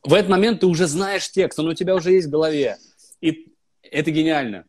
в 0.03 0.13
этот 0.13 0.29
момент 0.29 0.61
ты 0.61 0.67
уже 0.67 0.87
знаешь 0.87 1.31
текст, 1.31 1.59
он 1.59 1.69
у 1.69 1.75
тебя 1.75 1.95
уже 1.95 2.13
есть 2.13 2.27
в 2.29 2.31
голове. 2.31 2.77
И 3.21 3.53
это 3.83 4.11
гениально. 4.11 4.65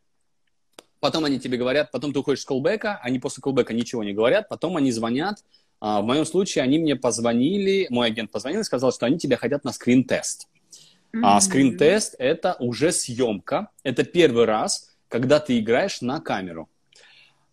Потом 0.99 1.25
они 1.25 1.39
тебе 1.39 1.57
говорят, 1.57 1.91
потом 1.91 2.11
ты 2.11 2.19
уходишь 2.19 2.41
с 2.41 2.45
колбека, 2.45 2.99
они 3.01 3.19
после 3.19 3.41
колбека 3.41 3.73
ничего 3.73 4.03
не 4.03 4.13
говорят, 4.13 4.49
потом 4.49 4.75
они 4.75 4.91
звонят. 4.91 5.43
А, 5.79 6.01
в 6.01 6.05
моем 6.05 6.25
случае 6.25 6.63
они 6.63 6.79
мне 6.79 6.95
позвонили, 6.95 7.87
мой 7.89 8.07
агент 8.07 8.31
позвонил 8.31 8.61
и 8.61 8.63
сказал, 8.63 8.91
что 8.91 9.05
они 9.05 9.17
тебя 9.17 9.37
хотят 9.37 9.63
на 9.63 9.71
скрин-тест. 9.71 10.47
Mm-hmm. 11.13 11.21
А 11.23 11.41
скрин-тест– 11.41 12.15
это 12.19 12.55
уже 12.59 12.91
съемка, 12.91 13.69
это 13.83 14.03
первый 14.03 14.45
раз, 14.45 14.95
когда 15.07 15.39
ты 15.39 15.59
играешь 15.59 16.01
на 16.01 16.19
камеру. 16.19 16.69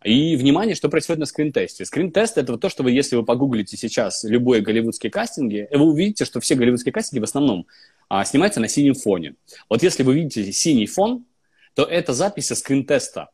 И, 0.03 0.35
внимание, 0.35 0.75
что 0.75 0.89
происходит 0.89 1.19
на 1.21 1.25
скрин-тесте. 1.25 1.83
Скрин-тест– 1.83 2.37
это 2.39 2.57
то, 2.57 2.69
что 2.69 2.83
вы, 2.83 2.91
если 2.91 3.15
вы 3.15 3.25
погуглите 3.25 3.75
сейчас 3.77 4.23
любые 4.23 4.61
голливудские 4.61 5.11
кастинги, 5.11 5.67
вы 5.71 5.85
увидите, 5.85 6.23
что 6.23 6.39
все 6.39 6.55
голливудские 6.55 6.93
кастинги 6.93 7.19
в 7.19 7.23
основном 7.23 7.65
а, 8.07 8.23
снимаются 8.23 8.59
на 8.59 8.67
синем 8.67 8.93
фоне. 8.93 9.35
Вот 9.69 9.81
если 9.81 10.03
вы 10.03 10.15
видите 10.15 10.51
синий 10.51 10.85
фон, 10.85 11.25
то 11.73 11.83
это 11.83 12.13
запись 12.13 12.49
скрин-теста. 12.49 13.29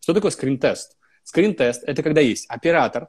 Что 0.00 0.12
такое 0.12 0.30
скрин-тест? 0.30 0.96
Скрин-тест– 1.24 1.82
это 1.86 2.02
когда 2.02 2.20
есть 2.20 2.46
оператор, 2.48 3.08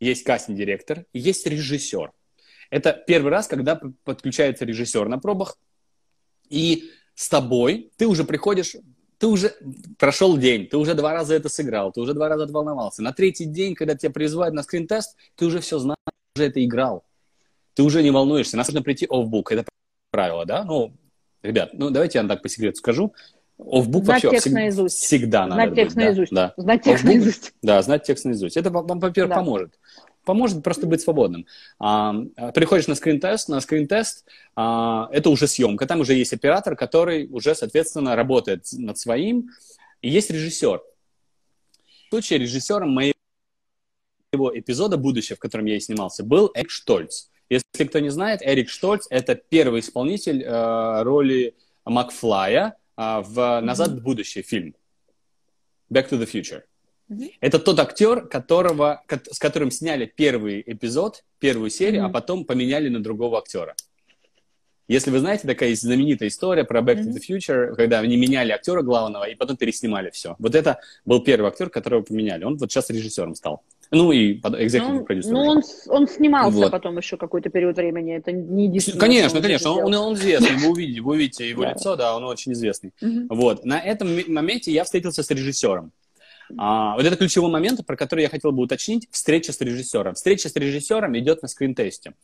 есть 0.00 0.24
кастинг-директор, 0.24 1.04
есть 1.12 1.46
режиссер. 1.46 2.12
Это 2.70 2.92
первый 3.06 3.30
раз, 3.30 3.46
когда 3.46 3.80
подключается 4.04 4.64
режиссер 4.64 5.08
на 5.08 5.18
пробах, 5.18 5.58
и 6.48 6.90
с 7.14 7.28
тобой 7.28 7.90
ты 7.96 8.06
уже 8.06 8.24
приходишь, 8.24 8.76
ты 9.18 9.26
уже 9.26 9.54
прошел 9.98 10.36
день, 10.36 10.66
ты 10.66 10.76
уже 10.76 10.94
два 10.94 11.12
раза 11.12 11.34
это 11.34 11.48
сыграл, 11.48 11.92
ты 11.92 12.00
уже 12.00 12.14
два 12.14 12.28
раза 12.28 12.46
волновался. 12.46 13.02
На 13.02 13.12
третий 13.12 13.46
день, 13.46 13.74
когда 13.74 13.96
тебя 13.96 14.12
призывают 14.12 14.54
на 14.54 14.62
скрин-тест, 14.62 15.16
ты 15.34 15.46
уже 15.46 15.60
все 15.60 15.78
знаешь, 15.78 15.98
уже 16.36 16.46
это 16.46 16.64
играл. 16.64 17.04
Ты 17.74 17.82
уже 17.82 18.02
не 18.02 18.10
волнуешься. 18.10 18.56
Нас 18.56 18.68
нужно 18.68 18.82
прийти 18.82 19.06
оффбук. 19.08 19.52
Это 19.52 19.64
правило, 20.10 20.44
да? 20.46 20.64
Ну, 20.64 20.96
ребят, 21.42 21.70
ну 21.74 21.90
давайте 21.90 22.18
я 22.18 22.26
так 22.26 22.42
по 22.42 22.48
секрету 22.48 22.78
скажу. 22.78 23.14
Оффбук 23.58 24.04
знать 24.04 24.22
вообще 24.22 24.30
текст 24.30 24.46
всегда, 24.46 24.60
наизусть. 24.60 24.96
всегда 24.98 25.46
знать 25.46 25.58
надо 25.58 25.74
текст 25.74 25.96
быть, 25.96 26.04
наизусть. 26.04 26.32
Да, 26.32 26.54
да. 26.56 26.62
Знать 26.62 26.82
текст 26.82 27.04
Off-book, 27.04 27.08
наизусть. 27.08 27.52
Да, 27.62 27.82
знать 27.82 28.02
текст 28.04 28.24
наизусть. 28.24 28.56
Это 28.56 28.70
вам, 28.70 29.00
во-первых, 29.00 29.30
Да. 29.30 29.36
поможет. 29.36 29.78
Поможет 30.24 30.62
просто 30.62 30.86
быть 30.86 31.00
свободным. 31.00 31.46
А, 31.78 32.14
а, 32.36 32.52
приходишь 32.52 32.86
на 32.86 32.94
скрин-тест, 32.94 33.48
на 33.48 33.60
скрин-тест 33.60 34.26
а, 34.54 35.08
это 35.10 35.30
уже 35.30 35.48
съемка, 35.48 35.86
там 35.86 36.00
уже 36.00 36.14
есть 36.14 36.32
оператор, 36.32 36.76
который 36.76 37.26
уже, 37.28 37.54
соответственно, 37.54 38.14
работает 38.14 38.66
над 38.72 38.98
своим, 38.98 39.48
и 40.02 40.08
есть 40.10 40.30
режиссер. 40.30 40.82
В 42.06 42.10
случае 42.10 42.38
режиссером 42.38 42.90
моего 42.90 43.14
эпизода 44.56 44.96
«Будущее», 44.98 45.36
в 45.36 45.40
котором 45.40 45.64
я 45.64 45.76
и 45.76 45.80
снимался, 45.80 46.22
был 46.22 46.50
Эрик 46.54 46.70
Штольц. 46.70 47.28
Если 47.50 47.84
кто 47.84 47.98
не 47.98 48.10
знает, 48.10 48.40
Эрик 48.42 48.68
Штольц– 48.68 49.06
это 49.10 49.34
первый 49.34 49.80
исполнитель 49.80 50.44
э, 50.44 51.02
роли 51.02 51.56
Макфлая 51.84 52.76
э, 52.98 53.20
в 53.24 53.60
«Назад 53.62 53.90
в 53.92 54.02
будущее» 54.02 54.42
фильм. 54.42 54.74
«Back 55.90 56.10
to 56.10 56.18
the 56.20 56.26
Future». 56.30 56.62
Это 57.40 57.58
тот 57.58 57.78
актер, 57.80 58.26
которого, 58.28 59.02
ко- 59.06 59.22
с 59.32 59.38
которым 59.38 59.70
сняли 59.70 60.04
первый 60.04 60.62
эпизод, 60.66 61.24
первую 61.38 61.70
серию, 61.70 62.02
Мгм. 62.02 62.10
а 62.10 62.12
потом 62.12 62.44
поменяли 62.44 62.90
на 62.90 63.02
другого 63.02 63.38
актера. 63.38 63.74
Если 64.88 65.10
вы 65.10 65.18
знаете, 65.20 65.46
такая 65.46 65.70
есть 65.70 65.82
знаменитая 65.82 66.28
история 66.28 66.64
про 66.64 66.80
Back 66.80 66.96
to 67.02 67.10
the 67.12 67.20
Future, 67.26 67.74
когда 67.76 68.00
они 68.00 68.16
меняли 68.16 68.52
актера 68.52 68.82
главного 68.82 69.24
и 69.28 69.34
потом 69.34 69.56
переснимали 69.56 70.10
все. 70.10 70.34
Вот 70.38 70.54
это 70.54 70.80
был 71.06 71.22
первый 71.22 71.48
актер, 71.48 71.70
которого 71.70 72.02
поменяли. 72.02 72.44
Он 72.44 72.56
вот 72.58 72.70
сейчас 72.70 72.90
режиссером 72.90 73.34
стал. 73.34 73.62
Ну 73.90 74.12
и 74.12 74.34
под- 74.34 74.52
Ну, 74.52 74.58
он- 74.98 75.04
продюсер. 75.04 75.32
ну, 75.32 75.40
уже. 75.40 75.50
он, 75.50 75.62
он 75.88 76.08
снимался 76.08 76.58
Вот. 76.58 76.70
потом 76.70 76.98
еще 76.98 77.16
какой-то 77.16 77.48
период 77.48 77.76
времени. 77.76 78.16
Это 78.16 78.32
не 78.32 78.66
единственное. 78.66 79.00
Конечно, 79.00 79.36
он 79.38 79.42
конечно, 79.42 79.70
он, 79.70 79.86
сделал. 79.88 80.06
он 80.08 80.14
известный, 80.14 80.56
вы 80.56 80.68
увидите, 80.70 81.00
вы 81.00 81.12
увидите 81.12 81.48
его 81.48 81.62
Да. 81.62 81.72
лицо, 81.72 81.96
да, 81.96 82.14
он 82.16 82.24
очень 82.24 82.52
известный. 82.52 82.92
Мгм. 83.00 83.28
Вот, 83.30 83.64
на 83.64 83.80
этом 83.80 84.08
моменте 84.28 84.72
я 84.72 84.84
встретился 84.84 85.22
с 85.22 85.30
режиссером. 85.30 85.92
А, 86.56 86.96
вот 86.96 87.04
это 87.04 87.16
ключевой 87.16 87.50
момент, 87.50 87.84
про 87.86 87.96
который 87.96 88.22
я 88.22 88.28
хотел 88.28 88.52
бы 88.52 88.62
уточнить, 88.62 89.06
встреча 89.10 89.52
с 89.52 89.60
режиссером. 89.60 90.14
Встреча 90.14 90.48
с 90.48 90.56
режиссером 90.56 91.16
идет 91.18 91.42
на 91.42 91.48
скрин-тесте. 91.48 92.14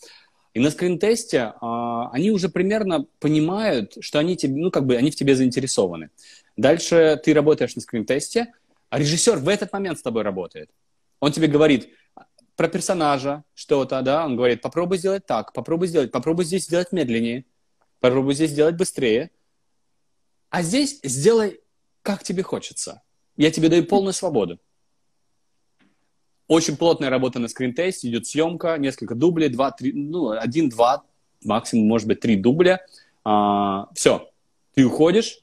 И 0.55 0.61
на 0.61 0.71
скрин-тесте 0.71 1.53
а, 1.61 2.11
они 2.11 2.31
уже 2.31 2.49
примерно 2.49 3.07
понимают, 3.21 3.97
что 4.01 4.19
они, 4.19 4.37
тебе, 4.37 4.55
ну, 4.57 4.71
как 4.71 4.87
бы, 4.87 4.97
они 4.97 5.11
в 5.11 5.17
тебе 5.17 5.35
заинтересованы. 5.35 6.11
Дальше 6.57 7.21
ты 7.25 7.35
работаешь 7.35 7.75
на 7.75 7.83
скрин-тесте, 7.83 8.53
а 8.89 8.99
режиссер 8.99 9.39
в 9.39 9.49
этот 9.49 9.73
момент 9.73 9.99
с 9.99 10.03
тобой 10.03 10.23
работает. 10.23 10.71
Он 11.21 11.33
тебе 11.33 11.47
говорит 11.47 11.91
про 12.57 12.69
персонажа 12.69 13.45
что-то, 13.55 14.03
да, 14.03 14.25
он 14.25 14.37
говорит, 14.37 14.63
попробуй 14.63 14.99
сделать 14.99 15.27
так, 15.27 15.53
попробуй 15.53 15.89
сделать, 15.89 16.13
попробуй 16.13 16.45
здесь 16.45 16.65
сделать 16.65 16.93
медленнее, 16.93 17.45
попробуй 18.01 18.35
здесь 18.35 18.51
сделать 18.51 18.77
быстрее, 18.77 19.31
а 20.51 20.63
здесь 20.63 21.01
сделай, 21.03 21.61
как 22.03 22.23
тебе 22.23 22.43
хочется. 22.43 23.03
Я 23.37 23.51
тебе 23.51 23.69
даю 23.69 23.85
полную 23.85 24.13
свободу. 24.13 24.61
Очень 26.47 26.77
плотная 26.77 27.11
работа 27.11 27.39
на 27.39 27.49
скрин-тесте, 27.49 28.09
идет 28.09 28.27
съемка, 28.27 28.77
несколько 28.77 29.15
дублей, 29.15 29.49
два, 29.49 29.73
три, 29.73 29.93
ну, 29.93 30.31
один, 30.31 30.69
два, 30.69 31.05
максимум, 31.43 31.89
может 31.89 32.07
быть, 32.07 32.21
три 32.21 32.37
дубля. 32.37 32.85
все, 33.95 34.31
ты 34.75 34.85
уходишь, 34.85 35.41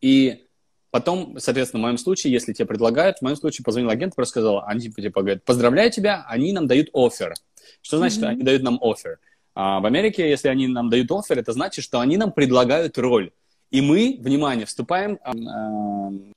и 0.00 0.46
потом, 0.90 1.36
соответственно, 1.38 1.82
в 1.82 1.84
моем 1.84 1.98
случае, 1.98 2.32
если 2.32 2.52
тебе 2.52 2.66
предлагают, 2.66 3.18
в 3.18 3.22
моем 3.22 3.36
случае 3.36 3.64
позвонил 3.64 3.90
агент, 3.90 4.14
просто 4.14 4.30
сказал, 4.30 4.64
они 4.66 4.80
типа, 4.82 5.02
типа 5.02 5.20
говорят, 5.20 5.44
поздравляю 5.44 5.90
тебя, 5.90 6.24
они 6.28 6.52
нам 6.52 6.66
дают 6.66 6.88
офер. 6.92 7.34
Что 7.82 7.98
значит, 7.98 8.20
Мгм. 8.20 8.28
они 8.28 8.42
дают 8.42 8.62
нам 8.62 8.78
офер? 8.82 9.18
А 9.54 9.80
в 9.80 9.86
Америке, 9.86 10.28
если 10.28 10.48
они 10.48 10.68
нам 10.68 10.88
дают 10.88 11.10
офер, 11.10 11.38
это 11.38 11.52
значит, 11.52 11.84
что 11.84 12.00
они 12.00 12.16
нам 12.16 12.32
предлагают 12.32 12.96
роль. 12.98 13.32
И 13.70 13.80
мы, 13.80 14.16
внимание, 14.20 14.66
вступаем 14.66 15.18
в 15.24 16.32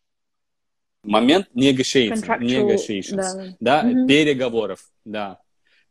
момент 1.03 1.47
negotiations, 1.55 2.23
negotiations 2.39 3.55
да. 3.59 3.81
да, 3.81 3.83
Мгм. 3.83 4.07
переговоров, 4.07 4.79
да. 5.05 5.39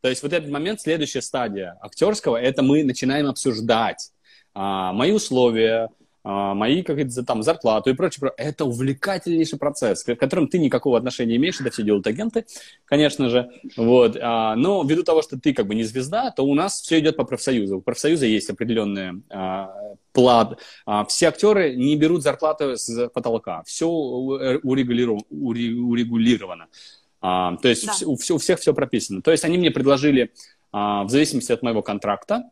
То 0.01 0.09
есть 0.09 0.23
вот 0.23 0.33
этот 0.33 0.49
момент, 0.49 0.81
следующая 0.81 1.21
стадия 1.21 1.77
актерского, 1.81 2.37
это 2.37 2.63
мы 2.63 2.83
начинаем 2.83 3.27
обсуждать 3.27 4.11
а, 4.53 4.93
мои 4.93 5.11
условия, 5.11 5.89
а, 6.23 6.53
мои 6.53 6.83
какие-то 6.83 7.23
там 7.23 7.41
зарплату 7.43 7.89
и 7.89 7.93
прочее. 7.93 8.19
про- 8.21 8.33
Это 8.37 8.65
увлекательнейший 8.65 9.57
процесс, 9.57 10.03
к 10.03 10.15
которым 10.15 10.47
ты 10.47 10.59
никакого 10.59 10.97
отношения 10.97 11.31
не 11.31 11.37
имеешь, 11.37 11.59
это 11.59 11.69
все 11.71 11.83
делают 11.83 12.05
агенты, 12.07 12.45
конечно 12.85 13.29
же. 13.29 13.49
Вот. 13.77 14.17
а, 14.21 14.55
но 14.55 14.83
ввиду 14.83 15.03
того, 15.03 15.21
что 15.21 15.39
ты 15.39 15.53
как 15.53 15.67
бы 15.67 15.75
не 15.75 15.83
звезда, 15.83 16.31
то 16.31 16.43
у 16.43 16.53
нас 16.53 16.81
все 16.81 16.99
идет 16.99 17.15
по 17.17 17.23
профсоюзу. 17.23 17.77
У 17.77 17.81
профсоюза 17.81 18.25
есть 18.27 18.49
определенные 18.49 19.21
а, 19.29 19.73
плат. 20.13 20.59
Все 21.07 21.27
актеры 21.29 21.75
не 21.75 21.95
берут 21.95 22.21
зарплату 22.21 22.75
с 22.77 23.07
потолка. 23.09 23.63
Все 23.65 23.87
урегулировано. 23.87 25.21
урегулировано. 25.29 26.67
То 27.21 27.59
есть 27.63 27.85
Да. 27.85 27.93
у, 28.07 28.13
у 28.13 28.37
всех 28.37 28.59
все 28.59 28.73
прописано. 28.73 29.21
То 29.21 29.31
есть 29.31 29.45
они 29.45 29.57
мне 29.57 29.71
предложили, 29.71 30.31
в 30.73 31.05
зависимости 31.07 31.51
от 31.51 31.61
моего 31.63 31.81
контракта, 31.81 32.43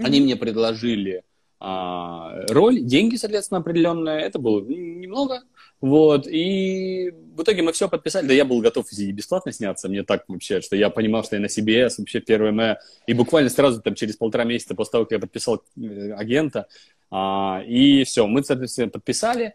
они 0.00 0.18
Мгм. 0.18 0.24
мне 0.26 0.36
предложили 0.36 1.22
роль, 1.60 2.80
деньги, 2.80 3.16
соответственно, 3.16 3.60
определенные. 3.60 4.20
Это 4.20 4.38
было 4.38 4.60
немного. 4.60 5.42
Вот. 5.80 6.26
И 6.26 7.12
в 7.34 7.42
итоге 7.42 7.62
мы 7.62 7.72
все 7.72 7.88
подписали. 7.88 8.26
Да 8.26 8.34
я 8.34 8.44
был 8.44 8.60
готов 8.60 8.86
и 8.92 9.12
бесплатно 9.12 9.52
сняться. 9.52 9.88
Мне 9.88 10.02
так 10.02 10.24
вообще, 10.28 10.60
что 10.60 10.76
я 10.76 10.90
понимал, 10.90 11.24
что 11.24 11.36
я 11.36 11.42
на 11.42 11.46
CBS, 11.46 11.94
вообще 11.98 12.20
первое 12.20 12.52
мое. 12.52 12.80
И 13.06 13.14
буквально 13.14 13.48
сразу 13.50 13.80
там 13.80 13.94
через 13.94 14.16
полтора 14.16 14.44
месяца 14.44 14.74
после 14.74 14.92
того, 14.92 15.04
как 15.04 15.12
я 15.12 15.18
подписал 15.20 15.62
э, 15.76 16.12
агента, 16.12 16.66
а, 17.10 17.62
и 17.66 18.04
все, 18.04 18.26
мы, 18.26 18.42
соответственно, 18.42 18.88
подписали. 18.88 19.54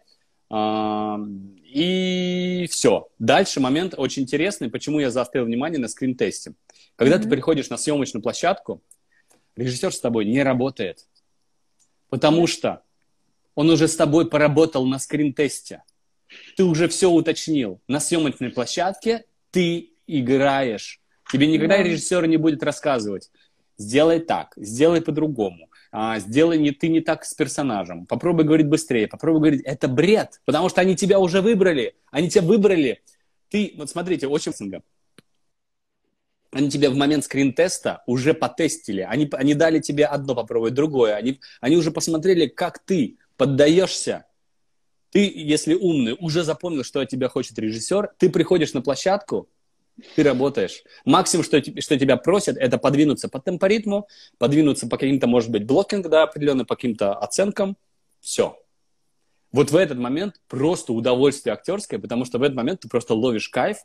А, 0.50 1.18
и 1.64 2.66
все. 2.70 3.08
Дальше 3.18 3.60
момент 3.60 3.94
очень 3.96 4.22
интересный, 4.22 4.70
почему 4.70 5.00
я 5.00 5.10
заострил 5.10 5.44
внимание 5.44 5.78
на 5.78 5.88
скрин-тесте. 5.88 6.54
Когда 6.96 7.16
ты 7.16 7.22
Мгм. 7.22 7.30
приходишь 7.30 7.68
на 7.70 7.76
съемочную 7.76 8.22
площадку, 8.22 8.80
режиссер 9.56 9.92
с 9.92 10.00
тобой 10.00 10.24
не 10.24 10.42
работает. 10.42 11.06
Потому 12.14 12.46
что 12.46 12.84
он 13.56 13.70
уже 13.70 13.88
с 13.88 13.96
тобой 13.96 14.30
поработал 14.30 14.86
на 14.86 15.00
скрин-тесте. 15.00 15.82
Ты 16.56 16.62
уже 16.62 16.86
все 16.86 17.10
уточнил. 17.10 17.80
На 17.88 17.98
съемочной 17.98 18.50
площадке 18.50 19.24
ты 19.50 19.90
играешь. 20.06 21.00
Тебе 21.32 21.48
никогда 21.48 21.78
Да. 21.78 21.82
режиссер 21.82 22.24
не 22.28 22.36
будет 22.36 22.62
рассказывать. 22.62 23.32
Сделай 23.78 24.20
так, 24.20 24.52
сделай 24.56 25.00
по-другому. 25.02 25.68
А, 25.90 26.20
сделай 26.20 26.56
не 26.60 26.70
ты 26.70 26.86
не 26.86 27.00
так 27.00 27.24
с 27.24 27.34
персонажем. 27.34 28.06
Попробуй 28.06 28.44
говорить 28.44 28.68
быстрее, 28.68 29.08
попробуй 29.08 29.40
говорить. 29.40 29.62
Это 29.64 29.88
бред, 29.88 30.40
потому 30.44 30.68
что 30.68 30.82
они 30.82 30.94
тебя 30.94 31.18
уже 31.18 31.40
выбрали. 31.40 31.96
Они 32.12 32.30
тебя 32.30 32.42
выбрали. 32.42 33.02
Ты, 33.48 33.74
вот 33.76 33.90
смотрите, 33.90 34.28
очень 34.28 34.52
они 36.54 36.70
тебя 36.70 36.90
в 36.90 36.94
момент 36.94 37.24
скрин-теста 37.24 38.02
уже 38.06 38.32
потестили. 38.32 39.00
Они, 39.00 39.28
они 39.32 39.54
дали 39.54 39.80
тебе 39.80 40.06
одно 40.06 40.34
попробовать, 40.34 40.74
другое. 40.74 41.16
Они, 41.16 41.40
они 41.60 41.76
уже 41.76 41.90
посмотрели, 41.90 42.46
как 42.46 42.78
ты 42.78 43.18
поддаешься. 43.36 44.26
Ты, 45.10 45.30
если 45.34 45.74
умный, 45.74 46.16
уже 46.18 46.44
запомнил, 46.44 46.84
что 46.84 47.00
от 47.00 47.08
тебя 47.08 47.28
хочет 47.28 47.58
режиссер. 47.58 48.14
Ты 48.18 48.30
приходишь 48.30 48.72
на 48.72 48.82
площадку, 48.82 49.48
ты 50.14 50.22
работаешь. 50.22 50.82
Максимум, 51.04 51.44
что, 51.44 51.60
что 51.60 51.98
тебя 51.98 52.16
просят, 52.16 52.56
это 52.56 52.78
подвинуться 52.78 53.28
по 53.28 53.40
темпоритму, 53.40 54.08
подвинуться 54.38 54.88
по 54.88 54.96
каким-то, 54.96 55.26
может 55.26 55.50
быть, 55.50 55.66
блокинг, 55.66 56.08
да, 56.08 56.24
определенно, 56.24 56.64
по 56.64 56.76
каким-то 56.76 57.14
оценкам. 57.14 57.76
Все. 58.20 58.56
Вот 59.52 59.70
в 59.70 59.76
этот 59.76 59.98
момент 59.98 60.40
просто 60.48 60.92
удовольствие 60.92 61.52
актерское, 61.52 62.00
потому 62.00 62.24
что 62.24 62.38
в 62.38 62.42
этот 62.42 62.56
момент 62.56 62.80
ты 62.80 62.88
просто 62.88 63.14
ловишь 63.14 63.48
кайф 63.48 63.78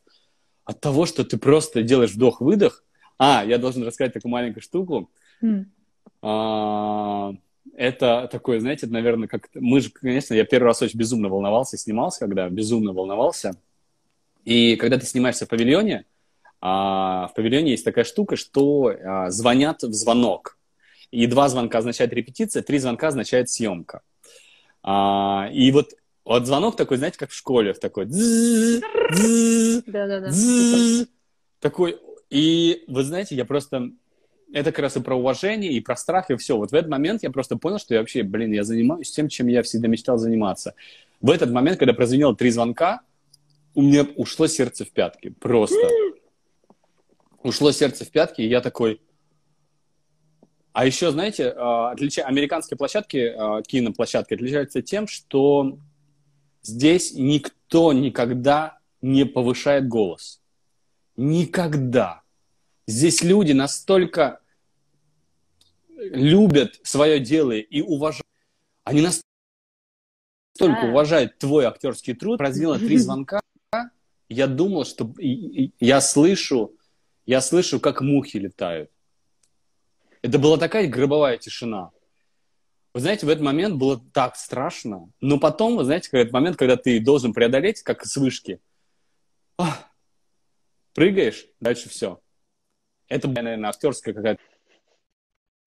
от 0.70 0.80
того, 0.80 1.08
что 1.08 1.26
ты 1.26 1.38
просто 1.38 1.82
делаешь 1.82 2.12
вдох-выдох. 2.12 2.84
А, 3.18 3.44
я 3.44 3.58
должен 3.58 3.84
рассказать 3.84 4.14
такую 4.14 4.32
маленькую 4.32 4.62
штуку. 4.62 5.10
М. 5.42 5.72
А, 6.22 7.34
Это 7.76 8.28
такое, 8.32 8.60
знаете, 8.60 8.88
наверное, 8.88 9.28
как... 9.28 9.50
Мы 9.56 9.80
же, 9.80 9.90
конечно, 9.90 10.34
я 10.36 10.44
первый 10.44 10.66
раз 10.66 10.82
очень 10.82 11.00
безумно 11.00 11.30
волновался, 11.30 11.78
снимался, 11.78 12.20
когда 12.20 12.50
безумно 12.50 12.94
волновался. 12.94 13.56
И 14.46 14.76
когда 14.76 14.98
ты 15.00 15.06
снимаешься 15.06 15.46
в 15.46 15.50
павильоне, 15.50 16.06
а, 16.62 17.30
в 17.32 17.34
павильоне 17.34 17.72
есть 17.72 17.86
такая 17.86 18.04
штука, 18.04 18.36
что 18.36 18.88
а, 18.90 19.32
звонят 19.32 19.82
в 19.82 19.94
звонок. 19.94 20.58
И 21.10 21.26
два 21.26 21.50
звонка 21.50 21.80
означает 21.80 22.14
репетиция, 22.14 22.62
три 22.62 22.78
звонка 22.78 23.08
означает 23.08 23.50
съемка. 23.50 24.02
А, 24.84 25.50
и 25.52 25.72
вот 25.72 25.94
Вот 26.30 26.46
звонок 26.46 26.76
такой, 26.76 26.98
знаете, 26.98 27.18
как 27.18 27.32
в 27.32 27.36
школе, 27.36 27.74
такой. 27.74 28.06
Да-да-да. 29.88 30.30
Такой. 31.60 31.98
И 32.30 32.84
вы 32.88 33.02
знаете, 33.04 33.34
я 33.34 33.46
просто... 33.46 33.90
Это 34.54 34.72
как 34.72 34.84
раз 34.84 34.96
и 34.96 35.00
про 35.00 35.16
уважение, 35.16 35.72
и 35.72 35.80
про 35.80 35.96
страх, 35.96 36.30
и 36.30 36.36
все. 36.36 36.56
Вот 36.56 36.70
в 36.70 36.76
этот 36.76 36.92
момент 36.92 37.24
я 37.24 37.32
просто 37.32 37.58
понял, 37.58 37.80
что 37.80 37.96
я 37.96 38.02
вообще, 38.02 38.22
блин, 38.22 38.52
я 38.52 38.64
занимаюсь 38.64 39.10
тем, 39.10 39.28
чем 39.28 39.48
я 39.48 39.64
всегда 39.64 39.88
мечтал 39.88 40.20
заниматься. 40.20 40.76
В 41.20 41.32
этот 41.32 41.50
момент, 41.50 41.80
когда 41.80 41.96
прозвенело 41.96 42.36
три 42.36 42.52
звонка, 42.52 43.02
у 43.74 43.82
меня 43.82 44.06
ушло 44.16 44.46
сердце 44.46 44.86
в 44.86 44.92
пятки. 44.92 45.34
Просто. 45.40 45.82
Ушло 47.42 47.72
сердце 47.72 48.06
в 48.06 48.12
пятки, 48.12 48.42
и 48.42 48.48
я 48.48 48.62
такой... 48.62 49.02
А 50.74 50.86
еще, 50.86 51.10
знаете, 51.10 51.50
а, 51.58 51.90
отличие... 51.90 52.26
американские 52.26 52.78
площадки, 52.78 53.34
а, 53.36 53.64
киноплощадки 53.64 54.36
отличаются 54.36 54.84
тем, 54.84 55.08
что 55.08 55.80
здесь 56.62 57.14
никто 57.14 57.94
никогда 57.94 58.80
не 59.02 59.26
повышает 59.26 59.88
голос. 59.88 60.42
Никогда. 61.16 62.22
Здесь 62.88 63.22
люди 63.24 63.52
настолько 63.52 64.40
любят 65.98 66.80
свое 66.84 67.20
дело 67.20 67.52
и 67.52 67.82
уважают. 67.82 68.26
Они 68.84 69.02
настолько 69.02 70.86
уважают 70.86 71.38
твой 71.38 71.66
актерский 71.66 72.16
труд. 72.16 72.38
Прозвенело 72.38 72.80
три 72.80 72.98
звонка. 73.06 73.42
Я 74.30 74.48
думал, 74.48 74.86
что 74.86 75.14
я 75.20 76.02
слышу, 76.02 76.76
я 77.26 77.42
слышу, 77.42 77.80
как 77.80 78.02
мухи 78.02 78.38
летают. 78.38 78.92
Это 80.22 80.38
была 80.38 80.58
такая 80.58 80.88
гробовая 80.88 81.38
тишина. 81.38 81.92
Вы 82.94 83.02
знаете, 83.02 83.26
в 83.26 83.30
этот 83.30 83.44
момент 83.44 83.76
было 83.76 84.02
так 84.14 84.36
страшно. 84.36 85.12
Но 85.22 85.40
потом, 85.40 85.78
вы 85.78 85.84
знаете, 85.84 86.10
этот 86.12 86.34
момент, 86.34 86.58
когда 86.58 86.76
ты 86.76 87.00
должен 87.00 87.34
преодолеть, 87.34 87.84
как 87.84 88.06
с 88.06 88.16
вышки, 88.18 88.60
прыгаешь, 90.94 91.46
дальше 91.60 91.90
все. 91.90 92.20
Это, 93.08 93.28
наверное, 93.28 93.70
актерская 93.70 94.14
какая-то 94.14 94.42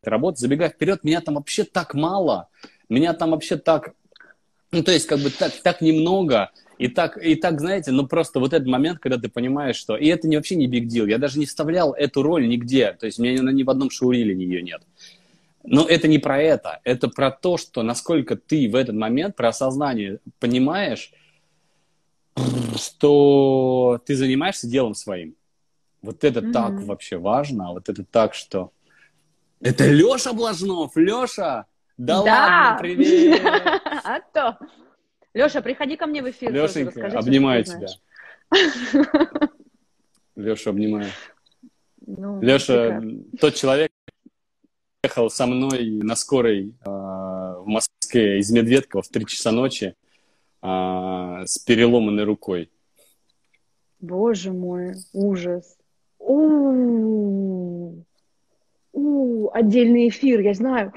работа. 0.03 0.41
Забегая 0.41 0.71
вперед, 0.71 1.05
меня 1.05 1.21
там 1.21 1.37
вообще 1.37 1.65
так 1.65 1.95
мало. 1.95 2.49
Меня 2.89 3.15
там 3.15 3.31
вообще 3.31 3.57
так... 3.57 3.95
Ну, 4.73 4.83
то 4.83 4.91
есть, 4.91 5.07
как 5.07 5.21
бы 5.21 5.31
так, 5.31 5.53
так 5.63 5.81
немного. 5.81 6.51
И 6.79 6.89
так, 6.89 7.23
и 7.23 7.37
так, 7.37 7.61
знаете, 7.61 7.93
ну 7.93 8.07
просто 8.07 8.41
вот 8.41 8.53
этот 8.53 8.67
момент, 8.67 8.99
когда 8.99 9.19
ты 9.19 9.29
понимаешь, 9.29 9.77
что... 9.77 9.97
И 9.97 10.07
это 10.07 10.27
не, 10.27 10.37
вообще 10.37 10.57
не 10.57 10.67
биг 10.67 10.89
дел. 10.89 11.07
Я 11.07 11.19
даже 11.19 11.39
не 11.39 11.47
вставлял 11.47 11.93
эту 11.93 12.23
роль 12.23 12.49
нигде. 12.49 12.93
То 12.93 13.07
есть, 13.07 13.19
меня 13.19 13.41
ни 13.53 13.63
в 13.63 13.71
одном 13.71 13.91
шоуриле 13.91 14.35
ее 14.35 14.63
нет. 14.63 14.83
Но 15.65 15.87
это 15.87 16.09
не 16.09 16.19
про 16.19 16.41
это. 16.41 16.81
Это 16.85 17.09
про 17.09 17.31
то, 17.31 17.57
что 17.57 17.83
насколько 17.83 18.37
ты 18.37 18.69
в 18.69 18.75
этот 18.75 18.95
момент, 18.97 19.37
про 19.37 19.49
осознание 19.49 20.19
понимаешь, 20.41 21.13
что 22.77 24.01
ты 24.05 24.17
занимаешься 24.17 24.69
делом 24.69 24.95
своим. 24.95 25.35
Вот 26.01 26.25
это 26.25 26.41
mm-hmm. 26.41 26.53
так 26.53 26.73
вообще 26.83 27.17
важно, 27.17 27.69
а 27.69 27.73
вот 27.73 27.89
это 27.89 28.05
так, 28.05 28.35
что... 28.35 28.73
Это 29.61 29.87
Леша 29.87 30.33
Блажнов! 30.33 30.97
Леша! 30.97 31.67
Да, 31.97 32.23
да. 32.23 32.47
ладно, 32.47 32.79
привет! 32.81 33.41
А 34.05 34.21
то! 34.33 34.59
Леша, 35.35 35.63
приходи 35.63 35.97
ко 35.97 36.07
мне 36.07 36.23
в 36.23 36.29
эфир. 36.29 36.53
Лешенька, 36.53 37.07
обнимаю 37.17 37.65
тебя. 37.65 37.87
Леша, 40.37 40.71
обнимаю. 40.71 41.11
Ну, 42.05 42.43
Леша, 42.43 43.01
тот 43.41 43.55
человек, 43.55 43.92
ехал 45.05 45.31
со 45.31 45.47
мной 45.47 45.91
на 45.91 46.15
скорой 46.15 46.75
э, 46.85 46.89
в 46.89 47.65
Москве 47.67 48.39
из 48.39 48.53
Медведкова 48.53 49.03
в 49.03 49.09
3 49.09 49.27
часа 49.27 49.51
ночи 49.51 49.97
э, 50.63 50.67
с 51.45 51.59
переломанной 51.59 52.23
рукой. 52.23 52.71
Боже 53.99 54.53
мой, 54.53 54.95
ужас. 55.13 55.77
У-у-у. 56.21 58.05
У, 58.93 59.51
отдельный 59.53 60.09
эфир, 60.09 60.41
я 60.41 60.55
знаю. 60.55 60.93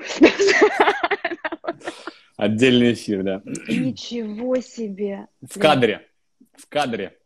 Отдельный 2.37 2.93
эфир, 2.93 3.23
да. 3.23 3.41
Ничего 3.45 4.57
себе. 4.57 5.25
В 5.41 5.57
кадре. 5.57 6.05
В 6.53 6.67
кадре. 6.67 7.17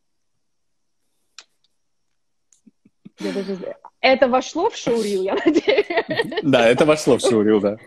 Это 4.02 4.28
вошло 4.28 4.70
в 4.70 4.76
шоурил, 4.76 5.24
я 5.24 5.36
надеюсь? 5.36 5.86
Да, 6.44 6.68
это 6.68 6.86
вошло 6.86 7.18
в 7.18 7.22
шоурил, 7.22 7.60
да. 7.60 7.78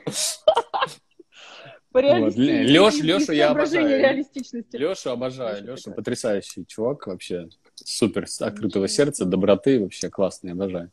Вот. 1.93 2.37
Леш, 2.37 2.95
Лешу 3.03 3.33
я 3.33 3.51
обожаю. 3.51 4.25
Лешу 4.73 5.11
обожаю. 5.11 5.65
Леша 5.65 5.91
потрясающий 5.91 6.67
чувак 6.67 7.07
вообще. 7.07 7.49
Супер, 7.75 8.27
открытого 8.41 8.89
сердца, 8.89 9.25
доброты 9.25 9.81
вообще 9.81 10.09
классный, 10.09 10.53
обожаю. 10.53 10.91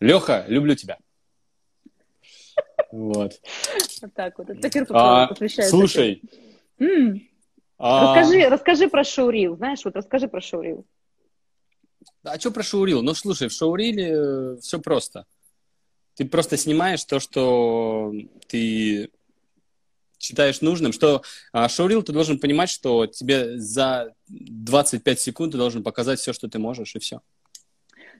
Леха, 0.00 0.44
люблю 0.48 0.74
тебя. 0.74 0.98
Вот. 2.90 3.40
Вот 4.02 4.14
так 4.14 4.38
вот. 4.38 4.50
Это 4.50 4.86
а, 4.90 5.34
Слушай. 5.48 6.22
А... 7.78 8.14
Расскажи, 8.14 8.48
расскажи 8.48 8.88
про 8.88 9.04
шоурил. 9.04 9.56
Знаешь, 9.56 9.84
вот 9.84 9.96
расскажи 9.96 10.28
про 10.28 10.40
шоурил. 10.40 10.84
А 12.24 12.38
что 12.38 12.50
про 12.50 12.62
шоурил? 12.62 13.02
Ну, 13.02 13.14
слушай, 13.14 13.48
в 13.48 13.52
шоуриле 13.52 14.12
э, 14.12 14.56
все 14.60 14.78
просто. 14.78 15.26
Ты 16.14 16.24
просто 16.24 16.56
снимаешь 16.56 17.04
то, 17.04 17.18
что 17.18 18.12
ты 18.48 19.10
считаешь 20.20 20.60
нужным, 20.60 20.92
что 20.92 21.22
а, 21.52 21.68
шоурил 21.68 22.02
ты 22.02 22.12
должен 22.12 22.38
понимать, 22.38 22.70
что 22.70 23.06
тебе 23.06 23.58
за 23.58 24.14
25 24.28 25.20
секунд 25.20 25.52
ты 25.52 25.58
должен 25.58 25.82
показать 25.82 26.20
все, 26.20 26.32
что 26.32 26.48
ты 26.48 26.58
можешь, 26.58 26.94
и 26.94 27.00
все. 27.00 27.20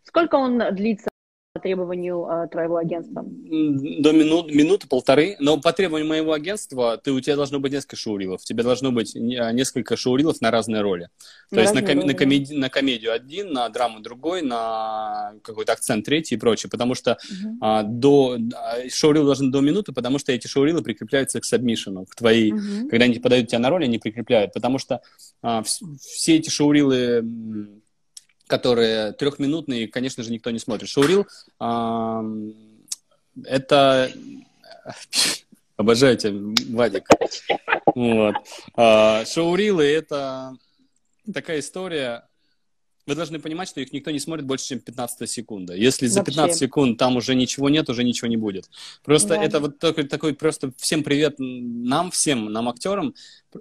Сколько 0.04 0.34
он 0.34 0.60
длится? 0.74 1.11
Требованию 1.60 2.26
э, 2.26 2.48
твоего 2.48 2.78
агентства? 2.78 3.22
До 3.24 4.12
минут, 4.12 4.52
минуты, 4.52 4.88
полторы. 4.88 5.36
Но 5.38 5.60
по 5.60 5.72
требованию 5.72 6.08
моего 6.08 6.32
агентства 6.32 6.96
ты, 6.96 7.12
у 7.12 7.20
тебя 7.20 7.36
должно 7.36 7.60
быть 7.60 7.72
несколько 7.72 7.96
шоурилов. 7.96 8.40
У 8.40 8.44
тебя 8.44 8.62
должно 8.62 8.90
быть 8.90 9.14
а, 9.14 9.52
несколько 9.52 9.96
шоурилов 9.96 10.40
на 10.40 10.50
разные 10.50 10.80
роли. 10.80 11.08
То 11.50 11.56
на 11.56 11.60
есть 11.60 11.74
на, 11.74 11.82
ком, 11.82 11.98
на, 11.98 12.14
комеди, 12.14 12.54
на 12.54 12.70
комедию 12.70 13.12
один, 13.12 13.52
на 13.52 13.68
драму 13.68 14.00
другой, 14.00 14.40
на 14.40 15.34
какой-то 15.42 15.72
акцент 15.72 16.06
третий 16.06 16.36
и 16.36 16.38
прочее. 16.38 16.70
Потому 16.70 16.94
что 16.94 17.12
uh-huh. 17.12 17.56
а, 17.60 17.82
до, 17.82 18.38
шоурил 18.90 19.24
должен 19.24 19.50
до 19.50 19.60
минуты, 19.60 19.92
потому 19.92 20.18
что 20.18 20.32
эти 20.32 20.46
шоурилы 20.46 20.82
прикрепляются 20.82 21.38
к 21.38 21.44
сабмишину, 21.44 22.06
к 22.06 22.14
твоей. 22.14 22.52
Uh-huh. 22.52 22.88
Когда 22.88 23.04
они 23.04 23.18
подают 23.18 23.48
тебя 23.48 23.58
на 23.58 23.68
роль, 23.68 23.84
они 23.84 23.98
прикрепляют. 23.98 24.54
Потому 24.54 24.78
что 24.78 25.02
а, 25.42 25.62
все 25.62 26.36
эти 26.36 26.48
шоурилы 26.48 27.81
которые 28.52 29.12
трехминутные, 29.12 29.88
конечно 29.88 30.22
же, 30.22 30.30
никто 30.30 30.50
не 30.50 30.58
смотрит. 30.58 30.86
Шоурил 30.90 31.26
это... 33.46 34.12
Обожаю 35.78 36.18
тебя, 36.18 36.38
Вадик. 36.68 37.08
Вот. 37.94 38.34
А, 38.76 39.24
шоурилы— 39.24 39.84
это 39.84 40.54
такая 41.32 41.60
история, 41.60 42.28
вы 43.06 43.14
должны 43.16 43.40
понимать, 43.40 43.68
что 43.68 43.80
их 43.80 43.92
никто 43.92 44.10
не 44.10 44.20
смотрит 44.20 44.46
больше, 44.46 44.68
чем 44.68 44.80
15 44.80 45.28
секунда. 45.28 45.74
Если 45.74 46.06
за 46.06 46.22
15 46.22 46.56
секунд 46.56 46.98
там 46.98 47.16
уже 47.16 47.34
ничего 47.34 47.68
нет, 47.68 47.88
уже 47.88 48.04
ничего 48.04 48.28
не 48.28 48.36
будет. 48.36 48.70
Просто 49.02 49.30
да. 49.30 49.42
это 49.42 49.60
вот 49.60 49.78
такой, 49.78 50.04
такой 50.04 50.34
просто 50.34 50.72
всем 50.76 51.02
привет 51.02 51.36
нам, 51.38 52.10
всем, 52.10 52.52
нам, 52.52 52.68
актерам. 52.68 53.14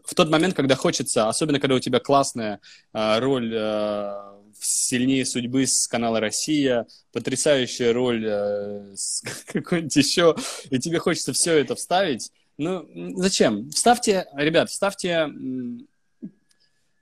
В 0.05 0.13
тот 0.13 0.29
момент, 0.29 0.53
когда 0.53 0.75
хочется, 0.75 1.27
особенно 1.27 1.59
когда 1.59 1.75
у 1.75 1.79
тебя 1.79 1.99
классная 1.99 2.59
э, 2.93 3.19
роль 3.19 3.51
э, 3.53 4.40
«Сильнее 4.63 5.25
судьбы» 5.25 5.65
с 5.65 5.87
канала 5.87 6.19
«Россия», 6.19 6.85
потрясающая 7.11 7.93
роль 7.93 8.25
э, 8.27 8.95
какой-нибудь 9.47 9.95
еще, 9.95 10.35
и 10.69 10.77
тебе 10.77 10.99
хочется 10.99 11.33
все 11.33 11.57
это 11.57 11.75
вставить. 11.75 12.31
Ну, 12.57 12.87
зачем? 13.15 13.71
Ставьте, 13.71 14.27
ребят, 14.35 14.71
ставьте, 14.71 15.29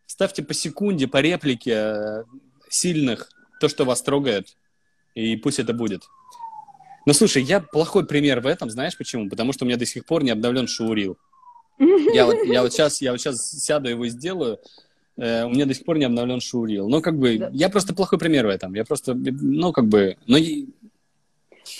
ставьте 0.05 0.41
по 0.41 0.53
секунде, 0.53 1.07
по 1.07 1.19
реплике 1.19 1.71
э, 1.71 2.23
сильных 2.69 3.29
то, 3.59 3.67
что 3.67 3.83
вас 3.83 4.01
трогает, 4.01 4.55
и 5.13 5.35
пусть 5.35 5.59
это 5.59 5.73
будет. 5.73 6.03
Ну, 7.05 7.13
слушай, 7.13 7.43
я 7.43 7.59
плохой 7.59 8.05
пример 8.05 8.39
в 8.39 8.47
этом, 8.47 8.69
знаешь 8.69 8.97
почему? 8.97 9.29
Потому 9.29 9.51
что 9.51 9.65
у 9.65 9.67
меня 9.67 9.77
до 9.77 9.85
сих 9.85 10.05
пор 10.05 10.23
не 10.23 10.31
обновлен 10.31 10.67
шоурил. 10.67 11.17
Я 11.77 12.25
вот, 12.25 12.45
я 12.45 12.61
вот 12.61 12.71
сейчас, 12.71 13.01
я 13.01 13.11
вот 13.11 13.19
сейчас 13.19 13.51
сяду 13.51 13.89
его 13.89 14.07
сделаю, 14.07 14.59
Э, 15.19 15.45
у 15.45 15.49
меня 15.49 15.65
до 15.65 15.73
сих 15.73 15.85
пор 15.85 15.98
не 15.98 16.06
обновлен 16.06 16.39
шоурил. 16.39 16.88
Ну, 16.88 17.01
как 17.01 17.17
бы, 17.17 17.38
да. 17.38 17.49
я 17.51 17.69
просто 17.69 17.93
плохой 17.93 18.19
пример 18.19 18.48
в 18.48 18.49
этом. 18.49 18.73
Я 18.73 18.85
просто, 18.85 19.14
ну, 19.15 19.72
как 19.73 19.85
бы, 19.85 20.17
ну, 20.27 20.38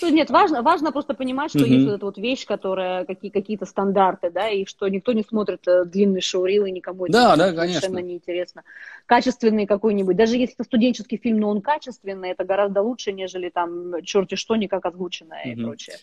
Нет, 0.02 0.30
важно, 0.30 0.62
важно 0.62 0.92
просто 0.92 1.14
понимать, 1.14 1.50
что 1.50 1.60
угу. 1.60 1.72
есть 1.72 1.86
вот 1.86 1.94
эта 1.94 2.06
вот 2.06 2.18
вещь, 2.18 2.46
которая 2.46 3.04
какие, 3.04 3.30
какие-то 3.30 3.66
стандарты, 3.66 4.30
да, 4.30 4.48
и 4.48 4.64
что 4.66 4.88
никто 4.88 5.12
не 5.12 5.22
смотрит 5.22 5.66
э, 5.66 5.84
длинный 5.84 6.20
шоурил, 6.20 6.66
и 6.66 6.70
никому 6.70 7.06
да, 7.08 7.34
это 7.34 7.36
да, 7.36 7.46
совершенно 7.46 7.80
конечно. 7.80 7.98
неинтересно. 8.00 8.62
Качественный 9.10 9.66
какой-нибудь, 9.66 10.16
даже 10.16 10.36
если 10.36 10.54
это 10.54 10.62
студенческий 10.62 11.18
фильм, 11.18 11.40
но 11.40 11.48
он 11.48 11.62
качественный, 11.62 12.30
это 12.30 12.44
гораздо 12.44 12.80
лучше, 12.80 13.10
нежели 13.10 13.48
там 13.50 14.00
черти 14.04 14.36
что, 14.36 14.54
никак 14.54 14.86
озвученное 14.86 15.42
угу. 15.46 15.50
и 15.50 15.64
прочее. 15.64 15.96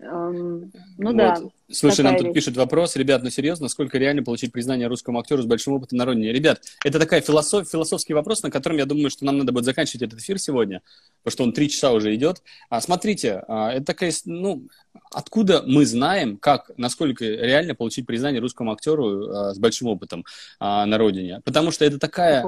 Эм, 0.00 0.70
ну 0.98 1.12
вот. 1.12 1.16
да. 1.16 1.40
Слушай, 1.70 2.02
нам 2.02 2.16
тут 2.16 2.26
вещь. 2.26 2.34
пишет 2.34 2.58
вопрос, 2.58 2.94
ребят, 2.96 3.22
ну 3.22 3.30
серьезно, 3.30 3.68
сколько 3.68 3.96
реально 3.96 4.22
получить 4.22 4.52
признание 4.52 4.86
русскому 4.86 5.18
актеру 5.18 5.40
с 5.40 5.46
большим 5.46 5.72
опытом 5.72 5.96
на 5.96 6.04
родине? 6.04 6.30
Ребят, 6.30 6.60
это 6.84 6.98
такая 6.98 7.22
философ, 7.22 7.70
философский 7.70 8.12
вопрос, 8.12 8.42
на 8.42 8.50
котором 8.50 8.76
я 8.76 8.84
думаю, 8.84 9.08
что 9.08 9.24
нам 9.24 9.38
надо 9.38 9.52
будет 9.52 9.64
заканчивать 9.64 10.02
этот 10.02 10.20
эфир 10.20 10.38
сегодня, 10.38 10.82
потому 11.22 11.32
что 11.32 11.44
он 11.44 11.52
три 11.54 11.70
часа 11.70 11.92
уже 11.92 12.14
идет. 12.14 12.42
А, 12.68 12.82
смотрите, 12.82 13.44
а, 13.48 13.72
это 13.72 13.86
такая, 13.86 14.12
ну, 14.26 14.68
откуда 15.12 15.62
мы 15.66 15.86
знаем, 15.86 16.36
как, 16.36 16.70
насколько 16.76 17.24
реально 17.24 17.74
получить 17.74 18.06
признание 18.06 18.40
русскому 18.40 18.72
актеру 18.72 19.28
а, 19.28 19.54
с 19.54 19.58
большим 19.58 19.88
опытом 19.88 20.24
а, 20.58 20.86
на 20.86 20.98
родине? 20.98 21.40
Потому 21.44 21.70
что 21.70 21.84
это 21.84 21.98
такая, 21.98 22.44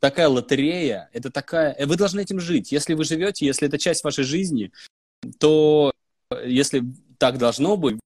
такая 0.00 0.28
лотерея, 0.28 1.08
это 1.12 1.30
такая... 1.30 1.76
Вы 1.86 1.96
должны 1.96 2.20
этим 2.20 2.40
жить. 2.40 2.72
Если 2.72 2.94
вы 2.94 3.04
живете, 3.04 3.46
если 3.46 3.68
это 3.68 3.78
часть 3.78 4.04
вашей 4.04 4.24
жизни, 4.24 4.72
то 5.38 5.92
если 6.44 6.84
так 7.18 7.38
должно 7.38 7.76
быть, 7.76 7.98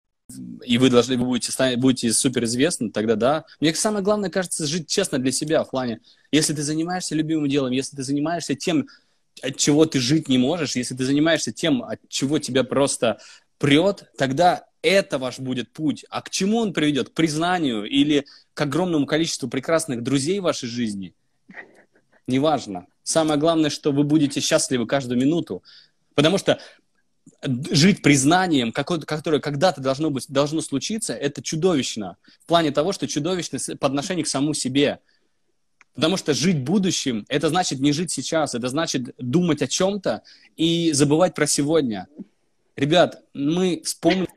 и 0.64 0.78
вы 0.78 0.90
должны 0.90 1.16
вы 1.16 1.24
будете, 1.24 1.76
будете 1.76 2.12
суперизвестны, 2.12 2.90
тогда 2.90 3.16
да. 3.16 3.44
Мне 3.60 3.74
самое 3.74 4.04
главное, 4.04 4.30
кажется, 4.30 4.66
жить 4.66 4.88
честно 4.88 5.18
для 5.18 5.32
себя 5.32 5.64
в 5.64 5.70
плане, 5.70 6.00
если 6.30 6.54
ты 6.54 6.62
занимаешься 6.62 7.14
любимым 7.14 7.48
делом, 7.48 7.72
если 7.72 7.96
ты 7.96 8.02
занимаешься 8.02 8.54
тем, 8.54 8.86
от 9.42 9.56
чего 9.56 9.86
ты 9.86 9.98
жить 9.98 10.28
не 10.28 10.38
можешь, 10.38 10.76
если 10.76 10.94
ты 10.94 11.04
занимаешься 11.04 11.52
тем, 11.52 11.82
от 11.82 12.00
чего 12.08 12.38
тебя 12.38 12.64
просто 12.64 13.18
прет, 13.62 14.10
тогда 14.18 14.66
это 14.82 15.18
ваш 15.18 15.38
будет 15.38 15.72
путь. 15.72 16.04
А 16.10 16.20
к 16.20 16.30
чему 16.30 16.58
он 16.58 16.72
приведет? 16.72 17.10
К 17.10 17.12
признанию 17.12 17.84
или 17.84 18.26
к 18.54 18.60
огромному 18.60 19.06
количеству 19.06 19.48
прекрасных 19.48 20.02
друзей 20.02 20.40
в 20.40 20.42
вашей 20.42 20.68
жизни? 20.68 21.14
Неважно. 22.26 22.86
Самое 23.04 23.38
главное, 23.38 23.70
что 23.70 23.92
вы 23.92 24.02
будете 24.02 24.40
счастливы 24.40 24.88
каждую 24.88 25.20
минуту. 25.20 25.62
Потому 26.16 26.38
что 26.38 26.58
жить 27.70 28.02
признанием, 28.02 28.72
которое 28.72 29.38
когда-то 29.38 29.80
должно, 29.80 30.10
быть, 30.10 30.26
должно 30.28 30.60
случиться, 30.60 31.14
это 31.14 31.40
чудовищно. 31.40 32.16
В 32.40 32.46
плане 32.46 32.72
того, 32.72 32.90
что 32.90 33.06
чудовищно 33.06 33.60
по 33.76 33.86
отношению 33.86 34.24
к 34.24 34.28
самому 34.28 34.54
себе. 34.54 34.98
Потому 35.94 36.16
что 36.16 36.34
жить 36.34 36.64
будущим, 36.64 37.26
это 37.28 37.48
значит 37.48 37.78
не 37.78 37.92
жить 37.92 38.10
сейчас, 38.10 38.56
это 38.56 38.66
значит 38.66 39.14
думать 39.18 39.62
о 39.62 39.68
чем-то 39.68 40.22
и 40.56 40.90
забывать 40.90 41.34
про 41.34 41.46
сегодня. 41.46 42.08
Ребят, 42.76 43.22
мы 43.34 43.82
вспомним... 43.84 44.28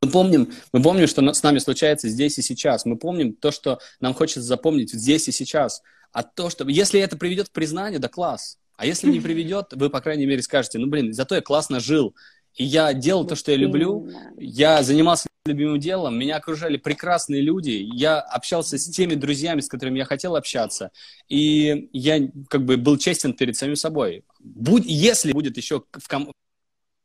Мы 0.00 0.10
помним, 0.10 0.52
мы 0.72 0.80
помним, 0.80 1.06
что 1.08 1.32
с 1.32 1.42
нами 1.42 1.58
случается 1.58 2.08
здесь 2.08 2.38
и 2.38 2.42
сейчас. 2.42 2.84
Мы 2.84 2.96
помним 2.96 3.34
то, 3.34 3.50
что 3.50 3.80
нам 4.00 4.14
хочется 4.14 4.42
запомнить 4.42 4.92
здесь 4.92 5.28
и 5.28 5.32
сейчас. 5.32 5.82
А 6.12 6.22
то, 6.22 6.50
что... 6.50 6.66
Если 6.68 7.00
это 7.00 7.16
приведет 7.16 7.48
к 7.48 7.52
признанию, 7.52 8.00
да 8.00 8.08
класс. 8.08 8.58
А 8.76 8.86
если 8.86 9.10
не 9.10 9.20
приведет, 9.20 9.72
вы, 9.72 9.90
по 9.90 10.00
крайней 10.00 10.26
мере, 10.26 10.42
скажете, 10.42 10.78
ну, 10.78 10.86
блин, 10.86 11.12
зато 11.12 11.34
я 11.34 11.42
классно 11.42 11.80
жил, 11.80 12.14
и 12.54 12.64
я 12.64 12.92
делал 12.92 13.26
то, 13.26 13.36
что 13.36 13.50
я 13.52 13.56
люблю, 13.56 14.08
я 14.36 14.82
занимался 14.82 15.28
любимым 15.46 15.80
делом, 15.80 16.18
меня 16.18 16.36
окружали 16.36 16.76
прекрасные 16.76 17.40
люди, 17.40 17.70
я 17.94 18.20
общался 18.20 18.78
с 18.78 18.88
теми 18.90 19.14
друзьями, 19.14 19.60
с 19.60 19.68
которыми 19.68 19.98
я 19.98 20.04
хотел 20.04 20.36
общаться, 20.36 20.90
и 21.28 21.88
я 21.92 22.28
как 22.48 22.64
бы 22.64 22.76
был 22.76 22.98
честен 22.98 23.32
перед 23.32 23.56
самим 23.56 23.76
собой. 23.76 24.24
Будь, 24.40 24.84
если 24.86 25.32
будет 25.32 25.56
еще 25.56 25.82
в, 25.92 26.08
ком, 26.08 26.32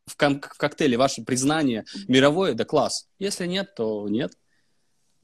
в, 0.06 0.18
ком, 0.18 0.42
в 0.42 0.58
коктейле 0.58 0.98
ваше 0.98 1.24
признание 1.24 1.86
мировое, 2.08 2.54
да 2.54 2.66
класс. 2.66 3.08
Если 3.18 3.48
нет, 3.48 3.74
то 3.76 4.08
нет. 4.10 4.34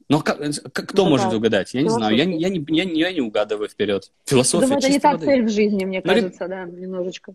Но 0.08 0.22
как, 0.22 0.40
кто 0.72 1.04
ну, 1.04 1.10
может 1.10 1.30
да. 1.30 1.36
угадать? 1.36 1.72
Я 1.72 1.82
не 1.82 1.88
знаю. 1.88 2.16
Я, 2.16 2.24
я, 2.24 2.48
не, 2.48 2.64
я, 2.68 2.82
я 2.82 3.12
не 3.12 3.20
угадываю 3.20 3.68
вперед. 3.68 4.10
Философия 4.26 4.66
Думаю, 4.66 4.78
это 4.80 4.90
не 4.90 4.98
та 4.98 5.16
цель 5.16 5.44
в 5.44 5.48
жизни, 5.48 5.84
мне 5.84 6.02
ну, 6.04 6.12
кажется, 6.12 6.48
да, 6.48 6.64
немножечко. 6.64 7.34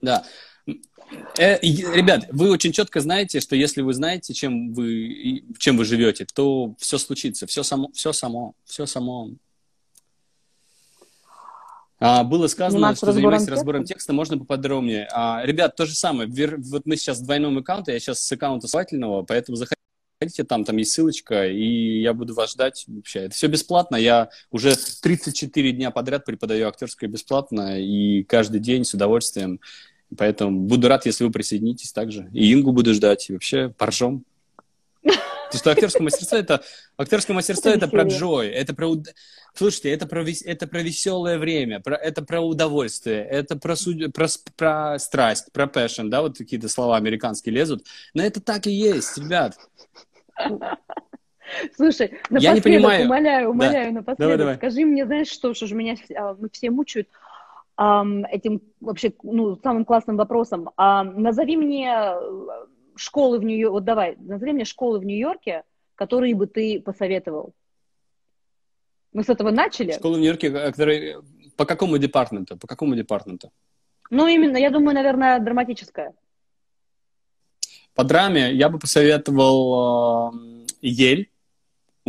Да. 0.00 0.24
Э, 0.66 1.58
ребят, 1.60 2.26
вы 2.30 2.50
очень 2.50 2.72
четко 2.72 3.00
знаете, 3.00 3.40
что 3.40 3.56
если 3.56 3.82
вы 3.82 3.92
знаете, 3.94 4.32
чем 4.32 4.72
вы, 4.72 5.42
чем 5.58 5.76
вы 5.76 5.84
живете, 5.84 6.26
то 6.32 6.74
все 6.78 6.98
случится, 6.98 7.46
все 7.46 7.62
само, 7.62 7.90
все 7.92 8.12
само, 8.12 8.54
все 8.64 8.86
само. 8.86 9.30
А, 11.98 12.24
было 12.24 12.46
сказано, 12.46 12.78
заниматься 12.78 13.06
что 13.06 13.12
занимаясь 13.12 13.48
разбором 13.48 13.84
текста, 13.84 14.12
можно 14.12 14.38
поподробнее. 14.38 15.06
А, 15.12 15.42
ребят, 15.44 15.76
то 15.76 15.84
же 15.84 15.94
самое. 15.94 16.30
Вот 16.58 16.86
мы 16.86 16.96
сейчас 16.96 17.18
в 17.18 17.24
двойном 17.24 17.58
аккаунте, 17.58 17.92
я 17.92 18.00
сейчас 18.00 18.20
с 18.20 18.32
аккаунта 18.32 18.68
свательного, 18.68 19.22
поэтому 19.22 19.56
заходите 19.56 19.80
Заходите, 20.22 20.44
там, 20.44 20.66
там 20.66 20.76
есть 20.76 20.92
ссылочка, 20.92 21.46
и 21.46 22.00
я 22.02 22.12
буду 22.12 22.34
вас 22.34 22.50
ждать 22.50 22.84
вообще. 22.88 23.20
Это 23.20 23.34
все 23.34 23.46
бесплатно. 23.46 23.96
Я 23.96 24.28
уже 24.50 24.76
34 24.76 25.72
дня 25.72 25.90
подряд 25.90 26.26
преподаю 26.26 26.68
актерское 26.68 27.08
бесплатно, 27.08 27.80
и 27.80 28.22
каждый 28.24 28.60
день 28.60 28.84
с 28.84 28.92
удовольствием. 28.92 29.60
Поэтому 30.16 30.60
буду 30.60 30.88
рад, 30.88 31.06
если 31.06 31.24
вы 31.24 31.30
присоединитесь 31.30 31.92
также. 31.92 32.28
И 32.32 32.52
Ингу 32.52 32.72
буду 32.72 32.94
ждать, 32.94 33.30
и 33.30 33.32
вообще 33.32 33.72
поржем. 33.76 34.24
Потому 35.02 35.58
что 35.58 35.70
актерское 35.72 36.02
мастерство 36.02 36.38
это 36.38 36.62
актерское 36.96 37.34
мастерство 37.34 37.70
это, 37.72 37.88
про 37.88 38.04
джой, 38.04 38.48
это 38.48 38.72
про 38.72 38.94
слушайте, 39.52 39.90
это 39.90 40.06
про 40.06 40.24
это 40.44 40.66
про 40.68 40.80
веселое 40.80 41.38
время, 41.38 41.80
про, 41.80 41.96
это 41.96 42.22
про 42.22 42.40
удовольствие, 42.40 43.24
это 43.24 43.56
про, 43.56 43.74
суд, 43.74 44.12
про 44.12 44.28
про 44.56 44.98
страсть, 45.00 45.50
про 45.52 45.64
passion, 45.64 46.08
да, 46.08 46.22
вот 46.22 46.38
какие-то 46.38 46.68
слова 46.68 46.96
американские 46.96 47.52
лезут, 47.52 47.84
но 48.14 48.22
это 48.22 48.40
так 48.40 48.68
и 48.68 48.70
есть, 48.70 49.18
ребят. 49.18 49.58
Слушай, 51.74 52.12
напоследок, 52.30 52.42
я 52.42 52.52
не 52.54 52.60
понимаю. 52.60 53.04
умоляю, 53.06 53.50
умоляю, 53.50 53.86
да. 53.86 54.00
напоследок, 54.00 54.18
давай, 54.18 54.38
давай. 54.38 54.56
скажи 54.56 54.84
мне, 54.84 55.04
знаешь 55.04 55.28
что, 55.28 55.52
что 55.52 55.66
же 55.66 55.74
меня 55.74 55.96
а, 56.16 56.36
мы 56.38 56.48
все 56.48 56.70
мучают 56.70 57.08
этим 57.80 58.60
вообще, 58.80 59.12
ну, 59.22 59.56
самым 59.56 59.84
классным 59.84 60.16
вопросом. 60.16 60.68
Um, 60.76 61.18
назови 61.18 61.56
мне 61.56 61.90
э, 61.90 62.66
школы 62.96 63.38
в 63.38 63.44
Нью-Йорке, 63.44 63.72
вот 63.72 63.84
давай, 63.84 64.16
назови 64.16 64.52
мне 64.52 64.64
школы 64.64 64.98
в 64.98 65.04
Нью-Йорке, 65.04 65.64
которые 65.94 66.34
бы 66.34 66.46
ты 66.46 66.80
посоветовал. 66.80 67.54
Мы 69.12 69.24
с 69.24 69.30
этого 69.30 69.50
начали. 69.50 69.92
Школы 69.92 70.16
в 70.16 70.20
Нью-Йорке, 70.20 70.48
э, 70.48 70.70
которые... 70.70 71.22
По 71.56 71.64
какому 71.64 71.98
департаменту? 71.98 72.56
По 72.58 72.66
какому 72.66 72.94
департаменту? 72.94 73.50
Ну, 74.10 74.26
именно, 74.26 74.56
я 74.58 74.70
думаю, 74.70 74.94
наверное, 74.94 75.38
драматическая. 75.38 76.14
По 77.94 78.04
драме 78.04 78.52
я 78.52 78.68
бы 78.68 78.78
посоветовал 78.78 80.32
э, 80.32 80.66
Йель. 80.82 81.30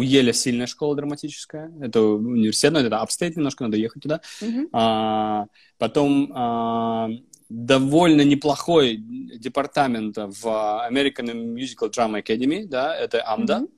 У 0.01 0.03
Йеля 0.03 0.33
сильная 0.33 0.65
школа 0.65 0.95
драматическая. 0.95 1.71
Это 1.79 2.01
университет, 2.01 2.73
но 2.73 2.79
это 2.79 3.01
upstate, 3.01 3.35
немножко 3.35 3.65
надо 3.65 3.77
ехать 3.77 4.01
туда. 4.01 4.19
Mm-hmm. 4.41 4.69
А, 4.73 5.45
потом 5.77 6.31
а, 6.33 7.07
довольно 7.49 8.21
неплохой 8.23 8.95
департамент 8.95 10.17
в 10.17 10.47
American 10.89 11.53
Musical 11.53 11.91
Drama 11.91 12.23
Academy, 12.23 12.65
да, 12.65 12.95
это 12.95 13.23
AMDA. 13.31 13.57
Mm-hmm. 13.57 13.69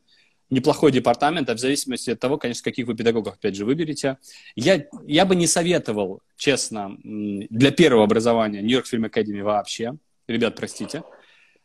Неплохой 0.50 0.94
департамент, 0.94 1.50
а 1.50 1.56
в 1.56 1.60
зависимости 1.60 2.12
от 2.12 2.22
того, 2.22 2.38
конечно, 2.38 2.64
каких 2.64 2.88
вы 2.88 2.96
педагогов, 2.96 3.34
опять 3.34 3.56
же, 3.56 3.66
выберете. 3.66 4.18
Я, 4.56 4.86
я 5.06 5.26
бы 5.26 5.36
не 5.36 5.48
советовал, 5.48 6.22
честно, 6.38 6.98
для 7.04 7.72
первого 7.72 8.06
образования 8.06 8.62
Нью-Йорк 8.62 8.88
Фильм 8.88 9.04
Академи 9.04 9.42
вообще. 9.42 9.98
Ребят, 10.30 10.56
простите. 10.56 11.04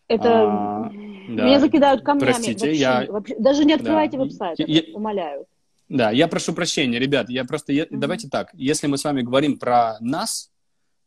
Это 0.09 0.29
а, 0.31 0.91
да. 1.29 1.45
меня 1.45 1.61
закидают 1.61 2.03
камнями. 2.03 2.33
Простите, 2.33 2.67
вообще, 2.67 2.81
я... 2.81 3.07
вообще, 3.09 3.37
даже 3.39 3.65
не 3.65 3.75
открывайте 3.75 4.17
да. 4.17 4.25
веб-сайт, 4.25 4.59
я... 4.59 4.83
умоляю. 4.95 5.47
Да, 5.89 6.11
я 6.11 6.29
прошу 6.29 6.53
прощения, 6.53 6.99
ребят, 6.99 7.31
я 7.31 7.45
просто, 7.45 7.73
я, 7.73 7.85
mm-hmm. 7.85 7.97
давайте 7.99 8.29
так, 8.29 8.51
если 8.55 8.87
мы 8.89 8.99
с 8.99 9.05
вами 9.05 9.23
говорим 9.23 9.59
про 9.59 9.97
нас, 10.01 10.51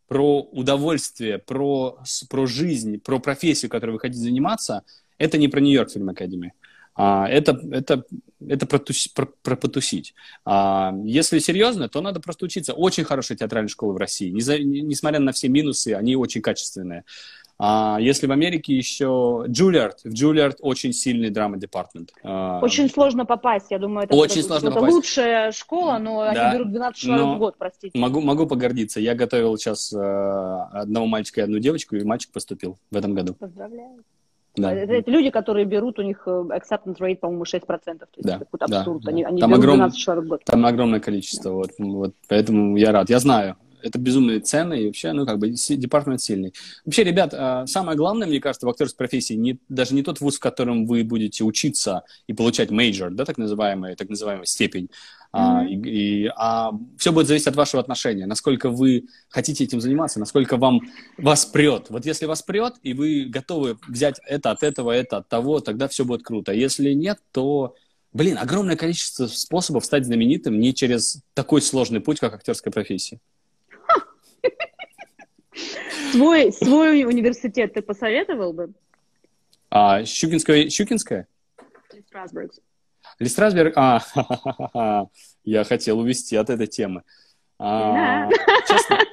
про 0.08 0.42
удовольствие, 0.42 1.38
про, 1.38 2.00
про 2.30 2.46
жизнь, 2.46 3.00
про 3.00 3.20
профессию, 3.20 3.70
которой 3.70 3.92
вы 3.92 4.00
хотите 4.00 4.22
заниматься, 4.22 4.84
это 5.18 5.38
не 5.38 5.48
про 5.48 5.60
Нью-Йорк 5.60 5.92
Фильм 5.92 6.10
Академи. 6.10 6.54
А, 6.94 7.28
это, 7.30 7.60
это, 7.72 8.04
это 8.46 8.66
про, 8.66 8.80
про, 9.16 9.26
про 9.26 9.56
потусить. 9.56 10.14
А, 10.44 10.94
если 11.06 11.40
серьезно, 11.40 11.88
то 11.88 12.02
надо 12.02 12.20
просто 12.20 12.46
учиться. 12.46 12.74
Очень 12.74 13.06
хорошая 13.06 13.38
театральная 13.38 13.70
школа 13.70 13.94
в 13.94 13.98
России. 13.98 14.30
Не 14.30 14.42
за, 14.42 14.60
не, 14.60 14.82
несмотря 14.82 15.20
на 15.20 15.32
все 15.32 15.48
минусы, 15.48 15.94
они 15.94 16.16
очень 16.16 16.42
качественные. 16.42 17.06
А 17.64 18.00
если 18.00 18.26
в 18.26 18.32
Америке 18.32 18.76
еще 18.76 19.44
Джулиард, 19.48 20.00
в 20.04 20.12
Джулиард 20.12 20.58
очень 20.62 20.94
сильный 20.94 21.30
драма-департмент. 21.30 22.12
А, 22.24 22.60
очень 22.60 22.90
сложно 22.90 23.24
попасть, 23.24 23.68
я 23.70 23.78
думаю, 23.78 24.06
это, 24.06 24.16
очень 24.16 24.42
сложно 24.42 24.72
попасть. 24.72 24.92
лучшая 24.92 25.52
школа, 25.52 26.00
но 26.00 26.24
да. 26.34 26.50
они 26.50 26.58
берут 26.58 26.72
12 26.72 27.00
человек 27.00 27.26
в 27.36 27.38
год, 27.38 27.56
простите. 27.60 28.00
Могу, 28.00 28.20
могу 28.20 28.48
погордиться. 28.48 29.00
Я 29.00 29.14
готовил 29.14 29.56
сейчас 29.58 29.94
э, 29.94 29.98
одного 30.00 31.06
мальчика 31.06 31.42
и 31.42 31.44
одну 31.44 31.60
девочку, 31.60 31.96
и 31.96 32.04
мальчик 32.04 32.32
поступил 32.32 32.80
в 32.90 32.98
этом 32.98 33.14
году. 33.14 33.36
Поздравляю. 33.36 34.04
Да. 34.56 34.74
Это, 34.74 34.94
это 34.94 35.12
люди, 35.12 35.30
которые 35.30 35.66
берут, 35.66 36.00
у 36.00 36.02
них 36.02 36.24
э, 36.26 36.30
acceptance 36.32 36.98
rate, 36.98 37.18
по-моему, 37.18 37.44
6%. 37.44 37.60
То 37.62 37.84
есть 37.86 38.08
да, 38.18 38.38
это 38.38 38.46
какой-то 38.46 38.66
абсурд. 38.66 39.04
Да. 39.04 39.12
Они, 39.12 39.24
они 39.24 39.40
там 39.40 39.52
берут 39.52 39.64
огром... 39.64 39.76
12 39.78 40.00
человек 40.00 40.26
в 40.26 40.28
год. 40.28 40.44
Там 40.46 40.66
огромное 40.66 41.00
количество. 41.00 41.52
Да. 41.52 41.58
Вот, 41.58 41.72
вот, 41.78 42.16
поэтому 42.28 42.76
я 42.76 42.92
рад. 42.92 43.12
Я 43.12 43.20
знаю. 43.20 43.56
Это 43.84 44.00
безумно 44.00 44.40
ценно, 44.42 44.74
и 44.74 44.88
вообще, 44.88 45.12
ну, 45.12 45.26
как 45.26 45.40
бы, 45.40 45.50
департамент 45.50 46.22
сильный. 46.22 46.54
Вообще, 46.86 47.04
ребят, 47.04 47.34
а, 47.34 47.66
самое 47.68 47.98
главное, 47.98 48.28
мне 48.28 48.40
кажется, 48.40 48.66
в 48.66 48.70
актерской 48.70 48.98
профессии 48.98 49.34
не, 49.34 49.60
даже 49.70 49.96
не 49.96 50.04
тот 50.04 50.20
вуз, 50.22 50.38
в 50.38 50.40
котором 50.40 50.86
вы 50.86 51.04
будете 51.04 51.44
учиться 51.44 52.04
и 52.28 52.34
получать 52.34 52.72
major, 52.72 53.12
да, 53.12 53.26
так 53.26 53.38
называемая, 53.38 53.96
так 53.96 54.10
называемая 54.10 54.46
степень, 54.46 54.86
mm-hmm. 54.86 54.90
а, 55.34 55.66
и, 55.66 55.76
и, 55.76 56.32
а 56.36 56.72
все 56.98 57.12
будет 57.12 57.28
зависеть 57.28 57.48
от 57.48 57.56
вашего 57.56 57.82
отношения, 57.82 58.26
насколько 58.26 58.70
вы 58.70 59.06
хотите 59.30 59.64
этим 59.64 59.82
заниматься, 59.82 60.20
насколько 60.20 60.58
вам 60.58 60.82
вас 61.18 61.46
прет. 61.46 61.88
Вот 61.90 62.06
если 62.06 62.26
вас 62.26 62.42
прет, 62.42 62.76
и 62.84 62.94
вы 62.94 63.26
готовы 63.26 63.78
взять 63.88 64.20
это 64.26 64.52
от 64.52 64.64
этого, 64.64 64.92
это 64.92 65.18
от 65.18 65.30
того, 65.30 65.60
тогда 65.60 65.88
все 65.88 66.06
будет 66.06 66.24
круто. 66.24 66.52
Если 66.52 66.94
нет, 66.94 67.20
то 67.32 67.76
Блин, 68.14 68.38
огромное 68.38 68.76
количество 68.76 69.28
способов 69.28 69.86
стать 69.86 70.06
знаменитым 70.06 70.60
не 70.60 70.74
через 70.74 71.22
такой 71.34 71.62
сложный 71.62 72.02
путь, 72.02 72.20
как 72.20 72.34
актерская 72.34 72.72
профессия. 72.72 73.20
Свой, 76.12 76.52
свой 76.52 77.04
университет 77.04 77.74
ты 77.74 77.82
посоветовал 77.82 78.54
бы? 78.54 78.72
А, 79.70 80.04
Щукинская? 80.04 80.70
Щукинская? 80.70 81.28
Листрасберг. 81.94 82.52
Листрасберг? 83.20 83.74
А, 83.78 84.02
я 85.44 85.64
хотел 85.64 86.00
увести 86.00 86.36
от 86.36 86.50
этой 86.50 86.68
темы. 86.68 87.04
А, 87.60 88.30
честно? 88.68 89.00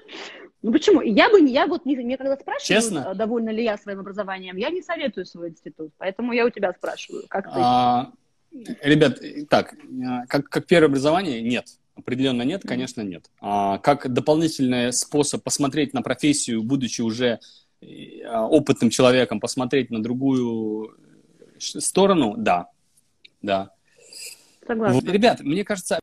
Ну 0.60 0.72
почему? 0.72 1.00
Я 1.02 1.30
бы, 1.30 1.40
я 1.40 1.68
вот, 1.68 1.86
мне 1.86 2.18
когда 2.18 2.36
спрашивают, 2.36 2.66
Честно? 2.66 3.14
довольна 3.14 3.50
ли 3.50 3.62
я 3.62 3.78
своим 3.78 4.00
образованием, 4.00 4.56
я 4.56 4.70
не 4.70 4.82
советую 4.82 5.24
свой 5.24 5.50
институт, 5.50 5.92
поэтому 5.98 6.32
я 6.32 6.44
у 6.44 6.50
тебя 6.50 6.72
спрашиваю, 6.72 7.22
как 7.28 7.44
ты? 7.44 7.60
А, 7.62 8.10
Ребят, 8.82 9.20
так, 9.48 9.74
как, 10.28 10.48
как 10.48 10.66
первое 10.66 10.88
образование, 10.88 11.42
нет. 11.42 11.66
Определенно 11.98 12.42
нет, 12.42 12.62
конечно, 12.62 13.02
нет. 13.02 13.28
А 13.40 13.78
как 13.78 14.12
дополнительный 14.12 14.92
способ 14.92 15.42
посмотреть 15.42 15.92
на 15.94 16.02
профессию, 16.02 16.62
будучи 16.62 17.00
уже 17.00 17.40
а, 17.82 18.46
опытным 18.46 18.90
человеком, 18.90 19.40
посмотреть 19.40 19.90
на 19.90 20.02
другую 20.02 20.96
сторону, 21.58 22.34
да, 22.36 22.68
да. 23.42 23.72
Согласна. 24.66 25.00
Вот, 25.00 25.12
ребят, 25.12 25.40
мне 25.40 25.64
кажется, 25.64 25.98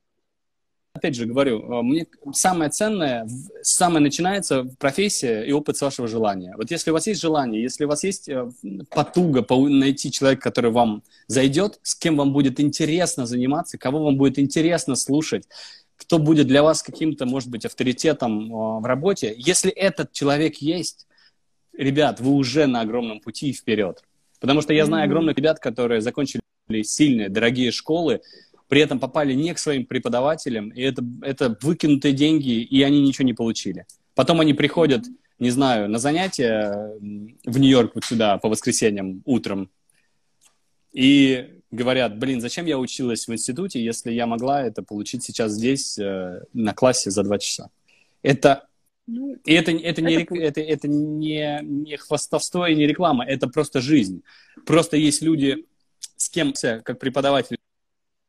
опять 0.95 1.15
же 1.15 1.25
говорю, 1.25 1.61
э, 1.61 1.82
мне 1.83 2.07
самое 2.33 2.72
ценное, 2.72 3.27
самое 3.61 4.01
начинается 4.01 4.64
профессия 4.80 5.43
и 5.43 5.51
опыт 5.51 5.77
с 5.77 5.82
вашего 5.82 6.07
желания. 6.07 6.56
Вот 6.57 6.72
если 6.72 6.90
у 6.90 6.93
вас 6.93 7.06
есть 7.07 7.22
желание, 7.22 7.61
если 7.61 7.85
у 7.85 7.88
вас 7.88 8.03
есть 8.03 8.30
э, 8.30 8.49
потуга 8.90 9.45
найти 9.69 10.11
человека, 10.11 10.41
который 10.41 10.72
вам 10.72 11.03
зайдет, 11.27 11.80
с 11.83 11.95
кем 11.95 12.17
вам 12.17 12.33
будет 12.33 12.59
интересно 12.59 13.25
заниматься, 13.25 13.77
кого 13.77 14.03
вам 14.03 14.17
будет 14.17 14.40
интересно 14.40 14.95
слушать, 14.95 15.48
кто 15.98 16.19
будет 16.19 16.48
для 16.48 16.64
вас 16.64 16.83
каким-то, 16.83 17.25
может 17.25 17.49
быть, 17.49 17.65
авторитетом 17.65 18.51
э, 18.51 18.80
в 18.82 18.85
работе, 18.85 19.33
если 19.38 19.72
этот 19.72 20.11
человек 20.11 20.57
есть, 20.57 21.07
ребят, 21.77 22.19
вы 22.19 22.32
уже 22.32 22.67
на 22.67 22.82
огромном 22.82 23.19
пути 23.19 23.53
вперед. 23.53 24.03
Потому 24.40 24.61
что 24.61 24.74
я 24.74 24.85
знаю 24.85 25.06
огромных 25.06 25.38
ребят, 25.38 25.59
которые 25.59 26.01
закончили 26.01 26.41
сильные, 26.83 27.30
дорогие 27.30 27.72
школы, 27.72 28.22
при 28.67 28.82
этом 28.82 28.99
попали 28.99 29.33
не 29.33 29.53
к 29.53 29.59
своим 29.59 29.85
преподавателям, 29.85 30.69
и 30.69 30.82
это, 30.82 31.03
это 31.22 31.57
выкинутые 31.61 32.14
деньги, 32.14 32.61
и 32.61 32.82
они 32.82 33.01
ничего 33.01 33.25
не 33.25 33.33
получили. 33.33 33.85
Потом 34.15 34.41
они 34.41 34.53
приходят, 34.53 35.06
не 35.40 35.51
знаю, 35.51 35.90
на 35.90 35.99
занятия 35.99 36.91
в 36.99 37.59
Нью-Йорк 37.59 37.91
вот 37.95 38.06
сюда 38.06 38.38
по 38.38 38.49
воскресеньям 38.49 39.22
утром, 39.25 39.69
и 40.93 41.55
говорят, 41.76 42.18
блин, 42.18 42.42
зачем 42.42 42.66
я 42.66 42.78
училась 42.78 43.28
в 43.28 43.34
институте, 43.34 43.84
если 43.84 44.12
я 44.12 44.26
могла 44.26 44.64
это 44.64 44.82
получить 44.82 45.24
сейчас 45.24 45.52
здесь 45.52 45.98
э, 45.98 46.42
на 46.54 46.74
классе 46.74 47.12
за 47.12 47.24
два 47.24 47.38
часа. 47.38 47.70
Это 48.22 48.68
ну, 49.08 49.36
и 49.45 49.54
это, 49.54 49.72
это, 49.72 50.02
не, 50.02 50.16
это, 50.16 50.36
это, 50.36 50.62
это 50.62 50.88
не, 50.88 51.60
не 51.62 51.98
хвастовство 51.98 52.66
и 52.68 52.76
не 52.76 52.88
реклама, 52.88 53.24
это 53.24 53.48
просто 53.48 53.80
жизнь. 53.80 54.24
Просто 54.66 54.98
есть 54.98 55.22
люди, 55.22 55.66
с 56.16 56.30
кем, 56.30 56.54
как 56.84 56.98
преподаватель 57.00 57.58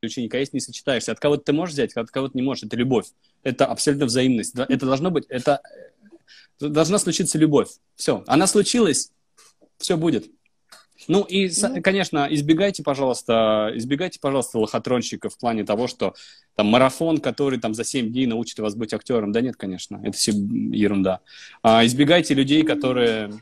ученика, 0.03 0.39
если 0.39 0.57
не 0.57 0.61
сочетаешься. 0.61 1.13
От 1.13 1.21
кого-то 1.21 1.45
ты 1.45 1.53
можешь 1.53 1.75
взять, 1.75 1.95
от 1.95 2.11
кого-то 2.11 2.37
не 2.37 2.43
можешь. 2.43 2.65
Это 2.65 2.77
любовь. 2.77 3.07
Это 3.43 3.67
абсолютно 3.67 4.07
взаимность. 4.07 4.55
Это 4.55 4.87
должно 4.87 5.11
быть, 5.11 5.25
это 5.29 5.63
должна 6.61 6.99
случиться 6.99 7.39
любовь. 7.39 7.71
Все. 7.95 8.23
Она 8.27 8.47
случилась, 8.47 9.13
все 9.79 9.97
будет. 9.97 10.31
Ну 11.09 11.23
и, 11.23 11.51
ну. 11.63 11.83
конечно, 11.83 12.27
избегайте, 12.31 12.83
пожалуйста, 12.83 13.71
избегайте, 13.75 14.19
пожалуйста, 14.21 14.59
лохотронщиков 14.59 15.35
в 15.35 15.39
плане 15.39 15.65
того, 15.65 15.87
что 15.89 16.15
там 16.55 16.67
марафон, 16.67 17.19
который 17.19 17.59
там 17.59 17.75
за 17.75 17.85
7 17.85 18.13
дней 18.13 18.27
научит 18.27 18.59
вас 18.59 18.75
быть 18.75 18.95
актером. 18.95 19.33
Да 19.33 19.41
нет, 19.41 19.57
конечно, 19.57 20.01
это 20.03 20.17
все 20.17 20.33
ерунда. 20.33 21.21
А, 21.63 21.85
избегайте 21.85 22.35
людей, 22.35 22.63
которые, 22.63 23.33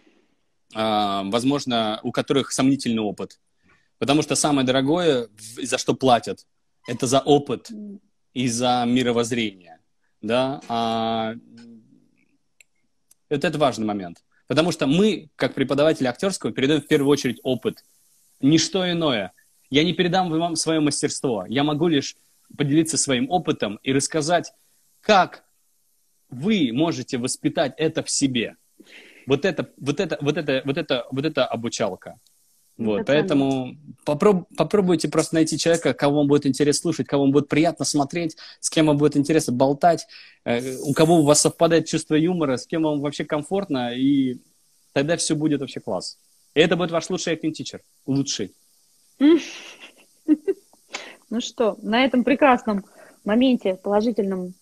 а, 0.75 1.23
возможно, 1.25 2.01
у 2.03 2.13
которых 2.13 2.53
сомнительный 2.53 3.03
опыт. 3.03 3.39
Потому 3.99 4.23
что 4.23 4.35
самое 4.35 4.67
дорогое, 4.67 5.29
за 5.63 5.79
что 5.79 5.95
платят, 5.95 6.47
это 6.87 7.07
за 7.07 7.21
опыт 7.21 7.71
и 8.35 8.49
за 8.49 8.85
мировоззрение. 8.87 9.79
Да? 10.21 10.61
А... 10.69 11.35
Вот 13.31 13.45
это 13.45 13.59
важный 13.59 13.87
момент. 13.87 14.23
Потому 14.47 14.73
что 14.73 14.87
мы, 14.87 15.31
как 15.37 15.55
преподаватели 15.55 16.07
актерского, 16.07 16.53
передаем 16.53 16.83
в 16.83 16.87
первую 16.87 17.11
очередь 17.11 17.41
опыт. 17.43 17.85
Ничто 18.41 18.91
иное. 18.91 19.33
Я 19.71 19.85
не 19.85 19.95
передам 19.95 20.31
вам 20.31 20.57
свое 20.57 20.81
мастерство. 20.81 21.47
Я 21.49 21.65
могу 21.65 21.89
лишь 21.89 22.17
поделиться 22.57 22.97
своим 22.99 23.31
опытом 23.31 23.79
и 23.83 23.93
рассказать, 23.93 24.53
как 25.01 25.45
вы 26.29 26.71
можете 26.73 27.19
воспитать 27.19 27.75
это 27.79 28.03
в 28.03 28.11
себе. 28.11 28.57
Вот 29.27 29.45
это, 29.45 29.71
вот 29.79 30.01
это, 30.01 30.19
вот 30.21 30.37
это, 30.37 30.63
вот 30.65 30.77
это, 30.77 31.07
вот 31.11 31.25
это 31.25 31.47
обучалка. 31.47 32.21
Вот, 32.77 33.01
это 33.01 33.07
поэтому 33.07 33.77
попроб, 34.05 34.49
попробуйте 34.57 35.09
просто 35.09 35.37
найти 35.37 35.59
человека, 35.59 35.95
кого 35.95 36.19
вам 36.19 36.27
будет 36.27 36.45
интересно 36.45 36.83
слушать, 36.83 37.07
кого 37.07 37.23
вам 37.23 37.33
будет 37.33 37.49
приятно 37.49 37.85
смотреть, 37.85 38.37
с 38.59 38.69
кем 38.69 38.87
вам 38.87 38.97
будет 38.97 39.17
интересно 39.17 39.53
болтать, 39.53 40.07
э, 40.45 40.77
у 40.83 40.93
кого 40.93 41.21
у 41.21 41.23
вас 41.23 41.41
совпадает 41.41 41.87
чувство 41.87 42.17
юмора, 42.17 42.57
с 42.57 42.67
кем 42.67 42.83
вам 42.83 43.01
вообще 43.01 43.25
комфортно, 43.25 43.95
и 43.95 44.39
тогда 44.93 45.17
все 45.17 45.37
будет 45.37 45.61
вообще 45.61 45.81
класс. 45.81 46.19
И 46.55 46.61
это 46.61 46.77
будет 46.77 46.91
ваш 46.91 47.09
лучший 47.11 47.35
acting 47.35 47.53
teacher, 47.53 47.81
лучший. 48.07 48.53
Ну 51.31 51.41
что, 51.41 51.77
на 51.83 52.05
этом 52.05 52.23
прекрасном 52.23 52.85
моменте 53.25 53.75
положительном 53.75 54.55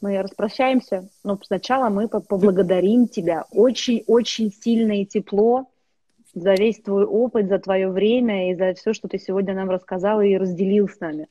мы 0.00 0.20
распрощаемся. 0.20 1.08
Но 1.24 1.38
сначала 1.42 1.88
мы 1.88 2.08
поблагодарим 2.08 3.08
тебя 3.08 3.46
очень-очень 3.50 4.52
сильно 4.52 5.00
и 5.00 5.06
тепло 5.06 5.70
за 6.34 6.54
весь 6.54 6.80
твой 6.80 7.04
опыт, 7.04 7.48
за 7.48 7.58
твое 7.58 7.88
время 7.88 8.50
и 8.50 8.54
за 8.54 8.74
все, 8.74 8.92
что 8.92 9.08
ты 9.08 9.18
сегодня 9.18 9.54
нам 9.54 9.70
рассказал 9.70 10.20
и 10.20 10.36
разделил 10.36 10.88
с 10.88 11.00
нами. 11.00 11.28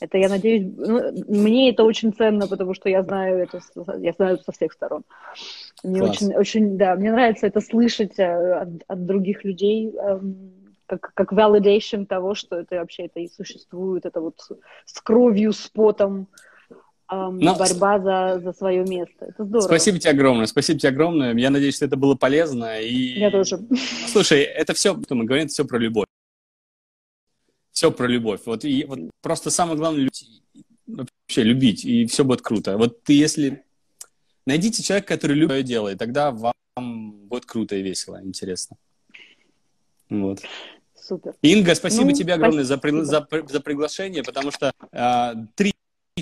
Это, 0.00 0.16
я 0.16 0.28
надеюсь, 0.28 0.72
ну, 0.76 1.12
мне 1.28 1.70
это 1.70 1.84
очень 1.84 2.12
ценно, 2.12 2.46
потому 2.48 2.72
что 2.72 2.88
я 2.88 3.02
знаю 3.02 3.38
это, 3.38 3.60
я 3.98 4.12
знаю 4.12 4.36
это 4.36 4.44
со 4.44 4.52
всех 4.52 4.72
сторон. 4.72 5.04
Мне 5.84 6.00
Класс. 6.00 6.16
очень, 6.16 6.34
очень, 6.34 6.78
да, 6.78 6.94
мне 6.96 7.12
нравится 7.12 7.46
это 7.46 7.60
слышать 7.60 8.18
э, 8.18 8.52
от, 8.54 8.68
от 8.88 9.04
других 9.04 9.44
людей, 9.44 9.90
эм, 9.90 10.52
как, 10.86 11.12
как 11.14 11.32
validation 11.32 12.06
того, 12.06 12.34
что 12.34 12.56
это 12.56 12.76
вообще 12.76 13.04
это 13.04 13.20
и 13.20 13.28
существует, 13.28 14.06
это 14.06 14.20
вот 14.20 14.40
с 14.86 15.00
кровью, 15.02 15.52
с 15.52 15.68
потом, 15.68 16.28
но... 17.10 17.30
Ну, 17.30 17.56
борьба 17.56 17.98
за, 17.98 18.40
за 18.40 18.52
свое 18.52 18.84
место. 18.84 19.26
Это 19.26 19.44
здорово. 19.44 19.66
Спасибо 19.66 19.98
тебе 19.98 20.10
огромное, 20.10 20.46
спасибо 20.46 20.78
тебе 20.78 20.90
огромное. 20.90 21.34
Я 21.34 21.50
надеюсь, 21.50 21.76
что 21.76 21.84
это 21.84 21.96
было 21.96 22.14
полезно. 22.14 22.80
И... 22.80 23.18
Я 23.18 23.30
тоже. 23.30 23.58
Слушай, 24.08 24.42
это 24.42 24.74
все, 24.74 25.00
что 25.02 25.14
мы 25.14 25.24
говорим, 25.24 25.46
это 25.46 25.52
все 25.52 25.64
про 25.64 25.78
любовь. 25.78 26.06
Все 27.72 27.90
про 27.90 28.06
любовь. 28.06 28.40
Вот, 28.46 28.64
и, 28.64 28.84
вот 28.84 28.98
просто 29.22 29.50
самое 29.50 29.76
главное 29.76 30.08
вообще 30.86 31.42
любить, 31.42 31.84
и 31.84 32.06
все 32.06 32.24
будет 32.24 32.42
круто. 32.42 32.76
Вот 32.76 33.02
ты 33.02 33.14
если... 33.14 33.64
Найдите 34.46 34.82
человека, 34.82 35.14
который 35.14 35.36
любит 35.36 35.50
свое 35.50 35.62
дело, 35.62 35.88
и 35.88 35.96
тогда 35.96 36.30
вам 36.30 37.12
будет 37.26 37.44
круто 37.46 37.76
и 37.76 37.82
весело, 37.82 38.20
интересно. 38.22 38.76
Вот. 40.08 40.40
Супер. 40.94 41.34
Инга, 41.42 41.74
спасибо 41.74 42.06
ну, 42.06 42.12
тебе 42.12 42.34
огромное 42.34 42.64
спасибо. 42.64 43.04
За, 43.04 43.26
за, 43.30 43.46
за 43.48 43.60
приглашение, 43.60 44.22
потому 44.22 44.50
что 44.50 44.72
э, 44.92 45.34
три 45.54 45.72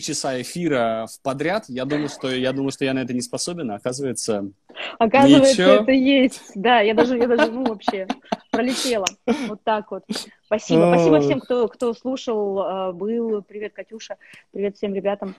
часа 0.01 0.41
эфира 0.41 1.07
в 1.12 1.23
подряд. 1.23 1.65
Я 1.68 1.85
думал, 1.85 2.09
что 2.09 2.31
я 2.31 2.52
думал, 2.52 2.70
что 2.70 2.85
я 2.85 2.94
на 2.94 3.01
это 3.01 3.12
не 3.12 3.20
способен, 3.20 3.70
а 3.70 3.77
оказывается. 3.77 4.51
Оказывается, 4.99 5.51
ничего. 5.51 5.83
это 5.83 5.93
есть. 5.93 6.52
Да, 6.55 6.81
я 6.81 6.94
даже, 6.94 7.18
я 7.18 7.27
даже, 7.27 7.51
ну, 7.51 7.65
вообще 7.65 8.07
пролетела. 8.51 9.07
Вот 9.49 9.62
так 9.65 9.91
вот. 9.91 10.05
Спасибо. 10.44 10.93
Спасибо 10.94 11.20
всем, 11.20 11.41
кто, 11.41 11.68
кто 11.68 11.94
слушал, 11.94 12.60
а, 12.60 12.93
был. 12.93 13.43
Привет, 13.43 13.73
Катюша. 13.75 14.17
Привет 14.52 14.77
всем 14.77 14.94
ребятам. 14.94 15.35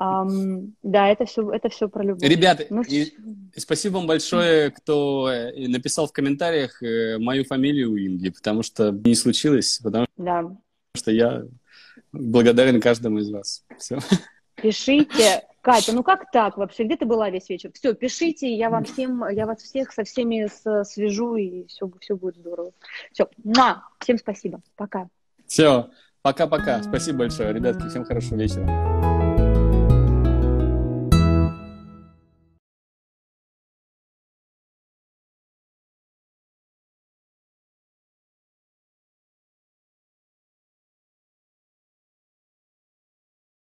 Um, 0.00 0.74
да, 0.84 1.08
это 1.08 1.24
все, 1.24 1.50
это 1.50 1.68
все 1.70 1.88
про 1.88 2.04
любовь. 2.04 2.22
Ребята, 2.22 2.66
ну, 2.70 2.82
и, 2.82 3.14
и 3.52 3.58
спасибо 3.60 3.94
вам 3.94 4.06
большое, 4.06 4.70
кто 4.70 5.28
э, 5.28 5.66
написал 5.66 6.06
в 6.06 6.12
комментариях 6.12 6.80
э, 6.84 7.18
мою 7.18 7.44
фамилию 7.44 7.96
Инги, 7.98 8.28
потому 8.28 8.62
что 8.62 8.92
не 8.92 9.16
случилось, 9.16 9.80
потому 9.82 10.06
да. 10.16 10.44
что 10.94 11.10
я 11.10 11.42
благодарен 12.12 12.80
каждому 12.80 13.18
из 13.18 13.30
вас. 13.30 13.64
Все. 13.78 13.98
Пишите, 14.56 15.42
Катя, 15.60 15.92
ну 15.92 16.02
как 16.02 16.30
так 16.30 16.56
вообще? 16.56 16.84
Где 16.84 16.96
ты 16.96 17.04
была 17.04 17.30
весь 17.30 17.48
вечер? 17.48 17.70
Все, 17.74 17.94
пишите, 17.94 18.52
я 18.52 18.70
вам 18.70 18.84
всем, 18.84 19.28
я 19.28 19.46
вас 19.46 19.62
всех 19.62 19.92
со 19.92 20.04
всеми 20.04 20.48
свяжу, 20.84 21.36
и 21.36 21.66
все, 21.66 21.90
все 22.00 22.16
будет 22.16 22.36
здорово. 22.36 22.72
Все, 23.12 23.28
на, 23.44 23.84
всем 24.00 24.18
спасибо, 24.18 24.60
пока. 24.76 25.08
Все, 25.46 25.90
пока-пока. 26.22 26.82
Спасибо 26.82 27.18
большое, 27.18 27.52
ребятки, 27.52 27.88
всем 27.88 28.04
хорошего 28.04 28.36
вечера. 28.36 29.07